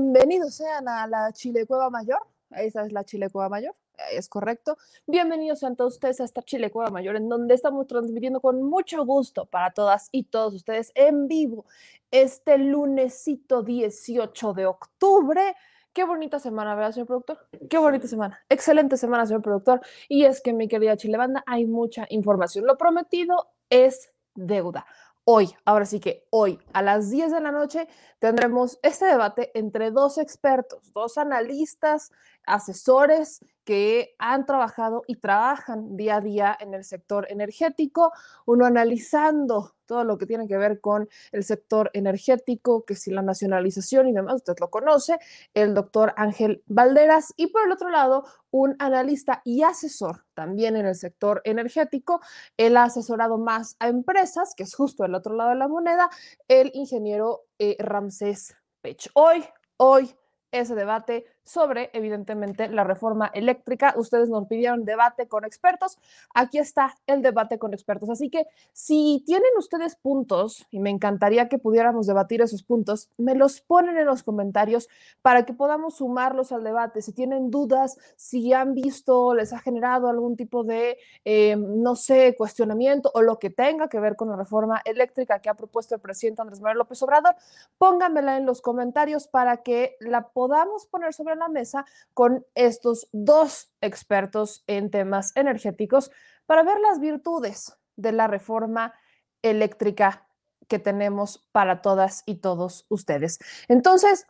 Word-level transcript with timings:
Bienvenidos 0.00 0.54
sean 0.54 0.86
a 0.86 1.08
la 1.08 1.32
Chile 1.32 1.66
Cueva 1.66 1.90
Mayor. 1.90 2.20
Esa 2.52 2.86
es 2.86 2.92
la 2.92 3.02
Chile 3.02 3.30
Cueva 3.30 3.48
Mayor, 3.48 3.74
es 4.12 4.28
correcto. 4.28 4.78
Bienvenidos 5.08 5.58
sean 5.58 5.74
todos 5.74 5.94
ustedes 5.94 6.20
a 6.20 6.24
esta 6.24 6.40
Chile 6.40 6.70
Cueva 6.70 6.90
Mayor, 6.90 7.16
en 7.16 7.28
donde 7.28 7.54
estamos 7.54 7.88
transmitiendo 7.88 8.40
con 8.40 8.62
mucho 8.62 9.04
gusto 9.04 9.46
para 9.46 9.72
todas 9.72 10.08
y 10.12 10.22
todos 10.22 10.54
ustedes 10.54 10.92
en 10.94 11.26
vivo 11.26 11.66
este 12.12 12.58
lunesito 12.58 13.64
18 13.64 14.52
de 14.54 14.66
octubre. 14.66 15.56
Qué 15.92 16.04
bonita 16.04 16.38
semana, 16.38 16.76
¿verdad, 16.76 16.92
señor 16.92 17.08
productor? 17.08 17.48
Qué 17.68 17.78
bonita 17.78 18.06
semana. 18.06 18.38
Excelente 18.48 18.96
semana, 18.96 19.26
señor 19.26 19.42
productor. 19.42 19.80
Y 20.08 20.26
es 20.26 20.40
que, 20.40 20.52
mi 20.52 20.68
querida 20.68 20.96
Chile 20.96 21.18
Banda, 21.18 21.42
hay 21.44 21.66
mucha 21.66 22.06
información. 22.10 22.66
Lo 22.66 22.78
prometido 22.78 23.48
es 23.68 24.14
deuda. 24.36 24.86
Hoy, 25.30 25.54
ahora 25.66 25.84
sí 25.84 26.00
que 26.00 26.26
hoy 26.30 26.58
a 26.72 26.80
las 26.80 27.10
10 27.10 27.32
de 27.32 27.42
la 27.42 27.52
noche 27.52 27.86
tendremos 28.18 28.78
este 28.82 29.04
debate 29.04 29.50
entre 29.52 29.90
dos 29.90 30.16
expertos, 30.16 30.90
dos 30.94 31.18
analistas, 31.18 32.12
asesores 32.46 33.44
que 33.68 34.14
han 34.18 34.46
trabajado 34.46 35.02
y 35.06 35.16
trabajan 35.16 35.94
día 35.94 36.16
a 36.16 36.20
día 36.22 36.56
en 36.58 36.72
el 36.72 36.84
sector 36.84 37.26
energético, 37.28 38.14
uno 38.46 38.64
analizando 38.64 39.74
todo 39.84 40.04
lo 40.04 40.16
que 40.16 40.24
tiene 40.24 40.48
que 40.48 40.56
ver 40.56 40.80
con 40.80 41.06
el 41.32 41.44
sector 41.44 41.90
energético, 41.92 42.86
que 42.86 42.94
si 42.94 43.10
la 43.10 43.20
nacionalización 43.20 44.08
y 44.08 44.14
demás, 44.14 44.36
usted 44.36 44.54
lo 44.58 44.70
conoce, 44.70 45.18
el 45.52 45.74
doctor 45.74 46.14
Ángel 46.16 46.62
Valderas, 46.64 47.34
y 47.36 47.48
por 47.48 47.66
el 47.66 47.72
otro 47.72 47.90
lado, 47.90 48.24
un 48.50 48.74
analista 48.78 49.42
y 49.44 49.62
asesor 49.64 50.24
también 50.32 50.74
en 50.74 50.86
el 50.86 50.94
sector 50.94 51.42
energético. 51.44 52.22
Él 52.56 52.74
ha 52.78 52.84
asesorado 52.84 53.36
más 53.36 53.76
a 53.80 53.88
empresas, 53.88 54.54
que 54.56 54.62
es 54.62 54.74
justo 54.74 55.04
el 55.04 55.14
otro 55.14 55.34
lado 55.34 55.50
de 55.50 55.56
la 55.56 55.68
moneda, 55.68 56.08
el 56.48 56.70
ingeniero 56.72 57.42
eh, 57.58 57.76
Ramsés 57.78 58.56
Pech. 58.80 59.10
Hoy, 59.12 59.44
hoy, 59.76 60.14
ese 60.52 60.74
debate 60.74 61.26
sobre, 61.48 61.90
evidentemente, 61.92 62.68
la 62.68 62.84
reforma 62.84 63.30
eléctrica. 63.34 63.94
Ustedes 63.96 64.28
nos 64.28 64.46
pidieron 64.46 64.84
debate 64.84 65.28
con 65.28 65.44
expertos. 65.44 65.98
Aquí 66.34 66.58
está 66.58 66.94
el 67.06 67.22
debate 67.22 67.58
con 67.58 67.72
expertos. 67.72 68.10
Así 68.10 68.30
que 68.30 68.46
si 68.72 69.22
tienen 69.26 69.50
ustedes 69.58 69.96
puntos, 69.96 70.66
y 70.70 70.80
me 70.80 70.90
encantaría 70.90 71.48
que 71.48 71.58
pudiéramos 71.58 72.06
debatir 72.06 72.42
esos 72.42 72.62
puntos, 72.62 73.10
me 73.16 73.34
los 73.34 73.60
ponen 73.60 73.96
en 73.98 74.06
los 74.06 74.22
comentarios 74.22 74.88
para 75.22 75.44
que 75.44 75.54
podamos 75.54 75.96
sumarlos 75.96 76.52
al 76.52 76.64
debate. 76.64 77.02
Si 77.02 77.12
tienen 77.12 77.50
dudas, 77.50 77.98
si 78.16 78.52
han 78.52 78.74
visto, 78.74 79.34
les 79.34 79.52
ha 79.52 79.58
generado 79.58 80.08
algún 80.08 80.36
tipo 80.36 80.64
de, 80.64 80.98
eh, 81.24 81.56
no 81.56 81.96
sé, 81.96 82.36
cuestionamiento 82.36 83.10
o 83.14 83.22
lo 83.22 83.38
que 83.38 83.50
tenga 83.50 83.88
que 83.88 84.00
ver 84.00 84.16
con 84.16 84.28
la 84.28 84.36
reforma 84.36 84.82
eléctrica 84.84 85.40
que 85.40 85.48
ha 85.48 85.54
propuesto 85.54 85.94
el 85.94 86.00
presidente 86.00 86.42
Andrés 86.42 86.60
Manuel 86.60 86.78
López 86.78 87.02
Obrador, 87.02 87.34
pónganmela 87.78 88.36
en 88.36 88.46
los 88.46 88.60
comentarios 88.60 89.28
para 89.28 89.58
que 89.58 89.96
la 90.00 90.28
podamos 90.28 90.86
poner 90.86 91.14
sobre 91.14 91.36
la 91.38 91.48
mesa 91.48 91.84
con 92.14 92.44
estos 92.54 93.08
dos 93.12 93.72
expertos 93.80 94.64
en 94.66 94.90
temas 94.90 95.32
energéticos 95.36 96.10
para 96.46 96.62
ver 96.62 96.78
las 96.80 97.00
virtudes 97.00 97.76
de 97.96 98.12
la 98.12 98.26
reforma 98.26 98.94
eléctrica 99.42 100.26
que 100.68 100.78
tenemos 100.78 101.46
para 101.52 101.82
todas 101.82 102.22
y 102.26 102.36
todos 102.36 102.86
ustedes. 102.88 103.38
Entonces, 103.68 104.26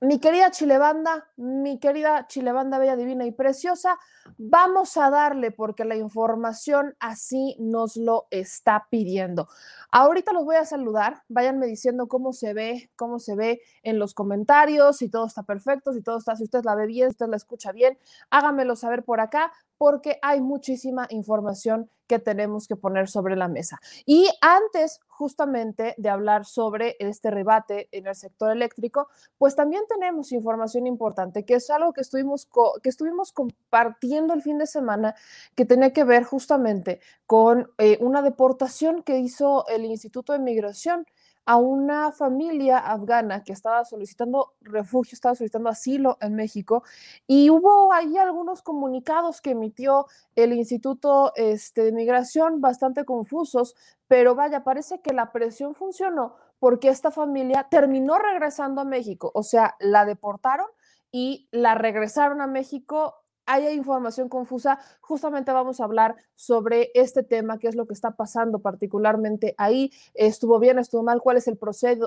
mi 0.00 0.18
querida 0.18 0.50
Chilebanda, 0.50 1.28
mi 1.36 1.78
querida 1.78 2.26
Chilebanda 2.26 2.78
bella, 2.78 2.96
divina 2.96 3.26
y 3.26 3.32
preciosa, 3.32 3.98
vamos 4.38 4.96
a 4.96 5.10
darle 5.10 5.50
porque 5.50 5.84
la 5.84 5.96
información 5.96 6.94
así 7.00 7.56
nos 7.58 7.96
lo 7.96 8.26
está 8.30 8.86
pidiendo. 8.90 9.48
Ahorita 9.90 10.32
los 10.32 10.44
voy 10.44 10.56
a 10.56 10.64
saludar, 10.64 11.22
váyanme 11.28 11.66
diciendo 11.66 12.08
cómo 12.08 12.32
se 12.32 12.54
ve, 12.54 12.90
cómo 12.96 13.18
se 13.18 13.36
ve 13.36 13.60
en 13.82 13.98
los 13.98 14.14
comentarios, 14.14 14.98
si 14.98 15.08
todo 15.08 15.26
está 15.26 15.42
perfecto, 15.42 15.92
si 15.92 16.02
todo 16.02 16.18
está, 16.18 16.36
si 16.36 16.44
usted 16.44 16.64
la 16.64 16.74
ve 16.74 16.86
bien, 16.86 17.08
si 17.08 17.14
usted 17.14 17.28
la 17.28 17.36
escucha 17.36 17.72
bien, 17.72 17.98
hágamelo 18.30 18.76
saber 18.76 19.04
por 19.04 19.20
acá 19.20 19.52
porque 19.82 20.20
hay 20.22 20.40
muchísima 20.40 21.08
información 21.10 21.90
que 22.06 22.20
tenemos 22.20 22.68
que 22.68 22.76
poner 22.76 23.08
sobre 23.08 23.34
la 23.34 23.48
mesa. 23.48 23.80
Y 24.06 24.28
antes 24.40 25.00
justamente 25.08 25.96
de 25.98 26.08
hablar 26.08 26.44
sobre 26.44 26.94
este 27.00 27.32
rebate 27.32 27.88
en 27.90 28.06
el 28.06 28.14
sector 28.14 28.52
eléctrico, 28.52 29.08
pues 29.38 29.56
también 29.56 29.82
tenemos 29.88 30.30
información 30.30 30.86
importante, 30.86 31.44
que 31.44 31.54
es 31.54 31.68
algo 31.68 31.92
que 31.92 32.02
estuvimos, 32.02 32.48
que 32.80 32.88
estuvimos 32.88 33.32
compartiendo 33.32 34.34
el 34.34 34.42
fin 34.42 34.56
de 34.58 34.68
semana, 34.68 35.16
que 35.56 35.64
tenía 35.64 35.92
que 35.92 36.04
ver 36.04 36.22
justamente 36.22 37.00
con 37.26 37.68
eh, 37.78 37.98
una 38.00 38.22
deportación 38.22 39.02
que 39.02 39.18
hizo 39.18 39.66
el 39.66 39.84
Instituto 39.84 40.32
de 40.32 40.38
Migración 40.38 41.06
a 41.44 41.56
una 41.56 42.12
familia 42.12 42.78
afgana 42.78 43.42
que 43.42 43.52
estaba 43.52 43.84
solicitando 43.84 44.54
refugio, 44.60 45.14
estaba 45.14 45.34
solicitando 45.34 45.68
asilo 45.68 46.18
en 46.20 46.34
México 46.34 46.84
y 47.26 47.50
hubo 47.50 47.92
ahí 47.92 48.16
algunos 48.16 48.62
comunicados 48.62 49.40
que 49.40 49.50
emitió 49.50 50.06
el 50.36 50.52
Instituto 50.52 51.32
este, 51.36 51.82
de 51.82 51.92
Migración 51.92 52.60
bastante 52.60 53.04
confusos, 53.04 53.74
pero 54.06 54.34
vaya, 54.34 54.62
parece 54.64 55.00
que 55.00 55.12
la 55.12 55.32
presión 55.32 55.74
funcionó 55.74 56.36
porque 56.58 56.88
esta 56.88 57.10
familia 57.10 57.66
terminó 57.70 58.18
regresando 58.18 58.80
a 58.80 58.84
México, 58.84 59.32
o 59.34 59.42
sea, 59.42 59.76
la 59.80 60.04
deportaron 60.04 60.66
y 61.10 61.48
la 61.50 61.74
regresaron 61.74 62.40
a 62.40 62.46
México 62.46 63.21
hay 63.46 63.68
información 63.68 64.28
confusa, 64.28 64.78
justamente 65.00 65.52
vamos 65.52 65.80
a 65.80 65.84
hablar 65.84 66.16
sobre 66.34 66.90
este 66.94 67.22
tema, 67.22 67.58
qué 67.58 67.68
es 67.68 67.74
lo 67.74 67.86
que 67.86 67.94
está 67.94 68.12
pasando 68.12 68.60
particularmente 68.60 69.54
ahí, 69.58 69.92
estuvo 70.14 70.58
bien, 70.58 70.78
estuvo 70.78 71.02
mal, 71.02 71.20
cuál 71.20 71.36
es 71.36 71.48
el, 71.48 71.58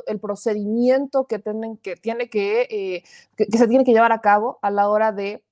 el 0.08 0.20
procedimiento 0.20 1.28
que, 1.28 1.40
tiene 1.40 2.30
eh, 2.34 3.04
que, 3.36 3.48
que 3.48 3.58
se 3.58 3.68
tiene 3.68 3.84
que 3.84 3.94
llevar 3.94 4.12
a 4.12 4.22
cabo 4.22 4.60
a 4.62 4.72
la 4.72 4.90
hora 4.90 5.12
de 5.12 5.44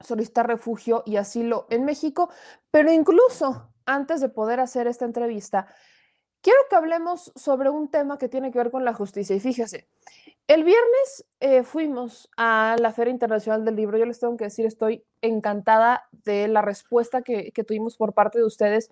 solicitar 0.00 0.46
refugio 0.46 1.02
y 1.06 1.16
asilo 1.16 1.66
en 1.70 1.84
México, 1.84 2.28
pero 2.70 2.92
incluso 2.92 3.70
antes 3.86 4.20
de 4.20 4.28
poder 4.28 4.60
hacer 4.60 4.86
esta 4.86 5.04
entrevista, 5.04 5.68
quiero 6.42 6.58
que 6.68 6.76
hablemos 6.76 7.32
sobre 7.34 7.70
un 7.70 7.88
tema 7.88 8.18
que 8.18 8.28
tiene 8.28 8.50
que 8.50 8.58
ver 8.58 8.70
con 8.70 8.84
la 8.84 8.92
justicia. 8.92 9.34
Y 9.34 9.40
fíjese, 9.40 9.88
el 10.48 10.62
viernes 10.62 11.24
eh, 11.40 11.64
fuimos 11.64 12.30
a 12.36 12.76
la 12.80 12.92
Feria 12.92 13.10
Internacional 13.10 13.64
del 13.64 13.76
Libro. 13.76 13.98
Yo 13.98 14.06
les 14.06 14.20
tengo 14.20 14.36
que 14.36 14.44
decir, 14.44 14.64
estoy 14.64 15.04
encantada 15.20 16.08
de 16.24 16.46
la 16.46 16.62
respuesta 16.62 17.22
que, 17.22 17.52
tuvimos 17.66 17.96
por 17.96 18.12
parte 18.12 18.38
de 18.38 18.44
ustedes. 18.44 18.90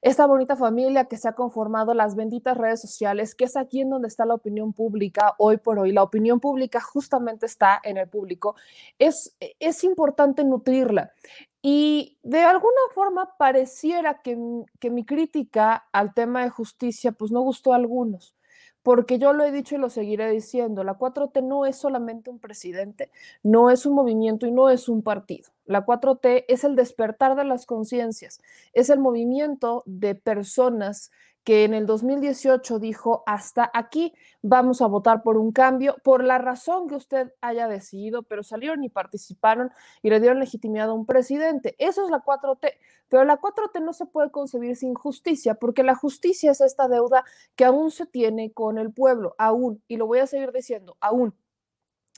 Esta 0.00 0.24
bonita 0.24 0.56
familia 0.56 1.04
que 1.04 1.18
se 1.18 1.28
ha 1.28 1.32
conformado, 1.34 1.92
las 1.92 2.16
benditas 2.16 2.56
redes 2.56 2.80
sociales, 2.80 3.34
que 3.34 3.44
es 3.44 3.56
aquí 3.56 3.82
en 3.82 3.90
donde 3.90 4.08
está 4.08 4.24
la 4.24 4.34
opinión 4.34 4.72
pública 4.72 5.34
hoy 5.36 5.58
por 5.58 5.78
hoy. 5.78 5.92
La 5.92 6.02
opinión 6.02 6.40
pública 6.40 6.80
justamente 6.80 7.44
está 7.44 7.80
en 7.84 7.98
el 7.98 8.08
público. 8.08 8.54
Es, 8.98 9.36
es 9.58 9.84
importante 9.84 10.44
nutrirla. 10.44 11.12
Y 11.60 12.16
de 12.22 12.40
alguna 12.40 12.80
forma 12.94 13.36
pareciera 13.36 14.22
que, 14.22 14.38
que 14.78 14.90
mi 14.90 15.04
crítica 15.04 15.88
al 15.92 16.14
tema 16.14 16.42
de 16.42 16.48
justicia 16.48 17.12
pues 17.12 17.30
no 17.30 17.42
gustó 17.42 17.74
a 17.74 17.76
algunos 17.76 18.34
porque 18.82 19.18
yo 19.18 19.32
lo 19.32 19.44
he 19.44 19.52
dicho 19.52 19.74
y 19.74 19.78
lo 19.78 19.90
seguiré 19.90 20.30
diciendo, 20.30 20.84
la 20.84 20.98
4T 20.98 21.42
no 21.42 21.66
es 21.66 21.76
solamente 21.76 22.30
un 22.30 22.38
presidente, 22.38 23.10
no 23.42 23.70
es 23.70 23.84
un 23.86 23.94
movimiento 23.94 24.46
y 24.46 24.52
no 24.52 24.70
es 24.70 24.88
un 24.88 25.02
partido. 25.02 25.50
La 25.66 25.84
4T 25.84 26.44
es 26.48 26.64
el 26.64 26.76
despertar 26.76 27.36
de 27.36 27.44
las 27.44 27.66
conciencias, 27.66 28.40
es 28.72 28.90
el 28.90 28.98
movimiento 28.98 29.82
de 29.86 30.14
personas 30.14 31.10
que 31.44 31.64
en 31.64 31.74
el 31.74 31.86
2018 31.86 32.78
dijo, 32.78 33.22
hasta 33.26 33.70
aquí 33.72 34.14
vamos 34.42 34.82
a 34.82 34.86
votar 34.86 35.22
por 35.22 35.36
un 35.36 35.52
cambio, 35.52 35.96
por 36.04 36.22
la 36.22 36.38
razón 36.38 36.88
que 36.88 36.96
usted 36.96 37.32
haya 37.40 37.66
decidido, 37.66 38.22
pero 38.22 38.42
salieron 38.42 38.84
y 38.84 38.88
participaron 38.88 39.70
y 40.02 40.10
le 40.10 40.20
dieron 40.20 40.38
legitimidad 40.38 40.90
a 40.90 40.92
un 40.92 41.06
presidente. 41.06 41.74
Eso 41.78 42.04
es 42.04 42.10
la 42.10 42.22
4T, 42.22 42.74
pero 43.08 43.24
la 43.24 43.40
4T 43.40 43.82
no 43.82 43.92
se 43.92 44.06
puede 44.06 44.30
concebir 44.30 44.76
sin 44.76 44.94
justicia, 44.94 45.54
porque 45.54 45.82
la 45.82 45.94
justicia 45.94 46.50
es 46.50 46.60
esta 46.60 46.88
deuda 46.88 47.24
que 47.56 47.64
aún 47.64 47.90
se 47.90 48.06
tiene 48.06 48.52
con 48.52 48.78
el 48.78 48.92
pueblo, 48.92 49.34
aún, 49.38 49.82
y 49.88 49.96
lo 49.96 50.06
voy 50.06 50.18
a 50.18 50.26
seguir 50.26 50.52
diciendo, 50.52 50.96
aún. 51.00 51.34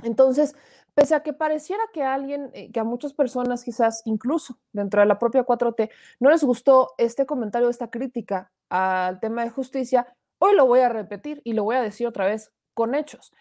Entonces, 0.03 0.55
pese 0.94 1.15
a 1.15 1.23
que 1.23 1.33
pareciera 1.33 1.83
que 1.93 2.03
a 2.03 2.15
alguien, 2.15 2.50
eh, 2.55 2.71
que 2.73 2.81
a 2.81 2.85
muchas 2.85 3.12
personas 3.12 3.65
quizás 3.65 4.03
incluso 4.05 4.59
dentro 4.73 5.00
de 5.00 5.06
la 5.06 5.19
propia 5.19 5.44
4T, 5.44 5.91
no 6.21 6.31
les 6.31 6.44
gustó 6.44 6.94
este 6.99 7.27
comentario, 7.27 7.69
esta 7.69 7.91
crítica 7.91 8.50
al 8.69 9.21
tema 9.21 9.44
de 9.44 9.50
justicia, 9.50 10.15
hoy 10.39 10.55
lo 10.55 10.67
voy 10.67 10.81
a 10.81 10.89
repetir 10.89 11.41
y 11.44 11.53
lo 11.53 11.65
voy 11.65 11.77
a 11.77 11.83
decir 11.83 12.06
otra 12.06 12.27
vez 12.27 12.53
con 12.75 12.94
hechos. 12.94 13.33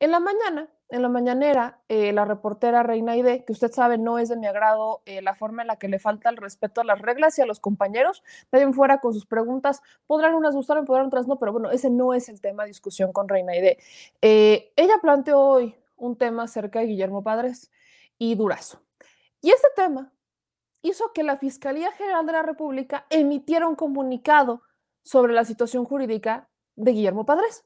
En 0.00 0.10
la 0.10 0.20
mañana, 0.20 0.68
en 0.90 1.02
la 1.02 1.08
mañanera, 1.08 1.80
eh, 1.88 2.12
la 2.12 2.24
reportera 2.24 2.82
Reina 2.82 3.16
Ide, 3.16 3.44
que 3.44 3.52
usted 3.52 3.72
sabe 3.72 3.96
no 3.96 4.18
es 4.18 4.28
de 4.28 4.36
mi 4.36 4.46
agrado 4.46 5.02
eh, 5.06 5.22
la 5.22 5.34
forma 5.34 5.62
en 5.62 5.68
la 5.68 5.76
que 5.76 5.88
le 5.88 5.98
falta 5.98 6.28
el 6.28 6.36
respeto 6.36 6.80
a 6.80 6.84
las 6.84 7.00
reglas 7.00 7.38
y 7.38 7.42
a 7.42 7.46
los 7.46 7.60
compañeros, 7.60 8.22
de 8.52 8.72
fuera 8.72 8.98
con 8.98 9.14
sus 9.14 9.24
preguntas, 9.24 9.82
podrán 10.06 10.34
unas 10.34 10.54
gustarme, 10.54 10.84
podrán 10.84 11.06
otras 11.06 11.26
no, 11.26 11.38
pero 11.38 11.52
bueno, 11.52 11.70
ese 11.70 11.90
no 11.90 12.12
es 12.12 12.28
el 12.28 12.40
tema 12.40 12.64
de 12.64 12.68
discusión 12.68 13.12
con 13.12 13.28
Reina 13.28 13.56
Ide. 13.56 13.78
Eh, 14.20 14.72
ella 14.76 14.94
planteó 15.00 15.40
hoy 15.40 15.74
un 15.96 16.16
tema 16.16 16.44
acerca 16.44 16.80
de 16.80 16.86
Guillermo 16.86 17.22
Padres 17.22 17.70
y 18.18 18.34
Durazo. 18.34 18.82
Y 19.40 19.50
este 19.50 19.68
tema 19.76 20.12
hizo 20.82 21.12
que 21.12 21.22
la 21.22 21.38
Fiscalía 21.38 21.92
General 21.92 22.26
de 22.26 22.32
la 22.32 22.42
República 22.42 23.06
emitiera 23.10 23.66
un 23.66 23.74
comunicado 23.76 24.62
sobre 25.02 25.32
la 25.32 25.44
situación 25.44 25.84
jurídica 25.84 26.48
de 26.76 26.92
Guillermo 26.92 27.24
Padres. 27.26 27.64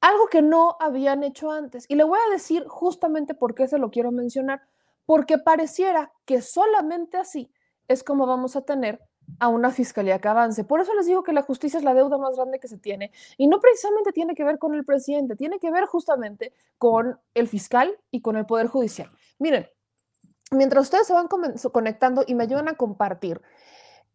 algo 0.00 0.28
que 0.28 0.42
no 0.42 0.76
habían 0.78 1.24
hecho 1.24 1.50
antes. 1.50 1.86
Y 1.88 1.96
le 1.96 2.04
voy 2.04 2.18
a 2.18 2.32
decir 2.32 2.64
justamente 2.68 3.34
por 3.34 3.54
qué 3.54 3.66
se 3.66 3.78
lo 3.78 3.90
quiero 3.90 4.12
mencionar, 4.12 4.62
porque 5.06 5.38
pareciera 5.38 6.12
que 6.26 6.42
solamente 6.42 7.16
así 7.16 7.50
es 7.88 8.04
como 8.04 8.26
vamos 8.26 8.56
a 8.56 8.62
tener 8.62 9.00
a 9.38 9.48
una 9.48 9.70
fiscalía 9.70 10.18
que 10.20 10.28
avance. 10.28 10.64
Por 10.64 10.80
eso 10.80 10.94
les 10.94 11.06
digo 11.06 11.22
que 11.22 11.32
la 11.32 11.42
justicia 11.42 11.78
es 11.78 11.84
la 11.84 11.94
deuda 11.94 12.18
más 12.18 12.36
grande 12.36 12.58
que 12.58 12.68
se 12.68 12.78
tiene 12.78 13.12
y 13.36 13.48
no 13.48 13.60
precisamente 13.60 14.12
tiene 14.12 14.34
que 14.34 14.44
ver 14.44 14.58
con 14.58 14.74
el 14.74 14.84
presidente, 14.84 15.36
tiene 15.36 15.58
que 15.58 15.70
ver 15.70 15.86
justamente 15.86 16.52
con 16.78 17.18
el 17.34 17.48
fiscal 17.48 17.98
y 18.10 18.22
con 18.22 18.36
el 18.36 18.46
poder 18.46 18.66
judicial. 18.66 19.10
Miren, 19.38 19.68
mientras 20.50 20.84
ustedes 20.84 21.06
se 21.06 21.12
van 21.12 21.28
conectando 21.28 22.24
y 22.26 22.34
me 22.34 22.44
ayudan 22.44 22.68
a 22.68 22.76
compartir, 22.76 23.40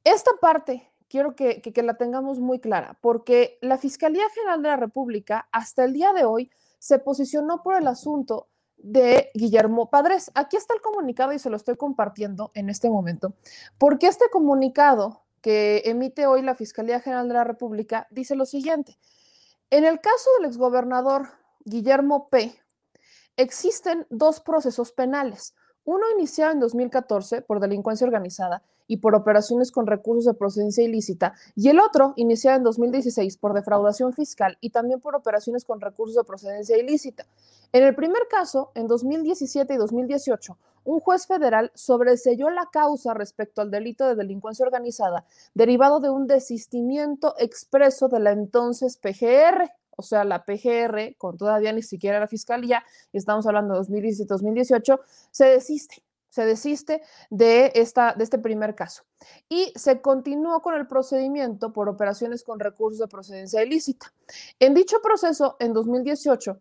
esta 0.04 0.31
parte 0.40 0.92
quiero 1.08 1.36
que, 1.36 1.62
que, 1.62 1.84
la 1.84 1.96
tengamos 1.96 2.40
muy 2.40 2.60
clara, 2.60 2.98
porque 3.01 3.58
la 3.62 3.77
Fiscalía 3.77 4.24
General 4.34 4.62
de 4.62 4.70
la 4.70 4.77
República 4.77 5.50
hasta 5.51 5.84
el 5.84 5.94
día 5.94 6.13
de 6.13 6.24
hoy 6.24 6.50
se 6.80 7.00
posicionó 7.00 7.62
por 7.62 7.75
el 7.75 7.86
asunto 7.88 8.48
de 8.84 9.30
Guillermo 9.34 9.90
Padres. 9.90 10.32
Aquí 10.36 10.58
está 10.58 10.74
el 10.74 10.82
comunicado 10.82 11.34
y 11.34 11.40
se 11.40 11.50
lo 11.50 11.56
estoy 11.56 11.78
compartiendo 11.78 12.52
en 12.54 12.70
este 12.70 12.90
momento, 12.90 13.34
porque 13.78 14.08
este 14.08 14.30
comunicado 14.30 15.24
que 15.42 15.84
emite 15.86 16.28
hoy 16.28 16.42
la 16.42 16.56
Fiscalía 16.56 17.00
General 17.00 17.28
de 17.28 17.34
la 17.34 17.44
República 17.44 18.08
dice 18.12 18.36
lo 18.36 18.46
siguiente. 18.46 18.98
En 19.70 19.86
el 19.86 20.00
caso 20.00 20.30
del 20.38 20.50
exgobernador 20.50 21.30
Guillermo 21.66 22.30
P., 22.30 22.54
existen 23.38 24.06
dos 24.10 24.40
procesos 24.42 24.92
penales. 24.92 25.56
Uno 25.84 26.06
iniciado 26.16 26.52
en 26.52 26.60
2014 26.60 27.42
por 27.42 27.60
delincuencia 27.60 28.06
organizada 28.06 28.62
y 28.88 28.98
por 28.98 29.16
operaciones 29.16 29.72
con 29.72 29.88
recursos 29.88 30.26
de 30.26 30.34
procedencia 30.34 30.84
ilícita, 30.84 31.34
y 31.56 31.70
el 31.70 31.80
otro 31.80 32.14
iniciado 32.18 32.58
en 32.58 32.64
2016 32.64 33.38
por 33.38 33.54
defraudación 33.54 34.14
fiscal 34.14 34.58
y 34.62 34.70
también 34.70 35.00
por 35.00 35.16
operaciones 35.16 35.66
con 35.66 35.82
recursos 35.82 36.16
de 36.16 36.24
procedencia 36.24 36.78
ilícita. 36.78 37.26
En 37.72 37.84
el 37.84 37.96
primer 37.96 38.28
caso, 38.30 38.72
en 38.76 38.88
2017 38.88 39.74
y 39.74 39.78
2018, 39.78 40.58
un 40.84 41.00
juez 41.00 41.26
federal 41.26 41.72
sobreselló 41.74 42.50
la 42.50 42.68
causa 42.72 43.14
respecto 43.14 43.62
al 43.62 43.72
delito 43.72 44.08
de 44.08 44.16
delincuencia 44.16 44.66
organizada 44.66 45.26
derivado 45.54 46.00
de 46.00 46.10
un 46.10 46.28
desistimiento 46.28 47.34
expreso 47.38 48.08
de 48.08 48.20
la 48.20 48.32
entonces 48.32 48.98
PGR, 48.98 49.72
o 50.01 50.03
sea, 50.03 50.24
la 50.24 50.43
PGR, 50.43 51.15
con 51.17 51.38
todavía 51.38 51.72
ni 51.72 51.81
siquiera 51.81 52.20
la 52.20 52.27
fiscalía, 52.27 52.84
y 53.13 53.17
estamos 53.17 53.46
hablando 53.48 53.74
de 53.74 53.81
2017-2018, 53.81 55.00
se 55.31 55.46
desiste 55.46 56.03
se 56.31 56.46
desiste 56.46 57.01
de, 57.29 57.74
esta, 57.75 58.13
de 58.13 58.24
este 58.24 58.39
primer 58.39 58.74
caso 58.74 59.03
y 59.50 59.74
se 59.75 60.01
continuó 60.01 60.62
con 60.62 60.75
el 60.75 60.88
procedimiento 60.88 61.74
por 61.74 61.89
operaciones 61.89 62.43
con 62.43 62.60
recursos 62.60 63.00
de 63.00 63.08
procedencia 63.10 63.62
ilícita. 63.62 64.13
En 64.58 64.74
dicho 64.74 65.01
proceso, 65.01 65.58
en 65.60 65.74
2018, 65.74 66.58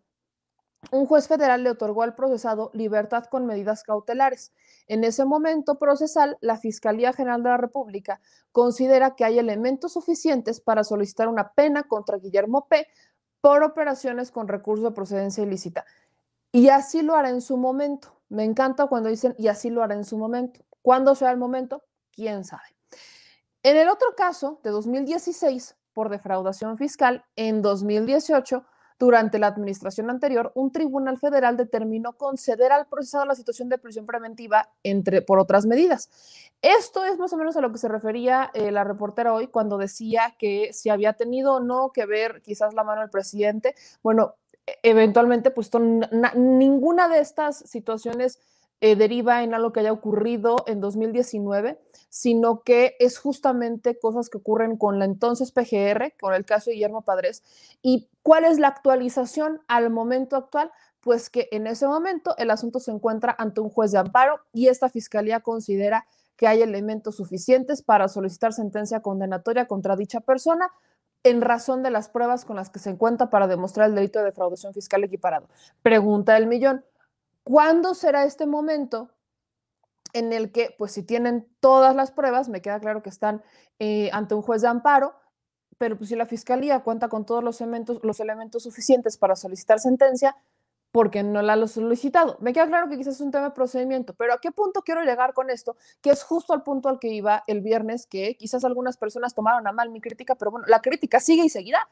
un 0.89 1.05
juez 1.05 1.27
federal 1.27 1.63
le 1.63 1.69
otorgó 1.69 2.01
al 2.01 2.15
procesado 2.15 2.71
libertad 2.73 3.25
con 3.25 3.45
medidas 3.45 3.83
cautelares. 3.83 4.51
En 4.87 5.03
ese 5.03 5.25
momento 5.25 5.77
procesal, 5.77 6.37
la 6.41 6.57
Fiscalía 6.57 7.13
General 7.13 7.43
de 7.43 7.49
la 7.49 7.57
República 7.57 8.19
considera 8.51 9.15
que 9.15 9.23
hay 9.23 9.37
elementos 9.37 9.93
suficientes 9.93 10.59
para 10.59 10.83
solicitar 10.83 11.27
una 11.27 11.53
pena 11.53 11.83
contra 11.83 12.17
Guillermo 12.17 12.67
P. 12.67 12.87
por 13.41 13.63
operaciones 13.63 14.31
con 14.31 14.47
recursos 14.47 14.83
de 14.83 14.91
procedencia 14.91 15.43
ilícita. 15.43 15.85
Y 16.51 16.69
así 16.69 17.01
lo 17.01 17.15
hará 17.15 17.29
en 17.29 17.41
su 17.41 17.57
momento. 17.57 18.15
Me 18.29 18.43
encanta 18.43 18.87
cuando 18.87 19.09
dicen, 19.09 19.35
y 19.37 19.47
así 19.47 19.69
lo 19.69 19.83
hará 19.83 19.95
en 19.95 20.05
su 20.05 20.17
momento. 20.17 20.61
¿Cuándo 20.81 21.15
será 21.15 21.31
el 21.31 21.37
momento? 21.37 21.83
¿Quién 22.11 22.43
sabe? 22.45 22.75
En 23.63 23.77
el 23.77 23.89
otro 23.89 24.15
caso, 24.15 24.59
de 24.63 24.69
2016, 24.71 25.75
por 25.93 26.09
defraudación 26.09 26.77
fiscal, 26.77 27.25
en 27.35 27.61
2018, 27.61 28.65
durante 29.01 29.39
la 29.39 29.47
administración 29.47 30.11
anterior, 30.11 30.51
un 30.53 30.71
tribunal 30.71 31.17
federal 31.17 31.57
determinó 31.57 32.13
conceder 32.13 32.71
al 32.71 32.85
procesado 32.85 33.25
la 33.25 33.33
situación 33.33 33.67
de 33.67 33.79
prisión 33.79 34.05
preventiva 34.05 34.69
entre, 34.83 35.23
por 35.23 35.39
otras 35.39 35.65
medidas. 35.65 36.11
Esto 36.61 37.03
es 37.03 37.17
más 37.17 37.33
o 37.33 37.37
menos 37.37 37.57
a 37.57 37.61
lo 37.61 37.71
que 37.71 37.79
se 37.79 37.87
refería 37.87 38.51
eh, 38.53 38.69
la 38.69 38.83
reportera 38.83 39.33
hoy 39.33 39.47
cuando 39.47 39.79
decía 39.79 40.35
que 40.37 40.71
si 40.71 40.91
había 40.91 41.13
tenido 41.13 41.55
o 41.55 41.59
no 41.59 41.91
que 41.91 42.05
ver 42.05 42.43
quizás 42.43 42.75
la 42.75 42.83
mano 42.83 43.01
del 43.01 43.09
presidente. 43.09 43.73
Bueno, 44.03 44.35
eventualmente, 44.83 45.49
pues 45.49 45.71
ninguna 46.35 47.07
de 47.07 47.21
estas 47.21 47.57
situaciones 47.57 48.37
eh, 48.83 48.95
deriva 48.95 49.43
en 49.43 49.53
algo 49.53 49.71
que 49.71 49.79
haya 49.79 49.91
ocurrido 49.91 50.57
en 50.65 50.81
2019, 50.81 51.79
sino 52.09 52.63
que 52.63 52.95
es 52.99 53.19
justamente 53.19 53.99
cosas 53.99 54.29
que 54.29 54.39
ocurren 54.39 54.75
con 54.75 54.97
la 54.97 55.05
entonces 55.05 55.51
PGR, 55.51 56.13
con 56.19 56.33
el 56.33 56.45
caso 56.45 56.69
de 56.69 56.75
Guillermo 56.75 57.03
Padres. 57.03 57.43
¿Y 57.83 58.09
cuál 58.23 58.43
es 58.43 58.57
la 58.57 58.69
actualización 58.69 59.61
al 59.67 59.91
momento 59.91 60.35
actual? 60.35 60.71
Pues 60.99 61.29
que 61.29 61.47
en 61.51 61.67
ese 61.67 61.87
momento 61.87 62.35
el 62.37 62.49
asunto 62.49 62.79
se 62.79 62.91
encuentra 62.91 63.35
ante 63.37 63.61
un 63.61 63.69
juez 63.69 63.91
de 63.91 63.99
amparo 63.99 64.39
y 64.51 64.67
esta 64.67 64.89
fiscalía 64.89 65.41
considera 65.41 66.07
que 66.35 66.47
hay 66.47 66.63
elementos 66.63 67.17
suficientes 67.17 67.83
para 67.83 68.07
solicitar 68.07 68.51
sentencia 68.51 69.01
condenatoria 69.01 69.67
contra 69.67 69.95
dicha 69.95 70.21
persona, 70.21 70.71
en 71.23 71.41
razón 71.41 71.83
de 71.83 71.91
las 71.91 72.09
pruebas 72.09 72.45
con 72.45 72.55
las 72.55 72.71
que 72.71 72.79
se 72.79 72.89
encuentra 72.89 73.29
para 73.29 73.45
demostrar 73.45 73.89
el 73.89 73.95
delito 73.95 74.17
de 74.17 74.25
defraudación 74.25 74.73
fiscal 74.73 75.03
equiparado. 75.03 75.47
Pregunta 75.83 76.33
del 76.33 76.47
millón, 76.47 76.83
¿cuándo 77.43 77.93
será 77.93 78.25
este 78.25 78.45
momento 78.45 79.09
en 80.13 80.33
el 80.33 80.51
que, 80.51 80.75
pues 80.77 80.91
si 80.91 81.03
tienen 81.03 81.47
todas 81.59 81.95
las 81.95 82.11
pruebas, 82.11 82.49
me 82.49 82.61
queda 82.61 82.79
claro 82.79 83.01
que 83.01 83.09
están 83.09 83.43
eh, 83.79 84.09
ante 84.13 84.35
un 84.35 84.41
juez 84.41 84.61
de 84.61 84.67
amparo, 84.67 85.15
pero 85.77 85.97
pues 85.97 86.09
si 86.09 86.15
la 86.15 86.25
fiscalía 86.25 86.81
cuenta 86.81 87.09
con 87.09 87.25
todos 87.25 87.43
los 87.43 87.61
elementos, 87.61 87.99
los 88.03 88.19
elementos 88.19 88.63
suficientes 88.63 89.17
para 89.17 89.35
solicitar 89.35 89.79
sentencia, 89.79 90.35
porque 90.91 91.23
no 91.23 91.41
la 91.41 91.53
ha 91.53 91.67
solicitado. 91.67 92.37
Me 92.41 92.53
queda 92.53 92.67
claro 92.67 92.89
que 92.89 92.97
quizás 92.97 93.15
es 93.15 93.21
un 93.21 93.31
tema 93.31 93.45
de 93.45 93.51
procedimiento, 93.51 94.13
pero 94.13 94.33
¿a 94.33 94.39
qué 94.39 94.51
punto 94.51 94.81
quiero 94.81 95.03
llegar 95.03 95.33
con 95.33 95.49
esto? 95.49 95.77
Que 96.01 96.09
es 96.09 96.23
justo 96.23 96.53
al 96.53 96.63
punto 96.63 96.89
al 96.89 96.99
que 96.99 97.07
iba 97.07 97.43
el 97.47 97.61
viernes, 97.61 98.05
que 98.05 98.35
quizás 98.35 98.65
algunas 98.65 98.97
personas 98.97 99.33
tomaron 99.33 99.65
a 99.67 99.71
mal 99.71 99.89
mi 99.89 100.01
crítica, 100.01 100.35
pero 100.35 100.51
bueno, 100.51 100.67
la 100.67 100.81
crítica 100.81 101.19
sigue 101.19 101.45
y 101.45 101.49
seguirá. 101.49 101.87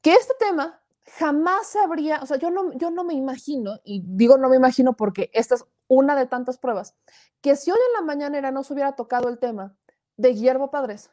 Que 0.00 0.14
este 0.14 0.34
tema 0.38 0.81
jamás 1.06 1.74
habría, 1.76 2.20
o 2.22 2.26
sea, 2.26 2.36
yo 2.36 2.50
no, 2.50 2.72
yo 2.74 2.90
no 2.90 3.04
me 3.04 3.14
imagino, 3.14 3.78
y 3.84 4.02
digo 4.04 4.38
no 4.38 4.48
me 4.48 4.56
imagino 4.56 4.94
porque 4.94 5.30
esta 5.32 5.56
es 5.56 5.64
una 5.88 6.14
de 6.14 6.26
tantas 6.26 6.58
pruebas, 6.58 6.94
que 7.40 7.56
si 7.56 7.70
hoy 7.70 7.78
en 7.88 7.92
la 7.94 8.06
mañanera 8.06 8.50
no 8.50 8.62
se 8.62 8.72
hubiera 8.72 8.94
tocado 8.94 9.28
el 9.28 9.38
tema 9.38 9.76
de 10.16 10.30
Guillermo 10.30 10.70
Padres, 10.70 11.10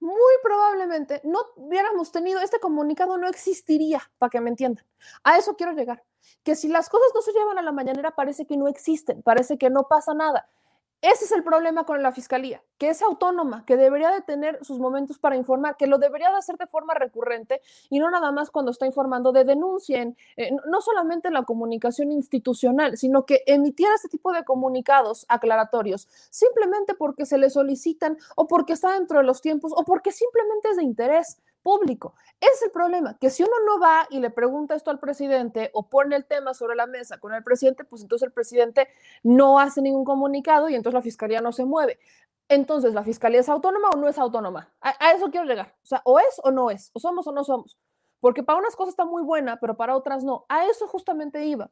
muy 0.00 0.32
probablemente 0.42 1.20
no 1.22 1.38
hubiéramos 1.54 2.10
tenido 2.10 2.40
este 2.40 2.58
comunicado, 2.58 3.18
no 3.18 3.28
existiría, 3.28 4.02
para 4.18 4.30
que 4.30 4.40
me 4.40 4.50
entiendan. 4.50 4.84
A 5.22 5.38
eso 5.38 5.54
quiero 5.54 5.72
llegar. 5.72 6.02
Que 6.42 6.56
si 6.56 6.66
las 6.66 6.88
cosas 6.88 7.08
no 7.14 7.22
se 7.22 7.32
llevan 7.32 7.58
a 7.58 7.62
la 7.62 7.70
mañanera, 7.70 8.10
parece 8.10 8.44
que 8.44 8.56
no 8.56 8.66
existen, 8.66 9.22
parece 9.22 9.58
que 9.58 9.70
no 9.70 9.84
pasa 9.84 10.12
nada. 10.12 10.48
Ese 11.02 11.24
es 11.24 11.32
el 11.32 11.42
problema 11.42 11.84
con 11.84 12.00
la 12.00 12.12
fiscalía, 12.12 12.62
que 12.78 12.88
es 12.88 13.02
autónoma, 13.02 13.64
que 13.66 13.76
debería 13.76 14.12
de 14.12 14.20
tener 14.20 14.64
sus 14.64 14.78
momentos 14.78 15.18
para 15.18 15.34
informar, 15.34 15.76
que 15.76 15.88
lo 15.88 15.98
debería 15.98 16.30
de 16.30 16.36
hacer 16.36 16.56
de 16.58 16.68
forma 16.68 16.94
recurrente 16.94 17.60
y 17.90 17.98
no 17.98 18.08
nada 18.08 18.30
más 18.30 18.52
cuando 18.52 18.70
está 18.70 18.86
informando 18.86 19.32
de 19.32 19.42
denuncien, 19.42 20.16
eh, 20.36 20.52
no 20.68 20.80
solamente 20.80 21.26
en 21.26 21.34
la 21.34 21.42
comunicación 21.42 22.12
institucional, 22.12 22.96
sino 22.96 23.26
que 23.26 23.42
emitiera 23.46 23.96
este 23.96 24.10
tipo 24.10 24.32
de 24.32 24.44
comunicados 24.44 25.26
aclaratorios, 25.28 26.06
simplemente 26.30 26.94
porque 26.94 27.26
se 27.26 27.36
le 27.36 27.50
solicitan 27.50 28.16
o 28.36 28.46
porque 28.46 28.74
está 28.74 28.92
dentro 28.92 29.18
de 29.18 29.24
los 29.24 29.40
tiempos 29.40 29.72
o 29.74 29.84
porque 29.84 30.12
simplemente 30.12 30.68
es 30.70 30.76
de 30.76 30.84
interés 30.84 31.38
público. 31.62 32.14
Es 32.40 32.62
el 32.62 32.70
problema, 32.70 33.16
que 33.18 33.30
si 33.30 33.42
uno 33.42 33.52
no 33.66 33.78
va 33.80 34.06
y 34.10 34.20
le 34.20 34.30
pregunta 34.30 34.74
esto 34.74 34.90
al 34.90 34.98
presidente 34.98 35.70
o 35.74 35.88
pone 35.88 36.16
el 36.16 36.24
tema 36.24 36.54
sobre 36.54 36.74
la 36.74 36.86
mesa 36.86 37.18
con 37.18 37.32
el 37.34 37.44
presidente, 37.44 37.84
pues 37.84 38.02
entonces 38.02 38.26
el 38.26 38.32
presidente 38.32 38.88
no 39.22 39.58
hace 39.58 39.80
ningún 39.80 40.04
comunicado 40.04 40.68
y 40.68 40.74
entonces 40.74 40.94
la 40.94 41.02
fiscalía 41.02 41.40
no 41.40 41.52
se 41.52 41.64
mueve. 41.64 41.98
Entonces, 42.48 42.92
¿la 42.92 43.04
fiscalía 43.04 43.40
es 43.40 43.48
autónoma 43.48 43.90
o 43.94 43.96
no 43.96 44.08
es 44.08 44.18
autónoma? 44.18 44.72
A, 44.80 45.12
eso 45.12 45.30
quiero 45.30 45.46
llegar. 45.46 45.74
O 45.82 45.86
sea, 45.86 46.02
o 46.04 46.18
es 46.18 46.40
o 46.42 46.50
no 46.50 46.70
es, 46.70 46.90
o 46.92 47.00
somos 47.00 47.26
o 47.26 47.32
no 47.32 47.44
somos. 47.44 47.78
Porque 48.20 48.42
para 48.42 48.58
unas 48.58 48.76
cosas 48.76 48.92
está 48.92 49.04
muy 49.04 49.22
buena, 49.22 49.58
pero 49.58 49.76
para 49.76 49.96
otras 49.96 50.24
no. 50.24 50.44
A 50.48 50.66
eso 50.66 50.86
justamente 50.86 51.44
iba 51.46 51.70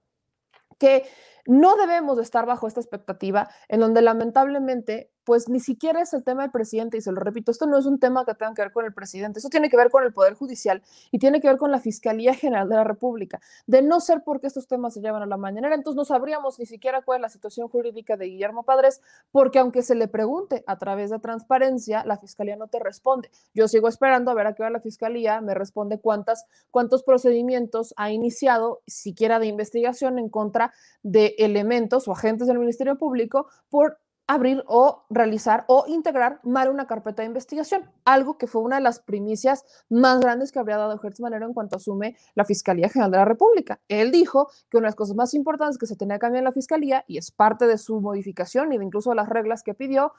que 0.81 1.07
no 1.47 1.77
debemos 1.77 2.17
de 2.17 2.23
estar 2.23 2.47
bajo 2.47 2.67
esta 2.67 2.81
expectativa 2.81 3.49
en 3.69 3.81
donde 3.81 4.03
lamentablemente 4.03 5.11
pues 5.25 5.49
ni 5.49 5.61
siquiera 5.61 6.01
es 6.01 6.13
el 6.13 6.25
tema 6.25 6.43
del 6.43 6.51
presidente, 6.51 6.97
y 6.97 7.01
se 7.01 7.13
lo 7.13 7.21
repito, 7.21 7.53
esto 7.53 7.67
no 7.67 7.79
es 7.79 7.87
un 7.87 8.01
tema 8.01 8.25
que 8.25 8.35
tenga 8.35 8.55
que 8.55 8.63
ver 8.63 8.73
con 8.73 8.85
el 8.85 8.93
presidente, 8.93 9.39
esto 9.39 9.49
tiene 9.49 9.69
que 9.69 9.77
ver 9.77 9.91
con 9.91 10.03
el 10.03 10.13
Poder 10.13 10.35
Judicial 10.35 10.83
y 11.13 11.21
tiene 11.21 11.41
que 11.41 11.49
ver 11.49 11.57
con 11.57 11.71
la 11.71 11.79
Fiscalía 11.79 12.35
General 12.35 12.69
de 12.69 12.75
la 12.75 12.83
República. 12.83 13.41
De 13.67 13.81
no 13.81 14.01
ser 14.01 14.23
porque 14.25 14.47
estos 14.47 14.67
temas 14.67 14.95
se 14.95 15.01
llevan 15.01 15.23
a 15.23 15.27
la 15.27 15.37
mañanera, 15.37 15.77
entonces 15.77 15.97
no 15.97 16.05
sabríamos 16.05 16.59
ni 16.59 16.67
siquiera 16.67 17.03
cuál 17.03 17.19
es 17.19 17.23
la 17.23 17.29
situación 17.29 17.69
jurídica 17.69 18.17
de 18.17 18.27
Guillermo 18.27 18.65
Padres, 18.65 19.03
porque 19.31 19.59
aunque 19.59 19.83
se 19.83 19.95
le 19.95 20.09
pregunte 20.09 20.65
a 20.67 20.79
través 20.79 21.11
de 21.11 21.19
transparencia, 21.19 22.03
la 22.05 22.17
Fiscalía 22.17 22.57
no 22.57 22.67
te 22.67 22.79
responde. 22.79 23.31
Yo 23.55 23.69
sigo 23.69 23.89
esperando 23.89 24.31
a 24.31 24.35
ver 24.35 24.47
a 24.47 24.55
qué 24.55 24.63
hora 24.63 24.71
la 24.71 24.81
Fiscalía 24.81 25.41
me 25.41 25.55
responde 25.55 26.01
cuántas, 26.01 26.47
cuántos 26.71 27.03
procedimientos 27.03 27.95
ha 27.97 28.11
iniciado, 28.11 28.83
siquiera 28.87 29.39
de 29.39 29.47
investigación, 29.47 30.19
en 30.19 30.29
contra 30.29 30.73
de 31.03 31.30
elementos 31.39 32.09
o 32.09 32.13
agentes 32.13 32.47
del 32.47 32.59
Ministerio 32.59 32.97
Público 32.97 33.47
por 33.69 33.99
abrir 34.31 34.63
o 34.69 35.07
realizar 35.11 35.65
o 35.67 35.87
integrar 35.89 36.39
mal 36.45 36.71
una 36.71 36.87
carpeta 36.87 37.23
de 37.23 37.27
investigación, 37.27 37.91
algo 38.05 38.39
que 38.39 38.47
fue 38.47 38.63
una 38.63 38.77
de 38.77 38.83
las 38.83 39.01
primicias 39.01 39.65
más 39.89 40.21
grandes 40.21 40.53
que 40.53 40.61
habría 40.61 40.77
dado 40.77 40.97
Gertz 40.99 41.19
Manero 41.19 41.47
en 41.47 41.53
cuanto 41.53 41.75
asume 41.75 42.17
la 42.37 42.45
Fiscalía 42.45 42.89
General 42.89 43.11
de 43.11 43.17
la 43.17 43.25
República. 43.25 43.81
Él 43.89 44.13
dijo 44.13 44.49
que 44.71 44.77
una 44.77 44.87
de 44.87 44.91
las 44.91 44.95
cosas 44.95 45.17
más 45.17 45.35
importantes 45.35 45.79
que 45.79 45.87
se 45.87 45.97
tenía 45.97 46.15
que 46.15 46.21
cambiar 46.21 46.43
en 46.43 46.45
la 46.45 46.53
Fiscalía, 46.53 47.05
y 47.09 47.19
es 47.19 47.33
parte 47.33 47.67
de 47.67 47.77
su 47.77 48.01
modificación 48.01 48.73
y 48.73 48.79
de 48.79 48.85
incluso 48.85 49.13
las 49.15 49.29
reglas 49.29 49.65
que 49.65 49.75
pidió, 49.75 50.13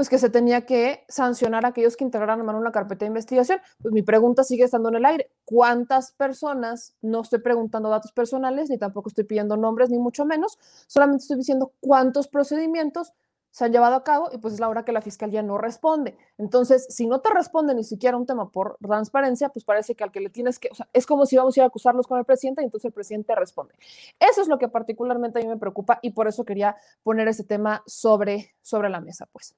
pues 0.00 0.08
que 0.08 0.18
se 0.18 0.30
tenía 0.30 0.64
que 0.64 1.04
sancionar 1.08 1.66
a 1.66 1.68
aquellos 1.68 1.94
que 1.94 2.04
integraran 2.04 2.42
mal 2.42 2.56
una 2.56 2.72
carpeta 2.72 3.00
de 3.00 3.08
investigación. 3.08 3.60
Pues 3.82 3.92
mi 3.92 4.00
pregunta 4.00 4.44
sigue 4.44 4.64
estando 4.64 4.88
en 4.88 4.94
el 4.94 5.04
aire. 5.04 5.30
¿Cuántas 5.44 6.12
personas? 6.12 6.94
No 7.02 7.20
estoy 7.20 7.40
preguntando 7.40 7.90
datos 7.90 8.10
personales, 8.10 8.70
ni 8.70 8.78
tampoco 8.78 9.10
estoy 9.10 9.24
pidiendo 9.24 9.58
nombres, 9.58 9.90
ni 9.90 9.98
mucho 9.98 10.24
menos. 10.24 10.58
Solamente 10.86 11.20
estoy 11.20 11.36
diciendo 11.36 11.74
cuántos 11.80 12.28
procedimientos 12.28 13.12
se 13.50 13.66
han 13.66 13.72
llevado 13.72 13.94
a 13.94 14.02
cabo 14.02 14.30
y 14.32 14.38
pues 14.38 14.54
es 14.54 14.60
la 14.60 14.70
hora 14.70 14.86
que 14.86 14.92
la 14.92 15.02
fiscalía 15.02 15.42
no 15.42 15.58
responde. 15.58 16.16
Entonces, 16.38 16.86
si 16.88 17.06
no 17.06 17.20
te 17.20 17.28
responde 17.34 17.74
ni 17.74 17.84
siquiera 17.84 18.16
un 18.16 18.24
tema 18.24 18.50
por 18.50 18.78
transparencia, 18.80 19.50
pues 19.50 19.66
parece 19.66 19.94
que 19.94 20.02
al 20.02 20.12
que 20.12 20.20
le 20.20 20.30
tienes 20.30 20.58
que, 20.58 20.70
o 20.72 20.74
sea, 20.74 20.88
es 20.94 21.04
como 21.04 21.26
si 21.26 21.36
vamos 21.36 21.54
a 21.58 21.60
ir 21.60 21.64
a 21.64 21.66
acusarlos 21.66 22.06
con 22.06 22.18
el 22.18 22.24
presidente 22.24 22.62
y 22.62 22.64
entonces 22.64 22.86
el 22.86 22.94
presidente 22.94 23.34
responde. 23.34 23.74
Eso 24.18 24.40
es 24.40 24.48
lo 24.48 24.56
que 24.56 24.68
particularmente 24.68 25.40
a 25.40 25.42
mí 25.42 25.48
me 25.48 25.58
preocupa 25.58 25.98
y 26.00 26.12
por 26.12 26.26
eso 26.26 26.46
quería 26.46 26.74
poner 27.02 27.28
ese 27.28 27.44
tema 27.44 27.82
sobre, 27.84 28.54
sobre 28.62 28.88
la 28.88 29.02
mesa, 29.02 29.26
pues. 29.30 29.54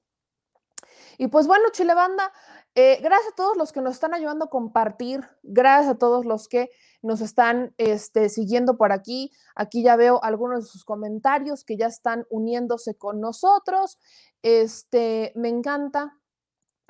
Y 1.17 1.27
pues 1.27 1.47
bueno, 1.47 1.65
Chile 1.71 1.93
Banda, 1.93 2.31
eh, 2.75 2.99
gracias 3.01 3.33
a 3.33 3.35
todos 3.35 3.57
los 3.57 3.71
que 3.71 3.81
nos 3.81 3.93
están 3.93 4.13
ayudando 4.13 4.45
a 4.45 4.49
compartir, 4.49 5.21
gracias 5.43 5.95
a 5.95 5.97
todos 5.97 6.25
los 6.25 6.47
que 6.47 6.69
nos 7.01 7.21
están 7.21 7.73
este, 7.77 8.29
siguiendo 8.29 8.77
por 8.77 8.91
aquí. 8.91 9.31
Aquí 9.55 9.83
ya 9.83 9.95
veo 9.95 10.23
algunos 10.23 10.63
de 10.63 10.69
sus 10.69 10.83
comentarios 10.85 11.63
que 11.63 11.77
ya 11.77 11.87
están 11.87 12.25
uniéndose 12.29 12.95
con 12.95 13.19
nosotros. 13.19 13.99
Este, 14.41 15.33
me 15.35 15.49
encanta. 15.49 16.17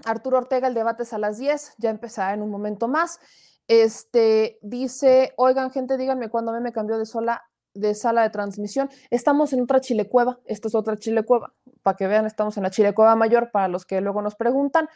Arturo 0.06 0.38
Ortega, 0.38 0.68
el 0.68 0.74
debate 0.74 1.03
es 1.03 1.13
a 1.13 1.18
las 1.18 1.38
10, 1.38 1.75
ya 1.77 1.89
empezará 1.89 2.34
en 2.34 2.42
un 2.42 2.50
momento 2.50 2.88
más. 2.88 3.20
Este, 3.68 4.60
dice, 4.62 5.34
oigan, 5.38 5.72
gente, 5.72 5.98
díganme 5.98 6.30
cuándo 6.30 6.51
me 6.60 6.74
cambió 6.74 6.98
de 6.98 7.06
sola 7.06 7.44
de 7.74 7.96
sala 7.96 8.22
de 8.24 8.30
transmisión. 8.30 8.89
Estamos 9.10 9.53
en 9.53 9.62
otra 9.62 9.82
chilecueva, 9.82 10.39
esta 10.46 10.68
es 10.68 10.75
otra 10.75 10.98
chilecueva, 10.98 11.53
para 11.84 11.98
que 11.98 12.08
vean, 12.08 12.25
estamos 12.25 12.58
en 12.58 12.63
la 12.63 12.72
chilecueva 12.72 13.16
mayor, 13.16 13.52
para 13.52 13.68
los 13.68 13.86
que 13.86 14.02
luego 14.02 14.22
nos 14.22 14.36
preguntan. 14.36 14.90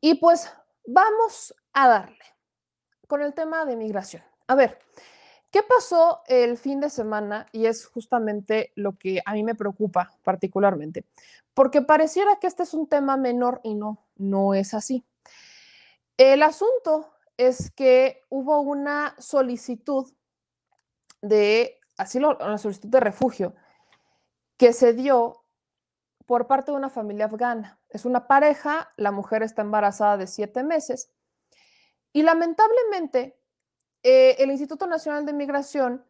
Y 0.00 0.14
pues 0.14 0.50
vamos 0.86 1.54
a 1.72 1.88
darle 1.88 2.24
con 3.06 3.22
el 3.22 3.34
tema 3.34 3.64
de 3.64 3.76
migración. 3.76 4.22
A 4.46 4.54
ver, 4.54 4.78
¿qué 5.50 5.62
pasó 5.62 6.22
el 6.26 6.56
fin 6.56 6.80
de 6.80 6.90
semana? 6.90 7.46
Y 7.52 7.66
es 7.66 7.86
justamente 7.86 8.72
lo 8.76 8.96
que 8.96 9.20
a 9.24 9.32
mí 9.32 9.42
me 9.42 9.54
preocupa 9.54 10.12
particularmente, 10.22 11.04
porque 11.52 11.82
pareciera 11.82 12.36
que 12.36 12.46
este 12.46 12.62
es 12.62 12.74
un 12.74 12.88
tema 12.88 13.16
menor 13.16 13.60
y 13.62 13.74
no, 13.74 14.06
no 14.16 14.54
es 14.54 14.74
así. 14.74 15.04
El 16.16 16.42
asunto 16.42 17.12
es 17.36 17.70
que 17.72 18.22
hubo 18.28 18.60
una 18.60 19.14
solicitud 19.18 20.12
de 21.20 21.80
asilo, 21.96 22.36
una 22.40 22.58
solicitud 22.58 22.88
de 22.88 23.00
refugio 23.00 23.54
que 24.56 24.72
se 24.72 24.92
dio 24.92 25.43
por 26.26 26.46
parte 26.46 26.70
de 26.72 26.76
una 26.76 26.90
familia 26.90 27.26
afgana. 27.26 27.78
Es 27.88 28.04
una 28.04 28.26
pareja, 28.26 28.92
la 28.96 29.12
mujer 29.12 29.42
está 29.42 29.62
embarazada 29.62 30.16
de 30.16 30.26
siete 30.26 30.62
meses 30.62 31.10
y 32.12 32.22
lamentablemente 32.22 33.36
eh, 34.02 34.36
el 34.38 34.50
Instituto 34.50 34.86
Nacional 34.86 35.26
de 35.26 35.32
Migración 35.32 36.04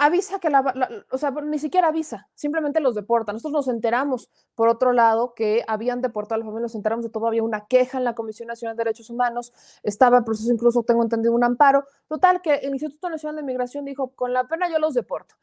avisa 0.00 0.38
que 0.38 0.48
la, 0.48 1.04
o 1.10 1.18
sea, 1.18 1.30
ni 1.30 1.58
siquiera 1.58 1.88
avisa, 1.88 2.30
simplemente 2.34 2.80
los 2.80 2.94
deporta. 2.94 3.34
Nosotros 3.34 3.66
nos 3.66 3.68
enteramos, 3.68 4.30
por 4.54 4.68
otro 4.68 4.94
lado, 4.94 5.34
que 5.34 5.62
habían 5.68 6.00
deportado 6.00 6.36
a 6.36 6.38
la 6.38 6.44
familia, 6.46 6.62
nos 6.62 6.74
enteramos 6.74 7.04
de 7.04 7.10
todo, 7.10 7.26
había 7.26 7.42
una 7.42 7.66
queja 7.66 7.98
en 7.98 8.04
la 8.04 8.14
Comisión 8.14 8.48
Nacional 8.48 8.76
de 8.76 8.84
Derechos 8.84 9.10
Humanos, 9.10 9.52
estaba 9.82 10.16
en 10.16 10.24
proceso 10.24 10.50
incluso, 10.50 10.82
tengo 10.84 11.02
entendido, 11.02 11.34
un 11.34 11.44
amparo. 11.44 11.84
Total, 12.08 12.40
que 12.40 12.54
el 12.54 12.72
Instituto 12.72 13.10
Nacional 13.10 13.36
de 13.36 13.42
Migración 13.42 13.84
dijo, 13.84 14.14
con 14.16 14.32
la 14.32 14.44
pena 14.48 14.70
yo 14.70 14.78
los 14.78 14.94
deporto. 14.94 15.34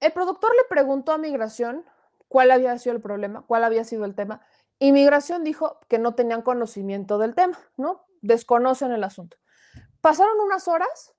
El 0.00 0.10
productor 0.12 0.50
le 0.56 0.64
preguntó 0.68 1.12
a 1.12 1.18
Migración 1.18 1.84
cuál 2.30 2.52
había 2.52 2.78
sido 2.78 2.94
el 2.94 3.02
problema, 3.02 3.42
cuál 3.42 3.64
había 3.64 3.82
sido 3.82 4.04
el 4.04 4.14
tema, 4.14 4.40
y 4.78 4.92
Migración 4.92 5.42
dijo 5.42 5.80
que 5.88 5.98
no 5.98 6.14
tenían 6.14 6.42
conocimiento 6.42 7.18
del 7.18 7.34
tema, 7.34 7.58
¿no? 7.76 8.06
Desconocen 8.22 8.92
el 8.92 9.02
asunto. 9.02 9.36
Pasaron 10.00 10.40
unas 10.40 10.68
horas 10.68 11.12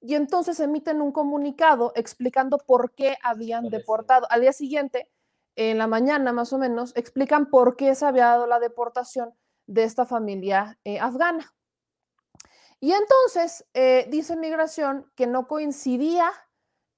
y 0.00 0.16
entonces 0.16 0.58
emiten 0.60 1.00
un 1.00 1.12
comunicado 1.12 1.92
explicando 1.94 2.58
por 2.58 2.92
qué 2.94 3.16
habían 3.22 3.70
deportado. 3.70 4.26
Al 4.28 4.40
día 4.40 4.52
siguiente, 4.52 5.10
en 5.56 5.78
la 5.78 5.86
mañana 5.86 6.32
más 6.32 6.52
o 6.52 6.58
menos, 6.58 6.92
explican 6.96 7.48
por 7.48 7.76
qué 7.76 7.94
se 7.94 8.06
había 8.06 8.26
dado 8.26 8.46
la 8.46 8.58
deportación 8.58 9.32
de 9.66 9.84
esta 9.84 10.04
familia 10.04 10.78
eh, 10.84 10.98
afgana. 10.98 11.54
Y 12.80 12.92
entonces 12.92 13.66
eh, 13.72 14.08
dice 14.10 14.36
Migración 14.36 15.10
que 15.14 15.26
no 15.26 15.46
coincidía 15.46 16.32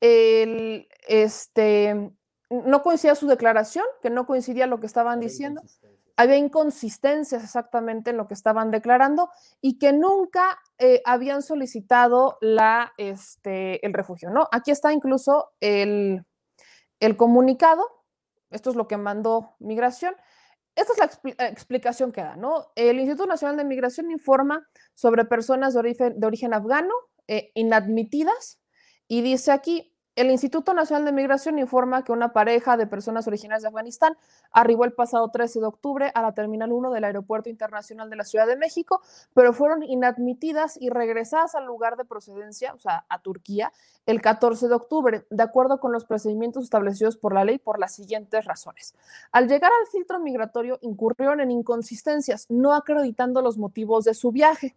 el, 0.01 0.89
este, 1.07 2.13
no 2.53 2.83
coincidía 2.83 3.15
su 3.15 3.27
declaración, 3.27 3.85
que 4.03 4.11
no 4.11 4.27
coincidía 4.27 4.67
lo 4.67 4.79
que 4.81 4.87
estaban 4.87 5.21
diciendo 5.21 5.63
había 6.17 6.37
inconsistencias 6.37 7.43
exactamente 7.43 8.11
en 8.11 8.17
lo 8.17 8.29
que 8.29 8.35
estaban 8.35 8.71
declarando 8.71 9.31
y 9.61 9.79
que 9.79 9.93
nunca 9.93 10.59
eh, 10.79 11.03
habían 11.05 11.43
solicitado 11.43 12.39
la, 12.41 12.93
este, 12.97 13.85
el 13.85 13.93
refugio, 13.93 14.31
¿no? 14.31 14.49
Aquí 14.53 14.71
está 14.71 14.93
incluso 14.93 15.53
el, 15.61 16.25
el, 17.01 17.17
comunicado, 17.17 17.89
esto 18.51 18.71
es 18.71 18.77
lo 18.77 18.89
que 18.89 18.97
mandó 18.97 19.57
Migración. 19.59 20.15
Esta 20.75 20.93
es 20.93 21.35
la 21.39 21.49
explicación 21.49 22.13
que 22.13 22.23
da, 22.23 22.37
¿no? 22.37 22.73
El 22.77 22.99
Instituto 22.99 23.27
Nacional 23.27 23.59
de 23.59 23.65
Migración 23.65 24.11
informa 24.11 24.67
sobre 24.95 25.27
personas 25.27 25.75
de 25.75 25.81
origen, 25.81 26.19
de 26.19 26.27
origen 26.27 26.55
afgano 26.55 26.95
eh, 27.29 27.51
inadmitidas 27.55 28.59
y 29.07 29.21
dice 29.21 29.53
aquí, 29.53 29.92
el 30.15 30.31
Instituto 30.31 30.75
Nacional 30.75 31.07
de 31.07 31.13
Migración 31.13 31.59
informa 31.59 32.05
que 32.05 32.13
una 32.13 32.35
pareja 32.35 32.77
de 32.77 32.87
personas 32.87 33.27
originarias 33.27 33.63
de 33.63 33.69
Afganistán 33.69 34.19
arribó 34.51 34.85
el 34.85 34.93
pasado 34.93 35.31
13 35.31 35.61
de 35.61 35.67
octubre 35.67 36.13
a 36.15 36.21
la 36.21 36.33
Terminal 36.33 36.71
1 36.71 36.91
del 36.91 37.05
Aeropuerto 37.05 37.49
Internacional 37.49 38.11
de 38.11 38.17
la 38.17 38.25
Ciudad 38.25 38.47
de 38.47 38.57
México, 38.57 39.01
pero 39.33 39.55
fueron 39.55 39.83
inadmitidas 39.83 40.77
y 40.79 40.91
regresadas 40.91 41.55
al 41.55 41.65
lugar 41.65 41.97
de 41.97 42.05
procedencia, 42.05 42.75
o 42.75 42.79
sea, 42.79 43.07
a 43.09 43.21
Turquía, 43.21 43.73
el 44.05 44.21
14 44.21 44.69
de 44.69 44.75
octubre, 44.75 45.27
de 45.31 45.43
acuerdo 45.43 45.81
con 45.81 45.93
los 45.93 46.05
procedimientos 46.05 46.65
establecidos 46.65 47.17
por 47.17 47.33
la 47.33 47.45
ley 47.45 47.59
por 47.59 47.79
las 47.79 47.95
siguientes 47.95 48.45
razones. 48.45 48.95
Al 49.31 49.49
llegar 49.49 49.71
al 49.73 49.87
filtro 49.87 50.21
migratorio 50.21 50.79
incurrieron 50.83 51.41
en 51.41 51.51
inconsistencias, 51.51 52.47
no 52.51 52.75
acreditando 52.75 53.41
los 53.41 53.57
motivos 53.57 54.05
de 54.05 54.13
su 54.13 54.31
viaje. 54.31 54.77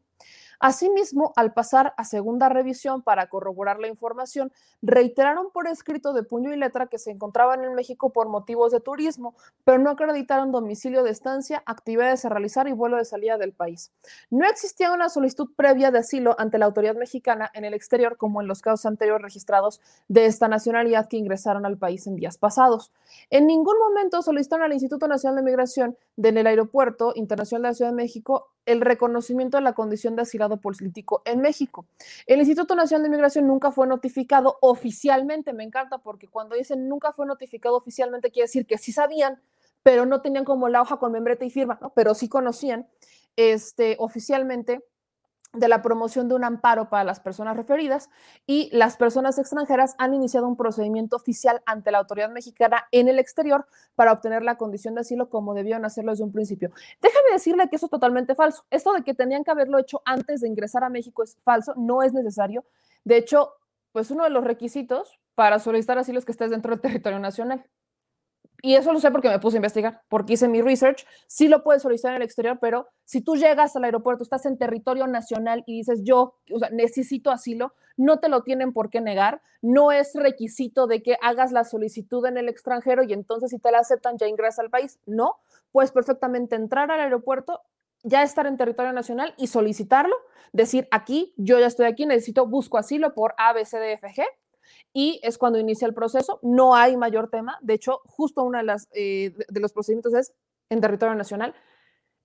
Asimismo, 0.60 1.34
al 1.36 1.54
pasar 1.54 1.94
a 1.98 2.04
segunda 2.04 2.50
revisión 2.50 3.02
para 3.02 3.28
corroborar 3.28 3.80
la 3.80 3.88
información, 3.88 4.52
reiteraron 4.82 5.52
por 5.52 5.68
escrito 5.68 6.14
de 6.14 6.24
puño 6.24 6.54
y 6.54 6.58
letra 6.58 6.88
que 6.88 6.98
se 6.98 7.12
encontraban 7.12 7.64
en 7.64 7.74
México 7.76 8.12
por 8.12 8.30
motivos 8.30 8.72
de 8.72 8.80
turismo, 8.80 9.36
pero 9.64 9.80
no 9.80 9.90
acreditaron 9.90 10.52
domicilio 10.52 11.04
de 11.04 11.12
estancia, 11.12 11.64
actividades 11.66 12.26
a 12.26 12.30
realizar 12.30 12.68
y 12.68 12.74
vuelo 12.74 12.98
de 12.98 13.06
salida 13.06 13.38
del 13.38 13.54
país. 13.54 13.92
No 14.30 14.46
existía 14.48 14.92
una 14.92 15.10
solicitud 15.10 15.50
previa 15.56 15.92
de 15.92 16.00
asilo 16.00 16.36
ante 16.40 16.58
la 16.58 16.66
autoridad 16.66 16.96
mexicana 16.96 17.52
en 17.54 17.66
el 17.66 17.74
exterior, 17.74 18.18
como 18.18 18.42
en 18.42 18.48
los 18.48 18.62
casos 18.62 18.86
anteriores 18.86 19.24
registrados 19.24 19.82
de 20.08 20.26
esta 20.26 20.48
nacionalidad 20.48 21.08
que 21.08 21.18
ingresaron 21.18 21.66
al 21.66 21.78
país 21.78 22.08
en 22.08 22.16
días 22.16 22.38
pasados. 22.38 22.92
En 23.30 23.48
ningún 23.48 23.78
momento 23.80 24.22
solicitaron 24.22 24.66
al 24.66 24.74
Instituto 24.74 25.08
Nacional 25.08 25.38
de 25.38 25.44
Migración 25.44 25.98
en 26.18 26.38
el 26.38 26.48
Aeropuerto 26.48 27.14
Internacional 27.16 27.64
de 27.64 27.68
la 27.70 27.74
Ciudad 27.74 27.92
de 27.92 27.96
México 27.96 28.55
el 28.66 28.82
reconocimiento 28.82 29.58
de 29.58 29.64
la 29.64 29.74
condición 29.74 30.16
de 30.16 30.24
asilado 30.24 30.58
político 30.58 31.22
en 31.26 31.42
México. 31.42 31.86
El 32.26 32.40
Instituto 32.40 32.76
Nacional 32.76 33.04
de 33.04 33.10
Migración 33.10 33.48
nunca 33.48 33.72
fue 33.72 33.88
notificado 33.88 34.58
oficialmente, 34.62 35.54
me 35.54 35.64
encanta 35.64 36.00
porque 36.00 36.28
cuando 36.28 36.56
dicen 36.56 36.88
nunca 36.90 37.14
fue 37.14 37.26
notificado 37.26 37.78
oficialmente 37.78 38.32
quiere 38.32 38.46
decir 38.46 38.66
que 38.66 38.78
sí 38.78 38.92
sabían, 38.92 39.42
pero 39.84 40.06
no 40.06 40.22
tenían 40.22 40.46
como 40.46 40.68
la 40.68 40.82
hoja 40.82 40.98
con 40.98 41.12
membrete 41.12 41.46
y 41.46 41.50
firma, 41.50 41.78
¿no? 41.82 41.94
pero 41.94 42.16
sí 42.16 42.28
conocían 42.28 42.88
este, 43.36 43.98
oficialmente 44.00 44.84
de 45.56 45.68
la 45.68 45.82
promoción 45.82 46.28
de 46.28 46.36
un 46.36 46.44
amparo 46.44 46.90
para 46.90 47.04
las 47.04 47.20
personas 47.20 47.58
referidas 47.58 48.10
y 48.46 48.70
las 48.72 48.98
personas 48.98 49.38
extranjeras 49.40 49.96
han 49.98 50.14
iniciado 50.14 50.48
un 50.48 50.58
procedimiento 50.58 51.16
oficial 51.16 51.62
ante 51.66 51.92
la 51.92 52.00
autoridad 52.00 52.30
mexicana 52.30 52.88
en 52.92 53.08
el 53.08 53.20
exterior 53.20 53.66
para 53.96 54.12
obtener 54.12 54.44
la 54.44 54.58
condición 54.58 54.96
de 54.96 55.02
asilo 55.02 55.30
como 55.30 55.54
debieron 55.54 55.86
hacerlo 55.86 56.12
desde 56.12 56.24
un 56.24 56.32
principio. 56.32 56.72
Déjame 57.02 57.32
decirle 57.34 57.70
que 57.70 57.76
eso 57.76 57.88
es 57.88 57.92
totalmente 57.92 58.36
falso. 58.36 58.66
Esto 58.70 58.94
de 58.94 59.04
que 59.04 59.14
tenían 59.14 59.44
que 59.44 59.52
haberlo 59.52 59.80
hecho 59.80 60.02
antes 60.06 60.42
de 60.42 60.48
ingresar 60.48 60.84
a 60.84 60.90
México 60.90 61.24
es 61.24 61.38
falso, 61.44 61.74
no 61.76 62.04
es 62.04 62.14
necesario. 62.14 62.66
De 63.04 63.18
hecho, 63.18 63.54
pues 63.92 64.12
uno 64.12 64.24
de 64.24 64.30
los 64.30 64.44
requisitos 64.44 65.20
para 65.36 65.60
solicitar 65.60 65.98
asilo 65.98 66.20
es 66.20 66.26
que 66.26 66.32
estés 66.32 66.50
dentro 66.50 66.72
del 66.72 66.82
territorio 66.82 67.20
nacional. 67.20 67.66
Y 68.62 68.76
eso 68.76 68.94
lo 68.94 69.00
sé 69.00 69.12
porque 69.12 69.30
me 69.30 69.40
puse 69.40 69.58
a 69.58 69.60
investigar, 69.60 70.02
porque 70.10 70.34
hice 70.34 70.48
mi 70.48 70.62
research, 70.62 71.06
sí 71.28 71.48
lo 71.48 71.64
puedes 71.64 71.82
solicitar 71.82 72.12
en 72.12 72.18
el 72.18 72.24
exterior, 72.24 72.58
pero 72.60 72.88
si 73.04 73.22
tú 73.22 73.36
llegas 73.36 73.76
al 73.76 73.84
aeropuerto, 73.84 74.24
estás 74.24 74.46
en 74.46 74.58
territorio 74.58 75.08
nacional 75.08 75.64
y 75.66 75.78
dices 75.78 76.02
yo, 76.04 76.38
necesito 76.72 77.32
asilo, 77.32 77.74
no 77.98 78.20
te 78.20 78.30
lo 78.30 78.44
tienen 78.44 78.74
por 78.74 78.90
qué 78.90 79.02
negar, 79.02 79.42
no 79.62 79.92
es 79.92 80.14
requisito 80.16 80.88
de 80.88 81.02
que 81.04 81.18
hagas 81.22 81.52
la 81.52 81.64
solicitud 81.64 82.26
en 82.26 82.38
el 82.38 82.50
extranjero 82.50 83.04
y 83.04 83.14
entonces 83.14 83.52
si 83.52 83.60
te 83.60 83.72
la 83.72 83.80
aceptan 83.80 84.18
ya 84.18 84.28
ingresas 84.28 84.60
al 84.60 84.70
país, 84.70 85.00
no, 85.06 85.38
puedes 85.72 85.92
perfectamente 85.92 86.56
entrar 86.56 86.92
al 86.92 87.00
aeropuerto, 87.00 87.62
ya 88.04 88.24
estar 88.24 88.46
en 88.46 88.58
territorio 88.58 88.94
nacional 88.94 89.34
y 89.38 89.48
solicitarlo, 89.48 90.16
decir 90.54 90.88
aquí, 90.92 91.34
yo 91.38 91.60
ya 91.60 91.68
estoy 91.68 91.88
aquí, 91.88 92.06
necesito, 92.06 92.46
busco 92.46 92.78
asilo 92.78 93.14
por 93.14 93.34
ABCDFG 93.38 94.24
y 94.98 95.20
es 95.24 95.38
cuando 95.38 95.60
inicia 95.60 95.86
el 95.86 95.94
proceso. 95.94 96.40
No 96.42 96.74
hay 96.74 96.96
mayor 96.96 97.30
tema. 97.30 97.60
De 97.62 97.74
hecho, 97.74 98.00
justo 98.06 98.44
uno 98.44 98.58
eh, 98.94 99.34
de 99.50 99.60
los 99.60 99.74
procedimientos 99.74 100.14
es 100.14 100.34
en 100.70 100.80
territorio 100.80 101.14
nacional. 101.16 101.54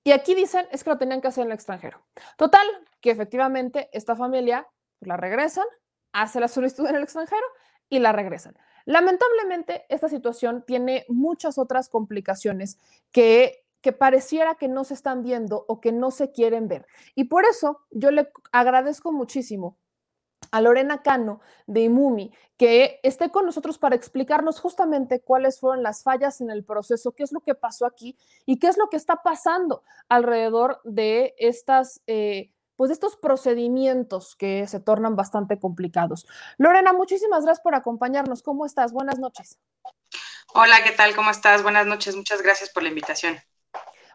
Y 0.04 0.12
aquí 0.12 0.36
dicen 0.36 0.66
es 0.70 0.84
que 0.84 0.90
lo 0.90 0.96
tenían 0.96 1.20
que 1.20 1.26
hacer 1.26 1.42
en 1.42 1.48
el 1.48 1.54
extranjero. 1.56 2.00
Total, 2.36 2.64
que 3.00 3.10
efectivamente 3.10 3.90
esta 3.92 4.14
familia 4.14 4.68
la 5.00 5.16
regresan, 5.16 5.66
hace 6.12 6.38
la 6.38 6.46
solicitud 6.46 6.86
en 6.86 6.94
el 6.94 7.02
extranjero 7.02 7.44
y 7.88 7.98
la 7.98 8.12
regresan. 8.12 8.56
Lamentablemente, 8.84 9.84
esta 9.88 10.08
situación 10.08 10.62
tiene 10.64 11.04
muchas 11.08 11.58
otras 11.58 11.88
complicaciones 11.88 12.78
que, 13.10 13.64
que 13.80 13.92
pareciera 13.92 14.54
que 14.54 14.68
no 14.68 14.84
se 14.84 14.94
están 14.94 15.24
viendo 15.24 15.64
o 15.66 15.80
que 15.80 15.90
no 15.90 16.12
se 16.12 16.30
quieren 16.30 16.68
ver. 16.68 16.86
Y 17.16 17.24
por 17.24 17.46
eso 17.46 17.80
yo 17.90 18.12
le 18.12 18.30
agradezco 18.52 19.10
muchísimo 19.10 19.76
a 20.50 20.60
Lorena 20.60 21.02
Cano 21.02 21.40
de 21.66 21.82
Imumi 21.82 22.32
que 22.56 23.00
esté 23.02 23.30
con 23.30 23.46
nosotros 23.46 23.78
para 23.78 23.96
explicarnos 23.96 24.60
justamente 24.60 25.20
cuáles 25.20 25.58
fueron 25.58 25.82
las 25.82 26.02
fallas 26.02 26.42
en 26.42 26.50
el 26.50 26.62
proceso, 26.62 27.12
qué 27.12 27.22
es 27.22 27.32
lo 27.32 27.40
que 27.40 27.54
pasó 27.54 27.86
aquí 27.86 28.18
y 28.44 28.58
qué 28.58 28.66
es 28.66 28.76
lo 28.76 28.90
que 28.90 28.98
está 28.98 29.22
pasando 29.22 29.82
alrededor 30.10 30.80
de 30.84 31.34
estas, 31.38 32.02
eh, 32.06 32.50
pues 32.76 32.90
estos 32.90 33.16
procedimientos 33.16 34.36
que 34.36 34.66
se 34.66 34.78
tornan 34.78 35.16
bastante 35.16 35.58
complicados. 35.58 36.26
Lorena, 36.58 36.92
muchísimas 36.92 37.44
gracias 37.44 37.62
por 37.62 37.74
acompañarnos. 37.74 38.42
¿Cómo 38.42 38.66
estás? 38.66 38.92
Buenas 38.92 39.18
noches. 39.18 39.58
Hola, 40.52 40.84
¿qué 40.84 40.90
tal? 40.90 41.16
¿Cómo 41.16 41.30
estás? 41.30 41.62
Buenas 41.62 41.86
noches. 41.86 42.14
Muchas 42.14 42.42
gracias 42.42 42.68
por 42.68 42.82
la 42.82 42.90
invitación. 42.90 43.38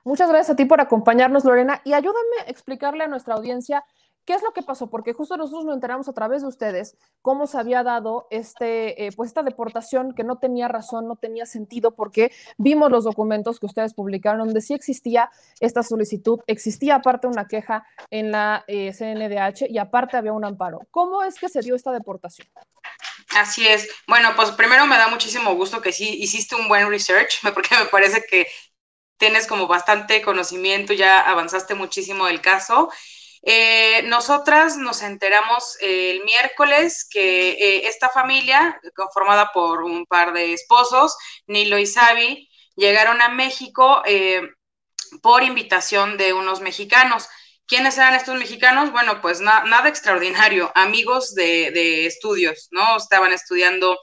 Muchas 0.03 0.29
gracias 0.29 0.51
a 0.51 0.55
ti 0.55 0.65
por 0.65 0.81
acompañarnos, 0.81 1.45
Lorena, 1.45 1.81
y 1.83 1.93
ayúdame 1.93 2.41
a 2.45 2.51
explicarle 2.51 3.05
a 3.05 3.07
nuestra 3.07 3.33
audiencia 3.33 3.83
¿Qué 4.25 4.33
es 4.33 4.41
lo 4.41 4.53
que 4.53 4.63
pasó? 4.63 4.89
Porque 4.89 5.13
justo 5.13 5.37
nosotros 5.37 5.65
nos 5.65 5.75
enteramos 5.75 6.09
a 6.09 6.13
través 6.13 6.41
de 6.41 6.47
ustedes 6.47 6.97
cómo 7.21 7.45
se 7.45 7.59
había 7.59 7.83
dado 7.83 8.27
este, 8.31 9.05
eh, 9.05 9.11
pues 9.15 9.27
esta 9.27 9.43
deportación 9.43 10.13
que 10.15 10.23
no 10.23 10.37
tenía 10.37 10.67
razón, 10.67 11.07
no 11.07 11.15
tenía 11.15 11.45
sentido, 11.45 11.95
porque 11.95 12.31
vimos 12.57 12.91
los 12.91 13.03
documentos 13.03 13.59
que 13.59 13.67
ustedes 13.67 13.93
publicaron 13.93 14.39
donde 14.39 14.61
sí 14.61 14.73
existía 14.73 15.29
esta 15.59 15.83
solicitud, 15.83 16.39
existía 16.47 16.95
aparte 16.95 17.27
una 17.27 17.47
queja 17.47 17.85
en 18.09 18.31
la 18.31 18.63
eh, 18.67 18.91
CNDH 18.93 19.69
y 19.69 19.77
aparte 19.77 20.17
había 20.17 20.33
un 20.33 20.43
amparo. 20.43 20.81
¿Cómo 20.91 21.23
es 21.23 21.39
que 21.39 21.49
se 21.49 21.61
dio 21.61 21.75
esta 21.75 21.91
deportación? 21.91 22.47
Así 23.35 23.67
es. 23.67 23.87
Bueno, 24.07 24.29
pues 24.35 24.51
primero 24.51 24.87
me 24.87 24.97
da 24.97 25.07
muchísimo 25.07 25.53
gusto 25.55 25.81
que 25.81 25.91
sí 25.91 26.17
hiciste 26.19 26.55
un 26.55 26.67
buen 26.67 26.89
research, 26.89 27.41
porque 27.53 27.75
me 27.77 27.85
parece 27.85 28.25
que 28.29 28.47
tienes 29.17 29.47
como 29.47 29.67
bastante 29.67 30.21
conocimiento, 30.21 30.93
ya 30.93 31.19
avanzaste 31.19 31.75
muchísimo 31.75 32.25
del 32.25 32.41
caso. 32.41 32.89
Eh, 33.47 34.01
nosotras 34.07 34.75
nos 34.75 35.03
enteramos 35.03 35.77
el 35.79 36.23
miércoles 36.23 37.07
que 37.07 37.51
eh, 37.51 37.87
esta 37.87 38.09
familia, 38.09 38.81
conformada 38.95 39.51
por 39.53 39.83
un 39.83 40.07
par 40.07 40.33
de 40.33 40.53
esposos, 40.53 41.15
Nilo 41.45 41.77
y 41.77 41.85
Sabi, 41.85 42.49
llegaron 42.75 43.21
a 43.21 43.29
México 43.29 44.01
eh, 44.05 44.41
por 45.21 45.43
invitación 45.43 46.17
de 46.17 46.33
unos 46.33 46.61
mexicanos. 46.61 47.27
¿Quiénes 47.67 47.97
eran 47.99 48.15
estos 48.15 48.35
mexicanos? 48.37 48.91
Bueno, 48.91 49.21
pues 49.21 49.41
nada 49.41 49.89
extraordinario, 49.89 50.71
amigos 50.75 51.35
de, 51.35 52.07
estudios, 52.07 52.67
¿no? 52.71 52.97
Estaban 52.97 53.31
estudiando 53.31 53.99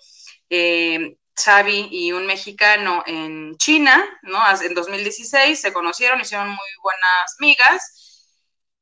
eh, 0.50 1.16
Xavi 1.34 1.88
y 1.90 2.12
un 2.12 2.26
mexicano 2.26 3.02
en 3.06 3.56
China, 3.56 4.04
¿no? 4.22 4.40
En 4.62 4.74
2016 4.74 5.60
se 5.60 5.72
conocieron, 5.72 6.20
hicieron 6.20 6.48
muy 6.48 6.68
buenas 6.80 7.36
migas 7.40 8.01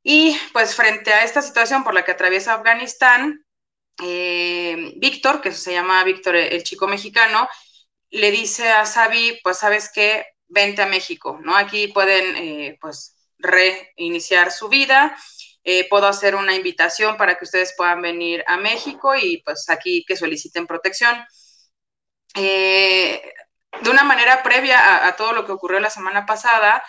y 0.03 0.37
pues 0.53 0.75
frente 0.75 1.13
a 1.13 1.25
esta 1.25 1.43
situación 1.43 1.85
por 1.85 1.95
la 1.95 2.05
que 2.05 2.13
atraviesa 2.13 2.55
Afganistán, 2.55 3.45
eh, 4.03 4.95
Víctor, 4.97 5.41
que 5.41 5.53
se 5.53 5.73
llama 5.73 6.03
Víctor 6.05 6.37
el 6.37 6.63
chico 6.63 6.89
mexicano, 6.89 7.49
le 8.11 8.31
dice 8.31 8.71
a 8.71 8.87
Sabi, 8.87 9.39
pues 9.43 9.59
sabes 9.59 9.91
qué, 9.93 10.27
vente 10.49 10.83
a 10.83 10.87
México, 10.87 11.39
¿no? 11.43 11.57
Aquí 11.57 11.89
pueden 11.89 12.37
eh, 12.37 12.79
pues 12.81 13.17
reiniciar 13.39 14.51
su 14.53 14.69
vida, 14.69 15.17
eh, 15.65 15.89
puedo 15.89 16.07
hacer 16.07 16.35
una 16.35 16.55
invitación 16.55 17.17
para 17.17 17.37
que 17.37 17.45
ustedes 17.45 17.75
puedan 17.77 18.03
venir 18.03 18.43
a 18.47 18.57
México 18.57 19.15
y 19.17 19.43
pues 19.45 19.69
aquí 19.69 20.05
que 20.07 20.17
soliciten 20.17 20.67
protección. 20.67 21.25
de 22.35 23.91
una 23.91 24.05
manera 24.05 24.43
previa 24.43 25.07
a, 25.07 25.17
todo 25.17 25.33
lo 25.33 25.47
que 25.47 25.53
ocurrió 25.53 25.81
la 25.81 25.91
semana 25.91 26.27
pasada, 26.27 26.83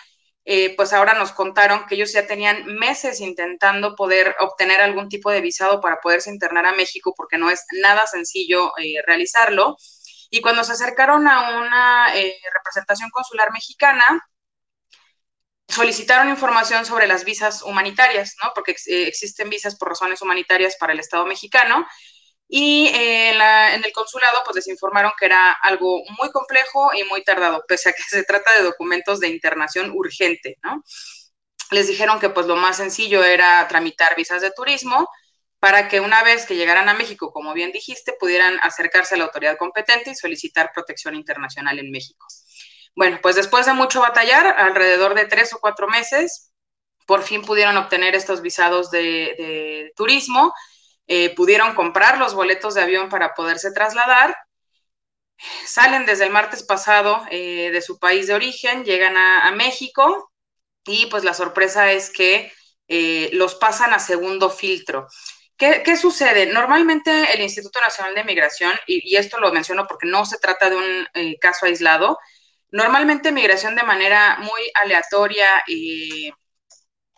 eh, 0.44 0.74
pues 0.76 0.92
ahora 0.92 1.14
nos 1.14 1.32
contaron 1.32 1.86
que 1.86 1.94
ellos 1.94 2.12
ya 2.12 2.26
tenían 2.26 2.64
meses 2.66 3.20
intentando 3.20 3.94
poder 3.94 4.34
obtener 4.40 4.80
algún 4.80 5.08
tipo 5.08 5.30
de 5.30 5.40
visado 5.40 5.80
para 5.80 6.00
poderse 6.00 6.30
internar 6.30 6.66
a 6.66 6.72
México, 6.72 7.14
porque 7.16 7.38
no 7.38 7.50
es 7.50 7.64
nada 7.80 8.06
sencillo 8.06 8.72
eh, 8.78 9.02
realizarlo. 9.06 9.76
Y 10.30 10.40
cuando 10.40 10.64
se 10.64 10.72
acercaron 10.72 11.28
a 11.28 11.58
una 11.60 12.16
eh, 12.16 12.36
representación 12.52 13.10
consular 13.10 13.52
mexicana, 13.52 14.04
solicitaron 15.68 16.28
información 16.28 16.84
sobre 16.84 17.06
las 17.06 17.24
visas 17.24 17.62
humanitarias, 17.62 18.34
¿no? 18.42 18.52
Porque 18.54 18.74
existen 18.86 19.48
visas 19.48 19.76
por 19.76 19.88
razones 19.90 20.20
humanitarias 20.22 20.76
para 20.78 20.92
el 20.92 21.00
Estado 21.00 21.24
mexicano 21.24 21.86
y 22.54 22.88
eh, 22.88 23.30
en, 23.30 23.82
el 23.82 23.92
consulado 23.92 24.42
pues 24.44 24.56
les 24.56 24.68
informaron 24.68 25.12
que 25.18 25.24
era 25.24 25.52
algo 25.52 26.02
muy 26.18 26.30
complejo 26.30 26.90
y 26.94 27.02
muy 27.04 27.24
tardado, 27.24 27.64
pese 27.66 27.88
a 27.88 27.92
que 27.94 28.02
se 28.08 28.24
trata 28.24 28.52
de 28.52 28.62
documentos 28.62 29.20
de 29.20 29.28
internación 29.28 29.90
urgente, 29.94 30.58
¿no? 30.62 30.84
Les 31.70 31.88
dijeron 31.88 32.20
que 32.20 32.28
pues 32.28 32.46
lo 32.46 32.56
más 32.56 32.76
sencillo 32.76 33.24
era 33.24 33.66
tramitar 33.68 34.14
visas 34.16 34.42
de 34.42 34.50
turismo 34.50 35.08
para 35.60 35.88
que 35.88 36.00
una 36.00 36.22
vez 36.24 36.44
que 36.44 36.54
llegaran 36.54 36.90
a 36.90 36.94
México, 36.94 37.32
como 37.32 37.54
bien 37.54 37.72
dijiste, 37.72 38.12
pudieran 38.20 38.58
acercarse 38.62 39.14
a 39.14 39.18
la 39.18 39.24
autoridad 39.24 39.56
competente 39.56 40.10
y 40.10 40.14
solicitar 40.14 40.72
protección 40.74 41.14
internacional 41.14 41.78
en 41.78 41.90
México. 41.90 42.26
Bueno, 42.94 43.18
pues 43.22 43.34
después 43.34 43.64
de 43.64 43.72
mucho 43.72 44.02
batallar, 44.02 44.46
alrededor 44.58 45.14
de 45.14 45.24
tres 45.24 45.54
o 45.54 45.58
cuatro 45.58 45.88
meses, 45.88 46.52
por 47.06 47.22
fin 47.22 47.40
pudieron 47.40 47.78
obtener 47.78 48.14
estos 48.14 48.42
visados 48.42 48.90
de, 48.90 49.00
de 49.38 49.92
turismo 49.96 50.52
eh, 51.06 51.34
pudieron 51.34 51.74
comprar 51.74 52.18
los 52.18 52.34
boletos 52.34 52.74
de 52.74 52.82
avión 52.82 53.08
para 53.08 53.34
poderse 53.34 53.72
trasladar. 53.72 54.36
Salen 55.66 56.06
desde 56.06 56.24
el 56.24 56.30
martes 56.30 56.62
pasado 56.62 57.24
eh, 57.30 57.70
de 57.72 57.82
su 57.82 57.98
país 57.98 58.28
de 58.28 58.34
origen, 58.34 58.84
llegan 58.84 59.16
a, 59.16 59.50
México 59.52 60.32
y 60.84 61.06
pues 61.06 61.24
la 61.24 61.34
sorpresa 61.34 61.90
es 61.92 62.10
que 62.10 62.52
eh, 62.88 63.30
los 63.32 63.56
pasan 63.56 63.92
a 63.92 63.98
segundo 63.98 64.50
filtro. 64.50 65.08
¿Qué, 65.56 65.96
sucede? 65.96 66.46
Normalmente 66.46 67.32
el 67.32 67.40
Instituto 67.40 67.80
Nacional 67.80 68.16
de 68.16 68.24
Migración, 68.24 68.72
y, 68.86 69.14
esto 69.16 69.38
lo 69.38 69.52
menciono 69.52 69.86
porque 69.86 70.08
no 70.08 70.24
se 70.26 70.38
trata 70.38 70.68
de 70.68 70.76
un 70.76 71.06
caso 71.40 71.66
aislado, 71.66 72.18
normalmente 72.72 73.30
migración 73.30 73.76
de 73.76 73.84
manera 73.84 74.38
muy 74.40 74.60
aleatoria 74.74 75.62
y, 75.68 76.32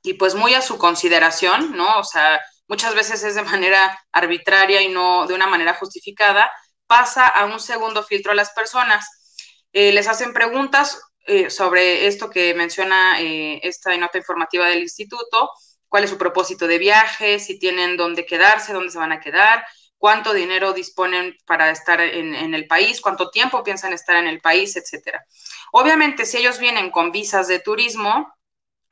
y 0.03 0.15
pues 0.15 0.35
muy 0.35 0.53
a 0.55 0.61
su 0.61 0.77
consideración, 0.77 1.75
¿no? 1.75 1.99
O 1.99 2.05
sea, 2.05 2.39
muchas 2.67 2.95
veces 2.95 3.23
es 3.25 3.35
de 3.35 3.43
manera 3.43 3.99
arbitraria 4.13 4.83
y 4.83 4.89
no 4.89 5.27
de 5.27 5.35
una 5.35 5.47
manera 5.47 5.75
justificada, 5.75 6.51
pasa 6.87 7.27
a 7.27 7.47
un 7.47 7.61
segundo 7.61 8.03
filtro 8.03 8.33
a 8.33 8.35
las 8.35 8.51
personas. 8.51 9.67
Eh, 9.73 9.93
les 9.93 10.09
hacen 10.09 10.33
preguntas 10.33 11.01
eh, 11.27 11.51
sobre 11.51 12.07
esto 12.07 12.31
que 12.31 12.55
menciona 12.55 13.21
eh, 13.21 13.61
esta 13.63 13.97
nota 13.97 14.19
informativa 14.19 14.69
del 14.69 14.83
instituto, 14.83 15.51
cuál 15.89 16.05
es 16.05 16.11
su 16.11 16.19
propósito 16.19 16.67
de 16.67 16.79
viaje, 16.79 17.39
si 17.39 17.59
tienen 17.59 17.97
dónde 17.97 18.27
quedarse, 18.27 18.73
dónde 18.73 18.93
se 18.93 18.99
van 18.99 19.13
a 19.13 19.21
quedar, 19.21 19.65
cuánto 19.97 20.35
dinero 20.35 20.73
disponen 20.73 21.37
para 21.47 21.71
estar 21.71 22.01
en, 22.01 22.35
en, 22.35 22.55
el 22.55 22.67
país, 22.67 23.01
cuánto 23.01 23.31
tiempo 23.31 23.63
piensan 23.63 23.93
estar 23.93 24.17
en 24.17 24.27
el 24.27 24.41
país, 24.41 24.77
etcétera. 24.77 25.25
Obviamente, 25.73 26.27
si 26.27 26.39
ellos 26.39 26.59
vienen 26.59 26.91
con 26.91 27.11
visas 27.11 27.49
de 27.49 27.59
turismo, 27.59 28.35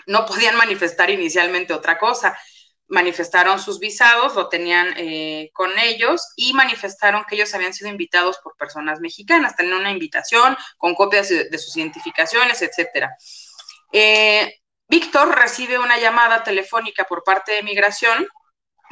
no 0.06 0.24
podían 0.24 0.56
manifestar 0.56 1.11
inicialmente 1.11 1.74
otra 1.74 1.98
cosa 1.98 2.37
manifestaron 2.92 3.59
sus 3.59 3.78
visados, 3.78 4.35
lo 4.35 4.50
tenían 4.50 4.94
eh, 4.98 5.50
con 5.55 5.70
ellos 5.78 6.33
y 6.37 6.52
manifestaron 6.52 7.24
que 7.26 7.37
ellos 7.37 7.55
habían 7.55 7.72
sido 7.72 7.88
invitados 7.88 8.38
por 8.44 8.55
personas 8.57 9.00
mexicanas, 9.00 9.57
tenían 9.57 9.78
una 9.78 9.90
invitación 9.90 10.57
con 10.76 10.94
copias 10.94 11.31
de, 11.31 11.59
sus 11.59 11.74
identificaciones, 11.78 12.61
etcétera. 12.61 13.16
Eh, 13.92 14.57
Víctor 14.88 15.35
recibe 15.35 15.78
una 15.78 15.98
llamada 15.98 16.44
telefónica 16.44 17.05
por 17.05 17.24
parte 17.24 17.52
de 17.52 17.62
migración 17.62 18.28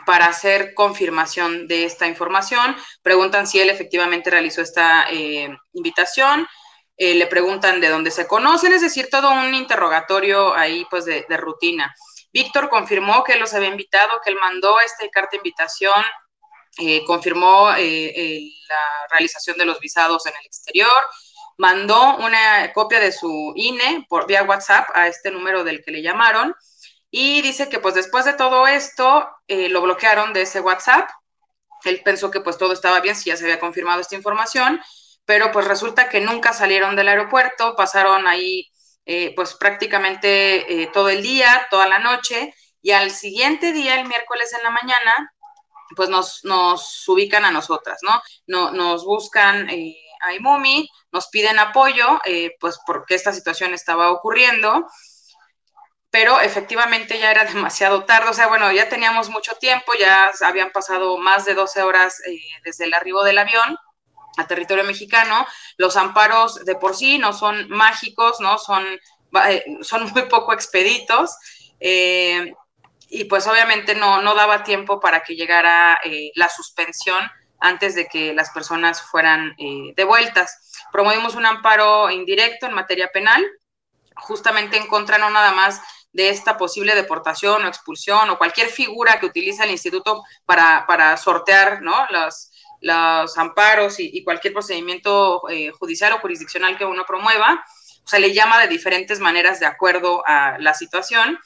para 0.06 0.26
hacer 0.26 0.72
confirmación 0.72 1.68
de 1.68 1.84
esta 1.84 2.06
información. 2.06 2.74
Preguntan 3.02 3.46
si 3.46 3.60
él 3.60 3.68
efectivamente 3.68 4.30
realizó 4.30 4.62
esta 4.62 5.10
eh, 5.10 5.54
invitación. 5.74 6.48
le 6.96 7.26
preguntan 7.26 7.80
de 7.80 7.88
dónde 7.88 8.10
se 8.10 8.26
conocen, 8.26 8.72
es 8.72 8.80
decir, 8.80 9.08
todo 9.10 9.30
un 9.30 9.54
interrogatorio 9.54 10.54
ahí 10.54 10.86
pues 10.90 11.04
de, 11.04 11.24
rutina. 11.36 11.94
Víctor 12.32 12.68
confirmó 12.68 13.24
que 13.24 13.36
los 13.36 13.54
había 13.54 13.68
invitado, 13.68 14.20
que 14.24 14.30
él 14.30 14.36
mandó 14.40 14.78
esta 14.80 15.08
carta 15.08 15.30
de 15.32 15.38
invitación, 15.38 16.02
eh, 16.78 17.04
confirmó 17.04 17.70
eh, 17.76 18.52
la 18.68 19.08
realización 19.10 19.58
de 19.58 19.64
los 19.64 19.80
visados 19.80 20.26
en 20.26 20.34
el 20.38 20.46
exterior, 20.46 20.90
mandó 21.58 22.16
una 22.18 22.72
copia 22.72 23.00
de 23.00 23.12
su 23.12 23.52
INE 23.56 24.06
por 24.08 24.26
vía 24.26 24.44
WhatsApp 24.44 24.88
a 24.94 25.08
este 25.08 25.30
número 25.30 25.64
del 25.64 25.82
que 25.84 25.90
le 25.90 26.02
llamaron 26.02 26.54
y 27.10 27.42
dice 27.42 27.68
que 27.68 27.80
pues 27.80 27.94
después 27.94 28.24
de 28.24 28.34
todo 28.34 28.66
esto 28.66 29.28
lo 29.48 29.82
bloquearon 29.82 30.32
de 30.32 30.42
ese 30.42 30.60
WhatsApp. 30.60 31.10
Él 31.84 32.00
pensó 32.04 32.30
que 32.30 32.40
pues 32.40 32.56
todo 32.56 32.72
estaba 32.72 33.00
bien 33.00 33.16
si 33.16 33.30
ya 33.30 33.36
se 33.36 33.44
había 33.44 33.60
confirmado 33.60 34.00
esta 34.00 34.14
información 34.14 34.80
pero 35.30 35.52
pues 35.52 35.66
resulta 35.68 36.08
que 36.08 36.20
nunca 36.20 36.52
salieron 36.52 36.96
del 36.96 37.06
aeropuerto, 37.06 37.76
pasaron 37.76 38.26
ahí 38.26 38.69
eh, 39.12 39.32
pues 39.34 39.54
prácticamente 39.54 40.82
eh, 40.82 40.86
todo 40.92 41.08
el 41.08 41.20
día, 41.20 41.66
toda 41.68 41.88
la 41.88 41.98
noche, 41.98 42.54
y 42.80 42.92
al 42.92 43.10
siguiente 43.10 43.72
día, 43.72 43.98
el 43.98 44.06
miércoles 44.06 44.52
en 44.54 44.62
la 44.62 44.70
mañana, 44.70 45.34
pues 45.96 46.08
nos, 46.08 46.44
nos 46.44 47.08
ubican 47.08 47.44
a 47.44 47.50
nosotras, 47.50 47.98
¿no? 48.02 48.22
no 48.46 48.70
nos 48.70 49.04
buscan 49.04 49.68
eh, 49.68 49.96
a 50.24 50.32
Imumi, 50.34 50.88
nos 51.10 51.26
piden 51.26 51.58
apoyo, 51.58 52.20
pues 52.60 52.78
porque 52.86 53.16
esta 53.16 53.32
situación 53.32 53.74
estaba 53.74 54.12
ocurriendo, 54.12 54.86
pero 56.10 56.38
efectivamente 56.38 57.18
ya 57.18 57.32
era 57.32 57.44
demasiado 57.52 58.04
tarde, 58.04 58.30
o 58.30 58.34
sea, 58.34 58.46
bueno, 58.46 58.70
ya 58.70 58.88
teníamos 58.88 59.28
mucho 59.28 59.56
tiempo, 59.56 59.92
ya 59.98 60.30
habían 60.42 60.70
pasado 60.70 61.18
más 61.18 61.44
de 61.46 61.54
12 61.54 61.82
horas 61.82 62.22
desde 62.62 62.84
el 62.84 62.94
arribo 62.94 63.24
del 63.24 63.38
avión, 63.38 63.76
a 64.36 64.46
territorio 64.46 64.84
mexicano. 64.84 65.46
Los 65.76 65.96
amparos 65.96 66.64
de 66.64 66.74
por 66.74 66.94
sí 66.96 67.18
no 67.18 67.32
son 67.32 67.68
mágicos, 67.68 68.40
¿no? 68.40 68.58
Son, 68.58 68.84
eh, 69.48 69.64
son 69.82 70.10
muy 70.14 70.22
poco 70.22 70.52
expeditos. 70.52 71.36
Eh, 71.80 72.52
y 73.08 73.24
pues 73.24 73.46
obviamente 73.46 73.94
no, 73.94 74.22
no 74.22 74.34
daba 74.34 74.62
tiempo 74.62 75.00
para 75.00 75.22
que 75.22 75.34
llegara 75.34 75.98
eh, 76.04 76.30
la 76.34 76.48
suspensión 76.48 77.24
antes 77.58 77.94
de 77.94 78.06
que 78.06 78.32
las 78.32 78.50
personas 78.50 79.02
fueran 79.02 79.54
devueltas. 79.94 80.80
Promovimos 80.92 81.34
un 81.34 81.44
amparo 81.44 82.10
indirecto 82.10 82.66
en 82.66 82.72
materia 82.72 83.10
penal, 83.12 83.44
justamente 84.14 84.78
en 84.78 84.86
contra 84.86 85.18
no 85.18 85.28
nada 85.28 85.52
más 85.52 85.82
de 86.12 86.30
esta 86.30 86.56
posible 86.56 86.94
deportación 86.94 87.64
o 87.64 87.68
expulsión 87.68 88.30
o 88.30 88.38
cualquier 88.38 88.68
figura 88.68 89.20
que 89.20 89.26
utiliza 89.26 89.64
el 89.64 89.70
instituto 89.72 90.22
para, 90.46 90.86
para 90.86 91.16
sortear 91.18 91.82
¿no? 91.82 92.06
las, 92.10 92.49
los 92.80 93.36
amparos 93.36 93.96
y, 93.98 94.22
cualquier 94.24 94.52
procedimiento 94.52 95.48
eh, 95.48 95.70
judicial 95.70 96.12
o 96.12 96.18
jurisdiccional 96.18 96.78
que 96.78 96.84
uno 96.84 97.04
promueva, 97.06 97.64
o 98.04 98.08
sea, 98.08 98.18
le 98.18 98.32
llama 98.32 98.60
de 98.60 98.68
diferentes 98.68 99.20
maneras 99.20 99.60
de 99.60 99.66
acuerdo 99.66 100.22
a 100.26 100.58
la 100.58 100.74
situación. 100.74 101.38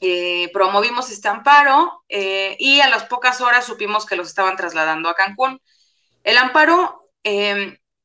Eh, 0.00 0.50
promovimos 0.52 1.10
este 1.10 1.26
amparo 1.26 2.04
eh, 2.08 2.56
y 2.60 2.80
a 2.80 2.88
las 2.88 3.04
pocas 3.04 3.40
horas 3.40 3.64
supimos 3.64 4.06
que 4.06 4.14
los 4.14 4.28
estaban 4.28 4.56
trasladando 4.56 5.08
a 5.08 5.14
Cancún. 5.14 5.60
El 6.22 6.38
amparo 6.38 7.10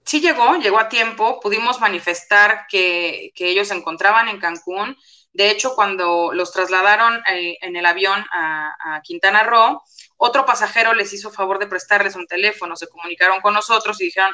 sí 0.06 0.20
llegó, 0.20 0.56
llegó 0.56 0.80
a 0.80 0.90
tiempo, 0.90 1.40
pudimos 1.40 1.80
manifestar 1.80 2.66
que, 2.70 3.32
ellos 3.36 3.68
se 3.68 3.76
encontraban 3.76 4.30
en 4.30 4.40
Cancún. 4.40 4.98
De 5.34 5.50
hecho, 5.50 5.76
cuando 5.76 6.32
los 6.34 6.52
trasladaron 6.52 7.22
en 7.28 7.76
el 7.76 7.86
avión 7.86 8.24
a 8.32 9.02
Quintana 9.04 9.44
Roo, 9.44 9.82
otro 10.18 10.46
pasajero 10.46 10.94
les 10.94 11.12
hizo 11.12 11.32
favor 11.32 11.60
de 11.60 11.68
prestarles 11.68 12.16
un 12.16 12.28
teléfono, 12.28 12.76
se 12.76 12.88
comunicaron 12.88 13.42
con 13.42 13.54
nosotros 13.54 14.00
y 14.00 14.06
dijeron, 14.06 14.32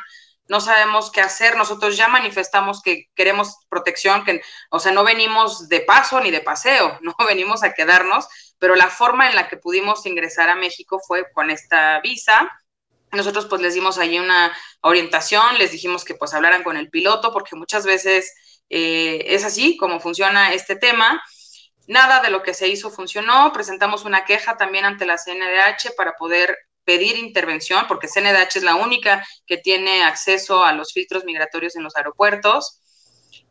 no 0.49 0.59
sabemos 0.59 1.11
qué 1.11 1.21
hacer, 1.21 1.55
nosotros 1.55 1.95
ya 1.95 2.07
manifestamos 2.07 2.81
que 2.81 3.05
queremos 3.15 3.55
protección, 3.69 4.25
que, 4.25 4.41
o 4.71 4.79
sea, 4.79 4.91
no 4.91 5.03
venimos 5.03 5.69
de 5.69 5.81
paso 5.81 6.19
ni 6.19 6.31
de 6.31 6.41
paseo, 6.41 6.97
no 7.01 7.15
venimos 7.25 7.63
a 7.63 7.73
quedarnos, 7.73 8.27
pero 8.57 8.75
la 8.75 8.89
forma 8.89 9.29
en 9.29 9.35
la 9.35 9.47
que 9.47 9.57
pudimos 9.57 10.05
ingresar 10.05 10.49
a 10.49 10.55
México 10.55 10.99
fue 11.07 11.31
con 11.31 11.49
esta 11.49 12.01
visa. 12.01 12.51
Nosotros 13.11 13.45
pues 13.45 13.61
les 13.61 13.73
dimos 13.73 13.97
allí 13.97 14.19
una 14.19 14.55
orientación, 14.81 15.57
les 15.57 15.71
dijimos 15.71 16.03
que 16.03 16.15
pues 16.15 16.33
hablaran 16.33 16.63
con 16.63 16.77
el 16.77 16.89
piloto, 16.89 17.31
porque 17.31 17.55
muchas 17.55 17.85
veces 17.85 18.33
eh, 18.69 19.25
es 19.27 19.43
así 19.43 19.77
como 19.77 19.99
funciona 19.99 20.53
este 20.53 20.75
tema. 20.75 21.21
Nada 21.87 22.21
de 22.21 22.29
lo 22.29 22.43
que 22.43 22.53
se 22.53 22.67
hizo 22.67 22.91
funcionó. 22.91 23.51
Presentamos 23.51 24.05
una 24.05 24.25
queja 24.25 24.57
también 24.57 24.85
ante 24.85 25.05
la 25.05 25.17
CNDH 25.17 25.95
para 25.97 26.15
poder 26.15 26.55
pedir 26.83 27.17
intervención, 27.17 27.85
porque 27.87 28.07
CNDH 28.07 28.57
es 28.57 28.63
la 28.63 28.75
única 28.75 29.25
que 29.45 29.57
tiene 29.57 30.03
acceso 30.03 30.63
a 30.63 30.73
los 30.73 30.93
filtros 30.93 31.25
migratorios 31.25 31.75
en 31.75 31.83
los 31.83 31.95
aeropuertos. 31.95 32.81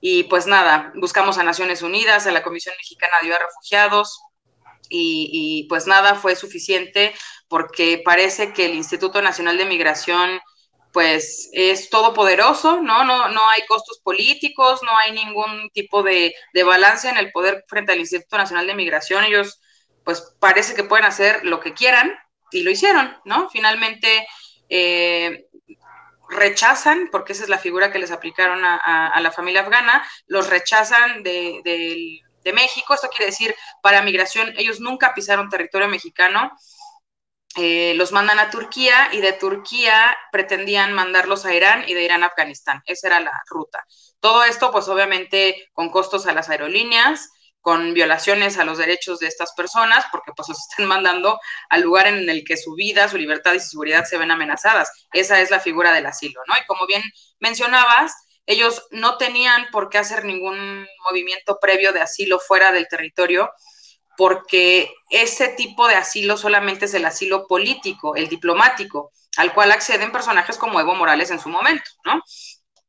Y 0.01 0.25
pues 0.25 0.47
nada, 0.47 0.93
buscamos 0.95 1.39
a 1.39 1.43
Naciones 1.43 1.83
Unidas, 1.83 2.27
a 2.27 2.33
la 2.33 2.43
Comisión 2.43 2.75
Mexicana 2.79 3.17
de 3.21 3.27
Ayuda 3.27 3.37
a 3.37 3.47
Refugiados, 3.47 4.21
y, 4.91 5.29
y, 5.33 5.69
pues 5.69 5.87
nada 5.87 6.15
fue 6.15 6.35
suficiente 6.35 7.15
porque 7.47 8.01
parece 8.03 8.55
que 8.55 8.65
el 8.65 8.75
Instituto 8.75 9.21
Nacional 9.21 9.59
de 9.59 9.67
Migración 9.67 10.41
pues 10.99 11.49
es 11.53 11.91
todopoderoso, 11.91 12.83
¿no? 12.83 13.05
¿no? 13.05 13.29
No 13.29 13.49
hay 13.51 13.65
costos 13.69 14.01
políticos, 14.01 14.81
no 14.83 14.91
hay 14.99 15.13
ningún 15.13 15.71
tipo 15.71 16.03
de, 16.03 16.35
balance 16.67 17.09
en 17.09 17.17
el 17.17 17.31
poder 17.31 17.65
frente 17.69 17.93
al 17.93 18.01
Instituto 18.01 18.37
Nacional 18.37 18.67
de 18.67 18.75
Migración. 18.75 19.23
Ellos, 19.23 19.61
pues 20.03 20.35
parece 20.41 20.75
que 20.75 20.83
pueden 20.83 21.05
hacer 21.05 21.45
lo 21.45 21.61
que 21.61 21.73
quieran 21.73 22.19
y 22.51 22.65
lo 22.65 22.73
hicieron, 22.73 23.17
¿no? 23.25 23.49
Finalmente 23.49 24.27
eh, 24.69 25.47
rechazan, 26.29 27.11
porque 27.13 27.33
esa 27.33 27.45
es 27.45 27.49
la 27.49 27.59
figura 27.59 27.93
que 27.93 28.01
les 28.01 28.11
aplicaron 28.11 28.65
a, 28.65 29.21
la 29.21 29.31
familia 29.31 29.61
afgana, 29.61 30.05
los 30.27 30.51
rechazan 30.51 31.23
de, 31.23 31.61
de 32.43 32.53
México. 32.53 32.93
Esto 32.93 33.09
quiere 33.09 33.27
decir, 33.27 33.55
para 33.83 34.03
migración, 34.03 34.53
ellos 34.57 34.81
nunca 34.81 35.15
pisaron 35.15 35.49
territorio 35.49 35.87
mexicano 35.87 36.51
eh, 37.59 37.95
los 37.97 38.13
mandan 38.13 38.39
a 38.39 38.51
Turquía 38.51 39.09
y 39.13 39.21
de 39.21 39.33
Turquía 39.33 40.17
pretendían 40.31 40.93
mandarlos 40.93 41.45
a 41.45 41.53
Irán 41.53 41.85
y 41.89 41.95
de 41.95 42.05
Irán 42.05 42.23
a 42.23 42.27
Afganistán. 42.27 42.83
Esa 42.87 43.09
era 43.09 43.21
la 43.21 43.33
ruta. 43.49 43.85
Todo 44.21 44.45
esto, 44.45 44.71
pues 44.71 44.87
obviamente 44.89 45.69
con 45.73 45.91
costos 45.91 46.27
a 46.27 46.33
las 46.33 46.49
aerolíneas, 46.49 47.31
con 47.61 47.95
violaciones 47.95 48.59
a 48.59 48.65
los 48.65 48.79
derechos 48.79 49.19
de 49.19 49.27
estas 49.27 49.53
personas, 49.55 50.05
porque 50.13 50.31
pues 50.37 50.49
los 50.49 50.59
están 50.71 50.87
mandando 50.87 51.41
al 51.69 51.83
lugar 51.83 52.07
en 52.07 52.31
el 52.31 52.45
que 52.45 52.57
su 52.57 52.75
vida, 52.75 53.09
su 53.09 53.19
libertad 53.19 53.55
y 53.55 53.61
su 53.61 53.71
seguridad 53.71 54.05
se 54.05 54.19
ven 54.19 54.31
amenazadas. 54.31 54.91
Esa 55.13 55.41
es 55.41 55.51
la 55.51 55.59
figura 55.59 55.93
del 55.93 56.07
asilo, 56.07 56.41
¿no? 56.47 56.55
Y 56.57 56.67
como 56.67 56.87
bien 56.87 57.03
mencionabas, 57.41 58.15
ellos 58.47 58.87
no 58.93 59.19
tenían 59.19 59.67
por 59.73 59.91
qué 59.91 59.99
hacer 59.99 60.25
ningún 60.25 60.87
movimiento 61.05 61.59
previo 61.61 61.93
de 61.93 62.03
asilo 62.03 62.39
fuera 62.39 62.71
del 62.71 62.87
territorio 62.89 63.51
porque 64.19 64.93
ese 65.11 65.47
tipo 65.51 65.87
de 65.87 65.95
asilo 65.95 66.37
solamente 66.37 66.87
es 66.87 66.95
el 66.95 67.05
asilo 67.05 67.47
político, 67.47 68.17
el 68.17 68.29
diplomático, 68.29 69.13
al 69.37 69.55
cual 69.55 69.71
acceden 69.71 70.11
personajes 70.11 70.59
como 70.59 70.81
Evo 70.81 70.97
Morales 70.97 71.31
en 71.31 71.39
su 71.39 71.49
momento, 71.49 71.89
¿no? 72.05 72.21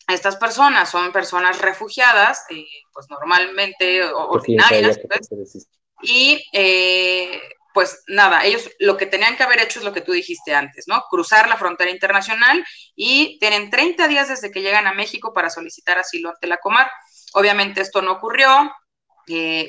Estas 0.07 0.37
personas 0.37 0.89
son 0.89 1.11
personas 1.11 1.61
refugiadas, 1.61 2.45
eh, 2.49 2.65
pues 2.91 3.05
normalmente 3.11 4.03
ordinarias, 4.05 4.99
pues, 5.07 5.67
y 6.01 6.43
eh, 6.51 7.39
pues 7.75 8.01
nada, 8.07 8.43
ellos 8.43 8.67
lo 8.79 8.97
que 8.97 9.05
tenían 9.05 9.37
que 9.37 9.43
haber 9.43 9.61
hecho 9.61 9.77
es 9.77 9.85
lo 9.85 9.93
que 9.93 10.01
tú 10.01 10.13
dijiste 10.13 10.55
antes, 10.55 10.87
¿no? 10.87 11.03
Cruzar 11.11 11.47
la 11.47 11.57
frontera 11.57 11.91
internacional 11.91 12.65
y 12.95 13.37
tienen 13.37 13.69
30 13.69 14.07
días 14.07 14.29
desde 14.29 14.49
que 14.49 14.63
llegan 14.63 14.87
a 14.87 14.95
México 14.95 15.31
para 15.31 15.51
solicitar 15.51 15.99
asilo 15.99 16.29
ante 16.29 16.47
la 16.47 16.57
Comar. 16.57 16.89
Obviamente 17.33 17.81
esto 17.81 18.01
no 18.01 18.13
ocurrió, 18.13 18.73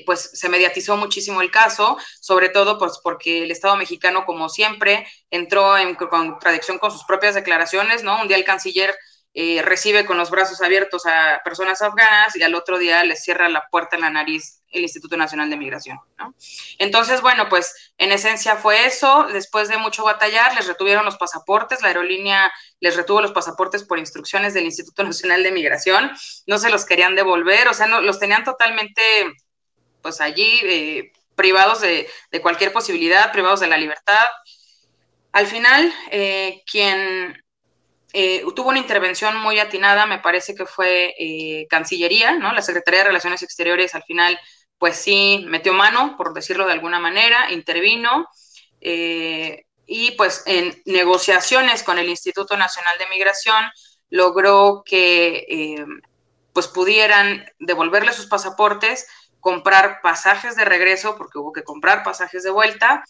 pues 0.06 0.30
se 0.32 0.48
mediatizó 0.48 0.96
muchísimo 0.96 1.42
el 1.42 1.50
caso, 1.50 1.96
sobre 2.20 2.48
todo 2.48 2.78
pues 2.78 3.00
porque 3.02 3.44
el 3.44 3.50
Estado 3.50 3.76
mexicano, 3.76 4.24
como 4.24 4.48
siempre, 4.48 5.06
entró 5.30 5.76
en 5.76 5.94
contradicción 5.94 6.78
con 6.78 6.90
sus 6.90 7.04
propias 7.04 7.34
declaraciones, 7.34 8.02
¿no? 8.02 8.20
Un 8.20 8.28
día 8.28 8.36
el 8.36 8.44
canciller 8.44 8.94
eh, 9.32 9.62
recibe 9.62 10.06
con 10.06 10.18
los 10.18 10.28
brazos 10.28 10.60
abiertos 10.60 11.06
a 11.06 11.40
personas 11.44 11.80
afganas 11.82 12.34
y 12.34 12.42
al 12.42 12.56
otro 12.56 12.78
día 12.78 13.04
les 13.04 13.22
cierra 13.22 13.48
la 13.48 13.64
puerta 13.70 13.94
en 13.94 14.02
la 14.02 14.10
nariz 14.10 14.60
el 14.70 14.82
Instituto 14.82 15.16
Nacional 15.16 15.50
de 15.50 15.56
Migración, 15.56 16.00
¿no? 16.18 16.34
Entonces, 16.78 17.20
bueno, 17.20 17.48
pues 17.48 17.92
en 17.98 18.10
esencia 18.10 18.56
fue 18.56 18.86
eso, 18.86 19.26
después 19.32 19.68
de 19.68 19.78
mucho 19.78 20.04
batallar, 20.04 20.54
les 20.54 20.66
retuvieron 20.66 21.04
los 21.04 21.16
pasaportes, 21.16 21.80
la 21.80 21.88
aerolínea 21.88 22.52
les 22.80 22.96
retuvo 22.96 23.20
los 23.20 23.32
pasaportes 23.32 23.84
por 23.84 23.98
instrucciones 23.98 24.54
del 24.54 24.64
Instituto 24.64 25.04
Nacional 25.04 25.42
de 25.42 25.52
Migración, 25.52 26.10
no 26.46 26.58
se 26.58 26.70
los 26.70 26.84
querían 26.84 27.14
devolver, 27.14 27.68
o 27.68 27.74
sea, 27.74 27.86
no, 27.86 28.00
los 28.00 28.18
tenían 28.18 28.44
totalmente 28.44 29.02
pues 30.02 30.20
allí 30.20 30.60
eh, 30.64 31.12
privados 31.34 31.80
de, 31.80 32.08
cualquier 32.42 32.72
posibilidad, 32.72 33.32
privados 33.32 33.60
de 33.60 33.68
la 33.68 33.78
libertad. 33.78 34.24
Al 35.32 35.46
final, 35.46 35.92
eh, 36.10 36.62
quien 36.70 37.42
eh, 38.12 38.44
tuvo 38.54 38.70
una 38.70 38.78
intervención 38.78 39.36
muy 39.36 39.58
atinada, 39.58 40.06
me 40.06 40.18
parece 40.18 40.54
que 40.54 40.66
fue 40.66 41.14
Cancillería, 41.70 42.32
¿no? 42.32 42.52
La 42.52 42.62
Secretaría 42.62 43.00
de 43.00 43.08
Relaciones 43.08 43.42
Exteriores 43.42 43.94
al 43.94 44.02
final, 44.02 44.38
pues 44.78 44.96
sí, 44.96 45.44
metió 45.48 45.72
mano, 45.72 46.16
por 46.16 46.34
decirlo 46.34 46.66
de 46.66 46.72
alguna 46.72 46.98
manera, 46.98 47.50
intervino. 47.52 48.26
y 48.80 50.10
pues 50.12 50.42
en 50.46 50.80
negociaciones 50.84 51.82
con 51.82 51.98
el 51.98 52.08
Instituto 52.08 52.56
Nacional 52.56 52.96
de 52.98 53.08
Migración, 53.08 53.64
logró 54.10 54.82
que 54.84 55.84
pues 56.52 56.68
pudieran 56.68 57.46
devolverle 57.58 58.12
sus 58.12 58.26
pasaportes, 58.26 59.06
comprar 59.40 60.00
pasajes 60.02 60.56
de 60.56 60.64
regreso, 60.64 61.16
porque 61.16 61.38
hubo 61.38 61.52
que 61.52 61.64
comprar 61.64 62.02
pasajes 62.02 62.42
de 62.42 62.50
vuelta, 62.50 63.04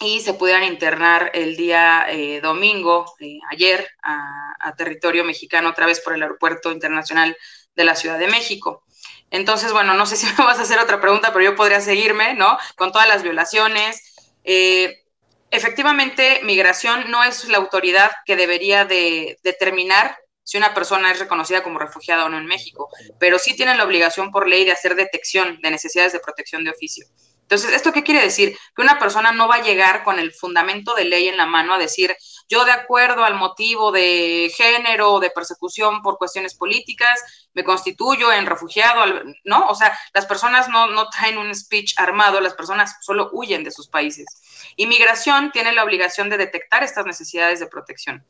y 0.00 0.20
se 0.20 0.34
pudieran 0.34 0.64
internar 0.64 1.30
el 1.34 1.56
día 1.56 2.06
eh, 2.08 2.40
domingo, 2.40 3.14
eh, 3.20 3.38
ayer, 3.50 3.88
a, 4.02 4.74
territorio 4.76 5.22
mexicano, 5.24 5.70
otra 5.70 5.86
vez 5.86 6.00
por 6.00 6.14
el 6.14 6.22
Aeropuerto 6.22 6.72
Internacional 6.72 7.36
de 7.76 7.84
la 7.84 7.94
Ciudad 7.94 8.18
de 8.18 8.26
México. 8.26 8.84
Entonces, 9.30 9.72
bueno, 9.72 9.94
no 9.94 10.06
sé 10.06 10.16
si 10.16 10.26
me 10.38 10.44
vas 10.44 10.58
a 10.58 10.62
hacer 10.62 10.78
otra 10.78 11.00
pregunta, 11.00 11.32
pero 11.32 11.44
yo 11.44 11.54
podría 11.54 11.80
seguirme, 11.80 12.34
¿no? 12.34 12.58
Con 12.76 12.90
todas 12.90 13.06
las 13.06 13.22
violaciones. 13.22 14.32
Eh, 14.44 15.04
efectivamente, 15.50 16.40
migración 16.42 17.10
no 17.10 17.22
es 17.22 17.48
la 17.48 17.58
autoridad 17.58 18.10
que 18.24 18.36
debería 18.36 18.84
de 18.84 19.38
determinar 19.42 20.16
si 20.44 20.58
una 20.58 20.74
persona 20.74 21.10
es 21.10 21.18
reconocida 21.18 21.62
como 21.62 21.78
refugiada 21.78 22.24
o 22.24 22.28
no 22.28 22.38
en 22.38 22.46
México, 22.46 22.88
pero 23.18 23.38
sí 23.38 23.54
tienen 23.54 23.78
la 23.78 23.84
obligación 23.84 24.30
por 24.30 24.48
ley 24.48 24.64
de 24.64 24.72
hacer 24.72 24.94
detección 24.94 25.60
de 25.62 25.70
necesidades 25.70 26.12
de 26.12 26.20
protección 26.20 26.64
de 26.64 26.70
oficio. 26.70 27.06
Entonces, 27.52 27.72
¿esto 27.74 27.92
qué 27.92 28.02
quiere 28.02 28.22
decir? 28.22 28.56
Que 28.74 28.80
una 28.80 28.98
persona 28.98 29.30
no 29.30 29.46
va 29.46 29.56
a 29.56 29.62
llegar 29.62 30.04
con 30.04 30.18
el 30.18 30.32
fundamento 30.32 30.94
de 30.94 31.04
ley 31.04 31.28
en 31.28 31.36
la 31.36 31.44
mano 31.44 31.74
a 31.74 31.78
decir, 31.78 32.16
yo 32.48 32.64
de 32.64 32.70
acuerdo 32.70 33.24
al 33.24 33.34
motivo 33.34 33.92
de 33.92 34.50
género 34.56 35.12
o 35.12 35.20
de 35.20 35.28
persecución 35.28 36.00
por 36.00 36.16
cuestiones 36.16 36.54
políticas, 36.54 37.48
me 37.52 37.62
constituyo 37.62 38.32
en 38.32 38.46
refugiado, 38.46 39.04
¿no? 39.44 39.68
O 39.68 39.74
sea, 39.74 39.94
las 40.14 40.24
personas 40.24 40.70
no, 40.70 40.86
no 40.86 41.10
traen 41.10 41.36
un 41.36 41.54
speech 41.54 41.92
armado, 41.98 42.40
las 42.40 42.54
personas 42.54 42.96
solo 43.02 43.28
huyen 43.34 43.64
de 43.64 43.70
sus 43.70 43.86
países. 43.86 44.24
Inmigración 44.76 45.52
tiene 45.52 45.72
la 45.72 45.84
obligación 45.84 46.30
de 46.30 46.38
detectar 46.38 46.82
estas 46.82 47.04
necesidades 47.04 47.60
de 47.60 47.66
protección. 47.66 48.24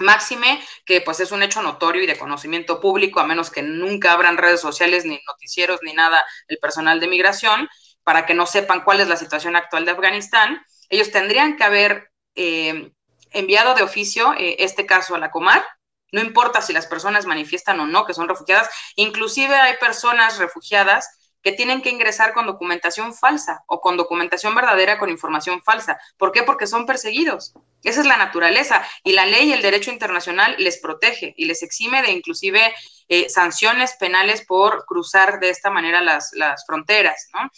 Máxime, 0.00 0.62
que 0.84 1.00
pues 1.00 1.20
es 1.20 1.32
un 1.32 1.42
hecho 1.42 1.62
notorio 1.62 2.02
y 2.02 2.06
de 2.06 2.18
conocimiento 2.18 2.80
público, 2.80 3.20
a 3.20 3.26
menos 3.26 3.50
que 3.50 3.62
nunca 3.62 4.12
abran 4.12 4.38
redes 4.38 4.60
sociales, 4.60 5.04
ni 5.04 5.20
noticieros, 5.26 5.80
ni 5.82 5.92
nada 5.92 6.24
el 6.48 6.58
personal 6.58 7.00
de 7.00 7.08
migración, 7.08 7.68
para 8.02 8.26
que 8.26 8.34
no 8.34 8.46
sepan 8.46 8.82
cuál 8.82 9.00
es 9.00 9.08
la 9.08 9.16
situación 9.16 9.56
actual 9.56 9.84
de 9.84 9.92
Afganistán, 9.92 10.64
ellos 10.88 11.10
tendrían 11.10 11.56
que 11.56 11.64
haber 11.64 12.10
eh, 12.34 12.92
enviado 13.30 13.74
de 13.74 13.82
oficio 13.82 14.34
eh, 14.36 14.56
este 14.60 14.86
caso 14.86 15.14
a 15.14 15.18
la 15.18 15.30
Comar. 15.30 15.64
No 16.12 16.20
importa 16.20 16.60
si 16.60 16.72
las 16.72 16.86
personas 16.86 17.26
manifiestan 17.26 17.78
o 17.78 17.86
no 17.86 18.04
que 18.04 18.14
son 18.14 18.28
refugiadas, 18.28 18.68
inclusive 18.96 19.54
hay 19.54 19.76
personas 19.76 20.38
refugiadas 20.38 21.19
que 21.42 21.52
tienen 21.52 21.82
que 21.82 21.90
ingresar 21.90 22.32
con 22.32 22.46
documentación 22.46 23.14
falsa 23.14 23.62
o 23.66 23.80
con 23.80 23.96
documentación 23.96 24.54
verdadera 24.54 24.98
con 24.98 25.08
información 25.08 25.62
falsa. 25.62 25.98
¿Por 26.16 26.32
qué? 26.32 26.42
Porque 26.42 26.66
son 26.66 26.86
perseguidos. 26.86 27.54
Esa 27.82 28.00
es 28.00 28.06
la 28.06 28.16
naturaleza 28.16 28.86
y 29.04 29.12
la 29.12 29.26
ley 29.26 29.48
y 29.48 29.52
el 29.52 29.62
derecho 29.62 29.90
internacional 29.90 30.54
les 30.58 30.78
protege 30.78 31.34
y 31.36 31.46
les 31.46 31.62
exime 31.62 32.02
de 32.02 32.10
inclusive 32.10 32.74
eh, 33.08 33.28
sanciones 33.28 33.94
penales 33.98 34.44
por 34.46 34.84
cruzar 34.84 35.40
de 35.40 35.50
esta 35.50 35.70
manera 35.70 36.00
las, 36.00 36.30
las 36.34 36.64
fronteras, 36.66 37.28
¿no? 37.32 37.50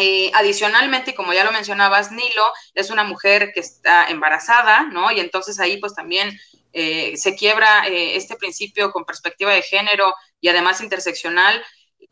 Eh, 0.00 0.30
adicionalmente, 0.32 1.14
como 1.14 1.32
ya 1.32 1.42
lo 1.42 1.50
mencionabas, 1.50 2.12
Nilo 2.12 2.52
es 2.72 2.90
una 2.90 3.02
mujer 3.02 3.50
que 3.52 3.60
está 3.60 4.06
embarazada, 4.06 4.82
¿no? 4.82 5.10
Y 5.10 5.18
entonces 5.18 5.58
ahí 5.58 5.78
pues 5.78 5.92
también 5.94 6.38
eh, 6.72 7.16
se 7.16 7.34
quiebra 7.34 7.88
eh, 7.88 8.16
este 8.16 8.36
principio 8.36 8.92
con 8.92 9.04
perspectiva 9.04 9.52
de 9.52 9.62
género 9.62 10.14
y 10.40 10.48
además 10.48 10.80
interseccional. 10.80 11.60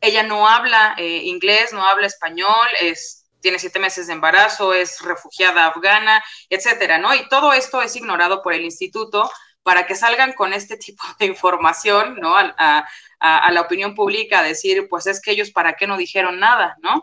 Ella 0.01 0.23
no 0.23 0.49
habla 0.49 0.95
inglés, 0.99 1.73
no 1.73 1.87
habla 1.87 2.07
español, 2.07 2.69
es, 2.81 3.27
tiene 3.41 3.59
siete 3.59 3.79
meses 3.79 4.07
de 4.07 4.13
embarazo, 4.13 4.75
es 4.75 5.01
refugiada 5.01 5.67
afgana, 5.67 6.23
etcétera, 6.51 6.99
¿no? 6.99 7.15
Y 7.15 7.29
todo 7.29 7.53
esto 7.53 7.81
es 7.83 7.97
ignorado 7.97 8.43
por 8.43 8.53
el 8.53 8.65
instituto 8.65 9.31
para 9.63 9.87
que 9.87 9.97
salgan 9.97 10.33
con 10.33 10.53
este 10.53 10.77
tipo 10.77 11.03
de 11.19 11.27
información, 11.27 12.17
¿no? 12.21 12.37
A, 12.37 12.87
a, 13.19 13.51
la 13.51 13.63
opinión 13.63 13.95
pública, 13.95 14.41
a 14.41 14.43
decir, 14.43 14.89
pues 14.89 15.07
es 15.07 15.21
que 15.21 15.33
ellos 15.33 15.51
para 15.51 15.75
qué 15.75 15.87
no 15.87 15.97
dijeron 15.97 16.39
nada, 16.39 16.77
¿no? 16.83 17.03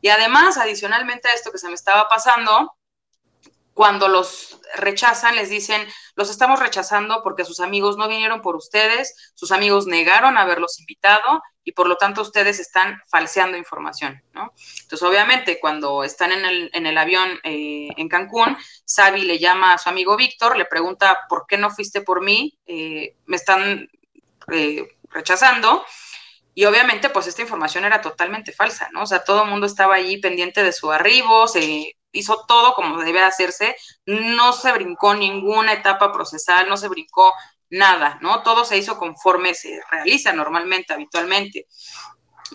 Y 0.00 0.08
además, 0.08 0.58
adicionalmente 0.58 1.28
a 1.28 1.32
esto 1.32 1.50
que 1.50 1.58
se 1.58 1.68
me 1.68 1.74
estaba 1.74 2.08
pasando, 2.08 2.76
cuando 3.74 4.06
los 4.06 4.60
rechazan, 4.76 5.34
les 5.34 5.50
dicen, 5.50 5.86
los 6.14 6.30
estamos 6.30 6.60
rechazando 6.60 7.22
porque 7.22 7.44
sus 7.44 7.58
amigos 7.58 7.96
no 7.96 8.08
vinieron 8.08 8.40
por 8.40 8.54
ustedes, 8.54 9.32
sus 9.34 9.50
amigos 9.50 9.86
negaron 9.86 10.38
haberlos 10.38 10.78
invitado 10.78 11.42
y 11.64 11.72
por 11.72 11.88
lo 11.88 11.96
tanto 11.96 12.22
ustedes 12.22 12.60
están 12.60 13.02
falseando 13.08 13.58
información, 13.58 14.22
¿no? 14.32 14.52
Entonces, 14.82 15.02
obviamente, 15.02 15.58
cuando 15.58 16.04
están 16.04 16.30
en 16.30 16.44
el, 16.44 16.70
en 16.72 16.86
el 16.86 16.96
avión 16.96 17.40
eh, 17.42 17.88
en 17.96 18.08
Cancún, 18.08 18.56
Sabi 18.84 19.22
le 19.22 19.38
llama 19.38 19.74
a 19.74 19.78
su 19.78 19.88
amigo 19.88 20.16
Víctor, 20.16 20.56
le 20.56 20.66
pregunta, 20.66 21.20
¿por 21.28 21.46
qué 21.48 21.58
no 21.58 21.70
fuiste 21.70 22.00
por 22.00 22.22
mí? 22.22 22.56
Eh, 22.66 23.16
me 23.26 23.36
están 23.36 23.88
eh, 24.52 24.86
rechazando. 25.10 25.84
Y 26.54 26.66
obviamente, 26.66 27.08
pues 27.08 27.26
esta 27.26 27.42
información 27.42 27.84
era 27.84 28.00
totalmente 28.00 28.52
falsa, 28.52 28.88
¿no? 28.92 29.02
O 29.02 29.06
sea, 29.06 29.24
todo 29.24 29.42
el 29.42 29.50
mundo 29.50 29.66
estaba 29.66 29.96
allí 29.96 30.18
pendiente 30.18 30.62
de 30.62 30.72
su 30.72 30.92
arribo, 30.92 31.48
se 31.48 31.96
hizo 32.14 32.44
todo 32.48 32.74
como 32.74 33.02
debe 33.02 33.20
hacerse, 33.20 33.76
no 34.06 34.52
se 34.52 34.72
brincó 34.72 35.14
ninguna 35.14 35.74
etapa 35.74 36.12
procesal, 36.12 36.68
no 36.68 36.76
se 36.76 36.88
brincó 36.88 37.32
nada, 37.70 38.18
¿no? 38.22 38.42
Todo 38.42 38.64
se 38.64 38.78
hizo 38.78 38.98
conforme 38.98 39.54
se 39.54 39.80
realiza 39.90 40.32
normalmente, 40.32 40.94
habitualmente. 40.94 41.66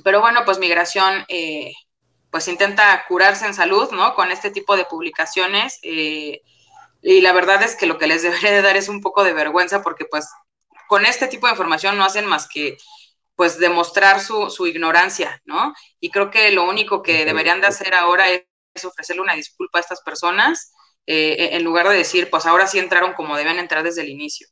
Pero 0.04 0.22
bueno, 0.22 0.42
pues 0.46 0.60
migración, 0.60 1.26
eh, 1.28 1.74
pues 2.32 2.48
intenta 2.48 3.06
curarse 3.08 3.46
en 3.46 3.54
salud, 3.54 3.92
¿no? 3.92 4.16
Con 4.16 4.32
este 4.32 4.50
tipo 4.50 4.78
de 4.78 4.86
publicaciones. 4.86 5.80
Eh, 5.84 6.42
y 7.02 7.22
la 7.22 7.34
verdad 7.34 7.62
es 7.64 7.76
que 7.76 7.86
lo 7.86 7.98
que 7.98 8.08
les 8.08 8.24
debería 8.24 8.52
de 8.52 8.62
dar 8.62 8.78
es 8.78 8.90
un 8.90 9.02
poco 9.02 9.24
de 9.24 9.34
vergüenza 9.34 9.82
porque 9.84 10.06
pues 10.06 10.28
con 10.88 11.06
este 11.06 11.28
tipo 11.28 11.48
de 11.48 11.54
información 11.54 11.98
no 11.98 12.06
hacen 12.06 12.26
más 12.26 12.48
que 12.48 12.78
pues 13.36 13.58
demostrar 13.58 14.20
su, 14.20 14.50
su 14.50 14.68
ignorancia, 14.68 15.42
¿no? 15.46 15.74
Y 16.02 16.12
creo 16.12 16.30
que 16.30 16.52
lo 16.52 16.68
único 16.68 17.02
que 17.02 17.24
deberían 17.24 17.62
de 17.62 17.68
hacer 17.68 17.94
ahora 17.94 18.30
es 18.30 18.44
ofrecerle 18.84 19.22
una 19.22 19.36
disculpa 19.36 19.80
a 19.80 19.82
estas 19.82 20.02
personas 20.02 20.74
eh, 21.06 21.50
en 21.54 21.64
lugar 21.64 21.88
de 21.90 21.96
decir, 21.96 22.30
pues 22.30 22.46
ahora 22.46 22.68
sí 22.68 22.80
entraron 22.80 23.14
como 23.14 23.36
deben 23.36 23.58
entrar 23.58 23.84
desde 23.84 24.02
el 24.02 24.10
inicio. 24.10 24.48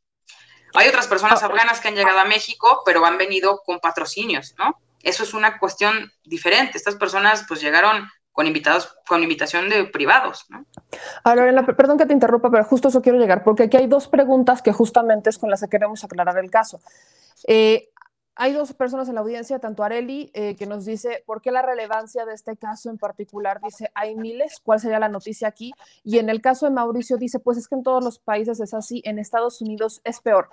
Hay 0.74 0.88
otras 0.88 1.08
personas 1.08 1.44
afganas 1.44 1.80
que 1.80 1.88
han 1.88 1.96
llegado 1.96 2.20
a 2.20 2.26
México, 2.26 2.82
pero 2.86 3.06
han 3.06 3.18
venido 3.18 3.62
con 3.66 3.80
patrocinios, 3.80 4.54
¿no? 4.58 4.76
Eso 5.02 5.24
es 5.24 5.34
una 5.34 5.60
cuestión 5.60 6.12
diferente. 6.24 6.78
Estas 6.78 6.96
personas 6.96 7.46
pues 7.48 7.62
llegaron 7.62 8.10
con 8.32 8.46
invitados, 8.46 8.96
con 9.08 9.24
invitación 9.24 9.70
de 9.70 9.86
privados, 9.86 10.46
¿no? 10.50 10.66
Ahora, 11.24 11.66
perdón 11.76 11.98
que 11.98 12.06
te 12.06 12.14
interrumpa, 12.14 12.52
pero 12.52 12.64
justo 12.66 12.90
eso 12.90 13.02
quiero 13.02 13.18
llegar, 13.18 13.44
porque 13.44 13.64
aquí 13.64 13.78
hay 13.78 13.88
dos 13.88 14.08
preguntas 14.08 14.62
que 14.62 14.72
justamente 14.72 15.30
es 15.30 15.40
con 15.40 15.50
las 15.50 15.62
que 15.62 15.70
queremos 15.70 16.04
aclarar 16.04 16.38
el 16.38 16.52
caso. 16.52 16.80
Eh, 17.48 17.90
hay 18.38 18.54
dos 18.54 18.73
personas 18.73 19.10
en 19.10 19.15
la 19.15 19.21
audiencia, 19.21 19.60
tanto 19.60 19.84
Areli, 19.84 20.30
eh, 20.34 20.56
que 20.56 20.67
nos 20.67 20.86
dice 20.86 21.23
por 21.26 21.41
qué 21.41 21.52
la 21.52 21.63
relevancia 21.63 22.26
de 22.26 22.34
este 22.34 22.56
caso 22.56 22.89
en 22.89 22.97
particular, 22.97 23.60
dice, 23.62 23.91
hay 23.95 24.15
miles, 24.15 24.60
¿cuál 24.63 24.80
sería 24.80 25.00
la 25.00 25.10
noticia 25.10 25.47
aquí? 25.47 25.73
Y 26.04 26.19
en 26.19 26.30
el 26.30 26.39
caso 26.39 26.67
de 26.67 26.71
Mauricio 26.71 27.17
dice, 27.17 27.39
pues 27.39 27.58
es 27.58 27.67
que 27.67 27.76
en 27.76 27.84
todos 27.84 28.04
los 28.04 28.19
países 28.19 28.60
es 28.60 28.73
así, 28.73 29.02
en 29.06 29.17
Estados 29.17 29.62
Unidos 29.62 30.02
es 30.04 30.21
peor. 30.21 30.50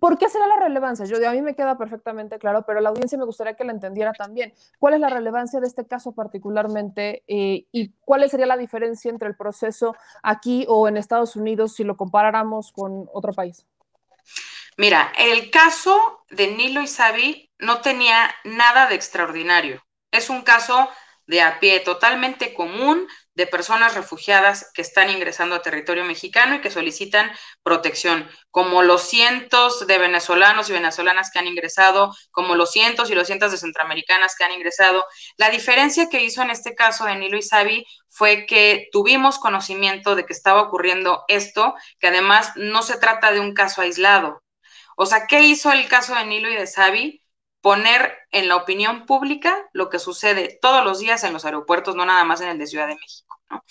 ¿Por 0.00 0.16
qué 0.16 0.28
será 0.28 0.46
la 0.46 0.56
relevancia? 0.56 1.04
Yo, 1.04 1.16
a 1.28 1.32
mí 1.32 1.42
me 1.42 1.54
queda 1.54 1.76
perfectamente 1.76 2.38
claro, 2.38 2.64
pero 2.66 2.80
la 2.80 2.88
audiencia 2.88 3.18
me 3.18 3.24
gustaría 3.24 3.54
que 3.54 3.64
la 3.64 3.72
entendiera 3.72 4.12
también. 4.12 4.54
¿Cuál 4.78 4.94
es 4.94 5.00
la 5.00 5.10
relevancia 5.10 5.60
de 5.60 5.66
este 5.66 5.86
caso 5.86 6.12
particularmente 6.12 7.22
eh, 7.28 7.66
y 7.70 7.90
cuál 8.04 8.28
sería 8.30 8.46
la 8.46 8.56
diferencia 8.56 9.10
entre 9.10 9.28
el 9.28 9.36
proceso 9.36 9.94
aquí 10.22 10.64
o 10.68 10.88
en 10.88 10.96
Estados 10.96 11.36
Unidos 11.36 11.74
si 11.74 11.84
lo 11.84 11.96
comparáramos 11.96 12.72
con 12.72 13.08
otro 13.12 13.32
país? 13.32 13.66
Mira, 14.76 15.10
el 15.16 15.50
caso 15.50 16.24
de 16.28 16.48
Nilo 16.48 16.82
y 16.82 16.86
Sabi 16.86 17.50
no 17.58 17.80
tenía 17.80 18.34
nada 18.44 18.86
de 18.86 18.94
extraordinario. 18.94 19.82
Es 20.10 20.28
un 20.28 20.42
caso 20.42 20.90
de 21.26 21.40
a 21.40 21.58
pie, 21.58 21.80
totalmente 21.80 22.52
común, 22.54 23.08
de 23.34 23.46
personas 23.46 23.94
refugiadas 23.94 24.70
que 24.74 24.82
están 24.82 25.10
ingresando 25.10 25.56
a 25.56 25.62
territorio 25.62 26.04
mexicano 26.04 26.54
y 26.54 26.60
que 26.60 26.70
solicitan 26.70 27.32
protección, 27.62 28.28
como 28.50 28.82
los 28.82 29.02
cientos 29.02 29.86
de 29.86 29.98
venezolanos 29.98 30.68
y 30.68 30.74
venezolanas 30.74 31.30
que 31.30 31.38
han 31.38 31.46
ingresado, 31.46 32.14
como 32.30 32.54
los 32.54 32.70
cientos 32.70 33.10
y 33.10 33.14
los 33.14 33.26
cientos 33.26 33.52
de 33.52 33.58
centroamericanas 33.58 34.36
que 34.36 34.44
han 34.44 34.52
ingresado. 34.52 35.04
La 35.38 35.50
diferencia 35.50 36.08
que 36.10 36.22
hizo 36.22 36.42
en 36.42 36.50
este 36.50 36.74
caso 36.74 37.06
de 37.06 37.16
Nilo 37.16 37.38
y 37.38 37.42
Sabi 37.42 37.84
fue 38.08 38.46
que 38.46 38.88
tuvimos 38.92 39.38
conocimiento 39.38 40.14
de 40.14 40.26
que 40.26 40.32
estaba 40.34 40.62
ocurriendo 40.62 41.24
esto, 41.28 41.74
que 41.98 42.08
además 42.08 42.52
no 42.56 42.82
se 42.82 42.98
trata 42.98 43.32
de 43.32 43.40
un 43.40 43.52
caso 43.52 43.80
aislado, 43.82 44.42
o 44.96 45.06
sea, 45.06 45.26
¿qué 45.26 45.40
hizo 45.42 45.70
el 45.72 45.88
caso 45.88 46.14
de 46.14 46.24
Nilo 46.24 46.50
y 46.50 46.56
de 46.56 46.66
Sabi? 46.66 47.22
Poner 47.60 48.16
en 48.30 48.48
la 48.48 48.56
opinión 48.56 49.06
pública 49.06 49.68
lo 49.72 49.90
que 49.90 49.98
sucede 49.98 50.58
todos 50.60 50.84
los 50.84 50.98
días 50.98 51.24
en 51.24 51.32
los 51.32 51.44
aeropuertos, 51.44 51.94
no 51.96 52.04
nada 52.04 52.24
más 52.24 52.40
en 52.40 52.48
el 52.48 52.58
de 52.58 52.66
Ciudad 52.66 52.86
de 52.86 52.94
México. 52.94 53.40
¿no? 53.50 53.62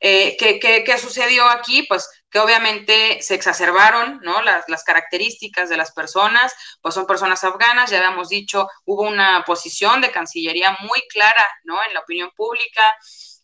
Eh, 0.00 0.36
¿qué, 0.38 0.98
sucedió 0.98 1.48
aquí? 1.48 1.82
Pues 1.84 2.08
que 2.30 2.38
obviamente 2.38 3.22
se 3.22 3.34
exacerbaron 3.34 4.20
¿no? 4.22 4.42
las, 4.42 4.68
las, 4.68 4.84
características 4.84 5.68
de 5.68 5.76
las 5.76 5.92
personas, 5.92 6.54
pues 6.82 6.94
son 6.94 7.06
personas 7.06 7.42
afganas, 7.44 7.90
ya 7.90 7.98
habíamos 7.98 8.28
dicho, 8.28 8.68
hubo 8.84 9.02
una 9.02 9.44
posición 9.46 10.00
de 10.00 10.10
Cancillería 10.10 10.76
muy 10.82 11.00
clara 11.08 11.44
¿no? 11.64 11.78
en 11.86 11.94
la 11.94 12.00
opinión 12.00 12.30
pública. 12.36 12.82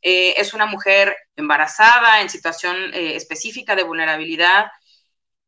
Eh, 0.03 0.35
es 0.37 0.53
una 0.53 0.67
mujer 0.67 1.17
embarazada 1.37 2.21
en 2.21 2.29
situación 2.29 2.93
eh, 2.93 3.15
específica 3.15 3.77
de 3.77 3.85
vulnerabilidad, 3.85 4.67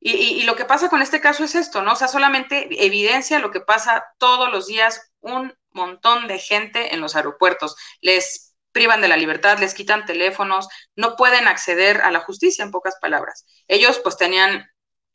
Y, 0.07 0.43
lo 0.43 0.55
que 0.55 0.67
pasa 0.67 0.90
con 0.90 1.01
este 1.01 1.23
caso 1.23 1.45
es 1.45 1.55
esto, 1.55 1.81
¿no? 1.81 1.93
O 1.93 1.97
sea, 1.97 2.09
solamente 2.09 2.69
evidencia 2.85 3.38
lo 3.38 3.51
que 3.51 3.61
pasa 3.61 4.05
todos 4.19 4.53
los 4.53 4.67
días 4.67 5.11
un 5.21 5.55
montón 5.71 6.29
de 6.29 6.38
gente 6.38 6.93
en 6.95 7.01
los 7.01 7.17
aeropuertos. 7.17 7.75
Les 8.03 8.55
privan 8.71 9.01
de 9.01 9.09
la 9.09 9.17
libertad, 9.17 9.59
les 9.59 9.73
quitan 9.73 10.05
teléfonos, 10.05 10.69
no 10.95 11.17
pueden 11.17 11.49
acceder 11.49 12.03
a 12.03 12.11
la 12.11 12.21
justicia, 12.21 12.62
en 12.62 12.71
pocas 12.71 12.97
palabras. 13.01 13.47
Ellos 13.67 13.99
pues 14.01 14.19
tenían 14.19 14.69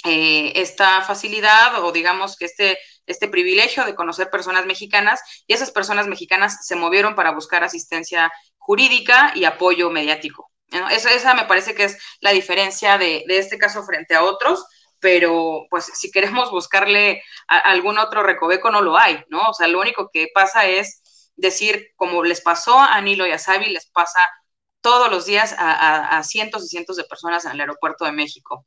eh, 0.06 0.54
esta 0.56 1.04
facilidad 1.04 1.84
o 1.84 1.92
digamos 1.92 2.36
que 2.36 2.46
este, 2.46 2.80
este 3.06 3.28
privilegio 3.28 3.86
de 3.86 3.94
conocer 3.94 4.32
personas 4.32 4.66
mexicanas 4.66 5.22
y 5.46 5.54
esas 5.54 5.70
personas 5.70 6.08
mexicanas 6.08 6.66
se 6.66 6.76
movieron 6.76 7.14
para 7.14 7.30
buscar 7.30 7.64
asistencia 7.64 8.32
jurídica 8.58 9.34
y 9.36 9.46
apoyo 9.46 9.92
mediático. 9.92 10.50
Esa, 10.92 11.34
me 11.34 11.46
parece 11.46 11.74
que 11.74 11.86
es 11.86 11.98
la 12.22 12.32
diferencia 12.32 12.98
de, 12.98 13.24
este 13.28 13.58
caso 13.58 13.84
frente 13.84 14.16
a 14.16 14.24
otros, 14.24 14.66
pero 15.00 15.66
pues 15.70 15.86
si 15.86 16.12
queremos 16.12 16.52
buscarle 16.52 17.24
algún 17.48 17.98
otro 17.98 18.24
recoveco 18.24 18.70
no 18.72 18.82
lo 18.82 18.98
hay, 18.98 19.24
¿no? 19.30 19.42
O 19.50 19.54
sea, 19.54 19.68
lo 19.68 19.80
único 19.80 20.10
que 20.12 20.28
pasa 20.34 20.66
es 20.66 21.02
decir, 21.36 21.92
como 21.96 22.24
les 22.24 22.42
pasó 22.42 22.78
a 22.78 23.00
Nilo 23.02 23.26
y 23.26 23.32
a 23.32 23.40
Sabi, 23.40 23.70
les 23.70 23.88
pasa 23.88 24.20
todos 24.82 25.10
los 25.12 25.26
días 25.26 25.56
a, 25.58 26.22
cientos 26.24 26.64
y 26.66 26.68
cientos 26.68 26.96
de 26.96 27.04
personas 27.04 27.46
en 27.46 27.52
el 27.52 27.62
aeropuerto 27.62 28.06
de 28.06 28.12
México. 28.12 28.66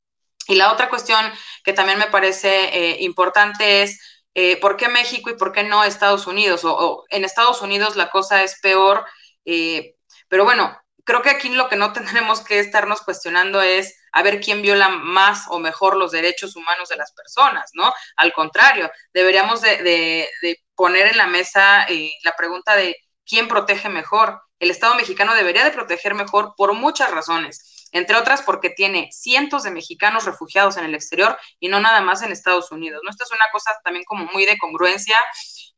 Y 0.48 0.56
la 0.56 0.72
otra 0.72 0.88
cuestión 0.88 1.24
que 1.64 1.72
también 1.72 1.98
me 1.98 2.08
parece 2.08 2.64
eh, 2.76 2.96
importante 3.00 3.82
es 3.82 4.00
eh, 4.34 4.58
por 4.58 4.76
qué 4.76 4.88
México 4.88 5.30
y 5.30 5.36
por 5.36 5.52
qué 5.52 5.62
no 5.64 5.84
Estados 5.84 6.26
Unidos. 6.26 6.62
O, 6.64 7.04
en 7.10 7.24
Estados 7.24 7.62
Unidos 7.62 7.96
la 7.96 8.10
cosa 8.10 8.42
es 8.42 8.58
peor, 8.60 9.04
eh, 9.44 9.94
pero 10.28 10.44
bueno, 10.44 10.76
creo 11.04 11.22
que 11.22 11.30
aquí 11.30 11.48
lo 11.50 11.68
que 11.68 11.76
no 11.76 11.92
tendremos 11.92 12.40
que 12.40 12.58
estarnos 12.58 13.02
cuestionando 13.02 13.62
es 13.62 13.98
a 14.12 14.22
ver 14.22 14.40
quién 14.40 14.62
viola 14.62 14.88
más 14.88 15.46
o 15.48 15.58
mejor 15.58 15.96
los 15.96 16.12
derechos 16.12 16.54
humanos 16.56 16.88
de 16.88 16.96
las 16.96 17.12
personas, 17.12 17.70
¿no? 17.74 17.92
Al 18.16 18.32
contrario, 18.32 18.90
deberíamos 19.12 19.62
de, 19.62 20.28
poner 20.74 21.06
en 21.06 21.16
la 21.16 21.26
mesa 21.26 21.84
eh, 21.88 22.12
la 22.24 22.32
pregunta 22.32 22.76
de 22.76 22.96
quién 23.24 23.48
protege 23.48 23.88
mejor. 23.88 24.42
El 24.58 24.70
Estado 24.70 24.94
mexicano 24.94 25.34
debería 25.34 25.64
de 25.64 25.70
proteger 25.70 26.14
mejor 26.14 26.54
por 26.56 26.74
muchas 26.74 27.10
razones, 27.10 27.88
entre 27.92 28.16
otras 28.16 28.42
porque 28.42 28.70
tiene 28.70 29.08
cientos 29.12 29.62
de 29.62 29.70
mexicanos 29.70 30.24
refugiados 30.24 30.76
en 30.76 30.84
el 30.84 30.94
exterior 30.94 31.38
y 31.58 31.68
no 31.68 31.80
nada 31.80 32.00
más 32.00 32.22
en 32.22 32.32
Estados 32.32 32.70
Unidos. 32.70 33.00
¿no? 33.02 33.10
Esto 33.10 33.24
es 33.24 33.32
una 33.32 33.46
cosa 33.52 33.72
también 33.82 34.04
como 34.04 34.26
muy 34.26 34.44
de 34.44 34.58
congruencia, 34.58 35.18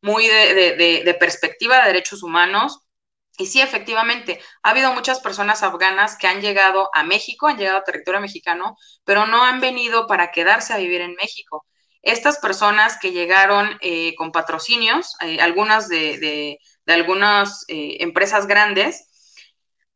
muy 0.03 0.27
de 0.27 1.17
perspectiva 1.19 1.79
de 1.79 1.87
derechos 1.87 2.23
humanos 2.23 2.85
y 3.37 3.47
sí, 3.47 3.61
efectivamente, 3.61 4.41
ha 4.63 4.71
habido 4.71 4.93
muchas 4.93 5.21
personas 5.21 5.63
afganas 5.65 6.17
que 6.17 6.29
han 6.29 6.41
llegado 6.41 6.89
a 6.95 7.03
México, 7.03 7.49
han 7.49 7.59
llegado 7.59 7.79
a 7.79 7.85
territorio 7.85 8.21
mexicano, 8.21 8.77
pero 9.05 9.27
no 9.27 9.43
han 9.45 9.61
venido 9.61 10.07
para 10.07 10.31
quedarse 10.31 10.73
a 10.73 10.77
vivir 10.77 11.01
en 11.01 11.15
México. 11.17 11.67
Estas 12.03 12.39
personas 12.39 12.99
que 12.99 13.11
llegaron 13.13 13.77
eh, 13.81 14.15
con 14.17 14.31
patrocinios, 14.31 15.17
eh, 15.21 15.41
algunas 15.41 15.89
de, 15.89 16.59
algunas 16.87 17.65
eh, 17.69 17.97
empresas 18.01 18.47
grandes, 18.47 19.43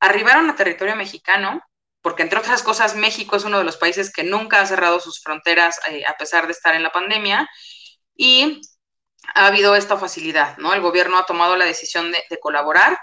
arribaron 0.00 0.50
a 0.50 0.56
territorio 0.56 0.96
mexicano, 0.96 1.62
porque 2.02 2.22
entre 2.22 2.40
otras 2.40 2.62
cosas 2.62 2.96
México 2.96 3.36
es 3.36 3.44
uno 3.44 3.58
de 3.58 3.64
los 3.64 3.76
países 3.76 4.12
que 4.12 4.24
nunca 4.24 4.60
ha 4.60 4.66
cerrado 4.66 4.98
sus 5.00 5.20
fronteras 5.22 5.78
a 6.08 6.14
pesar 6.16 6.46
de 6.46 6.52
estar 6.52 6.74
en 6.74 6.82
la 6.82 6.90
pandemia, 6.90 7.48
y 8.16 8.60
ha 9.34 9.46
habido 9.46 9.76
esta 9.76 9.96
facilidad, 9.96 10.56
¿no? 10.58 10.74
El 10.74 10.80
gobierno 10.80 11.18
ha 11.18 11.26
tomado 11.26 11.56
la 11.56 11.66
decisión 11.66 12.10
de 12.12 12.40
colaborar 12.40 12.98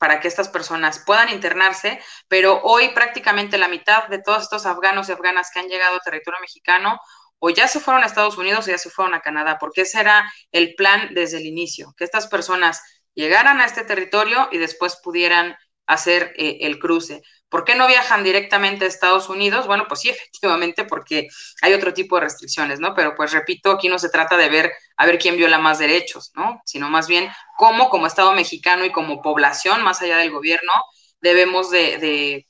para 0.00 0.18
que 0.18 0.28
estas 0.28 0.48
personas 0.48 1.04
puedan 1.04 1.28
internarse, 1.28 2.00
pero 2.26 2.62
hoy 2.62 2.88
prácticamente 2.94 3.58
la 3.58 3.68
mitad 3.68 4.08
de 4.08 4.18
todos 4.18 4.44
estos 4.44 4.64
afganos 4.64 5.08
y 5.08 5.12
afganas 5.12 5.50
que 5.52 5.60
han 5.60 5.68
llegado 5.68 5.96
a 5.96 6.00
territorio 6.00 6.40
mexicano 6.40 6.98
o 7.38 7.50
ya 7.50 7.68
se 7.68 7.80
fueron 7.80 8.02
a 8.02 8.06
Estados 8.06 8.38
Unidos 8.38 8.66
o 8.66 8.70
ya 8.70 8.78
se 8.78 8.88
fueron 8.88 9.14
a 9.14 9.20
Canadá, 9.20 9.58
porque 9.60 9.82
ese 9.82 10.00
era 10.00 10.24
el 10.52 10.74
plan 10.74 11.12
desde 11.12 11.36
el 11.36 11.44
inicio, 11.44 11.92
que 11.98 12.04
estas 12.04 12.28
personas 12.28 12.80
llegaran 13.14 13.60
a 13.60 13.66
este 13.66 13.84
territorio 13.84 14.48
y 14.50 14.56
después 14.56 14.96
pudieran 15.02 15.54
hacer 15.86 16.32
eh, 16.36 16.58
el 16.62 16.78
cruce. 16.78 17.20
¿Por 17.50 17.64
qué 17.64 17.74
no 17.74 17.86
viajan 17.86 18.24
directamente 18.24 18.84
a 18.84 18.88
Estados 18.88 19.28
Unidos? 19.28 19.66
Bueno, 19.66 19.86
pues 19.88 20.00
sí, 20.00 20.08
efectivamente, 20.10 20.84
porque 20.84 21.28
hay 21.62 21.74
otro 21.74 21.92
tipo 21.92 22.16
de 22.16 22.22
restricciones, 22.22 22.80
¿no? 22.80 22.94
Pero 22.94 23.14
pues 23.14 23.32
repito, 23.32 23.72
aquí 23.72 23.88
no 23.88 23.98
se 23.98 24.08
trata 24.08 24.36
de 24.36 24.48
ver 24.48 24.72
a 24.96 25.06
ver 25.06 25.18
quién 25.18 25.36
viola 25.36 25.58
más 25.58 25.78
derechos, 25.78 26.32
¿no? 26.34 26.60
Sino 26.64 26.88
más 26.88 27.08
bien 27.08 27.30
cómo 27.58 27.90
como 27.90 28.06
Estado 28.06 28.32
mexicano 28.32 28.84
y 28.84 28.92
como 28.92 29.20
población, 29.22 29.82
más 29.82 30.00
allá 30.02 30.18
del 30.18 30.30
gobierno, 30.30 30.72
debemos 31.20 31.70
de, 31.70 31.98
de 31.98 32.46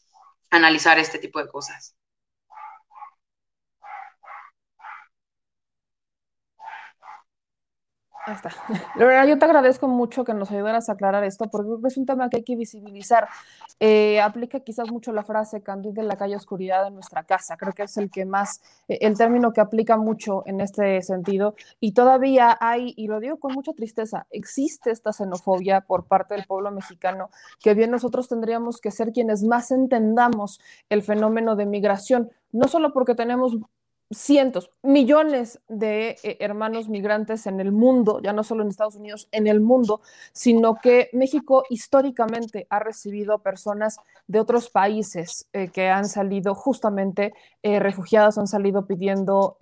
analizar 0.51 0.99
este 0.99 1.19
tipo 1.19 1.41
de 1.41 1.49
cosas. 1.49 1.95
Ahí 8.31 8.37
está. 8.37 8.51
Lorena, 8.95 9.27
yo 9.27 9.39
te 9.39 9.45
agradezco 9.45 9.89
mucho 9.89 10.23
que 10.25 10.35
nos 10.35 10.53
ayudaras 10.53 10.89
a 10.89 10.93
aclarar 10.93 11.25
esto, 11.25 11.47
porque 11.51 11.89
es 11.89 11.97
un 11.97 12.07
tema 12.07 12.31
que 12.31 12.37
hay 12.37 12.43
que 12.45 12.55
visibilizar. 12.55 13.29
Eh, 13.81 14.21
aplica 14.21 14.61
quizás 14.61 14.89
mucho 14.91 15.13
la 15.13 15.25
frase 15.25 15.63
candil 15.63 15.95
de 15.95 16.05
la 16.05 16.17
calle 16.17 16.37
oscuridad 16.37 16.85
de 16.85 16.93
nuestra 16.93 17.25
casa. 17.25 17.57
Creo 17.57 17.73
que 17.73 17.83
es 17.83 17.97
el 17.97 18.09
que 18.09 18.25
más, 18.25 18.63
eh, 18.87 18.99
el 19.01 19.17
término 19.17 19.53
que 19.53 19.61
aplica 19.61 19.97
mucho 19.97 20.45
en 20.47 20.61
este 20.61 21.03
sentido. 21.03 21.57
Y 21.81 21.93
todavía 21.93 22.57
hay, 22.61 22.95
y 22.97 23.09
lo 23.09 23.19
digo 23.19 23.39
con 23.39 23.53
mucha 23.53 23.73
tristeza, 23.73 24.29
existe 24.31 24.93
esta 24.93 25.13
xenofobia 25.13 25.81
por 25.81 26.05
parte 26.05 26.35
del 26.35 26.47
pueblo 26.47 26.71
mexicano, 26.71 27.31
que 27.61 27.75
bien 27.75 27.91
nosotros 27.91 28.29
tendríamos 28.29 28.81
que 28.81 28.93
ser 28.93 29.11
quienes 29.13 29.43
más 29.43 29.73
entendamos 29.73 30.61
el 30.89 31.03
fenómeno 31.03 31.57
de 31.57 31.67
migración, 31.67 32.31
no 32.53 32.69
solo 32.69 32.93
porque 32.93 33.17
tenemos 33.17 33.57
cientos, 34.13 34.71
millones 34.83 35.61
de 35.69 36.17
eh, 36.25 36.37
hermanos 36.41 36.89
migrantes 36.89 37.47
en 37.47 37.61
el 37.61 37.71
mundo, 37.71 38.21
ya 38.21 38.33
no 38.33 38.43
solo 38.43 38.63
en 38.63 38.69
Estados 38.69 38.97
Unidos, 38.97 39.29
en 39.31 39.47
el 39.47 39.61
mundo, 39.61 40.01
sino 40.33 40.75
que 40.75 41.11
México 41.13 41.65
históricamente 41.71 42.67
ha 42.71 42.81
recibido 42.81 43.39
personas 43.39 43.99
de 44.27 44.41
otros 44.41 44.69
países 44.69 45.47
eh, 45.53 45.69
que 45.69 45.89
han 45.89 46.09
salido 46.09 46.57
justamente 46.57 47.35
eh, 47.63 47.79
refugiadas, 47.79 48.37
han 48.39 48.49
salido 48.49 48.87
pidiendo 48.87 49.57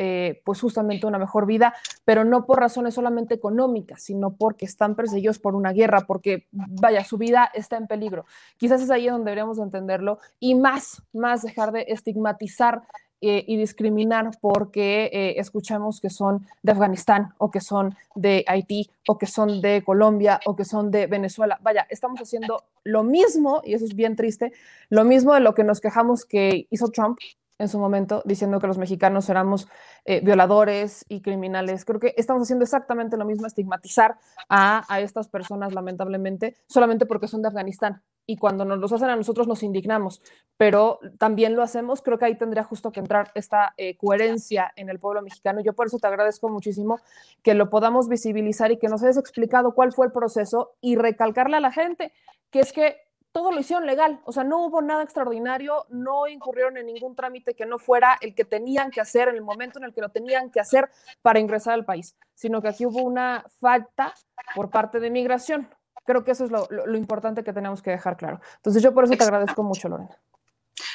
pues 0.45 0.61
justamente 0.61 1.07
una 1.07 1.19
mejor 1.19 1.47
vida, 1.47 1.75
pero 2.05 2.25
no 2.25 2.47
por 2.47 2.61
razones 2.61 2.95
solamente 2.95 3.35
económicas, 3.35 4.03
sino 4.03 4.35
porque 4.35 4.65
están 4.65 4.95
perseguidos 4.95 5.39
por 5.39 5.55
una 5.55 5.73
guerra, 5.73 6.03
porque 6.07 6.47
vaya, 6.53 7.05
su 7.05 7.19
vida 7.19 7.51
está 7.53 7.77
en 7.77 7.87
peligro. 7.87 8.25
Quizás 8.57 8.81
es 8.81 8.91
ahí 8.91 9.09
donde 9.09 9.25
deberíamos 9.25 9.59
entenderlo 9.59 10.19
y 10.39 10.55
más, 10.55 11.03
más 11.13 11.43
dejar 11.43 11.73
de 11.73 11.87
estigmatizar 11.89 12.83
eh, 13.21 13.45
y 13.47 13.57
discriminar 13.57 14.31
porque 14.41 15.11
eh, 15.13 15.35
escuchamos 15.39 16.01
que 16.01 16.11
son 16.11 16.47
de 16.63 16.73
Afganistán 16.73 17.35
o 17.39 17.51
que 17.51 17.61
son 17.61 17.97
de 18.15 18.45
Haití 18.47 18.91
o 19.09 19.19
que 19.19 19.27
son 19.27 19.61
de 19.61 19.83
Colombia 19.85 20.41
o 20.47 20.55
que 20.55 20.65
son 20.65 20.91
de 20.91 21.07
Venezuela. 21.07 21.59
Vaya, 21.63 21.87
estamos 21.91 22.21
haciendo 22.21 22.65
lo 22.85 23.03
mismo, 23.03 23.61
y 23.65 23.75
eso 23.75 23.85
es 23.85 23.95
bien 23.95 24.17
triste, 24.17 24.53
lo 24.89 25.05
mismo 25.05 25.35
de 25.35 25.41
lo 25.41 25.55
que 25.55 25.65
nos 25.65 25.81
quejamos 25.81 26.25
que 26.25 26.67
hizo 26.71 26.89
Trump 26.89 27.19
en 27.59 27.69
su 27.69 27.79
momento 27.79 28.23
diciendo 28.25 28.61
que 28.61 28.67
los 28.67 28.79
mexicanos 28.79 29.29
éramos 29.29 29.69
eh, 30.05 30.21
violadores 30.21 31.05
y 31.09 31.21
criminales. 31.21 31.85
Creo 31.85 32.01
que 32.01 32.15
estamos 32.17 32.45
haciendo 32.45 32.65
exactamente 32.65 33.17
lo 33.17 33.25
mismo, 33.25 33.47
estigmatizar 33.47 34.17
a, 34.49 34.85
a, 34.93 35.01
estas 35.01 35.29
personas, 35.29 35.75
lamentablemente, 35.75 36.57
solamente 36.69 37.05
porque 37.05 37.29
son 37.29 37.43
de 37.43 37.49
Afganistán. 37.49 38.03
Y 38.31 38.37
cuando 38.37 38.67
nos 38.67 38.79
los 38.79 38.93
hacen 38.93 39.09
a 39.09 39.17
nosotros 39.17 39.49
nos 39.49 39.63
indignamos, 39.63 40.21
pero 40.59 41.01
también 41.17 41.57
lo 41.57 41.63
hacemos. 41.63 42.03
Creo 42.03 42.19
que 42.19 42.27
ahí 42.27 42.37
tendría 42.37 42.63
justo 42.63 42.93
que 42.93 43.01
entrar 43.01 43.33
esta 43.35 43.73
eh, 43.79 43.97
coherencia 43.97 44.71
en 44.77 44.91
el 44.91 44.99
pueblo 45.01 45.23
mexicano. 45.23 45.63
Yo 45.63 45.73
por 45.73 45.87
eso 45.87 45.99
te 45.99 46.07
agradezco 46.09 46.51
muchísimo 46.51 47.01
que 47.43 47.55
lo 47.55 47.71
podamos 47.71 48.07
visibilizar 48.07 48.71
y 48.71 48.79
que 48.79 48.89
nos 48.89 49.03
hayas 49.03 49.17
explicado 49.17 49.73
cuál 49.73 49.93
fue 49.93 50.05
el 50.05 50.13
proceso 50.13 50.75
y 50.83 50.97
recalcarle 50.97 51.57
a 51.57 51.61
la 51.61 51.73
gente 51.73 52.13
que 52.51 52.61
es 52.61 52.73
que 52.73 53.09
todo 53.33 53.53
lo 53.53 53.61
hicieron 53.61 53.87
legal, 53.87 54.21
o 54.25 54.33
sea, 54.33 54.43
no 54.43 54.65
hubo 54.65 54.81
nada 54.83 55.03
extraordinario, 55.03 55.87
no 55.91 56.27
incurrieron 56.27 56.77
en 56.77 56.87
ningún 56.87 57.15
trámite 57.15 57.55
que 57.55 57.67
no 57.67 57.79
fuera 57.79 58.19
el 58.21 58.35
que 58.35 58.45
tenían 58.45 58.91
que 58.91 59.01
hacer 59.01 59.29
en 59.29 59.37
el 59.37 59.43
momento 59.43 59.79
en 59.79 59.85
el 59.85 59.95
que 59.95 60.01
lo 60.01 60.09
tenían 60.09 60.51
que 60.51 60.61
hacer 60.61 60.91
para 61.23 61.39
ingresar 61.39 61.75
al 61.75 61.85
país, 61.85 62.17
sino 62.35 62.61
que 62.61 62.69
aquí 62.69 62.87
hubo 62.87 63.03
una 63.03 63.45
falta 63.61 64.15
por 64.55 64.71
parte 64.71 64.99
de 64.99 65.11
migración. 65.11 65.69
Creo 66.09 66.25
que 66.25 66.31
eso 66.31 66.47
es 66.47 66.51
lo, 66.51 66.97
importante 66.97 67.45
que 67.45 67.53
tenemos 67.53 67.83
que 67.83 67.91
dejar 67.91 68.17
claro. 68.17 68.41
Entonces 68.57 68.83
yo 68.83 68.95
por 68.95 69.05
eso 69.05 69.15
te 69.15 69.23
agradezco 69.23 69.63
mucho, 69.63 69.91
Lorena. 69.91 70.19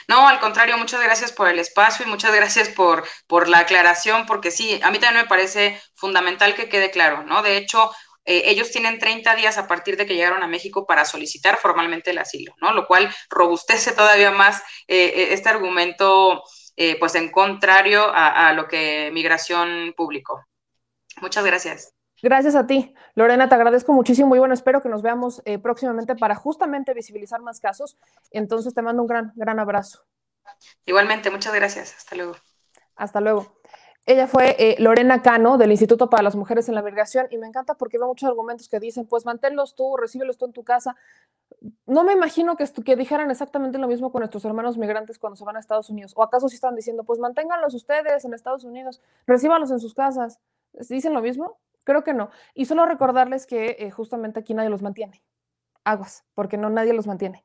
No, 0.08 0.28
al 0.28 0.40
contrario, 0.40 0.76
muchas 0.76 1.04
gracias 1.04 1.32
por 1.32 1.48
el 1.48 1.60
espacio 1.60 2.04
y 2.04 2.10
muchas 2.10 2.34
gracias 2.34 2.70
por, 2.70 3.04
por 3.28 3.48
la 3.48 3.60
aclaración, 3.60 4.26
porque 4.26 4.50
sí, 4.50 4.80
a 4.82 4.90
mí 4.90 4.98
también 4.98 5.26
me 5.26 5.30
parece 5.30 5.80
fundamental 5.94 6.56
que 6.56 6.68
quede 6.68 6.90
claro, 6.90 7.22
¿no? 7.26 7.44
De 7.44 7.58
hecho, 7.58 7.92
eh, 8.26 8.42
ellos 8.46 8.72
tienen 8.72 8.98
30 8.98 9.36
días 9.36 9.60
a 9.60 9.68
partir 9.68 9.98
de 9.98 10.08
que 10.08 10.16
llegaron 10.16 10.42
a 10.42 10.48
México 10.48 10.88
para 10.88 11.06
solicitar 11.06 11.58
formalmente 11.58 12.10
el 12.10 12.18
asilo, 12.18 12.56
¿no? 12.60 12.74
Lo 12.74 12.88
cual 12.88 13.14
robustece 13.30 13.92
todavía 13.92 14.32
más 14.32 14.64
eh, 14.88 15.14
eh, 15.16 15.28
este 15.34 15.50
argumento, 15.50 16.42
pues 17.00 17.14
en 17.14 17.30
contrario 17.30 18.06
a, 18.06 18.48
a, 18.48 18.54
lo 18.54 18.68
que 18.68 19.12
migración 19.14 19.94
publicó. 19.96 20.44
Muchas 21.22 21.46
gracias. 21.46 21.94
Gracias 22.24 22.56
a 22.56 22.66
ti, 22.66 22.96
Lorena, 23.14 23.50
te 23.50 23.56
agradezco 23.56 23.94
muchísimo 23.94 24.36
y 24.36 24.40
bueno, 24.40 24.56
espero 24.56 24.82
que 24.82 24.90
nos 24.90 25.04
veamos 25.04 25.44
próximamente 25.62 26.16
para 26.16 26.34
justamente 26.34 26.94
visibilizar 26.96 27.42
más 27.42 27.60
casos. 27.60 27.98
Entonces 28.32 28.74
te 28.74 28.82
mando 28.82 29.04
un 29.04 29.08
gran, 29.08 29.34
gran 29.36 29.60
abrazo. 29.60 30.06
Igualmente, 30.86 31.30
muchas 31.30 31.54
gracias. 31.54 31.94
Hasta 31.98 32.16
luego. 32.16 32.36
Hasta 32.96 33.22
luego. 33.22 33.54
Ella 34.06 34.28
fue 34.28 34.56
eh, 34.60 34.76
Lorena 34.80 35.22
Cano 35.22 35.58
del 35.58 35.72
Instituto 35.72 36.10
para 36.10 36.24
las 36.24 36.36
Mujeres 36.36 36.68
en 36.68 36.76
la 36.76 36.82
Migración 36.82 37.28
y 37.30 37.38
me 37.38 37.48
encanta 37.48 37.76
porque 37.76 37.98
veo 37.98 38.08
muchos 38.08 38.28
argumentos 38.28 38.68
que 38.68 38.80
dicen, 38.82 39.08
pues 39.08 39.26
manténlos 39.26 39.76
tú, 39.76 39.96
recíbelos 39.96 40.38
tú 40.38 40.46
en 40.46 40.52
tu 40.52 40.66
casa. 40.66 40.98
No 41.86 42.04
me 42.04 42.12
imagino 42.12 42.58
que, 42.58 42.66
que 42.84 42.96
dijeran 42.98 43.32
exactamente 43.32 43.78
lo 43.78 43.88
mismo 43.88 44.12
con 44.12 44.20
nuestros 44.20 44.44
hermanos 44.44 44.78
migrantes 44.78 45.20
cuando 45.20 45.38
se 45.38 45.46
van 45.46 45.56
a 45.56 45.60
Estados 45.60 45.90
Unidos. 45.90 46.12
¿O 46.18 46.24
acaso 46.24 46.50
sí 46.50 46.56
están 46.56 46.76
diciendo, 46.76 47.06
pues 47.06 47.20
manténganlos 47.20 47.74
ustedes 47.74 48.26
en 48.26 48.34
Estados 48.34 48.66
Unidos, 48.66 49.02
recíbanlos 49.26 49.72
en 49.72 49.80
sus 49.80 49.94
casas? 49.94 50.40
¿Dicen 50.74 51.14
lo 51.14 51.22
mismo? 51.22 51.58
Creo 51.84 52.04
que 52.04 52.14
no. 52.14 52.30
Y 52.54 52.66
solo 52.66 52.86
recordarles 52.86 53.46
que 53.46 53.76
eh, 53.80 53.92
justamente 53.92 54.40
aquí 54.40 54.54
nadie 54.54 54.70
los 54.70 54.82
mantiene. 54.82 55.24
Aguas, 55.84 56.26
porque 56.34 56.58
no 56.58 56.70
nadie 56.70 56.94
los 56.94 57.08
mantiene 57.08 57.44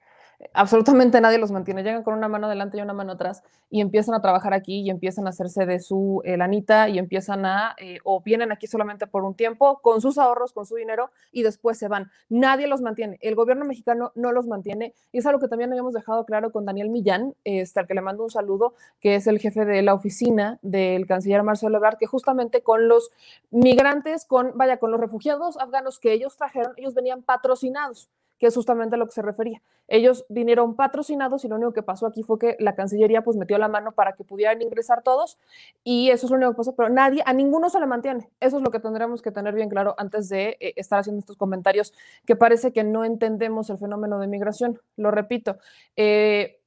absolutamente 0.53 1.21
nadie 1.21 1.39
los 1.39 1.51
mantiene. 1.51 1.83
Llegan 1.83 2.03
con 2.03 2.15
una 2.15 2.29
mano 2.29 2.47
adelante 2.47 2.79
y 2.79 2.81
una 2.81 2.93
mano 2.93 3.13
atrás 3.13 3.43
y 3.71 3.81
empiezan 3.81 4.15
a 4.15 4.23
trabajar 4.23 4.55
aquí 4.55 4.81
y 4.81 4.91
empiezan 4.91 5.27
a 5.27 5.31
hacerse 5.31 5.67
de 5.67 5.81
su 5.81 6.23
eh, 6.25 6.37
lanita 6.37 6.89
y 6.89 6.99
empiezan 6.99 7.45
a, 7.45 7.75
eh, 7.79 7.99
o 8.05 8.23
vienen 8.23 8.53
aquí 8.53 8.67
solamente 8.67 9.07
por 9.07 9.25
un 9.25 9.35
tiempo 9.35 9.81
con 9.81 10.01
sus 10.01 10.17
ahorros, 10.17 10.53
con 10.53 10.65
su 10.65 10.77
dinero 10.77 11.11
y 11.33 11.43
después 11.43 11.79
se 11.79 11.89
van. 11.89 12.11
Nadie 12.29 12.67
los 12.67 12.81
mantiene. 12.81 13.19
El 13.21 13.35
gobierno 13.35 13.65
mexicano 13.65 14.13
no 14.15 14.33
los 14.33 14.47
mantiene 14.47 14.95
y 15.13 15.19
es 15.19 15.27
algo 15.27 15.41
que 15.41 15.49
también 15.49 15.71
habíamos 15.71 15.95
dejado 15.95 16.25
claro 16.25 16.53
con 16.53 16.65
Daniel 16.65 16.89
Millán, 16.89 17.35
este, 17.45 17.81
al 17.81 17.87
que 17.87 17.95
le 17.95 18.01
mando 18.01 18.23
un 18.23 18.31
saludo, 18.31 18.75
que 19.01 19.17
es 19.17 19.27
el 19.27 19.39
jefe 19.39 19.65
de 19.65 19.83
la 19.83 19.95
oficina 19.95 20.59
del 20.63 21.07
canciller 21.07 21.43
Marcelo 21.43 21.77
Ebrard, 21.77 21.99
que 21.99 22.07
justamente 22.07 22.63
con 22.63 22.89
los 22.89 23.11
migrantes, 23.51 24.25
con, 24.25 24.53
vaya, 24.57 24.79
con 24.79 24.91
los 24.91 25.01
refugiados 25.01 25.59
afganos 25.59 25.99
que 25.99 26.13
ellos 26.13 26.37
trajeron, 26.37 26.73
ellos 26.77 26.95
venían 26.95 27.23
patrocinados 27.23 28.09
que 28.39 28.47
es 28.47 28.55
justamente 28.55 28.95
a 28.95 28.99
lo 28.99 29.07
que 29.07 29.13
se 29.13 29.23
refería. 29.23 29.63
Ellos 29.89 30.25
vinieron 30.29 30.77
patrocinados 30.77 31.45
y 31.45 31.49
lo 31.49 31.57
único 31.57 31.73
que 31.73 31.83
pasó 31.83 32.07
aquí 32.07 32.23
fue 32.23 32.39
que 32.39 32.57
la 32.59 32.75
Cancillería 32.75 33.23
pues 33.23 33.37
metió 33.37 33.59
la 33.59 33.69
mano 33.69 33.93
para 33.93 34.15
que 34.15 34.25
pudieran 34.25 34.61
ingresar 34.63 35.03
todos 35.03 35.39
y 35.85 36.11
eso 36.11 36.27
es 36.27 36.31
lo 36.31 36.37
único 36.37 36.53
que 36.53 36.57
pasó, 36.57 36.77
pero 36.77 36.89
nadie, 36.89 37.23
a 37.27 37.33
ninguno 37.33 37.71
se 37.71 37.81
le 37.81 37.87
mantiene. 37.87 38.31
Eso 38.41 38.59
es 38.59 38.63
lo 38.63 38.71
que 38.71 38.81
tendremos 38.81 39.23
que 39.23 39.33
tener 39.33 39.55
bien 39.55 39.69
claro 39.69 39.95
antes 39.99 40.29
de 40.29 40.57
eh, 40.61 40.75
estar 40.77 41.01
haciendo 41.01 41.21
estos 41.21 41.37
comentarios 41.37 41.93
que 42.25 42.37
parece 42.37 42.73
que 42.73 42.85
no 42.85 43.05
entendemos 43.05 43.71
el 43.71 43.79
fenómeno 43.79 44.19
de 44.19 44.27
migración. 44.27 44.81
Lo 44.97 45.11
repito, 45.11 45.59
eh, 45.97 46.61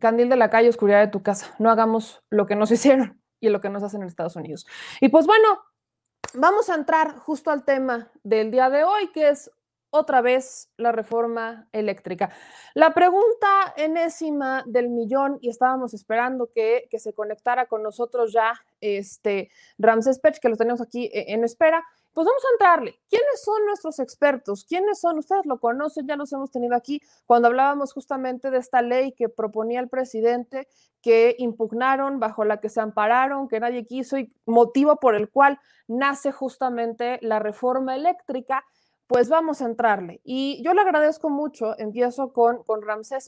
candil 0.00 0.28
de 0.28 0.36
la 0.36 0.50
calle, 0.50 0.68
oscuridad 0.68 1.00
de 1.00 1.08
tu 1.08 1.22
casa. 1.22 1.54
No 1.58 1.70
hagamos 1.70 2.22
lo 2.30 2.46
que 2.46 2.56
nos 2.56 2.70
hicieron 2.72 3.20
y 3.40 3.48
lo 3.48 3.60
que 3.60 3.70
nos 3.70 3.82
hacen 3.82 4.02
en 4.02 4.08
Estados 4.08 4.36
Unidos. 4.36 4.66
Y 5.00 5.08
pues 5.08 5.26
bueno, 5.26 5.60
vamos 6.34 6.70
a 6.70 6.74
entrar 6.74 7.16
justo 7.16 7.50
al 7.50 7.64
tema 7.64 8.10
del 8.22 8.50
día 8.50 8.70
de 8.70 8.84
hoy, 8.84 9.08
que 9.12 9.30
es 9.30 9.50
otra 9.96 10.20
vez 10.20 10.70
la 10.76 10.92
reforma 10.92 11.68
eléctrica. 11.72 12.30
La 12.74 12.94
pregunta 12.94 13.74
enésima 13.76 14.62
del 14.66 14.88
millón, 14.88 15.38
y 15.40 15.48
estábamos 15.48 15.94
esperando 15.94 16.50
que, 16.54 16.88
se 16.96 17.12
conectara 17.12 17.66
con 17.66 17.82
nosotros 17.82 18.32
ya 18.32 18.54
este 18.80 19.50
Ramses 19.78 20.18
Pech, 20.18 20.38
que 20.38 20.48
lo 20.48 20.56
tenemos 20.56 20.80
aquí 20.80 21.06
eh, 21.06 21.26
en 21.28 21.44
espera. 21.44 21.84
Pues 22.12 22.24
vamos 22.24 22.42
a 22.46 22.52
entrarle. 22.54 22.98
¿Quiénes 23.10 23.42
son 23.44 23.66
nuestros 23.66 23.98
expertos? 23.98 24.64
¿Quiénes 24.64 25.00
son? 25.00 25.18
Ustedes 25.18 25.44
lo 25.44 25.60
conocen, 25.60 26.06
ya 26.06 26.16
los 26.16 26.32
hemos 26.32 26.50
tenido 26.50 26.74
aquí 26.74 27.02
cuando 27.26 27.48
hablábamos 27.48 27.92
justamente 27.92 28.50
de 28.50 28.56
esta 28.56 28.80
ley 28.80 29.12
que 29.12 29.28
proponía 29.28 29.80
el 29.80 29.90
presidente, 29.90 30.66
que 31.02 31.36
impugnaron, 31.38 32.18
bajo 32.18 32.44
la 32.44 32.58
que 32.58 32.70
se 32.70 32.80
ampararon, 32.80 33.48
que 33.48 33.60
nadie 33.60 33.84
quiso 33.86 34.16
y 34.16 34.32
motivo 34.46 34.96
por 34.96 35.14
el 35.14 35.28
cual 35.28 35.60
nace 35.88 36.32
justamente 36.32 37.18
la 37.20 37.38
reforma 37.38 37.94
eléctrica 37.94 38.64
pues 39.06 39.28
vamos 39.28 39.62
a 39.62 39.66
entrarle. 39.66 40.20
Y 40.24 40.62
yo 40.62 40.74
le 40.74 40.80
agradezco 40.80 41.30
mucho, 41.30 41.78
empiezo 41.78 42.32
con, 42.32 42.62
con 42.64 42.80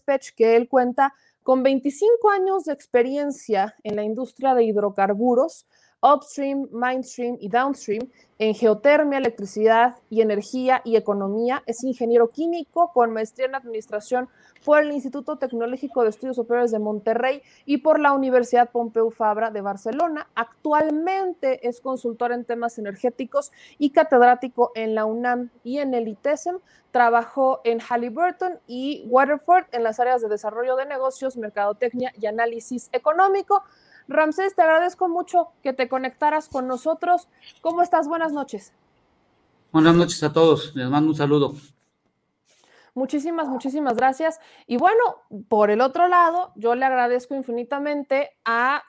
Pech, 0.04 0.34
que 0.34 0.56
él 0.56 0.68
cuenta 0.68 1.14
con 1.42 1.62
25 1.62 2.30
años 2.30 2.64
de 2.64 2.72
experiencia 2.72 3.76
en 3.82 3.96
la 3.96 4.02
industria 4.02 4.54
de 4.54 4.64
hidrocarburos, 4.64 5.66
upstream, 6.02 6.68
mainstream 6.70 7.36
y 7.40 7.48
downstream, 7.48 8.08
en 8.38 8.54
geotermia, 8.54 9.18
electricidad 9.18 9.96
y 10.08 10.20
energía 10.20 10.80
y 10.84 10.96
economía. 10.96 11.62
Es 11.66 11.82
ingeniero 11.82 12.28
químico 12.28 12.92
con 12.92 13.12
maestría 13.12 13.46
en 13.46 13.56
administración 13.56 14.28
por 14.64 14.82
el 14.82 14.92
Instituto 14.92 15.38
Tecnológico 15.38 16.02
de 16.02 16.10
Estudios 16.10 16.36
Superiores 16.36 16.70
de 16.70 16.78
Monterrey 16.78 17.42
y 17.64 17.78
por 17.78 17.98
la 17.98 18.12
Universidad 18.12 18.70
Pompeu 18.70 19.10
Fabra 19.10 19.50
de 19.50 19.60
Barcelona. 19.60 20.28
Actualmente 20.34 21.66
es 21.66 21.80
consultor 21.80 22.32
en 22.32 22.44
temas 22.44 22.78
energéticos 22.78 23.50
y 23.78 23.90
catedrático 23.90 24.70
en 24.74 24.94
la 24.94 25.04
UNAM 25.04 25.50
y 25.64 25.78
en 25.78 25.94
el 25.94 26.08
ITESM. 26.08 26.58
Trabajó 26.92 27.60
en 27.64 27.80
Halliburton 27.80 28.60
y 28.66 29.04
Waterford 29.08 29.66
en 29.72 29.82
las 29.82 30.00
áreas 30.00 30.22
de 30.22 30.28
desarrollo 30.28 30.76
de 30.76 30.86
negocios, 30.86 31.36
mercadotecnia 31.36 32.12
y 32.20 32.26
análisis 32.26 32.88
económico. 32.92 33.62
Ramsés, 34.08 34.54
te 34.54 34.62
agradezco 34.62 35.08
mucho 35.08 35.52
que 35.62 35.72
te 35.72 35.88
conectaras 35.88 36.48
con 36.48 36.66
nosotros. 36.66 37.28
¿Cómo 37.60 37.82
estás? 37.82 38.08
Buenas 38.08 38.32
noches. 38.32 38.72
Buenas 39.70 39.94
noches 39.94 40.22
a 40.22 40.32
todos. 40.32 40.74
Les 40.74 40.88
mando 40.88 41.10
un 41.10 41.16
saludo. 41.16 41.54
Muchísimas, 42.94 43.48
muchísimas 43.48 43.96
gracias. 43.96 44.40
Y 44.66 44.78
bueno, 44.78 45.02
por 45.48 45.70
el 45.70 45.80
otro 45.80 46.08
lado, 46.08 46.52
yo 46.56 46.74
le 46.74 46.84
agradezco 46.84 47.34
infinitamente 47.34 48.30
a, 48.44 48.82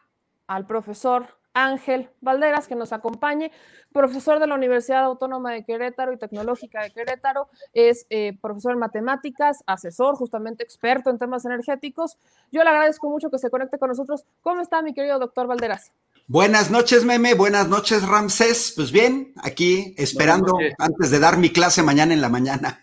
al 0.48 0.66
profesor 0.66 1.39
Ángel 1.54 2.10
Valderas, 2.22 2.68
que 2.68 2.76
nos 2.76 2.94
acompañe, 2.94 3.52
profesor 3.92 4.40
de 4.40 4.48
la 4.48 4.56
Universidad 4.56 5.04
Autónoma 5.04 5.52
de 5.52 5.64
Querétaro 5.64 6.14
y 6.14 6.18
Tecnológica 6.18 6.84
de 6.84 6.92
Querétaro, 6.92 7.50
es 7.74 8.06
eh, 8.10 8.38
profesor 8.42 8.74
en 8.74 8.80
matemáticas, 8.80 9.64
asesor, 9.66 10.16
justamente 10.16 10.64
experto 10.64 11.10
en 11.10 11.18
temas 11.18 11.46
energéticos. 11.46 12.18
Yo 12.52 12.64
le 12.64 12.70
agradezco 12.70 13.10
mucho 13.10 13.30
que 13.30 13.40
se 13.40 13.50
conecte 13.50 13.78
con 13.78 13.90
nosotros. 13.90 14.26
¿Cómo 14.42 14.62
está 14.62 14.82
mi 14.82 14.94
querido 14.94 15.20
doctor 15.20 15.48
Valderas? 15.48 15.92
Buenas 16.28 16.70
noches, 16.70 17.06
Meme. 17.06 17.34
Buenas 17.34 17.68
noches, 17.68 18.08
Ramsés. 18.08 18.74
Pues 18.76 18.92
bien, 18.92 19.34
aquí 19.42 19.96
esperando 19.98 20.58
antes 20.78 21.10
de 21.10 21.20
dar 21.20 21.38
mi 21.38 21.52
clase 21.52 21.82
mañana 21.82 22.14
en 22.14 22.22
la 22.22 22.30
mañana. 22.30 22.80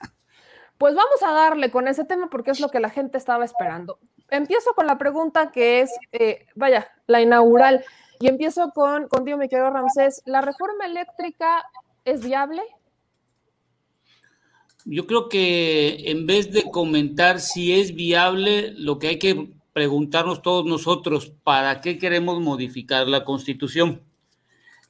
Pues 0.78 0.94
vamos 0.94 1.22
a 1.22 1.30
darle 1.32 1.70
con 1.70 1.88
ese 1.88 2.04
tema 2.04 2.28
porque 2.28 2.50
es 2.50 2.60
lo 2.60 2.70
que 2.70 2.80
la 2.80 2.90
gente 2.90 3.16
estaba 3.16 3.44
esperando. 3.44 3.98
Empiezo 4.28 4.74
con 4.74 4.86
la 4.86 4.98
pregunta 4.98 5.52
que 5.52 5.80
es, 5.80 5.90
eh, 6.12 6.46
vaya, 6.54 6.88
la 7.06 7.20
inaugural. 7.20 7.84
Y 8.20 8.28
empiezo 8.28 8.70
con, 8.74 9.08
contigo, 9.08 9.38
mi 9.38 9.48
querido 9.48 9.70
Ramsés. 9.70 10.22
¿La 10.24 10.40
reforma 10.40 10.86
eléctrica 10.86 11.64
es 12.04 12.24
viable? 12.24 12.62
Yo 14.84 15.06
creo 15.06 15.28
que 15.28 16.10
en 16.10 16.26
vez 16.26 16.52
de 16.52 16.70
comentar 16.70 17.40
si 17.40 17.72
es 17.72 17.94
viable, 17.94 18.72
lo 18.76 18.98
que 18.98 19.08
hay 19.08 19.18
que 19.18 19.50
preguntarnos 19.72 20.42
todos 20.42 20.64
nosotros, 20.64 21.32
¿para 21.42 21.80
qué 21.80 21.98
queremos 21.98 22.40
modificar 22.40 23.08
la 23.08 23.24
constitución? 23.24 24.00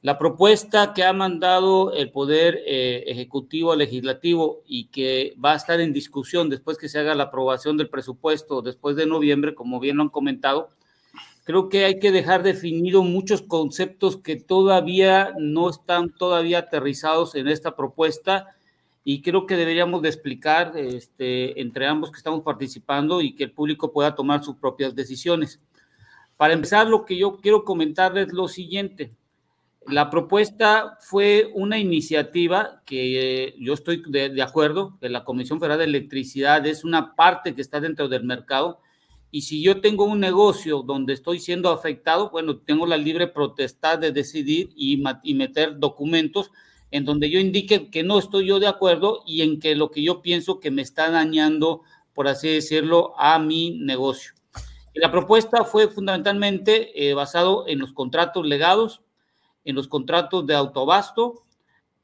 La 0.03 0.19
propuesta 0.19 0.93
que 0.95 1.03
ha 1.03 1.13
mandado 1.13 1.93
el 1.93 2.13
Poder 2.13 2.63
eh, 2.67 3.05
Ejecutivo 3.07 3.73
al 3.73 3.79
Legislativo 3.79 4.63
y 4.67 4.89
que 4.89 5.35
va 5.45 5.55
a 5.55 5.57
estar 5.57 5.81
en 5.81 5.93
discusión 5.93 6.51
después 6.51 6.79
que 6.79 6.89
se 6.89 6.99
haga 6.99 7.15
la 7.15 7.25
aprobación 7.25 7.77
del 7.77 7.89
presupuesto 7.89 8.63
después 8.63 8.95
de 8.95 9.07
noviembre, 9.07 9.55
como 9.55 9.81
bien 9.81 9.97
lo 9.97 10.05
han 10.05 10.11
comentado, 10.11 10.71
creo 11.47 11.69
que 11.69 11.85
hay 11.85 12.01
que 12.01 12.11
dejar 12.11 12.43
definido 12.43 13.05
muchos 13.05 13.41
conceptos 13.41 14.17
que 14.17 14.35
todavía 14.35 15.33
no 15.39 15.71
están 15.71 16.11
todavía 16.11 16.59
aterrizados 16.59 17.37
en 17.37 17.47
esta 17.47 17.77
propuesta 17.77 18.57
y 19.05 19.23
creo 19.23 19.47
que 19.47 19.55
deberíamos 19.55 20.03
de 20.03 20.09
explicar 20.09 20.73
este, 20.77 21.61
entre 21.61 21.87
ambos 21.87 22.11
que 22.11 22.17
estamos 22.17 22.43
participando 22.43 23.21
y 23.21 23.37
que 23.37 23.45
el 23.45 23.53
público 23.53 23.93
pueda 23.93 24.17
tomar 24.17 24.43
sus 24.43 24.57
propias 24.57 24.97
decisiones. 24.97 25.61
Para 26.37 26.53
empezar, 26.53 26.89
lo 26.89 27.05
que 27.05 27.17
yo 27.17 27.37
quiero 27.41 27.65
comentarles 27.65 28.27
es 28.27 28.33
lo 28.33 28.49
siguiente. 28.49 29.13
La 29.87 30.11
propuesta 30.11 30.99
fue 31.01 31.53
una 31.55 31.79
iniciativa 31.79 32.83
que 32.85 33.45
eh, 33.45 33.55
yo 33.61 33.75
estoy 33.75 34.03
de, 34.09 34.31
de 34.31 34.43
acuerdo, 34.43 34.99
que 35.01 35.09
la 35.09 35.23
Comisión 35.23 35.61
Federal 35.61 35.79
de 35.79 35.85
Electricidad 35.85 36.67
es 36.67 36.83
una 36.83 37.15
parte 37.15 37.55
que 37.55 37.63
está 37.63 37.79
dentro 37.79 38.09
del 38.09 38.25
mercado, 38.25 38.81
y 39.31 39.43
si 39.43 39.63
yo 39.63 39.81
tengo 39.81 40.05
un 40.05 40.21
negocio 40.21 40.83
donde 40.83 41.13
estoy 41.13 41.41
siendo 41.41 41.71
afectado, 41.71 42.31
bueno, 42.31 42.59
tengo 42.59 42.87
la 42.87 42.97
libre 42.97 43.27
protestad 43.27 43.99
de 43.99 44.13
decidir 44.13 44.71
y, 44.77 44.97
meter 45.35 45.79
documentos 45.79 46.51
en 46.91 47.05
donde 47.05 47.29
yo 47.29 47.41
indique 47.41 47.91
que 47.91 48.03
no 48.03 48.19
estoy 48.19 48.47
yo 48.47 48.61
de 48.61 48.69
acuerdo 48.69 49.23
y 49.27 49.43
en 49.43 49.59
que 49.59 49.75
lo 49.75 49.91
que 49.91 50.03
yo 50.03 50.23
pienso 50.23 50.61
que 50.61 50.71
me 50.71 50.83
está 50.83 51.11
dañando, 51.11 51.83
por 52.15 52.29
así 52.29 52.49
decirlo, 52.49 53.15
a 53.19 53.39
mi 53.39 53.79
negocio. 53.79 54.33
Y 54.95 55.01
la 55.01 55.11
propuesta 55.11 55.65
fue 55.65 55.89
fundamentalmente 55.89 57.09
eh, 57.09 57.13
basado 57.13 57.67
en 57.67 57.81
los 57.81 57.93
contratos 57.93 58.47
legados, 58.47 59.03
en 59.65 59.75
los 59.75 59.89
contratos 59.89 60.47
de 60.47 60.55
autobasto, 60.55 61.43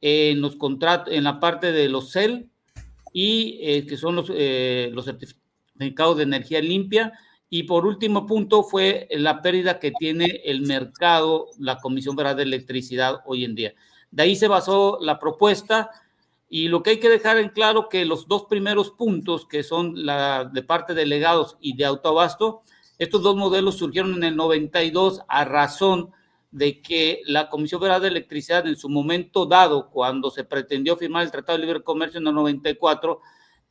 en 0.01 0.41
los 0.41 0.57
contratos, 0.57 1.15
en 1.15 1.25
la 1.25 1.39
parte 1.39 1.71
de 1.71 1.89
los 1.89 2.11
CEL 2.11 2.51
y 3.13 3.59
eh, 3.63 3.87
que 3.87 3.97
son 3.97 4.17
los, 4.17 4.31
eh, 4.35 4.91
los 4.93 5.05
certificados 5.05 5.42
mercado 5.85 6.15
de 6.15 6.25
energía 6.25 6.61
limpia. 6.61 7.13
Y 7.51 7.65
por 7.65 7.87
último 7.87 8.27
punto 8.27 8.63
fue 8.63 9.09
la 9.11 9.43
pérdida 9.43 9.79
que 9.79 9.93
tiene 9.93 10.41
el 10.45 10.63
mercado, 10.63 11.49
la 11.59 11.79
Comisión 11.79 12.17
Federal 12.17 12.37
de 12.37 12.45
Electricidad 12.45 13.21
hoy 13.27 13.45
en 13.45 13.55
día. 13.55 13.75
De 14.11 14.23
ahí 14.23 14.37
se 14.37 14.49
basó 14.49 14.99
la 15.01 15.19
propuesta 15.19 15.91
y 16.49 16.69
lo 16.69 16.83
que 16.83 16.91
hay 16.91 17.01
que 17.01 17.09
dejar 17.09 17.39
en 17.39 17.49
claro 17.49 17.89
que 17.89 18.05
los 18.05 18.29
dos 18.29 18.45
primeros 18.45 18.91
puntos, 18.91 19.47
que 19.47 19.63
son 19.63 20.05
la 20.05 20.45
de 20.45 20.63
parte 20.63 20.93
de 20.93 21.07
legados 21.07 21.57
y 21.61 21.77
de 21.77 21.87
autoabasto, 21.87 22.63
estos 22.99 23.23
dos 23.23 23.37
modelos 23.37 23.79
surgieron 23.79 24.15
en 24.15 24.25
el 24.25 24.37
92 24.37 25.23
a 25.29 25.45
razón 25.45 26.11
de 26.51 26.83
que 26.83 27.23
la 27.25 27.49
Comisión 27.49 27.81
Federal 27.81 28.03
de 28.03 28.09
Electricidad 28.09 28.67
en 28.67 28.77
su 28.77 28.89
momento 28.91 29.47
dado, 29.47 29.89
cuando 29.91 30.31
se 30.31 30.45
pretendió 30.45 30.97
firmar 30.97 31.25
el 31.25 31.31
Tratado 31.31 31.59
de 31.59 31.65
Libre 31.65 31.83
Comercio 31.83 32.21
en 32.21 32.27
el 32.27 32.35
94, 32.35 33.21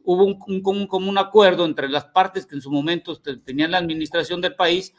hubo 0.05 0.25
un, 0.25 0.87
un, 0.91 1.17
acuerdo 1.17 1.65
entre 1.65 1.89
las 1.89 2.05
partes 2.05 2.45
que 2.45 2.55
en 2.55 2.61
su 2.61 2.71
momento 2.71 3.15
tenían 3.45 3.71
la 3.71 3.77
administración 3.77 4.41
del 4.41 4.55
país 4.55 4.93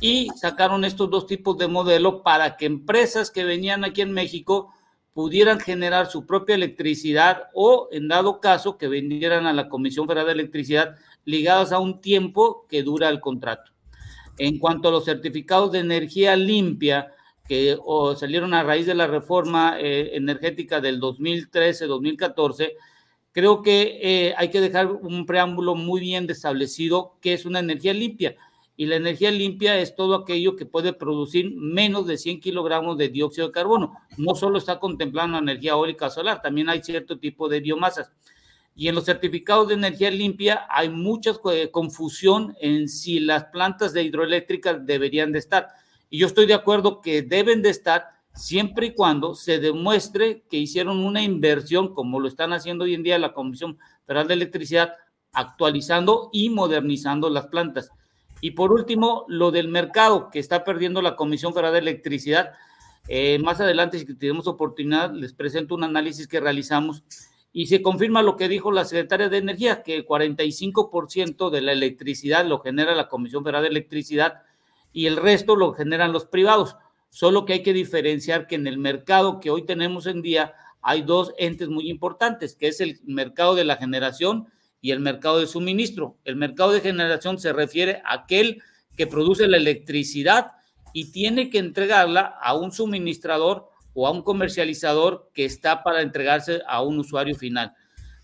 y 0.00 0.28
sacaron 0.36 0.84
estos 0.84 1.10
dos 1.10 1.26
tipos 1.26 1.58
de 1.58 1.68
modelo 1.68 2.22
para 2.22 2.56
que 2.56 2.66
empresas 2.66 3.30
que 3.30 3.44
venían 3.44 3.84
aquí 3.84 4.00
en 4.00 4.12
México 4.12 4.72
pudieran 5.12 5.58
generar 5.58 6.06
su 6.06 6.26
propia 6.26 6.54
electricidad 6.54 7.48
o, 7.52 7.88
en 7.90 8.06
dado 8.06 8.40
caso, 8.40 8.78
que 8.78 8.86
vendieran 8.86 9.46
a 9.46 9.52
la 9.52 9.68
Comisión 9.68 10.06
Federal 10.06 10.26
de 10.26 10.32
Electricidad 10.32 10.94
ligadas 11.24 11.72
a 11.72 11.80
un 11.80 12.00
tiempo 12.00 12.66
que 12.68 12.84
dura 12.84 13.08
el 13.08 13.20
contrato. 13.20 13.72
En 14.38 14.60
cuanto 14.60 14.88
a 14.88 14.92
los 14.92 15.04
certificados 15.04 15.72
de 15.72 15.80
energía 15.80 16.36
limpia, 16.36 17.12
que 17.48 17.76
salieron 18.16 18.54
a 18.54 18.62
raíz 18.62 18.86
de 18.86 18.94
la 18.94 19.06
reforma 19.06 19.80
eh, 19.80 20.10
energética 20.14 20.80
del 20.80 21.00
2013-2014, 21.00 22.72
creo 23.38 23.62
que 23.62 24.00
eh, 24.02 24.34
hay 24.36 24.50
que 24.50 24.60
dejar 24.60 24.90
un 24.90 25.24
preámbulo 25.24 25.76
muy 25.76 26.00
bien 26.00 26.28
establecido 26.28 27.18
que 27.20 27.34
es 27.34 27.46
una 27.46 27.60
energía 27.60 27.94
limpia 27.94 28.34
y 28.76 28.86
la 28.86 28.96
energía 28.96 29.30
limpia 29.30 29.78
es 29.78 29.94
todo 29.94 30.16
aquello 30.16 30.56
que 30.56 30.66
puede 30.66 30.92
producir 30.92 31.54
menos 31.54 32.08
de 32.08 32.18
100 32.18 32.40
kilogramos 32.40 32.98
de 32.98 33.10
dióxido 33.10 33.46
de 33.46 33.52
carbono. 33.52 33.94
No 34.16 34.34
solo 34.34 34.58
está 34.58 34.80
contemplando 34.80 35.38
energía 35.38 35.70
eólica 35.70 36.10
solar, 36.10 36.42
también 36.42 36.68
hay 36.68 36.82
cierto 36.82 37.20
tipo 37.20 37.48
de 37.48 37.60
biomasas. 37.60 38.10
Y 38.74 38.88
en 38.88 38.96
los 38.96 39.04
certificados 39.04 39.68
de 39.68 39.74
energía 39.74 40.10
limpia 40.10 40.66
hay 40.68 40.88
mucha 40.88 41.30
eh, 41.52 41.70
confusión 41.70 42.56
en 42.60 42.88
si 42.88 43.20
las 43.20 43.44
plantas 43.44 43.92
de 43.92 44.02
hidroeléctricas 44.02 44.84
deberían 44.84 45.30
de 45.30 45.38
estar. 45.38 45.68
Y 46.10 46.18
yo 46.18 46.26
estoy 46.26 46.46
de 46.46 46.54
acuerdo 46.54 47.00
que 47.00 47.22
deben 47.22 47.62
de 47.62 47.70
estar 47.70 48.17
siempre 48.34 48.86
y 48.86 48.94
cuando 48.94 49.34
se 49.34 49.58
demuestre 49.58 50.44
que 50.48 50.58
hicieron 50.58 50.98
una 51.00 51.22
inversión, 51.22 51.94
como 51.94 52.20
lo 52.20 52.28
están 52.28 52.52
haciendo 52.52 52.84
hoy 52.84 52.94
en 52.94 53.02
día 53.02 53.18
la 53.18 53.32
Comisión 53.32 53.78
Federal 54.06 54.28
de 54.28 54.34
Electricidad, 54.34 54.94
actualizando 55.32 56.30
y 56.32 56.50
modernizando 56.50 57.30
las 57.30 57.46
plantas. 57.46 57.90
Y 58.40 58.52
por 58.52 58.72
último, 58.72 59.24
lo 59.28 59.50
del 59.50 59.68
mercado 59.68 60.30
que 60.30 60.38
está 60.38 60.64
perdiendo 60.64 61.02
la 61.02 61.16
Comisión 61.16 61.52
Federal 61.52 61.72
de 61.72 61.78
Electricidad. 61.80 62.52
Eh, 63.08 63.38
más 63.38 63.60
adelante, 63.60 63.98
si 63.98 64.14
tenemos 64.14 64.46
oportunidad, 64.46 65.12
les 65.12 65.32
presento 65.32 65.74
un 65.74 65.84
análisis 65.84 66.28
que 66.28 66.40
realizamos 66.40 67.02
y 67.52 67.66
se 67.66 67.82
confirma 67.82 68.22
lo 68.22 68.36
que 68.36 68.48
dijo 68.48 68.70
la 68.70 68.84
secretaria 68.84 69.28
de 69.28 69.38
Energía, 69.38 69.82
que 69.82 69.96
el 69.96 70.06
45% 70.06 71.50
de 71.50 71.60
la 71.60 71.72
electricidad 71.72 72.46
lo 72.46 72.60
genera 72.60 72.94
la 72.94 73.08
Comisión 73.08 73.42
Federal 73.42 73.62
de 73.62 73.68
Electricidad 73.68 74.42
y 74.92 75.06
el 75.06 75.16
resto 75.16 75.56
lo 75.56 75.72
generan 75.72 76.12
los 76.12 76.26
privados. 76.26 76.76
Solo 77.10 77.44
que 77.44 77.54
hay 77.54 77.62
que 77.62 77.72
diferenciar 77.72 78.46
que 78.46 78.54
en 78.54 78.66
el 78.66 78.78
mercado 78.78 79.40
que 79.40 79.50
hoy 79.50 79.64
tenemos 79.64 80.06
en 80.06 80.22
día 80.22 80.54
hay 80.82 81.02
dos 81.02 81.32
entes 81.38 81.68
muy 81.68 81.90
importantes, 81.90 82.54
que 82.54 82.68
es 82.68 82.80
el 82.80 83.00
mercado 83.04 83.54
de 83.54 83.64
la 83.64 83.76
generación 83.76 84.48
y 84.80 84.92
el 84.92 85.00
mercado 85.00 85.40
de 85.40 85.46
suministro. 85.46 86.16
El 86.24 86.36
mercado 86.36 86.72
de 86.72 86.80
generación 86.80 87.38
se 87.38 87.52
refiere 87.52 88.02
a 88.04 88.14
aquel 88.14 88.62
que 88.96 89.06
produce 89.06 89.48
la 89.48 89.56
electricidad 89.56 90.52
y 90.92 91.12
tiene 91.12 91.50
que 91.50 91.58
entregarla 91.58 92.22
a 92.22 92.54
un 92.54 92.72
suministrador 92.72 93.68
o 93.94 94.06
a 94.06 94.10
un 94.10 94.22
comercializador 94.22 95.30
que 95.34 95.44
está 95.44 95.82
para 95.82 96.02
entregarse 96.02 96.62
a 96.66 96.82
un 96.82 96.98
usuario 96.98 97.34
final. 97.34 97.74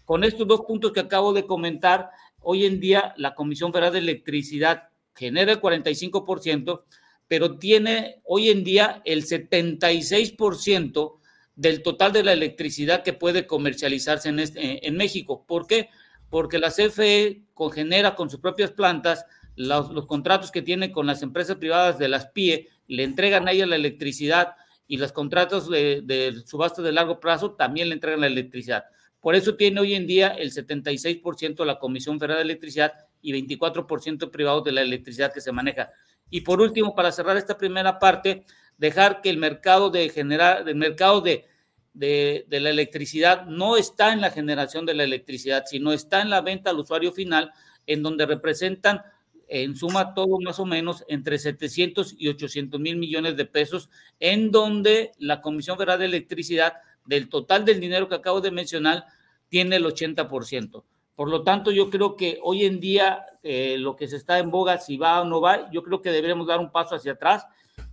Con 0.04 0.22
estos 0.22 0.46
dos 0.46 0.60
puntos 0.62 0.92
que 0.92 1.00
acabo 1.00 1.32
de 1.32 1.46
comentar, 1.46 2.10
hoy 2.40 2.64
en 2.66 2.78
día 2.78 3.14
la 3.16 3.34
Comisión 3.34 3.72
Federal 3.72 3.92
de 3.92 3.98
Electricidad 4.00 4.88
genera 5.14 5.52
el 5.52 5.60
45%, 5.60 6.82
pero 7.28 7.58
tiene 7.58 8.20
hoy 8.24 8.50
en 8.50 8.64
día 8.64 9.02
el 9.04 9.24
76% 9.24 11.18
del 11.56 11.82
total 11.82 12.12
de 12.12 12.24
la 12.24 12.32
electricidad 12.32 13.02
que 13.02 13.12
puede 13.12 13.46
comercializarse 13.46 14.28
en, 14.28 14.40
este, 14.40 14.86
en 14.86 14.96
México. 14.96 15.44
¿Por 15.46 15.66
qué? 15.66 15.88
porque 16.34 16.58
la 16.58 16.72
CFE 16.72 17.42
genera 17.72 18.16
con 18.16 18.28
sus 18.28 18.40
propias 18.40 18.72
plantas 18.72 19.24
los, 19.54 20.04
contratos 20.06 20.50
que 20.50 20.62
tiene 20.62 20.90
con 20.90 21.06
las 21.06 21.22
empresas 21.22 21.58
privadas 21.58 21.96
de 21.96 22.08
las 22.08 22.26
PIE, 22.26 22.70
le 22.88 23.04
entregan 23.04 23.46
a 23.46 23.52
ella 23.52 23.66
la 23.66 23.76
electricidad 23.76 24.56
y 24.88 24.96
los 24.96 25.12
contratos 25.12 25.70
de, 25.70 26.02
de 26.02 26.42
subasta 26.44 26.82
de 26.82 26.90
largo 26.90 27.20
plazo 27.20 27.52
también 27.52 27.88
le 27.88 27.94
entregan 27.94 28.20
la 28.20 28.26
electricidad. 28.26 28.82
Por 29.20 29.36
eso 29.36 29.54
tiene 29.54 29.80
hoy 29.80 29.94
en 29.94 30.08
día 30.08 30.26
el 30.30 30.52
76% 30.52 31.64
la 31.64 31.78
Comisión 31.78 32.18
Federal 32.18 32.38
de 32.38 32.42
Electricidad 32.42 32.94
y 33.22 33.32
24% 33.32 34.32
privado 34.32 34.60
de 34.62 34.72
la 34.72 34.82
electricidad 34.82 35.32
que 35.32 35.40
se 35.40 35.52
maneja. 35.52 35.92
Y 36.34 36.40
por 36.40 36.60
último, 36.60 36.94
para 36.94 37.12
cerrar 37.12 37.36
esta 37.36 37.56
primera 37.56 37.98
parte, 37.98 38.44
dejar 38.76 39.20
que 39.20 39.30
el 39.30 39.38
mercado 39.38 39.90
de 39.90 40.08
generar, 40.08 40.68
el 40.68 40.74
mercado 40.74 41.20
de 41.20 41.46
de, 41.94 42.44
la 42.48 42.70
electricidad 42.70 43.46
no 43.46 43.76
está 43.76 44.12
en 44.12 44.20
la 44.20 44.30
generación 44.30 44.84
de 44.84 44.94
la 44.94 45.04
electricidad, 45.04 45.64
sino 45.66 45.92
está 45.92 46.20
en 46.20 46.30
la 46.30 46.40
venta 46.42 46.70
al 46.70 46.80
usuario 46.80 47.12
final, 47.12 47.52
en 47.86 48.02
donde 48.02 48.26
representan 48.26 49.02
en 49.46 49.76
suma 49.76 50.14
todo 50.14 50.40
más 50.40 50.58
o 50.58 50.66
menos 50.66 51.04
entre 51.08 51.38
700 51.38 52.16
y 52.18 52.28
800 52.28 52.80
mil 52.80 52.96
millones 52.96 53.36
de 53.36 53.44
pesos, 53.44 53.88
en 54.18 54.50
donde 54.50 55.12
la 55.18 55.40
Comisión 55.40 55.76
Federal 55.76 56.00
de 56.00 56.06
Electricidad, 56.06 56.74
del 57.06 57.28
total 57.28 57.64
del 57.64 57.80
dinero 57.80 58.08
que 58.08 58.16
acabo 58.16 58.40
de 58.40 58.50
mencionar, 58.50 59.04
tiene 59.48 59.76
el 59.76 59.84
80%. 59.84 60.82
Por 61.14 61.30
lo 61.30 61.44
tanto, 61.44 61.70
yo 61.70 61.90
creo 61.90 62.16
que 62.16 62.38
hoy 62.42 62.64
en 62.64 62.80
día 62.80 63.24
eh, 63.44 63.76
lo 63.78 63.94
que 63.94 64.08
se 64.08 64.16
está 64.16 64.38
en 64.38 64.50
boga, 64.50 64.78
si 64.78 64.96
va 64.96 65.20
o 65.20 65.24
no 65.26 65.40
va, 65.40 65.70
yo 65.70 65.82
creo 65.82 66.00
que 66.00 66.10
deberíamos 66.10 66.46
dar 66.46 66.60
un 66.60 66.72
paso 66.72 66.94
hacia 66.94 67.12
atrás 67.12 67.46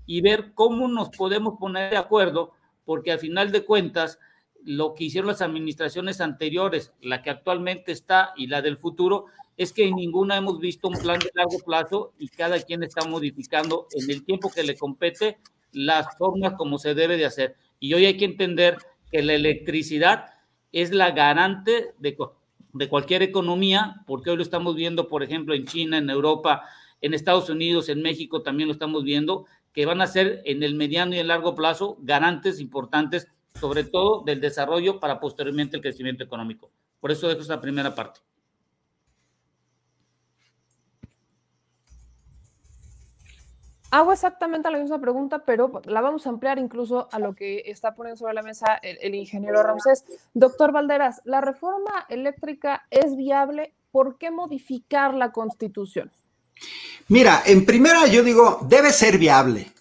y 0.05 0.21
ver 0.21 0.53
cómo 0.53 0.87
nos 0.87 1.09
podemos 1.09 1.59
poner 1.59 1.91
de 1.91 1.97
acuerdo 1.97 2.53
porque 2.85 3.11
al 3.11 3.19
final 3.19 3.51
de 3.51 3.65
cuentas, 3.65 4.17
lo 4.63 4.93
que 4.93 5.03
hicieron 5.03 5.27
las 5.27 5.41
administraciones 5.41 6.21
anteriores, 6.21 6.93
la 7.01 7.21
que 7.21 7.29
actualmente 7.31 7.91
está 7.91 8.31
y 8.37 8.47
la 8.47 8.61
del 8.61 8.77
futuro, 8.77 9.25
es 9.57 9.73
que 9.73 9.87
en 9.87 9.95
ninguna 9.95 10.37
hemos 10.37 10.59
visto 10.59 10.87
un 10.87 10.97
plan 10.97 11.19
de 11.19 11.31
largo 11.33 11.59
plazo 11.65 12.13
y 12.17 12.29
cada 12.29 12.59
quien 12.61 12.83
está 12.83 13.05
modificando 13.07 13.87
en 13.91 14.09
el 14.09 14.23
tiempo 14.23 14.49
que 14.49 14.63
le 14.63 14.77
compete 14.77 15.39
las 15.73 16.17
formas 16.17 16.53
como 16.53 16.77
se 16.77 16.95
debe 16.95 17.17
de 17.17 17.25
hacer. 17.25 17.55
Y 17.79 17.93
hoy 17.93 18.05
hay 18.05 18.17
que 18.17 18.25
entender 18.25 18.77
que 19.11 19.21
la 19.21 19.33
electricidad 19.33 20.27
es 20.71 20.91
la 20.91 21.11
garante 21.11 21.93
de, 21.99 22.17
de 22.73 22.89
cualquier 22.89 23.21
economía, 23.21 24.03
porque 24.05 24.29
hoy 24.29 24.37
lo 24.37 24.43
estamos 24.43 24.75
viendo, 24.75 25.07
por 25.07 25.23
ejemplo, 25.23 25.53
en 25.53 25.65
China, 25.65 25.97
en 25.97 26.09
Europa, 26.09 26.63
en 27.01 27.13
Estados 27.13 27.49
Unidos, 27.49 27.89
en 27.89 28.01
México 28.01 28.41
también 28.41 28.67
lo 28.67 28.73
estamos 28.73 29.03
viendo, 29.03 29.45
que 29.73 29.85
van 29.85 30.01
a 30.01 30.07
ser 30.07 30.41
en 30.45 30.63
el 30.63 30.75
mediano 30.75 31.15
y 31.15 31.19
el 31.19 31.27
largo 31.27 31.55
plazo 31.55 31.97
garantes 32.01 32.59
importantes, 32.59 33.27
sobre 33.59 33.83
todo 33.83 34.23
del 34.23 34.39
desarrollo 34.39 34.99
para 34.99 35.19
posteriormente 35.19 35.75
el 35.75 35.81
crecimiento 35.81 36.23
económico. 36.23 36.71
Por 36.99 37.11
eso 37.11 37.27
dejo 37.27 37.41
esta 37.41 37.59
primera 37.59 37.95
parte. 37.95 38.19
Hago 43.91 44.13
exactamente 44.13 44.71
la 44.71 44.79
misma 44.79 45.01
pregunta, 45.01 45.43
pero 45.45 45.81
la 45.83 45.99
vamos 45.99 46.25
a 46.25 46.29
ampliar 46.29 46.57
incluso 46.59 47.09
a 47.11 47.19
lo 47.19 47.35
que 47.35 47.63
está 47.65 47.93
poniendo 47.93 48.17
sobre 48.17 48.33
la 48.33 48.41
mesa 48.41 48.79
el, 48.81 48.97
el, 49.01 49.13
ingeniero 49.15 49.61
Ramsés. 49.61 50.05
Doctor 50.33 50.71
Valderas, 50.71 51.21
¿la 51.25 51.41
reforma 51.41 52.05
eléctrica 52.07 52.87
es 52.89 53.17
viable? 53.17 53.73
¿Por 53.91 54.17
qué 54.17 54.31
modificar 54.31 55.13
la 55.13 55.33
constitución? 55.33 56.09
Mira, 57.09 57.43
en 57.45 57.65
primera 57.65 58.07
yo 58.07 58.23
digo, 58.23 58.59
debe 58.61 58.91
ser 58.91 59.17
viable. 59.17 59.73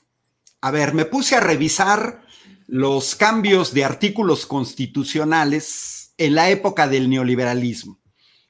A 0.62 0.72
ver, 0.72 0.92
me 0.92 1.04
puse 1.04 1.36
a 1.36 1.40
revisar 1.40 2.22
los 2.66 3.14
cambios 3.14 3.72
de 3.72 3.84
artículos 3.84 4.44
constitucionales 4.44 6.14
en 6.18 6.34
la 6.34 6.50
época 6.50 6.88
del 6.88 7.08
neoliberalismo. 7.08 8.00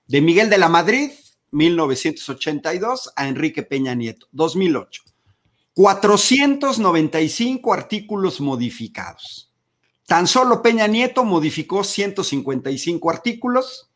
De 0.06 0.22
Miguel 0.22 0.48
de 0.48 0.58
la 0.58 0.70
Madrid, 0.70 1.11
1982, 1.50 3.12
a 3.14 3.28
Enrique 3.28 3.62
Peña 3.62 3.94
Nieto, 3.94 4.26
2008. 4.32 5.09
495 5.74 7.72
artículos 7.72 8.40
modificados. 8.40 9.52
Tan 10.06 10.26
solo 10.26 10.62
Peña 10.62 10.86
Nieto 10.88 11.24
modificó 11.24 11.84
155 11.84 13.10
artículos, 13.10 13.90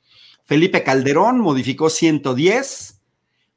Felipe 0.45 0.85
Calderón 0.85 1.41
modificó 1.41 1.91
110, 1.91 3.01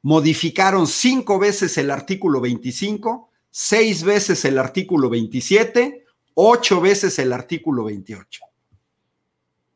modificaron 0.02 0.86
cinco 0.86 1.38
veces 1.38 1.78
el 1.78 1.90
artículo 1.90 2.40
25, 2.40 3.30
seis 3.50 4.02
veces 4.02 4.44
el 4.44 4.58
artículo 4.58 5.08
27, 5.10 6.04
ocho 6.34 6.80
veces 6.80 7.18
el 7.18 7.32
artículo 7.32 7.84
28. 7.84 8.42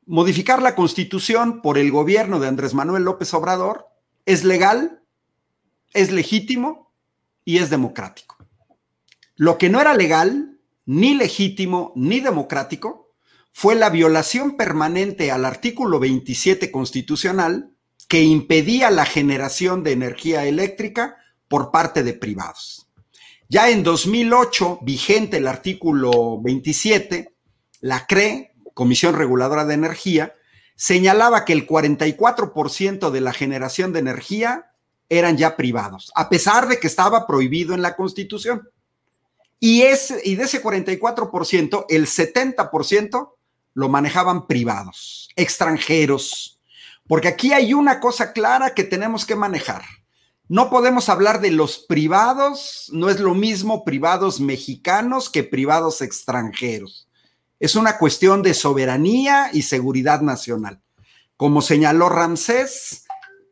Modificar 0.07 0.63
la 0.63 0.75
constitución 0.75 1.63
por 1.63 1.79
el 1.79 1.91
gobierno 1.91 2.41
de 2.41 2.49
Andrés 2.49 2.75
Manuel 2.75 3.05
López 3.05 3.33
Obrador 3.35 3.87
es 4.27 4.43
legal, 4.45 5.03
es 5.93 6.11
legítimo 6.11 6.92
y 7.45 7.59
es 7.59 7.71
democrático. 7.71 8.37
Lo 9.37 9.59
que 9.59 9.69
no 9.69 9.81
era 9.81 9.95
legal, 9.95 10.59
ni 10.85 11.15
legítimo, 11.15 11.93
ni 11.97 12.21
democrático, 12.21 13.15
fue 13.53 13.75
la 13.75 13.91
violación 13.91 14.57
permanente 14.57 15.31
al 15.31 15.45
artículo 15.45 15.99
27 15.99 16.71
constitucional 16.71 17.71
que 18.09 18.23
impedía 18.23 18.91
la 18.91 19.05
generación 19.05 19.83
de 19.83 19.93
energía 19.93 20.45
eléctrica 20.47 21.17
por 21.49 21.71
parte 21.71 22.03
de 22.03 22.15
privados. 22.15 22.89
Ya 23.49 23.69
en 23.71 23.83
2008, 23.83 24.81
vigente 24.83 25.37
el 25.37 25.47
artículo 25.47 26.41
27, 26.41 27.35
la 27.81 28.07
CRE, 28.07 28.55
Comisión 28.73 29.15
Reguladora 29.15 29.67
de 29.67 29.75
Energía, 29.75 30.35
señalaba 30.77 31.45
que 31.45 31.53
el 31.53 31.67
44% 31.67 33.11
de 33.11 33.21
la 33.21 33.33
generación 33.33 33.93
de 33.93 33.99
energía 33.99 34.72
eran 35.19 35.37
ya 35.37 35.57
privados, 35.57 36.11
a 36.15 36.31
pesar 36.31 36.67
de 36.67 36.81
que 36.81 36.87
estaba 36.87 37.27
prohibido 37.27 37.75
en 37.75 37.83
la 37.83 37.97
Constitución. 37.97 38.69
Y, 39.61 39.83
y 39.83 40.35
de 40.35 40.45
ese 40.45 40.63
44%, 40.63 41.85
el 41.91 42.07
70% 42.07 43.33
lo 43.75 43.89
manejaban 43.91 44.47
privados, 44.47 45.29
extranjeros, 45.37 46.61
porque 47.07 47.29
aquí 47.29 47.53
hay 47.53 47.75
una 47.75 48.01
cosa 48.01 48.33
clara 48.33 48.73
que 48.73 48.85
tenemos 48.85 49.27
que 49.27 49.37
manejar. 49.37 49.83
No 50.49 50.71
podemos 50.71 51.11
hablar 51.11 51.43
de 51.43 51.51
los 51.51 51.79
privados, 51.79 52.89
no 52.91 53.11
es 53.11 53.21
lo 53.21 53.35
mismo 53.35 53.85
privados 53.85 54.41
mexicanos 54.41 55.29
que 55.29 55.45
privados 55.45 56.01
extranjeros. 56.01 57.07
Es 57.61 57.77
una 57.77 57.99
cuestión 57.99 58.43
de 58.43 58.55
soberanía 58.55 59.51
y 59.53 59.63
seguridad 59.63 60.23
nacional. 60.23 60.81
Como 61.37 61.61
señaló 61.61 62.09
Ramsés, 62.09 63.05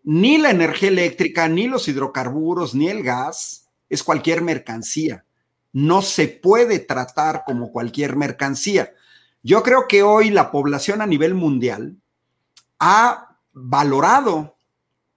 ni 0.02 0.38
la 0.38 0.50
energía 0.50 0.88
eléctrica, 0.88 1.48
ni 1.48 1.68
los 1.68 1.88
hidrocarburos, 1.88 2.74
ni 2.74 2.88
el 2.88 3.02
gas 3.02 3.68
es 3.88 4.02
cualquier 4.02 4.42
mercancía. 4.42 5.24
No 5.72 6.02
se 6.02 6.28
puede 6.28 6.78
tratar 6.78 7.44
como 7.44 7.70
cualquier 7.70 8.16
mercancía. 8.16 8.92
Yo 9.42 9.62
creo 9.62 9.86
que 9.88 10.02
hoy 10.02 10.30
la 10.30 10.50
población 10.50 11.00
a 11.00 11.06
nivel 11.06 11.34
mundial 11.34 11.96
ha 12.78 13.38
valorado 13.52 14.56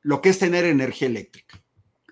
lo 0.02 0.22
que 0.22 0.30
es 0.30 0.40
tener 0.40 0.66
energía 0.66 1.08
eléctrica. 1.08 1.62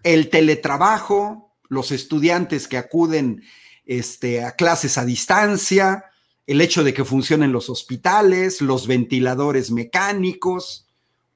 El 0.04 0.30
teletrabajo, 0.30 1.54
los 1.68 1.92
estudiantes 1.92 2.68
que 2.68 2.78
acuden 2.78 3.44
este, 3.86 4.44
a 4.44 4.56
clases 4.56 4.98
a 4.98 5.06
distancia, 5.06 6.06
el 6.48 6.62
hecho 6.62 6.84
de 6.84 6.94
que 6.94 7.06
funcionen 7.06 7.52
los 7.52 7.70
hospitales, 7.70 8.62
los 8.62 8.88
ventiladores 8.88 9.72
mecánicos. 9.72 10.88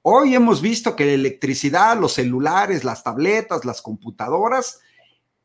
Hoy 0.08 0.36
hemos 0.36 0.62
visto 0.62 0.96
que 0.96 1.04
la 1.04 1.14
electricidad, 1.14 2.00
los 2.00 2.14
celulares, 2.14 2.84
las 2.84 3.04
tabletas, 3.04 3.66
las 3.66 3.82
computadoras, 3.82 4.82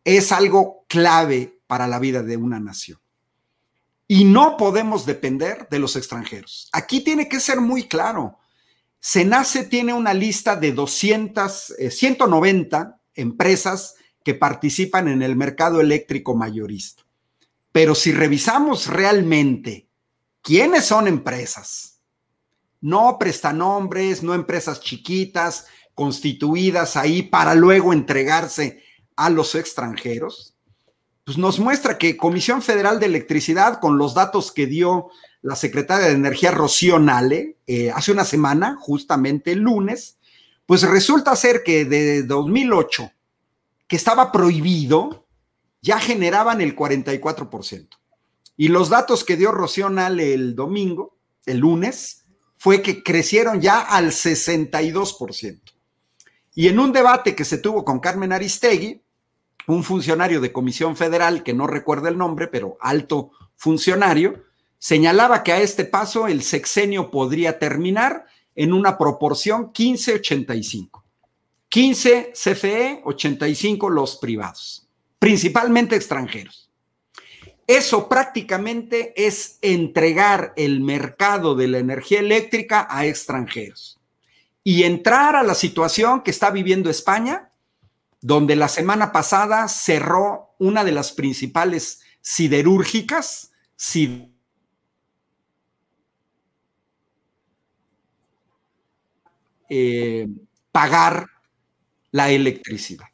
es 0.04 0.32
algo 0.32 0.84
clave 0.86 1.58
para 1.66 1.88
la 1.88 1.98
vida 1.98 2.22
de 2.22 2.36
una 2.36 2.60
nación 2.60 2.98
y 4.06 4.24
no 4.24 4.58
podemos 4.58 5.06
depender 5.06 5.66
de 5.70 5.78
los 5.78 5.96
extranjeros. 5.96 6.68
Aquí 6.72 7.00
tiene 7.00 7.26
que 7.26 7.40
ser 7.40 7.62
muy 7.62 7.84
claro. 7.84 8.38
Senace 8.98 9.64
tiene 9.64 9.94
una 9.94 10.12
lista 10.12 10.56
de 10.56 10.72
200, 10.72 11.76
190 11.88 12.80
eh, 12.82 13.22
empresas 13.22 13.94
que 14.22 14.34
participan 14.34 15.08
en 15.08 15.22
el 15.22 15.36
mercado 15.36 15.80
eléctrico 15.80 16.34
mayorista. 16.34 17.02
Pero 17.72 17.94
si 17.94 18.12
revisamos 18.12 18.88
realmente 18.88 19.88
quiénes 20.42 20.84
son 20.84 21.08
empresas, 21.08 21.89
no 22.80 23.16
prestanombres, 23.18 24.22
no 24.22 24.34
empresas 24.34 24.80
chiquitas, 24.80 25.66
constituidas 25.94 26.96
ahí 26.96 27.22
para 27.22 27.54
luego 27.54 27.92
entregarse 27.92 28.82
a 29.16 29.28
los 29.28 29.54
extranjeros, 29.54 30.54
pues 31.24 31.36
nos 31.36 31.58
muestra 31.58 31.98
que 31.98 32.16
Comisión 32.16 32.62
Federal 32.62 32.98
de 32.98 33.06
Electricidad, 33.06 33.80
con 33.80 33.98
los 33.98 34.14
datos 34.14 34.50
que 34.50 34.66
dio 34.66 35.10
la 35.42 35.56
secretaria 35.56 36.08
de 36.08 36.14
Energía 36.14 36.50
Rocío 36.50 36.98
Nale 36.98 37.56
eh, 37.66 37.90
hace 37.90 38.12
una 38.12 38.24
semana, 38.24 38.76
justamente 38.80 39.52
el 39.52 39.60
lunes, 39.60 40.18
pues 40.66 40.82
resulta 40.82 41.36
ser 41.36 41.62
que 41.62 41.84
de 41.84 42.22
2008, 42.22 43.10
que 43.86 43.96
estaba 43.96 44.32
prohibido, 44.32 45.26
ya 45.82 45.98
generaban 45.98 46.60
el 46.60 46.76
44%. 46.76 47.88
Y 48.56 48.68
los 48.68 48.88
datos 48.88 49.24
que 49.24 49.36
dio 49.36 49.52
Rocío 49.52 49.88
Nale 49.90 50.34
el 50.34 50.54
domingo, 50.54 51.16
el 51.46 51.58
lunes, 51.58 52.19
fue 52.60 52.82
que 52.82 53.02
crecieron 53.02 53.62
ya 53.62 53.80
al 53.80 54.10
62%. 54.10 55.60
Y 56.54 56.68
en 56.68 56.78
un 56.78 56.92
debate 56.92 57.34
que 57.34 57.46
se 57.46 57.56
tuvo 57.56 57.86
con 57.86 58.00
Carmen 58.00 58.34
Aristegui, 58.34 59.00
un 59.66 59.82
funcionario 59.82 60.42
de 60.42 60.52
Comisión 60.52 60.94
Federal, 60.94 61.42
que 61.42 61.54
no 61.54 61.66
recuerda 61.66 62.10
el 62.10 62.18
nombre, 62.18 62.48
pero 62.48 62.76
alto 62.82 63.30
funcionario, 63.56 64.44
señalaba 64.78 65.42
que 65.42 65.52
a 65.52 65.62
este 65.62 65.86
paso 65.86 66.26
el 66.26 66.42
sexenio 66.42 67.10
podría 67.10 67.58
terminar 67.58 68.26
en 68.54 68.74
una 68.74 68.98
proporción 68.98 69.72
15-85. 69.72 71.02
15 71.70 72.32
CFE, 72.34 73.00
85 73.06 73.88
los 73.88 74.18
privados, 74.18 74.86
principalmente 75.18 75.96
extranjeros. 75.96 76.69
Eso 77.70 78.08
prácticamente 78.08 79.14
es 79.14 79.60
entregar 79.62 80.52
el 80.56 80.80
mercado 80.80 81.54
de 81.54 81.68
la 81.68 81.78
energía 81.78 82.18
eléctrica 82.18 82.88
a 82.90 83.06
extranjeros 83.06 84.00
y 84.64 84.82
entrar 84.82 85.36
a 85.36 85.44
la 85.44 85.54
situación 85.54 86.22
que 86.22 86.32
está 86.32 86.50
viviendo 86.50 86.90
España, 86.90 87.52
donde 88.20 88.56
la 88.56 88.66
semana 88.66 89.12
pasada 89.12 89.68
cerró 89.68 90.56
una 90.58 90.82
de 90.82 90.90
las 90.90 91.12
principales 91.12 92.00
siderúrgicas, 92.20 93.52
eh, 99.68 100.26
pagar 100.72 101.28
la 102.10 102.32
electricidad. 102.32 103.09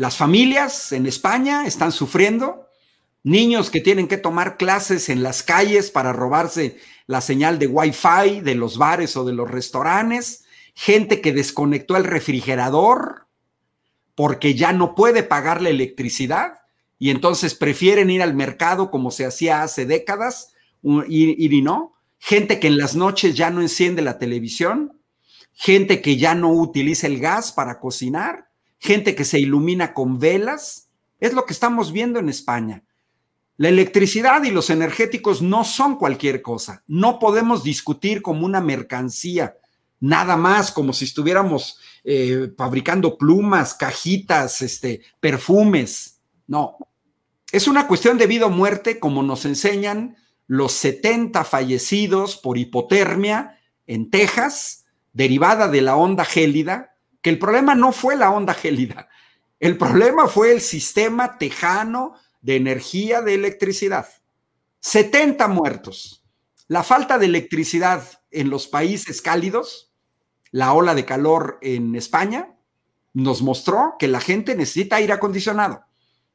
Las 0.00 0.16
familias 0.16 0.92
en 0.92 1.04
España 1.04 1.66
están 1.66 1.92
sufriendo, 1.92 2.70
niños 3.22 3.68
que 3.68 3.82
tienen 3.82 4.08
que 4.08 4.16
tomar 4.16 4.56
clases 4.56 5.10
en 5.10 5.22
las 5.22 5.42
calles 5.42 5.90
para 5.90 6.14
robarse 6.14 6.78
la 7.06 7.20
señal 7.20 7.58
de 7.58 7.66
Wi-Fi 7.66 8.40
de 8.40 8.54
los 8.54 8.78
bares 8.78 9.14
o 9.18 9.26
de 9.26 9.34
los 9.34 9.50
restaurantes, 9.50 10.46
gente 10.74 11.20
que 11.20 11.34
desconectó 11.34 11.98
el 11.98 12.04
refrigerador 12.04 13.26
porque 14.14 14.54
ya 14.54 14.72
no 14.72 14.94
puede 14.94 15.22
pagar 15.22 15.60
la 15.60 15.68
electricidad 15.68 16.60
y 16.98 17.10
entonces 17.10 17.54
prefieren 17.54 18.08
ir 18.08 18.22
al 18.22 18.32
mercado 18.32 18.90
como 18.90 19.10
se 19.10 19.26
hacía 19.26 19.62
hace 19.62 19.84
décadas, 19.84 20.54
ir, 21.08 21.36
y 21.38 21.60
no. 21.60 21.92
Gente 22.18 22.58
que 22.58 22.68
en 22.68 22.78
las 22.78 22.96
noches 22.96 23.34
ya 23.34 23.50
no 23.50 23.60
enciende 23.60 24.00
la 24.00 24.18
televisión, 24.18 24.98
gente 25.52 26.00
que 26.00 26.16
ya 26.16 26.34
no 26.34 26.54
utiliza 26.54 27.06
el 27.06 27.20
gas 27.20 27.52
para 27.52 27.78
cocinar, 27.80 28.49
gente 28.80 29.14
que 29.14 29.24
se 29.24 29.38
ilumina 29.38 29.94
con 29.94 30.18
velas. 30.18 30.88
Es 31.20 31.32
lo 31.32 31.46
que 31.46 31.52
estamos 31.52 31.92
viendo 31.92 32.18
en 32.18 32.28
España. 32.28 32.82
La 33.56 33.68
electricidad 33.68 34.42
y 34.42 34.50
los 34.50 34.70
energéticos 34.70 35.42
no 35.42 35.64
son 35.64 35.96
cualquier 35.96 36.42
cosa. 36.42 36.82
No 36.88 37.18
podemos 37.18 37.62
discutir 37.62 38.22
como 38.22 38.46
una 38.46 38.60
mercancía 38.60 39.54
nada 40.00 40.36
más, 40.36 40.72
como 40.72 40.94
si 40.94 41.04
estuviéramos 41.04 41.78
eh, 42.02 42.50
fabricando 42.56 43.18
plumas, 43.18 43.74
cajitas, 43.74 44.62
este, 44.62 45.02
perfumes. 45.20 46.20
No, 46.46 46.78
es 47.52 47.68
una 47.68 47.86
cuestión 47.86 48.16
de 48.16 48.26
vida 48.26 48.46
o 48.46 48.50
muerte, 48.50 48.98
como 48.98 49.22
nos 49.22 49.44
enseñan 49.44 50.16
los 50.46 50.72
70 50.72 51.44
fallecidos 51.44 52.36
por 52.36 52.58
hipotermia 52.58 53.58
en 53.86 54.10
Texas, 54.10 54.86
derivada 55.12 55.68
de 55.68 55.82
la 55.82 55.96
onda 55.96 56.24
gélida, 56.24 56.89
que 57.22 57.30
el 57.30 57.38
problema 57.38 57.74
no 57.74 57.92
fue 57.92 58.16
la 58.16 58.30
onda 58.30 58.54
gélida, 58.54 59.08
el 59.58 59.76
problema 59.76 60.26
fue 60.26 60.52
el 60.52 60.60
sistema 60.60 61.38
tejano 61.38 62.14
de 62.40 62.56
energía 62.56 63.20
de 63.20 63.34
electricidad. 63.34 64.08
70 64.80 65.48
muertos. 65.48 66.24
La 66.66 66.82
falta 66.82 67.18
de 67.18 67.26
electricidad 67.26 68.02
en 68.30 68.48
los 68.48 68.66
países 68.68 69.20
cálidos 69.20 69.90
la 70.52 70.72
ola 70.72 70.94
de 70.94 71.04
calor 71.04 71.58
en 71.62 71.94
España 71.94 72.56
nos 73.12 73.42
mostró 73.42 73.94
que 73.98 74.08
la 74.08 74.20
gente 74.20 74.54
necesita 74.54 74.96
aire 74.96 75.12
acondicionado. 75.12 75.84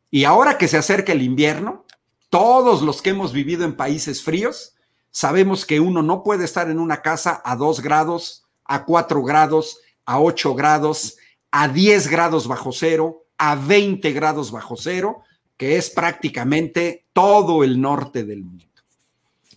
Y 0.09 0.23
ahora 0.23 0.57
que 0.57 0.67
se 0.67 0.77
acerca 0.77 1.11
el 1.11 1.21
invierno, 1.21 1.85
todos 2.29 2.81
los 2.81 3.01
que 3.01 3.09
hemos 3.11 3.33
vivido 3.33 3.65
en 3.65 3.75
países 3.75 4.23
fríos, 4.23 4.75
sabemos 5.11 5.65
que 5.65 5.79
uno 5.79 6.01
no 6.01 6.23
puede 6.23 6.45
estar 6.45 6.69
en 6.69 6.79
una 6.79 7.01
casa 7.01 7.41
a 7.43 7.55
2 7.55 7.81
grados, 7.81 8.45
a 8.63 8.85
4 8.85 9.23
grados, 9.23 9.79
a 10.05 10.19
8 10.19 10.55
grados, 10.55 11.17
a 11.51 11.67
10 11.67 12.07
grados 12.07 12.47
bajo 12.47 12.71
cero, 12.71 13.25
a 13.37 13.55
20 13.55 14.11
grados 14.13 14.51
bajo 14.51 14.75
cero, 14.77 15.23
que 15.57 15.77
es 15.77 15.89
prácticamente 15.89 17.05
todo 17.13 17.63
el 17.63 17.79
norte 17.79 18.23
del 18.23 18.43
mundo. 18.43 18.65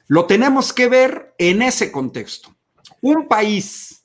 Lo 0.06 0.26
tenemos 0.26 0.72
que 0.72 0.88
ver 0.88 1.34
en 1.38 1.60
ese 1.60 1.92
contexto. 1.92 2.54
Un 3.00 3.28
país 3.28 4.04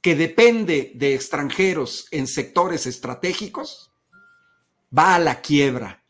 que 0.00 0.14
depende 0.14 0.92
de 0.94 1.14
extranjeros 1.14 2.06
en 2.10 2.26
sectores 2.26 2.86
estratégicos, 2.86 3.90
va 4.96 5.14
a 5.14 5.18
la 5.18 5.40
quiebra. 5.40 6.02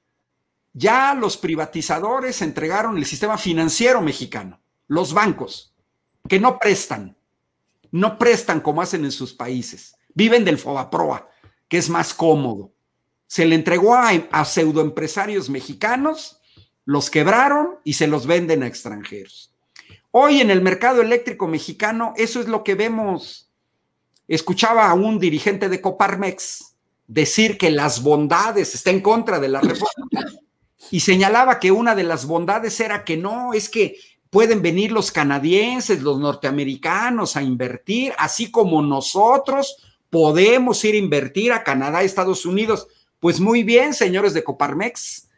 Ya 0.72 1.14
los 1.14 1.37
privatizadores 1.37 2.43
entregaron 2.43 2.97
el 2.97 3.07
sistema 3.07 3.39
financiero 3.39 4.01
mexicano, 4.01 4.61
los 4.87 5.12
bancos, 5.12 5.74
que 6.29 6.39
no 6.39 6.59
prestan, 6.59 7.16
no 7.91 8.18
prestan 8.18 8.61
como 8.61 8.82
hacen 8.82 9.05
en 9.05 9.12
sus 9.12 9.34
países, 9.34 9.97
viven 10.14 10.45
del 10.45 10.59
FOBAPROA, 10.59 11.28
que 11.68 11.78
es 11.78 11.89
más 11.89 12.14
cómodo. 12.14 12.72
Se 13.26 13.45
le 13.45 13.55
entregó 13.55 13.95
a, 13.95 14.11
a 14.30 14.45
pseudoempresarios 14.45 15.51
mexicanos, 15.51 16.41
los 16.84 17.11
quebraron 17.11 17.76
y 17.84 17.95
se 17.95 18.07
los 18.07 18.26
venden 18.26 18.62
a 18.62 18.66
extranjeros. 18.66 19.55
Hoy 20.11 20.41
en 20.41 20.51
el 20.51 20.62
mercado 20.62 21.03
eléctrico 21.03 21.47
mexicano, 21.47 22.14
eso 22.16 22.41
es 22.41 22.49
lo 22.49 22.64
que 22.64 22.74
vemos. 22.74 23.51
Escuchaba 24.26 24.89
a 24.89 24.95
un 24.95 25.18
dirigente 25.18 25.68
de 25.68 25.80
Coparmex 25.80 26.74
decir 27.07 27.59
que 27.59 27.70
las 27.70 28.03
bondades 28.03 28.74
está 28.74 28.91
en 28.91 29.01
contra 29.01 29.39
de 29.41 29.49
la 29.49 29.61
reforma 29.61 30.07
y 30.91 31.01
señalaba 31.01 31.59
que 31.59 31.72
una 31.72 31.95
de 31.95 32.05
las 32.05 32.26
bondades 32.26 32.78
era 32.80 33.05
que 33.05 33.16
no, 33.16 33.53
es 33.53 33.68
que 33.68 33.97
pueden 34.31 34.62
venir 34.62 34.93
los 34.93 35.11
canadienses, 35.11 36.03
los 36.03 36.18
norteamericanos 36.18 37.37
a 37.37 37.43
invertir, 37.43 38.12
así 38.18 38.51
como 38.51 38.83
nosotros 38.83 39.76
podemos 40.11 40.85
ir 40.85 40.95
a 40.95 40.99
invertir 40.99 41.53
a 41.53 41.64
Canadá 41.64 42.03
y 42.03 42.07
Estados 42.07 42.47
Unidos. 42.47 42.89
Pues 43.20 43.41
muy 43.41 43.62
bien, 43.62 43.95
señores 43.95 44.35
de 44.35 44.45
Coparmex, 44.45 45.29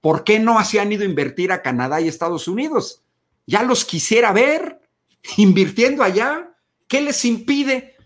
¿por 0.00 0.24
qué 0.24 0.38
no 0.38 0.62
se 0.64 0.80
han 0.80 0.92
ido 0.92 1.02
a 1.02 1.06
invertir 1.06 1.52
a 1.52 1.62
Canadá 1.62 2.00
y 2.00 2.08
Estados 2.08 2.48
Unidos? 2.48 3.02
Ya 3.46 3.62
los 3.62 3.84
quisiera 3.84 4.32
ver 4.32 4.80
invirtiendo 5.36 6.02
allá. 6.02 6.54
¿Qué 6.86 7.00
les 7.00 7.24
impide? 7.24 7.96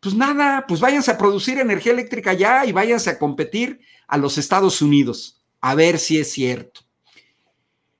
Pues 0.00 0.14
nada, 0.14 0.64
pues 0.66 0.80
váyanse 0.80 1.10
a 1.10 1.18
producir 1.18 1.58
energía 1.58 1.92
eléctrica 1.92 2.30
allá 2.30 2.64
y 2.64 2.72
váyanse 2.72 3.10
a 3.10 3.18
competir 3.18 3.80
a 4.08 4.16
los 4.16 4.38
Estados 4.38 4.80
Unidos, 4.80 5.42
a 5.60 5.74
ver 5.74 5.98
si 5.98 6.18
es 6.18 6.32
cierto. 6.32 6.80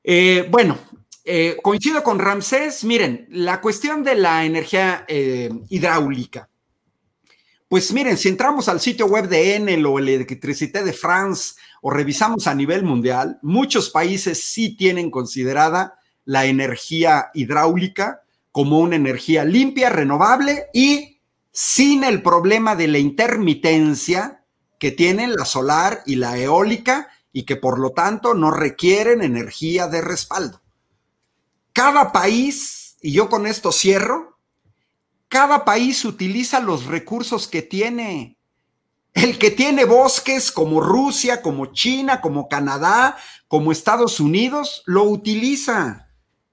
Eh, 0.02 0.46
bueno, 0.50 0.78
eh, 1.32 1.58
coincido 1.62 2.02
con 2.02 2.18
Ramsés. 2.18 2.82
Miren, 2.82 3.28
la 3.30 3.60
cuestión 3.60 4.02
de 4.02 4.16
la 4.16 4.44
energía 4.44 5.04
eh, 5.06 5.48
hidráulica. 5.68 6.48
Pues 7.68 7.92
miren, 7.92 8.18
si 8.18 8.28
entramos 8.28 8.68
al 8.68 8.80
sitio 8.80 9.06
web 9.06 9.28
de 9.28 9.54
Enel 9.54 9.86
o 9.86 10.00
Electricité 10.00 10.82
de 10.82 10.92
France 10.92 11.54
o 11.82 11.90
revisamos 11.92 12.48
a 12.48 12.54
nivel 12.56 12.82
mundial, 12.82 13.38
muchos 13.42 13.90
países 13.90 14.42
sí 14.42 14.76
tienen 14.76 15.08
considerada 15.08 16.00
la 16.24 16.46
energía 16.46 17.30
hidráulica 17.32 18.22
como 18.50 18.80
una 18.80 18.96
energía 18.96 19.44
limpia, 19.44 19.88
renovable 19.88 20.64
y 20.74 21.20
sin 21.52 22.02
el 22.02 22.22
problema 22.22 22.74
de 22.74 22.88
la 22.88 22.98
intermitencia 22.98 24.42
que 24.80 24.90
tienen 24.90 25.36
la 25.36 25.44
solar 25.44 26.02
y 26.06 26.16
la 26.16 26.36
eólica 26.38 27.06
y 27.32 27.44
que 27.44 27.54
por 27.54 27.78
lo 27.78 27.90
tanto 27.90 28.34
no 28.34 28.50
requieren 28.50 29.22
energía 29.22 29.86
de 29.86 30.00
respaldo. 30.00 30.60
Cada 31.72 32.12
país, 32.12 32.96
y 33.00 33.12
yo 33.12 33.28
con 33.28 33.46
esto 33.46 33.72
cierro, 33.72 34.38
cada 35.28 35.64
país 35.64 36.04
utiliza 36.04 36.58
los 36.58 36.86
recursos 36.86 37.46
que 37.46 37.62
tiene. 37.62 38.36
El 39.14 39.38
que 39.38 39.50
tiene 39.50 39.84
bosques 39.84 40.50
como 40.50 40.80
Rusia, 40.80 41.42
como 41.42 41.66
China, 41.66 42.20
como 42.20 42.48
Canadá, 42.48 43.16
como 43.46 43.70
Estados 43.72 44.18
Unidos, 44.18 44.82
lo 44.86 45.04
utiliza. 45.04 46.08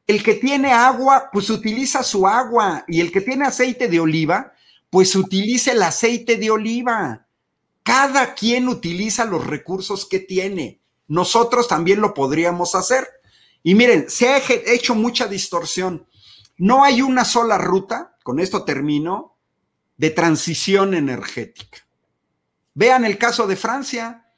El 0.05 0.23
que 0.23 0.35
tiene 0.35 0.71
agua, 0.71 1.29
pues 1.33 1.49
utiliza 1.49 2.03
su 2.03 2.27
agua. 2.27 2.83
Y 2.87 3.01
el 3.01 3.11
que 3.11 3.21
tiene 3.21 3.45
aceite 3.45 3.87
de 3.87 3.99
oliva, 3.99 4.53
pues 4.89 5.15
utiliza 5.15 5.71
el 5.71 5.81
aceite 5.81 6.37
de 6.37 6.51
oliva. 6.51 7.27
Cada 7.83 8.33
quien 8.33 8.67
utiliza 8.67 9.25
los 9.25 9.45
recursos 9.45 10.07
que 10.07 10.19
tiene. 10.19 10.81
Nosotros 11.07 11.67
también 11.67 12.01
lo 12.01 12.13
podríamos 12.13 12.75
hacer. 12.75 13.07
Y 13.67 13.75
miren, 13.75 14.09
se 14.09 14.29
ha 14.29 14.41
hecho 14.65 14.95
mucha 14.95 15.27
distorsión. 15.27 16.07
No 16.55 16.85
hay 16.85 17.01
una 17.01 17.25
sola 17.25 17.57
ruta, 17.57 18.15
con 18.23 18.39
esto 18.39 18.63
termino, 18.63 19.35
de 19.97 20.09
transición 20.09 20.93
energética. 20.93 21.85
Vean 22.75 23.03
el 23.03 23.17
caso 23.17 23.45
de 23.45 23.57
Francia. 23.57 24.31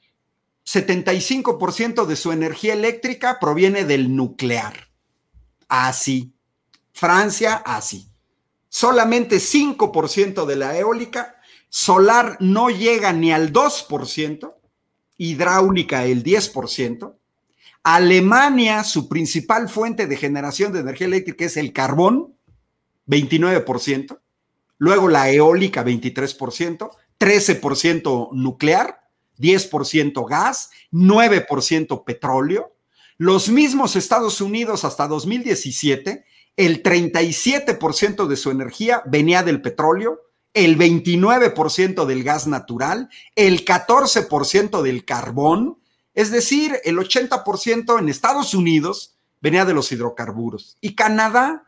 75% 0.66 2.08
de 2.08 2.16
su 2.16 2.32
energía 2.32 2.74
eléctrica 2.74 3.38
proviene 3.40 3.86
del 3.86 4.16
nuclear. 4.16 4.90
Así. 5.68 6.34
Francia, 6.92 7.62
así. 7.64 8.10
Solamente 8.68 9.36
5% 9.36 10.48
de 10.48 10.56
la 10.56 10.76
eólica. 10.76 11.36
Solar 11.70 12.38
no 12.40 12.72
llega 12.72 13.14
ni 13.14 13.32
al 13.32 13.54
2%. 13.54 14.56
Hidráulica 15.18 16.06
el 16.06 16.24
10%. 16.24 17.19
Alemania, 17.84 18.84
su 18.84 19.08
principal 19.08 19.70
fuente 19.70 20.08
de 20.08 20.18
generación 20.18 20.74
de 20.74 20.80
energía 20.80 21.08
eléctrica 21.08 21.46
es 21.46 21.58
el 21.58 21.74
carbón, 21.74 22.36
29%. 23.08 24.20
Luego 24.78 25.08
la 25.08 25.30
eólica, 25.30 25.84
23%. 25.84 26.90
13% 27.20 28.30
nuclear, 28.32 29.02
10% 29.38 30.28
gas, 30.28 30.72
9% 30.92 32.04
petróleo. 32.06 32.76
Los 33.18 33.50
mismos 33.50 33.96
Estados 33.96 34.40
Unidos 34.40 34.86
hasta 34.86 35.08
2017, 35.08 36.24
el 36.56 36.82
37% 36.82 38.28
de 38.28 38.38
su 38.38 38.52
energía 38.52 39.04
venía 39.06 39.44
del 39.44 39.62
petróleo, 39.62 40.22
el 40.54 40.78
29% 40.78 42.06
del 42.06 42.24
gas 42.24 42.48
natural, 42.48 43.10
el 43.36 43.66
14% 43.66 44.82
del 44.82 45.06
carbón, 45.06 45.79
es 46.20 46.32
decir, 46.32 46.82
el 46.84 46.98
80% 46.98 47.98
en 47.98 48.10
Estados 48.10 48.54
Unidos 48.54 49.16
venía 49.40 49.64
de 49.64 49.74
los 49.74 49.90
hidrocarburos. 49.90 50.76
Y 50.82 50.94
Canadá, 50.94 51.64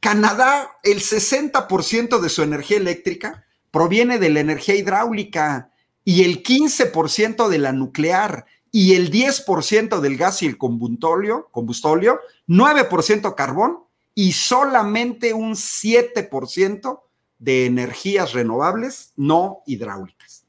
Canadá, 0.00 0.68
el 0.82 0.98
60% 0.98 2.18
de 2.18 2.28
su 2.28 2.42
energía 2.42 2.78
eléctrica 2.78 3.44
proviene 3.70 4.18
de 4.18 4.30
la 4.30 4.40
energía 4.40 4.74
hidráulica 4.74 5.70
y 6.04 6.24
el 6.24 6.42
15% 6.42 7.46
de 7.46 7.58
la 7.58 7.70
nuclear 7.70 8.46
y 8.72 8.94
el 8.96 9.12
10% 9.12 10.00
del 10.00 10.16
gas 10.16 10.42
y 10.42 10.46
el 10.46 10.58
combustóleo, 10.58 11.46
combustóleo 11.52 12.18
9% 12.48 13.36
carbón 13.36 13.84
y 14.12 14.32
solamente 14.32 15.34
un 15.34 15.52
7% 15.52 17.00
de 17.38 17.66
energías 17.66 18.32
renovables 18.32 19.12
no 19.14 19.62
hidráulicas. 19.66 20.46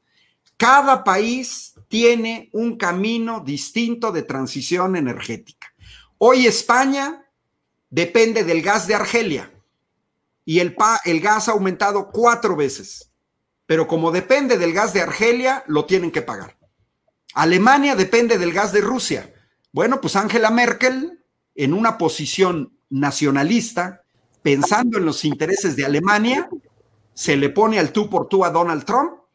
Cada 0.56 1.04
país 1.04 1.75
tiene 1.88 2.50
un 2.52 2.76
camino 2.76 3.40
distinto 3.40 4.12
de 4.12 4.22
transición 4.22 4.96
energética. 4.96 5.72
Hoy 6.18 6.46
España 6.46 7.26
depende 7.90 8.44
del 8.44 8.62
gas 8.62 8.86
de 8.86 8.94
Argelia 8.94 9.52
y 10.44 10.60
el, 10.60 10.74
gas 11.20 11.48
ha 11.48 11.52
aumentado 11.52 12.10
cuatro 12.10 12.56
veces, 12.56 13.10
pero 13.66 13.86
como 13.86 14.12
depende 14.12 14.58
del 14.58 14.72
gas 14.72 14.92
de 14.92 15.02
Argelia, 15.02 15.64
lo 15.66 15.86
tienen 15.86 16.10
que 16.10 16.22
pagar. 16.22 16.56
Alemania 17.34 17.96
depende 17.96 18.38
del 18.38 18.52
gas 18.52 18.72
de 18.72 18.80
Rusia. 18.80 19.34
Bueno, 19.72 20.00
pues 20.00 20.16
Angela 20.16 20.50
Merkel, 20.50 21.22
en 21.54 21.74
una 21.74 21.98
posición 21.98 22.78
nacionalista, 22.88 24.02
pensando 24.42 24.98
en 24.98 25.04
los 25.04 25.24
intereses 25.24 25.74
de 25.74 25.84
Alemania, 25.84 26.48
se 27.12 27.36
le 27.36 27.50
pone 27.50 27.78
al 27.78 27.92
tú 27.92 28.08
por 28.08 28.28
tú 28.28 28.44
a 28.44 28.50
Donald 28.50 28.84
Trump 28.84 29.25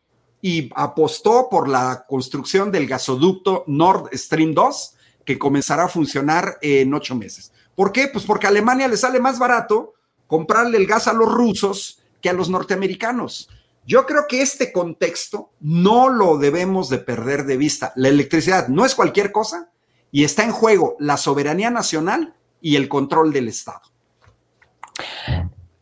y 0.41 0.69
apostó 0.75 1.47
por 1.49 1.67
la 1.67 2.05
construcción 2.07 2.71
del 2.71 2.87
gasoducto 2.87 3.63
Nord 3.67 4.09
Stream 4.13 4.53
2, 4.53 4.95
que 5.25 5.37
comenzará 5.37 5.83
a 5.85 5.89
funcionar 5.89 6.57
en 6.61 6.93
ocho 6.93 7.15
meses. 7.15 7.51
¿Por 7.75 7.91
qué? 7.91 8.07
Pues 8.07 8.25
porque 8.25 8.47
a 8.47 8.49
Alemania 8.49 8.87
le 8.87 8.97
sale 8.97 9.19
más 9.19 9.39
barato 9.39 9.93
comprarle 10.27 10.77
el 10.77 10.87
gas 10.87 11.07
a 11.07 11.13
los 11.13 11.31
rusos 11.31 12.01
que 12.21 12.29
a 12.29 12.33
los 12.33 12.49
norteamericanos. 12.49 13.49
Yo 13.85 14.05
creo 14.05 14.25
que 14.27 14.41
este 14.41 14.71
contexto 14.71 15.51
no 15.59 16.09
lo 16.09 16.37
debemos 16.37 16.89
de 16.89 16.99
perder 16.99 17.45
de 17.45 17.57
vista. 17.57 17.93
La 17.95 18.09
electricidad 18.09 18.67
no 18.67 18.85
es 18.85 18.95
cualquier 18.95 19.31
cosa 19.31 19.71
y 20.11 20.23
está 20.23 20.43
en 20.43 20.51
juego 20.51 20.95
la 20.99 21.17
soberanía 21.17 21.71
nacional 21.71 22.35
y 22.61 22.75
el 22.75 22.87
control 22.87 23.33
del 23.33 23.47
Estado. 23.47 23.81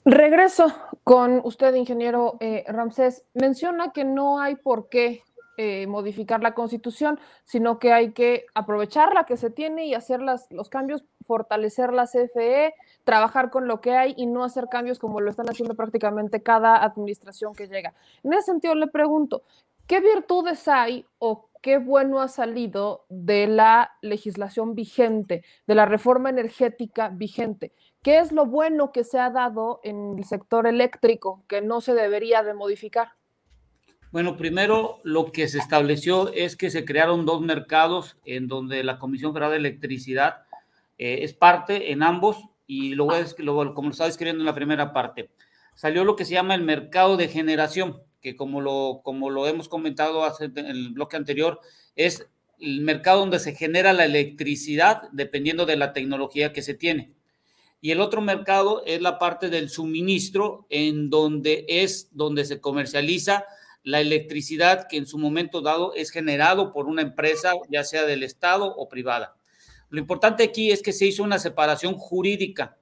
Regreso 0.05 0.74
con 1.10 1.41
usted, 1.43 1.74
ingeniero 1.74 2.38
eh, 2.39 2.64
Ramsés. 2.68 3.26
Menciona 3.34 3.91
que 3.93 4.05
no 4.05 4.39
hay 4.39 4.55
por 4.57 4.89
qué 4.89 5.24
eh, 5.57 5.88
modificar 5.88 6.43
la 6.43 6.53
constitución, 6.53 7.20
sino 7.45 7.80
que 7.80 7.93
hay 7.93 8.12
que 8.12 8.45
aprovechar 8.53 9.16
la 9.16 9.24
que 9.24 9.36
se 9.36 9.49
tiene 9.49 9.88
y 9.88 9.95
hacer 9.95 10.20
los 10.22 10.70
cambios, 10.70 11.03
fortalecer 11.26 11.93
la 11.93 12.05
CFE, 12.05 12.76
trabajar 13.05 13.49
con 13.49 13.68
lo 13.68 13.82
que 13.82 13.95
hay 13.95 14.14
y 14.18 14.28
no 14.28 14.43
hacer 14.43 14.68
cambios 14.70 14.99
como 14.99 15.20
lo 15.20 15.32
están 15.32 15.49
haciendo 15.49 15.74
prácticamente 15.74 16.43
cada 16.43 16.76
administración 16.84 17.55
que 17.55 17.68
llega. 17.68 17.95
En 18.24 18.34
ese 18.34 18.43
sentido 18.43 18.76
le 18.76 18.86
pregunto, 18.86 19.41
¿qué 19.88 20.01
virtudes 20.01 20.68
hay 20.68 21.07
o 21.18 21.49
qué 21.64 21.80
bueno 21.80 22.22
ha 22.22 22.28
salido 22.28 23.05
de 23.10 23.47
la 23.47 23.93
legislación 24.03 24.76
vigente, 24.76 25.43
de 25.66 25.74
la 25.74 25.88
reforma 25.88 26.30
energética 26.30 27.10
vigente? 27.10 27.72
¿Qué 28.01 28.19
es 28.19 28.31
lo 28.31 28.45
bueno 28.45 28.93
que 28.93 29.03
se 29.03 29.19
ha 29.19 29.29
dado 29.29 29.81
en 29.83 30.17
el 30.17 30.23
sector 30.23 30.67
eléctrico 30.67 31.43
que 31.49 31.61
no 31.61 31.81
se 31.81 31.93
debería 31.93 32.43
de 32.43 32.53
modificar? 32.53 33.09
Bueno, 34.11 34.37
primero 34.37 35.01
lo 35.03 35.31
que 35.33 35.49
se 35.49 35.59
estableció 35.59 36.31
es 36.33 36.55
que 36.55 36.69
se 36.69 36.85
crearon 36.85 37.25
dos 37.25 37.41
mercados 37.41 38.17
en 38.23 38.47
donde 38.47 38.85
la 38.85 38.99
Comisión 38.99 39.33
Federal 39.33 39.51
de 39.51 39.57
Electricidad 39.57 40.43
eh, 40.97 41.19
es 41.23 41.33
parte 41.33 41.91
en 41.91 42.01
ambos 42.01 42.37
y 42.65 42.95
lo, 42.95 43.13
es, 43.13 43.37
lo 43.37 43.73
como 43.73 43.89
lo 43.89 43.91
estaba 43.91 44.09
escribiendo 44.09 44.41
en 44.41 44.47
la 44.47 44.55
primera 44.55 44.93
parte. 44.93 45.29
Salió 45.75 46.05
lo 46.05 46.15
que 46.15 46.23
se 46.23 46.33
llama 46.33 46.55
el 46.55 46.63
mercado 46.63 47.17
de 47.17 47.27
generación. 47.27 48.01
que 48.21 48.35
como 48.35 48.61
lo, 48.61 49.01
como 49.03 49.29
lo 49.29 49.45
hemos 49.45 49.67
comentado 49.67 50.25
en 50.39 50.65
el 50.65 50.89
bloque 50.91 51.17
anterior, 51.17 51.59
es 51.95 52.29
el 52.59 52.81
mercado 52.81 53.19
donde 53.19 53.39
se 53.39 53.55
genera 53.55 53.91
la 53.91 54.05
electricidad 54.05 55.03
dependiendo 55.11 55.65
de 55.65 55.77
la 55.77 55.91
tecnología 55.93 56.53
que 56.53 56.61
se 56.61 56.73
tiene. 56.73 57.18
Y 57.82 57.91
el 57.91 58.01
otro 58.01 58.21
mercado 58.21 58.84
es 58.86 59.01
la 59.01 59.19
parte 59.19 59.49
del 59.49 59.69
suministro, 59.69 60.65
en 60.69 61.09
donde 61.09 61.65
es 61.67 62.09
donde 62.11 62.45
se 62.45 62.59
comercializa 62.59 63.45
la 63.84 64.01
electricidad 64.01 64.88
que 64.88 64.97
en 64.97 65.07
su 65.07 65.17
momento 65.17 65.61
dado 65.61 65.93
es 65.93 66.11
generado 66.11 66.73
por 66.73 66.88
una 66.88 67.01
empresa, 67.01 67.53
ya 67.69 67.84
sea 67.84 68.05
del 68.05 68.23
Estado 68.23 68.75
o 68.75 68.89
privada. 68.89 69.36
Lo 69.89 69.99
importante 69.99 70.43
aquí 70.43 70.71
es 70.71 70.82
que 70.82 70.93
se 70.93 71.05
hizo 71.05 71.23
una 71.23 71.39
separación 71.39 71.95
jurídica 71.95 72.77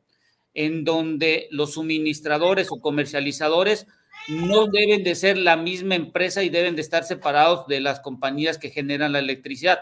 en 0.54 0.84
donde 0.84 1.48
los 1.52 1.74
suministradores 1.74 2.72
o 2.72 2.82
comercializadores 2.82 3.86
no 4.28 4.66
deben 4.66 5.04
de 5.04 5.16
ser 5.16 5.38
la 5.38 5.56
misma 5.56 5.96
empresa 5.96 6.44
y 6.44 6.50
deben 6.50 6.76
de 6.76 6.82
estar 6.82 7.04
separados 7.04 7.68
de 7.68 7.80
las 7.80 8.00
compañías 8.00 8.58
que 8.58 8.72
generan 8.72 9.14
la 9.14 9.20
electricidad. 9.20 9.80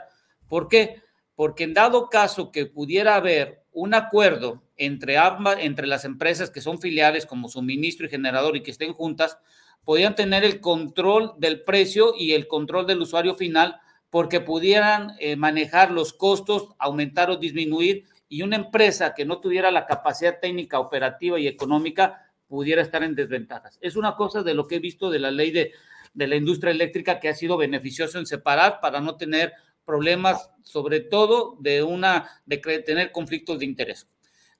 ¿Por 0.47 0.67
qué? 0.67 1.01
Porque 1.35 1.63
en 1.63 1.73
dado 1.73 2.09
caso 2.09 2.51
que 2.51 2.65
pudiera 2.65 3.15
haber 3.15 3.64
un 3.75 3.93
acuerdo 3.93 4.63
entre, 4.77 5.17
entre 5.59 5.85
las 5.85 6.05
empresas 6.05 6.49
que 6.49 6.61
son 6.61 6.79
filiales 6.79 7.25
como 7.25 7.49
suministro 7.49 8.05
y 8.05 8.09
generador 8.09 8.55
y 8.55 8.63
que 8.63 8.71
estén 8.71 8.93
juntas, 8.93 9.37
podían 9.83 10.15
tener 10.15 10.43
el 10.43 10.61
control 10.61 11.33
del 11.37 11.61
precio 11.61 12.13
y 12.17 12.31
el 12.31 12.47
control 12.47 12.87
del 12.87 13.01
usuario 13.01 13.35
final 13.35 13.75
porque 14.09 14.39
pudieran 14.39 15.11
eh, 15.19 15.35
manejar 15.35 15.91
los 15.91 16.13
costos, 16.13 16.69
aumentar 16.79 17.29
o 17.29 17.35
disminuir 17.35 18.05
y 18.29 18.43
una 18.43 18.55
empresa 18.55 19.13
que 19.13 19.25
no 19.25 19.39
tuviera 19.41 19.69
la 19.71 19.85
capacidad 19.85 20.39
técnica, 20.39 20.79
operativa 20.79 21.37
y 21.37 21.47
económica 21.47 22.31
pudiera 22.47 22.81
estar 22.81 23.03
en 23.03 23.13
desventajas. 23.13 23.77
Es 23.81 23.97
una 23.97 24.15
cosa 24.15 24.41
de 24.41 24.53
lo 24.53 24.67
que 24.67 24.75
he 24.75 24.79
visto 24.79 25.09
de 25.09 25.19
la 25.19 25.31
ley 25.31 25.51
de, 25.51 25.73
de 26.13 26.27
la 26.27 26.37
industria 26.37 26.71
eléctrica 26.71 27.19
que 27.19 27.27
ha 27.27 27.35
sido 27.35 27.57
beneficioso 27.57 28.19
en 28.19 28.25
separar 28.25 28.79
para 28.79 29.01
no 29.01 29.17
tener 29.17 29.53
problemas, 29.85 30.49
sobre 30.63 30.99
todo 30.99 31.57
de 31.59 31.83
una 31.83 32.29
de 32.45 32.57
tener 32.57 33.11
conflictos 33.11 33.59
de 33.59 33.65
interés. 33.65 34.07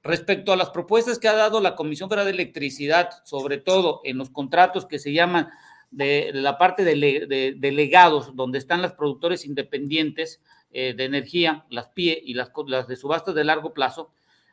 Respecto 0.04 0.54
a 0.54 0.56
las 0.56 0.70
propuestas 0.70 1.18
que 1.18 1.28
ha 1.28 1.34
dado 1.34 1.60
la 1.60 1.76
Comisión 1.76 2.10
Federal 2.10 2.28
de 2.28 2.34
Electricidad, 2.34 3.10
sobre 3.24 3.58
todo 3.58 4.02
en 4.04 4.18
los 4.18 4.30
contratos 4.30 4.86
que 4.86 5.00
se 5.00 5.14
llaman 5.14 5.50
de, 5.90 6.32
la 6.34 6.58
parte 6.58 6.84
de, 6.84 7.72
legados, 7.72 8.36
donde 8.36 8.60
están 8.60 8.82
los 8.82 8.94
productores 8.94 9.46
independientes 9.46 10.42
eh, 10.72 10.94
de 10.96 11.06
energía, 11.06 11.66
las 11.70 11.88
PIE 11.90 12.22
y 12.24 12.34
las, 12.34 12.52
las 12.68 12.88
de 12.88 12.96
subastas 12.96 13.34
de 13.34 13.44
largo 13.44 13.74
plazo, 13.74 14.12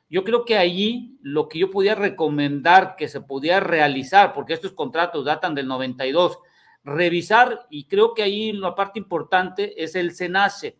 yo 0.08 0.24
creo 0.24 0.44
que 0.44 0.58
allí 0.58 1.18
lo 1.22 1.48
que 1.48 1.58
yo 1.58 1.70
podía 1.70 1.94
recomendar 1.94 2.96
que 2.96 3.08
se 3.08 3.22
pudiera 3.22 3.60
realizar, 3.60 4.34
porque 4.34 4.52
estos 4.52 4.72
contratos 4.72 5.24
datan 5.24 5.54
del 5.54 5.66
92, 5.66 6.38
revisar, 6.84 7.66
y 7.70 7.84
creo 7.84 8.14
que 8.14 8.22
ahí 8.22 8.52
la 8.52 8.74
parte 8.74 8.98
importante 8.98 9.82
es 9.82 9.94
el 9.94 10.12
SENACE. 10.12 10.76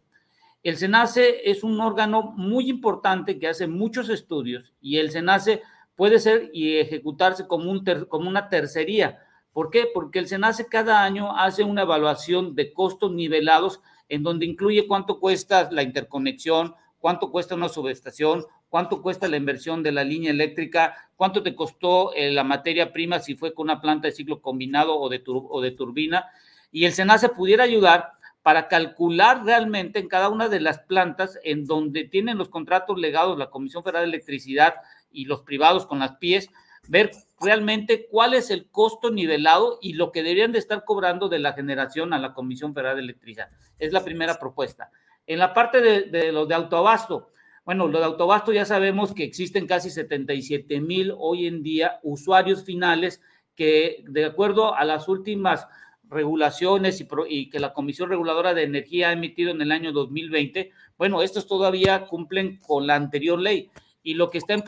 El 0.62 0.76
SENACE 0.76 1.50
es 1.50 1.64
un 1.64 1.80
órgano 1.80 2.22
muy 2.36 2.70
importante 2.70 3.38
que 3.38 3.48
hace 3.48 3.66
muchos 3.66 4.08
estudios 4.08 4.74
y 4.80 4.98
el 4.98 5.10
SENACE 5.10 5.62
puede 5.96 6.20
ser 6.20 6.50
y 6.52 6.76
ejecutarse 6.76 7.46
como, 7.46 7.70
un 7.70 7.84
como 8.08 8.28
una 8.28 8.48
tercería. 8.48 9.18
¿Por 9.52 9.70
qué? 9.70 9.88
Porque 9.92 10.18
el 10.18 10.28
SENACE 10.28 10.66
cada 10.66 11.02
año 11.02 11.36
hace 11.36 11.64
una 11.64 11.82
evaluación 11.82 12.54
de 12.54 12.72
costos 12.72 13.12
nivelados 13.12 13.80
en 14.08 14.22
donde 14.22 14.46
incluye 14.46 14.86
cuánto 14.86 15.18
cuesta 15.18 15.68
la 15.70 15.82
interconexión, 15.82 16.74
cuánto 16.98 17.30
cuesta 17.30 17.54
una 17.54 17.68
subestación, 17.68 18.44
cuánto 18.72 19.02
cuesta 19.02 19.28
la 19.28 19.36
inversión 19.36 19.82
de 19.82 19.92
la 19.92 20.02
línea 20.02 20.30
eléctrica, 20.30 20.96
cuánto 21.14 21.42
te 21.42 21.54
costó 21.54 22.14
eh, 22.14 22.30
la 22.30 22.42
materia 22.42 22.90
prima 22.90 23.18
si 23.18 23.34
fue 23.34 23.52
con 23.52 23.64
una 23.64 23.82
planta 23.82 24.08
de 24.08 24.14
ciclo 24.14 24.40
combinado 24.40 24.98
o 24.98 25.10
de, 25.10 25.22
o 25.26 25.60
de 25.60 25.72
turbina, 25.72 26.24
y 26.70 26.86
el 26.86 26.94
SENACE 26.94 27.28
pudiera 27.28 27.64
ayudar 27.64 28.12
para 28.42 28.68
calcular 28.68 29.44
realmente 29.44 29.98
en 29.98 30.08
cada 30.08 30.30
una 30.30 30.48
de 30.48 30.60
las 30.60 30.78
plantas 30.78 31.38
en 31.44 31.66
donde 31.66 32.04
tienen 32.04 32.38
los 32.38 32.48
contratos 32.48 32.98
legados 32.98 33.36
la 33.36 33.50
Comisión 33.50 33.84
Federal 33.84 34.04
de 34.04 34.16
Electricidad 34.16 34.76
y 35.10 35.26
los 35.26 35.42
privados 35.42 35.84
con 35.84 35.98
las 35.98 36.16
pies, 36.16 36.48
ver 36.88 37.10
realmente 37.42 38.06
cuál 38.10 38.32
es 38.32 38.50
el 38.50 38.70
costo 38.70 39.10
nivelado 39.10 39.80
y 39.82 39.92
lo 39.92 40.12
que 40.12 40.22
deberían 40.22 40.52
de 40.52 40.60
estar 40.60 40.86
cobrando 40.86 41.28
de 41.28 41.40
la 41.40 41.52
generación 41.52 42.14
a 42.14 42.18
la 42.18 42.32
Comisión 42.32 42.72
Federal 42.72 42.96
de 42.96 43.02
Electricidad. 43.02 43.50
Es 43.78 43.92
la 43.92 44.02
primera 44.02 44.38
propuesta. 44.38 44.90
En 45.26 45.40
la 45.40 45.52
parte 45.52 45.82
de, 45.82 46.04
de 46.04 46.32
los 46.32 46.48
de 46.48 46.54
autoabasto, 46.54 47.28
bueno, 47.64 47.86
lo 47.86 48.00
de 48.00 48.04
autobasto 48.04 48.52
ya 48.52 48.64
sabemos 48.64 49.14
que 49.14 49.24
existen 49.24 49.66
casi 49.66 49.90
77 49.90 50.80
mil 50.80 51.14
hoy 51.16 51.46
en 51.46 51.62
día 51.62 52.00
usuarios 52.02 52.64
finales 52.64 53.20
que 53.54 54.02
de 54.08 54.24
acuerdo 54.24 54.74
a 54.74 54.84
las 54.84 55.08
últimas 55.08 55.66
regulaciones 56.08 57.04
y, 57.28 57.50
que 57.50 57.60
la 57.60 57.72
Comisión 57.72 58.10
Reguladora 58.10 58.52
de 58.54 58.64
Energía 58.64 59.08
ha 59.08 59.12
emitido 59.12 59.50
en 59.50 59.62
el 59.62 59.72
año 59.72 59.92
2020, 59.92 60.70
bueno, 60.98 61.22
estos 61.22 61.46
todavía 61.46 62.06
cumplen 62.06 62.58
con 62.58 62.86
la 62.86 62.96
anterior 62.96 63.38
ley. 63.38 63.70
Y 64.02 64.14
lo 64.14 64.30
que 64.30 64.38
está 64.38 64.54
en, 64.54 64.62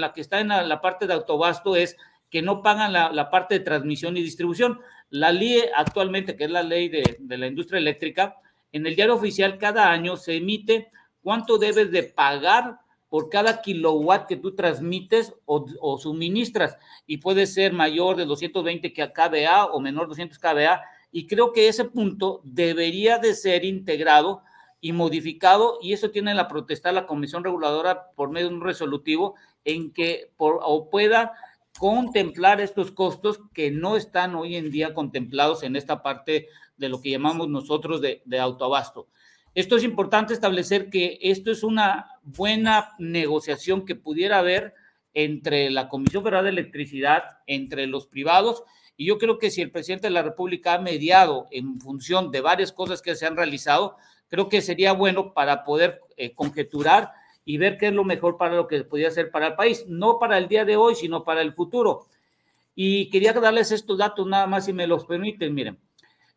la 0.00 0.12
que 0.12 0.20
está 0.20 0.40
en 0.40 0.48
la, 0.48 0.80
parte 0.80 1.06
de 1.06 1.14
autobasto 1.14 1.76
es 1.76 1.96
que 2.28 2.42
no 2.42 2.62
pagan 2.62 2.92
la, 2.92 3.30
parte 3.30 3.58
de 3.58 3.64
transmisión 3.64 4.16
y 4.16 4.22
distribución. 4.22 4.80
La 5.10 5.32
ley 5.32 5.62
actualmente, 5.74 6.36
que 6.36 6.44
es 6.44 6.50
la 6.50 6.62
ley 6.62 6.88
de 6.88 7.38
la 7.38 7.46
industria 7.46 7.78
eléctrica, 7.78 8.36
en 8.72 8.86
el 8.86 8.94
diario 8.94 9.14
oficial 9.14 9.58
cada 9.58 9.90
año 9.90 10.16
se 10.16 10.36
emite 10.36 10.90
cuánto 11.22 11.58
debes 11.58 11.90
de 11.90 12.02
pagar 12.02 12.78
por 13.10 13.28
cada 13.28 13.60
kilowatt 13.60 14.26
que 14.28 14.36
tú 14.36 14.54
transmites 14.54 15.34
o, 15.44 15.98
suministras 15.98 16.78
y 17.06 17.18
puede 17.18 17.46
ser 17.46 17.72
mayor 17.72 18.16
de 18.16 18.24
220 18.24 18.92
kVA 18.92 19.66
o 19.66 19.80
menor 19.80 20.04
de 20.04 20.10
200 20.10 20.38
kVA 20.38 20.80
y 21.10 21.26
creo 21.26 21.52
que 21.52 21.68
ese 21.68 21.84
punto 21.84 22.40
debería 22.44 23.18
de 23.18 23.34
ser 23.34 23.64
integrado 23.64 24.42
y 24.80 24.92
modificado 24.92 25.78
y 25.82 25.92
eso 25.92 26.10
tiene 26.10 26.34
la 26.34 26.46
protesta 26.46 26.92
la 26.92 27.06
Comisión 27.06 27.42
Reguladora 27.42 28.12
por 28.14 28.30
medio 28.30 28.48
de 28.48 28.54
un 28.54 28.62
resolutivo 28.62 29.34
en 29.64 29.92
que 29.92 30.32
o 30.38 30.88
pueda 30.88 31.32
contemplar 31.78 32.60
estos 32.60 32.92
costos 32.92 33.40
que 33.52 33.72
no 33.72 33.96
están 33.96 34.36
hoy 34.36 34.54
en 34.54 34.70
día 34.70 34.94
contemplados 34.94 35.64
en 35.64 35.74
esta 35.74 36.02
parte 36.02 36.46
de 36.76 36.88
lo 36.88 37.00
que 37.00 37.10
llamamos 37.10 37.48
nosotros 37.48 38.00
de 38.00 38.38
autoabasto. 38.38 39.08
Esto 39.54 39.76
es 39.76 39.82
importante 39.82 40.32
establecer 40.32 40.90
que 40.90 41.18
esto 41.22 41.50
es 41.50 41.64
una 41.64 42.06
buena 42.22 42.90
negociación 42.98 43.84
que 43.84 43.96
pudiera 43.96 44.38
haber 44.38 44.74
entre 45.12 45.70
la 45.70 45.88
Comisión 45.88 46.22
Federal 46.22 46.44
de 46.44 46.50
Electricidad, 46.50 47.24
entre 47.48 47.88
los 47.88 48.06
privados, 48.06 48.62
y 48.96 49.06
yo 49.06 49.18
creo 49.18 49.38
que 49.38 49.50
si 49.50 49.60
el 49.60 49.72
presidente 49.72 50.06
de 50.06 50.12
la 50.12 50.22
República 50.22 50.74
ha 50.74 50.78
mediado 50.78 51.48
en 51.50 51.80
función 51.80 52.30
de 52.30 52.42
varias 52.42 52.70
cosas 52.70 53.02
que 53.02 53.16
se 53.16 53.26
han 53.26 53.36
realizado, 53.36 53.96
creo 54.28 54.48
que 54.48 54.60
sería 54.60 54.92
bueno 54.92 55.32
para 55.32 55.64
poder 55.64 56.00
eh, 56.16 56.32
conjeturar 56.32 57.10
y 57.44 57.56
ver 57.56 57.78
qué 57.78 57.88
es 57.88 57.92
lo 57.92 58.04
mejor 58.04 58.36
para 58.36 58.54
lo 58.54 58.68
que 58.68 58.84
podría 58.84 59.10
ser 59.10 59.30
para 59.30 59.48
el 59.48 59.54
país, 59.54 59.84
no 59.88 60.18
para 60.18 60.38
el 60.38 60.46
día 60.46 60.64
de 60.64 60.76
hoy, 60.76 60.94
sino 60.94 61.24
para 61.24 61.42
el 61.42 61.54
futuro. 61.54 62.06
Y 62.76 63.10
quería 63.10 63.32
darles 63.32 63.72
estos 63.72 63.98
datos 63.98 64.26
nada 64.26 64.46
más, 64.46 64.66
si 64.66 64.72
me 64.72 64.86
los 64.86 65.06
permiten, 65.06 65.54
miren. 65.54 65.78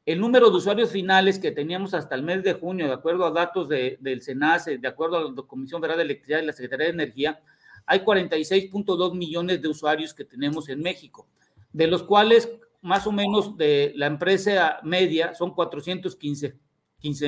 El 0.06 0.20
número 0.20 0.50
de 0.50 0.58
usuarios 0.58 0.92
finales 0.92 1.40
que 1.40 1.52
teníamos 1.52 1.94
hasta 1.94 2.16
el 2.16 2.24
mes 2.24 2.44
de 2.44 2.54
junio, 2.54 2.88
de 2.88 2.94
acuerdo 2.94 3.26
a 3.26 3.32
datos 3.32 3.70
de, 3.70 3.98
del 4.02 4.22
SENACE, 4.22 4.78
de 4.78 4.88
acuerdo 4.88 5.18
a 5.18 5.32
la 5.32 5.42
Comisión 5.44 5.80
Federal 5.80 5.98
de 5.98 6.04
Electricidad 6.04 6.42
y 6.42 6.46
la 6.46 6.52
Secretaría 6.52 6.88
de 6.88 6.94
Energía, 6.94 7.42
hay 7.86 8.00
46.2 8.00 9.16
millones 9.16 9.62
de 9.62 9.68
usuarios 9.70 10.14
que 10.14 10.26
tenemos 10.26 10.68
en 10.68 10.82
México, 10.82 11.26
de 11.72 11.88
los 11.88 12.04
cuales 12.04 12.52
más 12.82 13.08
o 13.08 13.14
menos 13.14 13.56
de 13.56 13.94
la 13.96 14.08
empresa 14.08 14.80
media 14.84 15.34
son 15.36 15.54
415 15.54 16.60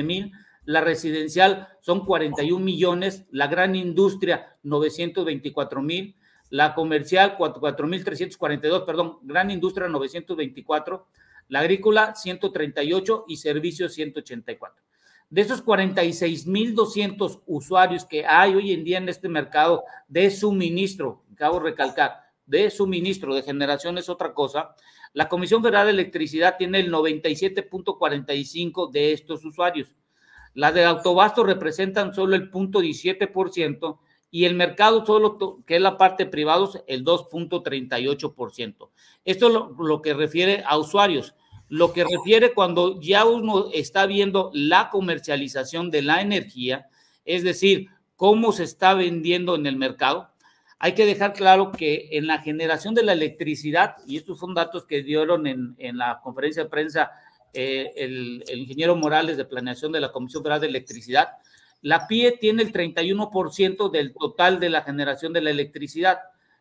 mil, 0.02 0.32
la 0.66 0.82
residencial 0.82 1.68
son 1.80 2.04
41 2.04 2.62
millones, 2.62 3.24
la 3.30 3.46
gran 3.46 3.74
industria 3.74 4.54
924 4.64 5.80
mil, 5.80 6.14
la 6.50 6.74
comercial 6.74 7.38
4.342, 7.38 8.84
perdón, 8.84 9.18
gran 9.22 9.50
industria 9.50 9.88
924 9.88 11.06
la 11.48 11.60
agrícola 11.60 12.14
138 12.14 13.24
y 13.28 13.36
servicios 13.36 13.94
184. 13.94 14.82
De 15.28 15.40
esos 15.40 15.64
46.200 15.64 17.42
usuarios 17.46 18.04
que 18.04 18.24
hay 18.24 18.54
hoy 18.54 18.72
en 18.72 18.84
día 18.84 18.98
en 18.98 19.08
este 19.08 19.28
mercado 19.28 19.82
de 20.06 20.30
suministro, 20.30 21.24
acabo 21.32 21.58
de 21.58 21.70
recalcar, 21.70 22.26
de 22.46 22.70
suministro, 22.70 23.34
de 23.34 23.42
generación 23.42 23.98
es 23.98 24.08
otra 24.08 24.32
cosa, 24.32 24.76
la 25.12 25.28
Comisión 25.28 25.62
Federal 25.62 25.86
de 25.86 25.92
Electricidad 25.92 26.56
tiene 26.58 26.80
el 26.80 26.92
97.45 26.92 28.90
de 28.90 29.12
estos 29.12 29.44
usuarios. 29.44 29.94
La 30.54 30.72
de 30.72 30.84
autobasto 30.84 31.42
representan 31.42 32.14
solo 32.14 32.36
el 32.36 32.50
0.17% 32.50 33.98
y 34.30 34.44
el 34.44 34.54
mercado 34.54 35.04
solo, 35.06 35.62
que 35.66 35.76
es 35.76 35.80
la 35.82 35.96
parte 35.96 36.26
privados, 36.26 36.82
el 36.86 37.04
2.38%. 37.04 38.90
Esto 39.24 39.46
es 39.46 39.52
lo, 39.52 39.74
lo, 39.78 40.02
que 40.02 40.14
refiere 40.14 40.62
a 40.66 40.76
usuarios. 40.76 41.34
Lo 41.68 41.92
que 41.92 42.04
refiere 42.04 42.52
cuando 42.54 43.00
ya 43.00 43.24
uno 43.24 43.66
está 43.72 44.06
viendo 44.06 44.50
la 44.54 44.88
comercialización 44.90 45.90
de 45.90 46.02
la 46.02 46.20
energía, 46.20 46.86
es 47.24 47.42
decir, 47.42 47.88
cómo 48.14 48.52
se 48.52 48.64
está 48.64 48.94
vendiendo 48.94 49.56
en 49.56 49.66
el 49.66 49.76
mercado. 49.76 50.30
hay 50.78 50.92
que 50.92 51.06
dejar 51.06 51.32
claro 51.32 51.72
que 51.72 52.10
en 52.12 52.26
la 52.26 52.38
generación 52.42 52.94
de 52.94 53.02
la 53.02 53.14
electricidad, 53.14 53.96
y 54.06 54.18
estos 54.18 54.38
son 54.38 54.54
datos 54.54 54.84
que 54.84 55.02
dieron 55.02 55.46
en, 55.46 55.74
la 55.96 56.20
conferencia 56.22 56.64
de 56.64 56.68
prensa 56.68 57.10
eh, 57.54 57.92
el, 57.96 58.44
el, 58.46 58.58
ingeniero 58.60 58.94
Morales 58.94 59.38
de 59.38 59.46
Planeación 59.46 59.90
de 59.90 60.00
la 60.00 60.12
Comisión 60.12 60.42
Federal 60.42 60.60
de 60.60 60.66
Electricidad, 60.66 61.30
la 61.80 62.06
PIE 62.06 62.32
tiene 62.32 62.62
el 62.62 62.72
31% 62.72 63.90
del 63.90 64.12
total 64.12 64.60
de 64.60 64.70
la 64.70 64.82
generación 64.82 65.32
de 65.32 65.40
la 65.40 65.50
electricidad, 65.50 66.18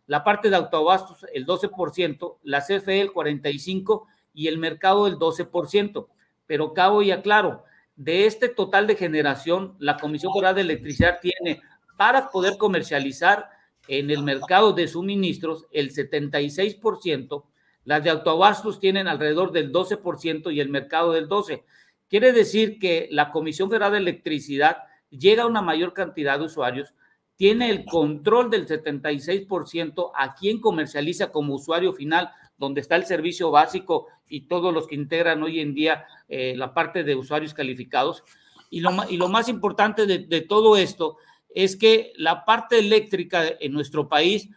la 0.08 0.24
parte 0.24 0.50
de 0.50 0.56
autoabastos 0.56 1.26
el 1.34 1.46
12%, 1.46 2.38
la 2.44 2.62
CFE 2.62 3.02
el 3.02 3.12
45% 3.12 4.06
y 4.36 4.48
el 4.48 4.60
mercado 4.60 5.08
el 5.08 5.16
12%. 5.16 6.08
Pero 6.46 6.74
cabo 6.74 7.02
y 7.02 7.10
aclaro, 7.10 7.64
de 7.96 8.26
este 8.26 8.50
total 8.50 8.86
de 8.86 8.96
generación, 8.96 9.76
la 9.80 9.98
Comisión 9.98 10.34
Federal 10.34 10.56
de 10.56 10.62
Electricidad 10.62 11.20
tiene 11.22 11.62
para 11.98 12.30
poder 12.30 12.58
comercializar 12.58 13.50
en 13.88 14.12
el 14.12 14.24
mercado 14.24 14.74
de 14.74 14.88
suministros 14.88 15.66
el 15.72 15.92
76%, 15.92 17.46
las 17.86 18.04
de 18.04 18.10
autoabastos 18.10 18.80
tienen 18.80 19.08
alrededor 19.08 19.52
del 19.52 19.72
12% 19.72 20.54
y 20.54 20.60
el 20.60 20.70
mercado 20.70 21.14
del 21.14 21.30
12%. 21.30 21.64
Quiere 22.08 22.34
decir 22.34 22.78
que 22.80 23.08
la 23.12 23.32
Comisión 23.32 23.70
Federal 23.70 23.94
de 23.94 23.98
Electricidad 24.00 24.78
llega 25.10 25.44
a 25.44 25.48
una 25.48 25.62
mayor 25.62 25.94
cantidad 25.94 26.38
de 26.38 26.46
usuarios, 26.46 26.94
tiene 27.36 27.70
el 27.70 27.86
control 27.86 28.50
del 28.50 28.68
76% 28.68 30.12
a 30.16 30.36
quien 30.36 30.62
comercializa 30.62 31.32
como 31.32 31.56
usuario 31.56 31.94
final, 31.94 32.32
donde 32.58 32.82
está 32.82 32.96
el 32.96 33.06
servicio 33.06 33.52
básico 33.52 34.08
y 34.30 34.42
todos 34.42 34.74
los 34.74 34.88
que 34.88 34.96
integran 34.96 35.44
hoy 35.44 35.60
en 35.60 35.74
día 35.74 36.06
eh, 36.28 36.54
la 36.56 36.74
parte 36.74 37.04
de 37.04 37.16
usuarios 37.16 37.54
calificados. 37.54 38.24
Y 38.70 38.80
lo, 38.80 38.92
y 39.10 39.18
lo 39.18 39.30
más 39.30 39.50
importante 39.50 40.06
de, 40.06 40.42
todo 40.42 40.78
esto 40.78 41.18
es 41.54 41.76
que 41.76 42.14
la 42.18 42.46
parte 42.46 42.80
eléctrica 42.80 43.44
en 43.60 43.72
nuestro 43.72 44.10
país 44.10 44.50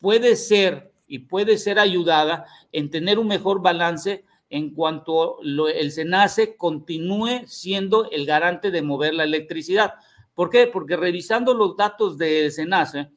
puede 0.00 0.36
ser 0.36 0.92
y 1.08 1.20
puede 1.20 1.58
ser 1.58 1.78
ayudada 1.78 2.46
en 2.72 2.90
tener 2.90 3.18
un 3.18 3.28
mejor 3.28 3.62
balance 3.62 4.24
en 4.48 4.70
cuanto 4.70 5.38
el 5.42 5.92
SENACE 5.92 6.56
continúe 6.56 7.46
siendo 7.46 8.10
el 8.10 8.26
garante 8.26 8.70
de 8.70 8.82
mover 8.82 9.14
la 9.14 9.24
electricidad. 9.24 9.94
¿Por 10.34 10.50
qué? 10.50 10.66
Porque 10.66 10.96
revisando 10.96 11.54
los 11.54 11.76
datos 11.76 12.16
del 12.16 12.52
SENACE, 12.52 13.08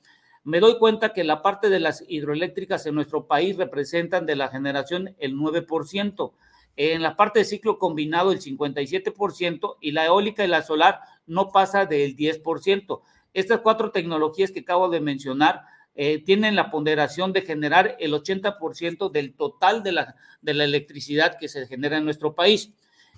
me 0.49 0.59
doy 0.59 0.79
cuenta 0.79 1.13
que 1.13 1.23
la 1.23 1.43
parte 1.43 1.69
de 1.69 1.79
las 1.79 2.03
hidroeléctricas 2.07 2.83
en 2.87 2.95
nuestro 2.95 3.27
país 3.27 3.55
representan 3.55 4.25
de 4.25 4.35
la 4.35 4.47
generación 4.47 5.15
el 5.19 5.35
9%, 5.35 6.31
en 6.75 7.03
la 7.03 7.15
parte 7.15 7.37
de 7.37 7.45
ciclo 7.45 7.77
combinado 7.77 8.31
el 8.31 8.41
57% 8.41 9.77
y 9.79 9.91
la 9.91 10.07
eólica 10.07 10.43
y 10.43 10.47
la 10.47 10.63
solar 10.63 11.01
no 11.27 11.51
pasa 11.51 11.85
del 11.85 12.15
10%. 12.15 13.01
Estas 13.31 13.59
cuatro 13.59 13.91
tecnologías 13.91 14.49
que 14.49 14.61
acabo 14.61 14.89
de 14.89 14.99
mencionar 15.01 15.61
eh, 15.93 16.23
tienen 16.23 16.55
la 16.55 16.71
ponderación 16.71 17.31
de 17.31 17.43
generar 17.43 17.95
el 17.99 18.13
80% 18.13 19.11
del 19.11 19.35
total 19.35 19.83
de 19.83 19.91
la, 19.91 20.15
de 20.41 20.55
la 20.55 20.63
electricidad 20.63 21.37
que 21.37 21.47
se 21.47 21.67
genera 21.67 21.97
en 21.97 22.05
nuestro 22.05 22.33
país. 22.33 22.71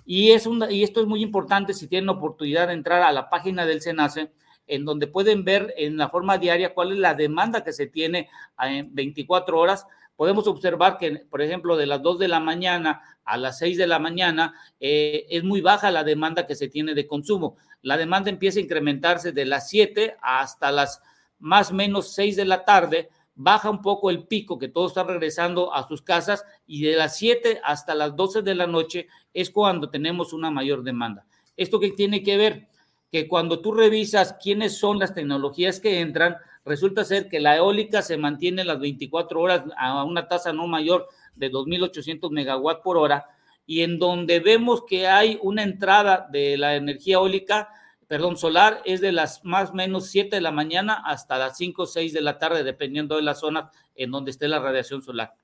Y, 0.04 0.32
es 0.32 0.46
un, 0.46 0.70
y 0.70 0.82
esto 0.82 1.00
es 1.00 1.06
muy 1.06 1.22
importante 1.22 1.72
si 1.72 1.86
tienen 1.86 2.10
oportunidad 2.10 2.68
de 2.68 2.74
entrar 2.74 3.02
a 3.02 3.12
la 3.12 3.30
página 3.30 3.64
del 3.64 3.80
SENACE, 3.80 4.32
en 4.72 4.86
donde 4.86 5.06
pueden 5.06 5.44
ver 5.44 5.74
en 5.76 5.98
la 5.98 6.08
forma 6.08 6.38
diaria 6.38 6.72
cuál 6.72 6.92
es 6.92 6.98
la 6.98 7.14
demanda 7.14 7.62
que 7.62 7.74
se 7.74 7.88
tiene 7.88 8.30
en 8.58 8.94
24 8.94 9.58
horas. 9.58 9.86
Podemos 10.16 10.46
observar 10.46 10.96
que, 10.96 11.26
por 11.28 11.42
ejemplo, 11.42 11.76
de 11.76 11.84
las 11.84 12.00
2 12.00 12.18
de 12.18 12.28
la 12.28 12.40
mañana 12.40 13.02
a 13.24 13.36
las 13.36 13.58
6 13.58 13.76
de 13.76 13.86
la 13.86 13.98
mañana 13.98 14.54
eh, 14.80 15.26
es 15.28 15.44
muy 15.44 15.60
baja 15.60 15.90
la 15.90 16.04
demanda 16.04 16.46
que 16.46 16.54
se 16.54 16.68
tiene 16.68 16.94
de 16.94 17.06
consumo. 17.06 17.58
La 17.82 17.98
demanda 17.98 18.30
empieza 18.30 18.60
a 18.60 18.62
incrementarse 18.62 19.32
de 19.32 19.44
las 19.44 19.68
7 19.68 20.16
hasta 20.22 20.72
las 20.72 21.02
más 21.38 21.70
o 21.70 21.74
menos 21.74 22.14
6 22.14 22.36
de 22.36 22.46
la 22.46 22.64
tarde, 22.64 23.10
baja 23.34 23.68
un 23.68 23.82
poco 23.82 24.08
el 24.08 24.26
pico, 24.26 24.58
que 24.58 24.68
todos 24.68 24.92
están 24.92 25.08
regresando 25.08 25.74
a 25.74 25.86
sus 25.86 26.00
casas, 26.00 26.46
y 26.66 26.82
de 26.82 26.96
las 26.96 27.18
7 27.18 27.60
hasta 27.62 27.94
las 27.94 28.16
12 28.16 28.40
de 28.40 28.54
la 28.54 28.66
noche 28.66 29.06
es 29.34 29.50
cuando 29.50 29.90
tenemos 29.90 30.32
una 30.32 30.50
mayor 30.50 30.82
demanda. 30.82 31.26
¿Esto 31.58 31.78
qué 31.78 31.90
tiene 31.90 32.22
que 32.22 32.38
ver? 32.38 32.68
Que 33.12 33.28
cuando 33.28 33.60
tú 33.60 33.72
revisas 33.72 34.36
quiénes 34.42 34.78
son 34.78 34.98
las 34.98 35.14
tecnologías 35.14 35.78
que 35.78 36.00
entran, 36.00 36.36
resulta 36.64 37.04
ser 37.04 37.28
que 37.28 37.38
la 37.38 37.56
eólica 37.56 38.02
se 38.02 38.16
mantiene 38.16 38.64
las 38.64 38.80
24 38.80 39.40
horas 39.40 39.62
a 39.76 40.02
una 40.02 40.26
tasa 40.26 40.52
no 40.52 40.66
mayor 40.66 41.06
de 41.36 41.52
2.800 41.52 42.30
megawatt 42.30 42.82
por 42.82 42.96
hora, 42.96 43.26
y 43.66 43.82
en 43.82 43.98
donde 43.98 44.40
vemos 44.40 44.84
que 44.86 45.06
hay 45.06 45.38
una 45.42 45.62
entrada 45.62 46.26
de 46.30 46.56
la 46.56 46.74
energía 46.74 47.14
eólica, 47.14 47.68
perdón, 48.08 48.36
solar, 48.36 48.82
es 48.84 49.00
de 49.00 49.12
las 49.12 49.44
más 49.44 49.70
o 49.70 49.74
menos 49.74 50.08
7 50.08 50.36
de 50.36 50.42
la 50.42 50.50
mañana 50.50 51.02
hasta 51.04 51.38
las 51.38 51.56
5 51.56 51.82
o 51.82 51.86
6 51.86 52.12
de 52.12 52.20
la 52.20 52.38
tarde, 52.38 52.64
dependiendo 52.64 53.16
de 53.16 53.22
la 53.22 53.34
zona 53.34 53.70
en 53.94 54.10
donde 54.10 54.30
esté 54.30 54.48
la 54.48 54.58
radiación 54.58 55.02
solar. 55.02 55.34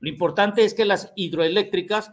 Lo 0.00 0.08
importante 0.08 0.64
es 0.64 0.74
que 0.74 0.84
las 0.84 1.12
hidroeléctricas 1.14 2.10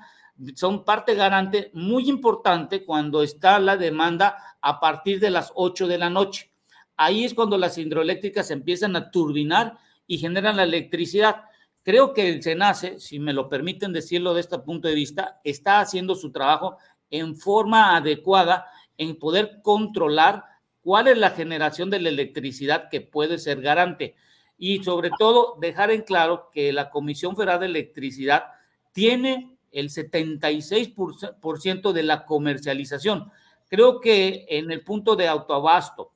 son 0.56 0.86
parte 0.86 1.16
garante 1.16 1.72
muy 1.74 2.10
importante 2.10 2.86
cuando 2.86 3.24
está 3.24 3.60
la 3.60 3.78
demanda 3.78 4.38
a 4.62 4.80
partir 4.80 5.20
de 5.20 5.30
las 5.30 5.52
8 5.56 5.88
de 5.88 5.98
la 5.98 6.10
noche. 6.10 6.52
Ahí 6.96 7.24
es 7.24 7.34
cuando 7.34 7.58
las 7.58 7.78
hidroeléctricas 7.78 8.52
empiezan 8.52 8.96
a 8.96 9.12
turbinar 9.12 9.78
y 10.08 10.18
generan 10.18 10.58
la 10.58 10.64
electricidad. 10.64 11.44
Creo 11.84 12.14
que 12.14 12.30
el 12.30 12.44
SENACE, 12.44 13.00
si 13.00 13.20
me 13.20 13.34
lo 13.34 13.48
permiten 13.48 13.94
decirlo 13.94 14.34
de 14.34 14.42
este 14.42 14.60
punto 14.60 14.88
de 14.88 14.96
vista, 14.96 15.40
está 15.44 15.80
haciendo 15.80 16.16
su 16.16 16.32
trabajo 16.32 16.78
en 17.10 17.36
forma 17.36 17.96
adecuada 17.96 18.66
en 18.98 19.18
poder 19.18 19.62
controlar 19.62 20.44
cuál 20.82 21.08
es 21.08 21.18
la 21.18 21.32
generación 21.32 21.90
de 21.90 22.00
la 22.00 22.10
electricidad 22.10 22.90
que 22.90 23.02
puede 23.02 23.38
ser 23.38 23.62
garante 23.62 24.16
y 24.58 24.84
sobre 24.84 25.10
todo 25.18 25.58
dejar 25.60 25.92
en 25.92 26.02
claro 26.02 26.50
que 26.52 26.74
la 26.74 26.90
Comisión 26.90 27.36
Federal 27.36 27.62
de 27.62 27.68
Electricidad 27.68 28.46
tiene 28.92 29.58
el 29.72 29.90
76% 29.90 31.92
de 31.92 32.04
la 32.04 32.26
comercialización. 32.26 33.32
Creo 33.68 34.00
que 34.00 34.46
en 34.50 34.72
el 34.72 34.84
punto 34.84 35.16
de 35.16 35.28
autoabasto, 35.28 36.12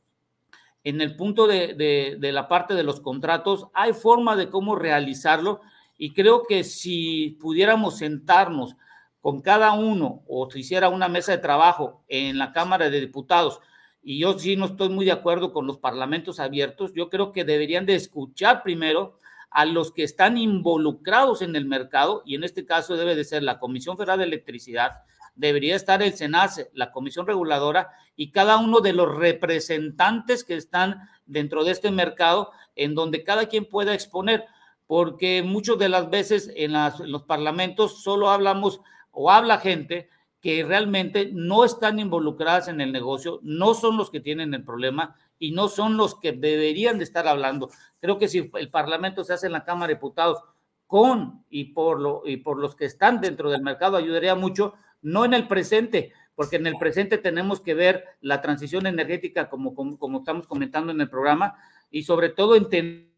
en 0.83 1.01
el 1.01 1.15
punto 1.15 1.47
de, 1.47 1.75
de, 2.19 2.31
la 2.31 2.47
parte 2.47 2.73
de 2.73 2.83
los 2.83 2.99
contratos, 2.99 3.67
hay 3.73 3.93
forma 3.93 4.35
de 4.35 4.49
cómo 4.49 4.75
realizarlo 4.75 5.61
y 5.97 6.13
creo 6.13 6.43
que 6.43 6.63
si 6.63 7.37
pudiéramos 7.39 7.97
sentarnos 7.97 8.75
con 9.21 9.41
cada 9.41 9.71
uno 9.73 10.23
o 10.27 10.49
se 10.51 10.59
hiciera 10.59 10.89
una 10.89 11.07
mesa 11.07 11.31
de 11.31 11.37
trabajo 11.37 12.03
en 12.09 12.37
la 12.37 12.51
Cámara 12.51 12.89
de 12.89 12.99
Diputados, 12.99 13.61
y 14.01 14.19
yo 14.19 14.37
sí 14.37 14.57
no 14.57 14.65
estoy 14.65 14.89
muy 14.89 15.05
de 15.05 15.13
acuerdo 15.13 15.53
con 15.53 15.65
los 15.65 15.77
parlamentos 15.77 16.41
abiertos, 16.41 16.91
yo 16.93 17.09
creo 17.09 17.31
que 17.31 17.45
deberían 17.45 17.85
de 17.85 17.95
escuchar 17.95 18.61
primero 18.61 19.17
a 19.53 19.65
los 19.65 19.91
que 19.91 20.03
están 20.03 20.37
involucrados 20.37 21.43
en 21.43 21.55
el 21.55 21.65
mercado, 21.65 22.23
y 22.25 22.35
en 22.35 22.43
este 22.43 22.65
caso 22.65 22.97
debe 22.97 23.15
de 23.15 23.23
ser 23.23 23.43
la 23.43 23.59
Comisión 23.59 23.97
Federal 23.97 24.17
de 24.17 24.25
Electricidad, 24.25 25.03
debería 25.35 25.75
estar 25.75 26.01
el 26.01 26.13
SENACE, 26.13 26.71
la 26.73 26.91
Comisión 26.91 27.27
Reguladora 27.27 27.91
y 28.15 28.31
cada 28.31 28.57
uno 28.57 28.79
de 28.79 28.93
los 28.93 29.15
representantes 29.15 30.43
que 30.43 30.55
están 30.55 31.07
dentro 31.27 31.63
de 31.63 31.71
este 31.71 31.91
mercado, 31.91 32.51
en 32.75 32.95
donde 32.95 33.23
cada 33.23 33.45
quien 33.45 33.65
pueda 33.65 33.93
exponer, 33.93 34.45
porque 34.87 35.43
muchas 35.43 35.77
de 35.77 35.89
las 35.89 36.09
veces 36.09 36.51
en, 36.55 36.75
en 36.75 37.11
los 37.11 37.23
parlamentos 37.23 38.01
solo 38.03 38.31
hablamos 38.31 38.81
o 39.11 39.29
habla 39.31 39.59
gente 39.59 40.09
que 40.41 40.63
realmente 40.63 41.29
no 41.31 41.63
están 41.63 41.99
involucradas 41.99 42.67
en 42.67 42.81
el 42.81 42.91
negocio, 42.91 43.39
no 43.43 43.75
son 43.75 43.97
los 43.97 44.09
que 44.09 44.19
tienen 44.19 44.53
el 44.53 44.63
problema 44.63 45.15
y 45.43 45.51
no 45.51 45.67
son 45.67 45.97
los 45.97 46.17
que 46.17 46.31
deberían 46.31 46.97
de 46.97 47.03
estar 47.03 47.27
hablando. 47.27 47.69
Creo 47.99 48.17
que 48.17 48.29
si 48.29 48.49
el 48.53 48.69
Parlamento 48.69 49.25
se 49.25 49.33
hace 49.33 49.47
en 49.47 49.51
la 49.51 49.65
Cámara 49.65 49.89
de 49.89 49.95
Diputados 49.95 50.41
con 50.87 51.43
y 51.49 51.73
por, 51.73 51.99
lo, 51.99 52.21
y 52.25 52.37
por 52.37 52.57
los 52.57 52.77
que 52.77 52.85
están 52.85 53.19
dentro 53.19 53.51
del 53.51 53.61
mercado 53.61 53.97
ayudaría 53.97 54.35
mucho, 54.35 54.75
no 55.01 55.25
en 55.25 55.33
el 55.33 55.49
presente, 55.49 56.13
porque 56.33 56.55
en 56.55 56.67
el 56.67 56.77
presente 56.77 57.17
tenemos 57.17 57.59
que 57.59 57.73
ver 57.73 58.05
la 58.21 58.39
transición 58.39 58.87
energética 58.87 59.49
como, 59.49 59.75
como, 59.75 60.19
estamos 60.19 60.47
comentando 60.47 60.93
en 60.93 61.01
el 61.01 61.09
programa 61.09 61.55
y 61.91 62.03
sobre 62.03 62.29
todo 62.29 62.55
entender 62.55 63.11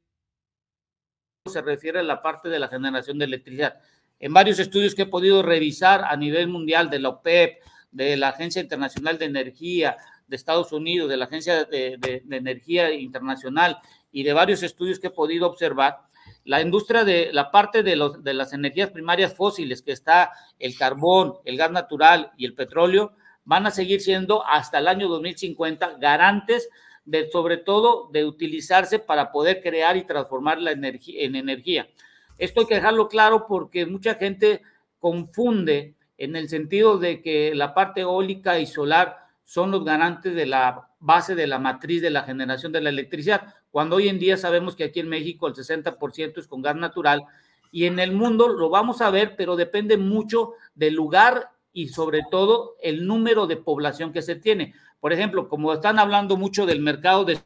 se 1.46 1.62
refiere 1.62 2.00
a 2.00 2.04
la 2.04 2.24
parte 2.24 2.50
de 2.50 2.58
la 2.58 2.70
generación 2.70 3.20
de 3.20 3.26
electricidad. 3.26 3.76
En 4.18 4.34
varios 4.34 4.58
estudios 4.58 4.96
que 4.96 5.04
he 5.04 5.06
podido 5.06 5.44
revisar 5.44 6.04
a 6.06 6.18
nivel 6.18 6.48
mundial 6.48 6.90
de 6.90 6.98
la 6.98 7.10
OPEP, 7.10 7.62
de 7.92 8.18
la 8.18 8.30
Agencia 8.30 8.64
Internacional 8.64 9.20
de 9.20 9.26
Energía, 9.26 9.96
de 10.28 10.36
Estados 10.36 10.72
Unidos, 10.72 11.10
de 11.10 11.18
la 11.18 11.26
Agencia 11.26 11.66
de, 11.66 12.24
Energía 12.30 12.92
Internacional 12.92 13.80
y 14.12 14.24
de 14.24 14.34
varios 14.34 14.64
estudios 14.64 15.00
que 15.00 15.08
he 15.08 15.12
podido 15.12 15.48
observar, 15.48 16.00
la 16.44 16.62
industria 16.62 17.04
de 17.04 17.32
la 17.34 17.52
parte 17.52 17.84
de, 17.84 18.00
de 18.22 18.34
las 18.34 18.54
energías 18.54 18.90
primarias 18.92 19.36
fósiles, 19.36 19.82
que 19.82 19.92
está 19.92 20.32
el 20.60 20.78
carbón, 20.78 21.36
el 21.44 21.58
gas 21.58 21.72
natural 21.72 22.32
y 22.38 22.46
el 22.46 22.54
petróleo, 22.54 23.14
van 23.44 23.68
a 23.68 23.72
seguir 23.72 24.02
siendo 24.02 24.46
hasta 24.46 24.80
el 24.80 24.88
año 24.88 25.08
2050 25.08 25.98
garantes 26.00 26.70
de, 27.06 27.30
sobre 27.32 27.58
todo, 27.58 28.10
de 28.12 28.26
utilizarse 28.26 29.00
para 29.00 29.32
poder 29.32 29.62
crear 29.62 29.96
y 29.96 30.06
transformar 30.06 30.60
la 30.60 30.72
energía 30.72 31.24
en 31.24 31.36
energía. 31.36 31.88
Esto 32.38 32.62
hay 32.62 32.68
que 32.68 32.76
dejarlo 32.76 33.08
claro 33.08 33.46
porque 33.48 33.86
mucha 33.86 34.16
gente 34.16 34.62
confunde 35.00 35.96
en 36.18 36.36
el 36.36 36.50
sentido 36.50 36.98
de 36.98 37.22
que 37.22 37.54
la 37.54 37.74
parte 37.74 38.02
eólica 38.02 38.60
y 38.60 38.66
solar 38.66 39.25
son 39.46 39.72
los 39.72 39.86
garantes 39.86 40.36
de 40.36 40.48
la 40.48 40.90
base 41.00 41.36
de 41.36 41.46
la 41.46 41.60
matriz 41.60 42.02
de 42.02 42.10
la 42.10 42.24
generación 42.24 42.72
de 42.72 42.82
la 42.82 42.90
electricidad, 42.90 43.54
cuando 43.70 43.98
hoy 43.98 44.10
en 44.10 44.20
día 44.20 44.38
sabemos 44.38 44.76
que 44.76 44.84
aquí 44.84 45.00
en 45.00 45.08
México 45.08 45.48
el 45.48 45.54
60% 45.54 46.40
es 46.40 46.48
con 46.48 46.64
gas 46.64 46.76
natural 46.76 47.24
y 47.72 47.86
en 47.86 48.00
el 48.00 48.12
mundo 48.12 48.48
lo 48.50 48.70
vamos 48.70 49.02
a 49.02 49.12
ver, 49.12 49.36
pero 49.36 49.56
depende 49.56 49.98
mucho 49.98 50.54
del 50.74 50.96
lugar 50.96 51.52
y 51.72 51.90
sobre 51.90 52.22
todo 52.32 52.76
el 52.82 53.06
número 53.06 53.46
de 53.46 53.58
población 53.58 54.12
que 54.12 54.24
se 54.24 54.36
tiene. 54.36 54.74
Por 55.00 55.14
ejemplo, 55.14 55.48
como 55.48 55.72
están 55.74 56.00
hablando 56.00 56.38
mucho 56.38 56.66
del 56.66 56.80
mercado 56.80 57.24
de 57.24 57.40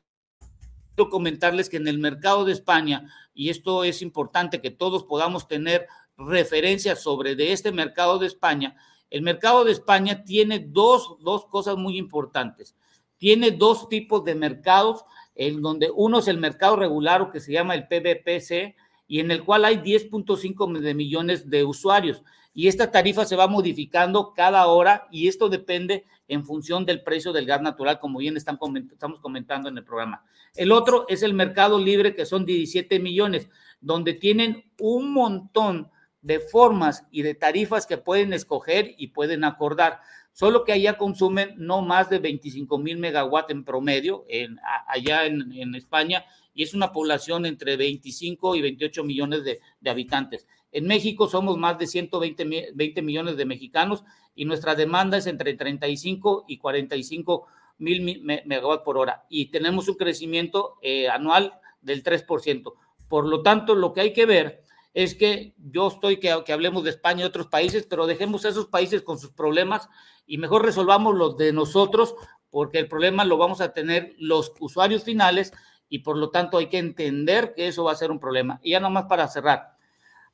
quiero 0.96 1.10
comentarles 1.10 1.68
que 1.68 1.78
en 1.78 1.88
el 1.88 2.00
mercado 2.00 2.46
de 2.46 2.54
España, 2.54 3.12
y 3.34 3.50
esto 3.50 3.84
es 3.84 4.02
importante 4.02 4.62
que 4.62 4.72
todos 4.72 5.04
podamos 5.04 5.48
tener 5.48 5.88
referencias 6.18 7.02
sobre 7.02 7.36
de 7.36 7.52
este 7.52 7.72
mercado 7.72 8.20
de 8.20 8.28
España, 8.28 8.76
el 9.10 9.22
mercado 9.22 9.66
de 9.66 9.72
España 9.72 10.24
tiene 10.24 10.60
dos, 10.60 11.18
dos 11.22 11.46
cosas 11.46 11.78
muy 11.78 11.98
importantes. 11.98 12.76
Tiene 13.18 13.52
dos 13.52 13.90
tipos 13.90 14.24
de 14.24 14.36
mercados, 14.36 15.04
en 15.36 15.62
donde 15.62 15.92
uno 15.94 16.20
es 16.20 16.28
el 16.28 16.38
mercado 16.38 16.76
regular 16.76 17.22
o 17.22 17.32
que 17.32 17.40
se 17.40 17.52
llama 17.52 17.76
el 17.76 17.88
PBPC, 17.88 18.76
y 19.08 19.20
en 19.20 19.32
el 19.32 19.44
cual 19.44 19.66
hay 19.66 19.78
10.5 19.78 20.94
millones 20.96 21.50
de 21.50 21.66
usuarios. 21.66 22.24
Y 22.54 22.68
esta 22.68 22.92
tarifa 22.92 23.26
se 23.26 23.36
va 23.36 23.48
modificando 23.48 24.34
cada 24.34 24.68
hora 24.68 25.08
y 25.12 25.28
esto 25.28 25.50
depende 25.50 26.06
en 26.28 26.46
función 26.46 26.86
del 26.86 27.02
precio 27.02 27.34
del 27.34 27.46
gas 27.46 27.62
natural, 27.62 28.00
como 28.00 28.20
bien 28.20 28.38
están 28.38 28.60
estamos 28.92 29.20
comentando 29.20 29.68
en 29.68 29.78
el 29.78 29.84
programa. 29.84 30.24
El 30.56 30.72
otro 30.72 31.06
es 31.10 31.24
el 31.24 31.34
mercado 31.34 31.80
libre, 31.80 32.14
que 32.14 32.26
son 32.26 32.46
17 32.46 33.00
millones, 33.00 33.50
donde 33.82 34.14
tienen 34.14 34.72
un 34.80 35.12
montón 35.12 35.90
de 36.22 36.40
formas 36.40 37.06
y 37.12 37.22
de 37.22 37.36
tarifas 37.36 37.86
que 37.86 37.98
pueden 37.98 38.34
escoger 38.34 38.94
y 38.98 39.08
pueden 39.08 39.44
acordar. 39.44 40.02
Solo 40.34 40.64
que 40.64 40.74
allá 40.74 40.98
consumen 40.98 41.56
no 41.58 41.82
más 41.82 42.10
de 42.10 42.20
25 42.20 42.78
mil 42.78 42.98
megawatts 42.98 43.52
en 43.52 43.64
promedio, 43.64 44.26
en, 44.30 44.58
allá 44.88 45.26
en, 45.26 45.76
España, 45.76 46.26
y 46.54 46.64
es 46.64 46.74
una 46.74 46.92
población 46.92 47.46
entre 47.46 47.78
25 47.78 48.56
y 48.56 48.62
28 48.62 49.04
millones 49.04 49.44
de, 49.44 49.60
habitantes. 49.90 50.48
En 50.72 50.86
México 50.88 51.28
somos 51.28 51.58
más 51.58 51.80
de 51.80 51.88
120 51.88 52.72
20 52.74 53.02
millones 53.02 53.38
de 53.38 53.46
mexicanos 53.46 54.04
y 54.36 54.46
nuestra 54.46 54.76
demanda 54.76 55.18
es 55.18 55.26
entre 55.26 55.56
35 55.56 56.46
y 56.48 56.58
45 56.58 57.48
mil 57.80 58.22
megawatts 58.46 58.84
por 58.84 58.98
hora 58.98 59.26
y 59.30 59.48
tenemos 59.48 59.88
un 59.88 59.96
crecimiento 59.96 60.76
eh, 60.82 61.10
anual 61.10 61.54
del 61.82 62.04
3%. 62.04 62.74
Por 63.08 63.28
lo 63.28 63.42
tanto, 63.42 63.74
lo 63.74 63.94
que 63.94 64.02
hay 64.02 64.14
que 64.14 64.26
ver 64.28 64.64
es 64.94 65.16
que 65.16 65.54
yo 65.58 65.88
estoy 65.88 66.20
que, 66.20 66.36
que 66.46 66.54
hablemos 66.54 66.84
de 66.84 66.90
España 66.90 67.22
y 67.22 67.26
otros 67.26 67.48
países, 67.48 67.86
pero 67.90 68.08
dejemos 68.08 68.46
a 68.46 68.50
esos 68.50 68.68
países 68.68 69.02
con 69.02 69.20
sus 69.20 69.32
problemas 69.32 69.90
y 70.26 70.38
mejor 70.38 70.66
resolvamos 70.66 71.16
los 71.16 71.38
de 71.38 71.54
nosotros, 71.54 72.16
porque 72.50 72.80
el 72.80 72.88
problema 72.88 73.26
lo 73.26 73.38
vamos 73.38 73.62
a 73.62 73.74
tener 73.74 74.16
los 74.18 74.54
usuarios 74.60 75.04
finales 75.04 75.54
y 75.90 76.00
por 76.00 76.18
lo 76.18 76.30
tanto 76.30 76.58
hay 76.58 76.68
que 76.68 76.78
entender 76.78 77.54
que 77.56 77.68
eso 77.68 77.84
va 77.84 77.92
a 77.92 77.96
ser 77.96 78.12
un 78.12 78.20
problema. 78.20 78.60
Y 78.64 78.72
ya 78.72 78.80
nomás 78.80 79.06
para 79.06 79.28
cerrar, 79.28 79.76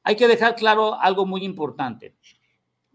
hay 0.04 0.16
que 0.16 0.28
dejar 0.28 0.56
claro 0.56 1.00
algo 1.00 1.26
muy 1.26 1.44
importante. 1.44 2.16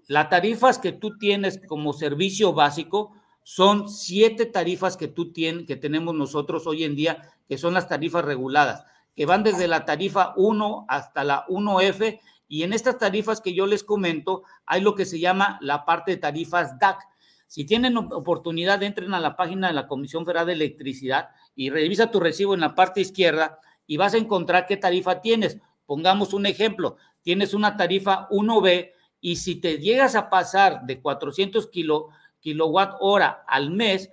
Las 0.06 0.28
tarifas 0.28 0.78
que 0.78 0.92
tú 0.92 1.18
tienes 1.18 1.60
como 1.66 1.92
servicio 1.92 2.52
básico 2.52 3.14
son 3.42 3.88
siete 3.88 4.46
tarifas 4.46 4.96
que 4.96 5.08
tú 5.08 5.32
que 5.32 5.78
tenemos 5.80 6.14
nosotros 6.14 6.66
hoy 6.66 6.84
en 6.84 6.96
día, 6.96 7.22
que 7.48 7.58
son 7.58 7.74
las 7.74 7.88
tarifas 7.88 8.24
reguladas, 8.24 8.84
que 9.14 9.26
van 9.26 9.42
desde 9.42 9.68
la 9.68 9.84
tarifa 9.84 10.32
1 10.36 10.86
hasta 10.88 11.24
la 11.24 11.46
1F. 11.46 12.20
Y 12.48 12.62
en 12.62 12.72
estas 12.72 12.98
tarifas 12.98 13.40
que 13.40 13.54
yo 13.54 13.66
les 13.66 13.84
comento, 13.84 14.42
hay 14.66 14.80
lo 14.80 14.94
que 14.94 15.04
se 15.04 15.20
llama 15.20 15.58
la 15.60 15.84
parte 15.84 16.12
de 16.12 16.16
tarifas 16.16 16.78
DAC. 16.78 17.00
Si 17.46 17.64
tienen 17.64 17.96
oportunidad, 17.96 18.82
entren 18.82 19.12
a 19.12 19.20
la 19.20 19.36
página 19.36 19.68
de 19.68 19.74
la 19.74 19.88
Comisión 19.88 20.24
Federal 20.24 20.46
de 20.46 20.52
Electricidad 20.52 21.30
y 21.54 21.70
revisa 21.70 22.10
tu 22.10 22.20
recibo 22.20 22.54
en 22.54 22.60
la 22.60 22.74
parte 22.74 23.00
izquierda 23.00 23.58
y 23.86 23.96
vas 23.96 24.14
a 24.14 24.18
encontrar 24.18 24.66
qué 24.66 24.76
tarifa 24.76 25.20
tienes. 25.20 25.58
Pongamos 25.84 26.32
un 26.32 26.46
ejemplo, 26.46 26.96
tienes 27.22 27.52
una 27.52 27.76
tarifa 27.76 28.28
1B 28.30 28.92
y 29.20 29.36
si 29.36 29.56
te 29.56 29.78
llegas 29.78 30.14
a 30.14 30.30
pasar 30.30 30.82
de 30.86 31.00
400 31.00 31.66
kilo, 31.68 32.10
kilowatt 32.38 32.94
hora 33.00 33.44
al 33.48 33.70
mes, 33.70 34.10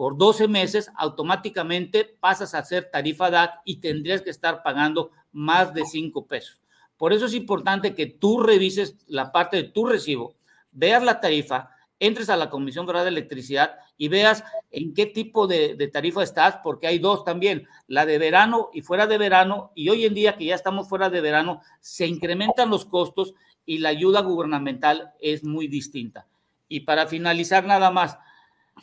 por 0.00 0.16
12 0.16 0.48
meses, 0.48 0.90
automáticamente 0.96 2.06
pasas 2.06 2.54
a 2.54 2.64
ser 2.64 2.90
tarifa 2.90 3.28
DAC 3.30 3.60
y 3.66 3.80
tendrías 3.80 4.22
que 4.22 4.30
estar 4.30 4.62
pagando 4.62 5.10
más 5.30 5.74
de 5.74 5.84
5 5.84 6.26
pesos. 6.26 6.62
Por 6.96 7.12
eso 7.12 7.26
es 7.26 7.34
importante 7.34 7.94
que 7.94 8.06
tú 8.06 8.42
revises 8.42 8.96
la 9.08 9.30
parte 9.30 9.58
de 9.58 9.64
tu 9.64 9.84
recibo, 9.84 10.36
veas 10.72 11.02
la 11.02 11.20
tarifa, 11.20 11.68
entres 11.98 12.30
a 12.30 12.38
la 12.38 12.48
Comisión 12.48 12.86
Federal 12.86 13.04
de 13.04 13.10
Electricidad 13.10 13.74
y 13.98 14.08
veas 14.08 14.42
en 14.70 14.94
qué 14.94 15.04
tipo 15.04 15.46
de, 15.46 15.76
tarifa 15.92 16.22
estás, 16.22 16.56
porque 16.62 16.86
hay 16.86 16.98
dos 16.98 17.22
también, 17.22 17.68
la 17.86 18.06
de 18.06 18.16
verano 18.16 18.70
y 18.72 18.80
fuera 18.80 19.06
de 19.06 19.18
verano, 19.18 19.70
y 19.74 19.90
hoy 19.90 20.06
en 20.06 20.14
día 20.14 20.34
que 20.34 20.46
ya 20.46 20.54
estamos 20.54 20.88
fuera 20.88 21.10
de 21.10 21.20
verano, 21.20 21.60
se 21.80 22.06
incrementan 22.06 22.70
los 22.70 22.86
costos 22.86 23.34
y 23.66 23.76
la 23.76 23.90
ayuda 23.90 24.22
gubernamental 24.22 25.12
es 25.20 25.44
muy 25.44 25.68
distinta. 25.68 26.26
Y 26.68 26.80
para 26.80 27.06
finalizar 27.06 27.66
nada 27.66 27.90
más, 27.90 28.16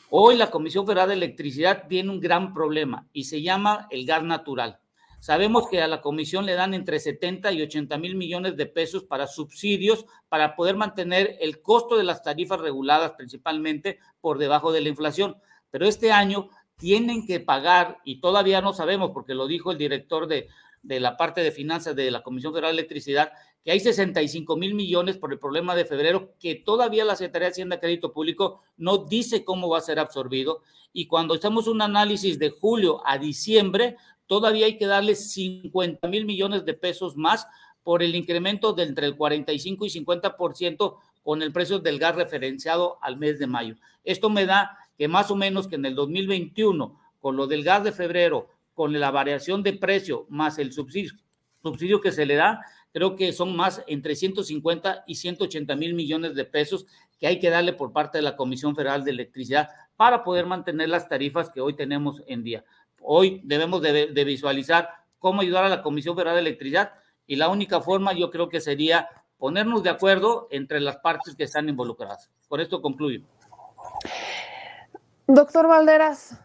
hoy 0.09 0.37
la 0.37 0.49
Comisión 0.49 0.85
Federal 0.85 1.09
de 1.09 1.15
Electricidad 1.15 1.87
tiene 1.87 2.09
un 2.09 2.19
gran 2.19 2.53
problema 2.53 3.07
y 3.13 3.25
se 3.25 3.41
llama 3.41 3.87
el 3.89 4.05
gas 4.05 4.23
natural. 4.23 4.79
Sabemos 5.19 5.67
que 5.69 5.81
a 5.81 5.87
la 5.87 6.01
comisión 6.01 6.45
le 6.45 6.53
dan 6.53 6.73
entre 6.73 6.99
70 6.99 7.51
y 7.51 7.61
80 7.61 7.97
mil 7.97 8.15
millones 8.15 8.55
de 8.55 8.67
pesos 8.67 9.03
para 9.03 9.27
subsidios 9.27 10.05
para 10.29 10.55
poder 10.55 10.75
mantener 10.75 11.37
el 11.41 11.61
costo 11.61 11.97
de 11.97 12.03
las 12.03 12.21
tarifas 12.21 12.59
reguladas 12.59 13.11
principalmente 13.17 13.99
por 14.21 14.37
debajo 14.37 14.71
de 14.71 14.81
la 14.81 14.89
inflación. 14.89 15.37
Pero 15.71 15.87
este 15.87 16.11
año 16.11 16.49
tienen 16.77 17.25
que 17.25 17.39
pagar, 17.39 17.99
y 18.03 18.21
todavía 18.21 18.61
no 18.61 18.71
sabemos, 18.71 19.11
porque 19.11 19.33
lo 19.33 19.47
dijo 19.47 19.71
el 19.71 19.79
director 19.79 20.27
de, 20.27 20.47
de 20.83 20.99
la 20.99 21.17
parte 21.17 21.41
de 21.41 21.51
finanzas 21.51 21.95
de 21.95 22.11
la 22.11 22.23
Comisión 22.23 22.53
Federal 22.53 22.75
de 22.75 22.81
Electricidad, 22.81 23.31
que 23.63 23.71
hay 23.71 23.79
65 23.79 24.55
mil 24.55 24.75
millones 24.75 25.17
por 25.17 25.33
el 25.33 25.39
problema 25.39 25.75
de 25.75 25.85
febrero, 25.85 26.33
que 26.39 26.55
todavía 26.55 27.03
la 27.03 27.15
Secretaría 27.15 27.47
de 27.47 27.51
Hacienda 27.51 27.79
Crédito 27.79 28.13
Público 28.13 28.61
no 28.77 28.99
dice 28.99 29.43
cómo 29.43 29.69
va 29.69 29.79
a 29.79 29.81
ser 29.81 29.99
absorbido. 29.99 30.61
Y 30.93 31.07
cuando 31.07 31.33
hacemos 31.33 31.67
un 31.67 31.81
análisis 31.81 32.39
de 32.39 32.49
julio 32.49 33.01
a 33.05 33.17
diciembre, 33.17 33.97
todavía 34.25 34.67
hay 34.67 34.77
que 34.77 34.85
darle 34.85 35.15
50 35.15 36.07
mil 36.07 36.25
millones 36.25 36.65
de 36.65 36.73
pesos 36.73 37.17
más 37.17 37.47
por 37.83 38.03
el 38.03 38.15
incremento 38.15 38.73
de 38.73 38.83
entre 38.83 39.05
el 39.05 39.15
45 39.15 39.85
y 39.85 39.89
50% 39.89 40.97
con 41.23 41.41
el 41.41 41.51
precio 41.51 41.79
del 41.79 41.99
gas 41.99 42.15
referenciado 42.15 42.97
al 43.01 43.17
mes 43.17 43.39
de 43.39 43.47
mayo. 43.47 43.75
Esto 44.05 44.29
me 44.29 44.45
da 44.45 44.77
que 44.97 45.07
más 45.07 45.29
o 45.29 45.35
menos 45.35 45.67
que 45.67 45.75
en 45.75 45.85
el 45.85 45.95
2021, 45.95 46.97
con 47.19 47.35
lo 47.35 47.47
del 47.47 47.63
gas 47.63 47.83
de 47.83 47.91
febrero, 47.91 48.47
con 48.77 48.93
la 48.99 49.09
variación 49.09 49.63
de 49.63 49.73
precio 49.73 50.27
más 50.29 50.59
el 50.59 50.71
subsidio, 50.71 51.13
subsidio 51.63 51.99
que 51.99 52.11
se 52.11 52.27
le 52.27 52.35
da, 52.35 52.61
creo 52.93 53.15
que 53.15 53.33
son 53.33 53.55
más 53.55 53.83
entre 53.87 54.15
150 54.15 55.03
y 55.07 55.15
180 55.15 55.75
mil 55.75 55.95
millones 55.95 56.35
de 56.35 56.45
pesos 56.45 56.85
que 57.19 57.25
hay 57.25 57.39
que 57.39 57.49
darle 57.49 57.73
por 57.73 57.91
parte 57.91 58.19
de 58.19 58.21
la 58.21 58.35
Comisión 58.35 58.75
Federal 58.75 59.03
de 59.03 59.09
Electricidad 59.09 59.69
para 59.95 60.23
poder 60.23 60.45
mantener 60.45 60.89
las 60.89 61.09
tarifas 61.09 61.49
que 61.49 61.59
hoy 61.59 61.75
tenemos 61.75 62.21
en 62.27 62.43
día. 62.43 62.63
Hoy 63.01 63.41
debemos 63.45 63.81
de, 63.81 64.23
visualizar 64.23 64.89
cómo 65.17 65.41
ayudar 65.41 65.63
a 65.63 65.69
la 65.69 65.81
Comisión 65.81 66.15
Federal 66.15 66.35
de 66.35 66.41
Electricidad 66.41 66.93
y 67.25 67.35
la 67.35 67.49
única 67.49 67.81
forma 67.81 68.13
yo 68.13 68.29
creo 68.29 68.47
que 68.47 68.61
sería 68.61 69.09
ponernos 69.39 69.81
de 69.81 69.89
acuerdo 69.89 70.49
entre 70.51 70.79
las 70.81 70.97
partes 70.97 71.35
que 71.35 71.45
están 71.45 71.67
involucradas. 71.67 72.29
Por 72.47 72.61
esto 72.61 72.79
concluyo. 72.79 73.23
Doctor 75.25 75.67
Valderas, 75.67 76.39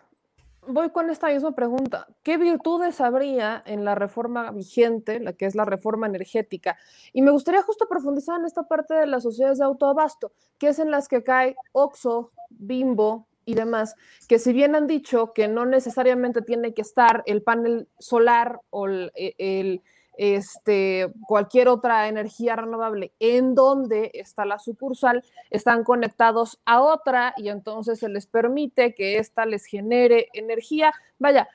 voy 0.66 0.90
con 0.90 1.10
esta 1.10 1.28
misma 1.28 1.52
pregunta. 1.52 2.06
¿Qué 2.22 2.36
virtudes 2.38 3.00
habría 3.00 3.62
en 3.66 3.84
la 3.84 3.94
reforma 3.94 4.50
vigente, 4.50 5.20
la 5.20 5.32
que 5.32 5.46
es 5.46 5.54
la 5.54 5.64
reforma 5.64 6.06
energética? 6.06 6.78
Y 7.12 7.22
me 7.22 7.30
gustaría 7.30 7.62
justo 7.62 7.88
profundizar 7.88 8.38
en 8.38 8.46
esta 8.46 8.64
parte 8.64 8.94
de 8.94 9.06
las 9.06 9.22
sociedades 9.22 9.58
de 9.58 9.64
autoabasto, 9.64 10.32
que 10.58 10.68
es 10.68 10.78
en 10.78 10.90
las 10.90 11.08
que 11.08 11.22
cae 11.22 11.56
OXO, 11.72 12.30
Bimbo, 12.50 13.26
y 13.44 13.54
demás, 13.54 13.96
que 14.28 14.38
si 14.38 14.52
bien 14.52 14.74
han 14.74 14.86
dicho 14.86 15.32
que 15.32 15.48
no 15.48 15.66
necesariamente 15.66 16.42
tiene 16.42 16.74
que 16.74 16.82
estar 16.82 17.22
el 17.26 17.42
panel 17.42 17.88
solar 17.98 18.60
o 18.70 18.88
e, 18.88 19.34
el, 19.38 19.82
este, 20.22 21.12
cualquier 21.26 21.66
otra 21.66 22.06
energía 22.06 22.54
renovable 22.54 23.12
en 23.18 23.56
donde 23.56 24.12
está 24.14 24.44
la 24.44 24.60
sucursal, 24.60 25.24
están 25.50 25.82
conectados 25.82 26.60
a 26.64 26.80
otra 26.80 27.34
y 27.36 27.48
entonces 27.48 27.98
se 27.98 28.08
les 28.08 28.26
permite 28.26 28.94
que 28.94 29.18
ésta 29.18 29.46
les 29.46 29.66
genere 29.66 30.28
energía. 30.32 30.92
Vaya, 31.18 31.48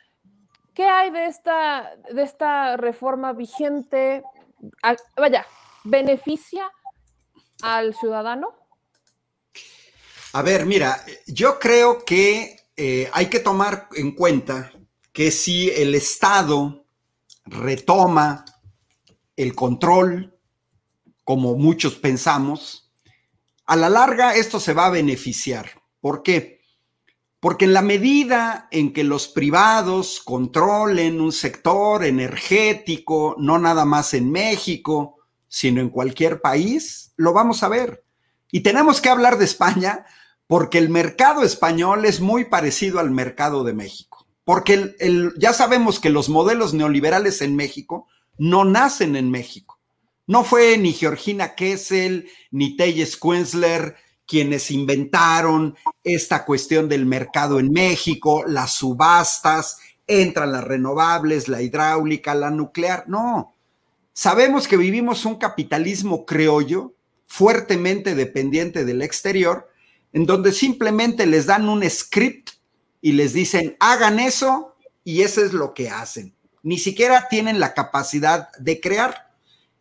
¿qué 0.73 0.83
hay 0.83 1.11
de 1.11 1.27
esta, 1.27 1.95
de 2.11 2.21
esta 2.21 2.75
reforma 2.75 3.31
vigente? 3.31 4.21
Ah, 4.83 4.97
vaya, 5.15 5.45
¿beneficia 5.85 6.69
al 7.61 7.93
ciudadano? 7.93 8.53
A 10.33 10.41
ver, 10.41 10.65
mira, 10.65 10.97
yo 11.25 11.57
creo 11.57 12.03
que 12.03 12.57
eh, 12.75 13.09
hay 13.13 13.27
que 13.27 13.39
tomar 13.39 13.87
en 13.95 14.11
cuenta 14.11 14.73
que 15.13 15.31
si 15.31 15.69
el 15.69 15.95
Estado 15.95 16.83
retoma 17.45 18.43
el 19.37 19.55
control, 19.55 20.37
como 21.23 21.55
muchos 21.55 21.95
pensamos, 21.95 22.91
a 23.65 23.75
la 23.75 23.89
larga 23.89 24.35
esto 24.35 24.59
se 24.59 24.73
va 24.73 24.87
a 24.87 24.91
beneficiar. 24.91 25.81
¿Por 26.01 26.23
qué? 26.23 26.61
Porque 27.39 27.65
en 27.65 27.73
la 27.73 27.81
medida 27.81 28.67
en 28.71 28.93
que 28.93 29.03
los 29.03 29.27
privados 29.27 30.21
controlen 30.23 31.21
un 31.21 31.31
sector 31.31 32.03
energético, 32.03 33.35
no 33.37 33.59
nada 33.59 33.85
más 33.85 34.13
en 34.13 34.31
México, 34.31 35.19
sino 35.47 35.79
en 35.79 35.89
cualquier 35.89 36.41
país, 36.41 37.13
lo 37.15 37.33
vamos 37.33 37.61
a 37.61 37.69
ver. 37.69 38.03
Y 38.51 38.61
tenemos 38.61 39.01
que 39.01 39.09
hablar 39.09 39.37
de 39.37 39.45
España 39.45 40.05
porque 40.47 40.77
el 40.77 40.89
mercado 40.89 41.43
español 41.43 42.05
es 42.05 42.21
muy 42.21 42.45
parecido 42.45 42.99
al 42.99 43.11
mercado 43.11 43.63
de 43.63 43.73
México. 43.73 44.25
Porque 44.45 44.95
ya 45.37 45.51
sabemos 45.51 45.99
que 45.99 46.09
los 46.09 46.29
modelos 46.29 46.73
neoliberales 46.73 47.41
en 47.41 47.55
México 47.57 48.07
no 48.37 48.65
nacen 48.65 49.15
en 49.15 49.31
México. 49.31 49.79
No 50.25 50.43
fue 50.43 50.77
ni 50.77 50.93
Georgina 50.93 51.55
Kessel 51.55 52.29
ni 52.51 52.75
Telles 52.75 53.17
Quensler 53.17 53.95
quienes 54.27 54.69
inventaron 54.71 55.75
esta 56.03 56.43
cuestión 56.43 56.89
del 56.89 57.05
mercado 57.05 57.59
en 57.59 57.71
México, 57.71 58.43
las 58.45 58.73
subastas, 58.73 59.77
entran 60.05 60.51
las 60.51 60.65
renovables, 60.65 61.47
la 61.47 61.61
hidráulica, 61.61 62.35
la 62.35 62.51
nuclear. 62.51 63.05
No, 63.07 63.55
sabemos 64.13 64.67
que 64.67 64.77
vivimos 64.77 65.25
un 65.25 65.35
capitalismo 65.35 66.25
criollo 66.25 66.93
fuertemente 67.25 68.15
dependiente 68.15 68.83
del 68.83 69.01
exterior, 69.01 69.69
en 70.11 70.25
donde 70.25 70.51
simplemente 70.51 71.25
les 71.25 71.45
dan 71.45 71.69
un 71.69 71.89
script 71.89 72.49
y 73.01 73.13
les 73.13 73.33
dicen, 73.33 73.77
hagan 73.79 74.19
eso 74.19 74.75
y 75.03 75.21
eso 75.21 75.43
es 75.43 75.53
lo 75.53 75.73
que 75.73 75.89
hacen. 75.89 76.35
Ni 76.67 76.77
siquiera 76.77 77.29
tienen 77.29 77.61
la 77.61 77.73
capacidad 77.73 78.51
de 78.57 78.81
crear. 78.81 79.31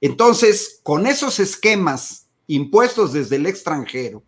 Entonces, 0.00 0.78
con 0.84 1.08
esos 1.08 1.40
esquemas 1.40 2.28
impuestos 2.46 3.12
desde 3.12 3.34
el 3.34 3.46
extranjero, 3.46 4.22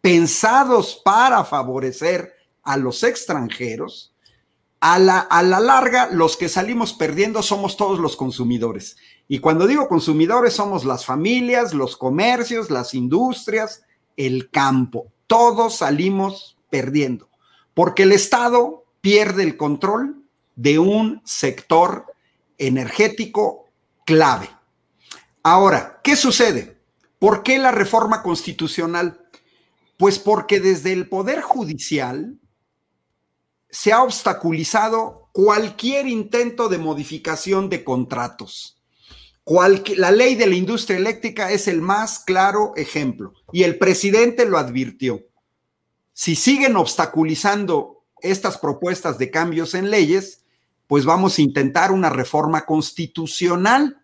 pensados 0.00 1.02
para 1.04 1.44
favorecer 1.44 2.32
a 2.62 2.76
los 2.76 3.02
extranjeros, 3.02 4.14
a 4.78 5.00
la, 5.00 5.18
a 5.18 5.42
la, 5.42 5.58
larga 5.58 6.08
los 6.12 6.36
que 6.36 6.48
salimos 6.48 6.92
perdiendo 6.92 7.42
somos 7.42 7.76
todos 7.76 7.98
los 7.98 8.14
consumidores. 8.14 8.96
Y 9.26 9.40
cuando 9.40 9.66
digo 9.66 9.88
consumidores 9.88 10.54
somos 10.54 10.84
las 10.84 11.04
familias, 11.04 11.74
los 11.74 11.96
comercios, 11.96 12.70
las 12.70 12.94
industrias, 12.94 13.82
el 14.16 14.48
campo. 14.50 15.10
Todos 15.26 15.78
salimos 15.78 16.56
perdiendo, 16.70 17.28
porque 17.74 18.04
el 18.04 18.12
Estado 18.12 18.84
pierde 19.00 19.42
el 19.42 19.56
control 19.56 20.22
de 20.56 20.78
un 20.78 21.22
sector 21.24 22.06
energético 22.58 23.66
clave. 24.04 24.48
Ahora, 25.42 26.00
¿qué 26.02 26.16
sucede? 26.16 26.80
¿Por 27.18 27.42
qué 27.42 27.58
la 27.58 27.70
reforma 27.70 28.22
constitucional? 28.22 29.20
Pues 29.96 30.18
porque 30.18 30.60
desde 30.60 30.92
el 30.92 31.08
Poder 31.08 31.40
Judicial 31.40 32.38
se 33.70 33.92
ha 33.92 34.02
obstaculizado 34.02 35.28
cualquier 35.32 36.08
intento 36.08 36.68
de 36.68 36.78
modificación 36.78 37.68
de 37.68 37.84
contratos. 37.84 38.82
la 39.96 40.10
ley 40.10 40.34
de 40.34 40.46
la 40.46 40.54
industria 40.56 40.96
eléctrica 40.96 41.52
es 41.52 41.68
el 41.68 41.80
más 41.82 42.18
claro 42.18 42.72
ejemplo 42.76 43.34
y 43.52 43.62
el 43.62 43.78
presidente 43.78 44.46
lo 44.46 44.58
advirtió. 44.58 45.20
Si 46.12 46.34
siguen 46.34 46.76
obstaculizando 46.76 48.04
estas 48.22 48.58
propuestas 48.58 49.18
de 49.18 49.30
cambios 49.30 49.74
en 49.74 49.90
leyes, 49.90 50.45
pues 50.86 51.04
vamos 51.04 51.38
a 51.38 51.42
intentar 51.42 51.92
una 51.92 52.10
reforma 52.10 52.64
constitucional. 52.64 54.02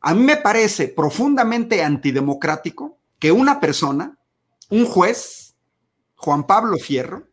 A 0.00 0.14
mí 0.14 0.22
me 0.22 0.36
parece 0.36 0.88
profundamente 0.88 1.82
antidemocrático 1.82 2.98
que 3.18 3.32
una 3.32 3.60
persona 3.60 4.18
un 4.68 4.86
juez, 4.86 5.54
Juan 6.16 6.46
Pablo 6.46 6.76
Fierro, 6.78 7.28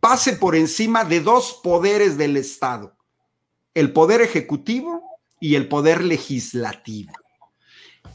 pase 0.00 0.34
por 0.34 0.56
encima 0.56 1.04
de 1.04 1.20
dos 1.20 1.60
poderes 1.62 2.16
del 2.16 2.36
Estado, 2.36 2.96
el 3.74 3.92
poder 3.92 4.22
ejecutivo 4.22 5.02
y 5.40 5.56
el 5.56 5.68
poder 5.68 6.02
legislativo. 6.02 7.12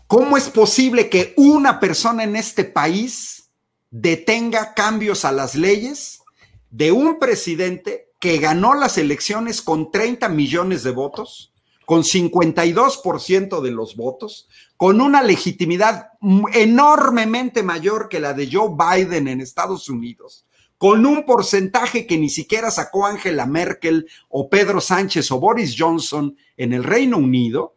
¿Cómo 0.07 0.37
es 0.37 0.49
posible 0.49 1.09
que 1.09 1.33
una 1.37 1.79
persona 1.79 2.23
en 2.23 2.35
este 2.35 2.63
país 2.63 3.49
detenga 3.91 4.73
cambios 4.73 5.25
a 5.25 5.31
las 5.31 5.55
leyes 5.55 6.21
de 6.69 6.91
un 6.91 7.19
presidente 7.19 8.11
que 8.25 8.39
ganó 8.39 8.73
las 8.73 8.97
elecciones 8.97 9.61
con 9.61 9.91
30 9.91 10.29
millones 10.29 10.81
de 10.81 10.89
votos, 10.89 11.53
con 11.85 12.01
52% 12.01 13.61
de 13.61 13.69
los 13.69 13.95
votos, 13.95 14.49
con 14.77 14.99
una 14.99 15.21
legitimidad 15.21 16.07
enormemente 16.55 17.61
mayor 17.61 18.09
que 18.09 18.19
la 18.19 18.33
de 18.33 18.49
Joe 18.51 18.71
Biden 18.75 19.27
en 19.27 19.41
Estados 19.41 19.89
Unidos, 19.89 20.47
con 20.79 21.05
un 21.05 21.23
porcentaje 21.23 22.07
que 22.07 22.17
ni 22.17 22.29
siquiera 22.29 22.71
sacó 22.71 23.05
Angela 23.05 23.45
Merkel 23.45 24.09
o 24.29 24.49
Pedro 24.49 24.81
Sánchez 24.81 25.29
o 25.29 25.39
Boris 25.39 25.75
Johnson 25.77 26.35
en 26.57 26.73
el 26.73 26.83
Reino 26.83 27.17
Unido, 27.17 27.75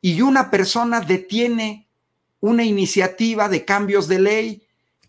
y 0.00 0.22
una 0.22 0.50
persona 0.50 1.02
detiene 1.02 1.86
una 2.40 2.64
iniciativa 2.64 3.50
de 3.50 3.66
cambios 3.66 4.08
de 4.08 4.20
ley. 4.20 4.62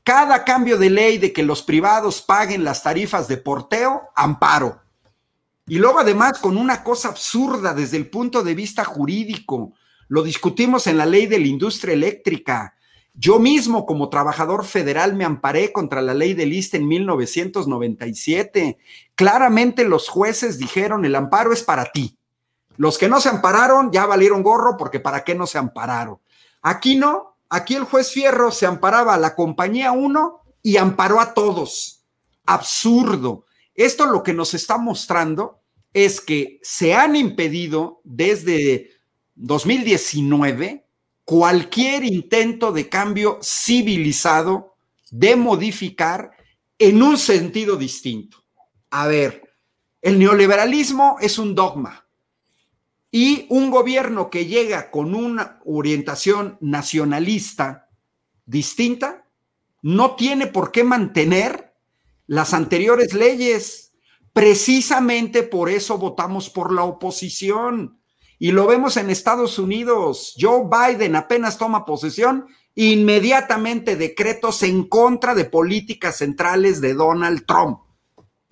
Cada 0.03 0.43
cambio 0.43 0.77
de 0.77 0.89
ley 0.89 1.17
de 1.17 1.31
que 1.31 1.43
los 1.43 1.63
privados 1.63 2.21
paguen 2.21 2.63
las 2.63 2.83
tarifas 2.83 3.27
de 3.27 3.37
porteo, 3.37 4.09
amparo. 4.15 4.81
Y 5.65 5.77
luego 5.77 5.99
además 5.99 6.39
con 6.39 6.57
una 6.57 6.83
cosa 6.83 7.09
absurda 7.09 7.73
desde 7.73 7.97
el 7.97 8.09
punto 8.09 8.43
de 8.43 8.53
vista 8.53 8.83
jurídico, 8.83 9.73
lo 10.09 10.21
discutimos 10.23 10.87
en 10.87 10.97
la 10.97 11.05
ley 11.05 11.25
de 11.25 11.39
la 11.39 11.47
industria 11.47 11.93
eléctrica. 11.93 12.75
Yo 13.13 13.39
mismo 13.39 13.85
como 13.85 14.09
trabajador 14.09 14.65
federal 14.65 15.15
me 15.15 15.23
amparé 15.23 15.71
contra 15.71 16.01
la 16.01 16.13
ley 16.13 16.33
de 16.33 16.47
lista 16.47 16.77
en 16.77 16.87
1997. 16.87 18.77
Claramente 19.15 19.85
los 19.85 20.09
jueces 20.09 20.57
dijeron 20.57 21.05
el 21.05 21.15
amparo 21.15 21.53
es 21.53 21.63
para 21.63 21.85
ti. 21.85 22.17
Los 22.75 22.97
que 22.97 23.07
no 23.07 23.21
se 23.21 23.29
ampararon 23.29 23.91
ya 23.91 24.05
valieron 24.05 24.43
gorro 24.43 24.75
porque 24.77 24.99
para 24.99 25.23
qué 25.23 25.35
no 25.35 25.47
se 25.47 25.59
ampararon. 25.59 26.19
Aquí 26.61 26.95
no, 26.95 27.32
aquí 27.53 27.75
el 27.75 27.83
juez 27.83 28.11
Fierro 28.11 28.51
se 28.51 28.65
amparaba 28.65 29.13
a 29.13 29.19
la 29.19 29.35
compañía 29.35 29.91
1 29.91 30.41
y 30.63 30.77
amparó 30.77 31.19
a 31.19 31.35
todos. 31.35 32.03
Absurdo. 32.45 33.45
Esto 33.75 34.07
lo 34.07 34.23
que 34.23 34.33
nos 34.33 34.55
está 34.55 34.79
mostrando 34.79 35.61
es 35.93 36.19
que 36.19 36.59
se 36.63 36.95
han 36.95 37.15
impedido 37.15 38.01
desde 38.03 38.89
2019 39.35 40.87
cualquier 41.25 42.03
intento 42.03 42.71
de 42.71 42.89
cambio 42.89 43.39
civilizado, 43.43 44.75
de 45.11 45.35
modificar 45.35 46.31
en 46.79 47.03
un 47.03 47.19
sentido 47.19 47.75
distinto. 47.75 48.43
A 48.89 49.05
ver, 49.05 49.53
el 50.01 50.17
neoliberalismo 50.17 51.17
es 51.21 51.37
un 51.37 51.53
dogma 51.53 52.02
y 53.15 53.45
un 53.49 53.69
gobierno 53.69 54.31
que 54.31 54.47
llega 54.47 54.89
con 54.89 55.13
una 55.13 55.59
orientación 55.65 56.57
nacionalista 56.61 57.89
distinta 58.43 59.29
no 59.83 60.15
tiene 60.15 60.47
por 60.47 60.71
qué 60.71 60.83
mantener 60.83 61.75
las 62.25 62.55
anteriores 62.55 63.13
leyes. 63.13 63.93
Precisamente 64.33 65.43
por 65.43 65.69
eso 65.69 65.99
votamos 65.99 66.49
por 66.49 66.73
la 66.73 66.85
oposición. 66.85 67.99
Y 68.39 68.51
lo 68.51 68.65
vemos 68.65 68.97
en 68.97 69.11
Estados 69.11 69.59
Unidos. 69.59 70.33
Joe 70.39 70.63
Biden 70.67 71.15
apenas 71.15 71.59
toma 71.59 71.85
posesión, 71.85 72.47
inmediatamente 72.73 73.95
decretos 73.95 74.63
en 74.63 74.87
contra 74.87 75.35
de 75.35 75.45
políticas 75.45 76.17
centrales 76.17 76.81
de 76.81 76.95
Donald 76.95 77.45
Trump. 77.45 77.77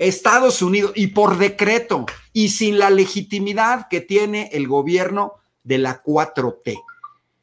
Estados 0.01 0.61
Unidos, 0.63 0.93
y 0.95 1.07
por 1.07 1.37
decreto, 1.37 2.05
y 2.33 2.49
sin 2.49 2.79
la 2.79 2.89
legitimidad 2.89 3.87
que 3.87 4.01
tiene 4.01 4.49
el 4.53 4.67
gobierno 4.67 5.33
de 5.63 5.77
la 5.77 6.03
4T. 6.03 6.81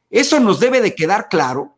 Eso 0.09 0.39
nos 0.39 0.59
debe 0.59 0.81
de 0.81 0.93
quedar 0.93 1.29
claro 1.29 1.77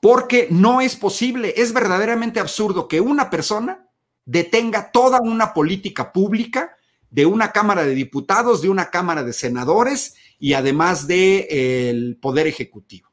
porque 0.00 0.46
no 0.50 0.80
es 0.80 0.94
posible, 0.96 1.54
es 1.56 1.72
verdaderamente 1.72 2.38
absurdo 2.38 2.86
que 2.86 3.00
una 3.00 3.28
persona 3.28 3.86
detenga 4.24 4.92
toda 4.92 5.20
una 5.20 5.52
política 5.52 6.12
pública 6.12 6.76
de 7.10 7.26
una 7.26 7.50
Cámara 7.50 7.84
de 7.84 7.94
Diputados, 7.94 8.62
de 8.62 8.68
una 8.68 8.88
Cámara 8.90 9.24
de 9.24 9.32
Senadores 9.32 10.14
y 10.38 10.52
además 10.52 11.08
del 11.08 11.46
el 11.50 12.18
Poder 12.20 12.46
Ejecutivo. 12.46 13.10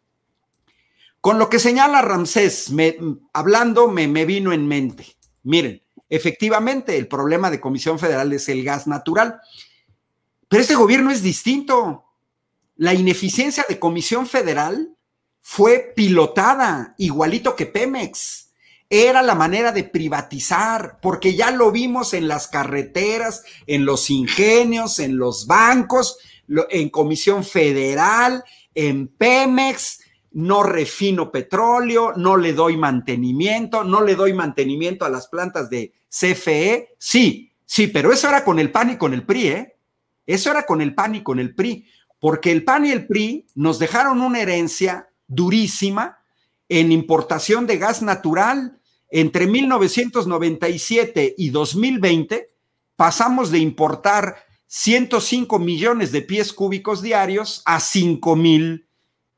Con 1.19 1.39
lo 1.39 1.49
que 1.49 1.57
señala 1.57 2.03
Ramsés, 2.03 2.71
hablando, 3.33 3.87
me 3.87 4.25
vino 4.25 4.53
en 4.53 4.67
mente. 4.67 5.17
Miren, 5.43 5.81
efectivamente, 6.09 6.97
el 6.97 7.07
problema 7.07 7.49
de 7.49 7.59
Comisión 7.59 7.99
Federal 7.99 8.31
es 8.33 8.49
el 8.49 8.63
gas 8.63 8.87
natural, 8.87 9.39
pero 10.47 10.61
este 10.61 10.75
gobierno 10.75 11.11
es 11.11 11.21
distinto. 11.21 12.05
La 12.75 12.93
ineficiencia 12.93 13.65
de 13.67 13.79
Comisión 13.79 14.27
Federal 14.27 14.95
fue 15.41 15.93
pilotada 15.95 16.93
igualito 16.97 17.55
que 17.55 17.65
Pemex 17.65 18.47
era 18.89 19.21
la 19.21 19.35
manera 19.35 19.71
de 19.71 19.83
privatizar, 19.83 20.99
porque 21.01 21.35
ya 21.35 21.51
lo 21.51 21.71
vimos 21.71 22.13
en 22.13 22.27
las 22.27 22.47
carreteras, 22.47 23.43
en 23.65 23.85
los 23.85 24.09
ingenios, 24.09 24.99
en 24.99 25.17
los 25.17 25.45
bancos, 25.47 26.17
en 26.69 26.89
Comisión 26.89 27.43
Federal, 27.43 28.43
en 28.73 29.07
Pemex. 29.07 29.99
No 30.37 30.61
refino 30.61 31.31
petróleo, 31.31 32.13
no 32.15 32.37
le 32.37 32.53
doy 32.53 32.77
mantenimiento, 32.77 33.83
no 33.83 34.03
le 34.03 34.13
doy 34.13 34.33
mantenimiento 34.33 35.03
a 35.03 35.09
las 35.09 35.27
plantas 35.29 35.67
de 35.71 35.93
CFE. 36.09 36.89
Sí, 36.99 37.51
sí, 37.65 37.87
pero 37.87 38.13
eso 38.13 38.29
era 38.29 38.45
con 38.45 38.59
el 38.59 38.71
PAN 38.71 38.91
y 38.91 38.97
con 38.97 39.15
el 39.15 39.25
PRI, 39.25 39.47
¿eh? 39.47 39.77
Eso 40.27 40.51
era 40.51 40.67
con 40.67 40.79
el 40.79 40.93
PAN 40.93 41.15
y 41.15 41.23
con 41.23 41.39
el 41.39 41.55
PRI, 41.55 41.87
porque 42.19 42.51
el 42.51 42.63
PAN 42.63 42.85
y 42.85 42.91
el 42.91 43.07
PRI 43.07 43.47
nos 43.55 43.79
dejaron 43.79 44.21
una 44.21 44.39
herencia 44.39 45.09
durísima 45.25 46.19
en 46.69 46.91
importación 46.91 47.65
de 47.65 47.79
gas 47.79 48.03
natural. 48.03 48.79
Entre 49.09 49.47
1997 49.47 51.33
y 51.35 51.49
2020 51.49 52.53
pasamos 52.95 53.49
de 53.49 53.57
importar 53.57 54.35
105 54.67 55.57
millones 55.57 56.11
de 56.11 56.21
pies 56.21 56.53
cúbicos 56.53 57.01
diarios 57.01 57.63
a 57.65 57.79
5 57.79 58.35
mil 58.35 58.86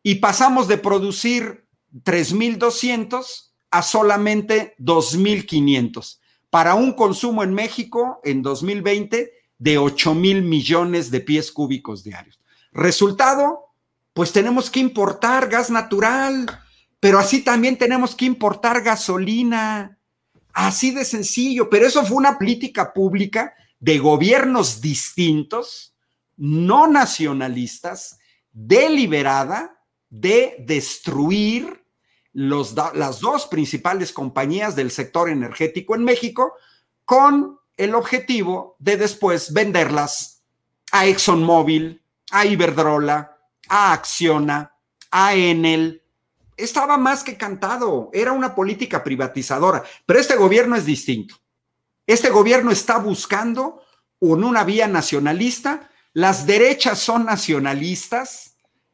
y 0.03 0.15
pasamos 0.15 0.67
de 0.67 0.77
producir 0.77 1.65
3.200 2.03 3.51
a 3.71 3.81
solamente 3.81 4.75
2.500 4.79 6.19
para 6.49 6.75
un 6.75 6.93
consumo 6.93 7.43
en 7.43 7.53
México 7.53 8.19
en 8.23 8.41
2020 8.41 9.31
de 9.57 9.77
8 9.77 10.15
mil 10.15 10.41
millones 10.41 11.11
de 11.11 11.19
pies 11.19 11.51
cúbicos 11.51 12.03
diarios. 12.03 12.39
Resultado, 12.71 13.65
pues 14.13 14.31
tenemos 14.31 14.69
que 14.69 14.79
importar 14.79 15.49
gas 15.49 15.69
natural, 15.69 16.45
pero 16.99 17.19
así 17.19 17.41
también 17.41 17.77
tenemos 17.77 18.15
que 18.15 18.25
importar 18.25 18.81
gasolina. 18.81 19.97
Así 20.53 20.91
de 20.91 21.05
sencillo, 21.05 21.69
pero 21.69 21.85
eso 21.85 22.03
fue 22.05 22.17
una 22.17 22.37
política 22.37 22.91
pública 22.93 23.53
de 23.79 23.99
gobiernos 23.99 24.81
distintos, 24.81 25.93
no 26.35 26.87
nacionalistas, 26.87 28.17
deliberada, 28.51 29.78
de 30.09 30.55
destruir 30.59 31.83
los, 32.33 32.75
las 32.93 33.19
dos 33.19 33.47
principales 33.47 34.13
compañías 34.13 34.75
del 34.75 34.91
sector 34.91 35.29
energético 35.29 35.95
en 35.95 36.03
México 36.03 36.53
con 37.05 37.59
el 37.77 37.95
objetivo 37.95 38.75
de 38.79 38.97
después 38.97 39.53
venderlas 39.53 40.43
a 40.91 41.05
ExxonMobil, 41.05 42.01
a 42.31 42.45
Iberdrola, 42.45 43.37
a 43.67 43.93
Acciona, 43.93 44.75
a 45.11 45.35
Enel. 45.35 46.03
Estaba 46.57 46.97
más 46.97 47.23
que 47.23 47.37
cantado, 47.37 48.09
era 48.13 48.31
una 48.31 48.53
política 48.53 49.03
privatizadora, 49.03 49.83
pero 50.05 50.19
este 50.19 50.35
gobierno 50.35 50.75
es 50.75 50.85
distinto. 50.85 51.35
Este 52.05 52.29
gobierno 52.29 52.71
está 52.71 52.97
buscando 52.97 53.83
en 54.19 54.43
una 54.43 54.63
vía 54.63 54.87
nacionalista, 54.87 55.89
las 56.13 56.45
derechas 56.45 56.99
son 56.99 57.25
nacionalistas, 57.25 58.48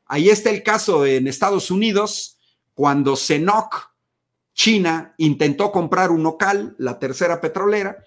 ahí 0.06 0.30
está 0.30 0.49
el 0.49 0.64
caso 0.64 1.06
en 1.06 1.27
Estados 1.27 1.72
Unidos, 1.72 2.38
cuando 2.73 3.15
CENOC, 3.15 3.91
China, 4.53 5.14
intentó 5.18 5.72
comprar 5.72 6.11
un 6.11 6.23
local, 6.23 6.76
la 6.77 6.99
tercera 6.99 7.41
petrolera, 7.41 8.03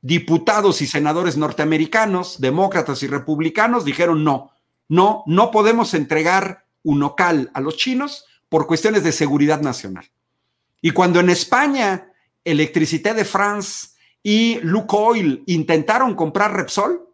diputados 0.00 0.82
y 0.82 0.86
senadores 0.86 1.36
norteamericanos, 1.36 2.40
demócratas 2.40 3.02
y 3.02 3.06
republicanos, 3.06 3.84
dijeron 3.84 4.24
no, 4.24 4.50
no, 4.88 5.22
no 5.26 5.50
podemos 5.50 5.94
entregar 5.94 6.66
un 6.82 6.98
local 6.98 7.50
a 7.54 7.60
los 7.60 7.76
chinos 7.76 8.26
por 8.48 8.66
cuestiones 8.66 9.04
de 9.04 9.12
seguridad 9.12 9.60
nacional. 9.60 10.10
Y 10.80 10.90
cuando 10.90 11.20
en 11.20 11.30
España 11.30 12.12
Electricité 12.44 13.14
de 13.14 13.24
France 13.24 13.90
y 14.22 14.58
Lukoil 14.60 15.44
intentaron 15.46 16.14
comprar 16.14 16.54
Repsol, 16.54 17.08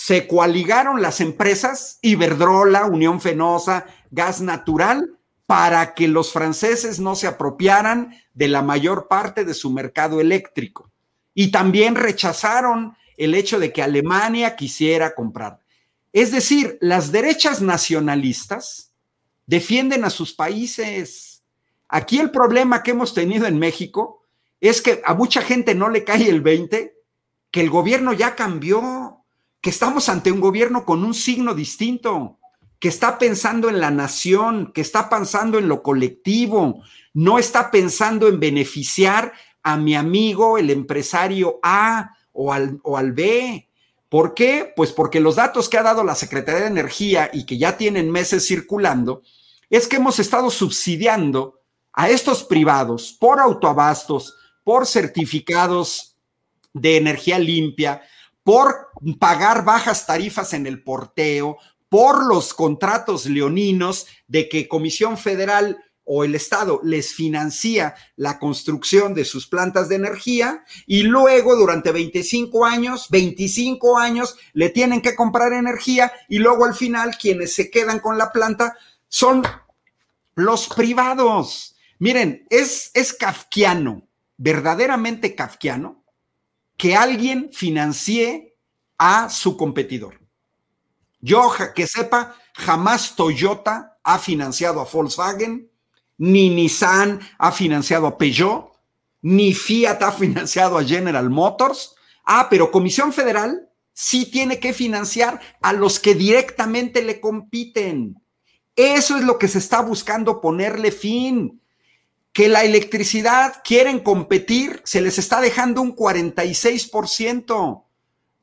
se 0.00 0.28
coaligaron 0.28 1.02
las 1.02 1.20
empresas 1.20 1.98
Iberdrola, 2.02 2.86
Unión 2.86 3.20
Fenosa, 3.20 3.86
Gas 4.12 4.40
Natural, 4.40 5.18
para 5.44 5.92
que 5.92 6.06
los 6.06 6.32
franceses 6.32 7.00
no 7.00 7.16
se 7.16 7.26
apropiaran 7.26 8.14
de 8.32 8.46
la 8.46 8.62
mayor 8.62 9.08
parte 9.08 9.44
de 9.44 9.54
su 9.54 9.72
mercado 9.72 10.20
eléctrico 10.20 10.92
y 11.34 11.50
también 11.50 11.96
rechazaron 11.96 12.96
el 13.16 13.34
hecho 13.34 13.58
de 13.58 13.72
que 13.72 13.82
Alemania 13.82 14.54
quisiera 14.54 15.16
comprar. 15.16 15.58
Es 16.12 16.30
decir, 16.30 16.78
las 16.80 17.10
derechas 17.10 17.60
nacionalistas 17.60 18.92
defienden 19.46 20.04
a 20.04 20.10
sus 20.10 20.32
países. 20.32 21.42
Aquí 21.88 22.20
el 22.20 22.30
problema 22.30 22.84
que 22.84 22.92
hemos 22.92 23.14
tenido 23.14 23.48
en 23.48 23.58
México 23.58 24.22
es 24.60 24.80
que 24.80 25.02
a 25.04 25.14
mucha 25.14 25.42
gente 25.42 25.74
no 25.74 25.88
le 25.88 26.04
cae 26.04 26.28
el 26.28 26.40
20, 26.40 26.94
que 27.50 27.60
el 27.60 27.68
gobierno 27.68 28.12
ya 28.12 28.36
cambió, 28.36 29.17
que 29.60 29.70
estamos 29.70 30.08
ante 30.08 30.32
un 30.32 30.40
gobierno 30.40 30.84
con 30.84 31.04
un 31.04 31.14
signo 31.14 31.54
distinto, 31.54 32.38
que 32.78 32.88
está 32.88 33.18
pensando 33.18 33.68
en 33.68 33.80
la 33.80 33.90
nación, 33.90 34.72
que 34.72 34.80
está 34.80 35.08
pensando 35.08 35.58
en 35.58 35.68
lo 35.68 35.82
colectivo, 35.82 36.82
no 37.12 37.38
está 37.38 37.70
pensando 37.70 38.28
en 38.28 38.38
beneficiar 38.38 39.32
a 39.62 39.76
mi 39.76 39.96
amigo, 39.96 40.58
el 40.58 40.70
empresario 40.70 41.58
A 41.62 42.16
o 42.32 42.52
al, 42.52 42.78
o 42.84 42.96
al 42.96 43.12
B. 43.12 43.68
¿Por 44.08 44.32
qué? 44.32 44.72
Pues 44.76 44.92
porque 44.92 45.20
los 45.20 45.36
datos 45.36 45.68
que 45.68 45.76
ha 45.76 45.82
dado 45.82 46.04
la 46.04 46.14
Secretaría 46.14 46.62
de 46.62 46.68
Energía 46.68 47.30
y 47.32 47.44
que 47.44 47.58
ya 47.58 47.76
tienen 47.76 48.10
meses 48.10 48.46
circulando, 48.46 49.22
es 49.68 49.86
que 49.86 49.96
hemos 49.96 50.18
estado 50.18 50.50
subsidiando 50.50 51.60
a 51.92 52.08
estos 52.08 52.44
privados 52.44 53.12
por 53.18 53.40
autoabastos, 53.40 54.36
por 54.62 54.86
certificados 54.86 56.16
de 56.72 56.96
energía 56.96 57.38
limpia, 57.38 58.02
por 58.44 58.87
pagar 59.18 59.64
bajas 59.64 60.06
tarifas 60.06 60.52
en 60.54 60.66
el 60.66 60.82
porteo, 60.82 61.58
por 61.88 62.26
los 62.26 62.52
contratos 62.54 63.26
leoninos 63.26 64.06
de 64.26 64.48
que 64.48 64.68
Comisión 64.68 65.16
Federal 65.16 65.78
o 66.10 66.24
el 66.24 66.34
Estado 66.34 66.80
les 66.82 67.12
financia 67.12 67.94
la 68.16 68.38
construcción 68.38 69.12
de 69.12 69.26
sus 69.26 69.46
plantas 69.46 69.90
de 69.90 69.96
energía 69.96 70.64
y 70.86 71.02
luego 71.02 71.54
durante 71.54 71.92
25 71.92 72.64
años, 72.64 73.08
25 73.10 73.98
años, 73.98 74.36
le 74.54 74.70
tienen 74.70 75.02
que 75.02 75.14
comprar 75.14 75.52
energía 75.52 76.10
y 76.28 76.38
luego 76.38 76.64
al 76.64 76.74
final 76.74 77.18
quienes 77.18 77.54
se 77.54 77.70
quedan 77.70 78.00
con 78.00 78.16
la 78.16 78.32
planta 78.32 78.76
son 79.06 79.42
los 80.34 80.68
privados. 80.68 81.76
Miren, 81.98 82.46
es, 82.48 82.90
es 82.94 83.12
kafkiano, 83.12 84.08
verdaderamente 84.38 85.34
kafkiano, 85.34 86.04
que 86.78 86.96
alguien 86.96 87.50
financie 87.52 88.47
a 88.98 89.30
su 89.30 89.56
competidor. 89.56 90.20
Yo 91.20 91.50
que 91.74 91.86
sepa, 91.86 92.36
jamás 92.54 93.16
Toyota 93.16 93.98
ha 94.02 94.18
financiado 94.18 94.80
a 94.80 94.84
Volkswagen, 94.84 95.70
ni 96.18 96.50
Nissan 96.50 97.20
ha 97.38 97.52
financiado 97.52 98.06
a 98.06 98.18
Peugeot, 98.18 98.72
ni 99.22 99.54
Fiat 99.54 100.02
ha 100.02 100.12
financiado 100.12 100.78
a 100.78 100.84
General 100.84 101.28
Motors. 101.30 101.94
Ah, 102.24 102.48
pero 102.50 102.70
Comisión 102.70 103.12
Federal 103.12 103.68
sí 103.92 104.26
tiene 104.26 104.60
que 104.60 104.72
financiar 104.72 105.40
a 105.60 105.72
los 105.72 105.98
que 105.98 106.14
directamente 106.14 107.02
le 107.02 107.20
compiten. 107.20 108.22
Eso 108.76 109.16
es 109.16 109.24
lo 109.24 109.38
que 109.38 109.48
se 109.48 109.58
está 109.58 109.80
buscando 109.80 110.40
ponerle 110.40 110.92
fin. 110.92 111.60
Que 112.32 112.48
la 112.48 112.62
electricidad 112.62 113.60
quieren 113.64 113.98
competir, 113.98 114.80
se 114.84 115.00
les 115.00 115.18
está 115.18 115.40
dejando 115.40 115.82
un 115.82 115.96
46%, 115.96 117.84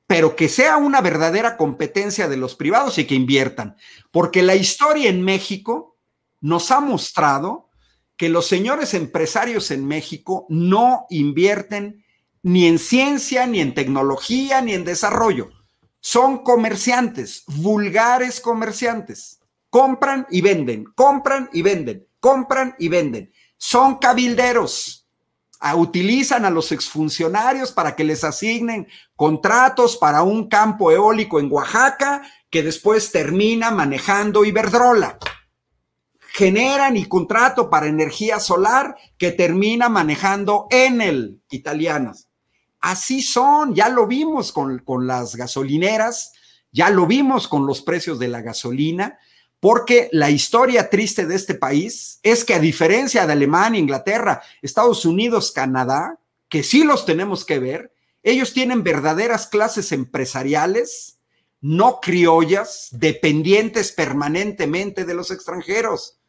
pero 0.08 0.36
que 0.36 0.50
sea 0.50 0.78
una 0.78 1.02
verdadera 1.02 1.58
competencia 1.58 2.28
de 2.28 2.38
los 2.38 2.56
privados 2.56 2.98
y 2.98 3.06
que 3.06 3.16
inviertan. 3.16 3.76
Porque 4.12 4.44
la 4.44 4.56
historia 4.56 5.10
en 5.10 5.22
México 5.24 5.98
nos 6.42 6.72
ha 6.72 6.80
mostrado 6.80 7.70
que 8.18 8.30
los 8.30 8.48
señores 8.48 8.94
empresarios 8.94 9.72
en 9.72 9.86
México 9.86 10.46
no 10.50 11.06
invierten 11.10 12.06
ni 12.44 12.68
en 12.68 12.78
ciencia, 12.78 13.48
ni 13.48 13.60
en 13.60 13.74
tecnología, 13.74 14.62
ni 14.62 14.74
en 14.74 14.86
desarrollo. 14.86 15.50
Son 16.00 16.44
comerciantes, 16.44 17.44
vulgares 17.48 18.40
comerciantes. 18.40 19.40
Compran 19.72 20.28
y 20.30 20.42
venden, 20.42 20.86
compran 20.96 21.50
y 21.52 21.64
venden, 21.64 22.08
compran 22.20 22.76
y 22.78 22.88
venden. 22.88 23.34
Son 23.58 23.98
cabilderos. 23.98 25.05
Utilizan 25.74 26.46
a 26.46 26.52
los 26.52 26.72
exfuncionarios 26.72 27.72
para 27.72 27.96
que 27.96 28.04
les 28.04 28.24
asignen 28.24 28.88
contratos 29.16 29.98
para 29.98 30.22
un 30.22 30.48
campo 30.48 30.92
eólico 30.92 31.40
en 31.40 31.52
Oaxaca 31.52 32.22
que 32.52 32.62
después 32.62 33.12
termina 33.12 33.72
manejando 33.72 34.46
Iberdrola 34.46 35.18
generan 36.36 36.98
y 36.98 37.06
contrato 37.06 37.70
para 37.70 37.88
energía 37.88 38.42
solar 38.42 38.98
que 39.18 39.32
termina 39.32 39.88
manejando 39.88 40.68
Enel, 40.70 41.42
italianas. 41.50 42.28
Así 42.82 43.22
son, 43.22 43.74
ya 43.74 43.88
lo 43.88 44.06
vimos 44.06 44.52
con, 44.52 44.80
con 44.80 45.08
las 45.08 45.38
gasolineras, 45.38 46.34
ya 46.74 46.90
lo 46.90 47.08
vimos 47.08 47.48
con 47.48 47.66
los 47.66 47.82
precios 47.82 48.20
de 48.20 48.28
la 48.28 48.42
gasolina, 48.42 49.18
porque 49.66 50.10
la 50.12 50.30
historia 50.30 50.92
triste 50.92 51.26
de 51.26 51.34
este 51.34 51.56
país 51.56 52.20
es 52.22 52.46
que 52.46 52.54
a 52.54 52.60
diferencia 52.60 53.26
de 53.26 53.34
Alemania, 53.34 53.80
Inglaterra, 53.80 54.44
Estados 54.62 55.06
Unidos, 55.06 55.52
Canadá, 55.52 56.20
que 56.50 56.62
sí 56.62 56.84
los 56.84 57.04
tenemos 57.04 57.46
que 57.46 57.58
ver, 57.58 57.92
ellos 58.22 58.54
tienen 58.54 58.84
verdaderas 58.84 59.48
clases 59.48 59.92
empresariales, 59.92 61.18
no 61.62 62.00
criollas, 62.00 62.90
dependientes 62.92 63.92
permanentemente 63.92 65.04
de 65.04 65.16
los 65.16 65.32
extranjeros. 65.32 66.20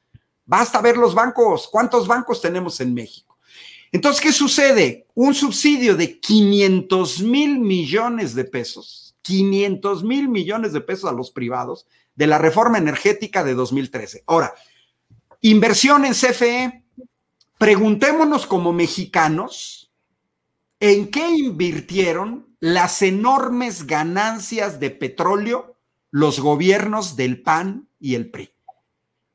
Basta 0.46 0.80
ver 0.80 0.96
los 0.96 1.14
bancos. 1.14 1.68
¿Cuántos 1.70 2.08
bancos 2.08 2.40
tenemos 2.40 2.80
en 2.80 2.94
México? 2.94 3.36
Entonces, 3.92 4.22
¿qué 4.22 4.32
sucede? 4.32 5.08
Un 5.12 5.34
subsidio 5.34 5.94
de 5.94 6.18
500 6.20 7.20
mil 7.20 7.58
millones 7.58 8.34
de 8.34 8.44
pesos, 8.44 9.14
500 9.20 10.04
mil 10.04 10.26
millones 10.30 10.72
de 10.72 10.80
pesos 10.80 11.10
a 11.10 11.14
los 11.14 11.30
privados 11.30 11.86
de 12.16 12.26
la 12.26 12.38
reforma 12.38 12.78
energética 12.78 13.44
de 13.44 13.54
2013. 13.54 14.24
Ahora, 14.26 14.54
inversión 15.42 16.04
en 16.04 16.12
CFE. 16.12 16.82
Preguntémonos 17.58 18.46
como 18.46 18.74
mexicanos, 18.74 19.90
¿en 20.78 21.10
qué 21.10 21.26
invirtieron 21.30 22.54
las 22.60 23.00
enormes 23.00 23.86
ganancias 23.86 24.78
de 24.78 24.90
petróleo 24.90 25.76
los 26.10 26.40
gobiernos 26.40 27.16
del 27.16 27.42
PAN 27.42 27.88
y 27.98 28.14
el 28.14 28.30
PRI? 28.30 28.50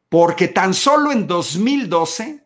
Porque 0.07 0.47
tan 0.47 0.75
solo 0.75 1.11
en 1.11 1.25
2012 1.25 2.45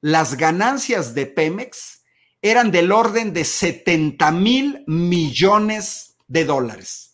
las 0.00 0.36
ganancias 0.36 1.14
de 1.14 1.26
Pemex 1.26 2.02
eran 2.40 2.70
del 2.70 2.92
orden 2.92 3.34
de 3.34 3.44
70 3.44 4.30
mil 4.30 4.84
millones 4.86 6.16
de 6.28 6.46
dólares. 6.46 7.09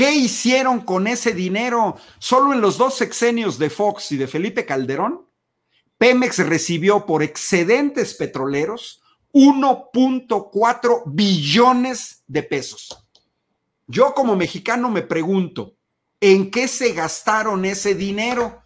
¿Qué 0.00 0.14
hicieron 0.14 0.80
con 0.80 1.06
ese 1.06 1.34
dinero? 1.34 1.94
Solo 2.18 2.54
en 2.54 2.62
los 2.62 2.78
dos 2.78 2.94
sexenios 2.94 3.58
de 3.58 3.68
Fox 3.68 4.12
y 4.12 4.16
de 4.16 4.28
Felipe 4.28 4.64
Calderón, 4.64 5.26
Pemex 5.98 6.38
recibió 6.38 7.04
por 7.04 7.22
excedentes 7.22 8.14
petroleros 8.14 9.02
1.4 9.34 11.02
billones 11.04 12.24
de 12.26 12.42
pesos. 12.42 13.06
Yo 13.88 14.14
como 14.14 14.36
mexicano 14.36 14.88
me 14.88 15.02
pregunto, 15.02 15.74
¿en 16.18 16.50
qué 16.50 16.66
se 16.66 16.94
gastaron 16.94 17.66
ese 17.66 17.94
dinero? 17.94 18.62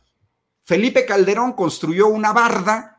Felipe 0.62 1.05
Calderón 1.05 1.55
construyó 1.55 2.06
una 2.06 2.32
barda 2.32 2.97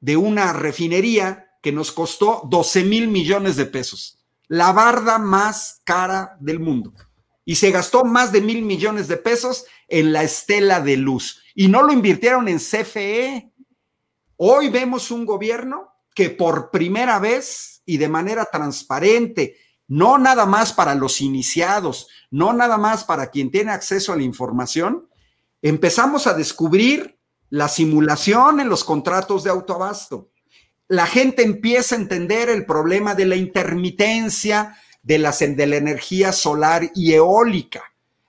de 0.00 0.18
una 0.18 0.52
refinería 0.52 1.48
que 1.62 1.72
nos 1.72 1.92
costó 1.92 2.42
12 2.44 2.84
mil 2.84 3.08
millones 3.08 3.56
de 3.56 3.64
pesos, 3.64 4.22
la 4.48 4.70
barda 4.72 5.16
más 5.16 5.80
cara 5.86 6.36
del 6.40 6.60
mundo. 6.60 6.92
Y 7.44 7.56
se 7.56 7.70
gastó 7.70 8.04
más 8.04 8.32
de 8.32 8.40
mil 8.40 8.62
millones 8.62 9.08
de 9.08 9.16
pesos 9.16 9.64
en 9.88 10.12
la 10.12 10.22
estela 10.22 10.80
de 10.80 10.96
luz. 10.96 11.42
Y 11.54 11.68
no 11.68 11.82
lo 11.82 11.92
invirtieron 11.92 12.48
en 12.48 12.58
CFE. 12.58 13.52
Hoy 14.36 14.68
vemos 14.68 15.10
un 15.10 15.26
gobierno 15.26 15.88
que 16.14 16.30
por 16.30 16.70
primera 16.70 17.18
vez 17.18 17.82
y 17.84 17.96
de 17.96 18.08
manera 18.08 18.44
transparente, 18.44 19.56
no 19.88 20.18
nada 20.18 20.46
más 20.46 20.72
para 20.72 20.94
los 20.94 21.20
iniciados, 21.20 22.08
no 22.30 22.52
nada 22.52 22.78
más 22.78 23.04
para 23.04 23.30
quien 23.30 23.50
tiene 23.50 23.72
acceso 23.72 24.12
a 24.12 24.16
la 24.16 24.22
información, 24.22 25.08
empezamos 25.62 26.26
a 26.26 26.34
descubrir 26.34 27.18
la 27.48 27.68
simulación 27.68 28.60
en 28.60 28.68
los 28.68 28.84
contratos 28.84 29.44
de 29.44 29.50
autoabasto. 29.50 30.30
La 30.88 31.06
gente 31.06 31.42
empieza 31.42 31.94
a 31.94 31.98
entender 31.98 32.48
el 32.48 32.64
problema 32.64 33.14
de 33.14 33.26
la 33.26 33.36
intermitencia 33.36 34.76
de 35.02 35.18
la, 35.18 35.32
de 35.32 35.66
la 35.66 35.76
energía 35.76 36.32
solar 36.32 36.90
y 36.94 37.12
eólica. 37.12 37.82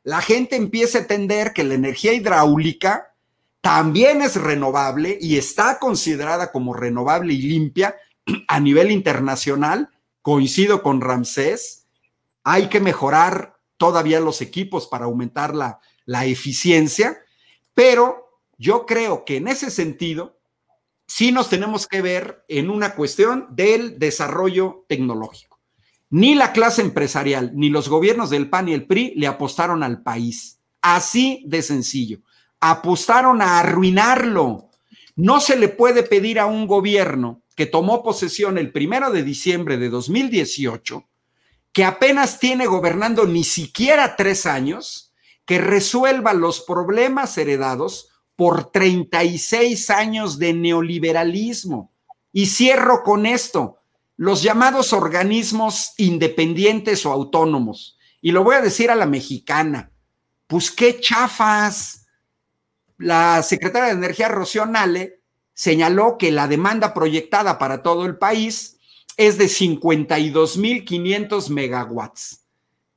La 0.04 0.22
gente 0.22 0.56
empieza 0.56 0.98
a 0.98 1.02
entender 1.02 1.54
que 1.54 1.64
la 1.64 1.76
energía 1.76 2.14
hidráulica 2.14 3.14
también 3.62 4.22
es 4.22 4.36
renovable 4.36 5.18
y 5.22 5.38
está 5.38 5.78
considerada 5.78 6.52
como 6.52 6.74
renovable 6.74 7.34
y 7.34 7.42
limpia 7.44 7.96
a 8.48 8.60
nivel 8.60 8.92
internacional. 8.92 9.90
Coincido 10.22 10.82
con 10.82 11.02
Ramsés. 11.02 11.88
Hay 12.44 12.70
que 12.70 12.80
mejorar 12.80 13.58
todavía 13.78 14.20
los 14.20 14.42
equipos 14.42 14.88
para 14.88 15.06
aumentar 15.06 15.56
la, 15.56 15.80
la 16.06 16.26
eficiencia, 16.26 17.20
pero 17.74 18.40
yo 18.58 18.86
creo 18.86 19.26
que 19.26 19.38
en 19.38 19.48
ese 19.48 19.72
sentido 19.72 20.40
sí 21.08 21.32
nos 21.32 21.50
tenemos 21.50 21.88
que 21.88 22.02
ver 22.02 22.44
en 22.48 22.70
una 22.70 22.96
cuestión 22.96 23.48
del 23.52 24.00
desarrollo 24.00 24.86
tecnológico. 24.88 25.51
Ni 26.12 26.36
la 26.36 26.52
clase 26.52 26.82
empresarial, 26.82 27.52
ni 27.56 27.70
los 27.70 27.88
gobiernos 27.88 28.30
del 28.30 28.50
PAN 28.50 28.68
y 28.68 28.74
el 28.74 28.86
PRI 28.86 29.14
le 29.16 29.28
apostaron 29.28 29.82
al 29.82 30.04
país. 30.04 30.60
Así 30.82 31.44
de 31.48 31.62
sencillo. 31.62 32.20
Apostaron 32.60 33.42
a 33.42 33.60
arruinarlo. 33.60 34.70
No 35.16 35.40
se 35.40 35.56
le 35.56 35.70
puede 35.70 36.04
pedir 36.04 36.38
a 36.40 36.48
un 36.48 36.68
gobierno 36.68 37.42
que 37.56 37.66
tomó 37.66 38.04
posesión 38.04 38.58
el 38.58 38.74
primero 38.74 39.12
de 39.12 39.24
diciembre 39.24 39.78
de 39.78 39.90
2018, 39.90 41.08
que 41.72 41.86
apenas 41.86 42.40
tiene 42.40 42.66
gobernando 42.66 43.26
ni 43.26 43.46
siquiera 43.46 44.18
tres 44.18 44.46
años, 44.46 45.14
que 45.46 45.60
resuelva 45.60 46.34
los 46.34 46.60
problemas 46.62 47.38
heredados 47.38 48.10
por 48.36 48.72
36 48.72 49.90
años 49.90 50.40
de 50.40 50.54
neoliberalismo. 50.54 51.94
Y 52.34 52.48
cierro 52.48 53.04
con 53.04 53.26
esto, 53.26 53.81
los 54.22 54.42
llamados 54.44 54.94
organismos 54.94 55.94
independientes 55.98 57.08
o 57.08 57.12
autónomos. 57.12 57.98
Y 58.22 58.32
lo 58.32 58.44
voy 58.44 58.54
a 58.54 58.62
decir 58.62 58.92
a 58.92 58.96
la 58.96 59.08
mexicana, 59.08 59.92
pues 60.46 60.70
qué 60.70 61.00
chafas. 61.00 62.06
La 63.00 63.42
secretaria 63.42 63.88
de 63.88 63.96
Energía, 63.96 64.28
Rocío 64.28 64.68
Nale, 64.68 65.24
señaló 65.56 66.20
que 66.20 66.32
la 66.32 66.48
demanda 66.48 66.94
proyectada 66.94 67.58
para 67.58 67.82
todo 67.82 68.06
el 68.06 68.20
país 68.20 68.78
es 69.18 69.40
de 69.40 69.46
52.500 69.46 71.50
megawatts, 71.50 72.46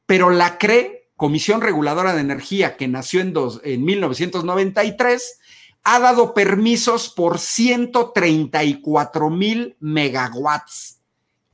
pero 0.04 0.28
la 0.28 0.58
cree 0.58 1.08
Comisión 1.16 1.62
Reguladora 1.62 2.12
de 2.12 2.20
Energía, 2.20 2.76
que 2.76 2.86
nació 2.86 3.22
en, 3.22 3.32
en 3.62 3.82
1993, 3.82 5.38
ha 5.84 6.00
dado 6.00 6.34
permisos 6.34 7.08
por 7.08 7.38
134 7.38 9.30
mil 9.30 9.74
megawatts. 9.80 11.00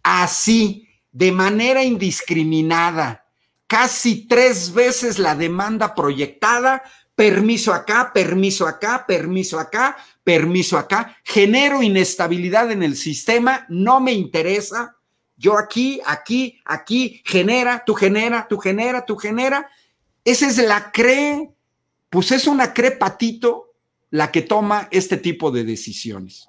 Así, 0.03 0.89
de 1.13 1.33
manera 1.33 1.85
indiscriminada, 1.85 3.27
casi 3.67 4.27
tres 4.27 4.73
veces 4.73 5.19
la 5.19 5.35
demanda 5.35 5.95
proyectada, 5.95 6.83
permiso 7.15 7.73
acá, 7.73 8.13
permiso 8.13 8.67
acá, 8.67 9.05
permiso 9.07 9.59
acá, 9.59 9.97
permiso 10.25 10.79
acá, 10.79 11.17
genero 11.25 11.83
inestabilidad 11.83 12.71
en 12.71 12.83
el 12.83 12.97
sistema, 12.97 13.67
no 13.69 14.01
me 14.01 14.13
interesa, 14.13 14.97
yo 15.37 15.57
aquí, 15.57 16.01
aquí, 16.05 16.61
aquí, 16.65 17.23
genera, 17.25 17.83
tú 17.87 17.95
genera, 17.95 18.47
tú 18.47 18.59
genera, 18.59 19.07
tú 19.07 19.17
genera. 19.17 19.71
Esa 20.23 20.47
es 20.47 20.59
la 20.59 20.93
CRE, 20.93 21.51
pues 22.11 22.31
es 22.31 22.47
una 22.47 22.75
CRE 22.75 22.91
patito 22.91 23.73
la 24.11 24.31
que 24.31 24.43
toma 24.43 24.89
este 24.91 25.17
tipo 25.17 25.51
de 25.51 25.65
decisiones. 25.65 26.47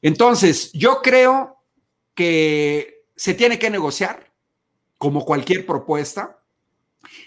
Entonces, 0.00 0.70
yo 0.72 1.00
creo 1.02 1.61
que 2.14 3.04
se 3.16 3.34
tiene 3.34 3.58
que 3.58 3.70
negociar, 3.70 4.32
como 4.98 5.24
cualquier 5.24 5.66
propuesta. 5.66 6.42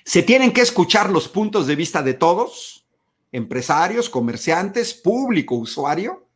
Se 0.04 0.24
tienen 0.24 0.52
que 0.52 0.62
escuchar 0.62 1.10
los 1.10 1.28
puntos 1.28 1.68
de 1.68 1.76
vista 1.76 2.02
de 2.02 2.14
todos, 2.14 2.88
empresarios, 3.32 4.10
comerciantes, 4.10 4.94
público, 4.94 5.56
usuario. 5.56 6.28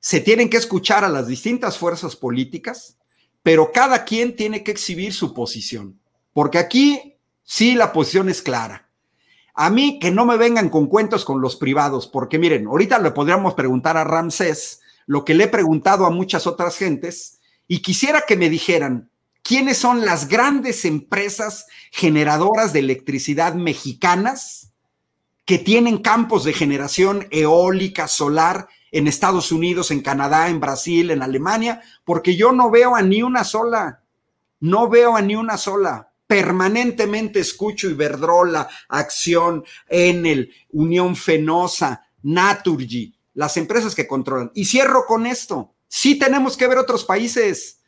Se 0.00 0.20
tienen 0.20 0.48
que 0.48 0.56
escuchar 0.56 1.04
a 1.04 1.08
las 1.08 1.26
distintas 1.26 1.78
fuerzas 1.78 2.16
políticas 2.16 2.96
pero 3.42 3.72
cada 3.72 4.04
quien 4.04 4.36
tiene 4.36 4.62
que 4.62 4.70
exhibir 4.70 5.12
su 5.12 5.32
posición, 5.32 5.98
porque 6.32 6.58
aquí 6.58 7.16
sí 7.42 7.74
la 7.74 7.92
posición 7.92 8.28
es 8.28 8.42
clara. 8.42 8.88
A 9.54 9.70
mí 9.70 9.98
que 9.98 10.10
no 10.10 10.24
me 10.24 10.36
vengan 10.36 10.68
con 10.68 10.86
cuentos 10.86 11.24
con 11.24 11.40
los 11.40 11.56
privados, 11.56 12.06
porque 12.06 12.38
miren, 12.38 12.66
ahorita 12.66 12.98
le 12.98 13.10
podríamos 13.10 13.54
preguntar 13.54 13.96
a 13.96 14.04
Ramsés 14.04 14.80
lo 15.06 15.24
que 15.24 15.34
le 15.34 15.44
he 15.44 15.48
preguntado 15.48 16.06
a 16.06 16.10
muchas 16.10 16.46
otras 16.46 16.76
gentes 16.76 17.39
y 17.72 17.82
quisiera 17.82 18.24
que 18.26 18.36
me 18.36 18.50
dijeran 18.50 19.12
quiénes 19.44 19.78
son 19.78 20.04
las 20.04 20.26
grandes 20.26 20.84
empresas 20.84 21.68
generadoras 21.92 22.72
de 22.72 22.80
electricidad 22.80 23.54
mexicanas 23.54 24.72
que 25.44 25.56
tienen 25.56 25.98
campos 25.98 26.42
de 26.42 26.52
generación 26.52 27.28
eólica, 27.30 28.08
solar 28.08 28.66
en 28.90 29.06
Estados 29.06 29.52
Unidos, 29.52 29.92
en 29.92 30.00
Canadá, 30.00 30.48
en 30.48 30.58
Brasil, 30.58 31.12
en 31.12 31.22
Alemania, 31.22 31.80
porque 32.04 32.34
yo 32.34 32.50
no 32.50 32.72
veo 32.72 32.96
a 32.96 33.02
ni 33.02 33.22
una 33.22 33.44
sola, 33.44 34.02
no 34.58 34.88
veo 34.88 35.14
a 35.14 35.22
ni 35.22 35.36
una 35.36 35.56
sola. 35.56 36.10
Permanentemente 36.26 37.38
escucho 37.38 37.88
Iberdrola, 37.88 38.68
Acción, 38.88 39.64
Enel, 39.88 40.52
Unión 40.70 41.14
Fenosa, 41.14 42.04
Naturgy, 42.24 43.14
las 43.34 43.56
empresas 43.56 43.94
que 43.94 44.08
controlan. 44.08 44.50
Y 44.56 44.64
cierro 44.64 45.04
con 45.06 45.24
esto. 45.24 45.72
Sí 45.92 46.20
tenemos 46.20 46.56
que 46.56 46.68
ver 46.68 46.78
otros 46.78 47.04
países, 47.04 47.80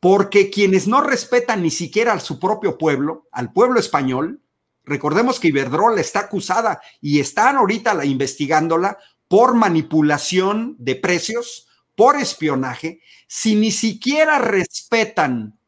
porque 0.00 0.48
quienes 0.48 0.88
no 0.88 1.02
respetan 1.02 1.62
ni 1.62 1.70
siquiera 1.70 2.14
a 2.14 2.20
su 2.20 2.40
propio 2.40 2.78
pueblo, 2.78 3.28
al 3.30 3.52
pueblo 3.52 3.78
español, 3.78 4.40
recordemos 4.84 5.38
que 5.38 5.48
Iberdrola 5.48 6.00
está 6.00 6.20
acusada 6.20 6.80
y 7.02 7.20
están 7.20 7.56
ahorita 7.56 8.02
investigándola 8.06 8.96
por 9.28 9.54
manipulación 9.54 10.76
de 10.78 10.96
precios, 10.96 11.68
por 11.94 12.16
espionaje, 12.16 13.00
si 13.28 13.54
ni 13.54 13.70
siquiera 13.70 14.38
respetan 14.38 15.58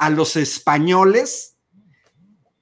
a 0.00 0.10
los 0.10 0.34
españoles, 0.34 1.56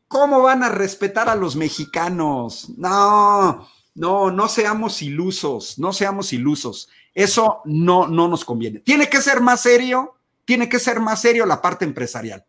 ¿cómo 0.07 0.43
van 0.43 0.65
a 0.65 0.69
respetar 0.69 1.31
a 1.31 1.35
los 1.35 1.57
mexicanos? 1.57 2.69
No, 2.77 3.67
No, 3.95 4.31
no 4.31 4.49
seamos 4.49 5.01
ilusos, 5.01 5.79
no 5.79 5.95
seamos 5.95 6.35
ilusos. 6.35 6.89
Eso 7.21 7.61
no, 7.67 8.09
no 8.09 8.29
nos 8.29 8.47
conviene. 8.47 8.81
Tiene 8.81 9.11
que 9.11 9.21
ser 9.21 9.43
más 9.43 9.61
serio, 9.61 10.17
tiene 10.47 10.71
que 10.71 10.79
ser 10.79 11.01
más 11.01 11.21
serio 11.21 11.45
la 11.45 11.61
parte 11.61 11.85
empresarial. 11.85 12.47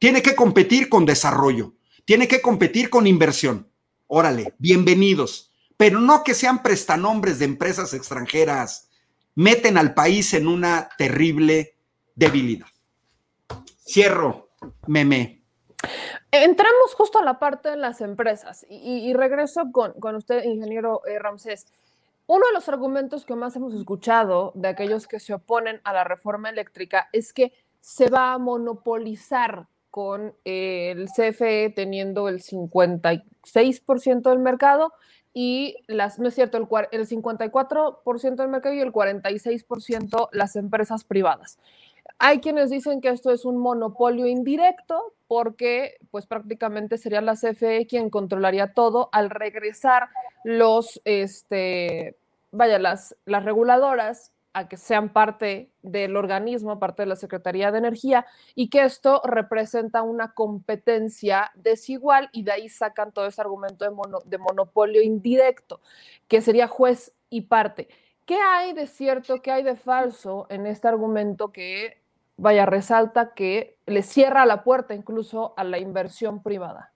Tiene 0.00 0.22
que 0.22 0.34
competir 0.34 0.88
con 0.88 1.06
desarrollo, 1.06 1.74
tiene 2.04 2.26
que 2.26 2.42
competir 2.42 2.90
con 2.90 3.06
inversión. 3.06 3.70
Órale, 4.08 4.54
bienvenidos. 4.58 5.52
Pero 5.76 6.00
no 6.00 6.24
que 6.24 6.34
sean 6.34 6.64
prestanombres 6.64 7.38
de 7.38 7.44
empresas 7.44 7.94
extranjeras. 7.94 8.90
Meten 9.36 9.78
al 9.78 9.94
país 9.94 10.34
en 10.34 10.48
una 10.48 10.88
terrible 10.98 11.76
debilidad. 12.16 12.66
Cierro, 13.86 14.50
meme. 14.88 15.44
Entramos 16.32 16.94
justo 16.96 17.20
a 17.20 17.24
la 17.24 17.38
parte 17.38 17.68
de 17.70 17.76
las 17.76 18.00
empresas 18.00 18.66
y, 18.68 19.14
regreso 19.14 19.70
con, 19.70 20.16
usted, 20.16 20.42
ingeniero 20.42 21.02
eh, 21.06 21.20
Ramsés. 21.20 21.68
Uno 22.30 22.46
de 22.46 22.52
los 22.52 22.68
argumentos 22.68 23.24
que 23.24 23.34
más 23.34 23.56
hemos 23.56 23.72
escuchado 23.72 24.52
de 24.54 24.68
aquellos 24.68 25.08
que 25.08 25.18
se 25.18 25.32
oponen 25.32 25.80
a 25.82 25.94
la 25.94 26.04
reforma 26.04 26.50
eléctrica 26.50 27.08
es 27.14 27.32
que 27.32 27.54
se 27.80 28.10
va 28.10 28.34
a 28.34 28.38
monopolizar 28.38 29.66
con 29.90 30.34
eh, 30.44 30.90
el 30.90 31.08
CFE 31.08 31.72
teniendo 31.74 32.28
el 32.28 32.42
56% 32.42 34.28
del 34.28 34.40
mercado 34.40 34.92
y 35.32 35.76
las, 35.86 36.18
no 36.18 36.28
es 36.28 36.34
cierto, 36.34 36.58
el, 36.58 36.68
el 36.92 37.08
54% 37.08 38.34
del 38.34 38.48
mercado 38.48 38.74
y 38.74 38.80
el 38.80 38.92
46% 38.92 40.28
las 40.32 40.54
empresas 40.56 41.04
privadas. 41.04 41.58
Hay 42.20 42.40
quienes 42.40 42.70
dicen 42.70 43.00
que 43.00 43.10
esto 43.10 43.30
es 43.30 43.44
un 43.44 43.58
monopolio 43.58 44.26
indirecto 44.26 45.14
porque 45.28 45.98
pues 46.10 46.26
prácticamente 46.26 46.98
sería 46.98 47.20
la 47.20 47.36
CFE 47.36 47.86
quien 47.86 48.10
controlaría 48.10 48.72
todo 48.72 49.08
al 49.12 49.30
regresar 49.30 50.08
los, 50.42 51.00
este, 51.04 52.16
vaya, 52.50 52.78
las, 52.80 53.16
las 53.24 53.44
reguladoras 53.44 54.32
a 54.52 54.68
que 54.68 54.76
sean 54.76 55.12
parte 55.12 55.70
del 55.82 56.16
organismo, 56.16 56.80
parte 56.80 57.02
de 57.02 57.06
la 57.06 57.16
Secretaría 57.16 57.70
de 57.70 57.78
Energía, 57.78 58.26
y 58.54 58.70
que 58.70 58.82
esto 58.82 59.20
representa 59.24 60.02
una 60.02 60.32
competencia 60.32 61.52
desigual 61.54 62.30
y 62.32 62.42
de 62.42 62.52
ahí 62.52 62.68
sacan 62.68 63.12
todo 63.12 63.26
ese 63.26 63.40
argumento 63.40 63.84
de, 63.84 63.94
de 64.24 64.38
monopolio 64.38 65.02
indirecto, 65.02 65.80
que 66.26 66.40
sería 66.40 66.66
juez 66.66 67.12
y 67.30 67.42
parte. 67.42 67.88
¿Qué 68.24 68.38
hay 68.40 68.72
de 68.72 68.86
cierto, 68.86 69.40
qué 69.40 69.52
hay 69.52 69.62
de 69.62 69.76
falso 69.76 70.46
en 70.50 70.66
este 70.66 70.88
argumento 70.88 71.52
que 71.52 72.02
vaya, 72.38 72.64
resalta 72.64 73.34
que 73.34 73.76
le 73.86 74.02
cierra 74.02 74.46
la 74.46 74.64
puerta 74.64 74.94
incluso 74.94 75.52
a 75.58 75.64
la 75.64 75.78
inversión 75.78 76.42
privada. 76.42 76.92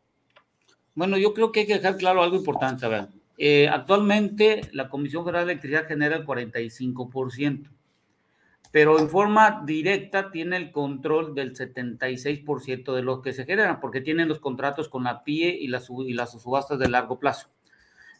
Bueno, 0.94 1.18
yo 1.18 1.34
creo 1.34 1.52
que 1.52 1.60
hay 1.60 1.66
que 1.66 1.74
dejar 1.74 1.96
claro 1.96 2.22
algo 2.22 2.36
importante. 2.36 2.86
A 2.86 3.08
eh, 3.38 3.68
actualmente 3.68 4.62
la 4.72 4.88
Comisión 4.88 5.24
Federal 5.24 5.46
de 5.46 5.52
Electricidad 5.52 5.88
genera 5.88 6.16
el 6.16 6.24
45%, 6.24 7.70
pero 8.70 8.98
en 8.98 9.08
forma 9.08 9.62
directa 9.66 10.30
tiene 10.30 10.56
el 10.56 10.70
control 10.70 11.34
del 11.34 11.54
76% 11.54 12.94
de 12.94 13.02
los 13.02 13.20
que 13.20 13.32
se 13.32 13.44
generan, 13.44 13.80
porque 13.80 14.00
tienen 14.00 14.28
los 14.28 14.38
contratos 14.38 14.88
con 14.88 15.04
la 15.04 15.24
PIE 15.24 15.56
y 15.60 15.68
las, 15.68 15.88
y 15.90 16.12
las 16.12 16.40
subastas 16.40 16.78
de 16.78 16.88
largo 16.88 17.18
plazo. 17.18 17.48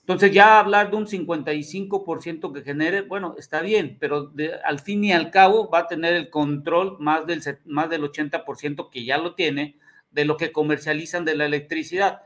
Entonces 0.03 0.33
ya 0.33 0.59
hablar 0.59 0.91
de 0.91 0.97
un 0.97 1.07
55% 1.07 2.53
que 2.53 2.62
genere, 2.62 3.03
bueno, 3.03 3.37
está 3.39 3.62
bien, 3.62 3.97
pero 4.01 4.33
al 4.65 4.81
fin 4.81 5.05
y 5.05 5.12
al 5.12 5.31
cabo 5.31 5.70
va 5.70 5.81
a 5.81 5.87
tener 5.87 6.15
el 6.15 6.29
control 6.29 6.97
más 6.99 7.24
del, 7.24 7.41
más 7.66 7.89
del 7.89 8.03
80% 8.03 8.91
que 8.91 9.05
ya 9.05 9.16
lo 9.19 9.37
tiene 9.37 9.77
de 10.11 10.24
lo 10.24 10.37
que 10.37 10.51
comercializan 10.51 11.24
de 11.24 11.37
la 11.37 11.47
electricidad. 11.47 12.23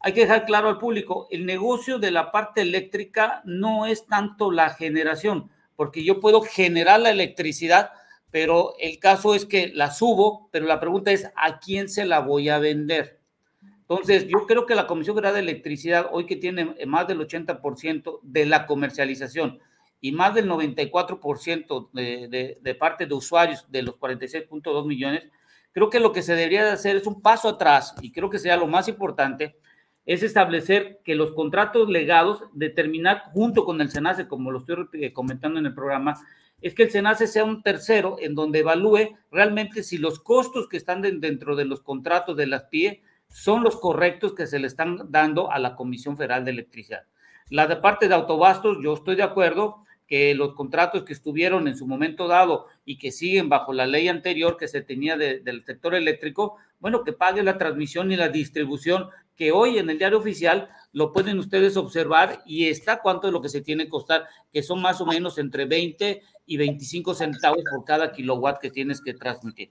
Hay 0.00 0.12
que 0.12 0.22
dejar 0.22 0.44
claro 0.44 0.68
al 0.68 0.78
público, 0.78 1.28
el 1.30 1.46
negocio 1.46 2.00
de 2.00 2.10
la 2.10 2.32
parte 2.32 2.62
eléctrica 2.62 3.42
no 3.44 3.86
es 3.86 4.06
tanto 4.06 4.50
la 4.50 4.70
generación, 4.70 5.50
porque 5.76 6.02
yo 6.02 6.18
puedo 6.18 6.40
generar 6.40 6.98
la 6.98 7.10
electricidad, 7.10 7.92
pero 8.32 8.74
el 8.80 8.98
caso 8.98 9.36
es 9.36 9.46
que 9.46 9.68
la 9.68 9.92
subo, 9.92 10.48
pero 10.50 10.66
la 10.66 10.80
pregunta 10.80 11.12
es, 11.12 11.30
¿a 11.36 11.60
quién 11.60 11.88
se 11.88 12.06
la 12.06 12.18
voy 12.18 12.48
a 12.48 12.58
vender? 12.58 13.19
Entonces, 13.90 14.28
yo 14.28 14.46
creo 14.46 14.66
que 14.66 14.76
la 14.76 14.86
Comisión 14.86 15.16
Federal 15.16 15.34
de 15.34 15.40
Electricidad, 15.40 16.10
hoy 16.12 16.24
que 16.24 16.36
tiene 16.36 16.76
más 16.86 17.08
del 17.08 17.18
80% 17.18 18.20
de 18.22 18.46
la 18.46 18.64
comercialización 18.64 19.58
y 20.00 20.12
más 20.12 20.32
del 20.32 20.48
94% 20.48 21.90
de, 21.92 22.28
de, 22.28 22.58
de, 22.62 22.74
parte 22.76 23.06
de 23.06 23.14
usuarios 23.14 23.66
de 23.68 23.82
los 23.82 23.98
46.2 23.98 24.86
millones, 24.86 25.24
creo 25.72 25.90
que 25.90 25.98
lo 25.98 26.12
que 26.12 26.22
se 26.22 26.36
debería 26.36 26.64
de 26.64 26.70
hacer 26.70 26.94
es 26.94 27.06
un 27.08 27.20
paso 27.20 27.48
atrás 27.48 27.96
y 28.00 28.12
creo 28.12 28.30
que 28.30 28.38
sea 28.38 28.56
lo 28.56 28.68
más 28.68 28.86
importante, 28.86 29.56
es 30.06 30.22
establecer 30.22 31.00
que 31.04 31.16
los 31.16 31.32
contratos 31.32 31.88
legados, 31.88 32.44
determinar 32.52 33.24
junto 33.32 33.64
con 33.64 33.80
el 33.80 33.90
SENACE, 33.90 34.28
como 34.28 34.52
lo 34.52 34.60
estoy 34.60 34.86
eh, 34.92 35.12
comentando 35.12 35.58
en 35.58 35.66
el 35.66 35.74
programa, 35.74 36.14
es 36.62 36.74
que 36.74 36.84
el 36.84 36.92
SENACE 36.92 37.26
sea 37.26 37.42
un 37.42 37.60
tercero 37.64 38.18
en 38.20 38.36
donde 38.36 38.60
evalúe 38.60 39.16
realmente 39.32 39.82
si 39.82 39.98
los 39.98 40.20
costos 40.20 40.68
que 40.68 40.76
están 40.76 41.02
dentro 41.02 41.56
de 41.56 41.64
los 41.64 41.80
contratos 41.80 42.36
de 42.36 42.46
las 42.46 42.62
PIE 42.66 43.02
son 43.30 43.62
los 43.62 43.76
correctos 43.76 44.34
que 44.34 44.46
se 44.46 44.58
le 44.58 44.66
están 44.66 45.10
dando 45.10 45.50
a 45.50 45.58
la 45.58 45.76
Comisión 45.76 46.16
Federal 46.16 46.44
de 46.44 46.50
Electricidad. 46.50 47.04
La 47.48 47.66
de 47.66 47.76
parte 47.76 48.08
de 48.08 48.14
autobastos, 48.14 48.78
yo 48.82 48.94
estoy 48.94 49.16
de 49.16 49.22
acuerdo 49.22 49.84
que 50.06 50.34
los 50.34 50.54
contratos 50.54 51.04
que 51.04 51.12
estuvieron 51.12 51.68
en 51.68 51.76
su 51.76 51.86
momento 51.86 52.26
dado 52.26 52.66
y 52.84 52.98
que 52.98 53.12
siguen 53.12 53.48
bajo 53.48 53.72
la 53.72 53.86
ley 53.86 54.08
anterior 54.08 54.56
que 54.56 54.66
se 54.66 54.82
tenía 54.82 55.16
del 55.16 55.64
sector 55.64 55.94
eléctrico, 55.94 56.56
bueno, 56.80 57.04
que 57.04 57.12
pague 57.12 57.44
la 57.44 57.58
transmisión 57.58 58.10
y 58.10 58.16
la 58.16 58.28
distribución, 58.28 59.08
que 59.36 59.52
hoy 59.52 59.78
en 59.78 59.88
el 59.88 59.98
diario 59.98 60.18
oficial 60.18 60.68
lo 60.92 61.12
pueden 61.12 61.38
ustedes 61.38 61.76
observar 61.76 62.42
y 62.44 62.66
está 62.66 63.00
cuánto 63.00 63.28
es 63.28 63.32
lo 63.32 63.40
que 63.40 63.48
se 63.48 63.60
tiene 63.60 63.84
que 63.84 63.90
costar, 63.90 64.26
que 64.52 64.64
son 64.64 64.82
más 64.82 65.00
o 65.00 65.06
menos 65.06 65.38
entre 65.38 65.64
20 65.64 66.22
y 66.46 66.56
25 66.56 67.14
centavos 67.14 67.62
por 67.70 67.84
cada 67.84 68.10
kilowatt 68.10 68.60
que 68.60 68.70
tienes 68.70 69.00
que 69.00 69.14
transmitir. 69.14 69.70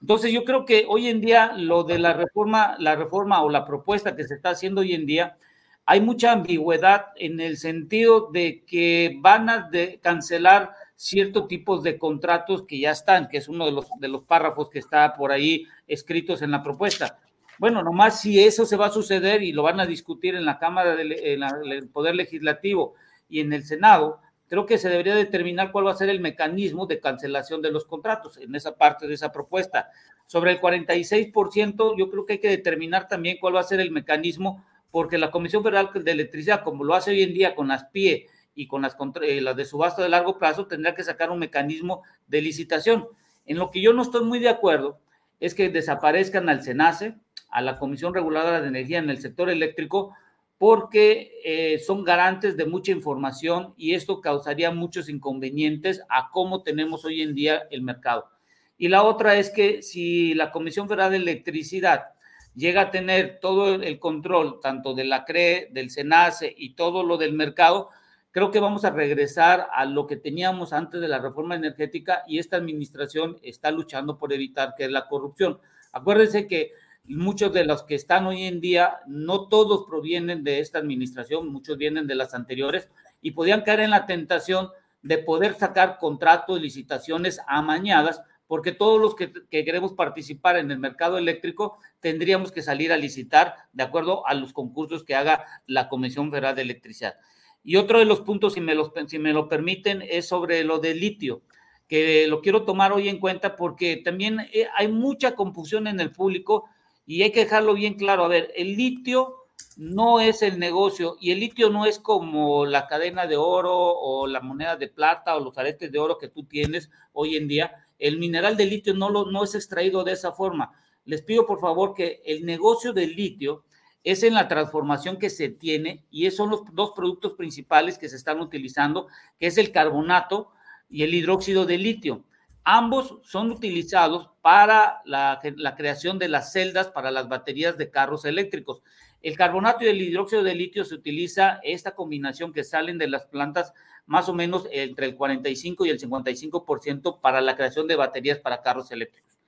Entonces 0.00 0.32
yo 0.32 0.44
creo 0.44 0.64
que 0.64 0.86
hoy 0.88 1.08
en 1.08 1.20
día 1.20 1.52
lo 1.56 1.84
de 1.84 1.98
la 1.98 2.14
reforma, 2.14 2.76
la 2.78 2.96
reforma 2.96 3.42
o 3.42 3.50
la 3.50 3.66
propuesta 3.66 4.16
que 4.16 4.24
se 4.24 4.34
está 4.34 4.50
haciendo 4.50 4.80
hoy 4.80 4.94
en 4.94 5.06
día, 5.06 5.36
hay 5.84 6.00
mucha 6.00 6.32
ambigüedad 6.32 7.06
en 7.16 7.40
el 7.40 7.56
sentido 7.56 8.30
de 8.32 8.64
que 8.64 9.16
van 9.20 9.50
a 9.50 9.70
cancelar 10.00 10.72
ciertos 10.96 11.48
tipos 11.48 11.82
de 11.82 11.98
contratos 11.98 12.64
que 12.66 12.78
ya 12.78 12.92
están, 12.92 13.28
que 13.28 13.38
es 13.38 13.48
uno 13.48 13.66
de 13.66 13.72
los, 13.72 13.86
de 13.98 14.08
los 14.08 14.22
párrafos 14.24 14.70
que 14.70 14.78
está 14.78 15.14
por 15.14 15.32
ahí 15.32 15.66
escritos 15.86 16.42
en 16.42 16.50
la 16.50 16.62
propuesta. 16.62 17.18
Bueno, 17.58 17.82
nomás 17.82 18.20
si 18.20 18.38
eso 18.42 18.64
se 18.64 18.76
va 18.76 18.86
a 18.86 18.90
suceder 18.90 19.42
y 19.42 19.52
lo 19.52 19.62
van 19.62 19.80
a 19.80 19.86
discutir 19.86 20.34
en 20.34 20.46
la 20.46 20.58
Cámara 20.58 20.96
del 20.96 21.88
Poder 21.92 22.14
Legislativo 22.14 22.94
y 23.28 23.40
en 23.40 23.52
el 23.52 23.64
Senado, 23.64 24.20
creo 24.50 24.66
que 24.66 24.78
se 24.78 24.88
debería 24.88 25.14
determinar 25.14 25.70
cuál 25.70 25.86
va 25.86 25.92
a 25.92 25.96
ser 25.96 26.10
el 26.10 26.18
mecanismo 26.18 26.86
de 26.86 26.98
cancelación 26.98 27.62
de 27.62 27.70
los 27.70 27.84
contratos 27.84 28.36
en 28.36 28.52
esa 28.56 28.76
parte 28.76 29.06
de 29.06 29.14
esa 29.14 29.30
propuesta. 29.30 29.90
Sobre 30.26 30.50
el 30.50 30.60
46%, 30.60 31.94
yo 31.96 32.10
creo 32.10 32.26
que 32.26 32.32
hay 32.34 32.38
que 32.40 32.48
determinar 32.48 33.06
también 33.06 33.38
cuál 33.40 33.54
va 33.54 33.60
a 33.60 33.64
ser 33.64 33.78
el 33.78 33.92
mecanismo, 33.92 34.64
porque 34.90 35.18
la 35.18 35.30
Comisión 35.30 35.62
Federal 35.62 35.90
de 35.94 36.10
Electricidad, 36.10 36.64
como 36.64 36.82
lo 36.82 36.94
hace 36.94 37.12
hoy 37.12 37.22
en 37.22 37.32
día 37.32 37.54
con 37.54 37.68
las 37.68 37.84
PIE 37.84 38.26
y 38.56 38.66
con 38.66 38.82
las, 38.82 38.96
eh, 39.22 39.40
las 39.40 39.54
de 39.54 39.64
subasta 39.64 40.02
de 40.02 40.08
largo 40.08 40.36
plazo, 40.36 40.66
tendrá 40.66 40.96
que 40.96 41.04
sacar 41.04 41.30
un 41.30 41.38
mecanismo 41.38 42.02
de 42.26 42.42
licitación. 42.42 43.06
En 43.46 43.56
lo 43.56 43.70
que 43.70 43.80
yo 43.80 43.92
no 43.92 44.02
estoy 44.02 44.24
muy 44.24 44.40
de 44.40 44.48
acuerdo 44.48 44.98
es 45.38 45.54
que 45.54 45.68
desaparezcan 45.68 46.48
al 46.48 46.64
SENACE, 46.64 47.14
a 47.50 47.62
la 47.62 47.78
Comisión 47.78 48.12
Reguladora 48.14 48.60
de 48.60 48.66
Energía 48.66 48.98
en 48.98 49.10
el 49.10 49.20
sector 49.20 49.48
eléctrico, 49.48 50.12
porque 50.60 51.40
eh, 51.42 51.78
son 51.78 52.04
garantes 52.04 52.54
de 52.54 52.66
mucha 52.66 52.92
información 52.92 53.72
y 53.78 53.94
esto 53.94 54.20
causaría 54.20 54.70
muchos 54.70 55.08
inconvenientes 55.08 56.02
a 56.10 56.28
cómo 56.30 56.62
tenemos 56.62 57.02
hoy 57.06 57.22
en 57.22 57.34
día 57.34 57.62
el 57.70 57.80
mercado. 57.80 58.28
Y 58.76 58.88
la 58.88 59.02
otra 59.02 59.36
es 59.36 59.48
que 59.48 59.80
si 59.82 60.34
la 60.34 60.52
Comisión 60.52 60.86
Federal 60.86 61.12
de 61.12 61.16
Electricidad 61.16 62.08
llega 62.54 62.82
a 62.82 62.90
tener 62.90 63.38
todo 63.40 63.76
el 63.76 63.98
control, 63.98 64.60
tanto 64.60 64.92
de 64.92 65.04
la 65.04 65.24
CRE, 65.24 65.70
del 65.72 65.88
SENACE 65.88 66.54
y 66.54 66.74
todo 66.74 67.04
lo 67.04 67.16
del 67.16 67.32
mercado, 67.32 67.88
creo 68.30 68.50
que 68.50 68.60
vamos 68.60 68.84
a 68.84 68.90
regresar 68.90 69.66
a 69.72 69.86
lo 69.86 70.06
que 70.06 70.18
teníamos 70.18 70.74
antes 70.74 71.00
de 71.00 71.08
la 71.08 71.20
reforma 71.20 71.54
energética 71.54 72.22
y 72.28 72.38
esta 72.38 72.58
administración 72.58 73.38
está 73.42 73.70
luchando 73.70 74.18
por 74.18 74.30
evitar 74.34 74.74
que 74.76 74.90
la 74.90 75.08
corrupción. 75.08 75.58
Acuérdense 75.90 76.46
que 76.46 76.72
muchos 77.04 77.52
de 77.52 77.64
los 77.64 77.82
que 77.82 77.94
están 77.94 78.26
hoy 78.26 78.44
en 78.44 78.60
día, 78.60 78.98
no 79.06 79.48
todos 79.48 79.84
provienen 79.86 80.44
de 80.44 80.60
esta 80.60 80.78
administración, 80.78 81.48
muchos 81.48 81.76
vienen 81.76 82.06
de 82.06 82.14
las 82.14 82.34
anteriores 82.34 82.88
y 83.20 83.32
podían 83.32 83.62
caer 83.62 83.80
en 83.80 83.90
la 83.90 84.06
tentación 84.06 84.68
de 85.02 85.18
poder 85.18 85.54
sacar 85.54 85.98
contratos, 85.98 86.60
licitaciones 86.60 87.40
amañadas, 87.46 88.20
porque 88.46 88.72
todos 88.72 89.00
los 89.00 89.14
que, 89.14 89.32
queremos 89.48 89.92
participar 89.92 90.56
en 90.56 90.70
el 90.70 90.78
mercado 90.78 91.18
eléctrico 91.18 91.78
tendríamos 92.00 92.50
que 92.52 92.62
salir 92.62 92.92
a 92.92 92.96
licitar 92.96 93.54
de 93.72 93.84
acuerdo 93.84 94.26
a 94.26 94.34
los 94.34 94.52
concursos 94.52 95.04
que 95.04 95.14
haga 95.14 95.44
la 95.66 95.88
Comisión 95.88 96.30
Federal 96.30 96.56
de 96.56 96.62
Electricidad. 96.62 97.14
Y 97.62 97.76
otro 97.76 97.98
de 97.98 98.06
los 98.06 98.22
puntos, 98.22 98.54
si 98.54 98.60
me, 98.60 98.74
si 99.06 99.18
me 99.18 99.32
lo 99.32 99.48
permiten, 99.48 100.02
es 100.02 100.26
sobre 100.26 100.64
lo 100.64 100.78
del 100.78 100.98
litio, 100.98 101.42
que 101.86 102.26
lo 102.28 102.40
quiero 102.40 102.64
tomar 102.64 102.92
hoy 102.92 103.08
en 103.08 103.18
cuenta 103.18 103.56
porque 103.56 103.96
también 103.96 104.40
eh, 104.52 104.66
hay 104.76 104.88
mucha 104.88 105.34
confusión 105.34 105.86
en 105.86 106.00
el 106.00 106.10
público 106.10 106.68
y 107.10 107.24
hay 107.24 107.32
que 107.32 107.40
dejarlo 107.40 107.74
bien 107.74 107.94
claro. 107.94 108.24
A 108.24 108.28
ver, 108.28 108.52
el 108.54 108.76
litio 108.76 109.46
no 109.76 110.20
es 110.20 110.42
el 110.42 110.60
negocio 110.60 111.16
y 111.20 111.32
el 111.32 111.40
litio 111.40 111.68
no 111.68 111.84
es 111.84 111.98
como 111.98 112.64
la 112.66 112.86
cadena 112.86 113.26
de 113.26 113.36
oro 113.36 113.74
o 113.76 114.28
la 114.28 114.40
moneda 114.40 114.76
de 114.76 114.86
plata 114.86 115.34
o 115.34 115.40
los 115.40 115.58
aretes 115.58 115.90
de 115.90 115.98
oro 115.98 116.18
que 116.18 116.28
tú 116.28 116.44
tienes 116.44 116.88
hoy 117.12 117.34
en 117.34 117.48
día. 117.48 117.84
El 117.98 118.20
mineral 118.20 118.56
de 118.56 118.66
litio 118.66 118.94
no, 118.94 119.10
lo, 119.10 119.28
no 119.28 119.42
es 119.42 119.56
extraído 119.56 120.04
de 120.04 120.12
esa 120.12 120.30
forma. 120.30 120.70
Les 121.04 121.22
pido 121.22 121.46
por 121.46 121.60
favor 121.60 121.94
que 121.94 122.22
el 122.24 122.46
negocio 122.46 122.92
del 122.92 123.16
litio 123.16 123.64
es 124.04 124.22
en 124.22 124.34
la 124.34 124.46
transformación 124.46 125.18
que 125.18 125.30
se 125.30 125.48
tiene 125.48 126.04
y 126.12 126.26
esos 126.26 126.36
son 126.36 126.50
los 126.50 126.62
dos 126.74 126.92
productos 126.94 127.32
principales 127.32 127.98
que 127.98 128.08
se 128.08 128.14
están 128.14 128.38
utilizando, 128.38 129.08
que 129.40 129.48
es 129.48 129.58
el 129.58 129.72
carbonato 129.72 130.52
y 130.88 131.02
el 131.02 131.12
hidróxido 131.12 131.66
de 131.66 131.76
litio. 131.76 132.22
Ambos 132.64 133.18
son 133.22 133.50
utilizados 133.50 134.30
para 134.42 135.00
la, 135.04 135.40
creación 135.76 136.18
de 136.18 136.28
las 136.28 136.52
celdas 136.52 136.88
para 136.88 137.10
las 137.10 137.28
baterías 137.28 137.78
de 137.78 137.90
carros 137.90 138.24
eléctricos. 138.24 138.82
El 139.22 139.36
carbonato 139.36 139.84
y 139.84 139.88
el 139.88 140.00
hidróxido 140.00 140.42
de 140.42 140.54
litio 140.54 140.84
se 140.84 140.94
utiliza 140.94 141.60
esta 141.62 141.94
combinación 141.94 142.52
que 142.52 142.64
salen 142.64 142.98
de 142.98 143.08
las 143.08 143.26
plantas 143.26 143.72
más 144.06 144.28
o 144.28 144.34
menos 144.34 144.66
entre 144.72 145.06
el 145.06 145.16
45 145.16 145.86
y 145.86 145.90
el 145.90 145.98
55% 145.98 147.20
para 147.20 147.40
la 147.40 147.56
creación 147.56 147.86
de 147.86 147.96
baterías 147.96 148.38
para 148.38 148.62
carros 148.62 148.90
eléctricos. 148.90 149.38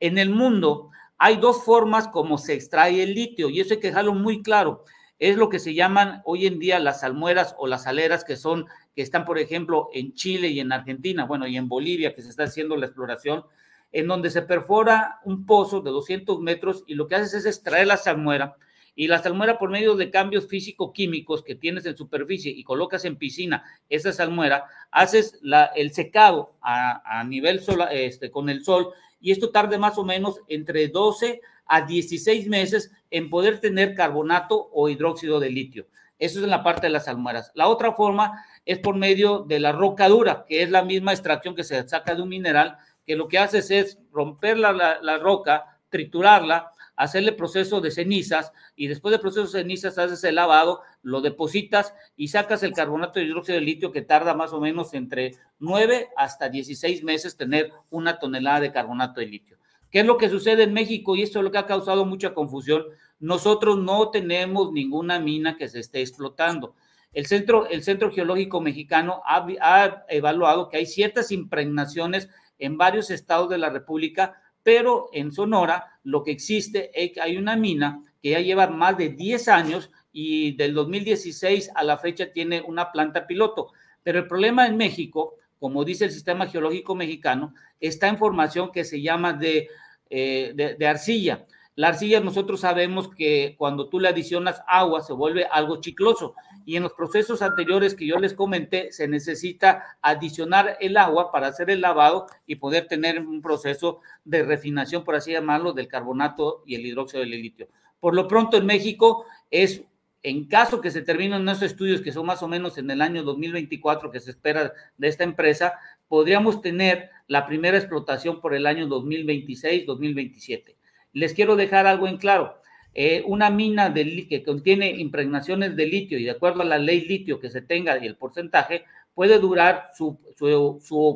En 0.00 0.18
el 0.18 0.30
mundo 0.30 0.90
hay 1.18 1.36
dos 1.36 1.64
formas 1.64 2.08
como 2.08 2.38
se 2.38 2.54
extrae 2.54 3.02
el 3.02 3.14
litio 3.14 3.48
y 3.48 3.60
eso 3.60 3.74
hay 3.74 3.80
que 3.80 3.88
dejarlo 3.88 4.14
muy 4.14 4.42
claro. 4.42 4.84
Es 5.22 5.36
lo 5.36 5.48
que 5.48 5.60
se 5.60 5.72
llaman 5.72 6.20
hoy 6.24 6.48
en 6.48 6.58
día 6.58 6.80
las 6.80 7.04
almueras 7.04 7.54
o 7.56 7.68
las 7.68 7.86
aleras 7.86 8.24
que 8.24 8.34
son 8.34 8.66
que 8.96 9.02
están, 9.02 9.24
por 9.24 9.38
ejemplo, 9.38 9.88
en 9.92 10.14
Chile 10.14 10.48
y 10.48 10.58
en 10.58 10.72
Argentina, 10.72 11.26
bueno, 11.26 11.46
y 11.46 11.56
en 11.56 11.68
Bolivia, 11.68 12.12
que 12.12 12.22
se 12.22 12.28
está 12.28 12.42
haciendo 12.42 12.76
la 12.76 12.86
exploración, 12.86 13.44
en 13.92 14.08
donde 14.08 14.30
se 14.30 14.42
perfora 14.42 15.20
un 15.24 15.46
pozo 15.46 15.80
de 15.80 15.92
200 15.92 16.40
metros 16.40 16.82
y 16.88 16.96
lo 16.96 17.06
que 17.06 17.14
haces 17.14 17.34
es 17.34 17.46
extraer 17.46 17.86
la 17.86 17.98
salmuera 17.98 18.56
y 18.96 19.06
la 19.06 19.22
salmuera 19.22 19.60
por 19.60 19.70
medio 19.70 19.94
de 19.94 20.10
cambios 20.10 20.48
físico-químicos 20.48 21.44
que 21.44 21.54
tienes 21.54 21.86
en 21.86 21.96
superficie 21.96 22.50
y 22.50 22.64
colocas 22.64 23.04
en 23.04 23.14
piscina 23.14 23.62
esa 23.88 24.12
salmuera, 24.12 24.64
haces 24.90 25.38
la, 25.40 25.66
el 25.66 25.92
secado 25.92 26.56
a, 26.60 27.22
nivel 27.28 27.60
sol, 27.60 27.84
este, 27.92 28.32
con 28.32 28.48
el 28.48 28.64
sol 28.64 28.88
y 29.20 29.30
esto 29.30 29.50
tarde 29.50 29.78
más 29.78 29.98
o 29.98 30.04
menos 30.04 30.40
entre 30.48 30.88
12 30.88 31.42
a 31.72 31.80
16 31.80 32.48
meses 32.48 32.92
en 33.10 33.30
poder 33.30 33.58
tener 33.58 33.94
carbonato 33.94 34.68
o 34.74 34.90
hidróxido 34.90 35.40
de 35.40 35.48
litio. 35.48 35.86
Eso 36.18 36.38
es 36.38 36.44
en 36.44 36.50
la 36.50 36.62
parte 36.62 36.86
de 36.86 36.92
las 36.92 37.06
salmueras. 37.06 37.50
La 37.54 37.68
otra 37.68 37.94
forma 37.94 38.44
es 38.66 38.78
por 38.78 38.94
medio 38.94 39.38
de 39.38 39.58
la 39.58 39.72
roca 39.72 40.06
dura, 40.06 40.44
que 40.46 40.62
es 40.62 40.70
la 40.70 40.84
misma 40.84 41.12
extracción 41.12 41.54
que 41.54 41.64
se 41.64 41.88
saca 41.88 42.14
de 42.14 42.20
un 42.20 42.28
mineral, 42.28 42.76
que 43.06 43.16
lo 43.16 43.26
que 43.26 43.38
haces 43.38 43.70
es 43.70 43.98
romper 44.12 44.58
la, 44.58 44.72
la, 44.72 45.00
la 45.00 45.16
roca, 45.16 45.78
triturarla, 45.88 46.72
hacerle 46.94 47.32
proceso 47.32 47.80
de 47.80 47.90
cenizas 47.90 48.52
y 48.76 48.88
después 48.88 49.10
del 49.12 49.22
proceso 49.22 49.44
de 49.44 49.62
cenizas 49.62 49.96
haces 49.96 50.22
el 50.24 50.34
lavado, 50.34 50.82
lo 51.00 51.22
depositas 51.22 51.94
y 52.16 52.28
sacas 52.28 52.62
el 52.64 52.74
carbonato 52.74 53.18
de 53.18 53.24
hidróxido 53.24 53.58
de 53.58 53.64
litio 53.64 53.92
que 53.92 54.02
tarda 54.02 54.34
más 54.34 54.52
o 54.52 54.60
menos 54.60 54.92
entre 54.92 55.36
9 55.58 56.10
hasta 56.18 56.50
16 56.50 57.02
meses 57.02 57.38
tener 57.38 57.72
una 57.88 58.18
tonelada 58.18 58.60
de 58.60 58.72
carbonato 58.72 59.20
de 59.20 59.26
litio. 59.26 59.61
¿Qué 59.92 60.00
es 60.00 60.06
lo 60.06 60.18
que 60.18 60.28
sucede 60.28 60.64
en 60.64 60.72
México? 60.72 61.14
Y 61.14 61.22
esto 61.22 61.38
es 61.38 61.44
lo 61.44 61.52
que 61.52 61.58
ha 61.58 61.66
causado 61.66 62.04
mucha 62.04 62.34
confusión. 62.34 62.84
Nosotros 63.20 63.78
no 63.78 64.10
tenemos 64.10 64.72
ninguna 64.72 65.20
mina 65.20 65.56
que 65.56 65.68
se 65.68 65.78
esté 65.78 66.00
explotando. 66.00 66.74
El 67.12 67.26
Centro, 67.26 67.68
el 67.68 67.84
Centro 67.84 68.10
Geológico 68.10 68.60
Mexicano 68.60 69.22
ha, 69.24 69.46
ha 69.60 70.04
evaluado 70.08 70.68
que 70.68 70.78
hay 70.78 70.86
ciertas 70.86 71.30
impregnaciones 71.30 72.28
en 72.58 72.76
varios 72.76 73.10
estados 73.10 73.48
de 73.48 73.58
la 73.58 73.70
República 73.70 74.42
pero 74.62 75.08
en 75.12 75.32
Sonora 75.32 75.98
lo 76.04 76.22
que 76.22 76.30
existe 76.30 76.90
es 76.94 77.12
que 77.12 77.20
hay 77.20 77.36
una 77.36 77.56
mina 77.56 78.02
que 78.22 78.30
ya 78.30 78.40
lleva 78.40 78.68
más 78.68 78.96
de 78.96 79.10
10 79.10 79.48
años 79.48 79.90
y 80.12 80.56
del 80.56 80.74
2016 80.74 81.70
a 81.74 81.82
la 81.82 81.98
fecha 81.98 82.32
tiene 82.32 82.60
una 82.60 82.92
planta 82.92 83.26
piloto. 83.26 83.72
Pero 84.02 84.20
el 84.20 84.28
problema 84.28 84.66
en 84.66 84.76
México, 84.76 85.36
como 85.62 85.84
dice 85.84 86.06
el 86.06 86.10
Sistema 86.10 86.48
Geológico 86.48 86.96
Mexicano, 86.96 87.54
está 87.78 88.08
en 88.08 88.18
formación 88.18 88.72
que 88.72 88.82
se 88.82 89.00
llama 89.00 89.32
de, 89.32 89.68
eh, 90.10 90.50
de, 90.56 90.74
de 90.74 90.86
arcilla. 90.88 91.46
La 91.76 91.86
arcilla 91.86 92.18
nosotros 92.18 92.58
sabemos 92.62 93.08
que 93.08 93.54
cuando 93.56 93.88
tú 93.88 94.00
le 94.00 94.08
adicionas 94.08 94.60
agua 94.66 95.02
se 95.02 95.12
vuelve 95.12 95.44
algo 95.44 95.80
chicloso 95.80 96.34
y 96.66 96.74
en 96.74 96.82
los 96.82 96.94
procesos 96.94 97.42
anteriores 97.42 97.94
que 97.94 98.08
yo 98.08 98.18
les 98.18 98.34
comenté 98.34 98.90
se 98.90 99.06
necesita 99.06 99.96
adicionar 100.02 100.78
el 100.80 100.96
agua 100.96 101.30
para 101.30 101.46
hacer 101.46 101.70
el 101.70 101.80
lavado 101.80 102.26
y 102.44 102.56
poder 102.56 102.88
tener 102.88 103.20
un 103.20 103.40
proceso 103.40 104.00
de 104.24 104.42
refinación, 104.42 105.04
por 105.04 105.14
así 105.14 105.30
llamarlo, 105.30 105.72
del 105.72 105.86
carbonato 105.86 106.64
y 106.66 106.74
el 106.74 106.84
hidróxido 106.84 107.20
de 107.20 107.26
litio. 107.26 107.68
Por 108.00 108.16
lo 108.16 108.26
pronto 108.26 108.56
en 108.56 108.66
México 108.66 109.26
es 109.48 109.84
en 110.22 110.46
caso 110.46 110.80
que 110.80 110.90
se 110.90 111.02
terminen 111.02 111.48
esos 111.48 111.62
estudios, 111.62 112.00
que 112.00 112.12
son 112.12 112.26
más 112.26 112.42
o 112.42 112.48
menos 112.48 112.78
en 112.78 112.90
el 112.90 113.02
año 113.02 113.22
2024 113.22 114.10
que 114.10 114.20
se 114.20 114.30
espera 114.30 114.72
de 114.96 115.08
esta 115.08 115.24
empresa, 115.24 115.74
podríamos 116.08 116.60
tener 116.60 117.10
la 117.26 117.46
primera 117.46 117.78
explotación 117.78 118.40
por 118.40 118.54
el 118.54 118.66
año 118.66 118.86
2026-2027 118.88 120.76
les 121.12 121.34
quiero 121.34 121.56
dejar 121.56 121.86
algo 121.86 122.08
en 122.08 122.16
claro. 122.16 122.58
Eh, 122.94 123.22
una 123.26 123.48
mina 123.48 123.88
de, 123.88 124.26
que 124.28 124.42
contiene 124.42 124.90
impregnaciones 124.90 125.76
de 125.76 125.86
litio 125.86 126.18
y 126.18 126.24
de 126.24 126.30
acuerdo 126.30 126.60
a 126.60 126.66
la 126.66 126.78
ley 126.78 127.06
litio 127.06 127.40
que 127.40 127.48
se 127.48 127.62
tenga 127.62 127.96
y 127.98 128.06
el 128.06 128.16
porcentaje, 128.16 128.84
puede 129.14 129.38
durar 129.38 129.90
su, 129.94 130.18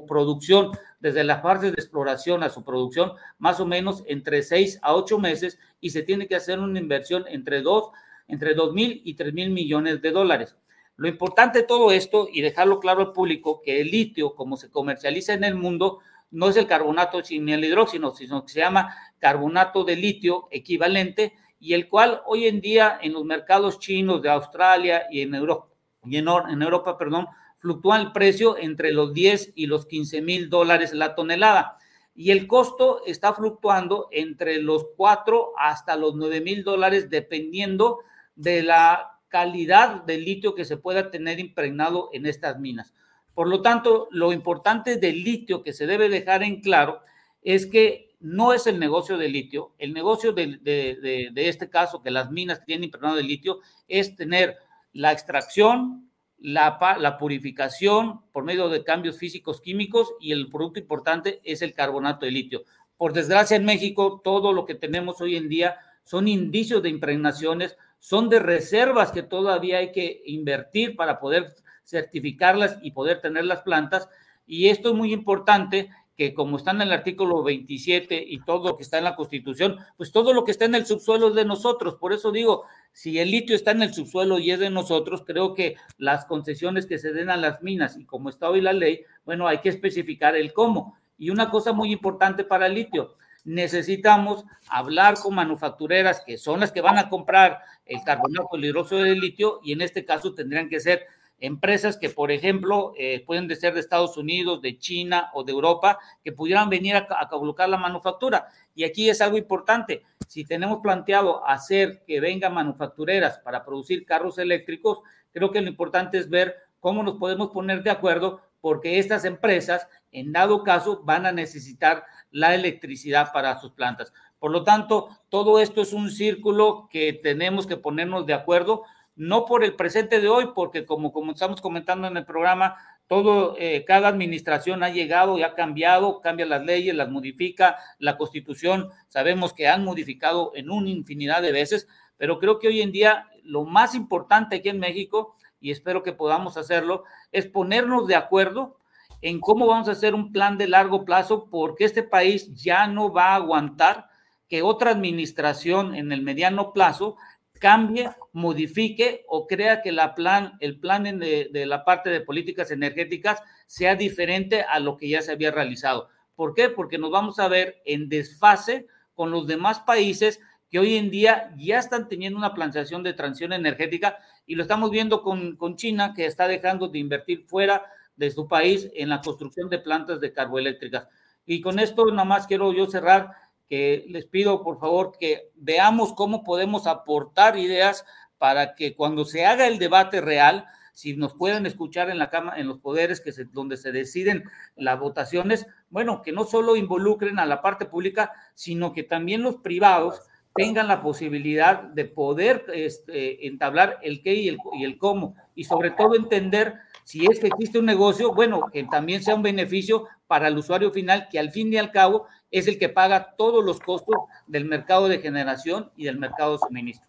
producción 0.09 0.71
desde 1.01 1.25
las 1.25 1.43
fases 1.43 1.73
de 1.73 1.81
exploración 1.81 2.43
a 2.43 2.49
su 2.49 2.65
producción 2.65 3.13
más 3.39 3.61
o 3.61 3.67
menos 3.67 4.05
entre 4.07 4.43
6 4.43 4.81
a 4.83 4.95
8 4.95 5.19
meses 5.19 5.59
y 5.81 5.91
se 5.91 6.03
tiene 6.03 6.27
que 6.27 6.37
hacer 6.37 6.59
una 6.61 6.79
inversión 6.79 7.25
entre 7.29 7.61
2 7.63 7.91
entre 8.29 8.55
2 8.55 8.73
mil 8.73 9.01
y 9.05 9.15
3 9.15 9.33
mil 9.33 9.51
millones 9.51 10.03
de 10.03 10.11
dólares. 10.11 10.57
Lo 10.97 11.09
importante 11.09 11.61
de 11.61 11.65
todo 11.67 11.93
esto 11.93 12.29
y 12.33 12.41
dejarlo 12.41 12.81
claro 12.81 13.01
al 13.01 13.13
público 13.13 13.61
que 13.63 13.81
el 13.81 13.91
litio, 13.91 14.35
como 14.35 14.57
se 14.57 14.71
comercializa 14.71 15.35
en 15.35 15.45
el 15.45 15.55
mundo, 15.55 15.99
no 16.31 16.49
es 16.49 16.57
el 16.57 16.67
carbonato 16.67 17.21
ni 17.31 17.53
el 17.53 17.65
hidróxido, 17.65 18.15
sino 18.15 18.45
que 18.45 18.53
se 18.53 18.61
llama 18.61 18.95
carbonato 19.19 19.85
de 19.85 19.97
litio 19.97 20.49
equivalente 20.51 21.35
y 21.61 21.75
el 21.75 21.89
cual 21.89 22.23
hoy 22.27 22.47
en 22.47 22.61
día 22.61 22.99
en 23.01 23.13
los 23.13 23.25
mercados 23.25 23.79
chinos 23.79 24.23
de 24.23 24.31
Australia 24.31 25.05
y 25.11 25.21
en 25.21 25.35
Europa, 25.35 25.69
en 26.05 26.63
Europa, 26.63 26.97
perdón, 26.97 27.27
fluctúa 27.59 27.99
el 27.99 28.13
precio 28.13 28.57
entre 28.59 28.93
los 28.93 29.13
10 29.13 29.53
y 29.55 29.67
los 29.67 29.87
15 29.87 30.23
mil 30.23 30.51
dólares 30.51 30.93
la 30.93 31.15
tonelada. 31.15 31.79
Y 32.15 32.31
el 32.31 32.47
costo 32.47 33.03
está 33.05 33.35
fluctuando 33.35 34.09
entre 34.11 34.61
los 34.61 34.87
4 34.97 35.53
hasta 35.59 35.97
los 35.97 36.15
9 36.15 36.41
mil 36.41 36.65
dólares 36.65 37.11
dependiendo 37.11 37.99
de 38.37 38.63
la 38.63 39.19
calidad 39.29 40.05
del 40.05 40.25
litio 40.25 40.55
que 40.55 40.65
se 40.65 40.77
pueda 40.77 41.11
tener 41.11 41.41
impregnado 41.41 42.11
en 42.13 42.27
estas 42.27 42.59
minas. 42.59 42.95
Por 43.35 43.49
lo 43.49 43.61
tanto, 43.61 44.09
lo 44.13 44.33
importante 44.33 44.97
del 44.97 45.23
litio 45.23 45.63
que 45.63 45.73
se 45.73 45.87
debe 45.87 46.09
dejar 46.09 46.43
en 46.43 46.61
claro 46.61 47.01
es 47.43 47.67
que 47.67 48.17
no 48.21 48.53
es 48.53 48.67
el 48.67 48.79
negocio 48.79 49.19
del 49.19 49.33
litio. 49.33 49.75
El 49.79 49.93
negocio 49.93 50.33
de, 50.33 51.33
este 51.37 51.69
caso, 51.69 52.03
que 52.03 52.11
las 52.11 52.31
minas 52.31 52.65
tienen 52.65 52.85
impregnado 52.85 53.17
de 53.17 53.23
litio, 53.23 53.61
es 53.89 54.17
tener 54.17 54.57
la 54.93 55.13
extracción, 55.13 56.11
la, 56.39 56.79
la, 56.99 57.19
purificación 57.19 58.23
por 58.33 58.45
medio 58.45 58.69
de 58.69 58.85
cambios 58.85 59.19
físicos 59.19 59.61
químicos 59.61 60.15
y 60.21 60.33
el 60.33 60.49
producto 60.49 60.81
importante 60.81 61.41
es 61.45 61.61
el 61.63 61.75
carbonato 61.75 62.25
de 62.25 62.33
litio. 62.33 62.65
Por 62.97 63.13
desgracia 63.13 63.57
en 63.57 63.65
México, 63.65 64.21
todo 64.25 64.53
lo 64.53 64.65
que 64.65 64.75
tenemos 64.75 65.21
hoy 65.21 65.37
en 65.37 65.49
día 65.49 65.77
son 66.05 66.29
indicios 66.29 66.83
de 66.83 66.89
impregnaciones, 66.89 67.77
son 67.99 68.29
de 68.29 68.39
reservas 68.39 69.13
que 69.13 69.23
todavía 69.23 69.79
hay 69.79 69.93
que 69.93 70.23
invertir 70.27 70.97
para 70.97 71.19
poder 71.19 71.55
certificarlas 71.85 72.79
y 72.83 72.91
poder 72.91 73.21
tener 73.21 73.45
las 73.45 73.63
plantas. 73.63 74.09
Y 74.47 74.69
esto 74.69 74.91
es 74.91 74.95
muy 74.95 75.13
importante 75.13 75.91
que 76.17 76.33
como 76.33 76.57
está 76.57 76.71
en 76.71 76.81
el 76.81 76.93
artículo 76.93 77.43
27 77.43 78.25
y 78.27 78.41
todo 78.41 78.71
lo 78.71 78.77
que 78.77 78.83
está 78.83 78.99
en 78.99 79.05
la 79.05 79.17
Constitución, 79.17 79.77
pues 79.97 80.13
todo 80.13 80.33
lo 80.33 80.45
que 80.45 80.51
está 80.51 80.65
en 80.65 80.75
el 80.75 80.87
subsuelo 80.87 81.29
es 81.29 81.35
de 81.35 81.45
nosotros. 81.45 81.97
Por 81.97 82.13
eso 82.13 82.33
digo, 82.33 82.65
si 82.93 83.19
el 83.19 83.31
litio 83.31 83.55
está 83.55 83.73
en 83.73 83.83
el 83.83 83.93
subsuelo 83.93 84.39
y 84.39 84.51
es 84.51 84.59
de 84.59 84.71
nosotros, 84.71 85.25
creo 85.27 85.53
que 85.53 85.77
las 85.99 86.25
concesiones 86.25 86.87
que 86.87 86.99
se 86.99 87.13
den 87.13 87.29
a 87.29 87.37
las 87.37 87.63
minas 87.63 87.99
y 87.99 88.07
como 88.07 88.31
está 88.31 88.49
hoy 88.49 88.63
la 88.63 88.73
ley, 88.73 89.03
bueno, 89.27 89.47
hay 89.47 89.59
que 89.59 89.69
especificar 89.69 90.37
el 90.37 90.55
cómo. 90.55 90.97
Y 91.19 91.31
una 91.31 91.51
cosa 91.51 91.73
muy 91.73 91.93
importante 91.93 92.45
para 92.45 92.67
el 92.67 92.75
litio, 92.75 93.17
necesitamos 93.47 94.45
hablar 94.69 95.15
con 95.15 95.35
manufactureras 95.35 96.21
que 96.27 96.37
son 96.37 96.61
las 96.61 96.73
que 96.73 96.81
van 96.81 96.99
a 96.99 97.09
comprar 97.09 97.61
el 97.87 98.03
carbonato, 98.03 98.57
el 98.57 98.63
de 98.63 99.15
litio 99.15 99.61
y 99.63 99.73
en 99.73 99.81
este 99.81 100.05
caso 100.05 100.35
tendrían 100.35 100.69
que 100.69 100.81
ser 100.81 101.07
empresas 101.39 101.97
que, 101.97 102.11
por 102.11 102.33
ejemplo, 102.33 102.93
eh, 102.99 103.23
pueden 103.25 103.47
de 103.47 103.55
ser 103.57 103.75
de 103.75 103.81
Estados 103.81 104.17
Unidos, 104.17 104.63
de 104.63 104.79
China 104.79 105.31
o 105.33 105.45
de 105.45 105.53
Europa, 105.53 105.99
que 106.25 106.33
pudieran 106.33 106.69
venir 106.69 106.97
a, 106.97 107.07
a, 107.21 107.29
colocar 107.29 107.69
la 107.69 107.77
manufactura. 107.77 108.49
Y 108.75 108.85
aquí 108.85 109.09
es 109.09 109.21
algo 109.21 109.37
importante. 109.37 110.03
Si 110.27 110.45
tenemos 110.45 110.79
planteado 110.83 111.47
hacer 111.47 112.03
que 112.07 112.21
vengan 112.21 112.55
manufactureras 112.55 113.39
para 113.39 113.65
producir 113.65 114.05
carros 114.07 114.39
eléctricos, 114.39 115.01
creo 115.33 115.53
que 115.53 115.61
lo 115.61 115.69
importante 115.69 116.19
es 116.19 116.29
ver 116.29 116.57
cómo 116.81 117.03
nos 117.03 117.17
podemos 117.17 117.51
poner 117.51 117.83
de 117.83 117.91
acuerdo 117.91 118.41
porque 118.61 118.99
estas 118.99 119.25
empresas, 119.25 119.87
en 120.11 120.33
dado 120.33 120.65
caso, 120.65 121.03
van 121.05 121.27
a 121.27 121.33
necesitar 121.33 122.05
la 122.37 122.55
electricidad 122.55 123.33
para 123.33 123.59
sus 123.59 123.73
plantas. 123.73 124.13
Por 124.39 124.51
lo 124.51 124.63
tanto, 124.63 125.09
todo 125.31 125.59
esto 125.59 125.81
es 125.81 125.95
un 125.95 126.11
círculo 126.11 126.87
que 126.91 127.15
tenemos 127.15 127.67
que 127.67 127.79
ponernos 127.79 128.27
de 128.27 128.35
acuerdo, 128.35 128.83
no 129.15 129.47
por 129.47 129.65
el 129.65 129.75
presente 129.75 130.21
de 130.21 130.29
hoy, 130.29 130.51
porque 130.55 130.85
como, 130.85 131.13
como 131.13 131.33
estamos 131.33 131.63
comentando 131.63 132.07
en 132.07 132.19
el 132.19 132.27
programa, 132.27 132.77
todo, 133.07 133.57
eh, 133.59 133.85
cada 133.87 134.09
administración 134.09 134.83
ha 134.83 134.91
llegado 134.91 135.39
y 135.39 135.45
ha 135.45 135.55
cambiado, 135.55 136.21
cambia 136.21 136.45
las 136.45 136.63
leyes, 136.63 136.95
las 136.95 137.09
modifica, 137.09 137.79
la 137.99 138.19
constitución, 138.19 138.91
sabemos 139.09 139.55
que 139.55 139.69
han 139.69 139.83
modificado 139.83 140.53
en 140.55 140.71
una 140.71 140.91
infinidad 140.91 141.41
de 141.41 141.53
veces, 141.53 141.89
pero 142.19 142.39
creo 142.39 142.59
que 142.59 142.69
hoy 142.69 142.83
en 142.83 142.93
día 142.93 143.31
lo 143.45 143.65
más 143.65 143.95
importante 143.95 144.57
aquí 144.57 144.69
en 144.69 144.79
México, 144.79 145.35
y 145.59 145.71
espero 145.71 146.03
que 146.03 146.13
podamos 146.13 146.59
hacerlo, 146.59 147.05
es 147.33 147.47
ponernos 147.47 148.07
de 148.07 148.17
acuerdo 148.17 148.77
en 149.23 149.41
cómo 149.41 149.67
vamos 149.67 149.89
a 149.89 149.93
hacer 149.93 150.15
un 150.15 150.33
plan 150.33 150.59
de 150.59 150.69
largo 150.69 151.05
plazo, 151.05 151.49
porque 151.51 151.85
este 151.85 152.03
país 152.03 152.53
ya 152.55 152.87
no 152.87 153.13
va 153.13 153.31
a 153.31 153.37
aguantar 153.37 154.09
que 154.49 154.63
otra 154.63 154.91
administración 154.91 155.95
en 155.95 156.13
el 156.13 156.23
mediano 156.23 156.73
plazo 156.73 157.17
cambie, 157.59 158.11
modifique 158.33 159.25
o 159.29 159.47
crea 159.47 159.83
que 159.83 159.93
la 159.93 160.15
plan, 160.15 160.57
el 160.61 160.79
plan 160.79 161.05
de, 161.05 161.51
la 161.67 161.85
parte 161.85 162.11
de 162.11 162.21
políticas 162.21 162.71
energéticas 162.71 163.43
sea 163.67 163.97
diferente 163.97 164.63
a 164.63 164.79
lo 164.79 164.97
que 164.97 165.09
ya 165.09 165.23
se 165.23 165.33
había 165.33 165.51
realizado. 165.51 166.09
¿Por 166.35 166.55
qué? 166.55 166.69
Porque 166.69 166.99
nos 166.99 167.11
vamos 167.11 167.39
a 167.39 167.49
ver 167.49 167.81
en 167.87 168.09
desfase 168.09 168.87
con 169.15 169.31
los 169.31 169.47
demás 169.47 169.81
países 169.81 170.41
que 170.71 170.79
hoy 170.79 170.97
en 170.97 171.11
día 171.11 171.55
ya 171.57 171.79
están 171.79 172.09
teniendo 172.09 172.39
una 172.39 172.53
planteación 172.53 173.03
de 173.03 173.15
transición 173.15 173.53
energética 173.53 174.19
y 174.47 174.55
lo 174.55 174.63
estamos 174.63 174.91
viendo 174.91 175.23
con 175.23 175.77
China, 175.77 176.13
que 176.15 176.27
está 176.27 176.47
dejando 176.47 176.89
de 176.89 176.99
invertir 176.99 177.47
fuera 177.47 177.85
de 178.17 178.31
su 178.31 178.49
país 178.49 178.91
en 178.95 179.09
la 179.09 179.21
construcción 179.21 179.69
de 179.69 179.79
plantas 179.79 180.21
de 180.21 180.33
carboeléctricas. 180.33 181.07
Y 181.45 181.61
con 181.61 181.79
esto 181.79 182.07
nada 182.07 182.25
más 182.25 182.47
quiero 182.47 182.73
yo 182.73 182.87
cerrar 182.87 183.31
que 183.69 184.05
les 184.09 184.27
pido 184.27 184.63
por 184.63 184.79
favor 184.79 185.13
que 185.19 185.51
veamos 185.55 186.13
cómo 186.15 186.45
podemos 186.45 186.87
aportar 186.87 187.59
ideas 187.59 188.05
para 188.39 188.75
que 188.75 188.95
cuando 188.95 189.25
se 189.25 189.47
haga 189.47 189.67
el 189.67 189.79
debate 189.79 190.21
real, 190.21 190.67
si 190.93 191.17
nos 191.17 191.35
pueden 191.35 191.67
escuchar 191.67 192.11
en 192.11 192.19
la 192.19 192.31
Cámara, 192.31 192.59
en 192.59 192.69
los 192.69 192.79
poderes 192.79 193.21
que 193.21 193.33
se, 193.33 193.45
donde 193.45 193.77
se 193.77 193.93
deciden 193.93 194.45
las 194.77 194.99
votaciones, 194.99 195.67
bueno, 195.91 196.23
que 196.23 196.33
no 196.33 196.45
solo 196.45 196.77
involucren 196.77 197.39
a 197.39 197.47
la 197.47 197.61
parte 197.61 197.87
pública, 197.87 198.33
sino 198.55 198.93
que 198.93 199.03
también 199.03 199.43
los 199.43 199.57
privados 199.57 200.23
tengan 200.55 200.89
la 200.89 201.03
posibilidad 201.03 201.83
de 201.83 202.07
poder 202.07 202.65
este, 202.73 203.47
entablar 203.47 203.99
el 204.03 204.23
qué 204.23 204.35
y 204.35 204.49
el, 204.49 204.59
y 204.79 204.85
el 204.85 204.97
cómo, 204.97 205.37
y 205.55 205.65
sobre 205.65 205.91
todo 205.91 206.15
entender 206.15 206.77
si 207.07 207.25
es 207.25 207.39
que 207.39 207.47
existe 207.47 207.79
un 207.79 207.87
negocio, 207.87 208.35
bueno, 208.35 208.67
que 208.73 208.83
también 208.83 209.23
sea 209.23 209.37
un 209.37 209.43
beneficio 209.43 210.09
para 210.27 210.49
el 210.49 210.59
usuario 210.59 210.91
final, 210.91 211.29
que 211.31 211.39
al 211.39 211.53
fin 211.53 211.73
y 211.73 211.77
al 211.77 211.93
cabo 211.93 212.27
es 212.51 212.67
el 212.67 212.81
que 212.81 212.89
paga 212.89 213.37
todos 213.37 213.65
los 213.65 213.79
costos 213.79 214.17
del 214.49 214.65
mercado 214.65 215.07
de 215.07 215.21
generación 215.21 215.93
y 215.95 216.07
del 216.07 216.19
mercado 216.19 216.55
de 216.55 216.59
suministro. 216.59 217.07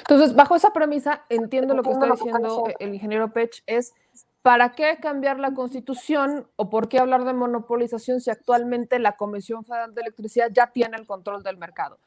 Entonces, 0.00 0.36
bajo 0.36 0.54
esa 0.54 0.74
premisa, 0.74 1.24
entiendo 1.30 1.72
lo 1.72 1.82
que 1.82 1.92
está 1.92 2.10
diciendo 2.10 2.64
el 2.78 2.92
ingeniero 2.92 3.32
Pech, 3.32 3.62
es 3.64 3.94
¿para 4.42 4.72
qué 4.72 4.98
cambiar 5.00 5.40
la 5.40 5.54
constitución 5.54 6.50
o 6.56 6.68
por 6.68 6.90
qué 6.90 6.98
hablar 6.98 7.24
de 7.24 7.32
monopolización 7.32 8.20
si 8.20 8.28
actualmente 8.28 8.98
la 8.98 9.16
Comisión 9.16 9.64
Federal 9.64 9.94
de 9.94 10.02
Electricidad 10.02 10.50
ya 10.52 10.66
tiene 10.72 10.98
el 10.98 11.06
control 11.06 11.42
del 11.42 11.56
mercado? 11.56 11.98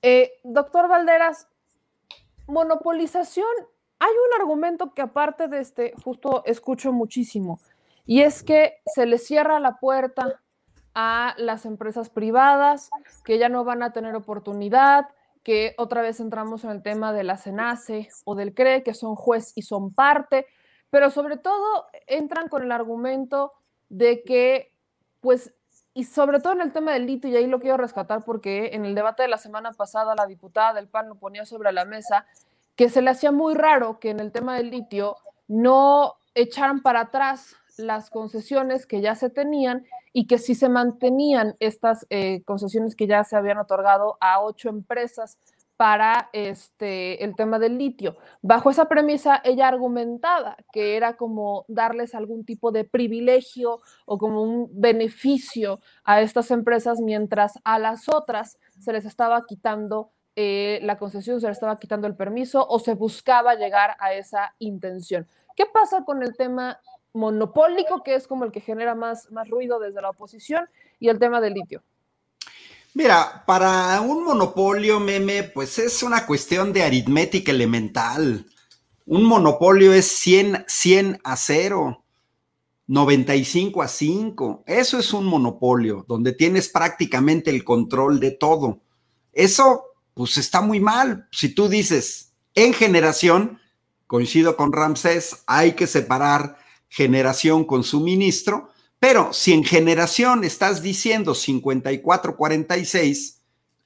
Eh, 0.00 0.32
doctor 0.44 0.88
Valderas, 0.88 1.46
monopolización, 2.46 3.44
hay 3.98 4.10
un 4.10 4.40
argumento 4.40 4.94
que 4.94 5.02
aparte 5.02 5.48
de 5.48 5.60
este, 5.60 5.92
justo 6.04 6.42
escucho 6.46 6.92
muchísimo, 6.92 7.60
y 8.06 8.22
es 8.22 8.42
que 8.42 8.78
se 8.86 9.06
le 9.06 9.18
cierra 9.18 9.60
la 9.60 9.78
puerta 9.78 10.40
a 10.94 11.34
las 11.36 11.66
empresas 11.66 12.08
privadas, 12.08 12.90
que 13.24 13.38
ya 13.38 13.48
no 13.48 13.64
van 13.64 13.82
a 13.82 13.92
tener 13.92 14.14
oportunidad, 14.16 15.08
que 15.42 15.74
otra 15.78 16.02
vez 16.02 16.20
entramos 16.20 16.64
en 16.64 16.70
el 16.70 16.82
tema 16.82 17.12
de 17.12 17.24
la 17.24 17.36
CENACE 17.36 18.08
o 18.24 18.34
del 18.34 18.54
CRE, 18.54 18.82
que 18.82 18.94
son 18.94 19.14
juez 19.14 19.52
y 19.54 19.62
son 19.62 19.94
parte, 19.94 20.46
pero 20.90 21.10
sobre 21.10 21.36
todo 21.36 21.86
entran 22.06 22.48
con 22.48 22.62
el 22.62 22.72
argumento 22.72 23.52
de 23.88 24.22
que, 24.24 24.72
pues, 25.20 25.54
y 25.94 26.04
sobre 26.04 26.40
todo 26.40 26.52
en 26.54 26.60
el 26.60 26.72
tema 26.72 26.92
del 26.92 27.06
litio, 27.06 27.30
y 27.30 27.36
ahí 27.36 27.46
lo 27.46 27.60
quiero 27.60 27.76
rescatar 27.76 28.24
porque 28.24 28.70
en 28.74 28.84
el 28.84 28.94
debate 28.94 29.22
de 29.22 29.28
la 29.28 29.38
semana 29.38 29.72
pasada 29.72 30.14
la 30.14 30.26
diputada 30.26 30.72
del 30.72 30.88
PAN 30.88 31.08
lo 31.08 31.14
ponía 31.16 31.44
sobre 31.44 31.72
la 31.72 31.84
mesa, 31.84 32.26
que 32.78 32.88
se 32.88 33.02
le 33.02 33.10
hacía 33.10 33.32
muy 33.32 33.54
raro 33.54 33.98
que 33.98 34.10
en 34.10 34.20
el 34.20 34.30
tema 34.30 34.56
del 34.56 34.70
litio 34.70 35.16
no 35.48 36.14
echaran 36.36 36.80
para 36.80 37.00
atrás 37.00 37.56
las 37.76 38.08
concesiones 38.08 38.86
que 38.86 39.00
ya 39.00 39.16
se 39.16 39.30
tenían 39.30 39.84
y 40.12 40.28
que 40.28 40.38
si 40.38 40.54
se 40.54 40.68
mantenían 40.68 41.56
estas 41.58 42.06
eh, 42.08 42.44
concesiones 42.44 42.94
que 42.94 43.08
ya 43.08 43.24
se 43.24 43.36
habían 43.36 43.58
otorgado 43.58 44.16
a 44.20 44.40
ocho 44.40 44.68
empresas 44.68 45.38
para 45.76 46.30
este, 46.32 47.24
el 47.24 47.34
tema 47.34 47.58
del 47.58 47.78
litio. 47.78 48.16
Bajo 48.42 48.70
esa 48.70 48.86
premisa, 48.86 49.40
ella 49.44 49.66
argumentaba 49.66 50.56
que 50.72 50.96
era 50.96 51.16
como 51.16 51.64
darles 51.66 52.14
algún 52.14 52.44
tipo 52.44 52.70
de 52.70 52.84
privilegio 52.84 53.80
o 54.06 54.18
como 54.18 54.42
un 54.42 54.68
beneficio 54.72 55.80
a 56.04 56.20
estas 56.20 56.52
empresas, 56.52 57.00
mientras 57.00 57.54
a 57.64 57.80
las 57.80 58.08
otras 58.08 58.56
se 58.78 58.92
les 58.92 59.04
estaba 59.04 59.44
quitando 59.46 60.12
eh, 60.40 60.78
la 60.82 60.98
concesión, 60.98 61.40
se 61.40 61.48
les 61.48 61.56
estaba 61.56 61.76
quitando 61.78 62.06
el 62.06 62.14
permiso 62.14 62.64
o 62.68 62.78
se 62.78 62.94
buscaba 62.94 63.56
llegar 63.56 63.96
a 63.98 64.12
esa 64.14 64.54
intención. 64.60 65.26
¿Qué 65.56 65.66
pasa 65.66 66.04
con 66.04 66.22
el 66.22 66.36
tema 66.36 66.78
monopólico, 67.12 68.02
que 68.02 68.14
es 68.14 68.26
como 68.26 68.44
el 68.44 68.52
que 68.52 68.60
genera 68.60 68.94
más, 68.94 69.30
más 69.30 69.48
ruido 69.48 69.78
desde 69.78 70.00
la 70.00 70.10
oposición, 70.10 70.68
y 71.00 71.08
el 71.08 71.18
tema 71.18 71.40
del 71.40 71.54
litio. 71.54 71.82
Mira, 72.94 73.44
para 73.46 74.00
un 74.00 74.24
monopolio, 74.24 74.98
meme, 74.98 75.42
pues 75.42 75.78
es 75.78 76.02
una 76.02 76.26
cuestión 76.26 76.72
de 76.72 76.82
aritmética 76.82 77.52
elemental. 77.52 78.46
Un 79.06 79.24
monopolio 79.24 79.92
es 79.92 80.06
100, 80.06 80.64
100 80.66 81.20
a 81.22 81.36
0, 81.36 82.04
95 82.86 83.82
a 83.82 83.88
5. 83.88 84.64
Eso 84.66 84.98
es 84.98 85.12
un 85.12 85.26
monopolio, 85.26 86.04
donde 86.08 86.32
tienes 86.32 86.68
prácticamente 86.68 87.50
el 87.50 87.62
control 87.62 88.20
de 88.20 88.32
todo. 88.32 88.80
Eso, 89.32 89.84
pues 90.18 90.36
está 90.36 90.60
muy 90.60 90.80
mal. 90.80 91.26
Si 91.30 91.48
tú 91.50 91.68
dices, 91.68 92.32
en 92.56 92.74
generación, 92.74 93.60
coincido 94.08 94.56
con 94.56 94.72
Ramsés, 94.72 95.44
hay 95.46 95.74
que 95.74 95.86
separar 95.86 96.58
generación 96.88 97.64
con 97.64 97.84
suministro, 97.84 98.72
pero 98.98 99.32
si 99.32 99.52
en 99.52 99.62
generación 99.62 100.42
estás 100.42 100.82
diciendo 100.82 101.36
54-46, 101.36 103.36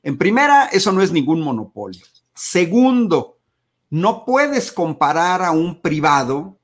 en 0.03 0.17
primera, 0.17 0.71
eso 0.73 0.91
no 0.91 1.03
es 1.03 1.13
ningún 1.13 1.43
monopolio. 1.43 2.07
Segundo, 2.35 3.39
no 3.91 4.25
puedes 4.25 4.73
comparar 4.73 5.43
a 5.43 5.51
un 5.51 5.83
privado 5.83 6.59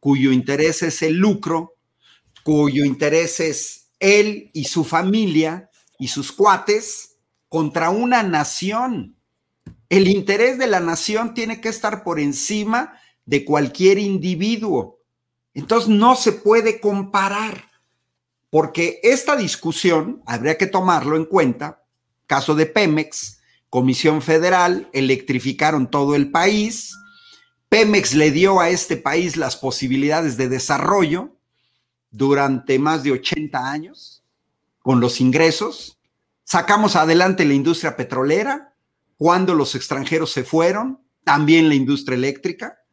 cuyo 0.00 0.32
interés 0.32 0.82
es 0.82 1.00
el 1.00 1.14
lucro, 1.14 1.76
cuyo 2.42 2.84
interés 2.84 3.40
es 3.40 3.88
él 4.00 4.50
y 4.52 4.64
su 4.64 4.84
familia 4.84 5.70
y 5.98 6.08
sus 6.08 6.30
cuates 6.30 7.13
contra 7.54 7.88
una 7.88 8.24
nación. 8.24 9.14
El 9.88 10.08
interés 10.08 10.58
de 10.58 10.66
la 10.66 10.80
nación 10.80 11.34
tiene 11.34 11.60
que 11.60 11.68
estar 11.68 12.02
por 12.02 12.18
encima 12.18 12.98
de 13.26 13.44
cualquier 13.44 14.00
individuo. 14.00 14.98
Entonces 15.54 15.88
no 15.88 16.16
se 16.16 16.32
puede 16.32 16.80
comparar, 16.80 17.70
porque 18.50 18.98
esta 19.04 19.36
discusión 19.36 20.20
habría 20.26 20.58
que 20.58 20.66
tomarlo 20.66 21.16
en 21.16 21.26
cuenta. 21.26 21.84
Caso 22.26 22.56
de 22.56 22.66
Pemex, 22.66 23.38
Comisión 23.70 24.20
Federal, 24.20 24.90
electrificaron 24.92 25.88
todo 25.88 26.16
el 26.16 26.32
país. 26.32 26.96
Pemex 27.68 28.14
le 28.14 28.32
dio 28.32 28.58
a 28.58 28.68
este 28.68 28.96
país 28.96 29.36
las 29.36 29.54
posibilidades 29.54 30.36
de 30.36 30.48
desarrollo 30.48 31.36
durante 32.10 32.80
más 32.80 33.04
de 33.04 33.12
80 33.12 33.70
años 33.70 34.24
con 34.80 34.98
los 34.98 35.20
ingresos. 35.20 35.93
Sacamos 36.44 36.96
adelante 36.96 37.44
la 37.44 37.54
industria 37.54 37.96
petrolera 37.96 38.74
cuando 39.16 39.54
los 39.54 39.74
extranjeros 39.74 40.32
se 40.32 40.44
fueron, 40.44 41.00
también 41.24 41.68
la 41.68 41.74
industria 41.74 42.16
eléctrica 42.16 42.84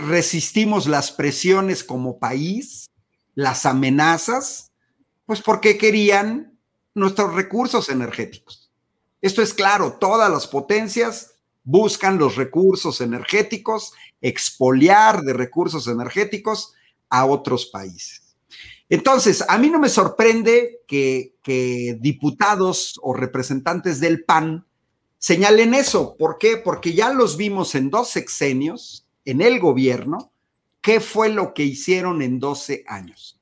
resistimos 0.00 0.86
las 0.86 1.12
presiones 1.12 1.84
como 1.84 2.18
país, 2.18 2.90
las 3.34 3.64
amenazas, 3.64 4.72
pues 5.24 5.40
porque 5.40 5.78
querían 5.78 6.58
nuestros 6.94 7.34
recursos 7.34 7.88
energéticos. 7.88 8.70
Esto 9.20 9.40
es 9.40 9.54
claro, 9.54 9.98
todas 10.00 10.30
las 10.30 10.48
potencias 10.48 11.34
buscan 11.62 12.18
los 12.18 12.34
recursos 12.34 13.00
energéticos, 13.00 13.92
expoliar 14.20 15.22
de 15.22 15.32
recursos 15.32 15.86
energéticos 15.86 16.74
a 17.08 17.24
otros 17.24 17.66
países. 17.66 18.21
Entonces, 18.92 19.42
a 19.48 19.56
mí 19.56 19.70
no 19.70 19.78
me 19.78 19.88
sorprende 19.88 20.82
que, 20.86 21.32
diputados 21.98 23.00
o 23.02 23.14
representantes 23.14 24.00
del 24.00 24.22
PAN 24.22 24.66
señalen 25.16 25.72
eso. 25.72 26.14
¿Por 26.18 26.36
qué? 26.36 26.58
Porque 26.58 26.92
ya 26.92 27.10
los 27.10 27.38
vimos 27.38 27.74
en 27.74 27.88
dos 27.88 28.10
sexenios 28.10 29.06
en 29.24 29.40
el 29.40 29.60
gobierno 29.60 30.30
¿qué 30.82 31.00
fue 31.00 31.30
lo 31.30 31.54
que 31.54 31.62
hicieron 31.62 32.20
en 32.20 32.38
12 32.38 32.84
años? 32.86 33.40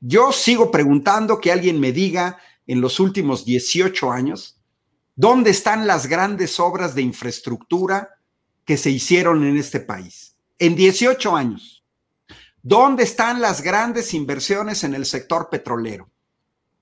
Yo 0.00 0.32
sigo 0.32 0.70
preguntando 0.70 1.40
que 1.40 1.50
alguien 1.50 1.80
me 1.80 1.92
diga 1.92 2.38
en 2.66 2.82
los 2.82 3.00
últimos 3.00 3.46
18 3.46 4.12
años, 4.12 4.60
¿dónde 5.16 5.50
están 5.50 5.86
las 5.86 6.06
grandes 6.08 6.60
obras 6.60 6.94
de 6.94 7.00
infraestructura 7.00 8.10
que 8.66 8.76
se 8.76 8.90
hicieron 8.90 9.46
en 9.46 9.56
este 9.56 9.80
país? 9.80 10.36
En 10.58 10.76
18 10.76 11.34
años. 11.34 11.77
¿Dónde 12.68 13.02
están 13.02 13.40
las 13.40 13.62
grandes 13.62 14.12
inversiones 14.12 14.84
en 14.84 14.94
el 14.94 15.06
sector 15.06 15.48
petrolero? 15.48 16.10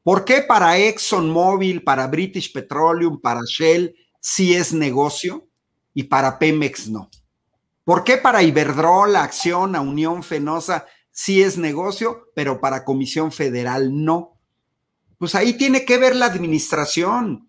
¿Por 0.02 0.24
qué 0.24 0.42
para 0.42 0.76
ExxonMobil, 0.78 1.84
para 1.84 2.08
British 2.08 2.52
Petroleum, 2.52 3.20
para 3.20 3.42
Shell 3.46 3.94
sí 4.18 4.52
es 4.52 4.72
negocio 4.72 5.46
y 5.94 6.02
para 6.02 6.40
Pemex 6.40 6.88
no? 6.88 7.08
¿Por 7.84 8.02
qué 8.02 8.16
para 8.16 8.42
Iberdrola, 8.42 9.22
Acción, 9.22 9.76
a 9.76 9.80
Unión 9.80 10.24
Fenosa 10.24 10.86
sí 11.12 11.40
es 11.40 11.56
negocio, 11.56 12.32
pero 12.34 12.60
para 12.60 12.84
Comisión 12.84 13.30
Federal 13.30 13.90
no? 13.94 14.40
Pues 15.18 15.36
ahí 15.36 15.52
tiene 15.52 15.84
que 15.84 15.98
ver 15.98 16.16
la 16.16 16.26
administración. 16.26 17.48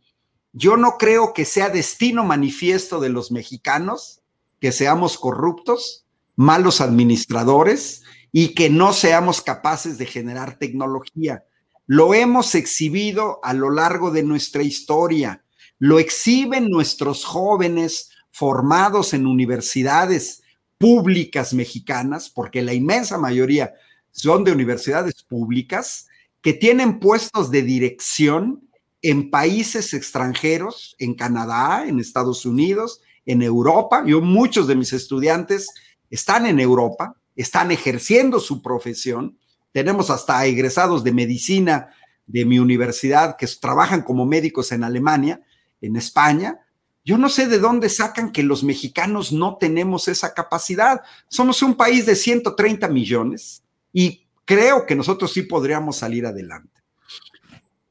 Yo 0.54 0.78
no 0.78 1.00
creo 1.00 1.34
que 1.34 1.44
sea 1.44 1.70
destino 1.70 2.24
manifiesto 2.24 3.00
de 3.00 3.10
los 3.10 3.32
mexicanos 3.32 4.22
que 4.60 4.72
seamos 4.72 5.18
corruptos, 5.18 6.06
malos 6.36 6.82
administradores 6.82 8.04
y 8.32 8.54
que 8.54 8.70
no 8.70 8.94
seamos 8.94 9.42
capaces 9.42 9.98
de 9.98 10.06
generar 10.06 10.58
tecnología. 10.58 11.44
Lo 11.86 12.14
hemos 12.14 12.56
exhibido 12.56 13.40
a 13.44 13.54
lo 13.54 13.70
largo 13.72 14.12
de 14.12 14.24
nuestra 14.24 14.64
historia. 14.64 15.44
Lo 15.80 16.00
exhiben 16.00 16.70
nuestros 16.70 17.24
jóvenes 17.24 18.10
formados 18.32 19.14
en 19.14 19.26
universidades 19.26 20.44
públicas 20.78 21.54
mexicanas, 21.54 22.30
porque 22.30 22.62
la 22.62 22.74
inmensa 22.74 23.18
mayoría 23.18 23.74
son 24.12 24.44
de 24.44 24.52
universidades 24.52 25.24
públicas, 25.24 26.08
que 26.42 26.54
tienen 26.54 27.00
puestos 27.00 27.52
de 27.52 27.62
dirección 27.62 28.68
en 29.02 29.30
países 29.30 29.94
extranjeros, 29.94 30.96
en 31.00 31.14
Canadá, 31.14 31.86
en 31.88 32.00
Estados 32.00 32.46
Unidos, 32.46 33.02
en 33.26 33.42
Europa. 33.42 34.04
Yo, 34.06 34.22
muchos 34.22 34.68
de 34.68 34.76
mis 34.76 34.94
estudiantes 34.94 35.68
están 36.10 36.46
en 36.46 36.60
Europa, 36.60 37.16
están 37.38 37.72
ejerciendo 37.72 38.40
su 38.40 38.62
profesión. 38.62 39.38
Tenemos 39.72 40.10
hasta 40.10 40.46
egresados 40.46 41.04
de 41.04 41.14
medicina 41.14 41.90
de 42.26 42.44
mi 42.44 42.60
universidad 42.60 43.38
que 43.38 43.48
trabajan 43.48 44.02
como 44.02 44.26
médicos 44.26 44.74
en 44.74 44.84
Alemania, 44.84 45.42
en 45.80 45.96
España, 45.96 46.60
yo 47.08 47.18
no 47.18 47.30
sé 47.30 47.48
de 47.48 47.60
dónde 47.60 47.88
sacan 47.88 48.34
que 48.34 48.44
los 48.44 48.66
mexicanos 48.66 49.32
no 49.32 49.56
tenemos 49.56 50.10
esa 50.10 50.34
capacidad. 50.34 51.04
Somos 51.30 51.62
un 51.62 51.76
país 51.76 52.06
de 52.06 52.18
130 52.18 52.90
millones 52.90 53.64
y 53.94 54.28
creo 54.44 54.86
que 54.86 54.94
nosotros 54.94 55.32
sí 55.32 55.44
podríamos 55.44 55.96
salir 55.96 56.26
adelante. 56.26 56.82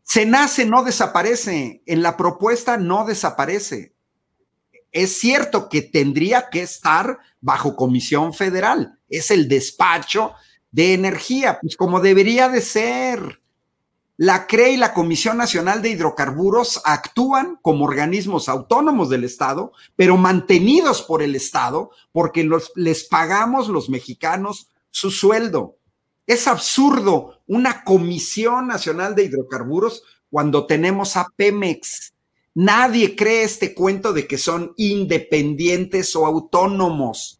Se 0.02 0.26
nace, 0.26 0.66
no 0.66 0.84
desaparece. 0.84 1.82
En 1.86 2.02
la 2.02 2.18
propuesta 2.18 2.76
no 2.76 3.06
desaparece. 3.06 3.94
Es 4.92 5.18
cierto 5.18 5.70
que 5.70 5.80
tendría 5.80 6.50
que 6.50 6.60
estar 6.60 7.18
bajo 7.40 7.74
comisión 7.74 8.34
federal. 8.34 8.95
Es 9.08 9.30
el 9.30 9.48
despacho 9.48 10.32
de 10.70 10.94
energía, 10.94 11.58
pues 11.60 11.76
como 11.76 12.00
debería 12.00 12.48
de 12.48 12.60
ser. 12.60 13.40
La 14.18 14.46
CRE 14.46 14.72
y 14.72 14.76
la 14.78 14.94
Comisión 14.94 15.36
Nacional 15.36 15.82
de 15.82 15.90
Hidrocarburos 15.90 16.80
actúan 16.84 17.58
como 17.60 17.84
organismos 17.84 18.48
autónomos 18.48 19.10
del 19.10 19.24
Estado, 19.24 19.72
pero 19.94 20.16
mantenidos 20.16 21.02
por 21.02 21.22
el 21.22 21.36
Estado, 21.36 21.90
porque 22.12 22.48
les 22.76 23.04
pagamos 23.04 23.68
los 23.68 23.90
mexicanos 23.90 24.70
su 24.90 25.10
sueldo. 25.10 25.76
Es 26.26 26.48
absurdo 26.48 27.42
una 27.46 27.84
Comisión 27.84 28.66
Nacional 28.66 29.14
de 29.14 29.24
Hidrocarburos 29.24 30.02
cuando 30.30 30.66
tenemos 30.66 31.18
a 31.18 31.28
Pemex. 31.36 32.14
Nadie 32.54 33.14
cree 33.14 33.42
este 33.42 33.74
cuento 33.74 34.14
de 34.14 34.26
que 34.26 34.38
son 34.38 34.72
independientes 34.78 36.16
o 36.16 36.24
autónomos. 36.24 37.35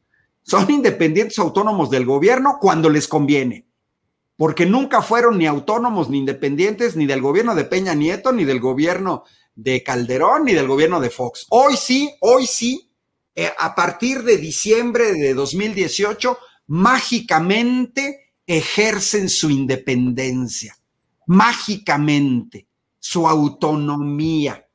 Son 0.47 0.71
independientes 0.71 1.39
autónomos 1.39 1.91
del 1.91 2.07
gobierno 2.07 2.59
cuando 2.61 2.89
les 2.89 3.09
conviene 3.09 3.67
porque 4.37 4.67
nunca 4.67 5.03
fueron 5.03 5.39
ni 5.39 5.47
autónomos 5.47 6.11
ni 6.11 6.19
independientes 6.19 6.95
ni 6.95 7.07
del 7.07 7.23
gobierno 7.23 7.55
de 7.55 7.65
Peña 7.65 7.95
Nieto, 7.95 8.33
ni 8.33 8.45
del 8.45 8.61
gobierno 8.61 9.25
de 9.55 9.83
Calderón, 9.83 10.45
ni 10.45 10.53
del 10.53 10.69
gobierno 10.69 11.01
de 11.01 11.11
Fox. 11.11 11.47
Hoy 11.49 11.77
sí, 11.77 12.15
hoy 12.21 12.47
sí, 12.47 12.91
eh, 13.35 13.51
a 13.59 13.75
partir 13.75 14.23
de 14.23 14.37
diciembre 14.37 15.13
de 15.13 15.33
2018, 15.33 16.39
mágicamente 16.67 18.33
ejercen 18.47 19.29
su 19.31 19.49
independencia, 19.49 20.77
mágicamente, 21.27 22.67
su 22.99 23.27
autonomía. 23.27 24.69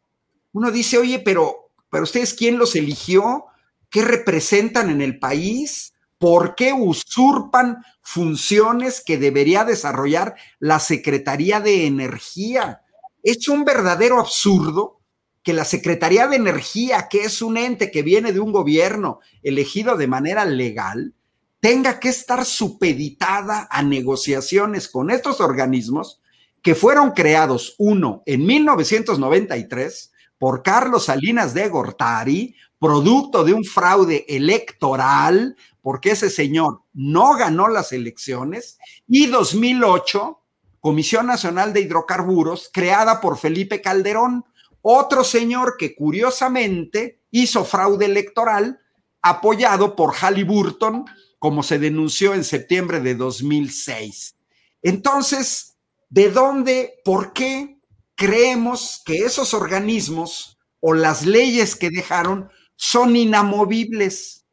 Uno 0.53 0.71
dice, 0.71 0.97
oye, 0.97 1.19
pero, 1.19 1.71
pero 1.89 2.03
ustedes, 2.03 2.33
¿quién 2.33 2.57
los 2.57 2.75
eligió? 2.75 3.45
¿Qué 3.91 4.01
representan 4.01 4.89
en 4.89 5.01
el 5.01 5.19
país? 5.19 5.93
¿Por 6.17 6.55
qué 6.55 6.71
usurpan 6.71 7.83
funciones 8.01 9.03
que 9.05 9.17
debería 9.17 9.65
desarrollar 9.65 10.35
la 10.59 10.79
Secretaría 10.79 11.59
de 11.59 11.85
Energía? 11.85 12.81
Es 13.21 13.49
un 13.49 13.65
verdadero 13.65 14.19
absurdo 14.19 15.01
que 15.43 15.51
la 15.51 15.65
Secretaría 15.65 16.27
de 16.27 16.37
Energía, 16.37 17.07
que 17.09 17.25
es 17.25 17.41
un 17.41 17.57
ente 17.57 17.91
que 17.91 18.01
viene 18.01 18.31
de 18.31 18.39
un 18.39 18.53
gobierno 18.53 19.19
elegido 19.43 19.97
de 19.97 20.07
manera 20.07 20.45
legal, 20.45 21.13
tenga 21.59 21.99
que 21.99 22.09
estar 22.09 22.45
supeditada 22.45 23.67
a 23.69 23.83
negociaciones 23.83 24.87
con 24.87 25.11
estos 25.11 25.41
organismos 25.41 26.21
que 26.61 26.75
fueron 26.75 27.11
creados, 27.11 27.75
uno, 27.77 28.23
en 28.25 28.45
1993 28.45 30.11
por 30.37 30.63
Carlos 30.63 31.05
Salinas 31.05 31.53
de 31.53 31.67
Gortari, 31.67 32.55
producto 32.81 33.43
de 33.43 33.53
un 33.53 33.63
fraude 33.63 34.25
electoral 34.27 35.55
porque 35.83 36.11
ese 36.11 36.31
señor 36.31 36.81
no 36.93 37.35
ganó 37.35 37.67
las 37.67 37.91
elecciones, 37.91 38.79
y 39.07 39.27
2008, 39.27 40.39
Comisión 40.79 41.27
Nacional 41.27 41.73
de 41.73 41.81
Hidrocarburos, 41.81 42.71
creada 42.73 43.21
por 43.21 43.37
Felipe 43.37 43.81
Calderón, 43.81 44.45
otro 44.81 45.23
señor 45.23 45.75
que 45.77 45.95
curiosamente 45.95 47.21
hizo 47.29 47.65
fraude 47.65 48.05
electoral, 48.05 48.79
apoyado 49.21 49.95
por 49.95 50.15
Halliburton, 50.15 51.05
como 51.37 51.61
se 51.61 51.77
denunció 51.77 52.33
en 52.33 52.43
septiembre 52.43 52.99
de 52.99 53.13
2006. 53.13 54.37
Entonces, 54.81 55.77
¿de 56.09 56.31
dónde, 56.31 56.99
por 57.05 57.33
qué 57.33 57.79
creemos 58.15 59.03
que 59.05 59.17
esos 59.19 59.53
organismos 59.53 60.57
o 60.79 60.95
las 60.95 61.27
leyes 61.27 61.75
que 61.75 61.91
dejaron 61.91 62.49
son 62.81 63.15
inamovibles? 63.15 64.43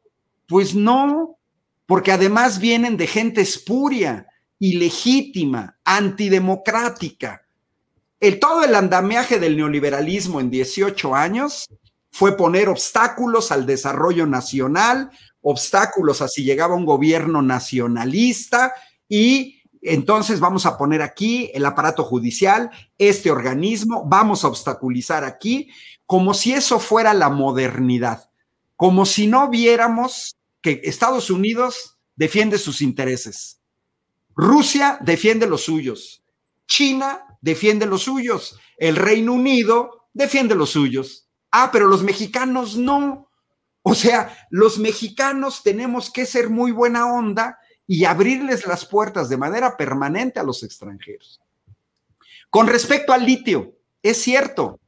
Pues 0.47 0.75
no, 0.75 1.39
porque 1.87 2.11
además 2.11 2.59
vienen 2.59 2.95
de 2.95 3.07
gente 3.07 3.41
espuria, 3.41 4.27
ilegítima, 4.59 5.79
antidemocrática. 5.83 7.41
El, 8.19 8.39
todo 8.39 8.63
el 8.63 8.75
andamiaje 8.75 9.39
del 9.39 9.57
neoliberalismo 9.57 10.39
en 10.39 10.51
18 10.51 11.15
años 11.15 11.67
fue 12.11 12.37
poner 12.37 12.69
obstáculos 12.69 13.51
al 13.51 13.65
desarrollo 13.65 14.27
nacional, 14.27 15.09
obstáculos 15.41 16.21
a 16.21 16.27
si 16.27 16.43
llegaba 16.43 16.75
un 16.75 16.85
gobierno 16.85 17.41
nacionalista 17.41 18.73
y 19.07 19.63
entonces 19.81 20.39
vamos 20.39 20.67
a 20.67 20.77
poner 20.77 21.01
aquí 21.01 21.49
el 21.55 21.65
aparato 21.65 22.03
judicial, 22.03 22.69
este 22.99 23.31
organismo, 23.31 24.03
vamos 24.05 24.43
a 24.43 24.49
obstaculizar 24.49 25.23
aquí, 25.23 25.71
como 26.09 26.33
si 26.33 26.53
eso 26.53 26.79
fuera 26.79 27.13
la 27.13 27.29
modernidad, 27.29 28.31
como 28.75 29.05
si 29.05 29.27
no 29.27 29.47
viéramos 29.47 30.35
que 30.59 30.81
Estados 30.83 31.29
Unidos 31.29 31.99
defiende 32.15 32.57
sus 32.57 32.81
intereses, 32.81 33.61
Rusia 34.35 34.97
defiende 35.01 35.45
los 35.45 35.61
suyos, 35.61 36.23
China 36.65 37.37
defiende 37.41 37.85
los 37.85 38.01
suyos, 38.01 38.59
el 38.77 38.95
Reino 38.95 39.33
Unido 39.33 40.09
defiende 40.11 40.55
los 40.55 40.71
suyos. 40.71 41.27
Ah, 41.51 41.69
pero 41.71 41.85
los 41.85 42.01
mexicanos 42.01 42.75
no. 42.75 43.29
O 43.83 43.93
sea, 43.93 44.35
los 44.49 44.79
mexicanos 44.79 45.61
tenemos 45.61 46.09
que 46.11 46.25
ser 46.25 46.49
muy 46.49 46.71
buena 46.71 47.05
onda 47.05 47.59
y 47.85 48.05
abrirles 48.05 48.65
las 48.65 48.83
puertas 48.83 49.29
de 49.29 49.37
manera 49.37 49.77
permanente 49.77 50.39
a 50.39 50.43
los 50.43 50.63
extranjeros. 50.63 51.39
Con 52.49 52.65
respecto 52.65 53.13
al 53.13 53.27
litio, 53.27 53.75
es 54.01 54.17
cierto, 54.17 54.78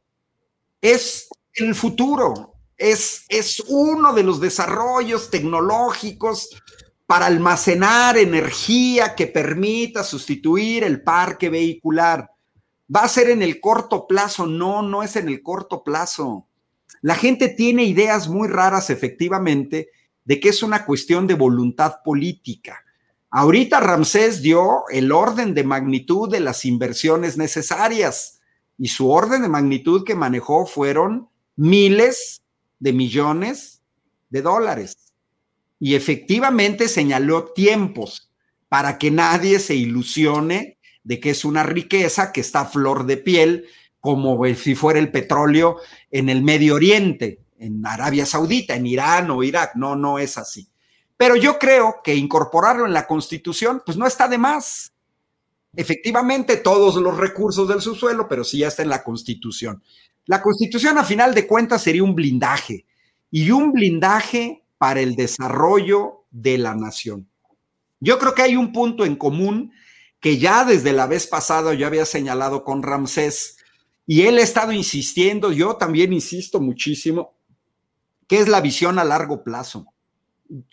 es 0.82 1.30
el 1.54 1.76
futuro, 1.76 2.56
es, 2.78 3.64
uno 3.68 4.14
de 4.14 4.24
los 4.24 4.42
desarrollos 4.42 5.30
tecnológicos 5.30 6.50
para 7.06 7.28
almacenar 7.28 8.18
energía 8.18 9.16
que 9.16 9.28
permita 9.28 10.04
sustituir 10.04 10.84
el 10.84 11.04
parque 11.04 11.50
vehicular. 11.50 12.32
¿Va 12.94 13.02
a 13.02 13.10
ser 13.10 13.30
en 13.30 13.42
el 13.42 13.62
corto 13.62 14.08
plazo? 14.08 14.48
No, 14.48 14.82
no 14.82 15.04
es 15.04 15.16
en 15.16 15.28
el 15.28 15.44
corto 15.44 15.84
plazo. 15.84 16.48
La 17.02 17.16
gente 17.16 17.50
tiene 17.50 17.84
ideas 17.84 18.28
muy 18.28 18.48
raras, 18.48 18.90
efectivamente, 18.90 19.90
de 20.24 20.40
que 20.40 20.50
es 20.50 20.64
una 20.64 20.86
cuestión 20.86 21.28
de 21.28 21.34
voluntad 21.36 21.98
política. 22.04 22.84
Ahorita 23.30 23.80
Ramsés 23.80 24.42
dio 24.42 24.84
el 24.90 25.12
orden 25.12 25.54
de 25.54 25.64
magnitud 25.64 26.30
de 26.30 26.40
las 26.40 26.66
inversiones 26.66 27.38
necesarias 27.38 28.41
y 28.82 28.88
su 28.88 29.12
orden 29.12 29.44
de 29.44 29.48
magnitud 29.48 30.04
que 30.04 30.16
manejó 30.16 30.66
fueron 30.66 31.30
miles 31.56 32.42
de 32.80 32.94
millones 32.94 33.84
de 34.32 34.42
dólares. 34.42 35.14
Y 35.80 35.94
efectivamente 35.94 36.88
señaló 36.88 37.52
tiempos 37.54 38.32
para 38.70 38.98
que 38.98 39.12
nadie 39.12 39.60
se 39.60 39.76
ilusione 39.76 40.80
de 41.04 41.20
que 41.20 41.30
es 41.30 41.46
una 41.46 41.62
riqueza 41.62 42.32
que 42.32 42.42
está 42.42 42.62
a 42.62 42.66
flor 42.66 43.06
de 43.06 43.18
piel, 43.18 43.68
como 44.00 44.44
si 44.56 44.74
fuera 44.74 44.98
el 44.98 45.12
petróleo 45.12 45.78
en 46.10 46.30
el 46.30 46.42
Medio 46.42 46.74
Oriente, 46.74 47.42
en 47.60 47.86
Arabia 47.86 48.26
Saudita, 48.26 48.74
en 48.74 48.88
Irán 48.88 49.30
o 49.30 49.44
Irak. 49.44 49.76
No, 49.76 49.96
no 49.96 50.18
es 50.18 50.40
así. 50.40 50.68
Pero 51.18 51.36
yo 51.36 51.60
creo 51.60 51.98
que 52.04 52.16
incorporarlo 52.16 52.88
en 52.88 52.94
la 52.94 53.06
Constitución, 53.06 53.84
pues 53.86 53.96
no 53.96 54.08
está 54.08 54.28
de 54.28 54.40
más. 54.40 54.91
Efectivamente, 55.76 56.58
todos 56.58 56.96
los 56.96 57.18
recursos 57.18 57.68
del 57.68 57.82
subsuelo, 57.82 58.28
pero 58.28 58.44
sí 58.44 58.60
ya 58.60 58.68
está 58.68 58.84
en 58.84 58.90
la 58.90 59.04
Constitución. 59.04 59.82
La 60.26 60.42
Constitución, 60.42 60.98
a 60.98 61.04
final 61.04 61.34
de 61.34 61.48
cuentas, 61.48 61.82
sería 61.82 62.04
un 62.04 62.14
blindaje 62.14 62.86
y 63.30 63.52
un 63.52 63.72
blindaje 63.72 64.64
para 64.78 65.00
el 65.00 65.16
desarrollo 65.16 66.26
de 66.30 66.58
la 66.58 66.76
nación. 66.76 67.30
Yo 68.00 68.20
creo 68.20 68.34
que 68.34 68.42
hay 68.42 68.56
un 68.56 68.74
punto 68.74 69.06
en 69.06 69.16
común 69.16 69.72
que 70.20 70.38
ya 70.38 70.66
desde 70.66 70.92
la 70.92 71.08
vez 71.08 71.28
pasada 71.28 71.74
yo 71.74 71.88
había 71.88 72.06
señalado 72.06 72.64
con 72.64 72.84
Ramsés 72.84 73.58
y 74.06 74.24
él 74.24 74.38
ha 74.38 74.42
estado 74.42 74.72
insistiendo, 74.72 75.52
yo 75.52 75.76
también 75.78 76.12
insisto 76.12 76.60
muchísimo, 76.60 77.34
que 78.28 78.40
es 78.40 78.48
la 78.48 78.62
visión 78.62 79.00
a 79.00 79.04
largo 79.04 79.44
plazo 79.44 79.91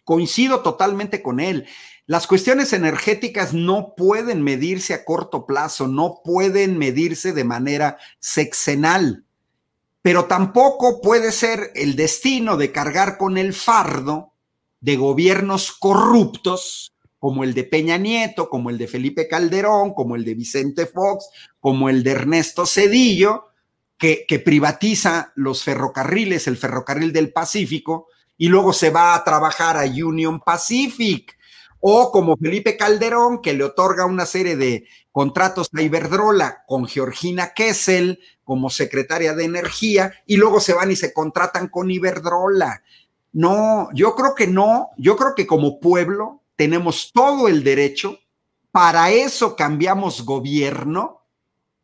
coincido 0.04 0.60
totalmente 0.60 1.22
con 1.22 1.40
él. 1.40 1.66
Las 2.06 2.26
cuestiones 2.26 2.72
energéticas 2.72 3.52
no 3.52 3.94
pueden 3.94 4.42
medirse 4.42 4.94
a 4.94 5.04
corto 5.04 5.46
plazo, 5.46 5.88
no 5.88 6.22
pueden 6.24 6.78
medirse 6.78 7.32
de 7.32 7.44
manera 7.44 7.98
sexenal, 8.18 9.24
pero 10.00 10.24
tampoco 10.24 11.02
puede 11.02 11.32
ser 11.32 11.70
el 11.74 11.96
destino 11.96 12.56
de 12.56 12.72
cargar 12.72 13.18
con 13.18 13.36
el 13.36 13.52
fardo 13.52 14.32
de 14.80 14.96
gobiernos 14.96 15.72
corruptos 15.72 16.92
como 17.18 17.44
el 17.44 17.52
de 17.52 17.64
Peña 17.64 17.98
Nieto, 17.98 18.48
como 18.48 18.70
el 18.70 18.78
de 18.78 18.86
Felipe 18.86 19.28
Calderón, 19.28 19.92
como 19.92 20.16
el 20.16 20.24
de 20.24 20.34
Vicente 20.34 20.86
Fox, 20.86 21.28
como 21.60 21.88
el 21.88 22.02
de 22.04 22.12
Ernesto 22.12 22.64
Cedillo, 22.64 23.48
que, 23.98 24.24
que 24.26 24.38
privatiza 24.38 25.32
los 25.34 25.64
ferrocarriles, 25.64 26.46
el 26.46 26.56
ferrocarril 26.56 27.12
del 27.12 27.32
Pacífico, 27.32 28.07
y 28.38 28.48
luego 28.48 28.72
se 28.72 28.90
va 28.90 29.14
a 29.14 29.24
trabajar 29.24 29.76
a 29.76 29.84
Union 29.84 30.40
Pacific. 30.40 31.36
O 31.80 32.10
como 32.10 32.36
Felipe 32.36 32.76
Calderón, 32.76 33.40
que 33.40 33.52
le 33.52 33.64
otorga 33.64 34.06
una 34.06 34.26
serie 34.26 34.56
de 34.56 34.86
contratos 35.12 35.68
a 35.76 35.82
Iberdrola 35.82 36.64
con 36.66 36.86
Georgina 36.86 37.52
Kessel 37.54 38.20
como 38.42 38.70
secretaria 38.70 39.34
de 39.34 39.44
Energía, 39.44 40.12
y 40.26 40.36
luego 40.36 40.58
se 40.58 40.72
van 40.72 40.90
y 40.90 40.96
se 40.96 41.12
contratan 41.12 41.68
con 41.68 41.90
Iberdrola. 41.90 42.82
No, 43.32 43.90
yo 43.92 44.14
creo 44.14 44.34
que 44.34 44.46
no, 44.46 44.88
yo 44.96 45.16
creo 45.16 45.34
que 45.34 45.46
como 45.46 45.80
pueblo 45.80 46.42
tenemos 46.56 47.12
todo 47.12 47.46
el 47.46 47.62
derecho, 47.62 48.18
para 48.72 49.10
eso 49.10 49.54
cambiamos 49.54 50.24
gobierno, 50.24 51.22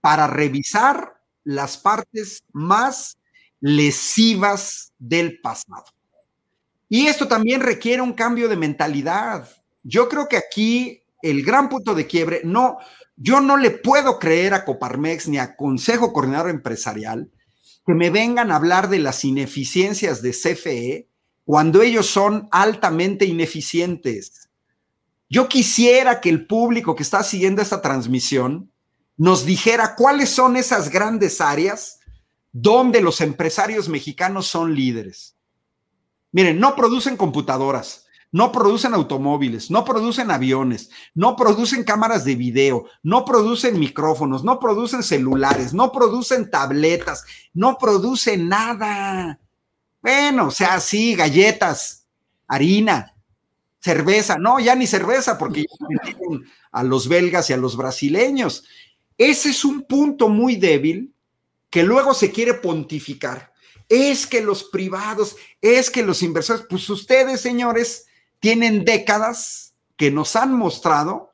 para 0.01 0.26
revisar 0.26 1.20
las 1.44 1.76
partes 1.76 2.43
más 2.52 3.18
lesivas 3.60 4.93
del 4.98 5.40
pasado. 5.40 5.94
Y 6.89 7.06
esto 7.06 7.27
también 7.28 7.61
requiere 7.61 8.02
un 8.02 8.12
cambio 8.12 8.48
de 8.48 8.56
mentalidad. 8.56 9.48
Yo 9.82 10.09
creo 10.09 10.28
que 10.28 10.36
aquí 10.36 11.02
el 11.23 11.43
gran 11.43 11.69
punto 11.69 11.94
de 11.94 12.06
quiebre, 12.06 12.43
no, 12.44 12.78
yo 13.16 13.40
no 13.40 13.56
le 13.56 13.70
puedo 13.70 14.19
creer 14.19 14.55
a 14.55 14.65
Coparmex 14.65 15.28
ni 15.28 15.39
a 15.39 15.56
Consejo 15.56 16.12
Coordinador 16.12 16.51
Empresarial 16.51 17.31
que 17.86 17.94
me 17.94 18.11
vengan 18.11 18.51
a 18.51 18.56
hablar 18.56 18.89
de 18.89 18.98
las 18.98 19.24
ineficiencias 19.24 20.23
de 20.23 20.31
CFE 20.31 21.09
cuando 21.44 21.82
ellos 21.82 22.06
son 22.06 22.48
altamente 22.51 23.27
ineficientes. 23.27 24.48
Yo 25.28 25.48
quisiera 25.48 26.20
que 26.20 26.31
el 26.31 26.47
público 26.47 26.94
que 26.94 27.02
está 27.02 27.23
siguiendo 27.23 27.61
esta 27.61 27.82
transmisión 27.82 28.70
nos 29.16 29.44
dijera 29.44 29.94
cuáles 29.97 30.31
son 30.31 30.56
esas 30.56 30.90
grandes 30.90 31.40
áreas 31.40 32.01
donde 32.52 33.01
los 33.01 33.20
empresarios 33.20 33.89
mexicanos 33.89 34.47
son 34.47 34.74
líderes. 34.74 35.34
Miren, 36.35 36.59
no 36.59 36.74
producen 36.74 37.16
computadoras, 37.16 38.06
no 38.32 38.51
producen 38.51 38.93
automóviles, 38.93 39.70
no 39.70 39.85
producen 39.85 40.32
aviones, 40.32 40.90
no 41.15 41.36
producen 41.36 41.85
cámaras 41.85 42.24
de 42.24 42.35
video, 42.35 42.86
no 43.05 43.24
producen 43.24 43.78
micrófonos, 43.78 44.43
no 44.43 44.59
producen 44.59 45.05
celulares, 45.05 45.73
no 45.73 45.93
producen 45.93 46.51
tabletas, 46.51 47.24
no 47.52 47.78
producen 47.78 48.48
nada. 48.48 49.39
Bueno, 50.02 50.48
o 50.48 50.51
sea, 50.51 50.81
sí, 50.81 51.15
galletas, 51.15 52.09
harina, 52.48 53.15
cerveza, 53.78 54.36
no, 54.36 54.59
ya 54.59 54.74
ni 54.74 54.89
cerveza, 54.89 55.39
porque 55.39 55.66
a 56.73 56.82
los 56.82 57.06
belgas 57.06 57.48
y 57.51 57.52
a 57.52 57.59
los 57.59 57.77
brasileños. 57.77 58.65
Ese 59.16 59.51
es 59.51 59.65
un 59.65 59.82
punto 59.82 60.28
muy 60.28 60.56
débil 60.56 61.15
que 61.70 61.85
luego 61.85 62.12
se 62.12 62.32
quiere 62.32 62.55
pontificar 62.55 63.53
es 63.95 64.27
que 64.27 64.41
los 64.41 64.65
privados, 64.65 65.37
es 65.61 65.91
que 65.91 66.03
los 66.03 66.23
inversores, 66.23 66.66
pues 66.69 66.89
ustedes, 66.91 67.41
señores, 67.41 68.07
tienen 68.41 68.85
décadas 68.85 69.75
que 69.97 70.11
nos 70.11 70.37
han 70.37 70.53
mostrado 70.53 71.33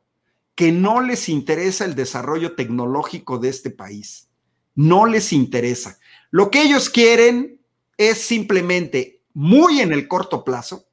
que 0.55 0.73
no 0.73 1.01
les 1.01 1.29
interesa 1.29 1.85
el 1.85 1.95
desarrollo 1.95 2.55
tecnológico 2.55 3.39
de 3.39 3.49
este 3.49 3.71
país. 3.71 4.29
No 4.75 5.07
les 5.07 5.33
interesa. 5.33 5.99
Lo 6.31 6.51
que 6.51 6.63
ellos 6.63 6.91
quieren 6.91 7.61
es 7.97 8.19
simplemente, 8.19 9.23
muy 9.33 9.81
en 9.81 9.93
el 9.93 10.07
corto 10.07 10.45
plazo, 10.45 10.87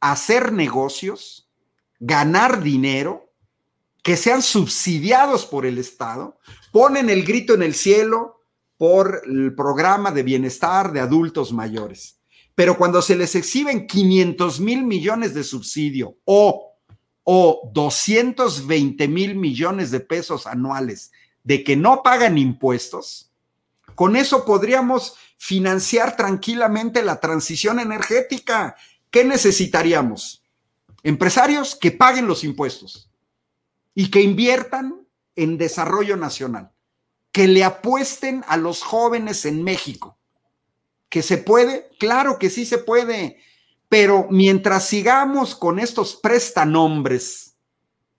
hacer 0.00 0.52
negocios, 0.52 1.50
ganar 1.98 2.62
dinero, 2.62 3.32
que 4.02 4.16
sean 4.16 4.42
subsidiados 4.42 5.44
por 5.46 5.66
el 5.66 5.78
Estado, 5.78 6.38
ponen 6.72 7.10
el 7.10 7.24
grito 7.24 7.54
en 7.54 7.62
el 7.62 7.74
cielo, 7.74 8.37
por 8.78 9.22
el 9.26 9.54
programa 9.54 10.12
de 10.12 10.22
bienestar 10.22 10.92
de 10.92 11.00
adultos 11.00 11.52
mayores. 11.52 12.20
Pero 12.54 12.78
cuando 12.78 13.02
se 13.02 13.16
les 13.16 13.34
exhiben 13.34 13.86
500 13.86 14.60
mil 14.60 14.84
millones 14.84 15.34
de 15.34 15.44
subsidio 15.44 16.16
o, 16.24 16.76
o 17.24 17.70
220 17.74 19.08
mil 19.08 19.34
millones 19.34 19.90
de 19.90 20.00
pesos 20.00 20.46
anuales 20.46 21.12
de 21.42 21.64
que 21.64 21.76
no 21.76 22.02
pagan 22.02 22.38
impuestos, 22.38 23.32
con 23.94 24.16
eso 24.16 24.44
podríamos 24.44 25.16
financiar 25.36 26.16
tranquilamente 26.16 27.02
la 27.02 27.20
transición 27.20 27.80
energética. 27.80 28.76
¿Qué 29.10 29.24
necesitaríamos? 29.24 30.44
Empresarios 31.02 31.74
que 31.74 31.90
paguen 31.90 32.28
los 32.28 32.44
impuestos 32.44 33.10
y 33.94 34.10
que 34.10 34.20
inviertan 34.20 35.06
en 35.34 35.58
desarrollo 35.58 36.16
nacional 36.16 36.72
que 37.38 37.46
le 37.46 37.62
apuesten 37.62 38.44
a 38.48 38.56
los 38.56 38.82
jóvenes 38.82 39.44
en 39.44 39.62
México. 39.62 40.18
¿Que 41.08 41.22
se 41.22 41.38
puede? 41.38 41.88
Claro 42.00 42.36
que 42.36 42.50
sí 42.50 42.66
se 42.66 42.78
puede, 42.78 43.38
pero 43.88 44.26
mientras 44.28 44.88
sigamos 44.88 45.54
con 45.54 45.78
estos 45.78 46.16
prestanombres 46.16 47.54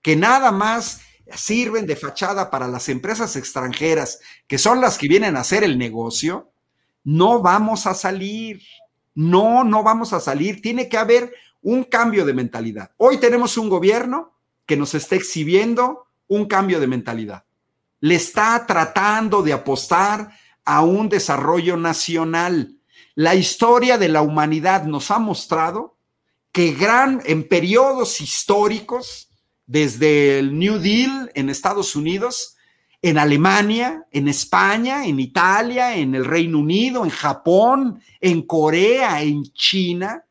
que 0.02 0.16
nada 0.16 0.54
más 0.54 1.02
sirven 1.36 1.86
de 1.86 1.98
fachada 1.98 2.50
para 2.50 2.70
las 2.70 2.88
empresas 2.88 3.36
extranjeras, 3.36 4.22
que 4.48 4.58
son 4.58 4.80
las 4.80 4.98
que 4.98 5.10
vienen 5.10 5.36
a 5.36 5.42
hacer 5.42 5.66
el 5.66 5.78
negocio, 5.78 6.54
no 7.04 7.42
vamos 7.42 7.88
a 7.88 7.96
salir. 7.96 8.62
No, 9.16 9.66
no 9.66 9.84
vamos 9.84 10.14
a 10.14 10.22
salir. 10.22 10.62
Tiene 10.62 10.88
que 10.88 10.98
haber 10.98 11.34
un 11.62 11.84
cambio 11.84 12.24
de 12.24 12.32
mentalidad. 12.32 12.92
Hoy 12.96 13.18
tenemos 13.18 13.58
un 13.58 13.68
gobierno 13.68 14.32
que 14.66 14.78
nos 14.78 14.96
está 14.96 15.18
exhibiendo 15.18 16.08
un 16.30 16.46
cambio 16.46 16.80
de 16.80 16.88
mentalidad 16.88 17.44
le 18.02 18.16
está 18.16 18.66
tratando 18.66 19.42
de 19.42 19.54
apostar 19.54 20.32
a 20.66 20.82
un 20.82 21.10
desarrollo 21.10 21.78
nacional. 21.78 22.76
La 23.16 23.36
historia 23.36 23.98
de 23.98 24.10
la 24.10 24.22
humanidad 24.22 24.84
nos 24.86 25.12
ha 25.12 25.20
mostrado 25.20 25.98
que 26.52 26.72
gran, 26.74 27.22
en 27.26 27.48
periodos 27.48 28.22
históricos, 28.22 29.30
desde 29.66 30.40
el 30.40 30.58
New 30.58 30.80
Deal 30.80 31.32
en 31.36 31.50
Estados 31.50 31.96
Unidos, 31.96 32.56
en 33.02 33.18
Alemania, 33.18 34.06
en 34.12 34.28
España, 34.28 35.06
en 35.06 35.20
Italia, 35.20 35.96
en 35.96 36.16
el 36.16 36.26
Reino 36.26 36.60
Unido, 36.60 37.04
en 37.04 37.12
Japón, 37.12 38.02
en 38.20 38.42
Corea, 38.42 39.22
en 39.22 39.44
China, 39.54 40.26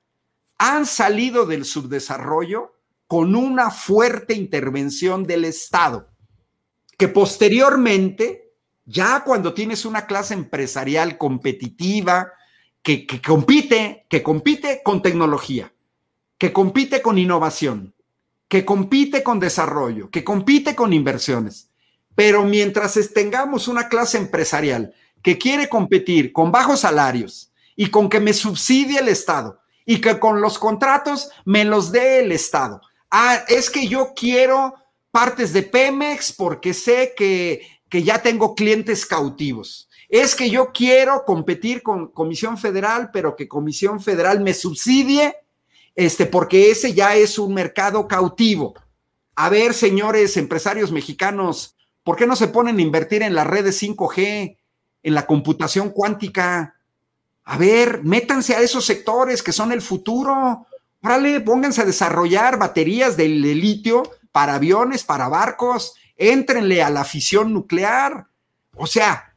han 0.59 0.87
salido 0.87 1.47
del 1.47 1.65
subdesarrollo 1.65 2.73
con 3.07 3.37
una 3.37 3.71
fuerte 3.71 4.35
intervención 4.35 5.25
del 5.25 5.45
Estado 5.45 6.11
que 6.99 7.09
posteriormente, 7.09 8.53
ya 8.85 9.23
cuando 9.25 9.55
tienes 9.55 9.87
una 9.87 10.07
clase 10.07 10.35
empresarial 10.35 11.17
competitiva, 11.17 12.33
que, 12.83 13.07
compite, 13.25 14.07
que 14.11 14.23
compite 14.23 14.83
con 14.83 15.01
tecnología, 15.01 15.73
que 16.37 16.53
compite 16.53 17.01
con 17.01 17.17
innovación, 17.17 17.95
que 18.49 18.65
compite 18.65 19.23
con 19.23 19.39
desarrollo, 19.39 20.11
que 20.11 20.25
compite 20.25 20.75
con 20.75 20.93
inversiones. 20.93 21.71
Pero 22.15 22.45
mientras 22.45 22.99
tengamos 23.15 23.69
una 23.69 23.89
clase 23.89 24.19
empresarial 24.19 24.93
que 25.23 25.39
quiere 25.39 25.69
competir 25.69 26.33
con 26.33 26.51
bajos 26.51 26.81
salarios 26.81 27.53
y 27.77 27.91
con 27.91 28.09
que 28.09 28.19
me 28.19 28.33
subsidie 28.33 28.99
el 28.99 29.09
Estado 29.09 29.61
y 29.87 30.01
que 30.01 30.19
con 30.19 30.41
los 30.41 30.59
contratos 30.59 31.31
me 31.45 31.65
los 31.65 31.93
dé 31.93 32.21
el 32.21 32.33
Estado. 32.33 32.81
Ah, 33.11 33.45
es 33.47 33.71
que 33.71 33.87
yo 33.87 34.15
quiero 34.17 34.75
partes 35.19 35.53
de 35.53 35.65
Pemex 35.65 36.33
porque 36.33 36.73
sé 36.73 37.13
que, 37.17 37.61
que 37.89 38.05
ya 38.05 38.23
tengo 38.23 38.55
clientes 38.55 39.05
cautivos. 39.05 39.89
Es 40.09 40.37
que 40.37 40.49
yo 40.49 40.71
quiero 40.73 41.25
competir 41.25 41.83
con 41.83 42.13
Comisión 42.13 42.57
Federal, 42.57 43.11
pero 43.13 43.35
que 43.35 43.49
Comisión 43.49 44.01
Federal 44.01 44.39
me 44.39 44.55
subsidie, 44.55 45.35
este, 45.97 46.27
porque 46.27 46.71
ese 46.71 46.95
ya 46.95 47.17
es 47.17 47.37
un 47.37 47.53
mercado 47.53 48.07
cautivo. 48.07 48.75
A 49.35 49.49
ver, 49.49 49.75
señores 49.75 50.37
empresarios 50.37 50.93
mexicanos, 50.93 51.75
¿por 52.05 52.15
qué 52.15 52.25
no 52.25 52.37
se 52.37 52.47
ponen 52.47 52.79
a 52.79 52.83
invertir 52.83 53.25
en 53.25 53.35
las 53.35 53.49
redes 53.49 53.83
5G, 53.83 54.57
en 55.03 55.15
la 55.15 55.27
computación 55.27 55.91
cuántica? 55.91 56.77
A 57.43 57.59
ver, 57.59 58.05
métanse 58.05 58.55
a 58.55 58.61
esos 58.61 58.85
sectores 58.85 59.43
que 59.43 59.51
son 59.51 59.73
el 59.73 59.83
futuro. 59.83 60.65
Órale, 61.03 61.41
pónganse 61.41 61.81
a 61.81 61.87
desarrollar 61.87 62.57
baterías 62.57 63.17
de, 63.17 63.25
de 63.25 63.55
litio 63.57 64.05
para 64.33 64.55
aviones, 64.55 65.05
para 65.05 65.29
barcos, 65.29 65.95
éntrenle 66.17 66.83
a 66.83 66.91
la 66.91 67.05
fisión 67.05 67.53
nuclear. 67.53 68.27
O 68.77 68.87
sea, 68.87 69.37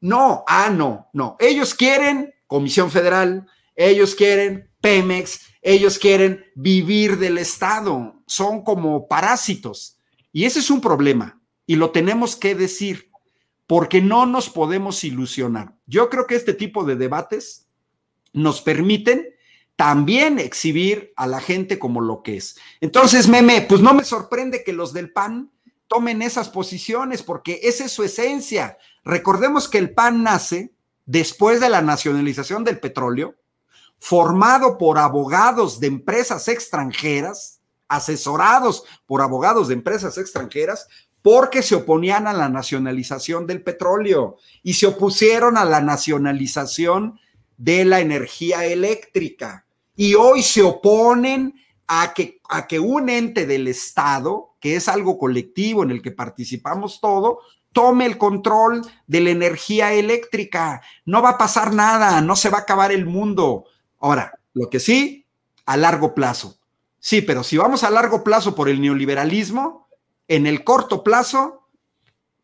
no, 0.00 0.44
ah, 0.46 0.70
no, 0.70 1.08
no. 1.12 1.36
Ellos 1.38 1.74
quieren 1.74 2.34
Comisión 2.46 2.90
Federal, 2.90 3.46
ellos 3.76 4.14
quieren 4.14 4.70
Pemex, 4.80 5.40
ellos 5.62 5.98
quieren 5.98 6.44
vivir 6.54 7.18
del 7.18 7.38
Estado. 7.38 8.22
Son 8.26 8.64
como 8.64 9.06
parásitos. 9.08 9.98
Y 10.32 10.44
ese 10.44 10.60
es 10.60 10.70
un 10.70 10.80
problema. 10.80 11.40
Y 11.66 11.76
lo 11.76 11.90
tenemos 11.90 12.34
que 12.34 12.54
decir, 12.54 13.10
porque 13.66 14.00
no 14.00 14.26
nos 14.26 14.50
podemos 14.50 15.04
ilusionar. 15.04 15.76
Yo 15.86 16.08
creo 16.10 16.26
que 16.26 16.34
este 16.34 16.54
tipo 16.54 16.84
de 16.84 16.96
debates 16.96 17.68
nos 18.32 18.62
permiten 18.62 19.28
también 19.80 20.38
exhibir 20.38 21.14
a 21.16 21.26
la 21.26 21.40
gente 21.40 21.78
como 21.78 22.02
lo 22.02 22.22
que 22.22 22.36
es. 22.36 22.58
Entonces, 22.82 23.28
meme, 23.28 23.62
pues 23.62 23.80
no 23.80 23.94
me 23.94 24.04
sorprende 24.04 24.62
que 24.62 24.74
los 24.74 24.92
del 24.92 25.10
PAN 25.10 25.50
tomen 25.88 26.20
esas 26.20 26.50
posiciones, 26.50 27.22
porque 27.22 27.60
esa 27.62 27.86
es 27.86 27.90
su 27.90 28.04
esencia. 28.04 28.76
Recordemos 29.06 29.70
que 29.70 29.78
el 29.78 29.94
PAN 29.94 30.22
nace 30.22 30.74
después 31.06 31.60
de 31.60 31.70
la 31.70 31.80
nacionalización 31.80 32.62
del 32.62 32.78
petróleo, 32.78 33.36
formado 33.98 34.76
por 34.76 34.98
abogados 34.98 35.80
de 35.80 35.86
empresas 35.86 36.48
extranjeras, 36.48 37.62
asesorados 37.88 38.84
por 39.06 39.22
abogados 39.22 39.68
de 39.68 39.74
empresas 39.76 40.18
extranjeras, 40.18 40.88
porque 41.22 41.62
se 41.62 41.76
oponían 41.76 42.26
a 42.26 42.34
la 42.34 42.50
nacionalización 42.50 43.46
del 43.46 43.62
petróleo 43.62 44.36
y 44.62 44.74
se 44.74 44.88
opusieron 44.88 45.56
a 45.56 45.64
la 45.64 45.80
nacionalización 45.80 47.18
de 47.56 47.86
la 47.86 48.00
energía 48.00 48.66
eléctrica. 48.66 49.64
Y 50.00 50.14
hoy 50.14 50.42
se 50.42 50.62
oponen 50.62 51.60
a 51.86 52.14
que, 52.14 52.40
a 52.48 52.66
que 52.66 52.80
un 52.80 53.10
ente 53.10 53.44
del 53.44 53.68
Estado, 53.68 54.56
que 54.58 54.74
es 54.74 54.88
algo 54.88 55.18
colectivo 55.18 55.82
en 55.82 55.90
el 55.90 56.00
que 56.00 56.10
participamos 56.10 57.02
todo, 57.02 57.40
tome 57.74 58.06
el 58.06 58.16
control 58.16 58.80
de 59.06 59.20
la 59.20 59.28
energía 59.28 59.92
eléctrica. 59.92 60.80
No 61.04 61.20
va 61.20 61.32
a 61.32 61.36
pasar 61.36 61.74
nada, 61.74 62.22
no 62.22 62.34
se 62.34 62.48
va 62.48 62.56
a 62.56 62.60
acabar 62.62 62.92
el 62.92 63.04
mundo. 63.04 63.66
Ahora, 63.98 64.40
lo 64.54 64.70
que 64.70 64.80
sí, 64.80 65.26
a 65.66 65.76
largo 65.76 66.14
plazo. 66.14 66.58
Sí, 66.98 67.20
pero 67.20 67.44
si 67.44 67.58
vamos 67.58 67.84
a 67.84 67.90
largo 67.90 68.24
plazo 68.24 68.54
por 68.54 68.70
el 68.70 68.80
neoliberalismo, 68.80 69.86
en 70.28 70.46
el 70.46 70.64
corto 70.64 71.04
plazo, 71.04 71.68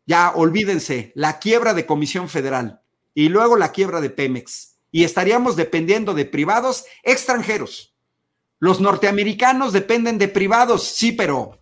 ya 0.05 0.31
olvídense, 0.35 1.11
la 1.15 1.39
quiebra 1.39 1.73
de 1.73 1.87
Comisión 1.87 2.29
Federal 2.29 2.81
y 3.15 3.29
luego 3.29 3.57
la 3.57 3.71
quiebra 3.71 3.99
de 3.99 4.11
Pemex. 4.11 4.76
Y 4.97 5.03
estaríamos 5.03 5.55
dependiendo 5.55 6.15
de 6.15 6.25
privados 6.25 6.85
extranjeros. 7.03 7.93
Los 8.57 8.81
norteamericanos 8.81 9.71
dependen 9.71 10.17
de 10.17 10.27
privados, 10.27 10.85
sí, 10.85 11.11
pero 11.11 11.61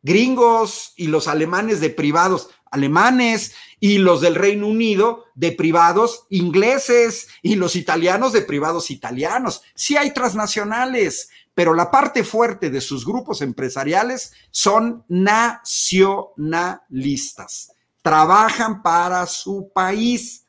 gringos 0.00 0.94
y 0.96 1.08
los 1.08 1.28
alemanes 1.28 1.82
de 1.82 1.90
privados 1.90 2.48
alemanes 2.70 3.52
y 3.80 3.98
los 3.98 4.22
del 4.22 4.34
Reino 4.34 4.66
Unido 4.66 5.26
de 5.34 5.52
privados 5.52 6.24
ingleses 6.30 7.28
y 7.42 7.56
los 7.56 7.76
italianos 7.76 8.32
de 8.32 8.40
privados 8.40 8.90
italianos. 8.90 9.60
Sí 9.74 9.98
hay 9.98 10.14
transnacionales, 10.14 11.28
pero 11.52 11.74
la 11.74 11.90
parte 11.90 12.24
fuerte 12.24 12.70
de 12.70 12.80
sus 12.80 13.04
grupos 13.04 13.42
empresariales 13.42 14.32
son 14.50 15.04
nacionalistas. 15.06 17.72
Trabajan 18.00 18.82
para 18.82 19.26
su 19.26 19.70
país, 19.74 20.46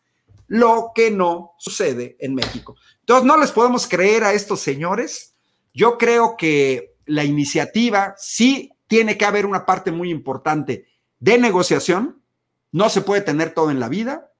lo 0.51 0.91
que 0.93 1.11
no 1.11 1.53
sucede 1.59 2.17
en 2.19 2.35
México. 2.35 2.75
Entonces, 2.99 3.25
no 3.25 3.37
les 3.37 3.53
podemos 3.53 3.87
creer 3.87 4.25
a 4.25 4.33
estos 4.33 4.59
señores. 4.59 5.33
Yo 5.73 5.97
creo 5.97 6.35
que 6.35 6.97
la 7.05 7.23
iniciativa 7.23 8.15
sí 8.17 8.69
tiene 8.87 9.17
que 9.17 9.23
haber 9.23 9.45
una 9.45 9.65
parte 9.65 9.93
muy 9.93 10.09
importante 10.09 10.89
de 11.19 11.37
negociación. 11.37 12.21
No 12.73 12.89
se 12.89 12.99
puede 12.99 13.21
tener 13.21 13.53
todo 13.53 13.71
en 13.71 13.79
la 13.79 13.87
vida. 13.87 14.33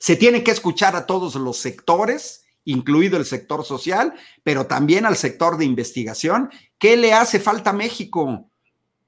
Se 0.00 0.16
tiene 0.16 0.42
que 0.42 0.50
escuchar 0.50 0.96
a 0.96 1.06
todos 1.06 1.36
los 1.36 1.56
sectores, 1.56 2.44
incluido 2.64 3.16
el 3.16 3.24
sector 3.24 3.64
social, 3.64 4.14
pero 4.42 4.66
también 4.66 5.06
al 5.06 5.16
sector 5.16 5.56
de 5.56 5.66
investigación. 5.66 6.50
¿Qué 6.78 6.96
le 6.96 7.12
hace 7.12 7.38
falta 7.38 7.70
a 7.70 7.74
México? 7.74 8.50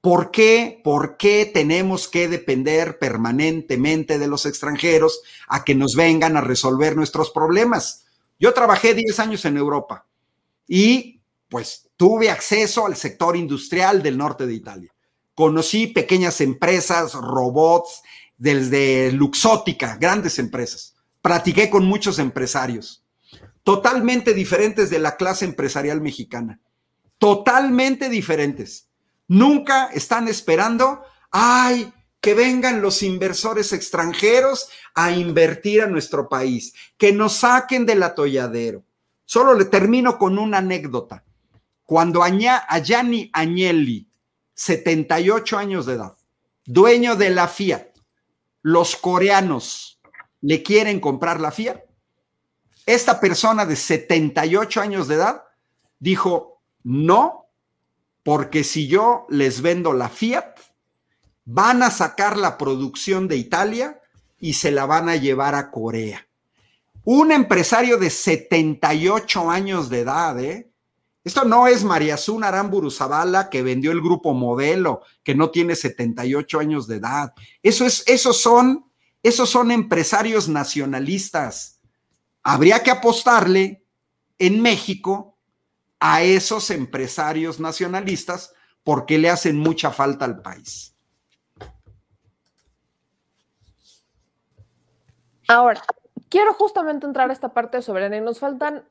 ¿Por 0.05 0.29
qué, 0.29 0.81
¿Por 0.83 1.17
qué 1.17 1.49
tenemos 1.51 2.07
que 2.07 2.27
depender 2.27 2.99
permanentemente 2.99 4.19
de 4.19 4.27
los 4.27 4.45
extranjeros 4.45 5.21
a 5.47 5.63
que 5.63 5.73
nos 5.73 5.95
vengan 5.95 6.37
a 6.37 6.41
resolver 6.41 6.95
nuestros 6.95 7.31
problemas? 7.31 8.05
Yo 8.39 8.53
trabajé 8.53 8.93
10 8.93 9.19
años 9.19 9.45
en 9.45 9.57
Europa 9.57 10.05
y 10.67 11.21
pues 11.49 11.89
tuve 11.97 12.29
acceso 12.29 12.85
al 12.85 12.95
sector 12.95 13.35
industrial 13.35 14.03
del 14.03 14.15
norte 14.15 14.45
de 14.45 14.53
Italia. 14.53 14.93
Conocí 15.33 15.87
pequeñas 15.87 16.39
empresas, 16.39 17.15
robots, 17.15 18.03
desde 18.37 19.11
Luxótica, 19.11 19.97
grandes 19.99 20.37
empresas. 20.37 20.93
Practiqué 21.23 21.71
con 21.71 21.83
muchos 21.83 22.19
empresarios, 22.19 23.03
totalmente 23.63 24.35
diferentes 24.35 24.91
de 24.91 24.99
la 24.99 25.15
clase 25.15 25.45
empresarial 25.45 25.99
mexicana. 25.99 26.59
Totalmente 27.17 28.07
diferentes. 28.07 28.84
Nunca 29.27 29.87
están 29.87 30.27
esperando, 30.27 31.03
ay, 31.31 31.91
que 32.21 32.33
vengan 32.33 32.81
los 32.81 33.03
inversores 33.03 33.71
extranjeros 33.71 34.69
a 34.95 35.11
invertir 35.11 35.83
a 35.83 35.87
nuestro 35.87 36.27
país, 36.27 36.73
que 36.97 37.11
nos 37.11 37.33
saquen 37.33 37.85
del 37.85 38.01
atolladero. 38.01 38.83
Solo 39.25 39.53
le 39.53 39.65
termino 39.65 40.17
con 40.17 40.39
una 40.39 40.57
anécdota. 40.59 41.23
Cuando 41.83 42.23
a 42.23 42.79
Gianni 42.79 43.29
Agnelli, 43.31 44.09
78 44.55 45.57
años 45.57 45.85
de 45.85 45.93
edad, 45.93 46.15
dueño 46.65 47.15
de 47.15 47.29
la 47.29 47.47
Fiat, 47.47 47.89
los 48.63 48.95
coreanos 48.95 49.99
le 50.41 50.63
quieren 50.63 50.99
comprar 50.99 51.39
la 51.39 51.51
Fiat, 51.51 51.81
esta 52.85 53.19
persona 53.19 53.65
de 53.65 53.75
78 53.75 54.81
años 54.81 55.07
de 55.07 55.15
edad 55.15 55.43
dijo, 55.99 56.61
no, 56.83 57.44
porque 58.25 58.63
si 58.63 58.87
yo 58.87 59.27
les 59.29 59.61
vendo 59.61 59.93
la 59.93 60.09
Fiat, 60.09 60.57
van 61.45 61.83
a 61.83 61.91
sacar 61.91 62.37
la 62.37 62.57
producción 62.57 63.27
de 63.27 63.37
Italia 63.37 64.01
y 64.39 64.53
se 64.53 64.71
la 64.71 64.87
van 64.87 65.09
a 65.09 65.15
llevar 65.15 65.53
a 65.53 65.69
Corea. 65.69 66.27
Un 67.03 67.31
empresario 67.31 67.99
de 67.99 68.09
78 68.09 69.51
años 69.51 69.89
de 69.89 69.99
edad, 69.99 70.39
¿eh? 70.39 70.71
Esto 71.23 71.45
no 71.45 71.67
es 71.67 71.83
María 71.83 72.17
Zuna 72.17 72.47
Aramburu 72.47 72.89
Zavala 72.89 73.51
que 73.51 73.61
vendió 73.61 73.91
el 73.91 74.01
grupo 74.01 74.33
Modelo, 74.33 75.03
que 75.23 75.35
no 75.35 75.51
tiene 75.51 75.75
78 75.75 76.59
años 76.59 76.87
de 76.87 76.95
edad. 76.95 77.31
Eso 77.61 77.85
es, 77.85 78.03
esos 78.07 78.41
son, 78.41 78.85
esos 79.21 79.51
son 79.51 79.69
empresarios 79.69 80.49
nacionalistas. 80.49 81.79
Habría 82.41 82.81
que 82.81 82.89
apostarle 82.89 83.85
en 84.39 84.63
México 84.63 85.34
a 85.99 86.23
esos 86.23 86.69
empresarios 86.69 87.59
nacionalistas 87.59 88.53
porque 88.83 89.17
le 89.17 89.29
hacen 89.29 89.57
mucha 89.57 89.91
falta 89.91 90.25
al 90.25 90.41
país. 90.41 90.95
Ahora, 95.47 95.81
quiero 96.29 96.53
justamente 96.53 97.05
entrar 97.05 97.29
a 97.29 97.33
esta 97.33 97.53
parte 97.53 97.77
de 97.77 97.83
soberanía. 97.83 98.21
Nos 98.21 98.39
faltan 98.39 98.87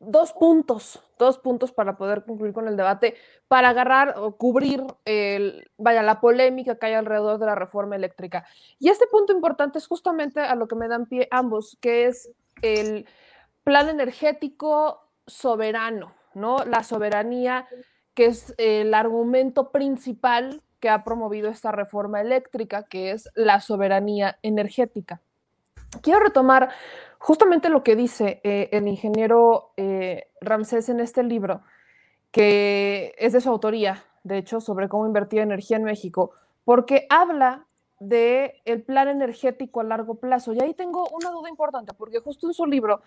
dos 0.00 0.32
puntos, 0.32 1.02
dos 1.18 1.38
puntos 1.38 1.72
para 1.72 1.96
poder 1.96 2.24
concluir 2.24 2.54
con 2.54 2.66
el 2.66 2.76
debate, 2.76 3.16
para 3.48 3.68
agarrar 3.68 4.14
o 4.18 4.36
cubrir 4.36 4.82
el, 5.04 5.70
vaya, 5.76 6.02
la 6.02 6.20
polémica 6.20 6.76
que 6.76 6.86
hay 6.86 6.94
alrededor 6.94 7.38
de 7.38 7.46
la 7.46 7.54
reforma 7.54 7.96
eléctrica. 7.96 8.46
Y 8.78 8.88
este 8.88 9.06
punto 9.06 9.32
importante 9.32 9.78
es 9.78 9.86
justamente 9.86 10.40
a 10.40 10.54
lo 10.54 10.68
que 10.68 10.74
me 10.74 10.88
dan 10.88 11.06
pie 11.06 11.28
ambos, 11.30 11.76
que 11.80 12.06
es 12.06 12.30
el 12.62 13.06
plan 13.62 13.90
energético 13.90 15.06
soberano. 15.26 16.14
¿No? 16.34 16.64
La 16.64 16.82
soberanía, 16.82 17.66
que 18.14 18.26
es 18.26 18.54
el 18.58 18.94
argumento 18.94 19.70
principal 19.70 20.62
que 20.80 20.88
ha 20.88 21.04
promovido 21.04 21.50
esta 21.50 21.72
reforma 21.72 22.20
eléctrica, 22.20 22.84
que 22.84 23.12
es 23.12 23.28
la 23.34 23.60
soberanía 23.60 24.38
energética. 24.42 25.20
Quiero 26.02 26.20
retomar 26.20 26.70
justamente 27.18 27.68
lo 27.68 27.82
que 27.82 27.96
dice 27.96 28.40
eh, 28.44 28.68
el 28.72 28.88
ingeniero 28.88 29.72
eh, 29.76 30.28
Ramsés 30.40 30.88
en 30.88 31.00
este 31.00 31.22
libro, 31.22 31.62
que 32.30 33.14
es 33.18 33.32
de 33.32 33.40
su 33.40 33.50
autoría, 33.50 34.04
de 34.22 34.38
hecho, 34.38 34.60
sobre 34.60 34.88
cómo 34.88 35.06
invertir 35.06 35.40
energía 35.40 35.76
en 35.76 35.84
México, 35.84 36.32
porque 36.64 37.06
habla 37.10 37.66
del 37.98 38.52
el 38.64 38.82
plan 38.82 39.08
energético 39.08 39.80
a 39.80 39.84
largo 39.84 40.14
plazo. 40.14 40.52
Y 40.52 40.60
ahí 40.60 40.74
tengo 40.74 41.08
una 41.12 41.30
duda 41.30 41.50
importante, 41.50 41.92
porque 41.92 42.20
justo 42.20 42.46
en 42.46 42.54
su 42.54 42.66
libro, 42.66 43.02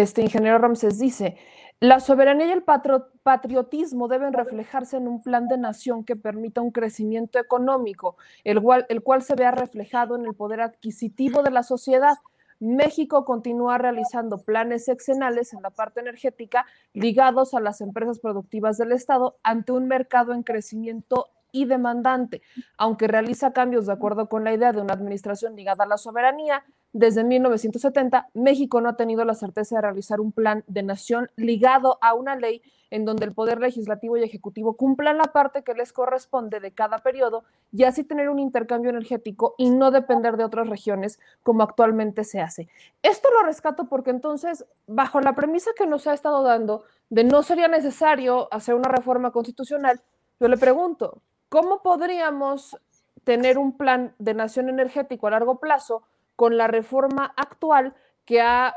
este 0.00 0.22
ingeniero 0.22 0.58
Ramsés 0.58 0.98
dice, 0.98 1.36
la 1.80 2.00
soberanía 2.00 2.46
y 2.46 2.52
el 2.52 2.62
patriotismo 2.62 4.06
deben 4.08 4.32
reflejarse 4.32 4.96
en 4.96 5.08
un 5.08 5.20
plan 5.20 5.48
de 5.48 5.58
nación 5.58 6.04
que 6.04 6.14
permita 6.16 6.60
un 6.60 6.70
crecimiento 6.70 7.38
económico, 7.38 8.16
el 8.44 8.62
cual, 8.62 9.22
se 9.22 9.34
vea 9.34 9.50
reflejado 9.50 10.16
en 10.16 10.24
el 10.24 10.34
poder 10.34 10.60
adquisitivo 10.60 11.42
de 11.42 11.50
la 11.50 11.62
sociedad 11.62 12.14
México 12.60 13.24
continúa 13.24 13.76
realizando 13.76 14.38
planes 14.38 14.84
sexenales 14.84 15.52
en 15.52 15.62
la 15.62 15.70
parte 15.70 15.98
energética 15.98 16.64
ligados 16.92 17.54
a 17.54 17.60
las 17.60 17.80
empresas 17.80 18.20
productivas 18.20 18.78
del 18.78 18.92
Estado 18.92 19.36
ante 19.42 19.72
un 19.72 19.88
mercado 19.88 20.32
en 20.32 20.44
crecimiento 20.44 21.26
y 21.50 21.64
demandante. 21.64 22.40
Aunque 22.76 23.08
realiza 23.08 23.52
cambios 23.52 23.86
de 23.86 23.94
acuerdo 23.94 24.28
con 24.28 24.44
la 24.44 24.54
idea 24.54 24.72
de 24.72 24.80
una 24.80 24.94
administración 24.94 25.56
ligada 25.56 25.82
a 25.82 25.88
la 25.88 25.98
soberanía, 25.98 26.64
desde 26.92 27.24
1970 27.24 28.28
México 28.34 28.80
no 28.80 28.90
ha 28.90 28.96
tenido 28.96 29.24
la 29.24 29.34
certeza 29.34 29.76
de 29.76 29.82
realizar 29.82 30.20
un 30.20 30.32
plan 30.32 30.64
de 30.66 30.82
nación 30.82 31.30
ligado 31.36 31.98
a 32.00 32.14
una 32.14 32.36
ley 32.36 32.62
en 32.90 33.06
donde 33.06 33.24
el 33.24 33.32
Poder 33.32 33.58
Legislativo 33.58 34.18
y 34.18 34.22
Ejecutivo 34.22 34.76
cumplan 34.76 35.16
la 35.16 35.32
parte 35.32 35.62
que 35.62 35.72
les 35.72 35.94
corresponde 35.94 36.60
de 36.60 36.72
cada 36.72 36.98
periodo 36.98 37.44
y 37.72 37.84
así 37.84 38.04
tener 38.04 38.28
un 38.28 38.38
intercambio 38.38 38.90
energético 38.90 39.54
y 39.56 39.70
no 39.70 39.90
depender 39.90 40.36
de 40.36 40.44
otras 40.44 40.68
regiones 40.68 41.18
como 41.42 41.62
actualmente 41.62 42.22
se 42.24 42.40
hace. 42.40 42.68
Esto 43.02 43.30
lo 43.30 43.46
rescato 43.46 43.86
porque 43.86 44.10
entonces, 44.10 44.66
bajo 44.86 45.22
la 45.22 45.34
premisa 45.34 45.70
que 45.74 45.86
nos 45.86 46.06
ha 46.06 46.12
estado 46.12 46.42
dando 46.42 46.84
de 47.08 47.24
no 47.24 47.42
sería 47.42 47.68
necesario 47.68 48.52
hacer 48.52 48.74
una 48.74 48.90
reforma 48.90 49.30
constitucional, 49.30 50.02
yo 50.38 50.48
le 50.48 50.58
pregunto, 50.58 51.22
¿cómo 51.48 51.80
podríamos 51.80 52.76
tener 53.24 53.56
un 53.56 53.78
plan 53.78 54.14
de 54.18 54.34
nación 54.34 54.68
energético 54.68 55.28
a 55.28 55.30
largo 55.30 55.58
plazo 55.60 56.02
con 56.36 56.56
la 56.56 56.66
reforma 56.66 57.32
actual 57.36 57.94
que 58.24 58.40
ha 58.40 58.74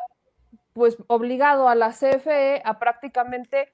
pues 0.73 0.98
obligado 1.07 1.69
a 1.69 1.76
la 1.76 1.91
CFE 1.91 2.61
a 2.65 2.80
prácticamente 2.80 3.72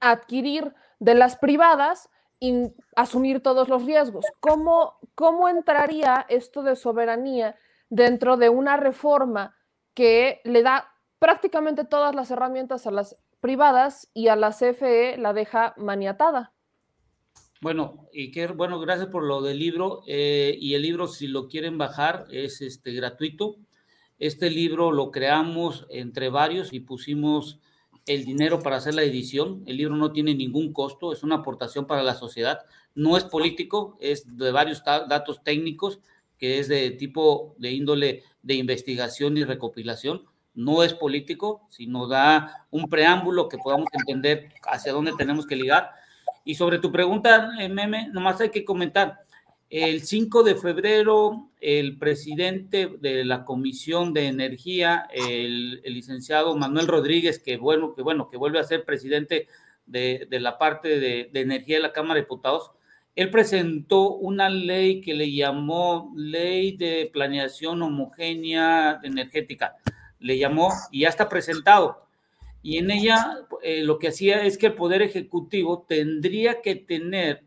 adquirir 0.00 0.74
de 0.98 1.14
las 1.14 1.36
privadas 1.36 2.08
y 2.40 2.72
asumir 2.96 3.42
todos 3.42 3.68
los 3.68 3.84
riesgos. 3.84 4.24
¿Cómo, 4.40 4.98
¿Cómo 5.14 5.48
entraría 5.48 6.24
esto 6.28 6.62
de 6.62 6.76
soberanía 6.76 7.56
dentro 7.90 8.36
de 8.38 8.48
una 8.48 8.78
reforma 8.78 9.54
que 9.92 10.40
le 10.44 10.62
da 10.62 10.92
prácticamente 11.18 11.84
todas 11.84 12.14
las 12.14 12.30
herramientas 12.30 12.86
a 12.86 12.90
las 12.90 13.16
privadas 13.40 14.08
y 14.14 14.28
a 14.28 14.36
la 14.36 14.50
CFE 14.50 15.18
la 15.18 15.34
deja 15.34 15.74
maniatada? 15.76 16.53
Bueno, 17.64 18.10
y 18.12 18.30
que, 18.30 18.46
bueno, 18.48 18.78
gracias 18.78 19.08
por 19.08 19.24
lo 19.24 19.40
del 19.40 19.58
libro. 19.58 20.02
Eh, 20.06 20.54
y 20.60 20.74
el 20.74 20.82
libro, 20.82 21.08
si 21.08 21.28
lo 21.28 21.48
quieren 21.48 21.78
bajar, 21.78 22.26
es 22.30 22.60
este 22.60 22.92
gratuito. 22.92 23.56
Este 24.18 24.50
libro 24.50 24.92
lo 24.92 25.10
creamos 25.10 25.86
entre 25.88 26.28
varios 26.28 26.74
y 26.74 26.80
pusimos 26.80 27.60
el 28.04 28.26
dinero 28.26 28.60
para 28.60 28.76
hacer 28.76 28.94
la 28.94 29.02
edición. 29.02 29.62
El 29.64 29.78
libro 29.78 29.96
no 29.96 30.12
tiene 30.12 30.34
ningún 30.34 30.74
costo, 30.74 31.10
es 31.10 31.22
una 31.22 31.36
aportación 31.36 31.86
para 31.86 32.02
la 32.02 32.14
sociedad. 32.14 32.58
No 32.94 33.16
es 33.16 33.24
político, 33.24 33.96
es 33.98 34.36
de 34.36 34.52
varios 34.52 34.84
datos 34.84 35.42
técnicos, 35.42 36.00
que 36.36 36.58
es 36.58 36.68
de 36.68 36.90
tipo 36.90 37.54
de 37.56 37.72
índole 37.72 38.24
de 38.42 38.56
investigación 38.56 39.38
y 39.38 39.44
recopilación. 39.44 40.26
No 40.52 40.82
es 40.82 40.92
político, 40.92 41.62
sino 41.70 42.08
da 42.08 42.66
un 42.70 42.90
preámbulo 42.90 43.48
que 43.48 43.56
podamos 43.56 43.88
entender 43.94 44.50
hacia 44.70 44.92
dónde 44.92 45.14
tenemos 45.16 45.46
que 45.46 45.56
ligar. 45.56 46.03
Y 46.44 46.54
sobre 46.54 46.78
tu 46.78 46.92
pregunta, 46.92 47.52
eh, 47.58 47.68
Meme, 47.68 48.08
nomás 48.12 48.40
hay 48.40 48.50
que 48.50 48.64
comentar. 48.64 49.18
El 49.70 50.02
5 50.02 50.42
de 50.42 50.54
febrero, 50.54 51.48
el 51.60 51.98
presidente 51.98 52.92
de 53.00 53.24
la 53.24 53.44
Comisión 53.44 54.12
de 54.12 54.26
Energía, 54.26 55.08
el, 55.10 55.80
licenciado 55.82 56.54
Manuel 56.54 56.86
Rodríguez, 56.86 57.38
que 57.38 57.56
bueno, 57.56 57.94
que 57.94 58.02
bueno, 58.02 58.28
que 58.28 58.36
vuelve 58.36 58.60
a 58.60 58.64
ser 58.64 58.84
presidente 58.84 59.48
de, 59.86 60.28
la 60.30 60.58
parte 60.58 61.00
de, 61.00 61.30
energía 61.32 61.76
de 61.76 61.82
la 61.82 61.92
Cámara 61.92 62.14
de 62.14 62.20
Diputados, 62.20 62.70
él 63.16 63.30
presentó 63.30 64.10
una 64.10 64.50
ley 64.50 65.00
que 65.00 65.14
le 65.14 65.32
llamó 65.32 66.12
Ley 66.14 66.76
de 66.76 67.10
Planeación 67.12 67.80
Homogénea 67.80 69.00
Energética. 69.02 69.76
Le 70.18 70.36
llamó 70.36 70.70
y 70.92 71.00
ya 71.00 71.08
está 71.08 71.28
presentado. 71.28 72.03
Y 72.64 72.78
en 72.78 72.90
ella 72.90 73.40
eh, 73.62 73.82
lo 73.82 73.98
que 73.98 74.08
hacía 74.08 74.42
es 74.42 74.56
que 74.56 74.68
el 74.68 74.74
Poder 74.74 75.02
Ejecutivo 75.02 75.84
tendría 75.86 76.62
que 76.62 76.74
tener 76.74 77.44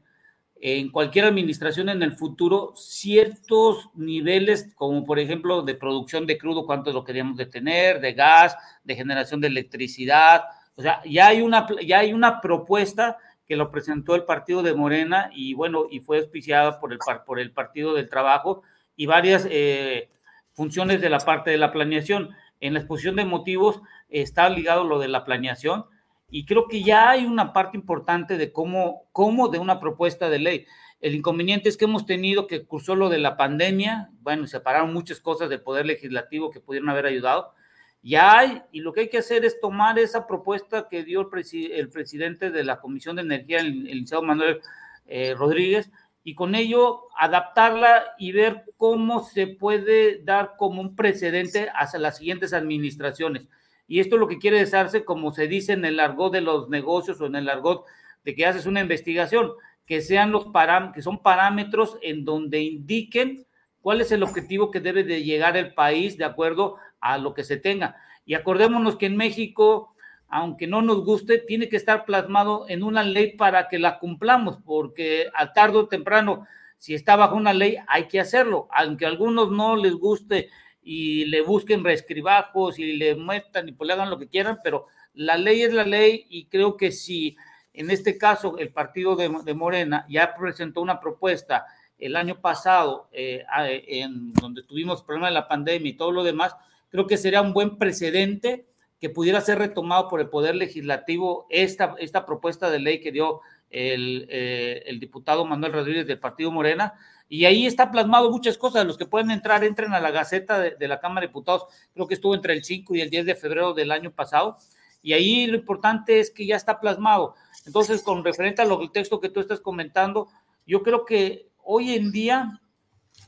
en 0.62 0.92
cualquier 0.92 1.26
administración 1.26 1.90
en 1.90 2.04
el 2.04 2.16
futuro 2.16 2.74
ciertos 2.76 3.90
niveles, 3.96 4.72
como 4.76 5.04
por 5.04 5.18
ejemplo 5.18 5.64
de 5.64 5.74
producción 5.74 6.28
de 6.28 6.38
crudo, 6.38 6.68
cuánto 6.68 6.94
lo 6.94 7.04
queríamos 7.04 7.36
de 7.36 7.48
tener, 7.48 8.00
de 8.00 8.14
gas, 8.14 8.56
de 8.84 8.96
generación 8.96 9.42
de 9.42 9.48
electricidad. 9.48 10.44
O 10.76 10.84
sea, 10.84 11.02
ya 11.04 11.30
hay 11.30 11.42
una, 11.42 11.66
ya 11.84 11.98
hay 11.98 12.14
una 12.14 12.40
propuesta 12.40 13.18
que 13.48 13.56
lo 13.56 13.72
presentó 13.72 14.14
el 14.14 14.24
partido 14.24 14.62
de 14.62 14.76
Morena 14.76 15.32
y 15.34 15.56
bueno, 15.56 15.88
y 15.90 16.00
fue 16.00 16.20
auspiciada 16.20 16.80
por 16.80 16.94
el, 16.94 17.00
por 17.26 17.40
el 17.40 17.52
Partido 17.54 17.96
del 17.96 18.08
Trabajo 18.08 18.62
y 18.96 19.08
varias 19.08 19.48
eh, 19.50 20.10
funciones 20.54 21.02
de 21.02 21.10
la 21.10 21.18
parte 21.18 21.50
de 21.50 21.58
la 21.58 21.72
planeación. 21.72 22.30
En 22.60 22.74
la 22.74 22.80
exposición 22.80 23.16
de 23.16 23.26
motivos 23.26 23.82
está 24.10 24.50
ligado 24.50 24.84
lo 24.84 25.00
de 25.00 25.08
la 25.08 25.26
planeación 25.26 25.86
y 26.30 26.46
creo 26.46 26.68
que 26.68 26.84
ya 26.84 27.10
hay 27.10 27.26
una 27.26 27.54
parte 27.54 27.78
importante 27.78 28.38
de 28.38 28.52
cómo, 28.52 29.08
cómo 29.12 29.48
de 29.48 29.60
una 29.60 29.80
propuesta 29.80 30.30
de 30.30 30.40
ley. 30.40 30.66
El 31.00 31.16
inconveniente 31.16 31.70
es 31.70 31.78
que 31.78 31.86
hemos 31.86 32.06
tenido 32.06 32.48
que 32.48 32.66
cursó 32.66 32.96
lo 32.96 33.10
de 33.10 33.20
la 33.20 33.38
pandemia, 33.38 34.10
bueno, 34.22 34.48
separaron 34.48 34.94
muchas 34.94 35.22
cosas 35.22 35.50
del 35.50 35.62
Poder 35.62 35.86
Legislativo 35.86 36.50
que 36.50 36.60
pudieron 36.60 36.90
haber 36.90 37.06
ayudado. 37.06 37.54
Ya 38.02 38.38
hay, 38.38 38.62
y 38.72 38.82
lo 38.82 38.94
que 38.94 39.02
hay 39.02 39.10
que 39.10 39.20
hacer 39.20 39.46
es 39.46 39.60
tomar 39.60 40.00
esa 40.00 40.28
propuesta 40.28 40.88
que 40.90 41.04
dio 41.04 41.22
el, 41.22 41.90
presidente 41.90 42.52
de 42.52 42.64
la 42.64 42.80
Comisión 42.80 43.16
de 43.16 43.22
Energía, 43.22 43.60
el, 43.60 43.84
licenciado 43.84 44.24
Manuel 44.24 44.62
eh, 45.06 45.34
Rodríguez, 45.36 45.92
y 46.24 46.36
con 46.36 46.56
ello 46.56 47.04
adaptarla 47.18 48.16
y 48.18 48.32
ver 48.34 48.66
cómo 48.76 49.24
se 49.24 49.48
puede 49.48 50.22
dar 50.24 50.56
como 50.58 50.82
un 50.82 50.96
precedente 50.96 51.70
hacia 51.74 52.00
las 52.00 52.18
siguientes 52.18 52.54
administraciones. 52.54 53.48
Y 53.88 54.00
esto 54.00 54.18
lo 54.18 54.28
que 54.28 54.38
quiere 54.38 54.60
deshacerse, 54.60 55.06
como 55.06 55.32
se 55.32 55.48
dice 55.48 55.74
en 55.74 55.86
el 55.86 56.00
argot 56.00 56.34
de 56.34 56.42
los 56.42 56.70
negocios 56.70 57.22
o 57.22 57.26
en 57.26 57.36
el 57.36 57.50
argot 57.50 57.86
de 58.26 58.36
que 58.36 58.46
haces 58.46 58.66
una 58.66 58.82
investigación, 58.82 59.52
que 59.86 60.02
sean 60.02 60.32
los 60.32 60.48
que 60.94 61.02
son 61.02 61.24
parámetros 61.24 61.98
en 62.02 62.26
donde 62.26 62.62
indiquen 62.62 63.46
cuál 63.82 64.02
es 64.02 64.12
el 64.12 64.22
objetivo 64.22 64.70
que 64.70 64.82
debe 64.82 65.06
de 65.06 65.24
llegar 65.24 65.56
el 65.56 65.74
país 65.74 66.18
de 66.18 66.26
acuerdo 66.26 66.76
a 67.00 67.18
lo 67.18 67.34
que 67.34 67.46
se 67.46 67.56
tenga. 67.56 67.96
Y 68.26 68.34
acordémonos 68.34 68.98
que 68.98 69.06
en 69.06 69.16
México, 69.16 69.96
aunque 70.28 70.68
no 70.68 70.82
nos 70.82 71.06
guste, 71.06 71.38
tiene 71.38 71.70
que 71.70 71.78
estar 71.78 72.04
plasmado 72.04 72.66
en 72.68 72.84
una 72.84 73.02
ley 73.02 73.38
para 73.38 73.70
que 73.70 73.80
la 73.80 74.00
cumplamos, 74.00 74.58
porque 74.66 75.28
a 75.34 75.54
tarde 75.54 75.78
o 75.78 75.88
temprano, 75.88 76.46
si 76.78 76.94
está 76.94 77.16
bajo 77.16 77.38
una 77.38 77.54
ley, 77.54 77.78
hay 77.88 78.10
que 78.10 78.20
hacerlo, 78.20 78.68
aunque 78.72 79.06
a 79.06 79.08
algunos 79.08 79.52
no 79.52 79.78
les 79.78 79.94
guste 79.94 80.50
y 80.90 81.26
le 81.26 81.42
busquen 81.42 81.84
reescribajos 81.84 82.80
y 82.80 82.94
le 82.94 83.14
metan 83.14 83.68
y 83.68 83.74
pues 83.74 83.86
le 83.90 83.94
hagan 83.94 84.10
lo 84.10 84.18
que 84.18 84.30
quieran, 84.30 84.60
pero 84.64 84.86
la 85.16 85.36
ley 85.36 85.64
es 85.64 85.74
la 85.74 85.84
ley 85.84 86.26
y 86.30 86.46
creo 86.46 86.78
que 86.78 86.94
si 86.94 87.36
en 87.74 87.92
este 87.92 88.18
caso 88.18 88.58
el 88.58 88.72
partido 88.72 89.18
de, 89.18 89.54
Morena 89.54 90.06
ya 90.08 90.34
presentó 90.34 90.80
una 90.80 91.02
propuesta 91.02 91.66
el 91.98 92.16
año 92.16 92.40
pasado, 92.40 93.10
eh, 93.12 93.44
en 93.90 94.32
donde 94.32 94.64
tuvimos 94.64 95.02
el 95.02 95.06
problema 95.06 95.28
de 95.28 95.34
la 95.34 95.50
pandemia 95.50 95.90
y 95.90 95.98
todo 95.98 96.14
lo 96.14 96.24
demás, 96.24 96.56
creo 96.88 97.06
que 97.06 97.18
sería 97.18 97.42
un 97.42 97.52
buen 97.52 97.78
precedente 97.78 98.66
que 99.02 99.10
pudiera 99.10 99.42
ser 99.42 99.60
retomado 99.60 100.08
por 100.08 100.22
el 100.22 100.30
Poder 100.30 100.56
Legislativo 100.56 101.48
esta, 101.50 101.96
esta 102.00 102.26
propuesta 102.26 102.72
de 102.72 102.80
ley 102.80 103.02
que 103.02 103.12
dio 103.12 103.42
el, 103.70 104.26
eh, 104.30 104.84
el 104.86 105.02
diputado 105.02 105.44
Manuel 105.44 105.74
Rodríguez 105.74 106.08
del 106.08 106.20
Partido 106.20 106.50
Morena, 106.50 106.94
y 107.30 107.46
ahí 107.46 107.66
está 107.66 107.92
plasmado 107.92 108.32
muchas 108.32 108.58
cosas. 108.58 108.86
Los 108.86 108.98
que 108.98 109.06
pueden 109.06 109.32
entrar, 109.32 109.64
entren 109.64 109.94
a 109.94 110.00
la 110.00 110.12
Gaceta 110.12 110.60
de, 110.60 110.88
la 110.88 111.00
Cámara 111.00 111.22
de 111.22 111.28
Diputados. 111.28 111.66
Creo 111.94 112.08
que 112.08 112.14
estuvo 112.14 112.34
entre 112.34 112.54
el 112.54 112.64
5 112.64 112.96
y 112.96 113.02
el 113.02 113.10
10 113.10 113.26
de 113.26 113.36
febrero 113.36 113.74
del 113.74 113.92
año 113.92 114.12
pasado. 114.12 114.58
Y 115.02 115.14
ahí 115.14 115.46
lo 115.48 115.58
importante 115.58 116.20
es 116.20 116.32
que 116.32 116.46
ya 116.46 116.56
está 116.56 116.80
plasmado. 116.80 117.36
Entonces, 117.66 118.02
con 118.02 118.24
referente 118.24 118.62
a 118.62 118.66
lo 118.66 118.82
el 118.82 118.92
texto 118.92 119.20
que 119.20 119.30
tú 119.30 119.40
estás 119.40 119.60
comentando, 119.60 120.30
yo 120.66 120.84
creo 120.84 121.06
que 121.06 121.50
hoy 121.64 121.94
en 121.94 122.12
día, 122.12 122.62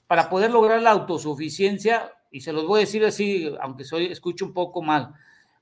para 0.07 0.29
poder 0.29 0.51
lograr 0.51 0.81
la 0.81 0.91
autosuficiencia, 0.91 2.13
y 2.31 2.41
se 2.41 2.53
los 2.53 2.65
voy 2.65 2.79
a 2.79 2.85
decir 2.85 3.03
así, 3.05 3.53
aunque 3.59 3.83
soy, 3.83 4.05
escucho 4.05 4.45
un 4.45 4.53
poco 4.53 4.81
mal, 4.81 5.13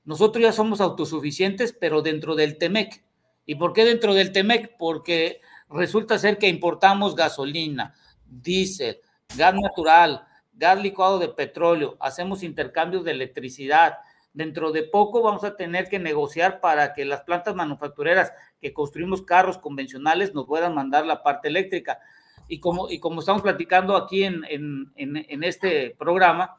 nosotros 0.04 0.42
ya 0.42 0.52
somos 0.52 0.80
autosuficientes, 0.80 1.72
pero 1.72 2.02
dentro 2.02 2.34
del 2.34 2.56
TEMEC. 2.56 3.04
¿Y 3.46 3.56
por 3.56 3.72
qué 3.72 3.84
dentro 3.84 4.14
del 4.14 4.32
TEMEC? 4.32 4.76
Porque 4.78 5.40
resulta 5.68 6.18
ser 6.18 6.38
que 6.38 6.48
importamos 6.48 7.14
gasolina, 7.14 7.94
diésel, 8.28 9.00
gas 9.36 9.54
natural, 9.54 10.26
gas 10.52 10.80
licuado 10.82 11.18
de 11.18 11.28
petróleo, 11.28 11.96
hacemos 12.00 12.42
intercambios 12.42 13.04
de 13.04 13.12
electricidad. 13.12 13.98
Dentro 14.32 14.72
de 14.72 14.84
poco 14.84 15.22
vamos 15.22 15.44
a 15.44 15.56
tener 15.56 15.88
que 15.88 15.98
negociar 15.98 16.60
para 16.60 16.92
que 16.92 17.04
las 17.04 17.22
plantas 17.22 17.54
manufactureras 17.54 18.32
que 18.60 18.72
construimos 18.72 19.22
carros 19.22 19.58
convencionales 19.58 20.34
nos 20.34 20.46
puedan 20.46 20.74
mandar 20.74 21.06
la 21.06 21.22
parte 21.22 21.48
eléctrica. 21.48 21.98
Y 22.46 22.60
como, 22.60 22.90
y 22.90 22.98
como 22.98 23.20
estamos 23.20 23.42
platicando 23.42 23.96
aquí 23.96 24.24
en, 24.24 24.42
en, 24.48 24.92
en 24.96 25.44
este 25.44 25.94
programa, 25.98 26.56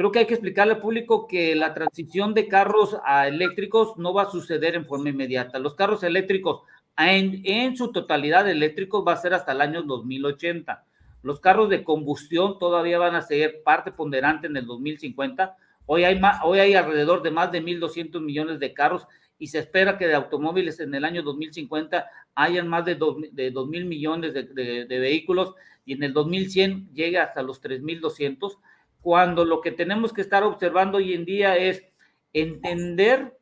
creo 0.00 0.12
que 0.12 0.20
hay 0.20 0.26
que 0.26 0.34
explicarle 0.34 0.74
al 0.74 0.80
público 0.80 1.26
que 1.26 1.54
la 1.54 1.74
transición 1.74 2.34
de 2.34 2.48
carros 2.48 2.96
a 3.04 3.28
eléctricos 3.28 3.96
no 3.96 4.14
va 4.14 4.22
a 4.22 4.30
suceder 4.30 4.74
en 4.74 4.86
forma 4.86 5.10
inmediata. 5.10 5.58
Los 5.58 5.74
carros 5.74 6.02
eléctricos 6.02 6.62
en, 6.96 7.42
en, 7.44 7.76
su 7.76 7.92
totalidad 7.92 8.48
eléctricos 8.48 9.04
va 9.06 9.12
a 9.12 9.16
ser 9.18 9.34
hasta 9.34 9.52
el 9.52 9.60
año 9.60 9.82
2080. 9.82 10.84
Los 11.22 11.40
carros 11.40 11.68
de 11.68 11.84
combustión 11.84 12.58
todavía 12.58 12.98
van 12.98 13.14
a 13.14 13.22
ser 13.22 13.62
parte 13.62 13.92
ponderante 13.92 14.46
en 14.46 14.56
el 14.56 14.66
2050. 14.66 15.56
Hoy 15.86 16.04
hay, 16.04 16.18
más, 16.18 16.40
hoy 16.44 16.60
hay 16.60 16.74
alrededor 16.74 17.22
de 17.22 17.30
más 17.30 17.52
de 17.52 17.62
1.200 17.62 18.20
millones 18.20 18.58
de 18.58 18.72
carros 18.72 19.06
y 19.38 19.48
se 19.48 19.58
espera 19.58 19.98
que 19.98 20.06
de 20.06 20.14
automóviles 20.14 20.80
en 20.80 20.94
el 20.94 21.04
año 21.04 21.22
2050 21.22 22.06
hayan 22.34 22.68
más 22.68 22.84
de 22.84 22.98
2.000 22.98 23.32
de 23.32 23.84
millones 23.84 24.34
de, 24.34 24.44
de, 24.86 24.98
vehículos 24.98 25.54
y 25.84 25.94
en 25.94 26.02
el 26.02 26.12
2100 26.12 26.92
llegue 26.92 27.18
hasta 27.18 27.42
los 27.42 27.62
3.200 27.62 28.58
cuando 29.00 29.44
lo 29.44 29.60
que 29.60 29.72
tenemos 29.72 30.12
que 30.12 30.20
estar 30.20 30.42
observando 30.42 30.98
hoy 30.98 31.14
en 31.14 31.24
día 31.24 31.56
es 31.56 31.84
entender 32.32 33.38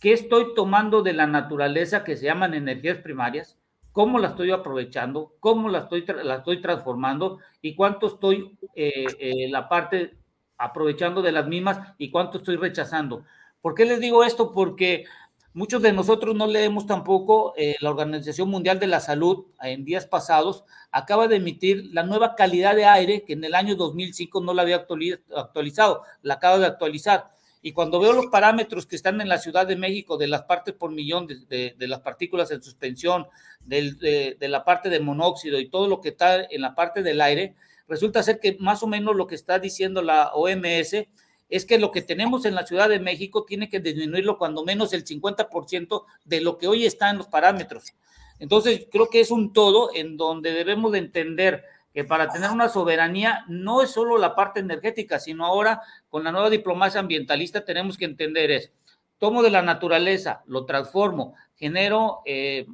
qué 0.00 0.12
estoy 0.12 0.54
tomando 0.54 1.02
de 1.02 1.12
la 1.12 1.26
naturaleza 1.26 2.04
que 2.04 2.16
se 2.16 2.26
llaman 2.26 2.54
energías 2.54 2.98
primarias, 2.98 3.56
cómo 3.96 4.18
la 4.18 4.28
estoy 4.28 4.50
aprovechando, 4.50 5.36
cómo 5.40 5.70
la 5.70 5.78
estoy, 5.78 6.04
la 6.22 6.36
estoy 6.36 6.60
transformando 6.60 7.38
y 7.62 7.74
cuánto 7.74 8.08
estoy 8.08 8.58
eh, 8.74 9.06
eh, 9.18 9.48
la 9.48 9.70
parte 9.70 10.18
aprovechando 10.58 11.22
de 11.22 11.32
las 11.32 11.46
mismas 11.46 11.94
y 11.96 12.10
cuánto 12.10 12.36
estoy 12.36 12.56
rechazando. 12.56 13.24
¿Por 13.62 13.74
qué 13.74 13.86
les 13.86 13.98
digo 13.98 14.22
esto? 14.22 14.52
Porque 14.52 15.06
muchos 15.54 15.80
de 15.80 15.94
nosotros 15.94 16.36
no 16.36 16.46
leemos 16.46 16.86
tampoco, 16.86 17.54
eh, 17.56 17.76
la 17.80 17.88
Organización 17.88 18.50
Mundial 18.50 18.78
de 18.78 18.86
la 18.86 19.00
Salud 19.00 19.46
en 19.62 19.86
días 19.86 20.06
pasados 20.06 20.64
acaba 20.92 21.26
de 21.26 21.36
emitir 21.36 21.88
la 21.94 22.02
nueva 22.02 22.34
calidad 22.34 22.76
de 22.76 22.84
aire 22.84 23.24
que 23.24 23.32
en 23.32 23.44
el 23.44 23.54
año 23.54 23.76
2005 23.76 24.42
no 24.42 24.52
la 24.52 24.60
había 24.60 24.76
actualizado, 24.76 26.02
la 26.20 26.34
acaba 26.34 26.58
de 26.58 26.66
actualizar. 26.66 27.30
Y 27.66 27.72
cuando 27.72 27.98
veo 27.98 28.12
los 28.12 28.26
parámetros 28.26 28.86
que 28.86 28.94
están 28.94 29.20
en 29.20 29.28
la 29.28 29.38
Ciudad 29.38 29.66
de 29.66 29.74
México 29.74 30.16
de 30.16 30.28
las 30.28 30.42
partes 30.42 30.72
por 30.72 30.92
millón 30.92 31.26
de, 31.26 31.74
las 31.80 31.98
partículas 31.98 32.52
en 32.52 32.62
suspensión, 32.62 33.26
de, 33.64 34.36
la 34.38 34.64
parte 34.64 34.88
de 34.88 35.00
monóxido 35.00 35.58
y 35.58 35.68
todo 35.68 35.88
lo 35.88 36.00
que 36.00 36.10
está 36.10 36.44
en 36.44 36.60
la 36.60 36.76
parte 36.76 37.02
del 37.02 37.20
aire, 37.20 37.56
resulta 37.88 38.22
ser 38.22 38.38
que 38.38 38.56
más 38.60 38.84
o 38.84 38.86
menos 38.86 39.16
lo 39.16 39.26
que 39.26 39.34
está 39.34 39.58
diciendo 39.58 40.00
la 40.00 40.30
OMS 40.32 41.08
es 41.48 41.64
que 41.64 41.80
lo 41.80 41.90
que 41.90 42.02
tenemos 42.02 42.44
en 42.44 42.54
la 42.54 42.64
Ciudad 42.64 42.88
de 42.88 43.00
México 43.00 43.44
tiene 43.44 43.68
que 43.68 43.80
disminuirlo 43.80 44.38
cuando 44.38 44.64
menos 44.64 44.92
el 44.92 45.04
50% 45.04 46.04
de 46.24 46.40
lo 46.42 46.58
que 46.58 46.68
hoy 46.68 46.86
está 46.86 47.10
en 47.10 47.18
los 47.18 47.26
parámetros. 47.26 47.94
Entonces, 48.38 48.86
creo 48.92 49.08
que 49.10 49.18
es 49.18 49.32
un 49.32 49.52
todo 49.52 49.90
en 49.92 50.16
donde 50.16 50.52
debemos 50.52 50.92
de 50.92 50.98
entender 50.98 51.64
que 51.96 52.04
para 52.04 52.28
tener 52.28 52.50
una 52.50 52.68
soberanía 52.68 53.46
no 53.48 53.80
es 53.80 53.90
solo 53.90 54.18
la 54.18 54.34
parte 54.34 54.60
energética, 54.60 55.18
sino 55.18 55.46
ahora 55.46 55.80
con 56.10 56.24
la 56.24 56.30
nueva 56.30 56.50
diplomacia 56.50 57.00
ambientalista 57.00 57.64
tenemos 57.64 57.96
que 57.96 58.04
entender 58.04 58.50
es, 58.50 58.70
tomo 59.16 59.42
de 59.42 59.48
la 59.48 59.62
naturaleza, 59.62 60.42
lo 60.44 60.66
transformo, 60.66 61.32
genero 61.54 62.20
eh, 62.26 62.66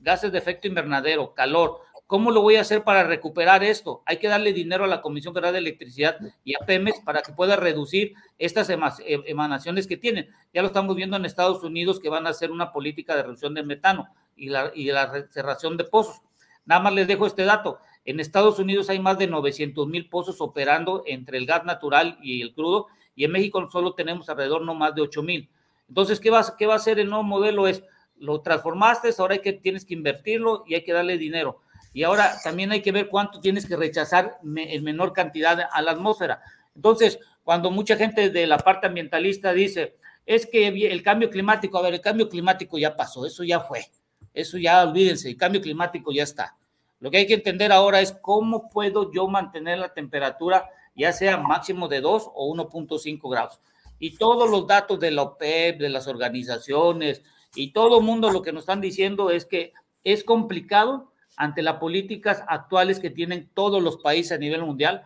gases 0.00 0.32
de 0.32 0.38
efecto 0.38 0.66
invernadero, 0.66 1.34
calor, 1.34 1.82
¿Cómo 2.06 2.32
lo 2.32 2.40
voy 2.42 2.56
a 2.56 2.62
hacer 2.62 2.82
para 2.82 3.04
recuperar 3.04 3.62
esto? 3.62 4.02
Hay 4.04 4.16
que 4.16 4.26
darle 4.26 4.52
dinero 4.52 4.82
a 4.82 4.88
la 4.88 5.00
Comisión 5.00 5.32
Federal 5.32 5.52
de 5.52 5.60
Electricidad 5.60 6.16
y 6.42 6.54
a 6.54 6.66
Pemex 6.66 7.00
para 7.04 7.22
que 7.22 7.32
pueda 7.32 7.54
reducir 7.54 8.14
estas 8.36 8.68
emanaciones 8.68 9.86
que 9.86 9.96
tienen. 9.96 10.28
Ya 10.52 10.62
lo 10.62 10.66
estamos 10.66 10.96
viendo 10.96 11.16
en 11.16 11.24
Estados 11.24 11.62
Unidos 11.62 12.00
que 12.00 12.08
van 12.08 12.26
a 12.26 12.30
hacer 12.30 12.50
una 12.50 12.72
política 12.72 13.14
de 13.14 13.22
reducción 13.22 13.54
del 13.54 13.66
metano 13.66 14.08
y 14.34 14.48
la, 14.48 14.72
y 14.74 14.90
la 14.90 15.28
cerración 15.30 15.76
de 15.76 15.84
pozos. 15.84 16.20
Nada 16.64 16.80
más 16.80 16.94
les 16.94 17.06
dejo 17.06 17.26
este 17.26 17.44
dato. 17.44 17.78
En 18.04 18.20
Estados 18.20 18.58
Unidos 18.58 18.88
hay 18.90 18.98
más 18.98 19.18
de 19.18 19.26
900 19.26 19.86
mil 19.86 20.08
pozos 20.08 20.40
operando 20.40 21.02
entre 21.06 21.38
el 21.38 21.46
gas 21.46 21.64
natural 21.64 22.18
y 22.22 22.42
el 22.42 22.54
crudo 22.54 22.86
y 23.14 23.24
en 23.24 23.32
México 23.32 23.68
solo 23.70 23.94
tenemos 23.94 24.28
alrededor 24.28 24.62
no 24.62 24.74
más 24.74 24.94
de 24.94 25.02
8 25.02 25.22
mil. 25.22 25.50
Entonces, 25.88 26.20
¿qué 26.20 26.30
va, 26.30 26.44
¿qué 26.56 26.66
va 26.66 26.74
a 26.74 26.76
hacer 26.76 26.98
el 26.98 27.10
nuevo 27.10 27.24
modelo? 27.24 27.66
Es, 27.66 27.82
lo 28.16 28.40
transformaste, 28.40 29.10
ahora 29.18 29.34
hay 29.34 29.40
que, 29.40 29.52
tienes 29.52 29.84
que 29.84 29.94
invertirlo 29.94 30.64
y 30.66 30.74
hay 30.74 30.84
que 30.84 30.92
darle 30.92 31.18
dinero 31.18 31.60
y 31.92 32.04
ahora 32.04 32.38
también 32.42 32.70
hay 32.72 32.82
que 32.82 32.92
ver 32.92 33.08
cuánto 33.08 33.40
tienes 33.40 33.66
que 33.66 33.76
rechazar 33.76 34.38
en 34.42 34.84
menor 34.84 35.12
cantidad 35.12 35.58
a 35.70 35.82
la 35.82 35.92
atmósfera. 35.92 36.40
Entonces, 36.74 37.18
cuando 37.42 37.70
mucha 37.70 37.96
gente 37.96 38.30
de 38.30 38.46
la 38.46 38.58
parte 38.58 38.86
ambientalista 38.86 39.52
dice, 39.52 39.96
es 40.24 40.46
que 40.46 40.68
el 40.68 41.02
cambio 41.02 41.30
climático, 41.30 41.78
a 41.78 41.82
ver, 41.82 41.94
el 41.94 42.00
cambio 42.00 42.28
climático 42.28 42.78
ya 42.78 42.94
pasó, 42.94 43.26
eso 43.26 43.42
ya 43.42 43.60
fue, 43.60 43.86
eso 44.32 44.56
ya 44.56 44.84
olvídense, 44.84 45.28
el 45.28 45.36
cambio 45.36 45.60
climático 45.60 46.12
ya 46.12 46.22
está. 46.22 46.56
Lo 47.00 47.10
que 47.10 47.16
hay 47.16 47.26
que 47.26 47.34
entender 47.34 47.72
ahora 47.72 48.00
es 48.00 48.12
cómo 48.12 48.68
puedo 48.68 49.10
yo 49.10 49.26
mantener 49.26 49.78
la 49.78 49.94
temperatura, 49.94 50.68
ya 50.94 51.12
sea 51.12 51.38
máximo 51.38 51.88
de 51.88 52.00
2 52.02 52.30
o 52.34 52.54
1.5 52.54 53.30
grados. 53.30 53.60
Y 53.98 54.16
todos 54.16 54.50
los 54.50 54.66
datos 54.66 55.00
de 55.00 55.10
la 55.10 55.22
OPEP, 55.22 55.80
de 55.80 55.88
las 55.88 56.06
organizaciones 56.06 57.22
y 57.54 57.72
todo 57.72 57.98
el 57.98 58.04
mundo 58.04 58.30
lo 58.30 58.42
que 58.42 58.52
nos 58.52 58.62
están 58.62 58.80
diciendo 58.80 59.30
es 59.30 59.44
que 59.46 59.72
es 60.04 60.24
complicado 60.24 61.12
ante 61.36 61.62
las 61.62 61.76
políticas 61.76 62.44
actuales 62.46 63.00
que 63.00 63.10
tienen 63.10 63.50
todos 63.54 63.82
los 63.82 63.96
países 63.96 64.32
a 64.32 64.38
nivel 64.38 64.62
mundial, 64.62 65.04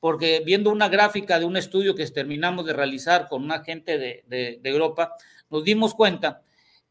porque 0.00 0.42
viendo 0.44 0.70
una 0.70 0.88
gráfica 0.88 1.38
de 1.38 1.44
un 1.44 1.56
estudio 1.56 1.94
que 1.94 2.06
terminamos 2.08 2.66
de 2.66 2.72
realizar 2.72 3.28
con 3.28 3.44
una 3.44 3.62
gente 3.62 3.98
de, 3.98 4.24
de, 4.26 4.58
de 4.60 4.70
Europa, 4.70 5.14
nos 5.48 5.64
dimos 5.64 5.94
cuenta 5.94 6.42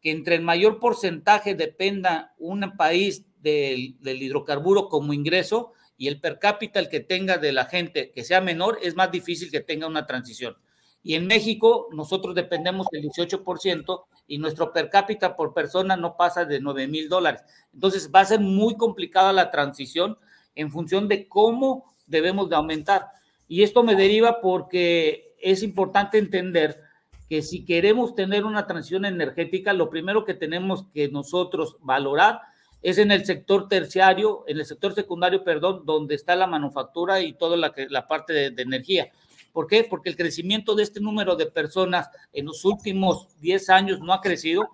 que 0.01 0.11
entre 0.11 0.35
el 0.35 0.41
mayor 0.41 0.79
porcentaje 0.79 1.55
dependa 1.55 2.33
un 2.37 2.75
país 2.77 3.25
del, 3.45 4.21
hidrocarburo 4.21 4.89
como 4.89 5.13
ingreso 5.13 5.73
y 5.97 6.07
el 6.07 6.19
per 6.19 6.39
cápita 6.39 6.83
que 6.89 6.99
tenga 6.99 7.37
de 7.37 7.51
la 7.51 7.65
gente 7.65 8.11
que 8.11 8.23
sea 8.23 8.41
menor, 8.41 8.79
es 8.81 8.95
más 8.95 9.11
difícil 9.11 9.51
que 9.51 9.61
tenga 9.61 9.87
una 9.87 10.05
transición. 10.05 10.57
Y 11.03 11.13
en 11.13 11.27
México 11.27 11.87
nosotros 11.91 12.33
dependemos 12.33 12.87
del 12.91 13.03
18% 13.03 14.05
y 14.27 14.39
nuestro 14.39 14.73
per 14.73 14.89
cápita 14.89 15.35
por 15.35 15.53
persona 15.53 15.95
no 15.95 16.17
pasa 16.17 16.45
de 16.45 16.59
9 16.59 16.87
mil 16.87 17.07
dólares. 17.07 17.43
Entonces 17.73 18.09
va 18.13 18.21
a 18.21 18.25
ser 18.25 18.39
muy 18.39 18.75
complicada 18.75 19.31
la 19.31 19.51
transición 19.51 20.17
en 20.55 20.71
función 20.71 21.07
de 21.07 21.27
cómo 21.27 21.93
debemos 22.07 22.49
de 22.49 22.55
aumentar. 22.55 23.09
Y 23.47 23.61
esto 23.61 23.83
me 23.83 23.95
deriva 23.95 24.41
porque 24.41 25.35
es 25.39 25.61
importante 25.61 26.17
entender 26.17 26.81
que 27.29 27.43
si 27.43 27.63
queremos 27.65 28.15
tener 28.15 28.43
una 28.43 28.65
transición 28.65 29.05
energética, 29.05 29.73
lo 29.73 29.91
primero 29.91 30.25
que 30.25 30.33
tenemos 30.33 30.87
que 30.93 31.07
nosotros 31.09 31.77
valorar 31.81 32.41
es 32.89 32.97
en 32.97 33.11
el 33.11 33.25
sector 33.25 33.67
terciario, 33.67 34.43
en 34.47 34.59
el 34.59 34.65
sector 34.65 34.93
secundario, 34.93 35.43
perdón, 35.43 35.83
donde 35.85 36.15
está 36.15 36.35
la 36.35 36.47
manufactura 36.47 37.21
y 37.21 37.33
toda 37.33 37.57
la, 37.57 37.73
la 37.89 38.07
parte 38.07 38.33
de, 38.33 38.51
de 38.51 38.61
energía 38.61 39.11
¿Por 39.55 39.67
qué? 39.67 39.85
Porque 39.89 40.09
el 40.09 40.17
crecimiento 40.17 40.75
de 40.75 40.83
este 40.83 40.99
número 40.99 41.37
de 41.37 41.45
personas 41.45 42.09
en 42.33 42.45
los 42.45 42.65
últimos 42.65 43.29
10 43.39 43.69
años 43.69 44.01
no 44.01 44.11
ha 44.11 44.19
crecido. 44.19 44.69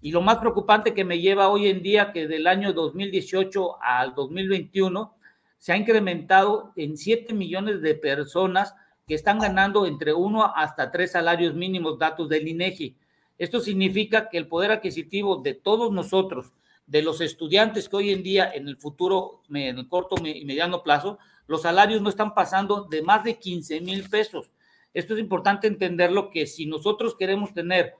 Y 0.00 0.10
lo 0.10 0.20
más 0.20 0.38
preocupante 0.38 0.94
que 0.94 1.04
me 1.04 1.20
lleva 1.20 1.48
hoy 1.48 1.68
en 1.68 1.80
día 1.80 2.10
que 2.10 2.26
del 2.26 2.48
año 2.48 2.72
2018 2.72 3.80
al 3.80 4.16
2021 4.16 5.14
se 5.58 5.72
ha 5.72 5.76
incrementado 5.76 6.72
en 6.74 6.96
7 6.96 7.34
millones 7.34 7.80
de 7.82 7.94
personas 7.94 8.74
que 9.06 9.14
están 9.14 9.38
ganando 9.38 9.86
entre 9.86 10.12
1 10.12 10.56
hasta 10.56 10.90
3 10.90 11.12
salarios 11.12 11.54
mínimos, 11.54 11.96
datos 11.96 12.28
del 12.28 12.48
INEGI. 12.48 12.96
Esto 13.38 13.60
significa 13.60 14.28
que 14.28 14.38
el 14.38 14.48
poder 14.48 14.72
adquisitivo 14.72 15.36
de 15.36 15.54
todos 15.54 15.92
nosotros, 15.92 16.52
de 16.86 17.02
los 17.02 17.20
estudiantes 17.20 17.88
que 17.88 17.96
hoy 17.96 18.12
en 18.12 18.22
día 18.22 18.50
en 18.52 18.68
el 18.68 18.76
futuro, 18.76 19.42
en 19.50 19.78
el 19.78 19.88
corto 19.88 20.16
y 20.24 20.44
mediano 20.44 20.82
plazo, 20.82 21.18
los 21.46 21.62
salarios 21.62 22.00
no 22.00 22.08
están 22.08 22.34
pasando 22.34 22.84
de 22.84 23.02
más 23.02 23.24
de 23.24 23.38
15 23.38 23.80
mil 23.80 24.08
pesos. 24.08 24.50
Esto 24.94 25.14
es 25.14 25.20
importante 25.20 25.66
entenderlo 25.66 26.30
que 26.30 26.46
si 26.46 26.66
nosotros 26.66 27.16
queremos 27.16 27.52
tener 27.52 27.94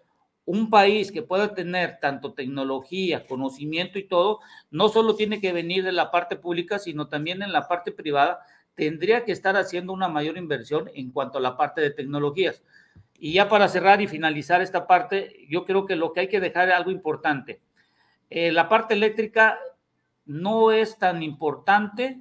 un 0.47 0.71
país 0.71 1.11
que 1.11 1.23
pueda 1.23 1.55
tener 1.55 1.99
tanto 2.01 2.33
tecnología, 2.33 3.25
conocimiento 3.27 3.99
y 3.99 4.05
todo, 4.05 4.41
no 4.71 4.89
solo 4.89 5.17
tiene 5.17 5.41
que 5.41 5.53
venir 5.53 5.85
de 5.85 5.93
la 5.93 6.11
parte 6.11 6.37
pública, 6.37 6.79
sino 6.79 7.09
también 7.09 7.43
en 7.43 7.53
la 7.53 7.67
parte 7.67 7.91
privada, 7.91 8.41
tendría 8.77 9.25
que 9.25 9.33
estar 9.33 9.57
haciendo 9.57 9.93
una 9.93 10.09
mayor 10.09 10.39
inversión 10.39 10.89
en 10.95 11.11
cuanto 11.11 11.39
a 11.39 11.41
la 11.41 11.57
parte 11.57 11.81
de 11.81 11.91
tecnologías. 11.91 12.63
Y 13.19 13.33
ya 13.33 13.49
para 13.49 13.69
cerrar 13.69 14.01
y 14.01 14.07
finalizar 14.07 14.63
esta 14.63 14.87
parte, 14.87 15.47
yo 15.49 15.65
creo 15.65 15.85
que 15.85 15.97
lo 15.97 16.13
que 16.13 16.21
hay 16.21 16.29
que 16.29 16.41
dejar 16.41 16.69
es 16.69 16.75
algo 16.75 16.91
importante. 16.91 17.61
Eh, 18.31 18.53
la 18.53 18.69
parte 18.69 18.95
eléctrica 18.95 19.59
no 20.25 20.73
es 20.73 20.99
tan 20.99 21.23
importante 21.23 22.21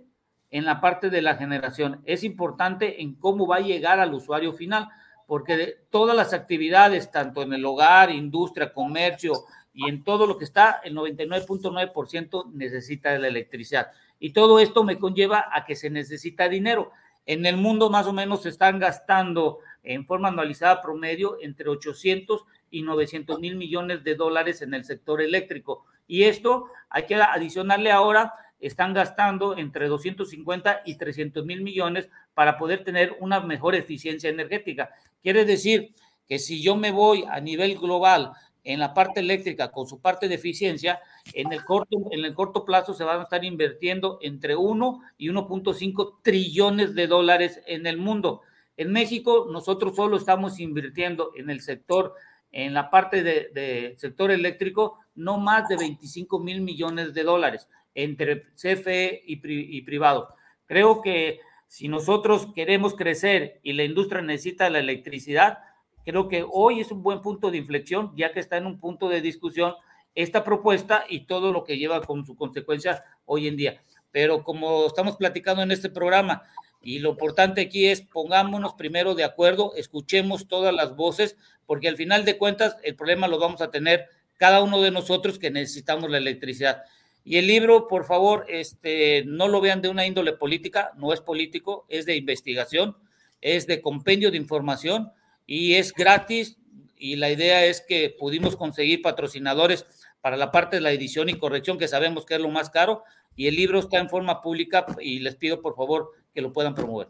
en 0.52 0.66
la 0.66 0.80
parte 0.80 1.10
de 1.10 1.22
la 1.22 1.36
generación. 1.36 2.02
Es 2.06 2.24
importante 2.24 3.02
en 3.02 3.16
cómo 3.16 3.48
va 3.48 3.58
a 3.58 3.62
llegar 3.62 4.00
al 4.00 4.14
usuario 4.14 4.54
final, 4.54 4.88
porque 5.28 5.80
todas 5.90 6.16
las 6.16 6.34
actividades, 6.34 7.12
tanto 7.12 7.42
en 7.42 7.54
el 7.54 7.66
hogar, 7.66 8.12
industria, 8.12 8.72
comercio 8.72 9.34
y 9.74 9.90
en 9.90 10.04
todo 10.04 10.28
lo 10.28 10.38
que 10.38 10.46
está, 10.46 10.80
el 10.84 10.96
99.9% 10.96 12.52
necesita 12.54 13.12
de 13.12 13.20
la 13.20 13.28
electricidad. 13.28 13.88
Y 14.20 14.32
todo 14.32 14.60
esto 14.60 14.84
me 14.84 15.00
conlleva 15.00 15.50
a 15.52 15.66
que 15.66 15.76
se 15.76 15.90
necesita 15.90 16.48
dinero. 16.48 16.92
En 17.26 17.46
el 17.46 17.58
mundo 17.58 17.90
más 17.90 18.06
o 18.06 18.14
menos 18.14 18.44
se 18.44 18.50
están 18.50 18.80
gastando 18.80 19.60
en 19.84 20.06
forma 20.06 20.30
anualizada 20.30 20.82
promedio 20.82 21.38
entre 21.42 21.70
800 21.70 22.46
y 22.70 22.84
900 22.84 23.40
mil 23.40 23.56
millones 23.56 24.04
de 24.04 24.16
dólares 24.16 24.62
en 24.62 24.74
el 24.74 24.86
sector 24.86 25.22
eléctrico. 25.22 25.86
Y 26.08 26.24
esto 26.24 26.68
hay 26.90 27.06
que 27.06 27.16
adicionarle 27.16 27.92
ahora, 27.92 28.34
están 28.60 28.94
gastando 28.94 29.58
entre 29.58 29.88
250 29.88 30.82
y 30.86 30.98
300 30.98 31.46
mil 31.46 31.62
millones 31.62 32.10
para 32.34 32.58
poder 32.58 32.84
tener 32.84 33.16
una 33.20 33.40
mejor 33.40 33.76
eficiencia 33.76 34.30
energética. 34.30 34.90
Quiere 35.22 35.46
decir 35.46 35.94
que 36.28 36.40
si 36.40 36.62
yo 36.62 36.76
me 36.76 36.92
voy 36.92 37.26
a 37.30 37.40
nivel 37.40 37.78
global 37.78 38.32
en 38.64 38.80
la 38.80 38.94
parte 38.94 39.20
eléctrica 39.20 39.72
con 39.72 39.88
su 39.88 40.02
parte 40.02 40.28
de 40.28 40.36
eficiencia, 40.36 41.00
en 41.34 41.54
el 41.54 41.64
corto, 41.64 41.98
en 42.12 42.26
el 42.26 42.34
corto 42.34 42.66
plazo 42.66 42.94
se 42.94 43.04
van 43.04 43.20
a 43.20 43.24
estar 43.24 43.44
invirtiendo 43.46 44.18
entre 44.22 44.56
1 44.56 45.02
y 45.18 45.30
1.5 45.30 46.16
trillones 46.24 46.96
de 46.96 47.08
dólares 47.08 47.62
en 47.68 47.86
el 47.86 47.98
mundo. 47.98 48.42
En 48.78 48.92
México, 48.92 49.48
nosotros 49.52 49.96
solo 49.96 50.18
estamos 50.18 50.60
invirtiendo 50.60 51.32
en 51.36 51.50
el 51.50 51.62
sector, 51.62 52.16
en 52.56 52.74
la 52.74 52.90
parte 52.90 53.22
del 53.22 53.54
de 53.54 53.96
sector 53.98 54.32
eléctrico, 54.32 54.98
no 55.14 55.38
más 55.38 55.68
de 55.68 55.78
25 55.78 56.40
mil 56.40 56.62
millones 56.62 57.14
de 57.14 57.24
dólares 57.24 57.68
entre 57.94 58.46
CFE 58.56 59.22
y, 59.26 59.40
y 59.44 59.82
privado. 59.84 60.36
Creo 60.66 61.02
que 61.02 61.40
si 61.68 61.88
nosotros 61.88 62.48
queremos 62.56 62.96
crecer 62.96 63.60
y 63.62 63.74
la 63.74 63.84
industria 63.84 64.22
necesita 64.22 64.70
la 64.70 64.80
electricidad, 64.80 65.60
Creo 66.06 66.28
que 66.28 66.46
hoy 66.48 66.82
es 66.82 66.92
un 66.92 67.02
buen 67.02 67.22
punto 67.22 67.50
de 67.50 67.58
inflexión, 67.58 68.14
ya 68.16 68.32
que 68.32 68.40
está 68.40 68.58
en 68.58 68.68
un 68.68 68.80
punto 68.80 69.10
de 69.10 69.22
discusión 69.22 69.74
esta 70.14 70.44
propuesta 70.44 71.04
y 71.10 71.26
todo 71.26 71.52
lo 71.52 71.64
que 71.64 71.78
lleva 71.78 72.00
con 72.02 72.26
su 72.26 72.36
consecuencia 72.36 73.04
hoy 73.26 73.48
en 73.48 73.58
día. 73.58 73.82
Pero 74.12 74.44
como 74.44 74.86
estamos 74.86 75.18
platicando 75.18 75.64
en 75.64 75.72
este 75.72 75.90
programa, 75.90 76.44
y 76.86 77.00
lo 77.00 77.10
importante 77.10 77.62
aquí 77.62 77.88
es 77.88 78.02
pongámonos 78.02 78.76
primero 78.76 79.16
de 79.16 79.24
acuerdo, 79.24 79.74
escuchemos 79.76 80.48
todas 80.48 80.72
las 80.72 80.96
voces, 80.96 81.36
porque 81.66 81.88
al 81.88 81.98
final 81.98 82.26
de 82.26 82.38
cuentas 82.38 82.78
el 82.84 82.96
problema 82.96 83.28
lo 83.28 83.40
vamos 83.40 83.60
a 83.62 83.72
tener 83.72 84.06
cada 84.38 84.62
uno 84.62 84.80
de 84.80 84.92
nosotros 84.92 85.40
que 85.40 85.50
necesitamos 85.50 86.12
la 86.12 86.20
electricidad. 86.20 86.84
Y 87.24 87.38
el 87.38 87.48
libro, 87.48 87.88
por 87.88 88.06
favor, 88.06 88.46
este, 88.50 89.24
no 89.26 89.48
lo 89.48 89.62
vean 89.62 89.82
de 89.82 89.90
una 89.90 90.06
índole 90.06 90.34
política, 90.34 90.92
no 90.96 91.12
es 91.12 91.22
político, 91.22 91.88
es 91.90 92.06
de 92.06 92.18
investigación, 92.18 92.96
es 93.42 93.66
de 93.66 93.82
compendio 93.82 94.30
de 94.30 94.38
información 94.38 95.12
y 95.48 95.74
es 95.74 95.92
gratis 95.92 96.60
y 96.96 97.16
la 97.16 97.32
idea 97.32 97.66
es 97.66 97.82
que 97.82 98.16
pudimos 98.16 98.56
conseguir 98.56 99.02
patrocinadores 99.02 99.88
para 100.22 100.38
la 100.38 100.52
parte 100.52 100.76
de 100.76 100.82
la 100.82 100.92
edición 100.92 101.30
y 101.30 101.40
corrección, 101.40 101.80
que 101.80 101.88
sabemos 101.88 102.28
que 102.28 102.36
es 102.36 102.42
lo 102.42 102.50
más 102.50 102.70
caro, 102.70 103.04
y 103.36 103.48
el 103.48 103.56
libro 103.56 103.80
está 103.80 103.98
en 103.98 104.10
forma 104.10 104.42
pública 104.42 104.86
y 105.02 105.18
les 105.18 105.36
pido 105.36 105.64
por 105.64 105.76
favor 105.76 106.12
que 106.36 106.42
lo 106.42 106.54
puedan 106.54 106.76
promover. 106.76 107.08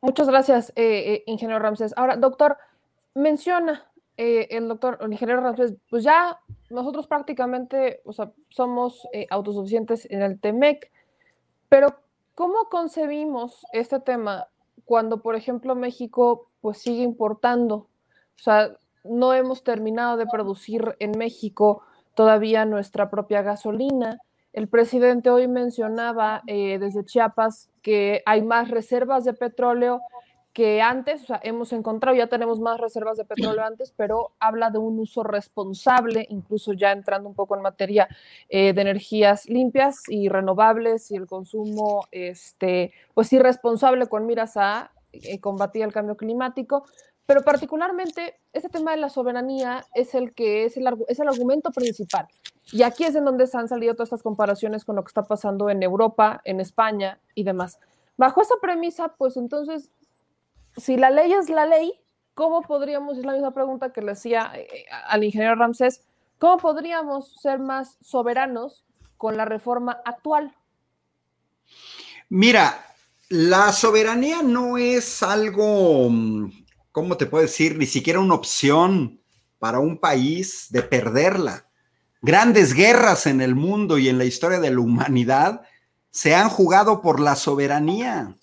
Muchas 0.00 0.28
gracias, 0.28 0.70
eh, 0.70 1.14
eh, 1.14 1.22
ingeniero 1.26 1.62
Ramses. 1.62 1.94
Ahora, 1.96 2.16
doctor, 2.16 2.56
menciona 3.14 3.86
eh, 4.16 4.48
el 4.50 4.66
doctor, 4.66 4.98
el 5.00 5.12
ingeniero 5.12 5.40
Ramses, 5.40 5.76
pues 5.88 6.02
ya 6.02 6.40
nosotros 6.70 7.06
prácticamente 7.06 8.00
o 8.04 8.12
sea, 8.12 8.32
somos 8.48 9.06
autosuficientes 9.30 10.10
en 10.10 10.22
el 10.22 10.40
TEMEC, 10.40 10.90
pero 11.68 12.00
¿cómo 12.34 12.68
concebimos 12.68 13.64
este 13.72 14.00
tema 14.00 14.48
cuando, 14.84 15.20
por 15.20 15.36
ejemplo, 15.36 15.74
México 15.74 16.48
pues 16.60 16.78
sigue 16.78 17.02
importando. 17.02 17.74
O 17.76 18.42
sea, 18.42 18.76
no 19.04 19.34
hemos 19.34 19.62
terminado 19.62 20.16
de 20.16 20.26
producir 20.26 20.96
en 20.98 21.12
México 21.12 21.82
todavía 22.14 22.64
nuestra 22.64 23.10
propia 23.10 23.42
gasolina. 23.42 24.18
El 24.52 24.68
presidente 24.68 25.30
hoy 25.30 25.46
mencionaba 25.46 26.42
eh, 26.46 26.78
desde 26.78 27.04
Chiapas 27.04 27.68
que 27.82 28.22
hay 28.26 28.42
más 28.42 28.70
reservas 28.70 29.24
de 29.24 29.34
petróleo 29.34 30.00
que 30.58 30.82
antes, 30.82 31.22
o 31.22 31.26
sea, 31.26 31.40
hemos 31.44 31.72
encontrado, 31.72 32.16
ya 32.16 32.26
tenemos 32.26 32.58
más 32.58 32.80
reservas 32.80 33.16
de 33.16 33.24
petróleo 33.24 33.62
antes, 33.64 33.92
pero 33.96 34.32
habla 34.40 34.70
de 34.70 34.78
un 34.78 34.98
uso 34.98 35.22
responsable, 35.22 36.26
incluso 36.30 36.72
ya 36.72 36.90
entrando 36.90 37.28
un 37.28 37.36
poco 37.36 37.54
en 37.54 37.62
materia 37.62 38.08
eh, 38.48 38.72
de 38.72 38.82
energías 38.82 39.48
limpias 39.48 40.02
y 40.08 40.28
renovables 40.28 41.12
y 41.12 41.16
el 41.16 41.28
consumo, 41.28 42.08
este, 42.10 42.92
pues 43.14 43.32
irresponsable 43.32 44.08
con 44.08 44.26
miras 44.26 44.56
a 44.56 44.90
eh, 45.12 45.38
combatir 45.38 45.84
el 45.84 45.92
cambio 45.92 46.16
climático, 46.16 46.84
pero 47.28 47.42
particularmente 47.42 48.40
ese 48.54 48.70
tema 48.70 48.92
de 48.92 48.96
la 48.96 49.10
soberanía 49.10 49.84
es 49.94 50.14
el 50.14 50.32
que 50.32 50.64
es 50.64 50.78
el, 50.78 50.88
es 51.08 51.20
el 51.20 51.28
argumento 51.28 51.70
principal. 51.70 52.26
Y 52.72 52.84
aquí 52.84 53.04
es 53.04 53.14
en 53.16 53.26
donde 53.26 53.46
se 53.46 53.58
han 53.58 53.68
salido 53.68 53.92
todas 53.92 54.06
estas 54.06 54.22
comparaciones 54.22 54.82
con 54.82 54.96
lo 54.96 55.04
que 55.04 55.08
está 55.08 55.24
pasando 55.24 55.68
en 55.68 55.82
Europa, 55.82 56.40
en 56.44 56.58
España 56.58 57.20
y 57.34 57.42
demás. 57.44 57.80
Bajo 58.16 58.40
esa 58.40 58.54
premisa, 58.62 59.08
pues 59.18 59.36
entonces, 59.36 59.90
si 60.78 60.96
la 60.96 61.10
ley 61.10 61.34
es 61.34 61.50
la 61.50 61.66
ley, 61.66 61.92
¿cómo 62.32 62.62
podríamos, 62.62 63.18
es 63.18 63.26
la 63.26 63.34
misma 63.34 63.52
pregunta 63.52 63.92
que 63.92 64.00
le 64.00 64.12
hacía 64.12 64.50
eh, 64.54 64.86
al 65.06 65.22
ingeniero 65.22 65.54
Ramsés, 65.54 66.00
¿cómo 66.38 66.56
podríamos 66.56 67.34
ser 67.42 67.58
más 67.58 67.98
soberanos 68.00 68.86
con 69.18 69.36
la 69.36 69.44
reforma 69.44 70.00
actual? 70.06 70.54
Mira, 72.30 72.86
la 73.28 73.70
soberanía 73.72 74.40
no 74.40 74.78
es 74.78 75.22
algo, 75.22 76.08
mm, 76.08 76.67
¿cómo 76.98 77.16
te 77.16 77.26
puedo 77.26 77.42
decir? 77.42 77.78
Ni 77.78 77.86
siquiera 77.86 78.18
una 78.18 78.34
opción 78.34 79.20
para 79.60 79.78
un 79.78 79.98
país 79.98 80.66
de 80.70 80.82
perderla. 80.82 81.68
Grandes 82.22 82.74
guerras 82.74 83.26
en 83.26 83.40
el 83.40 83.54
mundo 83.54 83.98
y 83.98 84.08
en 84.08 84.18
la 84.18 84.24
historia 84.24 84.58
de 84.58 84.72
la 84.72 84.80
humanidad 84.80 85.60
se 86.10 86.34
han 86.34 86.48
jugado 86.48 87.00
por 87.00 87.20
la 87.20 87.36
soberanía. 87.36 88.36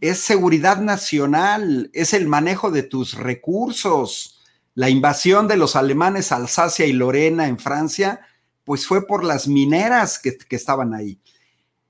Es 0.00 0.18
seguridad 0.18 0.78
nacional, 0.78 1.90
es 1.92 2.12
el 2.12 2.26
manejo 2.26 2.72
de 2.72 2.82
tus 2.82 3.14
recursos. 3.14 4.40
La 4.74 4.90
invasión 4.90 5.46
de 5.46 5.56
los 5.56 5.76
alemanes 5.76 6.32
a 6.32 6.36
Alsacia 6.36 6.86
y 6.86 6.92
Lorena 6.92 7.46
en 7.46 7.56
Francia, 7.56 8.20
pues 8.64 8.84
fue 8.84 9.06
por 9.06 9.22
las 9.22 9.46
mineras 9.46 10.18
que, 10.18 10.36
que 10.36 10.56
estaban 10.56 10.92
ahí. 10.92 11.20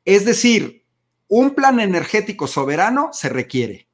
Es 0.04 0.26
decir, 0.26 0.84
un 1.26 1.54
plan 1.54 1.80
energético 1.80 2.46
soberano 2.46 3.08
se 3.14 3.30
requiere, 3.30 3.89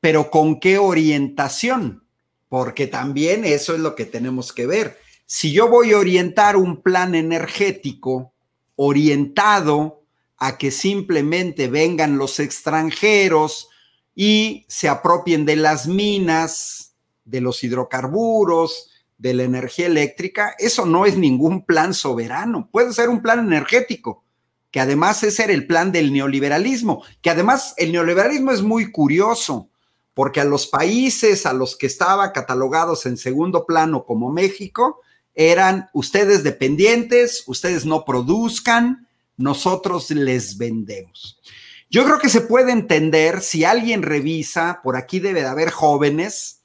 pero 0.00 0.30
¿con 0.30 0.60
qué 0.60 0.78
orientación? 0.78 2.04
Porque 2.48 2.86
también 2.86 3.44
eso 3.44 3.74
es 3.74 3.80
lo 3.80 3.94
que 3.94 4.04
tenemos 4.04 4.52
que 4.52 4.66
ver. 4.66 4.98
Si 5.26 5.52
yo 5.52 5.68
voy 5.68 5.92
a 5.92 5.98
orientar 5.98 6.56
un 6.56 6.82
plan 6.82 7.14
energético 7.14 8.32
orientado 8.76 10.02
a 10.38 10.56
que 10.56 10.70
simplemente 10.70 11.68
vengan 11.68 12.16
los 12.16 12.38
extranjeros 12.38 13.68
y 14.14 14.64
se 14.68 14.88
apropien 14.88 15.44
de 15.44 15.56
las 15.56 15.86
minas, 15.86 16.94
de 17.24 17.40
los 17.40 17.62
hidrocarburos, 17.62 18.90
de 19.18 19.34
la 19.34 19.42
energía 19.42 19.86
eléctrica, 19.86 20.54
eso 20.58 20.86
no 20.86 21.04
es 21.04 21.18
ningún 21.18 21.66
plan 21.66 21.92
soberano. 21.92 22.68
Puede 22.70 22.92
ser 22.92 23.08
un 23.08 23.20
plan 23.20 23.40
energético, 23.40 24.24
que 24.70 24.80
además 24.80 25.22
ese 25.24 25.44
era 25.44 25.52
el 25.52 25.66
plan 25.66 25.90
del 25.90 26.12
neoliberalismo, 26.12 27.02
que 27.20 27.30
además 27.30 27.74
el 27.76 27.92
neoliberalismo 27.92 28.52
es 28.52 28.62
muy 28.62 28.92
curioso, 28.92 29.70
porque 30.18 30.40
a 30.40 30.44
los 30.44 30.66
países 30.66 31.46
a 31.46 31.52
los 31.52 31.76
que 31.76 31.86
estaba 31.86 32.32
catalogados 32.32 33.06
en 33.06 33.16
segundo 33.16 33.64
plano 33.64 34.04
como 34.04 34.32
México, 34.32 35.00
eran 35.32 35.90
ustedes 35.92 36.42
dependientes, 36.42 37.44
ustedes 37.46 37.86
no 37.86 38.04
produzcan, 38.04 39.06
nosotros 39.36 40.10
les 40.10 40.58
vendemos. 40.58 41.40
Yo 41.88 42.04
creo 42.04 42.18
que 42.18 42.30
se 42.30 42.40
puede 42.40 42.72
entender 42.72 43.42
si 43.42 43.62
alguien 43.62 44.02
revisa, 44.02 44.80
por 44.82 44.96
aquí 44.96 45.20
debe 45.20 45.42
de 45.42 45.46
haber 45.46 45.70
jóvenes, 45.70 46.62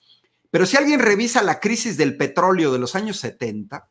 pero 0.50 0.66
si 0.66 0.76
alguien 0.76 1.00
revisa 1.00 1.44
la 1.44 1.60
crisis 1.60 1.96
del 1.96 2.18
petróleo 2.18 2.74
de 2.74 2.80
los 2.80 2.96
años 2.96 3.20
70, 3.20 3.88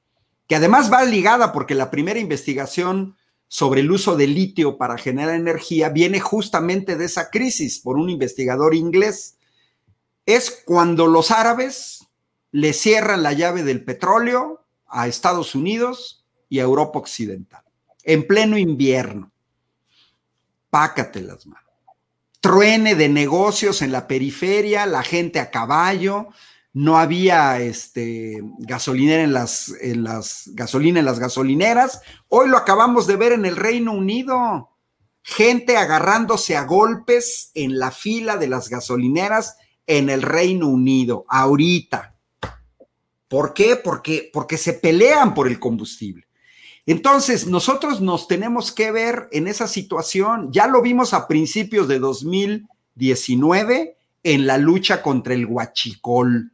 que 0.48 0.56
además 0.56 0.92
va 0.92 1.04
ligada 1.04 1.52
porque 1.52 1.76
la 1.76 1.88
primera 1.88 2.18
investigación 2.18 3.14
sobre 3.46 3.82
el 3.82 3.92
uso 3.92 4.16
de 4.16 4.26
litio 4.26 4.76
para 4.76 4.98
generar 4.98 5.36
energía 5.36 5.88
viene 5.88 6.18
justamente 6.18 6.96
de 6.96 7.04
esa 7.04 7.30
crisis 7.30 7.78
por 7.78 7.96
un 7.96 8.10
investigador 8.10 8.74
inglés. 8.74 9.36
Es 10.26 10.62
cuando 10.64 11.06
los 11.06 11.30
árabes 11.30 12.06
le 12.52 12.72
cierran 12.72 13.22
la 13.22 13.32
llave 13.32 13.62
del 13.62 13.84
petróleo 13.84 14.64
a 14.86 15.08
Estados 15.08 15.54
Unidos 15.54 16.24
y 16.48 16.60
a 16.60 16.64
Europa 16.64 16.98
Occidental, 16.98 17.64
en 18.04 18.26
pleno 18.26 18.58
invierno. 18.58 19.32
Pácate 20.70 21.22
las 21.22 21.46
manos. 21.46 21.62
Truene 22.40 22.94
de 22.94 23.08
negocios 23.08 23.82
en 23.82 23.92
la 23.92 24.06
periferia, 24.06 24.84
la 24.86 25.02
gente 25.02 25.40
a 25.40 25.50
caballo, 25.50 26.28
no 26.74 26.98
había 26.98 27.60
este, 27.60 28.40
gasolinera 28.58 29.22
en 29.22 29.32
las, 29.32 29.74
en 29.80 30.04
las 30.04 30.50
gasolina 30.54 31.00
en 31.00 31.04
las 31.04 31.18
gasolineras. 31.18 32.00
Hoy 32.28 32.48
lo 32.48 32.56
acabamos 32.56 33.06
de 33.06 33.16
ver 33.16 33.32
en 33.32 33.44
el 33.44 33.56
Reino 33.56 33.92
Unido. 33.92 34.70
Gente 35.22 35.76
agarrándose 35.76 36.56
a 36.56 36.64
golpes 36.64 37.50
en 37.54 37.78
la 37.78 37.90
fila 37.90 38.38
de 38.38 38.48
las 38.48 38.68
gasolineras 38.68 39.56
en 39.86 40.10
el 40.10 40.22
Reino 40.22 40.68
Unido, 40.68 41.24
ahorita. 41.28 42.14
¿Por 43.28 43.54
qué? 43.54 43.76
Porque, 43.76 44.30
porque 44.32 44.58
se 44.58 44.74
pelean 44.74 45.34
por 45.34 45.48
el 45.48 45.58
combustible. 45.58 46.26
Entonces, 46.84 47.46
nosotros 47.46 48.00
nos 48.00 48.26
tenemos 48.26 48.72
que 48.72 48.90
ver 48.90 49.28
en 49.32 49.46
esa 49.46 49.68
situación. 49.68 50.52
Ya 50.52 50.66
lo 50.66 50.82
vimos 50.82 51.14
a 51.14 51.28
principios 51.28 51.86
de 51.88 51.98
2019 51.98 53.96
en 54.24 54.46
la 54.46 54.58
lucha 54.58 55.02
contra 55.02 55.34
el 55.34 55.46
huachicol. 55.46 56.52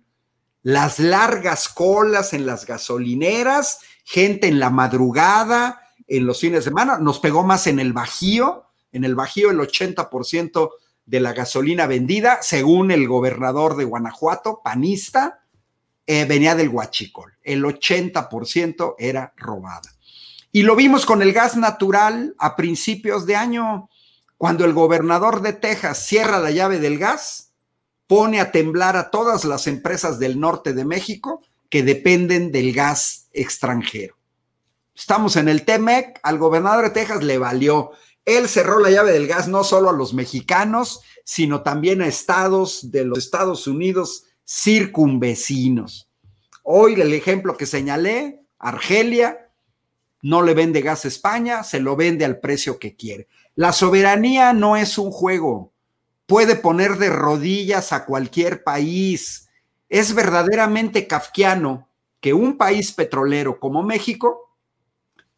Las 0.62 0.98
largas 0.98 1.68
colas 1.68 2.34
en 2.34 2.44
las 2.44 2.66
gasolineras, 2.66 3.80
gente 4.04 4.48
en 4.48 4.58
la 4.58 4.70
madrugada, 4.70 5.80
en 6.06 6.26
los 6.26 6.40
fines 6.40 6.60
de 6.60 6.70
semana, 6.70 6.98
nos 6.98 7.20
pegó 7.20 7.42
más 7.42 7.66
en 7.66 7.78
el 7.78 7.92
Bajío, 7.92 8.66
en 8.92 9.04
el 9.04 9.14
Bajío 9.14 9.50
el 9.50 9.58
80% 9.58 10.70
de 11.08 11.20
la 11.20 11.32
gasolina 11.32 11.86
vendida, 11.86 12.38
según 12.42 12.90
el 12.90 13.08
gobernador 13.08 13.76
de 13.76 13.84
Guanajuato, 13.84 14.60
panista, 14.62 15.40
eh, 16.06 16.26
venía 16.26 16.54
del 16.54 16.68
huachicol. 16.68 17.32
El 17.42 17.64
80% 17.64 18.94
era 18.98 19.32
robada. 19.38 19.90
Y 20.52 20.64
lo 20.64 20.76
vimos 20.76 21.06
con 21.06 21.22
el 21.22 21.32
gas 21.32 21.56
natural 21.56 22.34
a 22.38 22.56
principios 22.56 23.24
de 23.24 23.36
año, 23.36 23.88
cuando 24.36 24.66
el 24.66 24.74
gobernador 24.74 25.40
de 25.40 25.54
Texas 25.54 26.06
cierra 26.06 26.38
la 26.40 26.50
llave 26.50 26.78
del 26.78 26.98
gas, 26.98 27.52
pone 28.06 28.38
a 28.38 28.52
temblar 28.52 28.94
a 28.96 29.10
todas 29.10 29.46
las 29.46 29.66
empresas 29.66 30.18
del 30.18 30.38
norte 30.38 30.74
de 30.74 30.84
México 30.84 31.42
que 31.70 31.82
dependen 31.82 32.52
del 32.52 32.74
gas 32.74 33.28
extranjero. 33.32 34.14
Estamos 34.94 35.36
en 35.36 35.48
el 35.48 35.64
TEMEC, 35.64 36.20
al 36.22 36.36
gobernador 36.36 36.84
de 36.84 36.90
Texas 36.90 37.22
le 37.24 37.38
valió. 37.38 37.92
Él 38.28 38.46
cerró 38.46 38.78
la 38.78 38.90
llave 38.90 39.12
del 39.12 39.26
gas 39.26 39.48
no 39.48 39.64
solo 39.64 39.88
a 39.88 39.94
los 39.94 40.12
mexicanos, 40.12 41.00
sino 41.24 41.62
también 41.62 42.02
a 42.02 42.06
estados 42.06 42.90
de 42.90 43.06
los 43.06 43.16
Estados 43.16 43.66
Unidos 43.66 44.24
circunvecinos. 44.46 46.10
Hoy 46.62 47.00
el 47.00 47.14
ejemplo 47.14 47.56
que 47.56 47.64
señalé, 47.64 48.42
Argelia, 48.58 49.50
no 50.20 50.42
le 50.42 50.52
vende 50.52 50.82
gas 50.82 51.06
a 51.06 51.08
España, 51.08 51.62
se 51.62 51.80
lo 51.80 51.96
vende 51.96 52.26
al 52.26 52.38
precio 52.38 52.78
que 52.78 52.96
quiere. 52.96 53.28
La 53.54 53.72
soberanía 53.72 54.52
no 54.52 54.76
es 54.76 54.98
un 54.98 55.10
juego, 55.10 55.72
puede 56.26 56.54
poner 56.54 56.98
de 56.98 57.08
rodillas 57.08 57.94
a 57.94 58.04
cualquier 58.04 58.62
país. 58.62 59.48
Es 59.88 60.14
verdaderamente 60.14 61.06
kafkiano 61.06 61.88
que 62.20 62.34
un 62.34 62.58
país 62.58 62.92
petrolero 62.92 63.58
como 63.58 63.82
México, 63.82 64.54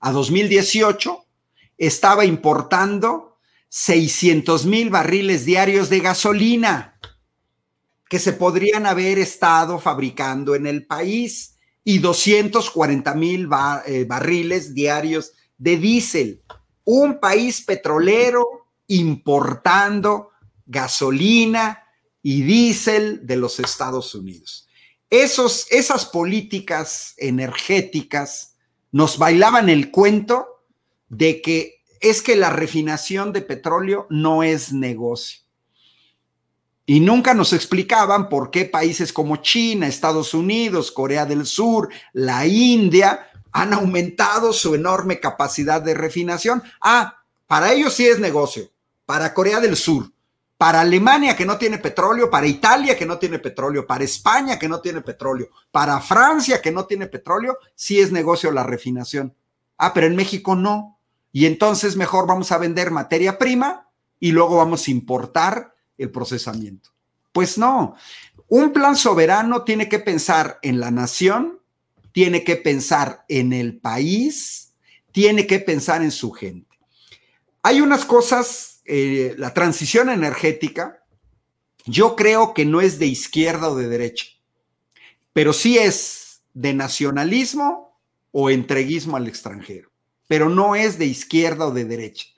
a 0.00 0.10
2018, 0.10 1.26
estaba 1.80 2.26
importando 2.26 3.38
600 3.70 4.66
mil 4.66 4.90
barriles 4.90 5.46
diarios 5.46 5.88
de 5.88 6.00
gasolina 6.00 6.98
que 8.08 8.18
se 8.18 8.34
podrían 8.34 8.86
haber 8.86 9.18
estado 9.18 9.78
fabricando 9.78 10.54
en 10.54 10.66
el 10.66 10.86
país 10.86 11.56
y 11.82 11.98
240 11.98 13.14
mil 13.14 13.48
eh, 13.86 14.04
barriles 14.04 14.74
diarios 14.74 15.32
de 15.56 15.78
diésel. 15.78 16.42
Un 16.84 17.18
país 17.18 17.62
petrolero 17.62 18.46
importando 18.88 20.30
gasolina 20.66 21.84
y 22.22 22.42
diésel 22.42 23.26
de 23.26 23.36
los 23.36 23.58
Estados 23.58 24.14
Unidos. 24.14 24.68
Esos, 25.08 25.66
esas 25.70 26.04
políticas 26.04 27.14
energéticas 27.16 28.56
nos 28.92 29.16
bailaban 29.16 29.70
el 29.70 29.90
cuento 29.90 30.59
de 31.10 31.42
que 31.42 31.82
es 32.00 32.22
que 32.22 32.34
la 32.34 32.48
refinación 32.48 33.32
de 33.34 33.42
petróleo 33.42 34.06
no 34.08 34.42
es 34.42 34.72
negocio. 34.72 35.42
Y 36.86 37.00
nunca 37.00 37.34
nos 37.34 37.52
explicaban 37.52 38.28
por 38.28 38.50
qué 38.50 38.64
países 38.64 39.12
como 39.12 39.36
China, 39.36 39.86
Estados 39.86 40.32
Unidos, 40.32 40.90
Corea 40.90 41.26
del 41.26 41.44
Sur, 41.46 41.90
la 42.14 42.46
India 42.46 43.30
han 43.52 43.74
aumentado 43.74 44.52
su 44.52 44.74
enorme 44.74 45.20
capacidad 45.20 45.82
de 45.82 45.94
refinación. 45.94 46.62
Ah, 46.80 47.22
para 47.46 47.72
ellos 47.72 47.92
sí 47.94 48.06
es 48.06 48.18
negocio. 48.18 48.70
Para 49.04 49.34
Corea 49.34 49.60
del 49.60 49.76
Sur, 49.76 50.10
para 50.56 50.80
Alemania 50.80 51.36
que 51.36 51.46
no 51.46 51.58
tiene 51.58 51.78
petróleo, 51.78 52.30
para 52.30 52.46
Italia 52.46 52.96
que 52.96 53.06
no 53.06 53.18
tiene 53.18 53.38
petróleo, 53.38 53.86
para 53.86 54.04
España 54.04 54.58
que 54.58 54.68
no 54.68 54.80
tiene 54.80 55.00
petróleo, 55.00 55.48
para 55.70 56.00
Francia 56.00 56.62
que 56.62 56.70
no 56.70 56.86
tiene 56.86 57.06
petróleo, 57.06 57.58
sí 57.74 58.00
es 58.00 58.12
negocio 58.12 58.52
la 58.52 58.62
refinación. 58.62 59.34
Ah, 59.78 59.92
pero 59.92 60.06
en 60.06 60.14
México 60.14 60.54
no. 60.54 60.99
Y 61.32 61.46
entonces 61.46 61.96
mejor 61.96 62.26
vamos 62.26 62.52
a 62.52 62.58
vender 62.58 62.90
materia 62.90 63.38
prima 63.38 63.88
y 64.18 64.32
luego 64.32 64.56
vamos 64.56 64.86
a 64.86 64.90
importar 64.90 65.74
el 65.96 66.10
procesamiento. 66.10 66.90
Pues 67.32 67.58
no, 67.58 67.94
un 68.48 68.72
plan 68.72 68.96
soberano 68.96 69.62
tiene 69.62 69.88
que 69.88 70.00
pensar 70.00 70.58
en 70.62 70.80
la 70.80 70.90
nación, 70.90 71.60
tiene 72.12 72.42
que 72.42 72.56
pensar 72.56 73.24
en 73.28 73.52
el 73.52 73.78
país, 73.78 74.74
tiene 75.12 75.46
que 75.46 75.60
pensar 75.60 76.02
en 76.02 76.10
su 76.10 76.32
gente. 76.32 76.78
Hay 77.62 77.80
unas 77.80 78.04
cosas, 78.04 78.82
eh, 78.84 79.34
la 79.38 79.54
transición 79.54 80.08
energética, 80.08 81.04
yo 81.86 82.16
creo 82.16 82.54
que 82.54 82.64
no 82.64 82.80
es 82.80 82.98
de 82.98 83.06
izquierda 83.06 83.68
o 83.68 83.76
de 83.76 83.88
derecha, 83.88 84.26
pero 85.32 85.52
sí 85.52 85.78
es 85.78 86.42
de 86.54 86.74
nacionalismo 86.74 88.00
o 88.32 88.50
entreguismo 88.50 89.16
al 89.16 89.28
extranjero, 89.28 89.89
pero 90.30 90.48
no 90.48 90.76
es 90.76 90.96
de 90.96 91.06
izquierda 91.06 91.66
o 91.66 91.72
de 91.72 91.84
derecha. 91.84 92.28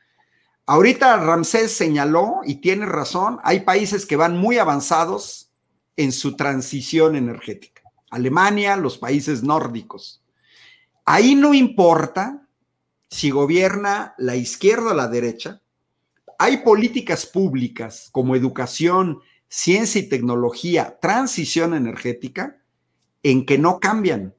Ahorita 0.65 1.19
Ramsés 1.19 1.73
señaló, 1.73 2.41
y 2.43 2.55
tiene 2.55 2.87
razón, 2.87 3.39
hay 3.45 3.61
países 3.61 4.07
que 4.07 4.17
van 4.17 4.39
muy 4.39 4.57
avanzados 4.57 5.51
en 5.97 6.11
su 6.13 6.35
transición 6.35 7.17
energética. 7.17 7.83
Alemania, 8.11 8.77
los 8.77 8.97
países 8.97 9.43
nórdicos. 9.43 10.25
Ahí 11.05 11.35
no 11.35 11.53
importa 11.53 12.49
si 13.11 13.29
gobierna 13.29 14.15
la 14.17 14.37
izquierda 14.37 14.93
o 14.93 14.95
la 14.95 15.09
derecha, 15.09 15.61
hay 16.39 16.63
políticas 16.65 17.27
públicas 17.27 18.09
como 18.11 18.37
educación, 18.37 19.21
ciencia 19.49 20.01
y 20.01 20.09
tecnología, 20.09 20.99
transición 20.99 21.75
energética, 21.75 22.57
en 23.23 23.45
que 23.45 23.59
no 23.59 23.81
cambian, 23.81 24.35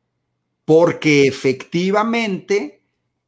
porque 0.65 1.27
efectivamente 1.27 2.82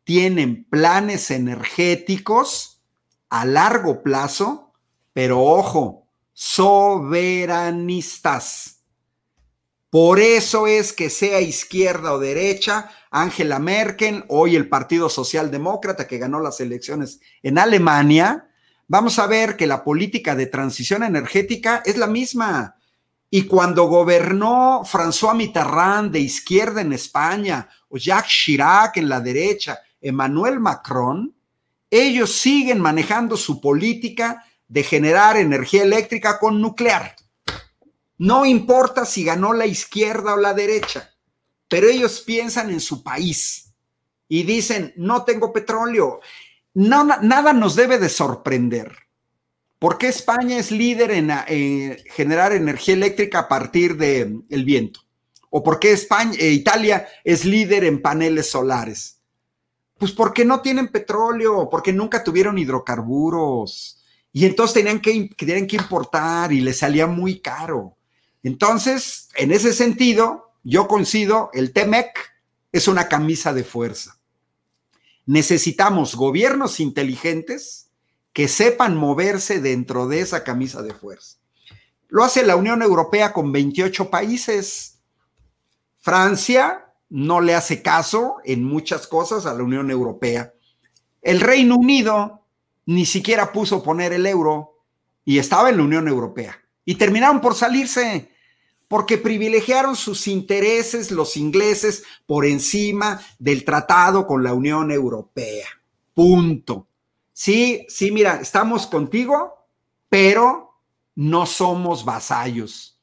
tienen 0.06 0.64
planes 0.69 1.30
energéticos 1.32 2.82
a 3.30 3.45
largo 3.45 4.02
plazo, 4.02 4.72
pero 5.11 5.41
ojo, 5.41 6.07
soberanistas. 6.32 8.84
Por 9.90 10.19
eso 10.19 10.68
es 10.68 10.94
que 10.94 11.10
sea 11.10 11.41
izquierda 11.41 12.14
o 12.14 12.19
derecha, 12.19 12.91
Angela 13.10 13.57
Merkel, 13.60 14.23
hoy 14.27 14.56
el 14.56 14.69
Partido 14.69 15.10
Socialdemócrata 15.10 16.07
que 16.07 16.19
ganó 16.19 16.40
las 16.40 16.60
elecciones 16.60 17.19
en 17.41 17.57
Alemania, 17.57 18.48
vamos 18.88 19.18
a 19.19 19.26
ver 19.26 19.57
que 19.57 19.65
la 19.68 19.84
política 19.84 20.36
de 20.36 20.45
transición 20.45 21.02
energética 21.03 21.82
es 21.84 21.98
la 21.98 22.07
misma. 22.07 22.76
Y 23.32 23.44
cuando 23.44 23.86
gobernó 23.86 24.84
François 24.84 25.34
Mitterrand 25.34 26.11
de 26.11 26.19
izquierda 26.19 26.82
en 26.82 26.91
España, 26.94 27.68
o 27.90 27.98
Jacques 27.98 28.32
Chirac 28.32 28.98
en 28.98 29.10
la 29.10 29.22
derecha, 29.22 29.80
Emmanuel 30.06 30.60
Macron, 30.60 31.36
ellos 31.90 32.32
siguen 32.32 32.80
manejando 32.80 33.36
su 33.36 33.60
política 33.60 34.45
de 34.68 34.84
generar 34.84 35.36
energía 35.36 35.82
eléctrica 35.82 36.38
con 36.38 36.61
nuclear. 36.61 37.15
No 38.19 38.45
importa 38.45 39.06
si 39.06 39.23
ganó 39.23 39.52
la 39.53 39.65
izquierda 39.65 40.36
o 40.36 40.38
la 40.38 40.53
derecha, 40.53 41.11
pero 41.68 41.88
ellos 41.88 42.22
piensan 42.22 42.69
en 42.69 42.82
su 42.82 43.02
país 43.02 43.73
y 44.27 44.44
dicen, 44.44 44.94
no 44.95 45.23
tengo 45.23 45.52
petróleo. 45.52 46.19
Nada 46.76 47.53
nos 47.53 47.76
debe 47.76 47.98
de 47.98 48.10
sorprender. 48.10 48.95
¿Por 49.80 49.98
qué 49.98 50.10
España 50.10 50.60
es 50.60 50.69
líder 50.69 51.10
en, 51.10 51.98
generar 52.11 52.53
energía 52.53 52.94
eléctrica 52.94 53.40
a 53.40 53.48
partir 53.48 53.98
del 53.98 54.65
viento? 54.65 54.99
¿O 55.49 55.64
por 55.64 55.80
qué 55.80 55.94
España, 55.94 56.38
eh, 56.38 56.52
Italia 56.52 57.07
es 57.23 57.44
líder 57.44 57.86
en 57.86 58.03
paneles 58.03 58.52
solares? 58.52 59.14
Pues 59.97 60.11
porque 60.11 60.43
no 60.43 60.61
tienen 60.61 60.89
petróleo, 60.89 61.69
porque 61.69 61.93
nunca 61.93 62.23
tuvieron 62.23 62.57
hidrocarburos. 62.57 64.03
Y 64.34 64.45
entonces 64.45 64.73
tenían 64.73 64.99
que, 64.99 65.30
tenían 65.38 65.67
que 65.67 65.77
importar 65.77 66.51
y 66.51 66.59
les 66.59 66.80
salía 66.80 67.07
muy 67.07 67.39
caro. 67.39 67.95
Entonces, 68.43 69.30
en 69.35 69.51
ese 69.51 69.72
sentido, 69.73 70.51
yo 70.63 70.88
coincido, 70.88 71.49
el 71.53 71.72
TEMEC 71.72 72.35
es 72.72 72.88
una 72.88 73.07
camisa 73.07 73.53
de 73.53 73.63
fuerza. 73.63 74.19
Necesitamos 75.26 76.15
gobiernos 76.15 76.80
inteligentes 76.80 77.89
que 78.34 78.49
sepan 78.49 78.97
moverse 78.97 79.61
dentro 79.61 80.07
de 80.07 80.19
esa 80.19 80.43
camisa 80.43 80.81
de 80.84 80.93
fuerza. 80.93 81.38
Lo 82.09 82.23
hace 82.23 82.45
la 82.45 82.57
Unión 82.57 82.81
Europea 82.81 83.31
con 83.31 83.51
28 83.51 84.09
países. 84.09 84.99
Francia 85.99 86.85
no 87.15 87.39
le 87.39 87.55
hace 87.55 87.81
caso 87.81 88.39
en 88.44 88.65
muchas 88.65 89.07
cosas 89.07 89.45
a 89.45 89.53
la 89.53 89.63
Unión 89.63 89.89
Europea. 89.89 90.53
El 91.21 91.39
Reino 91.39 91.77
Unido 91.77 92.41
ni 92.87 93.05
siquiera 93.05 93.53
puso 93.53 93.81
poner 93.81 94.11
el 94.11 94.26
euro 94.26 94.81
y 95.23 95.39
estaba 95.39 95.69
en 95.69 95.77
la 95.77 95.84
Unión 95.84 96.10
Europea. 96.10 96.61
y 96.87 96.95
terminaron 96.95 97.41
por 97.41 97.55
salirse 97.55 98.29
porque 98.87 99.18
privilegiaron 99.18 99.95
sus 99.95 100.27
intereses 100.27 101.10
los 101.10 101.35
ingleses 101.35 102.03
por 102.27 102.45
encima 102.45 103.21
del 103.39 103.63
tratado 103.63 104.27
con 104.27 104.44
la 104.44 104.53
Unión 104.53 104.91
Europea. 104.91 105.68
Punto. 106.13 106.87
Sí, 107.34 107.85
sí, 107.87 108.11
mira, 108.11 108.39
estamos 108.41 108.85
contigo, 108.85 109.68
pero 110.10 110.81
no 111.15 111.45
somos 111.47 112.05
vasallos 112.05 112.99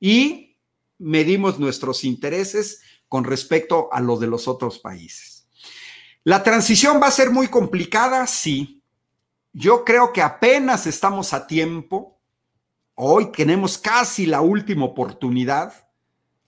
y 0.00 0.56
medimos 0.98 1.58
nuestros 1.58 2.04
intereses 2.04 2.80
con 3.08 3.24
respecto 3.24 3.88
a 3.92 4.00
los 4.00 4.20
de 4.20 4.26
los 4.26 4.48
otros 4.48 4.78
países. 4.78 5.48
La 6.24 6.42
transición 6.42 7.00
va 7.00 7.06
a 7.06 7.12
ser 7.12 7.30
muy 7.30 7.48
complicada, 7.48 8.26
sí. 8.26 8.82
Yo 9.52 9.84
creo 9.84 10.12
que 10.12 10.22
apenas 10.22 10.86
estamos 10.86 11.32
a 11.32 11.46
tiempo 11.46 12.16
hoy 12.96 13.30
tenemos 13.30 13.78
casi 13.78 14.26
la 14.26 14.40
última 14.40 14.86
oportunidad 14.86 15.88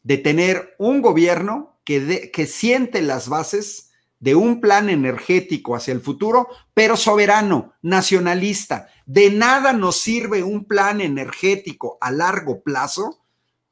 de 0.03 0.19
tener 0.19 0.75
un 0.79 1.01
gobierno 1.03 1.79
que, 1.85 2.31
que 2.33 2.47
siente 2.47 3.03
las 3.03 3.29
bases 3.29 3.91
de 4.19 4.35
un 4.35 4.61
plan 4.61 4.89
energético 4.89 5.77
hacia 5.77 5.93
el 5.93 6.01
futuro, 6.01 6.49
pero 6.75 6.97
soberano, 6.97 7.75
nacionalista. 7.83 8.89
De 9.07 9.31
nada 9.31 9.73
nos 9.73 10.01
sirve 10.01 10.43
un 10.43 10.65
plan 10.65 11.01
energético 11.01 11.99
a 12.01 12.11
largo 12.11 12.63
plazo 12.63 13.21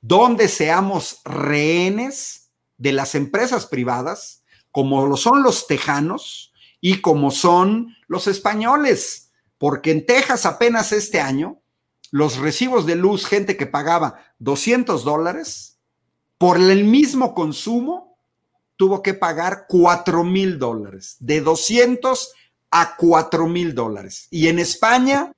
donde 0.01 0.49
seamos 0.49 1.21
rehenes 1.25 2.46
de 2.79 2.93
las 2.93 3.15
empresas 3.15 3.67
privadas, 3.67 4.45
como 4.71 5.07
lo 5.07 5.17
son 5.17 5.43
los 5.43 5.67
tejanos 5.67 6.53
y 6.81 7.01
como 7.01 7.31
son 7.31 7.97
los 8.07 8.27
españoles, 8.27 9.33
porque 9.59 9.91
en 9.91 10.05
Texas 10.05 10.47
apenas 10.47 10.93
este 10.93 11.21
año 11.21 11.61
los 12.11 12.37
recibos 12.39 12.87
de 12.87 12.97
luz, 12.97 13.27
gente 13.27 13.57
que 13.57 13.67
pagaba 13.67 14.21
200 14.39 15.05
dólares, 15.05 15.79
por 16.39 16.59
el 16.59 16.85
mismo 16.85 17.35
consumo, 17.35 18.19
tuvo 18.77 19.03
que 19.03 19.15
pagar 19.15 19.67
4 19.69 20.23
mil 20.23 20.59
dólares, 20.59 21.17
de 21.19 21.41
200 21.41 22.33
a 22.71 22.97
4 22.97 23.47
mil 23.49 23.75
dólares. 23.75 24.29
Y 24.31 24.49
en 24.49 24.59
España, 24.59 25.33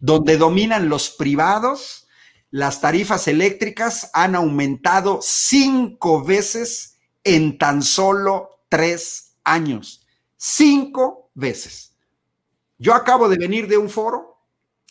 donde 0.00 0.38
dominan 0.38 0.88
los 0.88 1.10
privados, 1.10 2.07
las 2.50 2.80
tarifas 2.80 3.28
eléctricas 3.28 4.10
han 4.14 4.34
aumentado 4.34 5.20
cinco 5.22 6.24
veces 6.24 6.98
en 7.24 7.58
tan 7.58 7.82
solo 7.82 8.62
tres 8.68 9.36
años. 9.44 10.06
Cinco 10.36 11.30
veces. 11.34 11.94
Yo 12.78 12.94
acabo 12.94 13.28
de 13.28 13.36
venir 13.36 13.68
de 13.68 13.76
un 13.76 13.90
foro 13.90 14.38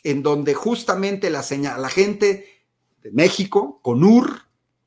en 0.03 0.21
donde 0.21 0.53
justamente 0.53 1.29
la, 1.29 1.43
la 1.77 1.89
gente 1.89 2.45
de 3.01 3.11
México, 3.11 3.79
con 3.81 4.03
UR, 4.03 4.41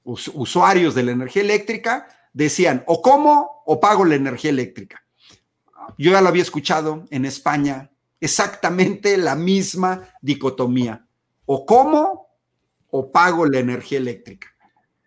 usuarios 0.04 0.94
de 0.94 1.02
la 1.02 1.12
energía 1.12 1.42
eléctrica, 1.42 2.06
decían, 2.32 2.84
o 2.86 3.02
como 3.02 3.62
o 3.66 3.80
pago 3.80 4.04
la 4.04 4.14
energía 4.14 4.50
eléctrica. 4.50 5.04
Yo 5.98 6.12
ya 6.12 6.20
lo 6.20 6.28
había 6.28 6.42
escuchado 6.42 7.06
en 7.10 7.24
España, 7.24 7.90
exactamente 8.20 9.16
la 9.16 9.34
misma 9.34 10.08
dicotomía, 10.20 11.06
o 11.46 11.66
como 11.66 12.29
o 12.90 13.10
pago 13.10 13.46
la 13.46 13.58
energía 13.58 13.98
eléctrica, 13.98 14.48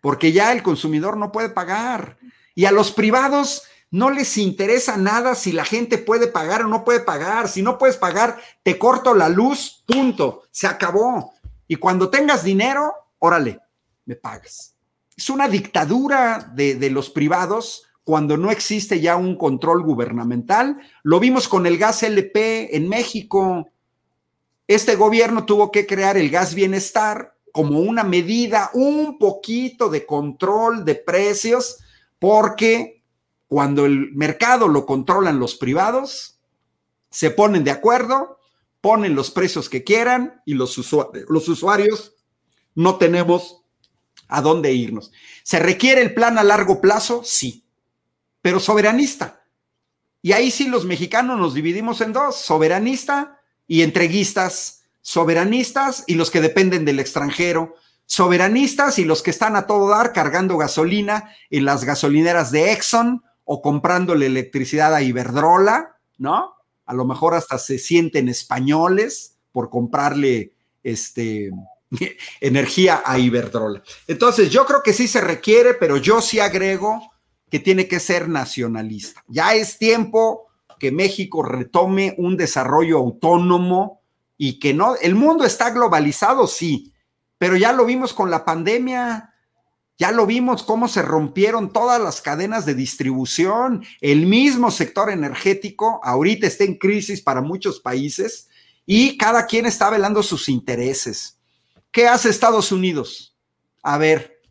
porque 0.00 0.32
ya 0.32 0.52
el 0.52 0.62
consumidor 0.62 1.16
no 1.16 1.32
puede 1.32 1.50
pagar. 1.50 2.18
Y 2.54 2.66
a 2.66 2.72
los 2.72 2.92
privados 2.92 3.64
no 3.94 4.10
les 4.10 4.38
interesa 4.38 4.96
nada 4.96 5.36
si 5.36 5.52
la 5.52 5.64
gente 5.64 5.98
puede 5.98 6.26
pagar 6.26 6.62
o 6.62 6.68
no 6.68 6.82
puede 6.82 6.98
pagar. 6.98 7.48
Si 7.48 7.62
no 7.62 7.78
puedes 7.78 7.96
pagar, 7.96 8.40
te 8.64 8.76
corto 8.76 9.14
la 9.14 9.28
luz, 9.28 9.84
punto. 9.86 10.42
Se 10.50 10.66
acabó. 10.66 11.32
Y 11.68 11.76
cuando 11.76 12.10
tengas 12.10 12.42
dinero, 12.42 12.92
órale, 13.20 13.60
me 14.04 14.16
pagas. 14.16 14.74
Es 15.16 15.30
una 15.30 15.46
dictadura 15.46 16.50
de, 16.54 16.74
de 16.74 16.90
los 16.90 17.08
privados 17.08 17.86
cuando 18.02 18.36
no 18.36 18.50
existe 18.50 19.00
ya 19.00 19.14
un 19.14 19.36
control 19.36 19.84
gubernamental. 19.84 20.78
Lo 21.04 21.20
vimos 21.20 21.48
con 21.48 21.64
el 21.64 21.78
gas 21.78 22.02
LP 22.02 22.76
en 22.76 22.88
México. 22.88 23.68
Este 24.66 24.96
gobierno 24.96 25.44
tuvo 25.44 25.70
que 25.70 25.86
crear 25.86 26.16
el 26.16 26.30
gas 26.30 26.54
bienestar 26.54 27.33
como 27.54 27.78
una 27.78 28.02
medida, 28.02 28.70
un 28.74 29.16
poquito 29.16 29.88
de 29.88 30.04
control 30.04 30.84
de 30.84 30.96
precios, 30.96 31.78
porque 32.18 33.04
cuando 33.46 33.86
el 33.86 34.10
mercado 34.12 34.66
lo 34.66 34.84
controlan 34.84 35.38
los 35.38 35.54
privados, 35.54 36.40
se 37.10 37.30
ponen 37.30 37.62
de 37.62 37.70
acuerdo, 37.70 38.40
ponen 38.80 39.14
los 39.14 39.30
precios 39.30 39.68
que 39.68 39.84
quieran 39.84 40.42
y 40.44 40.54
los, 40.54 40.76
los 41.28 41.48
usuarios 41.48 42.16
no 42.74 42.96
tenemos 42.96 43.62
a 44.26 44.42
dónde 44.42 44.72
irnos. 44.72 45.12
¿Se 45.44 45.60
requiere 45.60 46.02
el 46.02 46.12
plan 46.12 46.38
a 46.38 46.42
largo 46.42 46.80
plazo? 46.80 47.22
Sí, 47.24 47.64
pero 48.42 48.58
soberanista. 48.58 49.44
Y 50.22 50.32
ahí 50.32 50.50
sí 50.50 50.66
los 50.66 50.86
mexicanos 50.86 51.38
nos 51.38 51.54
dividimos 51.54 52.00
en 52.00 52.12
dos, 52.12 52.34
soberanista 52.34 53.40
y 53.68 53.82
entreguistas, 53.82 54.83
soberanistas 55.04 56.02
y 56.06 56.14
los 56.14 56.30
que 56.30 56.40
dependen 56.40 56.86
del 56.86 56.98
extranjero, 56.98 57.74
soberanistas 58.06 58.98
y 58.98 59.04
los 59.04 59.22
que 59.22 59.30
están 59.30 59.54
a 59.54 59.66
todo 59.66 59.90
dar 59.90 60.14
cargando 60.14 60.56
gasolina 60.56 61.30
en 61.50 61.66
las 61.66 61.84
gasolineras 61.84 62.50
de 62.50 62.72
Exxon 62.72 63.22
o 63.44 63.60
comprándole 63.60 64.26
electricidad 64.26 64.94
a 64.94 65.02
Iberdrola, 65.02 65.98
¿no? 66.16 66.54
A 66.86 66.94
lo 66.94 67.04
mejor 67.04 67.34
hasta 67.34 67.58
se 67.58 67.78
sienten 67.78 68.30
españoles 68.30 69.36
por 69.52 69.68
comprarle 69.68 70.54
este, 70.82 71.50
energía 72.40 73.02
a 73.04 73.18
Iberdrola. 73.18 73.82
Entonces, 74.06 74.48
yo 74.48 74.64
creo 74.64 74.82
que 74.82 74.94
sí 74.94 75.06
se 75.06 75.20
requiere, 75.20 75.74
pero 75.74 75.98
yo 75.98 76.22
sí 76.22 76.40
agrego 76.40 77.12
que 77.50 77.58
tiene 77.58 77.86
que 77.88 78.00
ser 78.00 78.26
nacionalista. 78.30 79.22
Ya 79.28 79.54
es 79.54 79.76
tiempo 79.76 80.46
que 80.78 80.90
México 80.90 81.42
retome 81.42 82.14
un 82.16 82.38
desarrollo 82.38 82.96
autónomo 82.96 84.00
y 84.36 84.58
que 84.58 84.74
no, 84.74 84.96
el 84.96 85.14
mundo 85.14 85.44
está 85.44 85.70
globalizado, 85.70 86.46
sí, 86.46 86.92
pero 87.38 87.56
ya 87.56 87.72
lo 87.72 87.84
vimos 87.84 88.12
con 88.12 88.30
la 88.30 88.44
pandemia 88.44 89.34
ya 89.96 90.10
lo 90.10 90.26
vimos 90.26 90.64
cómo 90.64 90.88
se 90.88 91.02
rompieron 91.02 91.72
todas 91.72 92.00
las 92.00 92.20
cadenas 92.20 92.66
de 92.66 92.74
distribución. 92.74 93.84
El 94.00 94.26
mismo 94.26 94.70
sector 94.70 95.10
energético 95.10 96.00
ahorita 96.02 96.48
está 96.48 96.64
en 96.64 96.78
crisis 96.78 97.22
para 97.22 97.40
muchos 97.40 97.80
países 97.80 98.48
y 98.86 99.16
cada 99.16 99.46
quien 99.46 99.66
está 99.66 99.90
velando 99.90 100.22
sus 100.22 100.48
intereses. 100.48 101.38
¿Qué 101.92 102.08
hace 102.08 102.28
Estados 102.28 102.72
Unidos? 102.72 103.36
A 103.84 103.98
ver, 103.98 104.42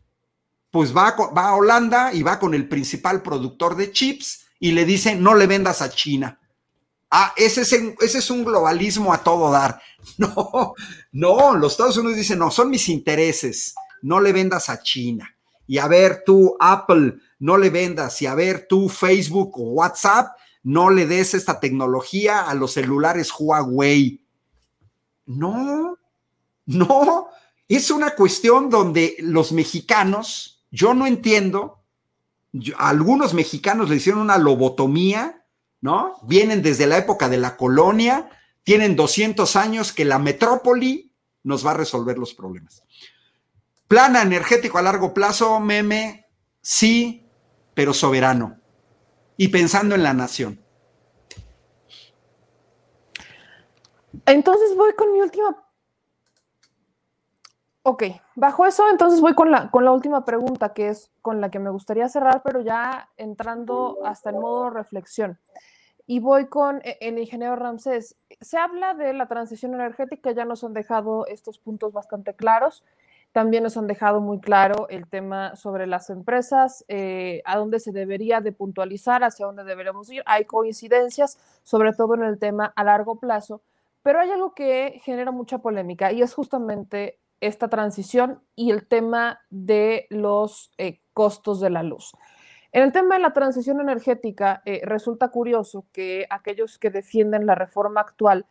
pues 0.70 0.96
va, 0.96 1.14
va 1.36 1.48
a 1.48 1.56
Holanda 1.56 2.14
y 2.14 2.22
va 2.22 2.38
con 2.38 2.54
el 2.54 2.66
principal 2.66 3.22
productor 3.22 3.76
de 3.76 3.92
chips 3.92 4.46
y 4.58 4.72
le 4.72 4.86
dice, 4.86 5.14
no 5.14 5.34
le 5.34 5.46
vendas 5.46 5.82
a 5.82 5.90
China. 5.90 6.40
Ah, 7.16 7.32
ese 7.36 7.60
es, 7.60 8.30
un 8.30 8.44
globalismo 8.44 9.14
a 9.14 9.22
todo 9.22 9.48
dar. 9.52 9.80
No, 10.18 10.74
no, 11.12 11.54
los 11.56 11.72
Estados 11.72 11.96
Unidos 11.96 12.16
dicen, 12.16 12.40
no, 12.40 12.50
son 12.50 12.68
mis 12.68 12.88
intereses, 12.88 13.74
no 14.02 14.20
le 14.20 14.32
vendas 14.32 14.68
a 14.68 14.82
China 14.82 15.34
y 15.66 15.78
a 15.78 15.86
ver 15.86 16.24
tú 16.26 16.56
Apple 16.58 17.14
no 17.38 17.56
le 17.56 17.70
vendas 17.70 18.20
y 18.20 18.26
a 18.26 18.34
ver 18.34 18.66
tú 18.68 18.88
Facebook 18.88 19.58
o 19.58 19.70
WhatsApp 19.70 20.36
no 20.64 20.90
le 20.90 21.06
des 21.06 21.34
esta 21.34 21.60
tecnología 21.60 22.42
a 22.42 22.54
los 22.54 22.72
celulares 22.72 23.32
Huawei. 23.38 24.20
No, 25.26 25.96
no, 26.66 27.28
es 27.68 27.90
una 27.92 28.16
cuestión 28.16 28.68
donde 28.68 29.16
los 29.20 29.52
mexicanos, 29.52 30.66
yo 30.72 30.94
no 30.94 31.06
entiendo, 31.06 31.84
algunos 32.76 33.34
mexicanos 33.34 33.88
le 33.88 33.96
hicieron 33.96 34.20
una 34.20 34.36
lobotomía, 34.36 35.43
¿no? 35.84 36.16
Vienen 36.22 36.62
desde 36.62 36.86
la 36.86 36.96
época 36.96 37.28
de 37.28 37.36
la 37.36 37.58
colonia, 37.58 38.30
tienen 38.62 38.96
200 38.96 39.54
años 39.54 39.92
que 39.92 40.06
la 40.06 40.18
metrópoli 40.18 41.12
nos 41.42 41.64
va 41.64 41.72
a 41.72 41.74
resolver 41.74 42.16
los 42.16 42.32
problemas. 42.32 42.82
Plana 43.86 44.22
energético 44.22 44.78
a 44.78 44.82
largo 44.82 45.12
plazo, 45.12 45.60
meme, 45.60 46.24
sí, 46.62 47.28
pero 47.74 47.92
soberano 47.92 48.58
y 49.36 49.48
pensando 49.48 49.94
en 49.94 50.02
la 50.02 50.14
nación. 50.14 50.58
Entonces 54.24 54.74
voy 54.74 54.94
con 54.94 55.12
mi 55.12 55.20
última. 55.20 55.54
Ok, 57.82 58.04
bajo 58.36 58.64
eso, 58.64 58.88
entonces 58.88 59.20
voy 59.20 59.34
con 59.34 59.50
la, 59.50 59.70
con 59.70 59.84
la 59.84 59.92
última 59.92 60.24
pregunta, 60.24 60.72
que 60.72 60.88
es 60.88 61.12
con 61.20 61.42
la 61.42 61.50
que 61.50 61.58
me 61.58 61.68
gustaría 61.68 62.08
cerrar, 62.08 62.40
pero 62.42 62.62
ya 62.62 63.10
entrando 63.18 63.98
hasta 64.06 64.30
el 64.30 64.36
modo 64.36 64.70
reflexión. 64.70 65.38
Y 66.06 66.20
voy 66.20 66.46
con 66.46 66.80
e, 66.84 66.98
el 67.00 67.18
ingeniero 67.18 67.56
Ramsés. 67.56 68.16
Se 68.40 68.58
habla 68.58 68.94
de 68.94 69.12
la 69.12 69.26
transición 69.26 69.74
energética, 69.74 70.32
ya 70.32 70.44
nos 70.44 70.64
han 70.64 70.74
dejado 70.74 71.26
estos 71.26 71.58
puntos 71.58 71.92
bastante 71.92 72.34
claros. 72.34 72.84
También 73.32 73.64
nos 73.64 73.76
han 73.76 73.88
dejado 73.88 74.20
muy 74.20 74.38
claro 74.38 74.86
el 74.90 75.08
tema 75.08 75.56
sobre 75.56 75.88
las 75.88 76.08
empresas, 76.08 76.84
eh, 76.86 77.42
a 77.44 77.56
dónde 77.56 77.80
se 77.80 77.90
debería 77.90 78.40
de 78.40 78.52
puntualizar, 78.52 79.24
hacia 79.24 79.46
dónde 79.46 79.64
deberíamos 79.64 80.08
ir. 80.10 80.22
Hay 80.26 80.44
coincidencias, 80.44 81.38
sobre 81.64 81.92
todo 81.94 82.14
en 82.14 82.22
el 82.22 82.38
tema 82.38 82.72
a 82.76 82.84
largo 82.84 83.16
plazo, 83.16 83.60
pero 84.02 84.20
hay 84.20 84.30
algo 84.30 84.54
que 84.54 85.00
genera 85.02 85.32
mucha 85.32 85.58
polémica 85.58 86.12
y 86.12 86.22
es 86.22 86.32
justamente 86.32 87.18
esta 87.40 87.68
transición 87.68 88.40
y 88.54 88.70
el 88.70 88.86
tema 88.86 89.40
de 89.50 90.06
los 90.10 90.70
eh, 90.78 91.00
costos 91.12 91.60
de 91.60 91.70
la 91.70 91.82
luz. 91.82 92.12
En 92.74 92.82
el 92.82 92.90
tema 92.90 93.14
de 93.14 93.22
la 93.22 93.32
transición 93.32 93.80
energética, 93.80 94.60
eh, 94.64 94.80
resulta 94.82 95.28
curioso 95.28 95.86
que 95.92 96.26
aquellos 96.28 96.76
que 96.76 96.90
defienden 96.90 97.46
la 97.46 97.54
reforma 97.54 98.00
actual, 98.00 98.46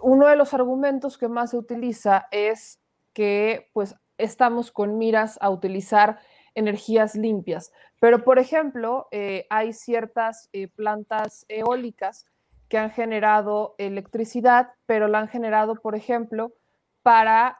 uno 0.00 0.28
de 0.28 0.36
los 0.36 0.54
argumentos 0.54 1.18
que 1.18 1.28
más 1.28 1.50
se 1.50 1.58
utiliza 1.58 2.26
es 2.30 2.80
que 3.12 3.68
pues 3.74 3.96
estamos 4.16 4.72
con 4.72 4.96
miras 4.96 5.36
a 5.42 5.50
utilizar 5.50 6.20
energías 6.54 7.16
limpias. 7.16 7.70
Pero, 8.00 8.24
por 8.24 8.38
ejemplo, 8.38 9.08
eh, 9.10 9.46
hay 9.50 9.74
ciertas 9.74 10.48
eh, 10.54 10.68
plantas 10.68 11.44
eólicas 11.50 12.24
que 12.70 12.78
han 12.78 12.92
generado 12.92 13.74
electricidad, 13.76 14.70
pero 14.86 15.06
la 15.06 15.18
han 15.18 15.28
generado, 15.28 15.74
por 15.74 15.94
ejemplo, 15.96 16.54
para 17.02 17.58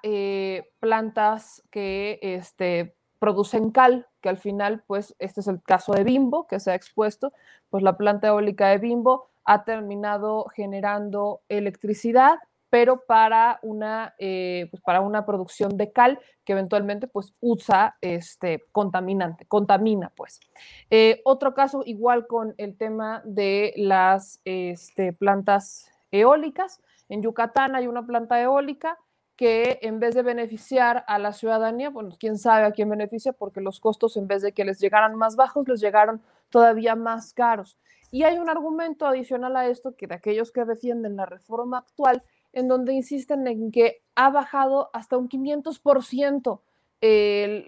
plantas 0.80 1.62
que 1.70 2.18
este, 2.22 2.96
producen 3.18 3.70
cal, 3.70 4.07
que 4.20 4.28
al 4.28 4.39
final, 4.39 4.83
pues, 4.86 5.15
este 5.18 5.41
es 5.41 5.49
el 5.49 5.62
caso 5.62 5.93
de 5.93 6.05
Bimbo, 6.05 6.47
que 6.47 6.60
se 6.60 6.70
ha 6.70 6.75
expuesto, 6.75 7.33
pues 7.70 7.83
la 7.83 7.97
planta 7.97 8.28
eólica 8.28 8.68
de 8.68 8.78
Bimbo 8.78 9.28
ha 9.44 9.65
terminado 9.65 10.47
generando 10.55 11.43
electricidad, 11.49 12.39
pero 12.70 13.05
para 13.07 13.60
una, 13.62 14.15
eh, 14.18 14.67
pues 14.70 14.83
para 14.83 15.01
una 15.01 15.25
producción 15.25 15.76
de 15.76 15.93
cal 15.93 16.18
que 16.44 16.55
eventualmente 16.55 17.07
pues 17.07 17.33
usa 17.41 17.97
este 18.01 18.65
contaminante, 18.73 19.47
contamina 19.47 20.10
pues. 20.17 20.41
Eh, 20.91 21.20
otro 21.25 21.55
caso 21.55 21.83
igual 21.86 22.26
con 22.26 22.55
el 22.59 22.76
tema 22.76 23.23
de 23.25 23.75
las 23.76 24.41
este, 24.44 25.12
plantas 25.12 25.89
eólicas. 26.10 26.83
En 27.09 27.23
Yucatán 27.23 27.76
hay 27.76 27.86
una 27.86 28.07
planta 28.07 28.43
eólica 28.43 28.99
que 29.36 29.78
en 29.82 29.98
vez 29.98 30.14
de 30.14 30.22
beneficiar 30.22 31.04
a 31.08 31.18
la 31.18 31.32
ciudadanía, 31.32 31.90
bueno, 31.90 32.10
quién 32.18 32.38
sabe 32.38 32.66
a 32.66 32.72
quién 32.72 32.88
beneficia, 32.88 33.32
porque 33.32 33.60
los 33.60 33.80
costos 33.80 34.16
en 34.16 34.26
vez 34.26 34.42
de 34.42 34.52
que 34.52 34.64
les 34.64 34.78
llegaran 34.80 35.16
más 35.16 35.36
bajos, 35.36 35.66
les 35.68 35.80
llegaron 35.80 36.22
todavía 36.50 36.94
más 36.94 37.32
caros. 37.32 37.78
Y 38.10 38.22
hay 38.22 38.38
un 38.38 38.48
argumento 38.48 39.06
adicional 39.06 39.56
a 39.56 39.66
esto 39.66 39.96
que 39.96 40.06
de 40.06 40.14
aquellos 40.14 40.52
que 40.52 40.64
defienden 40.64 41.16
la 41.16 41.26
reforma 41.26 41.78
actual, 41.78 42.22
en 42.52 42.68
donde 42.68 42.92
insisten 42.92 43.46
en 43.48 43.72
que 43.72 44.02
ha 44.14 44.30
bajado 44.30 44.90
hasta 44.92 45.16
un 45.16 45.28
500% 45.28 46.60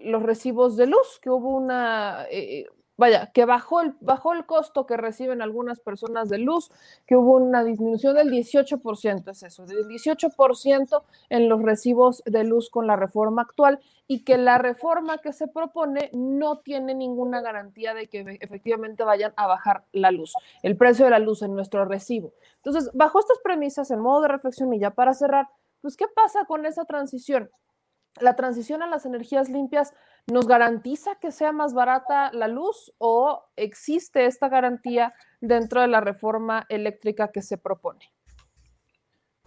los 0.05 0.23
recibos 0.23 0.77
de 0.77 0.87
luz, 0.87 1.19
que 1.21 1.31
hubo 1.31 1.51
una, 1.51 2.27
eh, 2.31 2.67
vaya, 2.97 3.31
que 3.33 3.45
bajó 3.45 3.81
el, 3.81 3.95
bajó 4.01 4.33
el 4.33 4.47
costo 4.47 4.87
que 4.87 4.97
reciben 4.97 5.43
algunas 5.43 5.81
personas 5.81 6.29
de 6.29 6.39
luz, 6.39 6.71
que 7.07 7.17
hubo 7.17 7.37
una 7.37 7.65
disminución 7.65 8.15
del 8.15 8.31
18%, 8.31 9.31
es 9.31 9.43
eso, 9.43 9.67
del 9.67 9.87
18% 9.87 11.03
en 11.29 11.49
los 11.49 11.63
recibos 11.63 12.23
de 12.25 12.45
luz 12.45 12.71
con 12.71 12.87
la 12.87 12.97
reforma 12.97 13.43
actual 13.43 13.81
y 14.09 14.23
que 14.25 14.39
la 14.39 14.59
reforma 14.59 15.19
que 15.19 15.33
se 15.33 15.49
propone 15.49 16.11
no 16.13 16.59
tiene 16.59 16.95
ninguna 16.95 17.41
garantía 17.41 17.93
de 17.95 18.07
que 18.09 18.39
efectivamente 18.41 19.05
vayan 19.05 19.33
a 19.37 19.47
bajar 19.47 19.85
la 19.93 20.11
luz, 20.11 20.33
el 20.63 20.77
precio 20.77 21.05
de 21.07 21.11
la 21.11 21.19
luz 21.19 21.43
en 21.43 21.55
nuestro 21.55 21.85
recibo. 21.85 22.33
Entonces, 22.57 22.91
bajo 22.95 23.19
estas 23.19 23.39
premisas, 23.43 23.91
en 23.91 24.01
modo 24.01 24.23
de 24.23 24.29
reflexión 24.29 24.73
y 24.73 24.79
ya 24.79 24.91
para 24.91 25.15
cerrar, 25.15 25.49
pues, 25.83 25.97
¿qué 25.97 26.07
pasa 26.09 26.45
con 26.47 26.67
esa 26.67 26.85
transición? 26.85 27.51
La 28.21 28.37
transición 28.37 28.83
a 28.83 28.87
las 28.87 29.07
energías 29.07 29.49
limpias 29.49 29.93
¿Nos 30.29 30.49
garantiza 30.49 31.15
que 31.21 31.31
sea 31.31 31.53
más 31.53 31.73
barata 31.73 32.33
la 32.33 32.49
luz 32.49 32.93
o 32.99 33.45
existe 33.55 34.27
esta 34.27 34.49
garantía 34.49 35.15
dentro 35.41 35.81
de 35.81 35.87
la 35.87 36.01
reforma 36.01 36.67
eléctrica 36.69 37.31
que 37.31 37.43
se 37.43 37.59
propone? 37.59 38.11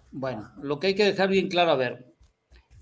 Bueno, 0.09 0.49
lo 0.61 0.79
que 0.79 0.87
hay 0.87 0.95
que 0.95 1.03
dejar 1.03 1.27
bien 1.27 1.49
claro, 1.49 1.71
a 1.71 1.75
ver, 1.75 2.13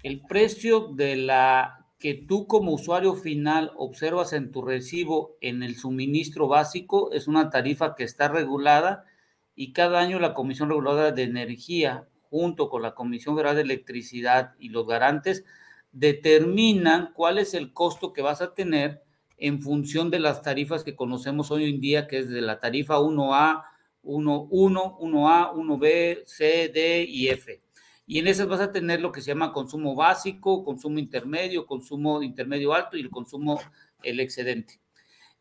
el 0.03 0.21
precio 0.21 0.89
de 0.93 1.15
la 1.15 1.87
que 1.97 2.13
tú 2.13 2.45
como 2.45 2.73
usuario 2.73 3.15
final 3.15 3.71
observas 3.75 4.31
en 4.31 4.51
tu 4.51 4.61
recibo 4.61 5.35
en 5.41 5.63
el 5.63 5.75
suministro 5.75 6.47
básico 6.47 7.11
es 7.11 7.27
una 7.27 7.49
tarifa 7.49 7.95
que 7.95 8.03
está 8.03 8.27
regulada 8.27 9.05
y 9.55 9.73
cada 9.73 9.99
año 9.99 10.19
la 10.19 10.35
Comisión 10.35 10.69
Reguladora 10.69 11.11
de 11.11 11.23
Energía 11.23 12.07
junto 12.29 12.69
con 12.69 12.83
la 12.83 12.93
Comisión 12.93 13.35
Federal 13.35 13.55
de 13.55 13.63
Electricidad 13.63 14.53
y 14.59 14.69
los 14.69 14.85
garantes 14.85 15.43
determinan 15.99 17.11
cuál 17.13 17.39
es 17.39 17.55
el 17.55 17.73
costo 17.73 18.13
que 18.13 18.21
vas 18.21 18.41
a 18.41 18.53
tener 18.53 19.01
en 19.37 19.61
función 19.61 20.11
de 20.11 20.19
las 20.19 20.43
tarifas 20.43 20.83
que 20.83 20.95
conocemos 20.95 21.49
hoy 21.49 21.69
en 21.69 21.81
día, 21.81 22.07
que 22.07 22.19
es 22.19 22.29
de 22.29 22.41
la 22.41 22.59
tarifa 22.59 22.99
1A, 22.99 23.63
1, 24.03 24.47
1, 24.51 24.97
1A, 24.99 25.53
1B, 25.53 26.23
C, 26.25 26.69
D 26.73 27.03
y 27.07 27.29
F. 27.29 27.61
Y 28.05 28.19
en 28.19 28.27
esas 28.27 28.47
vas 28.47 28.61
a 28.61 28.71
tener 28.71 29.01
lo 29.01 29.11
que 29.11 29.21
se 29.21 29.31
llama 29.31 29.51
consumo 29.51 29.95
básico, 29.95 30.63
consumo 30.63 30.99
intermedio, 30.99 31.65
consumo 31.65 32.21
intermedio 32.21 32.73
alto 32.73 32.95
y 32.95 33.01
el 33.01 33.09
consumo, 33.09 33.59
el 34.03 34.19
excedente. 34.19 34.79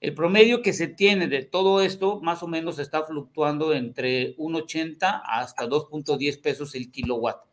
El 0.00 0.14
promedio 0.14 0.62
que 0.62 0.72
se 0.72 0.88
tiene 0.88 1.28
de 1.28 1.42
todo 1.42 1.82
esto 1.82 2.20
más 2.22 2.42
o 2.42 2.48
menos 2.48 2.78
está 2.78 3.04
fluctuando 3.04 3.74
entre 3.74 4.36
1.80 4.36 5.22
hasta 5.24 5.66
2.10 5.66 6.40
pesos 6.40 6.74
el 6.74 6.90
kilowatt. 6.90 7.46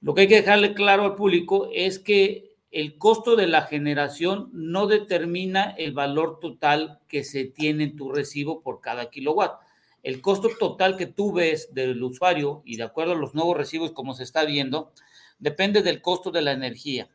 Lo 0.00 0.14
que 0.14 0.22
hay 0.22 0.28
que 0.28 0.36
dejarle 0.36 0.74
claro 0.74 1.04
al 1.04 1.14
público 1.14 1.68
es 1.72 1.98
que 1.98 2.56
el 2.70 2.98
costo 2.98 3.36
de 3.36 3.48
la 3.48 3.62
generación 3.62 4.48
no 4.52 4.86
determina 4.86 5.74
el 5.76 5.92
valor 5.92 6.38
total 6.40 7.00
que 7.08 7.24
se 7.24 7.44
tiene 7.44 7.84
en 7.84 7.96
tu 7.96 8.10
recibo 8.12 8.62
por 8.62 8.80
cada 8.80 9.10
kilowatt. 9.10 9.60
El 10.02 10.22
costo 10.22 10.48
total 10.58 10.96
que 10.96 11.06
tú 11.06 11.32
ves 11.32 11.74
del 11.74 12.02
usuario 12.02 12.62
y 12.64 12.76
de 12.76 12.84
acuerdo 12.84 13.12
a 13.12 13.16
los 13.16 13.34
nuevos 13.34 13.56
recibos 13.56 13.92
como 13.92 14.14
se 14.14 14.22
está 14.22 14.44
viendo, 14.44 14.92
depende 15.38 15.82
del 15.82 16.00
costo 16.00 16.30
de 16.30 16.42
la 16.42 16.52
energía, 16.52 17.10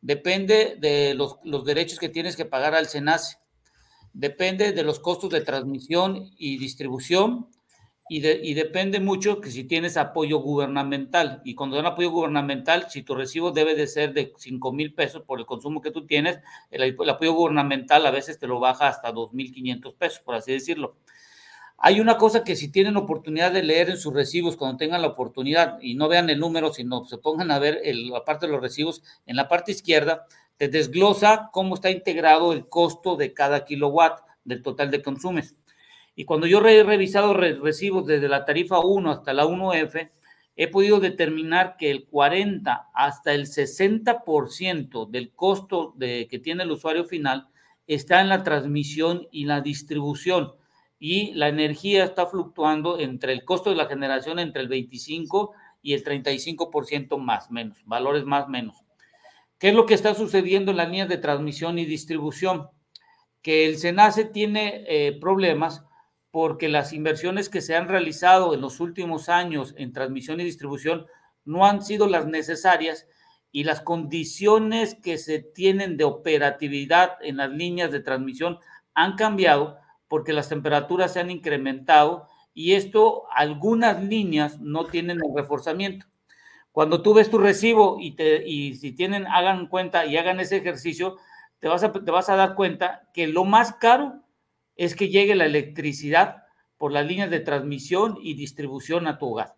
depende 0.00 0.76
de 0.78 1.14
los, 1.14 1.38
derechos 1.64 1.98
que 1.98 2.08
tienes 2.08 2.34
que 2.34 2.44
pagar 2.44 2.74
al 2.74 2.86
SENACE, 2.86 3.36
depende 4.12 4.72
de 4.72 4.82
los 4.82 5.00
costos 5.00 5.30
de 5.30 5.42
transmisión 5.42 6.30
y 6.38 6.58
distribución, 6.58 7.48
y, 8.08 8.54
depende 8.54 9.00
mucho 9.00 9.40
que 9.40 9.50
si 9.50 9.64
tienes 9.64 9.96
apoyo 9.96 10.38
gubernamental. 10.38 11.42
Y 11.44 11.54
cuando 11.54 11.76
dan 11.76 11.86
apoyo 11.86 12.10
gubernamental, 12.10 12.90
si 12.90 13.02
tu 13.02 13.14
recibo 13.14 13.50
debe 13.50 13.74
de 13.74 13.86
ser 13.86 14.14
de 14.14 14.32
5 14.36 14.72
mil 14.72 14.94
pesos 14.94 15.22
por 15.22 15.38
el 15.38 15.46
consumo 15.46 15.80
que 15.80 15.90
tú 15.90 16.06
tienes, 16.06 16.38
el, 16.70 16.96
apoyo 17.10 17.34
gubernamental 17.34 18.06
a 18.06 18.10
veces 18.10 18.38
te 18.38 18.46
lo 18.46 18.60
baja 18.60 18.88
hasta 18.88 19.12
2.500 19.12 19.94
pesos, 19.94 20.20
por 20.20 20.34
así 20.34 20.52
decirlo. 20.52 20.96
Hay 21.76 22.00
una 22.00 22.16
cosa 22.16 22.42
que 22.42 22.56
si 22.56 22.72
tienen 22.72 22.96
oportunidad 22.96 23.52
de 23.52 23.62
leer 23.62 23.90
en 23.90 23.98
sus 23.98 24.12
recibos, 24.12 24.56
cuando 24.56 24.78
tengan 24.78 25.02
la 25.02 25.08
oportunidad 25.08 25.78
y 25.80 25.94
no 25.94 26.08
vean 26.08 26.28
el 26.28 26.40
número, 26.40 26.72
sino 26.72 27.04
se 27.04 27.18
pongan 27.18 27.50
a 27.50 27.58
ver 27.58 27.80
el, 27.84 28.10
la 28.10 28.24
de 28.40 28.48
los 28.48 28.60
recibos, 28.60 29.02
en 29.26 29.36
la 29.36 29.48
parte 29.48 29.72
izquierda 29.72 30.26
te 30.58 30.68
desglosa 30.68 31.50
cómo 31.52 31.76
está 31.76 31.90
integrado 31.90 32.52
el 32.52 32.68
costo 32.68 33.16
de 33.16 33.32
cada 33.32 33.64
kilowatt 33.64 34.20
del 34.44 34.62
total 34.62 34.90
de 34.90 35.02
consumes. 35.02 35.54
Y 36.18 36.24
cuando 36.24 36.48
yo 36.48 36.58
he 36.66 36.82
revisado 36.82 37.32
recibos 37.32 38.04
desde 38.04 38.26
la 38.26 38.44
tarifa 38.44 38.80
1 38.80 39.08
hasta 39.08 39.32
la 39.32 39.46
1F, 39.46 40.10
he 40.56 40.66
podido 40.66 40.98
determinar 40.98 41.76
que 41.76 41.92
el 41.92 42.06
40 42.06 42.88
hasta 42.92 43.34
el 43.34 43.46
60% 43.46 45.08
del 45.08 45.30
costo 45.30 45.94
de, 45.96 46.26
que 46.28 46.40
tiene 46.40 46.64
el 46.64 46.72
usuario 46.72 47.04
final 47.04 47.46
está 47.86 48.20
en 48.20 48.30
la 48.30 48.42
transmisión 48.42 49.28
y 49.30 49.44
la 49.44 49.60
distribución. 49.60 50.54
Y 50.98 51.34
la 51.34 51.46
energía 51.46 52.02
está 52.02 52.26
fluctuando 52.26 52.98
entre 52.98 53.32
el 53.32 53.44
costo 53.44 53.70
de 53.70 53.76
la 53.76 53.86
generación 53.86 54.40
entre 54.40 54.62
el 54.62 54.68
25 54.68 55.52
y 55.82 55.92
el 55.92 56.02
35% 56.02 57.16
más, 57.16 57.48
menos, 57.52 57.78
valores 57.84 58.24
más, 58.24 58.48
menos. 58.48 58.74
¿Qué 59.56 59.68
es 59.68 59.74
lo 59.76 59.86
que 59.86 59.94
está 59.94 60.16
sucediendo 60.16 60.72
en 60.72 60.78
las 60.78 60.88
líneas 60.88 61.08
de 61.08 61.18
transmisión 61.18 61.78
y 61.78 61.84
distribución? 61.84 62.66
Que 63.40 63.66
el 63.66 63.76
SENACE 63.76 64.24
tiene 64.24 64.84
eh, 64.88 65.16
problemas 65.20 65.84
porque 66.30 66.68
las 66.68 66.92
inversiones 66.92 67.48
que 67.48 67.60
se 67.60 67.74
han 67.74 67.88
realizado 67.88 68.54
en 68.54 68.60
los 68.60 68.80
últimos 68.80 69.28
años 69.28 69.74
en 69.76 69.92
transmisión 69.92 70.40
y 70.40 70.44
distribución 70.44 71.06
no 71.44 71.64
han 71.64 71.82
sido 71.82 72.06
las 72.06 72.26
necesarias 72.26 73.06
y 73.50 73.64
las 73.64 73.80
condiciones 73.80 74.94
que 74.94 75.16
se 75.16 75.38
tienen 75.40 75.96
de 75.96 76.04
operatividad 76.04 77.12
en 77.22 77.38
las 77.38 77.50
líneas 77.50 77.90
de 77.90 78.00
transmisión 78.00 78.58
han 78.94 79.16
cambiado 79.16 79.78
porque 80.06 80.32
las 80.32 80.48
temperaturas 80.48 81.12
se 81.12 81.20
han 81.20 81.30
incrementado 81.30 82.28
y 82.52 82.74
esto 82.74 83.24
algunas 83.32 84.02
líneas 84.02 84.58
no 84.60 84.86
tienen 84.86 85.18
el 85.18 85.34
reforzamiento. 85.34 86.06
Cuando 86.72 87.02
tú 87.02 87.14
ves 87.14 87.30
tu 87.30 87.38
recibo 87.38 87.98
y, 88.00 88.16
te, 88.16 88.46
y 88.46 88.74
si 88.74 88.92
tienen, 88.92 89.26
hagan 89.26 89.66
cuenta 89.68 90.06
y 90.06 90.16
hagan 90.16 90.40
ese 90.40 90.58
ejercicio, 90.58 91.16
te 91.58 91.68
vas, 91.68 91.80
te 91.80 92.10
vas 92.10 92.28
a 92.28 92.36
dar 92.36 92.54
cuenta 92.54 93.08
que 93.14 93.26
lo 93.26 93.44
más 93.44 93.72
caro 93.74 94.22
es 94.78 94.96
que 94.96 95.08
llegue 95.08 95.34
la 95.34 95.44
electricidad 95.44 96.44
por 96.78 96.92
las 96.92 97.04
líneas 97.04 97.28
de 97.28 97.40
transmisión 97.40 98.16
y 98.22 98.34
distribución 98.34 99.06
a 99.06 99.18
tu 99.18 99.26
hogar. 99.32 99.56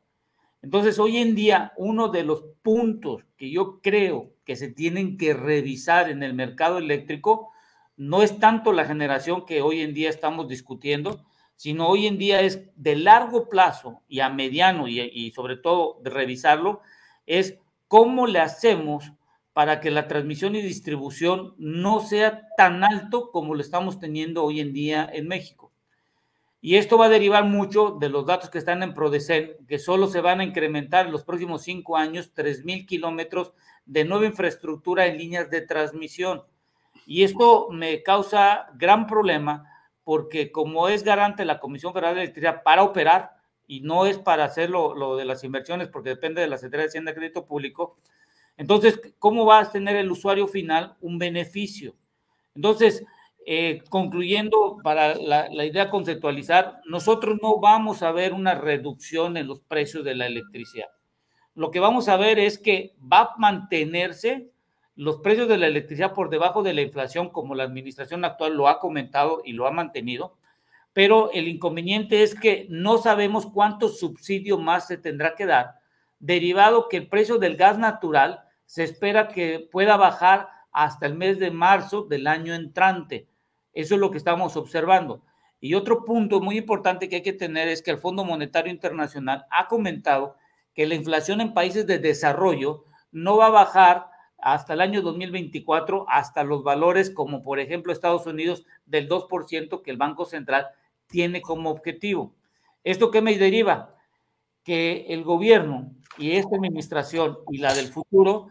Entonces, 0.63 0.99
hoy 0.99 1.19
en 1.19 1.35
día, 1.35 1.73
uno 1.77 2.09
de 2.09 2.25
los 2.25 2.43
puntos 2.63 3.25
que 3.37 3.51
yo 3.51 3.81
creo 3.81 4.33
que 4.45 4.57
se 4.57 4.69
tienen 4.69 5.17
que 5.17 5.35
revisar 5.35 6.11
en 6.11 6.23
el 6.23 6.35
mercado 6.35 6.79
eléctrico 6.79 7.53
no 7.97 8.23
es 8.23 8.39
tanto 8.39 8.73
la 8.73 8.87
generación 8.87 9.45
que 9.45 9.63
hoy 9.63 9.83
en 9.83 9.95
día 9.95 10.09
estamos 10.09 10.49
discutiendo, 10.49 11.23
sino 11.55 11.89
hoy 11.89 12.07
en 12.07 12.17
día 12.17 12.41
es 12.41 12.71
de 12.77 12.97
largo 12.97 13.51
plazo 13.51 14.03
y 14.09 14.21
a 14.21 14.31
mediano 14.31 14.89
y, 14.89 15.01
y 15.01 15.33
sobre 15.33 15.57
todo 15.57 16.01
de 16.03 16.09
revisarlo, 16.09 16.81
es 17.27 17.59
cómo 17.89 18.27
le 18.27 18.39
hacemos 18.39 19.13
para 19.53 19.81
que 19.81 19.91
la 19.91 20.09
transmisión 20.09 20.55
y 20.55 20.63
distribución 20.63 21.55
no 21.59 22.01
sea 22.01 22.49
tan 22.57 22.85
alto 22.85 23.31
como 23.31 23.55
lo 23.55 23.61
estamos 23.61 23.99
teniendo 23.99 24.45
hoy 24.45 24.61
en 24.61 24.73
día 24.73 25.09
en 25.13 25.29
México. 25.29 25.73
Y 26.63 26.77
esto 26.77 26.99
va 26.99 27.07
a 27.07 27.11
derivar 27.11 27.45
mucho 27.45 27.97
de 27.99 28.11
los 28.11 28.27
datos 28.27 28.51
que 28.51 28.59
están 28.59 28.83
en 28.83 28.95
Prodecen, 28.95 29.57
que 29.67 29.79
solo 29.79 30.09
se 30.09 30.21
van 30.21 30.41
a 30.41 30.45
incrementar 30.45 31.07
en 31.07 31.13
los 31.13 31.25
próximos 31.25 31.63
cinco 31.63 31.97
años 31.97 32.33
3.000 32.35 32.87
kilómetros 32.87 33.53
de 33.87 34.05
nueva 34.05 34.27
infraestructura 34.27 35.07
en 35.07 35.17
líneas 35.17 35.51
de 35.51 35.63
transmisión. 35.63 36.43
Y 37.07 37.25
esto 37.25 37.69
me 37.71 38.03
causa 38.03 38.69
gran 38.75 39.07
problema 39.07 39.67
porque 40.05 40.53
como 40.53 40.89
es 40.89 41.03
garante 41.03 41.45
la 41.45 41.61
Comisión 41.61 41.93
Federal 41.93 42.15
de 42.15 42.23
Electricidad 42.23 42.63
para 42.63 42.83
operar, 42.83 43.41
y 43.71 43.83
no 43.83 44.05
es 44.05 44.19
para 44.19 44.43
hacer 44.43 44.69
lo, 44.69 45.17
de 45.17 45.25
las 45.25 45.45
inversiones 45.45 45.87
porque 45.87 46.09
depende 46.09 46.41
de 46.41 46.49
la 46.49 46.57
Secretaría 46.57 46.87
de 46.87 46.89
Hacienda 46.89 47.13
de 47.13 47.19
Crédito 47.19 47.47
Público, 47.47 47.95
entonces, 48.61 49.01
¿cómo 49.19 49.47
va 49.47 49.61
a 49.61 49.73
tener 49.73 49.97
el 49.97 50.11
usuario 50.11 50.47
final 50.47 50.95
un 51.01 51.17
beneficio? 51.17 51.95
Entonces, 52.55 53.03
eh, 53.47 53.83
concluyendo 53.89 54.77
para 54.85 55.15
la, 55.15 55.65
idea 55.65 55.89
conceptualizar, 55.89 56.83
nosotros 56.85 57.39
no 57.41 57.59
vamos 57.59 58.03
a 58.03 58.13
ver 58.13 58.35
una 58.35 58.55
reducción 58.55 59.39
en 59.39 59.47
los 59.47 59.61
precios 59.61 60.05
de 60.05 60.15
la 60.15 60.27
electricidad. 60.27 60.89
Lo 61.55 61.71
que 61.71 61.81
vamos 61.81 62.11
a 62.11 62.19
ver 62.19 62.39
es 62.39 62.59
que 62.59 62.95
va 63.01 63.21
a 63.21 63.35
mantenerse 63.39 64.51
los 64.95 65.21
precios 65.21 65.49
de 65.49 65.57
la 65.57 65.67
electricidad 65.67 66.13
por 66.13 66.29
debajo 66.29 66.63
de 66.63 66.75
la 66.75 66.83
inflación, 66.83 67.31
como 67.31 67.55
la 67.55 67.65
administración 67.65 68.27
actual 68.27 68.59
lo 68.59 68.69
ha 68.69 68.79
comentado 68.79 69.41
y 69.43 69.55
lo 69.55 69.67
ha 69.67 69.71
mantenido, 69.71 70.37
pero 70.93 71.31
el 71.33 71.49
inconveniente 71.49 72.23
es 72.23 72.35
que 72.35 72.67
no 72.69 72.99
sabemos 72.99 73.47
cuánto 73.47 73.89
subsidio 73.89 74.59
más 74.59 74.87
se 74.87 74.99
tendrá 74.99 75.35
que 75.35 75.47
dar, 75.47 75.77
derivado 76.19 76.89
que 76.89 76.99
el 76.99 77.09
precio 77.09 77.39
del 77.39 77.57
gas 77.57 77.79
natural 77.79 78.45
se 78.71 78.85
espera 78.85 79.27
que 79.27 79.69
pueda 79.73 79.97
bajar 79.97 80.49
hasta 80.71 81.07
el 81.07 81.17
mes 81.17 81.41
de 81.41 81.51
marzo 81.51 82.03
del 82.03 82.29
año 82.29 82.55
entrante. 82.55 83.27
Eso 83.73 83.97
es 83.97 84.01
lo 84.01 84.13
que 84.13 84.19
estamos 84.19 84.57
observando. 84.57 85.25
Y 85.61 85.75
otro 85.75 86.05
punto 86.05 86.41
muy 86.41 86.59
importante 86.59 87.09
que 87.09 87.17
hay 87.17 87.23
que 87.23 87.33
tener 87.33 87.67
es 87.67 87.83
que 87.83 87.91
el 87.91 87.99
Fondo 87.99 88.25
Monetario 88.25 88.71
Internacional 88.71 89.45
ha 89.51 89.67
comentado 89.67 90.37
que 90.73 90.87
la 90.87 90.95
inflación 90.95 91.41
en 91.41 91.53
países 91.53 91.85
de 91.85 91.99
desarrollo 91.99 92.85
no 93.11 93.39
va 93.39 93.47
a 93.47 93.51
bajar 93.51 94.07
hasta 94.39 94.75
el 94.75 94.83
año 94.83 95.03
2024 95.03 96.07
hasta 96.09 96.45
los 96.45 96.63
valores 96.63 97.11
como 97.11 97.43
por 97.43 97.59
ejemplo 97.59 97.93
Estados 97.93 98.25
Unidos 98.27 98.65
del 98.87 99.09
2% 99.09 99.83
que 99.83 99.91
el 99.91 99.97
Banco 99.97 100.27
Central 100.27 100.69
tiene 101.09 101.43
como 101.43 101.71
objetivo. 101.71 102.37
¿Esto 102.85 103.11
qué 103.11 103.21
me 103.21 103.37
deriva? 103.37 103.97
Que 104.63 105.07
el 105.09 105.25
gobierno 105.25 105.91
y 106.19 106.37
esta 106.37 106.55
administración 106.55 107.41
y 107.51 107.59
la 107.59 107.75
del 107.75 107.89
futuro 107.89 108.51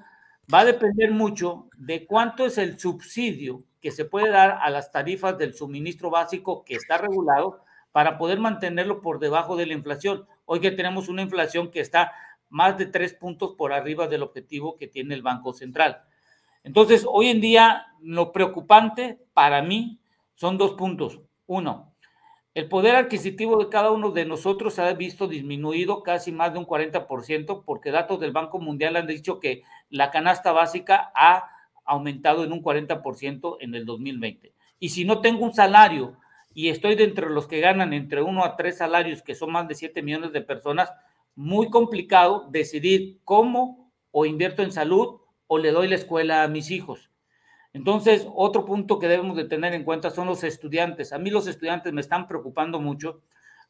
va 0.54 0.62
a 0.62 0.66
depender 0.66 1.12
mucho 1.12 1.70
de 1.78 2.06
cuánto 2.06 2.46
es 2.46 2.58
el 2.58 2.80
subsidio 2.80 3.64
que 3.82 3.92
se 3.92 4.06
puede 4.06 4.30
dar 4.30 4.60
a 4.62 4.70
las 4.70 4.92
tarifas 4.92 5.38
del 5.38 5.54
suministro 5.54 6.10
básico 6.10 6.64
que 6.66 6.76
está 6.76 6.98
regulado 6.98 7.64
para 7.92 8.18
poder 8.18 8.40
mantenerlo 8.40 9.02
por 9.02 9.20
debajo 9.20 9.56
de 9.56 9.68
la 9.68 9.74
inflación. 9.74 10.26
Hoy 10.46 10.60
que 10.60 10.72
tenemos 10.72 11.08
una 11.08 11.22
inflación 11.22 11.72
que 11.72 11.80
está 11.80 12.12
más 12.50 12.78
de 12.78 12.88
tres 12.88 13.14
puntos 13.14 13.54
por 13.56 13.74
arriba 13.74 14.08
del 14.08 14.24
objetivo 14.24 14.76
que 14.76 14.88
tiene 14.88 15.14
el 15.14 15.22
Banco 15.22 15.54
Central. 15.54 16.02
Entonces, 16.64 17.06
hoy 17.08 17.30
en 17.30 17.42
día, 17.42 17.88
lo 18.02 18.32
preocupante 18.32 19.20
para 19.34 19.62
mí 19.62 20.00
son 20.34 20.58
dos 20.58 20.74
puntos. 20.74 21.20
Uno, 21.46 21.94
el 22.56 22.68
poder 22.68 22.96
adquisitivo 22.96 23.64
de 23.64 23.70
cada 23.70 23.92
uno 23.92 24.12
de 24.12 24.26
nosotros 24.26 24.74
se 24.74 24.82
ha 24.82 24.92
visto 24.94 25.28
disminuido 25.28 26.04
casi 26.04 26.32
más 26.32 26.52
de 26.52 26.60
un 26.60 26.66
40%, 26.66 27.64
porque 27.64 27.92
datos 27.92 28.20
del 28.20 28.32
Banco 28.32 28.60
Mundial 28.60 28.96
han 28.96 29.08
dicho 29.08 29.40
que 29.40 29.64
la 29.90 30.12
canasta 30.12 30.52
básica 30.52 31.12
ha 31.16 31.50
aumentado 31.86 32.44
en 32.44 32.52
un 32.52 32.62
40% 32.62 33.58
en 33.60 33.76
el 33.76 33.86
2020. 33.86 34.54
Y 34.80 34.90
si 34.90 35.06
no 35.06 35.22
tengo 35.22 35.44
un 35.44 35.54
salario 35.54 36.18
y 36.54 36.70
estoy 36.70 36.96
dentro 36.96 37.28
de 37.28 37.34
los 37.34 37.48
que 37.48 37.60
ganan 37.60 37.94
entre 37.94 38.22
uno 38.22 38.44
a 38.44 38.56
tres 38.56 38.78
salarios, 38.78 39.22
que 39.22 39.36
son 39.36 39.52
más 39.52 39.68
de 39.68 39.76
7 39.76 40.02
millones 40.02 40.32
de 40.32 40.42
personas, 40.42 40.92
muy 41.36 41.70
complicado 41.70 42.48
decidir 42.50 43.20
cómo 43.24 43.92
o 44.12 44.26
invierto 44.26 44.62
en 44.62 44.72
salud 44.72 45.22
o 45.48 45.58
le 45.58 45.72
doy 45.72 45.88
la 45.88 45.96
escuela 45.96 46.44
a 46.44 46.48
mis 46.48 46.72
hijos. 46.72 47.10
Entonces, 47.74 48.28
otro 48.36 48.66
punto 48.66 49.00
que 49.00 49.08
debemos 49.08 49.38
de 49.38 49.46
tener 49.46 49.74
en 49.74 49.84
cuenta 49.84 50.10
son 50.10 50.28
los 50.28 50.44
estudiantes. 50.44 51.14
A 51.14 51.20
mí 51.20 51.30
los 51.30 51.48
estudiantes 51.48 51.94
me 51.94 52.02
están 52.02 52.28
preocupando 52.28 52.80
mucho 52.80 53.22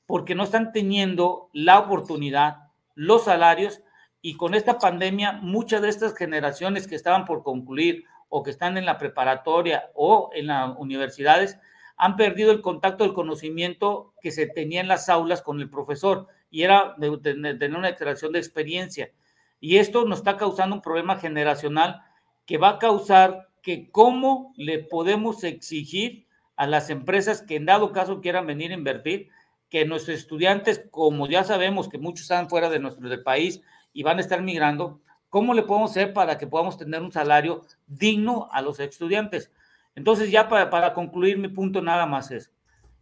porque 0.05 0.35
no 0.35 0.43
están 0.43 0.71
teniendo 0.71 1.49
la 1.53 1.79
oportunidad, 1.79 2.69
los 2.95 3.25
salarios 3.25 3.81
y 4.21 4.35
con 4.35 4.53
esta 4.53 4.77
pandemia 4.77 5.33
muchas 5.33 5.81
de 5.81 5.89
estas 5.89 6.15
generaciones 6.15 6.87
que 6.87 6.95
estaban 6.95 7.25
por 7.25 7.43
concluir 7.43 8.05
o 8.27 8.43
que 8.43 8.51
están 8.51 8.77
en 8.77 8.85
la 8.85 8.97
preparatoria 8.97 9.91
o 9.95 10.29
en 10.33 10.47
las 10.47 10.75
universidades 10.77 11.57
han 11.97 12.15
perdido 12.15 12.51
el 12.51 12.61
contacto 12.61 13.03
del 13.03 13.13
conocimiento 13.13 14.13
que 14.21 14.31
se 14.31 14.47
tenía 14.47 14.81
en 14.81 14.87
las 14.87 15.09
aulas 15.09 15.41
con 15.41 15.59
el 15.59 15.69
profesor 15.69 16.27
y 16.49 16.63
era 16.63 16.95
de, 16.97 17.17
tener 17.17 17.75
una 17.75 17.89
extracción 17.89 18.31
de 18.31 18.39
experiencia. 18.39 19.11
Y 19.59 19.77
esto 19.77 20.05
nos 20.05 20.19
está 20.19 20.37
causando 20.37 20.75
un 20.75 20.81
problema 20.81 21.17
generacional 21.17 22.01
que 22.45 22.57
va 22.57 22.69
a 22.69 22.79
causar 22.79 23.49
que 23.61 23.91
cómo 23.91 24.53
le 24.55 24.79
podemos 24.79 25.43
exigir 25.43 26.25
a 26.55 26.67
las 26.67 26.89
empresas 26.89 27.41
que 27.41 27.57
en 27.57 27.65
dado 27.65 27.91
caso 27.91 28.21
quieran 28.21 28.47
venir 28.47 28.71
a 28.71 28.75
invertir, 28.75 29.29
que 29.69 29.85
nuestros 29.85 30.17
estudiantes, 30.17 30.85
como 30.91 31.27
ya 31.27 31.43
sabemos 31.43 31.89
que 31.89 31.97
muchos 31.97 32.21
están 32.21 32.49
fuera 32.49 32.69
de 32.69 32.79
nuestro 32.79 33.23
país 33.23 33.61
y 33.99 34.03
van 34.03 34.17
a 34.17 34.21
estar 34.21 34.41
migrando, 34.41 35.01
¿cómo 35.27 35.53
le 35.53 35.63
podemos 35.63 35.91
hacer 35.91 36.13
para 36.13 36.37
que 36.37 36.47
podamos 36.47 36.77
tener 36.77 37.01
un 37.01 37.11
salario 37.11 37.63
digno 37.85 38.47
a 38.49 38.61
los 38.61 38.79
estudiantes? 38.79 39.51
Entonces, 39.93 40.31
ya 40.31 40.47
para, 40.47 40.69
para 40.69 40.93
concluir 40.93 41.37
mi 41.37 41.49
punto 41.49 41.81
nada 41.81 42.05
más 42.05 42.31
es, 42.31 42.49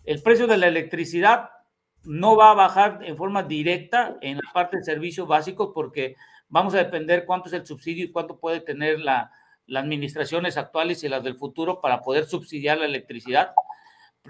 el 0.06 0.24
precio 0.24 0.48
de 0.48 0.58
la 0.58 0.66
electricidad 0.66 1.52
no 2.04 2.36
va 2.36 2.50
a 2.50 2.56
bajar 2.56 3.02
en 3.04 3.16
forma 3.16 3.44
directa 3.44 4.18
en 4.22 4.38
la 4.38 4.52
parte 4.52 4.78
de 4.78 4.84
servicios 4.84 5.28
básicos 5.28 5.70
porque 5.72 6.16
vamos 6.50 6.74
a 6.74 6.80
depender 6.80 7.28
cuánto 7.28 7.50
es 7.50 7.54
el 7.54 7.68
subsidio 7.68 8.06
y 8.06 8.12
cuánto 8.12 8.40
puede 8.40 8.60
tener 8.62 9.00
la, 9.00 9.32
las 9.68 9.84
administraciones 9.84 10.58
actuales 10.58 11.04
y 11.04 11.10
las 11.10 11.24
del 11.24 11.38
futuro 11.38 11.80
para 11.80 12.02
poder 12.02 12.26
subsidiar 12.26 12.80
la 12.80 12.86
electricidad. 12.86 13.52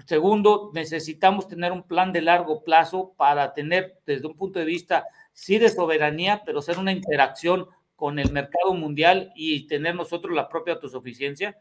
Segundo, 0.04 0.70
necesitamos 0.74 1.48
tener 1.48 1.72
un 1.72 1.82
plan 1.82 2.12
de 2.12 2.20
largo 2.20 2.62
plazo 2.62 3.14
para 3.16 3.54
tener 3.54 4.00
desde 4.04 4.26
un 4.26 4.36
punto 4.36 4.58
de 4.58 4.66
vista, 4.66 5.06
sí, 5.38 5.58
de 5.58 5.68
soberanía, 5.68 6.42
pero 6.44 6.60
ser 6.60 6.78
una 6.78 6.90
interacción 6.90 7.68
con 7.94 8.18
el 8.18 8.32
mercado 8.32 8.74
mundial 8.74 9.32
y 9.36 9.68
tener 9.68 9.94
nosotros 9.94 10.34
la 10.34 10.48
propia 10.48 10.74
autosuficiencia. 10.74 11.56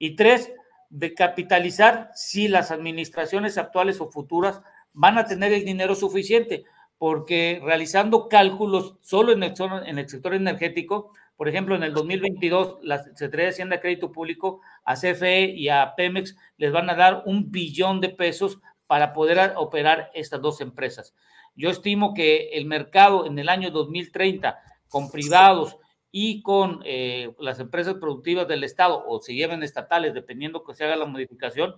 Y 0.00 0.16
tres, 0.16 0.52
de 0.88 1.14
capitalizar 1.14 2.10
si 2.12 2.48
las 2.48 2.72
administraciones 2.72 3.56
actuales 3.56 4.00
o 4.00 4.10
futuras 4.10 4.60
van 4.92 5.16
a 5.16 5.26
tener 5.26 5.52
el 5.52 5.64
dinero 5.64 5.94
suficiente, 5.94 6.64
porque 6.98 7.60
realizando 7.62 8.28
cálculos 8.28 8.96
solo 9.00 9.32
en 9.32 9.44
el, 9.44 9.54
en 9.86 9.98
el 9.98 10.08
sector 10.08 10.34
energético, 10.34 11.12
por 11.36 11.48
ejemplo, 11.48 11.76
en 11.76 11.84
el 11.84 11.94
2022, 11.94 12.78
la 12.82 12.98
Secretaría 12.98 13.46
de 13.46 13.52
Hacienda 13.52 13.76
de 13.76 13.82
Crédito 13.82 14.10
Público 14.10 14.60
a 14.84 14.96
CFE 14.96 15.44
y 15.44 15.68
a 15.68 15.94
Pemex 15.96 16.36
les 16.58 16.72
van 16.72 16.90
a 16.90 16.96
dar 16.96 17.22
un 17.26 17.52
billón 17.52 18.00
de 18.00 18.08
pesos 18.08 18.58
para 18.88 19.12
poder 19.12 19.52
operar 19.56 20.10
estas 20.14 20.42
dos 20.42 20.60
empresas. 20.60 21.14
Yo 21.54 21.70
estimo 21.70 22.14
que 22.14 22.50
el 22.52 22.66
mercado 22.66 23.26
en 23.26 23.38
el 23.38 23.48
año 23.48 23.70
2030, 23.70 24.58
con 24.88 25.10
privados 25.10 25.76
y 26.10 26.42
con 26.42 26.80
eh, 26.84 27.32
las 27.38 27.60
empresas 27.60 27.94
productivas 27.94 28.48
del 28.48 28.64
Estado, 28.64 29.04
o 29.06 29.20
se 29.20 29.34
lleven 29.34 29.62
estatales, 29.62 30.14
dependiendo 30.14 30.64
que 30.64 30.74
se 30.74 30.84
haga 30.84 30.96
la 30.96 31.06
modificación, 31.06 31.74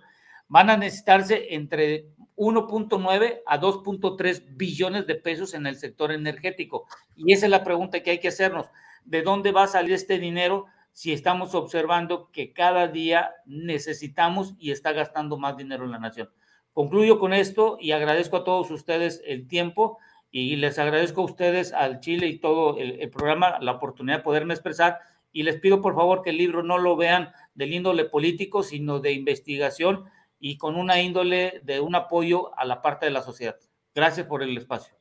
van 0.49 0.71
a 0.71 0.77
necesitarse 0.77 1.55
entre 1.55 2.09
1.9 2.37 3.41
a 3.47 3.61
2.3 3.61 4.57
billones 4.57 5.07
de 5.07 5.15
pesos 5.15 5.55
en 5.55 5.67
el 5.67 5.77
sector 5.77 6.13
energético. 6.13 6.87
Y 7.17 7.33
esa 7.33 7.47
es 7.47 7.51
la 7.51 7.65
pregunta 7.65 8.03
que 8.03 8.11
hay 8.11 8.21
que 8.21 8.29
hacernos. 8.29 8.67
¿De 9.05 9.23
dónde 9.23 9.53
va 9.53 9.65
a 9.65 9.69
salir 9.69 9.93
este 9.93 10.19
dinero 10.19 10.67
si 10.93 11.13
estamos 11.13 11.55
observando 11.55 12.31
que 12.33 12.53
cada 12.53 12.89
día 12.89 13.33
necesitamos 13.47 14.55
y 14.59 14.71
está 14.71 14.93
gastando 14.93 15.39
más 15.39 15.57
dinero 15.57 15.85
en 15.85 15.93
la 15.93 15.99
nación? 15.99 16.31
Concluyo 16.73 17.19
con 17.19 17.35
esto 17.35 17.77
y 17.81 17.93
agradezco 17.93 18.39
a 18.39 18.45
todos 18.45 18.71
ustedes 18.71 19.23
el 19.27 19.47
tiempo 19.47 19.99
y 20.31 20.57
les 20.57 20.79
agradezco 20.79 21.21
a 21.21 21.25
ustedes, 21.25 21.73
al 21.75 22.01
Chile 22.01 22.27
y 22.27 22.39
todo 22.39 22.79
el, 22.79 23.11
programa, 23.11 23.59
la 23.61 23.73
oportunidad 23.73 24.19
de 24.19 24.23
poderme 24.23 24.55
expresar 24.55 24.99
y 25.31 25.43
les 25.43 25.61
pido 25.61 25.83
por 25.83 25.95
favor 25.95 26.23
que 26.23 26.31
el 26.31 26.39
libro 26.39 26.63
no 26.63 26.79
lo 26.79 26.97
vean 26.97 27.33
del 27.55 27.75
índole 27.75 28.07
político, 28.07 28.63
sino 28.63 29.01
de 29.01 29.13
investigación 29.13 30.05
y 30.39 30.57
con 30.57 30.77
una 30.77 31.01
índole 31.01 31.61
de 31.63 31.81
un 31.81 31.95
apoyo 31.95 32.59
a 32.59 32.65
la 32.65 32.81
parte 32.81 33.07
de 33.07 33.13
la 33.13 33.23
sociedad. 33.23 33.57
Gracias 33.95 34.27
por 34.27 34.43
el 34.43 34.57
espacio. 34.57 34.95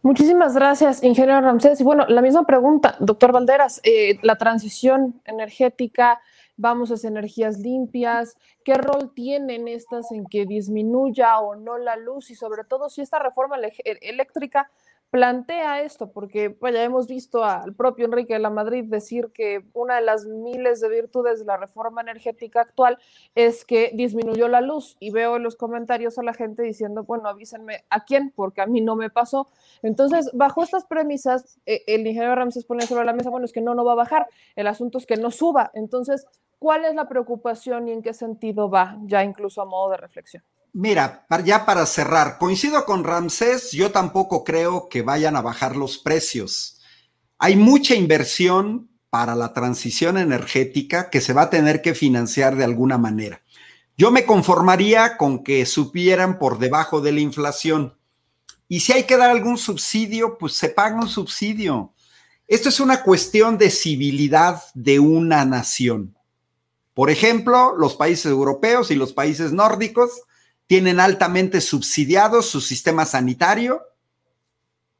Muchísimas 0.00 0.54
gracias, 0.54 1.02
ingeniero 1.02 1.40
Ramsés. 1.42 1.80
Y 1.80 1.84
bueno, 1.84 2.06
la 2.08 2.22
misma 2.22 2.46
pregunta, 2.46 2.96
doctor 3.00 3.32
Valderas, 3.32 3.80
eh, 3.84 4.18
la 4.22 4.36
transición 4.36 5.20
energética, 5.24 6.20
vamos 6.58 6.90
a 6.90 7.08
energías 7.08 7.58
limpias, 7.58 8.36
¿qué 8.64 8.74
rol 8.74 9.14
tienen 9.14 9.68
estas 9.68 10.12
en 10.12 10.26
que 10.26 10.44
disminuya 10.44 11.38
o 11.38 11.54
no 11.56 11.78
la 11.78 11.96
luz? 11.96 12.30
Y 12.30 12.34
sobre 12.34 12.64
todo 12.64 12.90
si 12.90 13.00
esta 13.00 13.18
reforma 13.18 13.56
eléctrica 14.02 14.70
plantea 15.10 15.82
esto, 15.82 16.10
porque 16.10 16.54
ya 16.60 16.82
hemos 16.82 17.06
visto 17.06 17.42
al 17.42 17.74
propio 17.74 18.04
Enrique 18.04 18.34
de 18.34 18.40
la 18.40 18.50
Madrid 18.50 18.84
decir 18.86 19.30
que 19.32 19.64
una 19.72 19.96
de 19.96 20.02
las 20.02 20.26
miles 20.26 20.80
de 20.80 20.88
virtudes 20.90 21.40
de 21.40 21.46
la 21.46 21.56
reforma 21.56 22.02
energética 22.02 22.60
actual 22.60 22.98
es 23.34 23.64
que 23.64 23.90
disminuyó 23.94 24.48
la 24.48 24.60
luz 24.60 24.96
y 25.00 25.10
veo 25.10 25.36
en 25.36 25.42
los 25.42 25.56
comentarios 25.56 26.18
a 26.18 26.22
la 26.22 26.34
gente 26.34 26.62
diciendo, 26.62 27.04
bueno, 27.04 27.28
avísenme 27.28 27.84
a 27.88 28.04
quién, 28.04 28.32
porque 28.36 28.60
a 28.60 28.66
mí 28.66 28.82
no 28.82 28.96
me 28.96 29.08
pasó. 29.08 29.48
Entonces, 29.82 30.30
bajo 30.34 30.62
estas 30.62 30.84
premisas, 30.84 31.58
eh, 31.64 31.82
el 31.86 32.06
ingeniero 32.06 32.34
Ramses 32.34 32.66
pone 32.66 32.86
sobre 32.86 33.06
la 33.06 33.14
mesa, 33.14 33.30
bueno, 33.30 33.46
es 33.46 33.52
que 33.52 33.62
no, 33.62 33.74
no 33.74 33.86
va 33.86 33.92
a 33.92 33.96
bajar, 33.96 34.26
el 34.56 34.66
asunto 34.66 34.98
es 34.98 35.06
que 35.06 35.16
no 35.16 35.30
suba. 35.30 35.70
Entonces, 35.72 36.26
¿cuál 36.58 36.84
es 36.84 36.94
la 36.94 37.08
preocupación 37.08 37.88
y 37.88 37.92
en 37.92 38.02
qué 38.02 38.12
sentido 38.12 38.70
va, 38.70 38.98
ya 39.04 39.24
incluso 39.24 39.62
a 39.62 39.64
modo 39.64 39.90
de 39.90 39.96
reflexión? 39.98 40.42
Mira, 40.72 41.26
ya 41.44 41.64
para 41.64 41.86
cerrar, 41.86 42.38
coincido 42.38 42.84
con 42.84 43.02
Ramsés, 43.02 43.72
yo 43.72 43.90
tampoco 43.90 44.44
creo 44.44 44.88
que 44.88 45.02
vayan 45.02 45.34
a 45.36 45.40
bajar 45.40 45.76
los 45.76 45.98
precios. 45.98 46.80
Hay 47.38 47.56
mucha 47.56 47.94
inversión 47.94 48.90
para 49.10 49.34
la 49.34 49.52
transición 49.54 50.18
energética 50.18 51.08
que 51.10 51.20
se 51.20 51.32
va 51.32 51.42
a 51.42 51.50
tener 51.50 51.80
que 51.80 51.94
financiar 51.94 52.56
de 52.56 52.64
alguna 52.64 52.98
manera. 52.98 53.42
Yo 53.96 54.10
me 54.10 54.26
conformaría 54.26 55.16
con 55.16 55.42
que 55.42 55.64
supieran 55.66 56.38
por 56.38 56.58
debajo 56.58 57.00
de 57.00 57.12
la 57.12 57.20
inflación. 57.20 57.98
Y 58.68 58.80
si 58.80 58.92
hay 58.92 59.04
que 59.04 59.16
dar 59.16 59.30
algún 59.30 59.56
subsidio, 59.56 60.36
pues 60.38 60.52
se 60.52 60.68
paga 60.68 60.96
un 60.96 61.08
subsidio. 61.08 61.94
Esto 62.46 62.68
es 62.68 62.80
una 62.80 63.02
cuestión 63.02 63.58
de 63.58 63.70
civilidad 63.70 64.62
de 64.74 65.00
una 65.00 65.44
nación. 65.44 66.17
Por 66.98 67.10
ejemplo, 67.10 67.76
los 67.76 67.94
países 67.94 68.26
europeos 68.26 68.90
y 68.90 68.96
los 68.96 69.12
países 69.12 69.52
nórdicos 69.52 70.22
tienen 70.66 70.98
altamente 70.98 71.60
subsidiado 71.60 72.42
su 72.42 72.60
sistema 72.60 73.06
sanitario. 73.06 73.82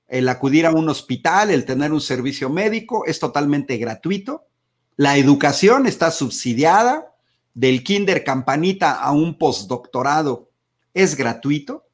El 0.06 0.28
acudir 0.28 0.64
a 0.66 0.70
un 0.70 0.88
hospital, 0.88 1.50
el 1.50 1.64
tener 1.64 1.92
un 1.92 2.00
servicio 2.00 2.50
médico 2.50 3.04
es 3.04 3.18
totalmente 3.18 3.78
gratuito. 3.78 4.46
La 4.94 5.16
educación 5.16 5.88
está 5.88 6.12
subsidiada. 6.12 7.16
Del 7.52 7.82
kinder 7.82 8.22
campanita 8.22 8.92
a 8.92 9.10
un 9.10 9.36
postdoctorado 9.36 10.52
es 10.94 11.16
gratuito. 11.16 11.88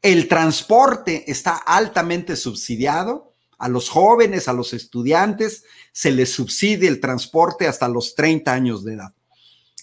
El 0.00 0.26
transporte 0.26 1.30
está 1.30 1.54
altamente 1.54 2.36
subsidiado. 2.36 3.34
A 3.58 3.68
los 3.68 3.90
jóvenes, 3.90 4.48
a 4.48 4.54
los 4.54 4.72
estudiantes, 4.72 5.64
se 5.92 6.12
les 6.12 6.32
subsidia 6.32 6.88
el 6.88 6.98
transporte 6.98 7.68
hasta 7.68 7.90
los 7.90 8.14
30 8.14 8.50
años 8.50 8.84
de 8.84 8.94
edad. 8.94 9.12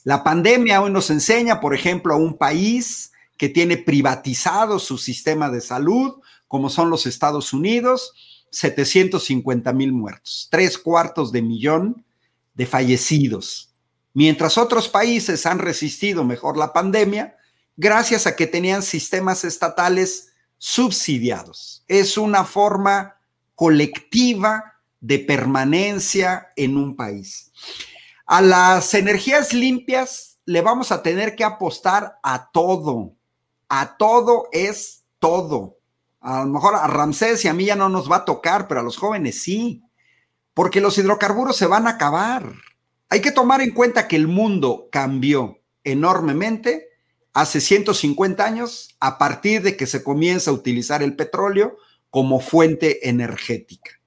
La 0.04 0.24
pandemia 0.24 0.82
hoy 0.82 0.92
nos 0.92 1.10
enseña, 1.12 1.60
por 1.60 1.76
ejemplo, 1.76 2.14
a 2.14 2.18
un 2.18 2.38
país 2.38 3.12
que 3.38 3.50
tiene 3.50 3.78
privatizado 3.78 4.80
su 4.80 4.98
sistema 4.98 5.50
de 5.50 5.62
salud, 5.62 6.22
como 6.48 6.70
son 6.70 6.90
los 6.90 7.06
Estados 7.06 7.54
Unidos, 7.54 8.14
750 8.52 9.72
mil 9.74 9.94
muertos, 9.94 10.48
tres 10.52 10.78
cuartos 10.78 11.32
de 11.32 11.42
millón 11.42 12.04
de 12.54 12.66
fallecidos. 12.66 13.72
Mientras 14.14 14.58
otros 14.58 14.90
países 14.90 15.46
han 15.46 15.60
resistido 15.60 16.24
mejor 16.24 16.58
la 16.58 16.74
pandemia, 16.74 17.38
gracias 17.78 18.28
a 18.28 18.36
que 18.36 18.48
tenían 18.48 18.84
sistemas 18.84 19.46
estatales 19.46 20.34
subsidiados. 20.58 21.84
Es 21.88 22.18
una 22.18 22.44
forma 22.44 23.18
colectiva 23.56 24.82
de 25.00 25.20
permanencia 25.20 26.50
en 26.56 26.76
un 26.78 26.96
país. 26.96 27.52
A 28.32 28.42
las 28.42 28.94
energías 28.94 29.52
limpias 29.52 30.40
le 30.46 30.62
vamos 30.62 30.94
a 30.94 31.04
tener 31.04 31.36
que 31.36 31.44
apostar 31.44 32.18
a 32.24 32.50
todo, 32.50 33.18
a 33.68 33.98
todo 33.98 34.48
es 34.54 35.04
todo. 35.20 35.80
A 36.22 36.46
lo 36.46 36.52
mejor 36.52 36.76
a 36.76 36.88
Ramsés 36.88 37.44
y 37.44 37.50
a 37.50 37.54
mí 37.54 37.66
ya 37.66 37.76
no 37.76 37.90
nos 37.90 38.10
va 38.10 38.16
a 38.16 38.24
tocar, 38.24 38.70
pero 38.70 38.80
a 38.80 38.84
los 38.84 38.96
jóvenes 38.96 39.42
sí, 39.42 39.84
porque 40.54 40.80
los 40.80 40.98
hidrocarburos 40.98 41.58
se 41.58 41.66
van 41.66 41.88
a 41.88 41.90
acabar. 41.90 42.54
Hay 43.10 43.20
que 43.20 43.34
tomar 43.34 43.60
en 43.60 43.72
cuenta 43.72 44.08
que 44.08 44.16
el 44.16 44.30
mundo 44.30 44.88
cambió 44.94 45.60
enormemente 45.84 46.88
hace 47.34 47.60
150 47.60 48.46
años 48.46 48.96
a 49.02 49.18
partir 49.18 49.62
de 49.62 49.76
que 49.76 49.88
se 49.88 50.06
comienza 50.06 50.52
a 50.52 50.54
utilizar 50.54 51.04
el 51.04 51.18
petróleo 51.18 51.76
como 52.10 52.40
fuente 52.40 53.10
energética. 53.10 54.01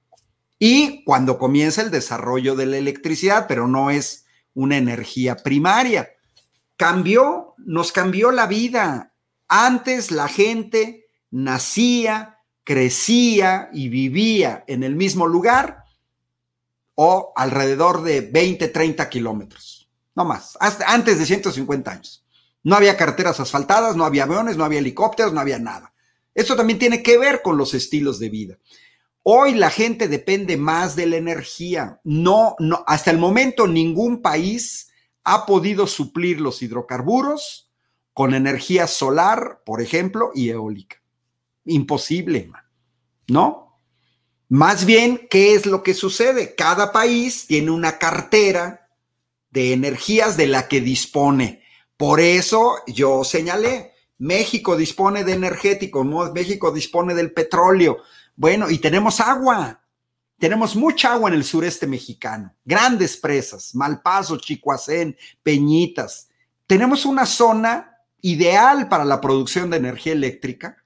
Y 0.57 1.03
cuando 1.03 1.37
comienza 1.37 1.81
el 1.81 1.91
desarrollo 1.91 2.55
de 2.55 2.65
la 2.65 2.77
electricidad, 2.77 3.45
pero 3.47 3.67
no 3.67 3.89
es 3.89 4.25
una 4.53 4.77
energía 4.77 5.37
primaria. 5.37 6.09
Cambió, 6.77 7.55
nos 7.57 7.91
cambió 7.91 8.31
la 8.31 8.47
vida. 8.47 9.13
Antes 9.47 10.11
la 10.11 10.27
gente 10.27 11.07
nacía, 11.29 12.39
crecía 12.63 13.69
y 13.73 13.89
vivía 13.89 14.63
en 14.67 14.83
el 14.83 14.95
mismo 14.95 15.27
lugar 15.27 15.83
o 16.95 17.33
alrededor 17.35 18.03
de 18.03 18.21
20, 18.21 18.69
30 18.69 19.09
kilómetros, 19.09 19.89
no 20.15 20.23
más, 20.23 20.57
hasta 20.61 20.91
antes 20.91 21.19
de 21.19 21.25
150 21.25 21.91
años. 21.91 22.25
No 22.63 22.75
había 22.75 22.97
carreteras 22.97 23.39
asfaltadas, 23.39 23.95
no 23.95 24.05
había 24.05 24.23
aviones, 24.23 24.57
no 24.57 24.63
había 24.63 24.79
helicópteros, 24.79 25.33
no 25.33 25.41
había 25.41 25.59
nada. 25.59 25.93
Esto 26.33 26.55
también 26.55 26.79
tiene 26.79 27.03
que 27.03 27.17
ver 27.17 27.41
con 27.43 27.57
los 27.57 27.73
estilos 27.73 28.17
de 28.17 28.29
vida. 28.29 28.57
Hoy 29.27 29.55
la 29.55 29.71
gente 29.71 30.07
depende 30.07 30.55
más 30.55 30.95
de 30.95 31.07
la 31.07 31.17
energía. 31.17 31.99
No, 32.03 32.55
no, 32.59 32.83
hasta 32.85 33.09
el 33.09 33.17
momento 33.17 33.65
ningún 33.65 34.21
país 34.21 34.91
ha 35.23 35.47
podido 35.47 35.87
suplir 35.87 36.39
los 36.39 36.61
hidrocarburos 36.61 37.71
con 38.13 38.35
energía 38.35 38.85
solar, 38.85 39.63
por 39.65 39.81
ejemplo, 39.81 40.29
y 40.35 40.49
eólica. 40.49 41.01
Imposible, 41.65 42.51
¿no? 43.27 43.79
Más 44.47 44.85
bien, 44.85 45.27
¿qué 45.27 45.55
es 45.55 45.65
lo 45.65 45.81
que 45.81 45.95
sucede? 45.95 46.53
Cada 46.53 46.91
país 46.91 47.47
tiene 47.47 47.71
una 47.71 47.97
cartera 47.97 48.91
de 49.49 49.73
energías 49.73 50.37
de 50.37 50.45
la 50.45 50.67
que 50.67 50.81
dispone. 50.81 51.63
Por 51.97 52.19
eso 52.19 52.75
yo 52.85 53.23
señalé, 53.23 53.93
México 54.19 54.77
dispone 54.77 55.23
de 55.23 55.33
energético, 55.33 56.03
México 56.03 56.71
dispone 56.71 57.15
del 57.15 57.33
petróleo. 57.33 57.97
Bueno, 58.35 58.69
y 58.69 58.79
tenemos 58.79 59.19
agua. 59.19 59.81
Tenemos 60.37 60.75
mucha 60.75 61.13
agua 61.13 61.29
en 61.29 61.35
el 61.35 61.45
sureste 61.45 61.87
mexicano, 61.87 62.53
grandes 62.65 63.15
presas, 63.15 63.73
Malpaso, 63.73 64.37
Chicoacén, 64.37 65.15
Peñitas. 65.41 66.27
Tenemos 66.67 67.05
una 67.05 67.25
zona 67.25 68.01
ideal 68.21 68.89
para 68.89 69.05
la 69.05 69.21
producción 69.21 69.69
de 69.69 69.77
energía 69.77 70.11
eléctrica 70.11 70.83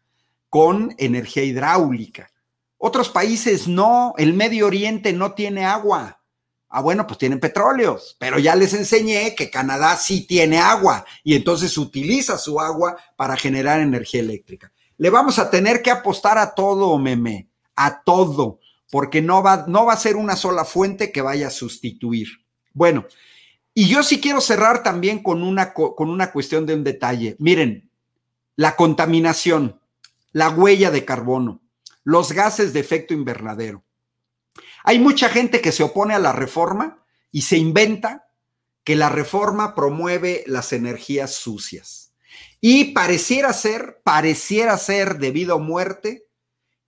con 0.50 0.94
energía 1.00 1.44
hidráulica. 1.44 2.32
Otros 2.78 3.10
países 3.10 3.68
no, 3.68 4.14
el 4.18 4.34
Medio 4.34 4.68
Oriente 4.68 5.14
no 5.14 5.34
tiene 5.34 5.66
agua. 5.66 6.22
Ah, 6.70 6.82
bueno, 6.82 7.08
pues 7.08 7.18
tienen 7.18 7.40
petróleos, 7.40 8.16
pero 8.20 8.38
ya 8.38 8.56
les 8.56 8.76
enseñé 8.76 9.34
que 9.34 9.50
Canadá 9.50 9.98
sí 9.98 10.28
tiene 10.28 10.60
agua 10.60 11.04
y 11.24 11.36
entonces 11.36 11.76
utiliza 11.80 12.38
su 12.38 12.60
agua 12.60 12.96
para 13.16 13.36
generar 13.36 13.80
energía 13.80 14.22
eléctrica. 14.22 14.72
Le 15.00 15.10
vamos 15.10 15.40
a 15.40 15.50
tener 15.50 15.82
que 15.82 15.90
apostar 15.90 16.38
a 16.38 16.54
todo, 16.54 16.98
meme, 17.00 17.50
a 17.76 18.04
todo, 18.04 18.60
porque 18.92 19.22
no 19.22 19.42
va, 19.42 19.66
no 19.68 19.86
va 19.86 19.94
a 19.94 19.98
ser 19.98 20.18
una 20.18 20.36
sola 20.36 20.66
fuente 20.66 21.12
que 21.12 21.22
vaya 21.22 21.48
a 21.48 21.52
sustituir. 21.52 22.28
Bueno, 22.74 23.06
y 23.74 23.88
yo 23.88 24.04
sí 24.04 24.20
quiero 24.20 24.42
cerrar 24.42 24.84
también 24.84 25.24
con 25.24 25.42
una, 25.42 25.74
con 25.74 26.10
una 26.10 26.32
cuestión 26.32 26.66
de 26.66 26.74
un 26.74 26.84
detalle. 26.84 27.38
Miren, 27.40 27.90
la 28.58 28.76
contaminación, 28.76 29.80
la 30.34 30.50
huella 30.50 30.92
de 30.92 31.06
carbono, 31.06 31.62
los 32.04 32.34
gases 32.34 32.74
de 32.74 32.82
efecto 32.82 33.14
invernadero. 33.14 33.86
Hay 34.84 35.00
mucha 35.00 35.30
gente 35.30 35.62
que 35.62 35.72
se 35.72 35.84
opone 35.84 36.14
a 36.14 36.20
la 36.20 36.34
reforma 36.34 37.06
y 37.32 37.44
se 37.44 37.58
inventa 37.58 38.28
que 38.84 38.98
la 38.98 39.08
reforma 39.08 39.76
promueve 39.76 40.44
las 40.46 40.74
energías 40.74 41.36
sucias. 41.36 42.09
Y 42.62 42.86
pareciera 42.92 43.54
ser, 43.54 44.02
pareciera 44.04 44.78
ser 44.78 45.18
debido 45.18 45.56
a 45.56 45.60
muerte, 45.60 46.26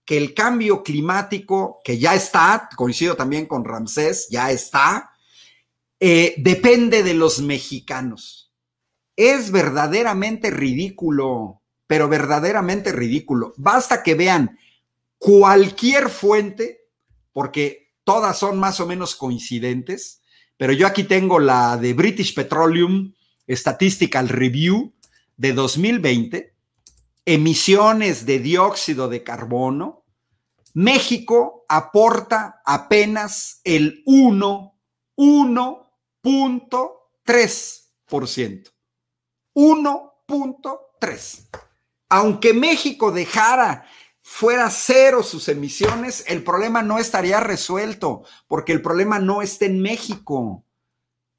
que 0.04 0.16
el 0.16 0.34
cambio 0.34 0.82
climático, 0.82 1.80
que 1.84 1.98
ya 1.98 2.14
está, 2.14 2.68
coincido 2.76 3.16
también 3.16 3.46
con 3.46 3.64
Ramsés, 3.64 4.28
ya 4.30 4.50
está, 4.50 5.10
eh, 6.00 6.34
depende 6.38 7.02
de 7.02 7.14
los 7.14 7.40
mexicanos. 7.40 8.52
Es 9.16 9.50
verdaderamente 9.50 10.50
ridículo, 10.50 11.62
pero 11.86 12.08
verdaderamente 12.08 12.92
ridículo. 12.92 13.54
Basta 13.56 14.02
que 14.02 14.14
vean 14.14 14.58
cualquier 15.18 16.08
fuente, 16.10 16.80
porque 17.32 17.92
todas 18.04 18.38
son 18.38 18.58
más 18.58 18.80
o 18.80 18.86
menos 18.86 19.14
coincidentes, 19.14 20.22
pero 20.56 20.72
yo 20.72 20.86
aquí 20.86 21.04
tengo 21.04 21.38
la 21.38 21.76
de 21.76 21.94
British 21.94 22.34
Petroleum 22.34 23.14
Statistical 23.48 24.28
Review 24.28 24.92
de 25.36 25.52
2020, 25.52 26.54
emisiones 27.24 28.26
de 28.26 28.38
dióxido 28.38 29.08
de 29.08 29.22
carbono, 29.22 30.04
México 30.74 31.64
aporta 31.68 32.62
apenas 32.64 33.60
el 33.64 34.02
1, 34.06 34.74
1 35.16 35.82
1.3%. 36.22 38.72
1.3. 39.54 41.48
Aunque 42.08 42.54
México 42.54 43.12
dejara 43.12 43.84
fuera 44.22 44.70
cero 44.70 45.22
sus 45.22 45.48
emisiones, 45.48 46.24
el 46.28 46.42
problema 46.44 46.82
no 46.82 46.98
estaría 46.98 47.40
resuelto, 47.40 48.24
porque 48.46 48.72
el 48.72 48.80
problema 48.82 49.18
no 49.18 49.42
está 49.42 49.66
en 49.66 49.82
México. 49.82 50.64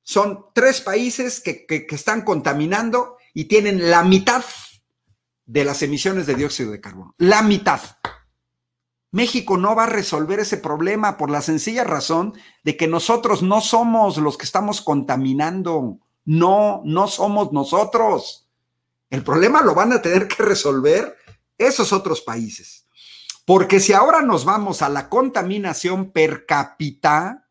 son 0.02 0.46
tres 0.56 0.82
países 0.82 1.40
que, 1.40 1.68
que, 1.68 1.86
están 1.92 2.24
contaminando 2.24 3.18
y 3.36 3.46
tienen 3.46 3.92
la 3.92 4.02
mitad 4.02 4.44
de 5.46 5.66
las 5.66 5.82
emisiones 5.82 6.26
de 6.26 6.36
dióxido 6.36 6.72
de 6.72 6.82
carbono. 6.82 7.16
La 7.18 7.42
mitad. 7.42 7.82
México 9.12 9.58
no 9.58 9.76
va 9.76 9.84
a 9.84 9.88
resolver 9.88 10.40
ese 10.40 10.58
problema 10.58 11.18
por 11.18 11.30
la 11.30 11.42
sencilla 11.42 11.84
razón 11.84 12.34
de 12.64 12.76
que 12.78 12.88
nosotros 12.88 13.44
no 13.44 13.62
somos 13.62 14.18
los 14.18 14.38
que 14.38 14.46
estamos 14.46 14.82
contaminando. 14.82 16.00
No, 16.26 16.82
no 16.84 17.08
somos 17.08 17.52
nosotros. 17.52 18.50
El 19.10 19.24
problema 19.24 19.62
lo 19.62 19.76
van 19.76 19.94
a 19.94 20.02
tener 20.02 20.28
que 20.28 20.42
resolver 20.42 21.16
esos 21.60 21.94
otros 21.94 22.22
países. 22.22 22.88
Porque 23.46 23.80
si 23.80 23.94
ahora 23.94 24.22
nos 24.22 24.46
vamos 24.46 24.82
a 24.82 24.90
la 24.90 25.10
contaminación 25.10 26.12
per 26.12 26.46
cápita, 26.46 27.50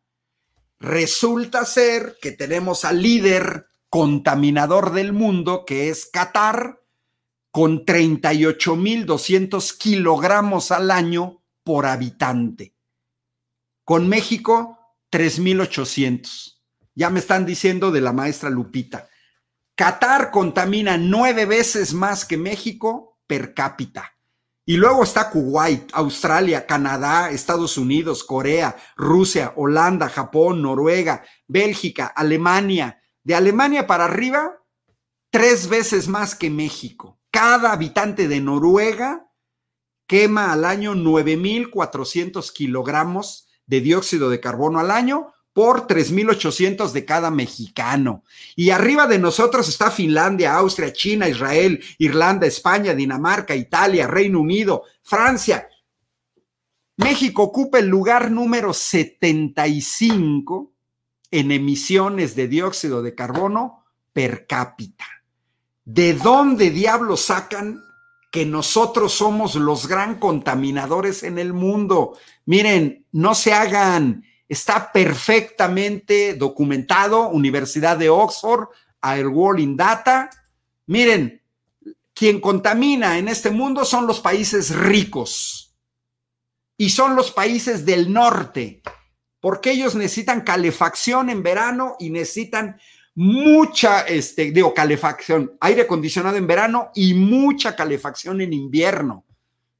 resulta 0.79 1.63
ser 1.65 2.17
que 2.21 2.31
tenemos 2.31 2.83
al 2.83 3.01
líder 3.01 3.67
contaminador 3.89 4.91
del 4.91 5.13
mundo, 5.13 5.63
que 5.65 5.89
es 5.89 6.07
Qatar, 6.07 6.82
con 7.53 7.85
38.200 7.85 9.77
kilogramos 9.77 10.71
al 10.71 10.89
año 10.89 11.43
por 11.63 11.85
habitante. 11.85 12.73
Con 13.83 14.09
México, 14.09 14.79
3.800. 15.11 16.57
Ya 16.95 17.11
me 17.11 17.19
están 17.19 17.45
diciendo 17.45 17.91
de 17.91 18.01
la 18.01 18.11
maestra 18.11 18.49
Lupita. 18.49 19.07
Qatar 19.75 20.31
contamina 20.31 20.97
nueve 20.97 21.45
veces 21.45 21.93
más 21.93 22.25
que 22.25 22.37
México 22.37 23.19
per 23.27 23.53
cápita. 23.53 24.17
Y 24.65 24.77
luego 24.77 25.03
está 25.03 25.29
Kuwait, 25.29 25.91
Australia, 25.93 26.65
Canadá, 26.65 27.29
Estados 27.29 27.77
Unidos, 27.77 28.23
Corea, 28.23 28.75
Rusia, 28.95 29.53
Holanda, 29.57 30.09
Japón, 30.09 30.63
Noruega, 30.63 31.23
Bélgica, 31.47 32.07
Alemania. 32.07 32.99
De 33.23 33.35
Alemania 33.35 33.85
para 33.85 34.05
arriba, 34.05 34.59
tres 35.29 35.69
veces 35.69 36.07
más 36.07 36.33
que 36.33 36.49
México. 36.49 37.19
Cada 37.33 37.71
habitante 37.71 38.27
de 38.27 38.39
Noruega 38.41 39.27
quema 40.05 40.53
al 40.53 40.65
año 40.65 40.93
9.400 40.93 42.53
kilogramos 42.53 43.47
de 43.65 43.81
dióxido 43.81 44.29
de 44.29 44.39
carbono 44.39 44.79
al 44.79 44.91
año 44.91 45.33
por 45.51 45.87
3.800 45.87 46.91
de 46.91 47.05
cada 47.05 47.31
mexicano. 47.31 48.23
Y 48.55 48.69
arriba 48.69 49.07
de 49.07 49.17
nosotros 49.17 49.67
está 49.67 49.89
Finlandia, 49.89 50.53
Austria, 50.53 50.93
China, 50.93 51.27
Israel, 51.27 51.83
Irlanda, 51.97 52.45
España, 52.45 52.93
Dinamarca, 52.93 53.55
Italia, 53.55 54.05
Reino 54.05 54.39
Unido, 54.39 54.83
Francia. 55.01 55.67
México 56.97 57.41
ocupa 57.41 57.79
el 57.79 57.87
lugar 57.87 58.29
número 58.29 58.75
75 58.75 60.71
en 61.31 61.51
emisiones 61.51 62.35
de 62.35 62.47
dióxido 62.47 63.01
de 63.01 63.15
carbono 63.15 63.85
per 64.13 64.45
cápita. 64.45 65.12
¿De 65.85 66.13
dónde 66.13 66.69
diablos 66.69 67.21
sacan 67.21 67.83
que 68.33 68.47
nosotros 68.47 69.13
somos 69.13 69.53
los 69.53 69.85
gran 69.87 70.17
contaminadores 70.17 71.21
en 71.21 71.37
el 71.37 71.53
mundo. 71.53 72.17
Miren, 72.47 73.05
no 73.11 73.35
se 73.35 73.53
hagan, 73.53 74.25
está 74.49 74.91
perfectamente 74.91 76.33
documentado, 76.33 77.29
Universidad 77.29 77.95
de 77.95 78.09
Oxford, 78.09 78.69
Air 79.03 79.27
World 79.27 79.59
in 79.59 79.77
Data. 79.77 80.31
Miren, 80.87 81.43
quien 82.15 82.41
contamina 82.41 83.19
en 83.19 83.27
este 83.27 83.51
mundo 83.51 83.85
son 83.85 84.07
los 84.07 84.19
países 84.19 84.75
ricos 84.75 85.75
y 86.75 86.89
son 86.89 87.15
los 87.15 87.29
países 87.29 87.85
del 87.85 88.11
norte, 88.11 88.81
porque 89.39 89.69
ellos 89.69 89.93
necesitan 89.93 90.41
calefacción 90.41 91.29
en 91.29 91.43
verano 91.43 91.97
y 91.99 92.09
necesitan 92.09 92.79
mucha, 93.15 94.01
este, 94.01 94.51
digo, 94.51 94.73
calefacción, 94.73 95.55
aire 95.59 95.83
acondicionado 95.83 96.37
en 96.37 96.47
verano 96.47 96.91
y 96.95 97.13
mucha 97.13 97.75
calefacción 97.75 98.41
en 98.41 98.53
invierno. 98.53 99.25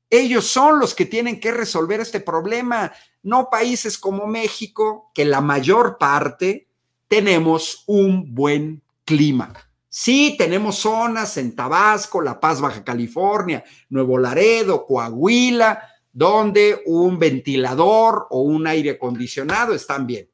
Ellos 0.10 0.46
son 0.46 0.80
los 0.80 0.94
que 0.94 1.06
tienen 1.06 1.40
que 1.40 1.52
resolver 1.52 2.00
este 2.00 2.20
problema, 2.20 2.94
no 3.24 3.50
países 3.50 3.98
como 3.98 4.28
México, 4.28 5.12
que 5.14 5.26
la 5.26 5.42
mayor 5.42 5.98
parte 5.98 6.68
tenemos 7.08 7.84
un 7.88 8.34
buen 8.34 8.84
clima. 9.06 9.54
Sí, 9.90 10.36
tenemos 10.38 10.78
zonas 10.78 11.38
en 11.38 11.56
Tabasco, 11.56 12.22
La 12.22 12.40
Paz, 12.40 12.60
Baja 12.62 12.84
California, 12.84 13.64
Nuevo 13.90 14.18
Laredo, 14.18 14.86
Coahuila, 14.86 15.88
donde 16.12 16.82
un 16.86 17.18
ventilador 17.18 18.28
o 18.30 18.42
un 18.42 18.68
aire 18.68 18.92
acondicionado 18.92 19.74
están 19.74 20.06
bien. 20.06 20.30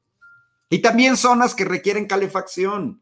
Y 0.70 0.80
también 0.80 1.18
zonas 1.18 1.56
que 1.56 1.66
requieren 1.66 2.06
calefacción. 2.06 3.02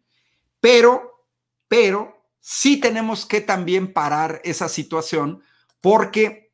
Pero, 0.60 1.26
pero 1.68 2.18
sí 2.40 2.78
tenemos 2.78 3.26
que 3.26 3.42
también 3.42 3.94
parar 3.94 4.42
esa 4.44 4.70
situación 4.70 5.42
porque 5.82 6.54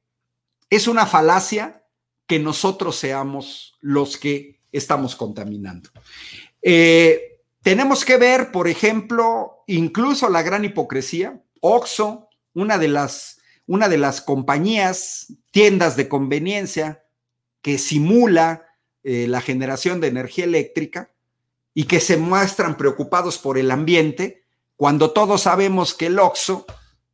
es 0.69 0.87
una 0.87 1.05
falacia 1.05 1.85
que 2.25 2.39
nosotros 2.39 2.95
seamos 2.95 3.77
los 3.79 4.17
que 4.17 4.59
estamos 4.71 5.15
contaminando. 5.15 5.91
Eh, 6.61 7.41
tenemos 7.61 8.03
que 8.05 8.17
ver, 8.17 8.51
por 8.51 8.67
ejemplo, 8.67 9.63
incluso 9.67 10.29
la 10.29 10.41
gran 10.41 10.65
hipocresía. 10.65 11.41
Oxo, 11.61 12.27
una 12.53 12.77
de 12.77 12.87
las, 12.87 13.39
una 13.67 13.87
de 13.87 13.97
las 13.97 14.19
compañías, 14.19 15.33
tiendas 15.51 15.95
de 15.95 16.09
conveniencia 16.09 17.05
que 17.61 17.77
simula 17.77 18.65
eh, 19.03 19.27
la 19.27 19.41
generación 19.41 19.99
de 19.99 20.07
energía 20.07 20.45
eléctrica 20.45 21.11
y 21.73 21.85
que 21.85 21.99
se 21.99 22.17
muestran 22.17 22.77
preocupados 22.77 23.37
por 23.37 23.57
el 23.57 23.71
ambiente, 23.71 24.43
cuando 24.75 25.11
todos 25.11 25.41
sabemos 25.41 25.93
que 25.93 26.07
el 26.07 26.19
OXO 26.19 26.65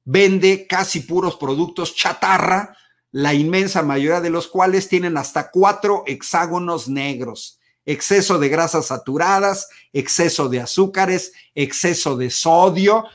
vende 0.04 0.68
casi 0.68 1.02
puros 1.02 1.36
productos 1.36 1.96
chatarra, 1.96 2.76
la 3.12 3.34
inmensa 3.34 3.82
mayoría 3.82 4.22
de 4.22 4.30
los 4.30 4.48
cuales 4.48 4.88
tienen 4.88 5.18
hasta 5.18 5.50
cuatro 5.52 6.04
hexágonos 6.06 6.88
negros, 6.88 7.60
exceso 7.86 8.38
de 8.38 8.50
grasas 8.50 8.88
saturadas, 8.88 9.68
exceso 9.94 10.48
de 10.50 10.60
azúcares, 10.60 11.34
exceso 11.56 12.18
de 12.18 12.30
sodio, 12.30 13.06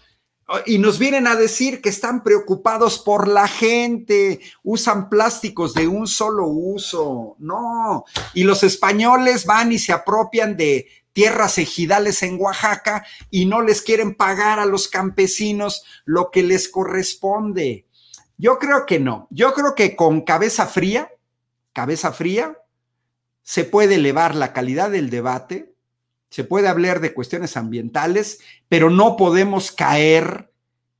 y 0.67 0.79
nos 0.79 0.99
vienen 0.99 1.27
a 1.27 1.37
decir 1.37 1.81
que 1.81 1.89
están 1.89 2.23
preocupados 2.23 2.99
por 2.99 3.29
la 3.29 3.49
gente, 3.49 4.41
usan 4.63 5.09
plásticos 5.09 5.75
de 5.75 5.89
un 5.89 6.07
solo 6.07 6.47
uso, 6.47 7.37
no, 7.39 8.05
y 8.35 8.45
los 8.45 8.63
españoles 8.63 9.47
van 9.47 9.73
y 9.73 9.79
se 9.79 9.93
apropian 9.93 10.57
de 10.57 10.87
tierras 11.15 11.59
ejidales 11.59 12.23
en 12.23 12.39
Oaxaca 12.41 13.07
y 13.31 13.47
no 13.47 13.63
les 13.63 13.81
quieren 13.81 14.15
pagar 14.15 14.59
a 14.59 14.67
los 14.67 14.89
campesinos 14.89 15.85
lo 16.05 16.31
que 16.31 16.43
les 16.43 16.69
corresponde. 16.69 17.87
Yo 18.37 18.59
creo 18.59 18.85
que 18.85 18.99
no, 18.99 19.29
yo 19.31 19.55
creo 19.55 19.75
que 19.75 19.97
con 19.97 20.23
cabeza 20.23 20.67
fría, 20.67 21.11
cabeza 21.73 22.13
fría, 22.13 22.59
se 23.43 23.65
puede 23.65 23.95
elevar 23.95 24.35
la 24.35 24.53
calidad 24.53 24.91
del 24.91 25.09
debate, 25.09 25.74
se 26.35 26.43
puede 26.43 26.67
hablar 26.67 27.01
de 27.01 27.15
cuestiones 27.15 27.57
ambientales, 27.57 28.41
pero 28.69 28.91
no 28.91 29.17
podemos 29.17 29.71
caer 29.71 30.51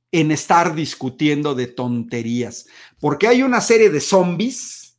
en 0.09 0.31
estar 0.31 0.75
discutiendo 0.75 1.55
de 1.55 1.67
tonterías, 1.67 2.67
porque 3.01 3.27
hay 3.27 3.43
una 3.43 3.59
serie 3.59 3.89
de 3.89 3.99
zombies 3.99 4.97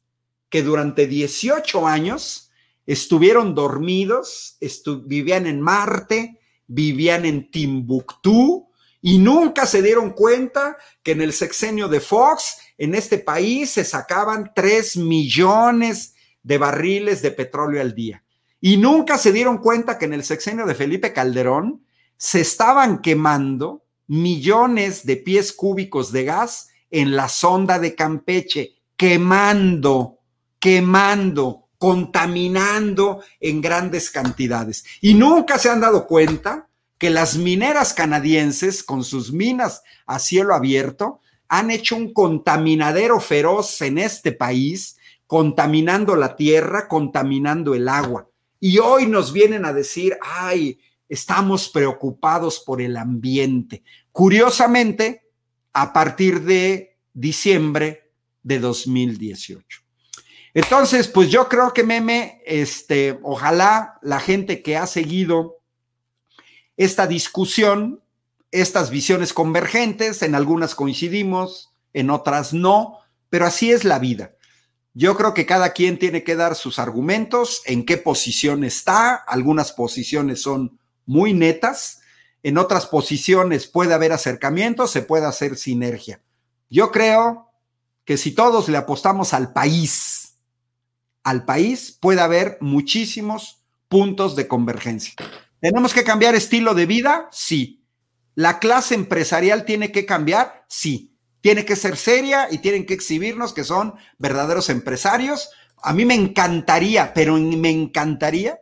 que 0.51 0.63
durante 0.63 1.07
18 1.07 1.87
años 1.87 2.51
estuvieron 2.85 3.55
dormidos, 3.55 4.59
vivían 5.07 5.47
en 5.47 5.63
Marte, 5.63 6.39
vivían 6.67 7.25
en 7.25 7.51
Timbuktu 7.51 8.69
y 9.01 9.17
nunca 9.17 9.65
se 9.65 9.81
dieron 9.81 10.11
cuenta 10.11 10.77
que 11.03 11.13
en 11.13 11.23
el 11.23 11.33
sexenio 11.33 11.89
de 11.89 12.01
Fox, 12.01 12.59
en 12.77 12.95
este 12.95 13.17
país, 13.17 13.71
se 13.71 13.85
sacaban 13.85 14.53
3 14.55 14.99
millones 14.99 16.15
de 16.43 16.59
barriles 16.59 17.23
de 17.23 17.31
petróleo 17.31 17.81
al 17.81 17.95
día. 17.95 18.23
Y 18.61 18.77
nunca 18.77 19.19
se 19.19 19.33
dieron 19.33 19.59
cuenta 19.59 19.99
que 19.99 20.07
en 20.07 20.15
el 20.15 20.25
sexenio 20.25 20.67
de 20.67 20.75
Felipe 20.75 21.13
Calderón 21.13 21.85
se 22.17 22.41
estaban 22.41 23.01
quemando 23.01 23.85
millones 24.07 25.05
de 25.05 25.17
pies 25.17 25.53
cúbicos 25.53 26.13
de 26.13 26.25
gas 26.25 26.69
en 26.91 27.17
la 27.17 27.29
sonda 27.29 27.79
de 27.79 27.95
Campeche, 27.95 28.77
quemando, 28.97 30.21
quemando 30.59 31.67
contaminando 31.79 33.23
en 33.41 33.61
grandes 33.61 34.11
cantidades. 34.11 34.85
Y 35.01 35.15
nunca 35.15 35.59
se 35.59 35.71
han 35.71 35.81
dado 35.81 36.07
cuenta 36.07 36.69
que 36.99 37.11
las 37.11 37.37
mineras 37.37 37.93
canadienses, 37.93 38.83
con 38.83 39.05
sus 39.05 39.33
minas 39.33 39.83
a 40.07 40.19
cielo 40.19 40.55
abierto, 40.55 41.21
han 41.49 41.71
hecho 41.71 41.97
un 41.97 42.13
contaminadero 42.13 43.21
feroz 43.21 43.81
en 43.83 43.99
este 43.99 44.33
país, 44.33 44.97
contaminando 45.27 46.17
la 46.17 46.37
tierra, 46.37 46.89
contaminando 46.89 47.75
el 47.75 47.89
agua. 47.89 48.29
Y 48.61 48.79
hoy 48.79 49.07
nos 49.07 49.33
vienen 49.33 49.65
a 49.65 49.73
decir, 49.73 50.17
ay, 50.23 50.79
estamos 51.09 51.69
preocupados 51.69 52.61
por 52.61 52.81
el 52.81 52.97
ambiente. 52.97 53.83
Curiosamente, 54.13 55.23
a 55.73 55.93
partir 55.93 56.43
de 56.43 56.97
diciembre 57.13 58.11
de 58.43 58.59
2018. 58.61 59.83
Entonces, 60.55 61.09
pues 61.09 61.31
yo 61.31 61.49
creo 61.49 61.75
que 61.75 61.83
meme, 61.83 62.41
este, 62.47 63.19
ojalá 63.23 63.99
la 64.01 64.21
gente 64.21 64.63
que 64.63 64.77
ha 64.77 64.87
seguido 64.87 65.59
esta 66.79 67.07
discusión, 67.07 68.03
estas 68.53 68.89
visiones 68.91 69.35
convergentes, 69.35 70.23
en 70.23 70.35
algunas 70.35 70.75
coincidimos, 70.75 71.75
en 71.93 72.09
otras 72.09 72.55
no, 72.55 72.99
pero 73.29 73.47
así 73.47 73.71
es 73.71 73.85
la 73.85 73.99
vida. 73.99 74.36
Yo 74.99 75.15
creo 75.15 75.35
que 75.35 75.45
cada 75.45 75.75
quien 75.75 75.99
tiene 75.99 76.25
que 76.25 76.37
dar 76.37 76.55
sus 76.55 76.79
argumentos, 76.79 77.61
en 77.67 77.85
qué 77.85 77.99
posición 77.99 78.65
está. 78.65 79.15
Algunas 79.15 79.73
posiciones 79.73 80.41
son 80.41 80.81
muy 81.05 81.35
netas, 81.35 82.01
en 82.43 82.57
otras 82.57 82.87
posiciones 82.87 83.67
puede 83.67 83.93
haber 83.93 84.13
acercamiento, 84.13 84.87
se 84.87 85.03
puede 85.03 85.27
hacer 85.27 85.59
sinergia. 85.59 86.23
Yo 86.71 86.93
creo 86.93 87.51
que 88.07 88.17
si 88.17 88.31
todos 88.31 88.71
le 88.71 88.79
apostamos 88.79 89.35
al 89.35 89.53
país, 89.53 90.39
al 91.25 91.45
país 91.45 91.95
puede 92.01 92.23
haber 92.23 92.57
muchísimos 92.63 93.67
puntos 93.91 94.35
de 94.35 94.49
convergencia. 94.49 95.13
¿Tenemos 95.61 95.93
que 95.93 96.05
cambiar 96.05 96.35
estilo 96.35 96.73
de 96.73 96.87
vida? 96.87 97.29
Sí. 97.31 97.85
¿La 98.35 98.59
clase 98.59 98.95
empresarial 98.95 99.67
tiene 99.67 99.93
que 99.93 100.07
cambiar? 100.07 100.65
Sí 100.71 101.16
tiene 101.47 101.65
que 101.65 101.77
ser 101.77 101.97
seria 101.97 102.49
y 102.51 102.59
tienen 102.59 102.87
que 102.87 102.95
exhibirnos 102.95 103.53
que 103.53 103.63
son 103.63 103.95
verdaderos 104.19 104.69
empresarios. 104.69 105.51
A 105.81 105.93
mí 105.93 106.05
me 106.05 106.17
encantaría, 106.17 107.15
pero 107.15 107.37
me 107.37 107.71
encantaría 107.71 108.59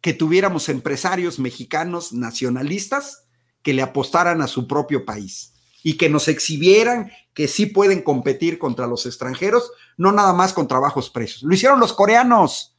que 0.00 0.14
tuviéramos 0.14 0.70
empresarios 0.70 1.38
mexicanos 1.38 2.14
nacionalistas 2.14 3.26
que 3.60 3.74
le 3.74 3.82
apostaran 3.82 4.40
a 4.40 4.46
su 4.46 4.66
propio 4.66 5.04
país 5.04 5.52
y 5.82 5.98
que 5.98 6.08
nos 6.08 6.28
exhibieran 6.28 7.12
que 7.34 7.48
sí 7.48 7.66
pueden 7.66 8.00
competir 8.00 8.58
contra 8.58 8.86
los 8.86 9.04
extranjeros, 9.04 9.70
no 9.98 10.10
nada 10.10 10.32
más 10.32 10.54
con 10.54 10.68
trabajos 10.68 11.10
precios. 11.10 11.42
Lo 11.42 11.54
hicieron 11.54 11.80
los 11.80 11.92
coreanos. 11.92 12.78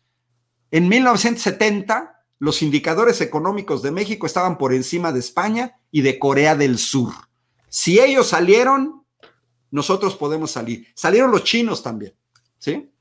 En 0.72 0.90
1970, 0.90 2.24
los 2.40 2.64
indicadores 2.64 3.22
económicos 3.22 3.84
de 3.84 3.92
México 3.92 4.26
estaban 4.26 4.58
por 4.58 4.74
encima 4.74 5.12
de 5.12 5.20
España 5.20 5.78
y 5.92 6.02
de 6.02 6.18
Corea 6.18 6.56
del 6.56 6.80
Sur. 6.80 7.14
Si 7.70 8.00
ellos 8.00 8.30
salieron, 8.30 9.06
nosotros 9.72 10.16
podemos 10.16 10.52
salir. 10.52 10.88
Salieron 10.96 11.32
los 11.32 11.44
chinos 11.44 11.84
también, 11.84 12.14
¿sí? 12.58 12.92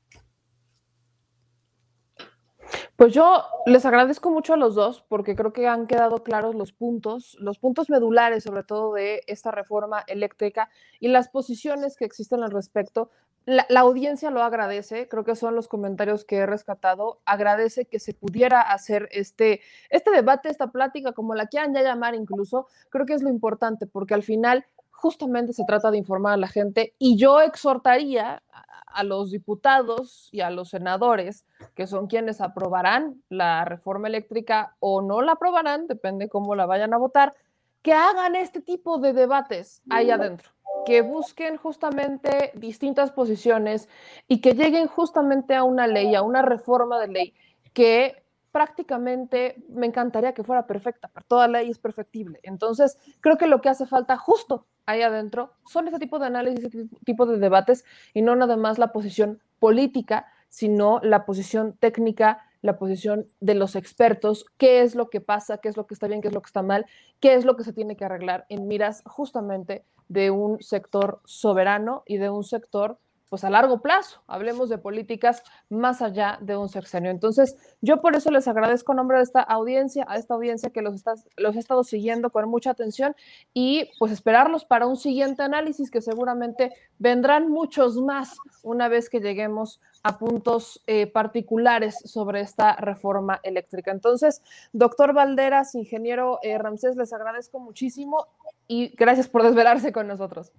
Pues 2.97 3.13
yo 3.13 3.43
les 3.67 3.85
agradezco 3.85 4.31
mucho 4.31 4.55
a 4.55 4.57
los 4.57 4.73
dos 4.73 5.03
porque 5.07 5.35
creo 5.35 5.53
que 5.53 5.67
han 5.67 5.85
quedado 5.85 6.23
claros 6.23 6.55
los 6.55 6.73
puntos, 6.73 7.37
los 7.39 7.59
puntos 7.59 7.91
medulares 7.91 8.43
sobre 8.43 8.63
todo 8.63 8.93
de 8.93 9.21
esta 9.27 9.51
reforma 9.51 10.03
eléctrica 10.07 10.69
y 10.99 11.07
las 11.09 11.29
posiciones 11.29 11.95
que 11.95 12.05
existen 12.05 12.43
al 12.43 12.49
respecto. 12.49 13.11
La, 13.45 13.65
audiencia 13.79 14.29
lo 14.31 14.41
agradece, 14.41 15.07
creo 15.07 15.23
que 15.23 15.35
son 15.35 15.55
los 15.55 15.69
comentarios 15.69 16.25
que 16.25 16.37
he 16.37 16.45
rescatado, 16.45 17.21
agradece 17.23 17.85
que 17.85 17.99
se 17.99 18.13
pudiera 18.13 18.59
hacer 18.59 19.07
este, 19.11 19.61
este 19.89 20.11
debate, 20.11 20.49
esta 20.49 20.71
plática, 20.71 21.13
como 21.13 21.33
la 21.33 21.45
quieran 21.45 21.73
ya 21.73 21.81
llamar 21.81 22.13
incluso, 22.13 22.67
creo 22.89 23.05
que 23.05 23.13
es 23.13 23.21
lo 23.21 23.29
importante 23.29 23.85
porque 23.85 24.15
al 24.15 24.23
final 24.23 24.65
justamente 24.97 25.53
se 25.53 25.63
trata 25.63 25.91
de 25.91 25.99
informar 25.99 26.33
a 26.33 26.37
la 26.37 26.47
gente 26.47 26.93
y 26.97 27.17
yo 27.17 27.39
exhortaría 27.39 28.41
a 28.87 29.03
los 29.03 29.29
diputados 29.29 30.27
y 30.31 30.41
a 30.41 30.49
los 30.49 30.69
senadores, 30.69 31.45
que 31.75 31.85
son 31.85 32.07
quienes 32.07 32.41
aprobarán 32.41 33.21
la 33.29 33.63
reforma 33.63 34.07
eléctrica 34.07 34.75
o 34.79 35.03
no 35.03 35.21
la 35.21 35.33
aprobarán, 35.33 35.85
depende 35.85 36.29
cómo 36.29 36.55
la 36.55 36.65
vayan 36.65 36.95
a 36.95 36.97
votar, 36.97 37.35
que 37.83 37.93
hagan 37.93 38.35
este 38.35 38.59
tipo 38.59 38.97
de 38.97 39.13
debates 39.13 39.83
ahí 39.89 40.09
adentro, 40.09 40.49
que 40.85 41.01
busquen 41.01 41.57
justamente 41.57 42.51
distintas 42.55 43.11
posiciones 43.11 43.87
y 44.27 44.41
que 44.41 44.53
lleguen 44.53 44.87
justamente 44.87 45.53
a 45.53 45.63
una 45.63 45.85
ley, 45.85 46.15
a 46.15 46.23
una 46.23 46.41
reforma 46.41 46.99
de 46.99 47.07
ley 47.07 47.33
que 47.73 48.23
prácticamente 48.57 49.63
me 49.69 49.85
encantaría 49.85 50.33
que 50.33 50.43
fuera 50.43 50.65
perfecta, 50.65 51.11
pero 51.13 51.23
toda 51.27 51.47
ley 51.47 51.69
es 51.69 51.77
perfectible. 51.77 52.39
Entonces, 52.41 52.97
creo 53.21 53.37
que 53.37 53.45
lo 53.45 53.61
que 53.61 53.69
hace 53.69 53.85
falta 53.85 54.17
justo 54.17 54.65
ahí 54.87 55.03
adentro 55.03 55.53
son 55.67 55.87
ese 55.87 55.99
tipo 55.99 56.17
de 56.17 56.25
análisis, 56.25 56.65
ese 56.65 56.87
tipo 57.05 57.27
de 57.27 57.37
debates 57.37 57.85
y 58.15 58.23
no 58.23 58.35
nada 58.35 58.57
más 58.57 58.79
la 58.79 58.91
posición 58.91 59.43
política, 59.59 60.25
sino 60.49 60.99
la 61.03 61.23
posición 61.23 61.77
técnica, 61.77 62.47
la 62.63 62.79
posición 62.79 63.27
de 63.41 63.53
los 63.53 63.75
expertos, 63.75 64.47
qué 64.57 64.81
es 64.81 64.95
lo 64.95 65.11
que 65.11 65.21
pasa, 65.21 65.59
qué 65.59 65.69
es 65.69 65.77
lo 65.77 65.85
que 65.85 65.93
está 65.93 66.07
bien, 66.07 66.23
qué 66.23 66.29
es 66.29 66.33
lo 66.33 66.41
que 66.41 66.47
está 66.47 66.63
mal, 66.63 66.87
qué 67.19 67.35
es 67.35 67.45
lo 67.45 67.57
que 67.57 67.63
se 67.63 67.73
tiene 67.73 67.95
que 67.95 68.05
arreglar 68.05 68.47
en 68.49 68.67
miras 68.67 69.03
justamente 69.05 69.85
de 70.07 70.31
un 70.31 70.63
sector 70.63 71.21
soberano 71.25 72.01
y 72.07 72.17
de 72.17 72.31
un 72.31 72.43
sector 72.43 72.97
pues 73.29 73.43
a 73.43 73.49
largo 73.49 73.81
plazo, 73.81 74.21
hablemos 74.27 74.69
de 74.69 74.77
políticas 74.77 75.43
más 75.69 76.01
allá 76.01 76.37
de 76.41 76.55
un 76.55 76.69
sexenio. 76.69 77.11
Entonces, 77.11 77.57
yo 77.81 78.01
por 78.01 78.15
eso 78.15 78.31
les 78.31 78.47
agradezco 78.47 78.93
en 78.93 78.97
nombre 78.97 79.17
de 79.17 79.23
esta 79.23 79.41
audiencia, 79.41 80.05
a 80.07 80.17
esta 80.17 80.33
audiencia 80.33 80.69
que 80.69 80.81
los, 80.81 80.95
está, 80.95 81.15
los 81.35 81.55
he 81.55 81.59
estado 81.59 81.83
siguiendo 81.83 82.29
con 82.29 82.47
mucha 82.49 82.71
atención 82.71 83.15
y 83.53 83.89
pues 83.99 84.11
esperarlos 84.11 84.65
para 84.65 84.87
un 84.87 84.97
siguiente 84.97 85.43
análisis 85.43 85.91
que 85.91 86.01
seguramente 86.01 86.73
vendrán 86.99 87.49
muchos 87.49 87.97
más 87.97 88.37
una 88.63 88.87
vez 88.87 89.09
que 89.09 89.19
lleguemos 89.19 89.81
a 90.03 90.17
puntos 90.17 90.81
eh, 90.87 91.07
particulares 91.07 91.97
sobre 92.05 92.41
esta 92.41 92.75
reforma 92.75 93.39
eléctrica. 93.43 93.91
Entonces, 93.91 94.41
doctor 94.71 95.13
Valderas, 95.13 95.75
ingeniero 95.75 96.39
eh, 96.43 96.57
Ramsés, 96.57 96.95
les 96.95 97.11
agradezco 97.11 97.59
muchísimo 97.59 98.27
y 98.67 98.95
gracias 98.95 99.27
por 99.27 99.43
desvelarse 99.43 99.91
con 99.91 100.07
nosotros. 100.07 100.51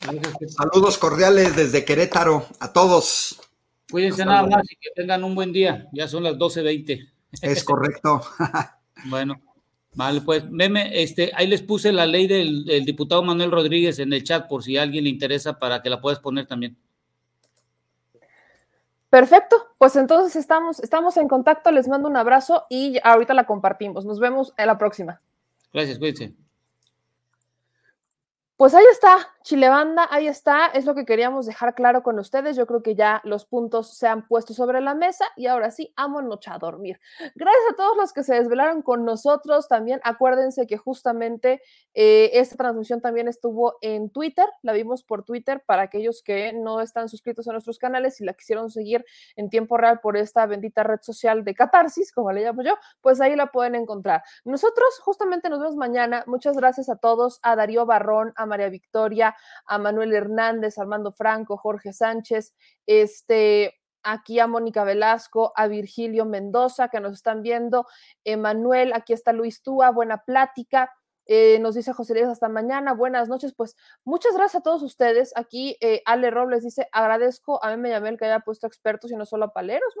Saludos 0.00 0.98
cordiales 0.98 1.56
desde 1.56 1.84
Querétaro 1.84 2.46
a 2.60 2.72
todos. 2.72 3.40
Cuídense 3.90 4.24
nada 4.24 4.46
más 4.46 4.70
y 4.70 4.76
que 4.76 4.90
tengan 4.94 5.24
un 5.24 5.34
buen 5.34 5.52
día. 5.52 5.88
Ya 5.92 6.08
son 6.08 6.22
las 6.22 6.34
12.20. 6.34 7.10
Es 7.42 7.64
correcto. 7.64 8.20
bueno, 9.06 9.40
vale, 9.94 10.20
pues 10.20 10.48
meme, 10.50 11.02
este, 11.02 11.32
ahí 11.34 11.46
les 11.46 11.62
puse 11.62 11.92
la 11.92 12.06
ley 12.06 12.26
del, 12.26 12.64
diputado 12.84 13.22
Manuel 13.22 13.50
Rodríguez 13.50 13.98
en 13.98 14.12
el 14.12 14.24
chat 14.24 14.48
por 14.48 14.62
si 14.62 14.76
a 14.76 14.82
alguien 14.82 15.04
le 15.04 15.10
interesa 15.10 15.58
para 15.58 15.82
que 15.82 15.90
la 15.90 16.00
puedas 16.00 16.20
poner 16.20 16.46
también. 16.46 16.76
Perfecto, 19.10 19.56
pues 19.78 19.96
entonces 19.96 20.36
estamos, 20.36 20.80
estamos 20.80 21.16
en 21.16 21.28
contacto, 21.28 21.70
les 21.70 21.88
mando 21.88 22.08
un 22.08 22.16
abrazo 22.18 22.66
y 22.68 22.98
ahorita 23.02 23.32
la 23.32 23.46
compartimos. 23.46 24.04
Nos 24.04 24.20
vemos 24.20 24.52
en 24.58 24.66
la 24.66 24.76
próxima. 24.76 25.18
Gracias, 25.72 25.98
cuídense. 25.98 26.47
Pues 28.58 28.74
ahí 28.74 28.84
está, 28.90 29.18
Chilebanda, 29.44 30.08
ahí 30.10 30.26
está, 30.26 30.66
es 30.66 30.84
lo 30.84 30.96
que 30.96 31.04
queríamos 31.04 31.46
dejar 31.46 31.76
claro 31.76 32.02
con 32.02 32.18
ustedes. 32.18 32.56
Yo 32.56 32.66
creo 32.66 32.82
que 32.82 32.96
ya 32.96 33.20
los 33.22 33.44
puntos 33.44 33.96
se 33.96 34.08
han 34.08 34.26
puesto 34.26 34.52
sobre 34.52 34.80
la 34.80 34.96
mesa 34.96 35.26
y 35.36 35.46
ahora 35.46 35.70
sí, 35.70 35.94
noche 36.24 36.50
a 36.52 36.58
dormir. 36.58 36.98
Gracias 37.36 37.64
a 37.70 37.76
todos 37.76 37.96
los 37.96 38.12
que 38.12 38.24
se 38.24 38.34
desvelaron 38.34 38.82
con 38.82 39.04
nosotros. 39.04 39.68
También 39.68 40.00
acuérdense 40.02 40.66
que 40.66 40.76
justamente 40.76 41.62
eh, 41.94 42.30
esta 42.34 42.56
transmisión 42.56 43.00
también 43.00 43.28
estuvo 43.28 43.76
en 43.80 44.10
Twitter, 44.10 44.46
la 44.62 44.72
vimos 44.72 45.04
por 45.04 45.22
Twitter 45.22 45.62
para 45.64 45.82
aquellos 45.82 46.22
que 46.24 46.52
no 46.52 46.80
están 46.80 47.08
suscritos 47.08 47.46
a 47.46 47.52
nuestros 47.52 47.78
canales 47.78 48.20
y 48.20 48.24
la 48.24 48.32
quisieron 48.34 48.70
seguir 48.70 49.04
en 49.36 49.50
tiempo 49.50 49.76
real 49.76 50.00
por 50.00 50.16
esta 50.16 50.44
bendita 50.46 50.82
red 50.82 50.98
social 51.00 51.44
de 51.44 51.54
Catarsis, 51.54 52.10
como 52.10 52.32
le 52.32 52.42
llamo 52.42 52.62
yo, 52.62 52.74
pues 53.02 53.20
ahí 53.20 53.36
la 53.36 53.52
pueden 53.52 53.76
encontrar. 53.76 54.24
Nosotros 54.44 54.98
justamente 55.00 55.48
nos 55.48 55.60
vemos 55.60 55.76
mañana. 55.76 56.24
Muchas 56.26 56.56
gracias 56.56 56.88
a 56.88 56.96
todos, 56.96 57.38
a 57.42 57.54
Darío 57.54 57.86
Barrón, 57.86 58.32
a 58.34 58.47
María 58.48 58.68
Victoria, 58.68 59.36
a 59.66 59.78
Manuel 59.78 60.12
Hernández, 60.12 60.78
Armando 60.78 61.12
Franco, 61.12 61.56
Jorge 61.56 61.92
Sánchez, 61.92 62.54
este, 62.86 63.78
aquí 64.02 64.40
a 64.40 64.46
Mónica 64.46 64.84
Velasco, 64.84 65.52
a 65.56 65.66
Virgilio 65.66 66.24
Mendoza, 66.24 66.88
que 66.88 67.00
nos 67.00 67.14
están 67.14 67.42
viendo, 67.42 67.86
Emanuel, 68.24 68.92
aquí 68.92 69.12
está 69.12 69.32
Luis 69.32 69.62
Túa, 69.62 69.90
buena 69.90 70.24
plática. 70.24 70.92
Eh, 71.30 71.58
nos 71.60 71.74
dice 71.74 71.92
José 71.92 72.14
Luis 72.14 72.26
hasta 72.26 72.48
mañana, 72.48 72.94
buenas 72.94 73.28
noches. 73.28 73.54
Pues 73.54 73.76
muchas 74.04 74.34
gracias 74.34 74.60
a 74.60 74.62
todos 74.62 74.82
ustedes. 74.82 75.32
Aquí 75.36 75.76
eh, 75.80 76.00
Ale 76.06 76.30
Robles 76.30 76.64
dice, 76.64 76.88
agradezco 76.90 77.62
a 77.62 77.70
mí 77.70 77.76
me 77.76 77.90
llamé 77.90 78.08
el 78.08 78.18
que 78.18 78.24
haya 78.24 78.40
puesto 78.40 78.66
expertos 78.66 79.12
y 79.12 79.16
no 79.16 79.26
solo 79.26 79.44
a 79.46 79.52
paleros. 79.52 79.94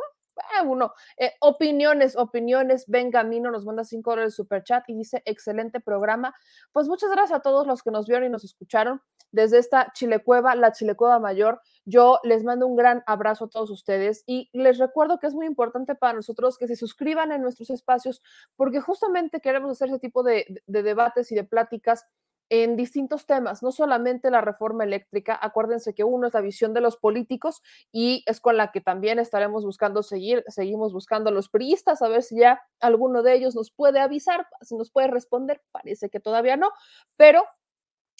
Uno. 0.64 0.92
Eh, 1.16 1.32
opiniones, 1.40 2.16
opiniones. 2.16 2.84
Ben 2.86 3.10
Gamino 3.10 3.50
nos 3.50 3.64
manda 3.64 3.84
cinco 3.84 4.10
dólares 4.10 4.32
de 4.32 4.36
super 4.36 4.62
chat 4.62 4.88
y 4.88 4.94
dice: 4.94 5.22
excelente 5.24 5.80
programa. 5.80 6.34
Pues 6.72 6.88
muchas 6.88 7.10
gracias 7.10 7.38
a 7.38 7.42
todos 7.42 7.66
los 7.66 7.82
que 7.82 7.90
nos 7.90 8.06
vieron 8.06 8.26
y 8.26 8.30
nos 8.30 8.44
escucharon 8.44 9.00
desde 9.30 9.58
esta 9.58 9.92
Chilecueva, 9.92 10.54
la 10.54 10.72
Chilecueva 10.72 11.18
Mayor. 11.18 11.60
Yo 11.84 12.20
les 12.22 12.44
mando 12.44 12.66
un 12.66 12.76
gran 12.76 13.02
abrazo 13.06 13.46
a 13.46 13.48
todos 13.48 13.70
ustedes 13.70 14.24
y 14.26 14.48
les 14.52 14.78
recuerdo 14.78 15.18
que 15.18 15.26
es 15.26 15.34
muy 15.34 15.46
importante 15.46 15.94
para 15.94 16.14
nosotros 16.14 16.58
que 16.58 16.66
se 16.66 16.76
suscriban 16.76 17.32
en 17.32 17.42
nuestros 17.42 17.70
espacios 17.70 18.22
porque 18.56 18.80
justamente 18.80 19.40
queremos 19.40 19.70
hacer 19.70 19.88
ese 19.88 19.98
tipo 19.98 20.22
de 20.22 20.62
debates 20.66 21.30
y 21.32 21.34
de 21.34 21.44
pláticas 21.44 22.06
en 22.50 22.76
distintos 22.76 23.26
temas, 23.26 23.62
no 23.62 23.72
solamente 23.72 24.30
la 24.30 24.40
reforma 24.40 24.84
eléctrica. 24.84 25.38
Acuérdense 25.40 25.94
que 25.94 26.04
uno 26.04 26.26
es 26.26 26.34
la 26.34 26.40
visión 26.40 26.74
de 26.74 26.80
los 26.80 26.96
políticos 26.96 27.62
y 27.92 28.22
es 28.26 28.40
con 28.40 28.56
la 28.56 28.72
que 28.72 28.80
también 28.80 29.18
estaremos 29.18 29.64
buscando 29.64 30.02
seguir, 30.02 30.44
seguimos 30.48 30.92
buscando 30.92 31.30
a 31.30 31.32
los 31.32 31.48
priistas, 31.48 32.02
a 32.02 32.08
ver 32.08 32.22
si 32.22 32.38
ya 32.38 32.60
alguno 32.80 33.22
de 33.22 33.34
ellos 33.34 33.54
nos 33.54 33.70
puede 33.70 34.00
avisar, 34.00 34.46
si 34.62 34.76
nos 34.76 34.90
puede 34.90 35.08
responder. 35.08 35.62
Parece 35.72 36.10
que 36.10 36.20
todavía 36.20 36.56
no, 36.56 36.70
pero 37.16 37.42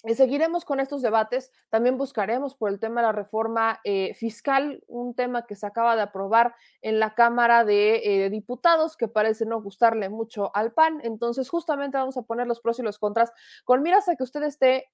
seguiremos 0.07 0.65
con 0.65 0.79
estos 0.79 1.01
debates. 1.01 1.51
También 1.69 1.97
buscaremos 1.97 2.55
por 2.55 2.69
el 2.69 2.79
tema 2.79 3.01
de 3.01 3.07
la 3.07 3.11
reforma 3.11 3.79
eh, 3.83 4.13
fiscal, 4.15 4.83
un 4.87 5.13
tema 5.13 5.45
que 5.45 5.55
se 5.55 5.65
acaba 5.65 5.95
de 5.95 6.01
aprobar 6.03 6.55
en 6.81 6.99
la 6.99 7.15
Cámara 7.15 7.65
de 7.65 8.25
eh, 8.25 8.29
Diputados, 8.29 8.95
que 8.95 9.07
parece 9.07 9.45
no 9.45 9.61
gustarle 9.61 10.09
mucho 10.09 10.55
al 10.55 10.71
PAN. 10.71 11.01
Entonces, 11.03 11.49
justamente 11.49 11.97
vamos 11.97 12.17
a 12.17 12.21
poner 12.23 12.47
los 12.47 12.61
pros 12.61 12.79
y 12.79 12.83
los 12.83 12.97
contras 12.97 13.31
con 13.65 13.81
miras 13.81 14.07
a 14.07 14.15
que 14.15 14.23
usted 14.23 14.43
esté 14.43 14.89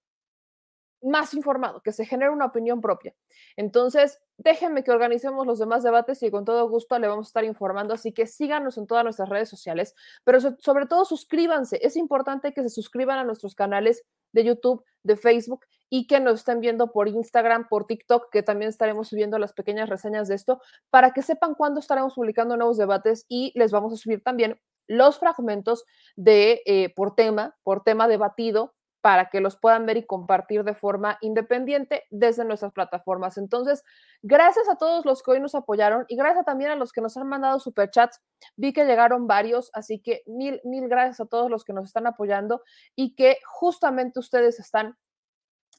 más 1.05 1.33
informado, 1.35 1.81
que 1.81 1.91
se 1.91 2.05
genere 2.05 2.31
una 2.31 2.45
opinión 2.45 2.81
propia. 2.81 3.15
Entonces, 3.55 4.19
déjenme 4.37 4.83
que 4.83 4.91
organicemos 4.91 5.45
los 5.45 5.59
demás 5.59 5.83
debates 5.83 6.21
y 6.23 6.31
con 6.31 6.45
todo 6.45 6.67
gusto 6.67 6.97
le 6.97 7.07
vamos 7.07 7.27
a 7.27 7.29
estar 7.29 7.43
informando. 7.43 7.93
Así 7.93 8.11
que 8.11 8.25
síganos 8.25 8.77
en 8.77 8.87
todas 8.87 9.03
nuestras 9.03 9.29
redes 9.29 9.49
sociales, 9.49 9.93
pero 10.23 10.39
sobre 10.41 10.87
todo 10.87 11.05
suscríbanse. 11.05 11.79
Es 11.81 11.95
importante 11.95 12.53
que 12.53 12.63
se 12.63 12.69
suscriban 12.69 13.19
a 13.19 13.23
nuestros 13.23 13.53
canales 13.53 14.03
de 14.35 14.43
YouTube, 14.43 14.83
de 15.03 15.15
Facebook 15.15 15.65
y 15.89 16.07
que 16.07 16.19
nos 16.19 16.39
estén 16.39 16.59
viendo 16.59 16.91
por 16.91 17.07
Instagram, 17.07 17.67
por 17.69 17.87
TikTok, 17.87 18.29
que 18.31 18.43
también 18.43 18.69
estaremos 18.69 19.07
subiendo 19.07 19.39
las 19.39 19.53
pequeñas 19.53 19.89
reseñas 19.89 20.27
de 20.27 20.35
esto, 20.35 20.61
para 20.89 21.11
que 21.11 21.21
sepan 21.21 21.55
cuándo 21.55 21.79
estaremos 21.79 22.13
publicando 22.15 22.57
nuevos 22.57 22.77
debates 22.77 23.25
y 23.29 23.51
les 23.55 23.71
vamos 23.71 23.93
a 23.93 23.97
subir 23.97 24.21
también 24.21 24.59
los 24.87 25.17
fragmentos 25.17 25.85
de 26.15 26.61
eh, 26.65 26.93
por 26.95 27.15
tema, 27.15 27.55
por 27.63 27.83
tema 27.83 28.07
debatido 28.07 28.73
para 29.05 29.29
que 29.29 29.39
los 29.39 29.55
puedan 29.55 29.85
ver 29.85 29.97
y 29.97 30.07
compartir 30.07 30.63
de 30.63 30.73
forma 30.73 31.19
independiente 31.21 32.05
desde 32.09 32.43
nuestras 32.43 32.73
plataformas. 32.73 33.37
Entonces, 33.37 33.83
gracias 34.23 34.67
a 34.67 34.77
todos 34.77 35.05
los 35.05 35.21
que 35.21 35.29
hoy 35.29 35.39
nos 35.39 35.53
apoyaron 35.53 36.05
y 36.07 36.15
gracias 36.15 36.43
también 36.43 36.71
a 36.71 36.75
los 36.75 36.91
que 36.91 37.01
nos 37.01 37.15
han 37.15 37.27
mandado 37.27 37.59
superchats. 37.59 38.19
Vi 38.55 38.73
que 38.73 38.83
llegaron 38.83 39.27
varios, 39.27 39.69
así 39.75 39.99
que 39.99 40.23
mil, 40.25 40.59
mil 40.63 40.87
gracias 40.87 41.19
a 41.19 41.27
todos 41.27 41.51
los 41.51 41.63
que 41.63 41.71
nos 41.71 41.85
están 41.85 42.07
apoyando 42.07 42.63
y 42.95 43.13
que 43.13 43.37
justamente 43.45 44.17
ustedes 44.17 44.59
están 44.59 44.97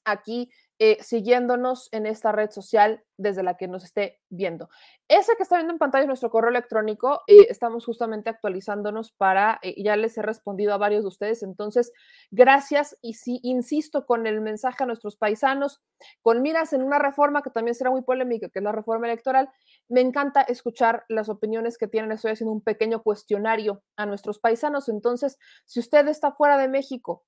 aquí 0.05 0.49
eh, 0.79 0.99
siguiéndonos 1.01 1.89
en 1.93 2.05
esta 2.05 2.33
red 2.33 2.51
social 2.51 3.03
desde 3.17 3.43
la 3.43 3.57
que 3.57 3.67
nos 3.67 3.83
esté 3.83 4.21
viendo. 4.29 4.69
Ese 5.09 5.35
que 5.37 5.43
está 5.43 5.57
viendo 5.57 5.73
en 5.73 5.79
pantalla 5.79 6.03
es 6.03 6.09
nuestro 6.09 6.31
correo 6.31 6.51
electrónico. 6.51 7.23
Eh, 7.27 7.47
estamos 7.49 7.87
justamente 7.87 8.29
actualizándonos 8.29 9.13
para, 9.13 9.59
eh, 9.63 9.83
ya 9.83 9.97
les 9.97 10.19
he 10.19 10.23
respondido 10.23 10.75
a 10.75 10.79
varios 10.79 11.03
de 11.03 11.09
ustedes, 11.09 11.43
entonces, 11.43 11.93
gracias. 12.31 12.97
Y 13.01 13.15
sí, 13.15 13.41
insisto 13.43 14.05
con 14.05 14.27
el 14.27 14.41
mensaje 14.43 14.85
a 14.85 14.87
nuestros 14.87 15.17
paisanos, 15.17 15.81
con 16.21 16.43
miras 16.43 16.73
en 16.75 16.83
una 16.83 16.99
reforma 16.99 17.43
que 17.43 17.51
también 17.51 17.75
será 17.75 17.91
muy 17.91 18.03
polémica, 18.03 18.49
que 18.51 18.59
es 18.59 18.63
la 18.63 18.73
reforma 18.73 19.07
electoral, 19.07 19.49
me 19.89 20.03
encanta 20.03 20.43
escuchar 20.43 21.05
las 21.09 21.29
opiniones 21.29 21.79
que 21.79 21.89
tienen. 21.89 22.13
Estoy 22.13 22.33
haciendo 22.33 22.53
un 22.53 22.61
pequeño 22.61 23.03
cuestionario 23.03 23.83
a 23.97 24.05
nuestros 24.05 24.39
paisanos. 24.39 24.89
Entonces, 24.89 25.39
si 25.65 25.81
usted 25.81 26.07
está 26.09 26.33
fuera 26.33 26.59
de 26.59 26.69
México, 26.69 27.25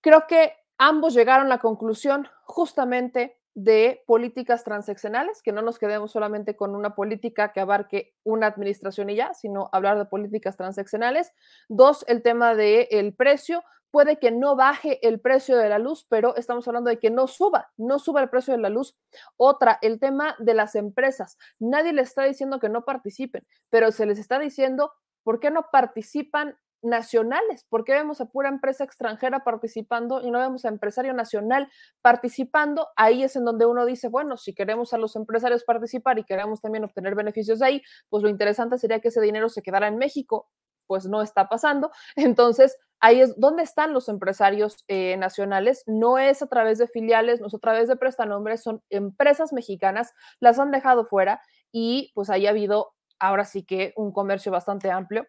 creo 0.01 0.27
que 0.27 0.55
ambos 0.79 1.13
llegaron 1.13 1.45
a 1.45 1.51
la 1.51 1.59
conclusión 1.59 2.27
justamente 2.45 3.39
de 3.53 4.03
políticas 4.07 4.65
transaccionales, 4.65 5.43
que 5.43 5.53
no 5.53 5.61
nos 5.61 5.79
quedemos 5.79 6.11
solamente 6.11 6.57
con 6.57 6.75
una 6.75 6.95
política 6.95 7.53
que 7.53 7.61
abarque 7.61 8.15
una 8.25 8.47
administración 8.47 9.11
y 9.11 9.17
ya, 9.17 9.35
sino 9.35 9.69
hablar 9.73 9.99
de 9.99 10.07
políticas 10.07 10.57
transaccionales. 10.57 11.35
Dos, 11.69 12.07
el 12.09 12.23
tema 12.23 12.55
del 12.55 12.89
el 12.91 13.15
precio 13.15 13.63
puede 13.91 14.19
que 14.19 14.31
no 14.31 14.57
baje 14.57 15.07
el 15.07 15.21
precio 15.21 15.57
de 15.57 15.69
la 15.69 15.79
luz, 15.79 16.07
pero 16.09 16.37
estamos 16.37 16.67
hablando 16.69 16.91
de 16.91 16.99
que 16.99 17.11
no 17.11 17.27
suba, 17.27 17.71
no 17.77 17.99
suba 17.99 18.21
el 18.21 18.31
precio 18.31 18.55
de 18.55 18.61
la 18.61 18.69
luz. 18.69 18.97
Otra, 19.37 19.79
el 19.83 20.01
tema 20.01 20.37
de 20.39 20.55
las 20.55 20.75
empresas. 20.75 21.37
Nadie 21.59 21.93
les 21.93 22.09
está 22.09 22.25
diciendo 22.25 22.61
que 22.61 22.69
no 22.69 22.85
participen, 22.85 23.47
pero 23.71 23.93
se 23.93 24.07
les 24.07 24.19
está 24.19 24.39
diciendo 24.39 24.93
por 25.23 25.41
qué 25.41 25.51
no 25.51 25.67
participan 25.71 26.57
nacionales, 26.81 27.65
por 27.69 27.85
qué 27.85 27.93
vemos 27.93 28.21
a 28.21 28.27
pura 28.27 28.49
empresa 28.49 28.85
extranjera 28.85 29.43
participando 29.43 30.23
y 30.23 30.31
no 30.31 30.39
vemos 30.39 30.65
a 30.65 30.69
empresario 30.69 31.13
nacional 31.13 31.69
participando. 32.03 32.89
Ahí 32.97 33.25
es 33.25 33.35
en 33.37 33.45
donde 33.45 33.67
uno 33.67 33.85
dice, 33.85 34.09
bueno, 34.09 34.37
si 34.37 34.55
queremos 34.55 34.93
a 34.93 34.99
los 34.99 35.17
empresarios 35.17 35.65
participar 35.65 36.19
y 36.19 36.25
queremos 36.25 36.61
también 36.61 36.85
obtener 36.85 37.15
beneficios 37.15 37.59
de 37.59 37.67
ahí, 37.67 37.83
pues 38.09 38.23
lo 38.23 38.29
interesante 38.29 38.79
sería 38.79 39.01
que 39.01 39.09
ese 39.09 39.21
dinero 39.21 39.49
se 39.49 39.63
quedara 39.63 39.89
en 39.89 39.99
México 39.99 40.49
pues 40.89 41.07
no 41.07 41.23
está 41.23 41.49
pasando. 41.49 41.93
Entonces, 42.17 42.77
ahí 43.01 43.21
es 43.21 43.39
donde 43.39 43.63
están 43.63 43.93
los 43.93 44.09
empresarios 44.09 44.85
eh, 44.89 45.17
nacionales. 45.17 45.85
No 45.87 46.19
es 46.19 46.43
a 46.43 46.47
través 46.47 46.79
de 46.79 46.89
filiales, 46.89 47.41
no 47.41 47.47
es 47.47 47.55
a 47.55 47.59
través 47.59 47.89
de 47.89 47.97
prestanombres, 47.97 48.63
son 48.63 48.83
empresas 48.91 49.53
mexicanas, 49.53 50.13
las 50.41 50.59
han 50.59 50.71
dejado 50.71 51.05
fuera 51.07 51.41
y 51.73 52.13
pues 52.15 52.31
ahí 52.31 52.47
ha 52.47 52.51
habido 52.51 52.95
ahora 53.19 53.45
sí 53.45 53.65
que 53.65 53.93
un 53.97 54.13
comercio 54.13 54.53
bastante 54.53 54.91
amplio. 54.91 55.27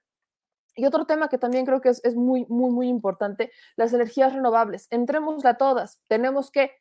Y 0.76 0.86
otro 0.86 1.06
tema 1.06 1.30
que 1.30 1.38
también 1.38 1.66
creo 1.66 1.82
que 1.82 1.90
es, 1.90 2.04
es 2.06 2.16
muy, 2.16 2.46
muy, 2.48 2.72
muy 2.72 2.88
importante, 2.88 3.52
las 3.76 3.94
energías 3.94 4.34
renovables. 4.34 4.88
Entremos 4.92 5.44
a 5.46 5.56
todas, 5.56 6.00
tenemos 6.08 6.52
que, 6.52 6.72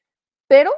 pero 0.47 0.71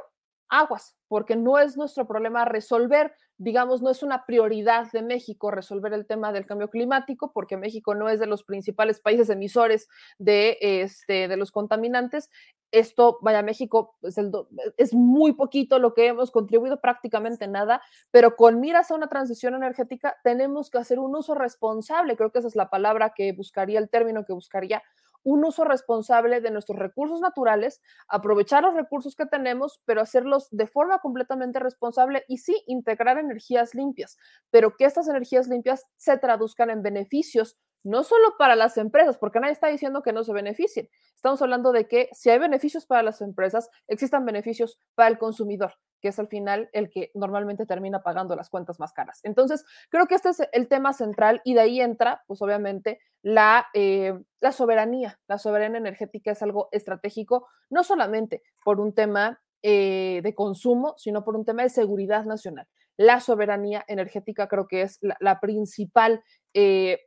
aguas, 0.51 0.95
porque 1.07 1.35
no 1.35 1.57
es 1.57 1.77
nuestro 1.77 2.05
problema 2.05 2.45
resolver, 2.45 3.13
digamos, 3.37 3.81
no 3.81 3.89
es 3.89 4.03
una 4.03 4.25
prioridad 4.25 4.91
de 4.91 5.01
México 5.01 5.49
resolver 5.49 5.93
el 5.93 6.05
tema 6.05 6.31
del 6.31 6.45
cambio 6.45 6.69
climático, 6.69 7.31
porque 7.33 7.57
México 7.57 7.95
no 7.95 8.09
es 8.09 8.19
de 8.19 8.27
los 8.27 8.43
principales 8.43 8.99
países 8.99 9.29
emisores 9.29 9.87
de, 10.19 10.57
este, 10.61 11.27
de 11.27 11.37
los 11.37 11.51
contaminantes. 11.51 12.29
Esto, 12.71 13.17
vaya, 13.21 13.41
México 13.41 13.95
es, 14.03 14.17
el, 14.17 14.31
es 14.77 14.93
muy 14.93 15.33
poquito 15.33 15.79
lo 15.79 15.93
que 15.93 16.07
hemos 16.07 16.31
contribuido, 16.31 16.79
prácticamente 16.79 17.47
nada, 17.47 17.81
pero 18.11 18.35
con 18.35 18.59
miras 18.59 18.91
a 18.91 18.95
una 18.95 19.07
transición 19.07 19.55
energética 19.55 20.17
tenemos 20.23 20.69
que 20.69 20.77
hacer 20.77 20.99
un 20.99 21.15
uso 21.15 21.33
responsable, 21.33 22.15
creo 22.15 22.31
que 22.31 22.39
esa 22.39 22.47
es 22.47 22.55
la 22.55 22.69
palabra 22.69 23.13
que 23.15 23.31
buscaría, 23.31 23.79
el 23.79 23.89
término 23.89 24.25
que 24.25 24.33
buscaría, 24.33 24.83
un 25.23 25.45
uso 25.45 25.63
responsable 25.63 26.41
de 26.41 26.51
nuestros 26.51 26.79
recursos 26.79 27.21
naturales, 27.21 27.81
aprovechar 28.07 28.63
los 28.63 28.73
recursos 28.73 29.15
que 29.15 29.25
tenemos, 29.25 29.81
pero 29.85 30.01
hacerlos 30.01 30.47
de 30.51 30.67
forma 30.67 30.99
completamente 30.99 31.59
responsable 31.59 32.23
y 32.27 32.37
sí 32.37 32.61
integrar 32.67 33.17
energías 33.17 33.75
limpias, 33.75 34.17
pero 34.49 34.75
que 34.75 34.85
estas 34.85 35.07
energías 35.07 35.47
limpias 35.47 35.85
se 35.95 36.17
traduzcan 36.17 36.69
en 36.69 36.81
beneficios 36.81 37.57
no 37.83 38.03
solo 38.03 38.35
para 38.37 38.55
las 38.55 38.77
empresas, 38.77 39.17
porque 39.17 39.39
nadie 39.39 39.53
está 39.53 39.67
diciendo 39.67 40.01
que 40.01 40.13
no 40.13 40.23
se 40.23 40.33
beneficien. 40.33 40.89
Estamos 41.15 41.41
hablando 41.41 41.71
de 41.71 41.87
que 41.87 42.09
si 42.13 42.29
hay 42.29 42.39
beneficios 42.39 42.85
para 42.85 43.03
las 43.03 43.21
empresas, 43.21 43.69
existan 43.87 44.25
beneficios 44.25 44.79
para 44.95 45.09
el 45.09 45.17
consumidor, 45.17 45.73
que 46.01 46.09
es 46.09 46.19
al 46.19 46.27
final 46.27 46.69
el 46.73 46.89
que 46.89 47.11
normalmente 47.13 47.65
termina 47.65 48.01
pagando 48.03 48.35
las 48.35 48.49
cuentas 48.49 48.79
más 48.79 48.93
caras. 48.93 49.19
Entonces, 49.23 49.65
creo 49.89 50.07
que 50.07 50.15
este 50.15 50.29
es 50.29 50.41
el 50.51 50.67
tema 50.67 50.93
central 50.93 51.41
y 51.43 51.53
de 51.53 51.61
ahí 51.61 51.81
entra, 51.81 52.23
pues 52.27 52.41
obviamente, 52.41 52.99
la, 53.21 53.67
eh, 53.73 54.19
la 54.39 54.51
soberanía. 54.51 55.19
La 55.27 55.37
soberanía 55.37 55.79
energética 55.79 56.31
es 56.31 56.41
algo 56.41 56.69
estratégico, 56.71 57.47
no 57.69 57.83
solamente 57.83 58.41
por 58.63 58.79
un 58.79 58.93
tema 58.93 59.41
eh, 59.63 60.21
de 60.23 60.33
consumo, 60.33 60.95
sino 60.97 61.23
por 61.23 61.35
un 61.35 61.45
tema 61.45 61.61
de 61.61 61.69
seguridad 61.69 62.25
nacional. 62.25 62.67
La 62.97 63.19
soberanía 63.19 63.85
energética 63.87 64.47
creo 64.47 64.67
que 64.67 64.81
es 64.81 64.97
la, 65.01 65.39
principal 65.39 66.23
eh, 66.55 66.99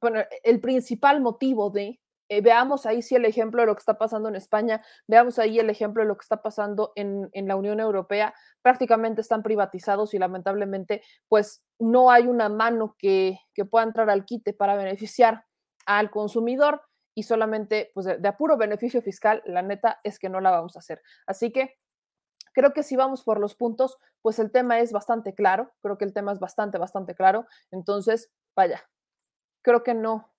bueno, 0.00 0.20
el 0.42 0.60
principal 0.60 1.20
motivo 1.20 1.70
de, 1.70 2.00
eh, 2.28 2.42
veamos 2.42 2.84
ahí 2.84 3.00
sí 3.00 3.14
el 3.14 3.24
ejemplo 3.24 3.62
de 3.62 3.66
lo 3.66 3.74
que 3.74 3.80
está 3.80 3.96
pasando 3.96 4.28
en 4.28 4.36
España, 4.36 4.82
veamos 5.06 5.38
ahí 5.38 5.58
el 5.58 5.70
ejemplo 5.70 6.02
de 6.02 6.08
lo 6.08 6.16
que 6.16 6.24
está 6.24 6.42
pasando 6.42 6.92
en, 6.94 7.30
en, 7.32 7.48
la 7.48 7.56
Unión 7.56 7.80
Europea, 7.80 8.34
prácticamente 8.60 9.22
están 9.22 9.42
privatizados 9.42 10.12
y 10.12 10.18
lamentablemente 10.18 11.02
pues 11.28 11.64
no 11.78 12.10
hay 12.10 12.26
una 12.26 12.48
mano 12.50 12.96
que, 12.98 13.38
que 13.54 13.64
pueda 13.64 13.84
entrar 13.84 14.10
al 14.10 14.26
quite 14.26 14.52
para 14.52 14.76
beneficiar 14.76 15.44
al 15.86 16.10
consumidor 16.10 16.82
y 17.14 17.22
solamente 17.22 17.90
pues 17.94 18.04
de, 18.04 18.18
de 18.18 18.28
apuro 18.28 18.58
beneficio 18.58 19.00
fiscal, 19.00 19.42
la 19.46 19.62
neta 19.62 19.98
es 20.04 20.18
que 20.18 20.28
no 20.28 20.40
la 20.40 20.50
vamos 20.50 20.76
a 20.76 20.80
hacer. 20.80 21.00
Así 21.26 21.50
que 21.50 21.78
creo 22.52 22.74
que 22.74 22.82
si 22.82 22.96
vamos 22.96 23.24
por 23.24 23.40
los 23.40 23.54
puntos, 23.54 23.96
pues 24.20 24.38
el 24.38 24.50
tema 24.50 24.80
es 24.80 24.92
bastante 24.92 25.34
claro, 25.34 25.72
creo 25.80 25.96
que 25.96 26.04
el 26.04 26.12
tema 26.12 26.32
es 26.32 26.40
bastante, 26.40 26.76
bastante 26.76 27.14
claro. 27.14 27.46
Entonces, 27.70 28.30
vaya, 28.54 28.82
creo 29.62 29.82
que 29.82 29.94
no, 29.94 30.30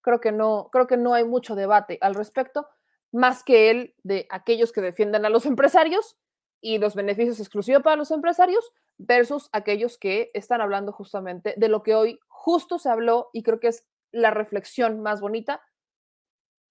creo 0.00 0.20
que 0.20 0.32
no, 0.32 0.68
creo 0.72 0.86
que 0.86 0.96
no 0.96 1.14
hay 1.14 1.24
mucho 1.24 1.54
debate 1.54 1.98
al 2.00 2.14
respecto, 2.14 2.68
más 3.12 3.44
que 3.44 3.70
el 3.70 3.94
de 4.02 4.26
aquellos 4.30 4.72
que 4.72 4.80
defienden 4.80 5.24
a 5.24 5.30
los 5.30 5.46
empresarios 5.46 6.16
y 6.60 6.78
los 6.78 6.94
beneficios 6.94 7.40
exclusivos 7.40 7.82
para 7.82 7.96
los 7.96 8.10
empresarios 8.10 8.72
versus 8.98 9.48
aquellos 9.52 9.98
que 9.98 10.30
están 10.32 10.60
hablando 10.60 10.92
justamente 10.92 11.54
de 11.56 11.68
lo 11.68 11.82
que 11.82 11.94
hoy 11.94 12.20
justo 12.28 12.78
se 12.78 12.88
habló 12.88 13.30
y 13.32 13.42
creo 13.42 13.58
que 13.58 13.68
es 13.68 13.84
la 14.12 14.30
reflexión 14.30 15.00
más 15.00 15.20
bonita. 15.20 15.62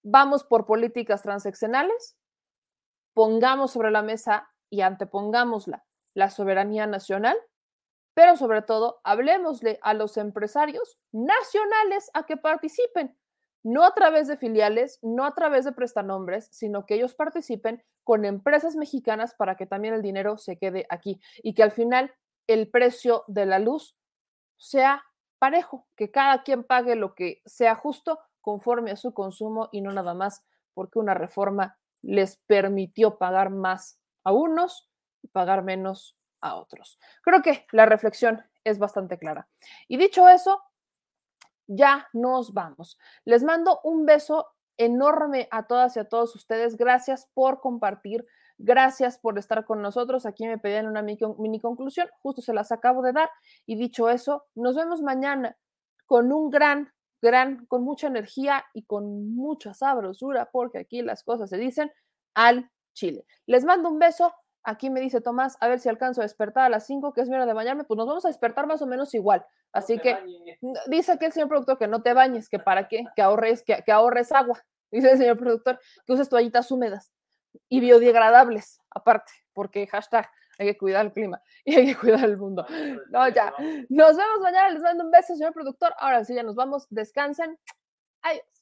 Vamos 0.02 0.44
por 0.44 0.66
políticas 0.66 1.22
transaccionales, 1.22 2.16
pongamos 3.14 3.72
sobre 3.72 3.90
la 3.90 4.02
mesa 4.02 4.50
y 4.70 4.80
antepongámosla 4.80 5.84
la 6.14 6.30
soberanía 6.30 6.86
nacional 6.86 7.36
pero 8.14 8.36
sobre 8.36 8.62
todo, 8.62 9.00
hablemosle 9.04 9.78
a 9.82 9.94
los 9.94 10.16
empresarios 10.16 10.98
nacionales 11.12 12.10
a 12.14 12.26
que 12.26 12.36
participen, 12.36 13.16
no 13.62 13.84
a 13.84 13.94
través 13.94 14.28
de 14.28 14.36
filiales, 14.36 14.98
no 15.02 15.24
a 15.24 15.34
través 15.34 15.64
de 15.64 15.72
prestanombres, 15.72 16.48
sino 16.52 16.84
que 16.84 16.94
ellos 16.94 17.14
participen 17.14 17.82
con 18.04 18.24
empresas 18.24 18.76
mexicanas 18.76 19.34
para 19.34 19.56
que 19.56 19.66
también 19.66 19.94
el 19.94 20.02
dinero 20.02 20.36
se 20.36 20.58
quede 20.58 20.86
aquí 20.90 21.20
y 21.42 21.54
que 21.54 21.62
al 21.62 21.70
final 21.70 22.12
el 22.48 22.68
precio 22.70 23.22
de 23.28 23.46
la 23.46 23.58
luz 23.58 23.96
sea 24.56 25.04
parejo, 25.38 25.86
que 25.96 26.10
cada 26.10 26.42
quien 26.42 26.64
pague 26.64 26.96
lo 26.96 27.14
que 27.14 27.40
sea 27.46 27.74
justo 27.74 28.18
conforme 28.40 28.90
a 28.90 28.96
su 28.96 29.14
consumo 29.14 29.68
y 29.72 29.80
no 29.80 29.92
nada 29.92 30.14
más 30.14 30.44
porque 30.74 30.98
una 30.98 31.14
reforma 31.14 31.78
les 32.02 32.36
permitió 32.46 33.18
pagar 33.18 33.50
más 33.50 34.00
a 34.24 34.32
unos 34.32 34.88
y 35.22 35.28
pagar 35.28 35.62
menos 35.62 36.16
a 36.42 36.56
otros. 36.56 36.98
Creo 37.22 37.40
que 37.40 37.66
la 37.72 37.86
reflexión 37.86 38.44
es 38.64 38.78
bastante 38.78 39.18
clara. 39.18 39.48
Y 39.88 39.96
dicho 39.96 40.28
eso, 40.28 40.62
ya 41.66 42.08
nos 42.12 42.52
vamos. 42.52 42.98
Les 43.24 43.42
mando 43.42 43.80
un 43.84 44.04
beso 44.04 44.48
enorme 44.76 45.48
a 45.50 45.66
todas 45.66 45.96
y 45.96 46.00
a 46.00 46.08
todos 46.08 46.34
ustedes. 46.34 46.76
Gracias 46.76 47.28
por 47.34 47.60
compartir. 47.60 48.26
Gracias 48.58 49.18
por 49.18 49.38
estar 49.38 49.64
con 49.64 49.82
nosotros. 49.82 50.26
Aquí 50.26 50.46
me 50.46 50.58
pedían 50.58 50.86
una 50.86 51.02
mini 51.02 51.60
conclusión. 51.60 52.08
Justo 52.20 52.42
se 52.42 52.52
las 52.52 52.72
acabo 52.72 53.02
de 53.02 53.12
dar. 53.12 53.30
Y 53.66 53.76
dicho 53.76 54.08
eso, 54.10 54.46
nos 54.54 54.76
vemos 54.76 55.02
mañana 55.02 55.56
con 56.06 56.32
un 56.32 56.50
gran, 56.50 56.92
gran, 57.20 57.66
con 57.66 57.82
mucha 57.82 58.06
energía 58.06 58.64
y 58.74 58.84
con 58.84 59.34
mucha 59.34 59.74
sabrosura, 59.74 60.50
porque 60.52 60.78
aquí 60.78 61.02
las 61.02 61.24
cosas 61.24 61.48
se 61.50 61.56
dicen 61.56 61.90
al 62.34 62.70
chile. 62.92 63.24
Les 63.46 63.64
mando 63.64 63.88
un 63.88 63.98
beso. 63.98 64.34
Aquí 64.64 64.90
me 64.90 65.00
dice 65.00 65.20
Tomás, 65.20 65.56
a 65.60 65.68
ver 65.68 65.80
si 65.80 65.88
alcanzo 65.88 66.20
a 66.20 66.24
despertar 66.24 66.64
a 66.64 66.68
las 66.68 66.86
5, 66.86 67.12
que 67.12 67.22
es 67.22 67.28
mi 67.28 67.34
hora 67.34 67.46
de 67.46 67.52
bañarme, 67.52 67.84
pues 67.84 67.96
nos 67.96 68.06
vamos 68.06 68.24
a 68.24 68.28
despertar 68.28 68.66
más 68.66 68.80
o 68.80 68.86
menos 68.86 69.12
igual. 69.14 69.44
Así 69.72 69.98
que 69.98 70.18
dice 70.86 71.12
aquí 71.12 71.24
el 71.24 71.32
señor 71.32 71.48
productor 71.48 71.78
que 71.78 71.88
no 71.88 72.02
te 72.02 72.12
bañes, 72.12 72.48
que 72.48 72.58
para 72.58 72.86
qué, 72.86 73.04
que 73.16 73.22
ahorres, 73.22 73.62
que, 73.62 73.82
que 73.84 73.92
ahorres 73.92 74.30
agua. 74.32 74.62
Dice 74.92 75.12
el 75.12 75.18
señor 75.18 75.38
productor 75.38 75.80
que 76.06 76.12
uses 76.12 76.28
toallitas 76.28 76.70
húmedas 76.70 77.10
y 77.70 77.80
biodegradables, 77.80 78.78
aparte, 78.90 79.32
porque 79.54 79.86
hashtag 79.86 80.28
hay 80.58 80.66
que 80.66 80.78
cuidar 80.78 81.06
el 81.06 81.12
clima 81.12 81.42
y 81.64 81.74
hay 81.74 81.86
que 81.86 81.96
cuidar 81.96 82.24
el 82.24 82.36
mundo. 82.36 82.66
No, 83.10 83.28
ya. 83.28 83.52
Nos 83.88 84.16
vemos 84.16 84.40
mañana, 84.42 84.70
les 84.70 84.82
mando 84.82 85.04
un 85.04 85.10
beso, 85.10 85.34
señor 85.34 85.52
productor. 85.52 85.94
Ahora 85.98 86.24
sí, 86.24 86.34
ya 86.34 86.42
nos 86.42 86.54
vamos, 86.54 86.86
descansen. 86.90 87.58
Adiós. 88.22 88.61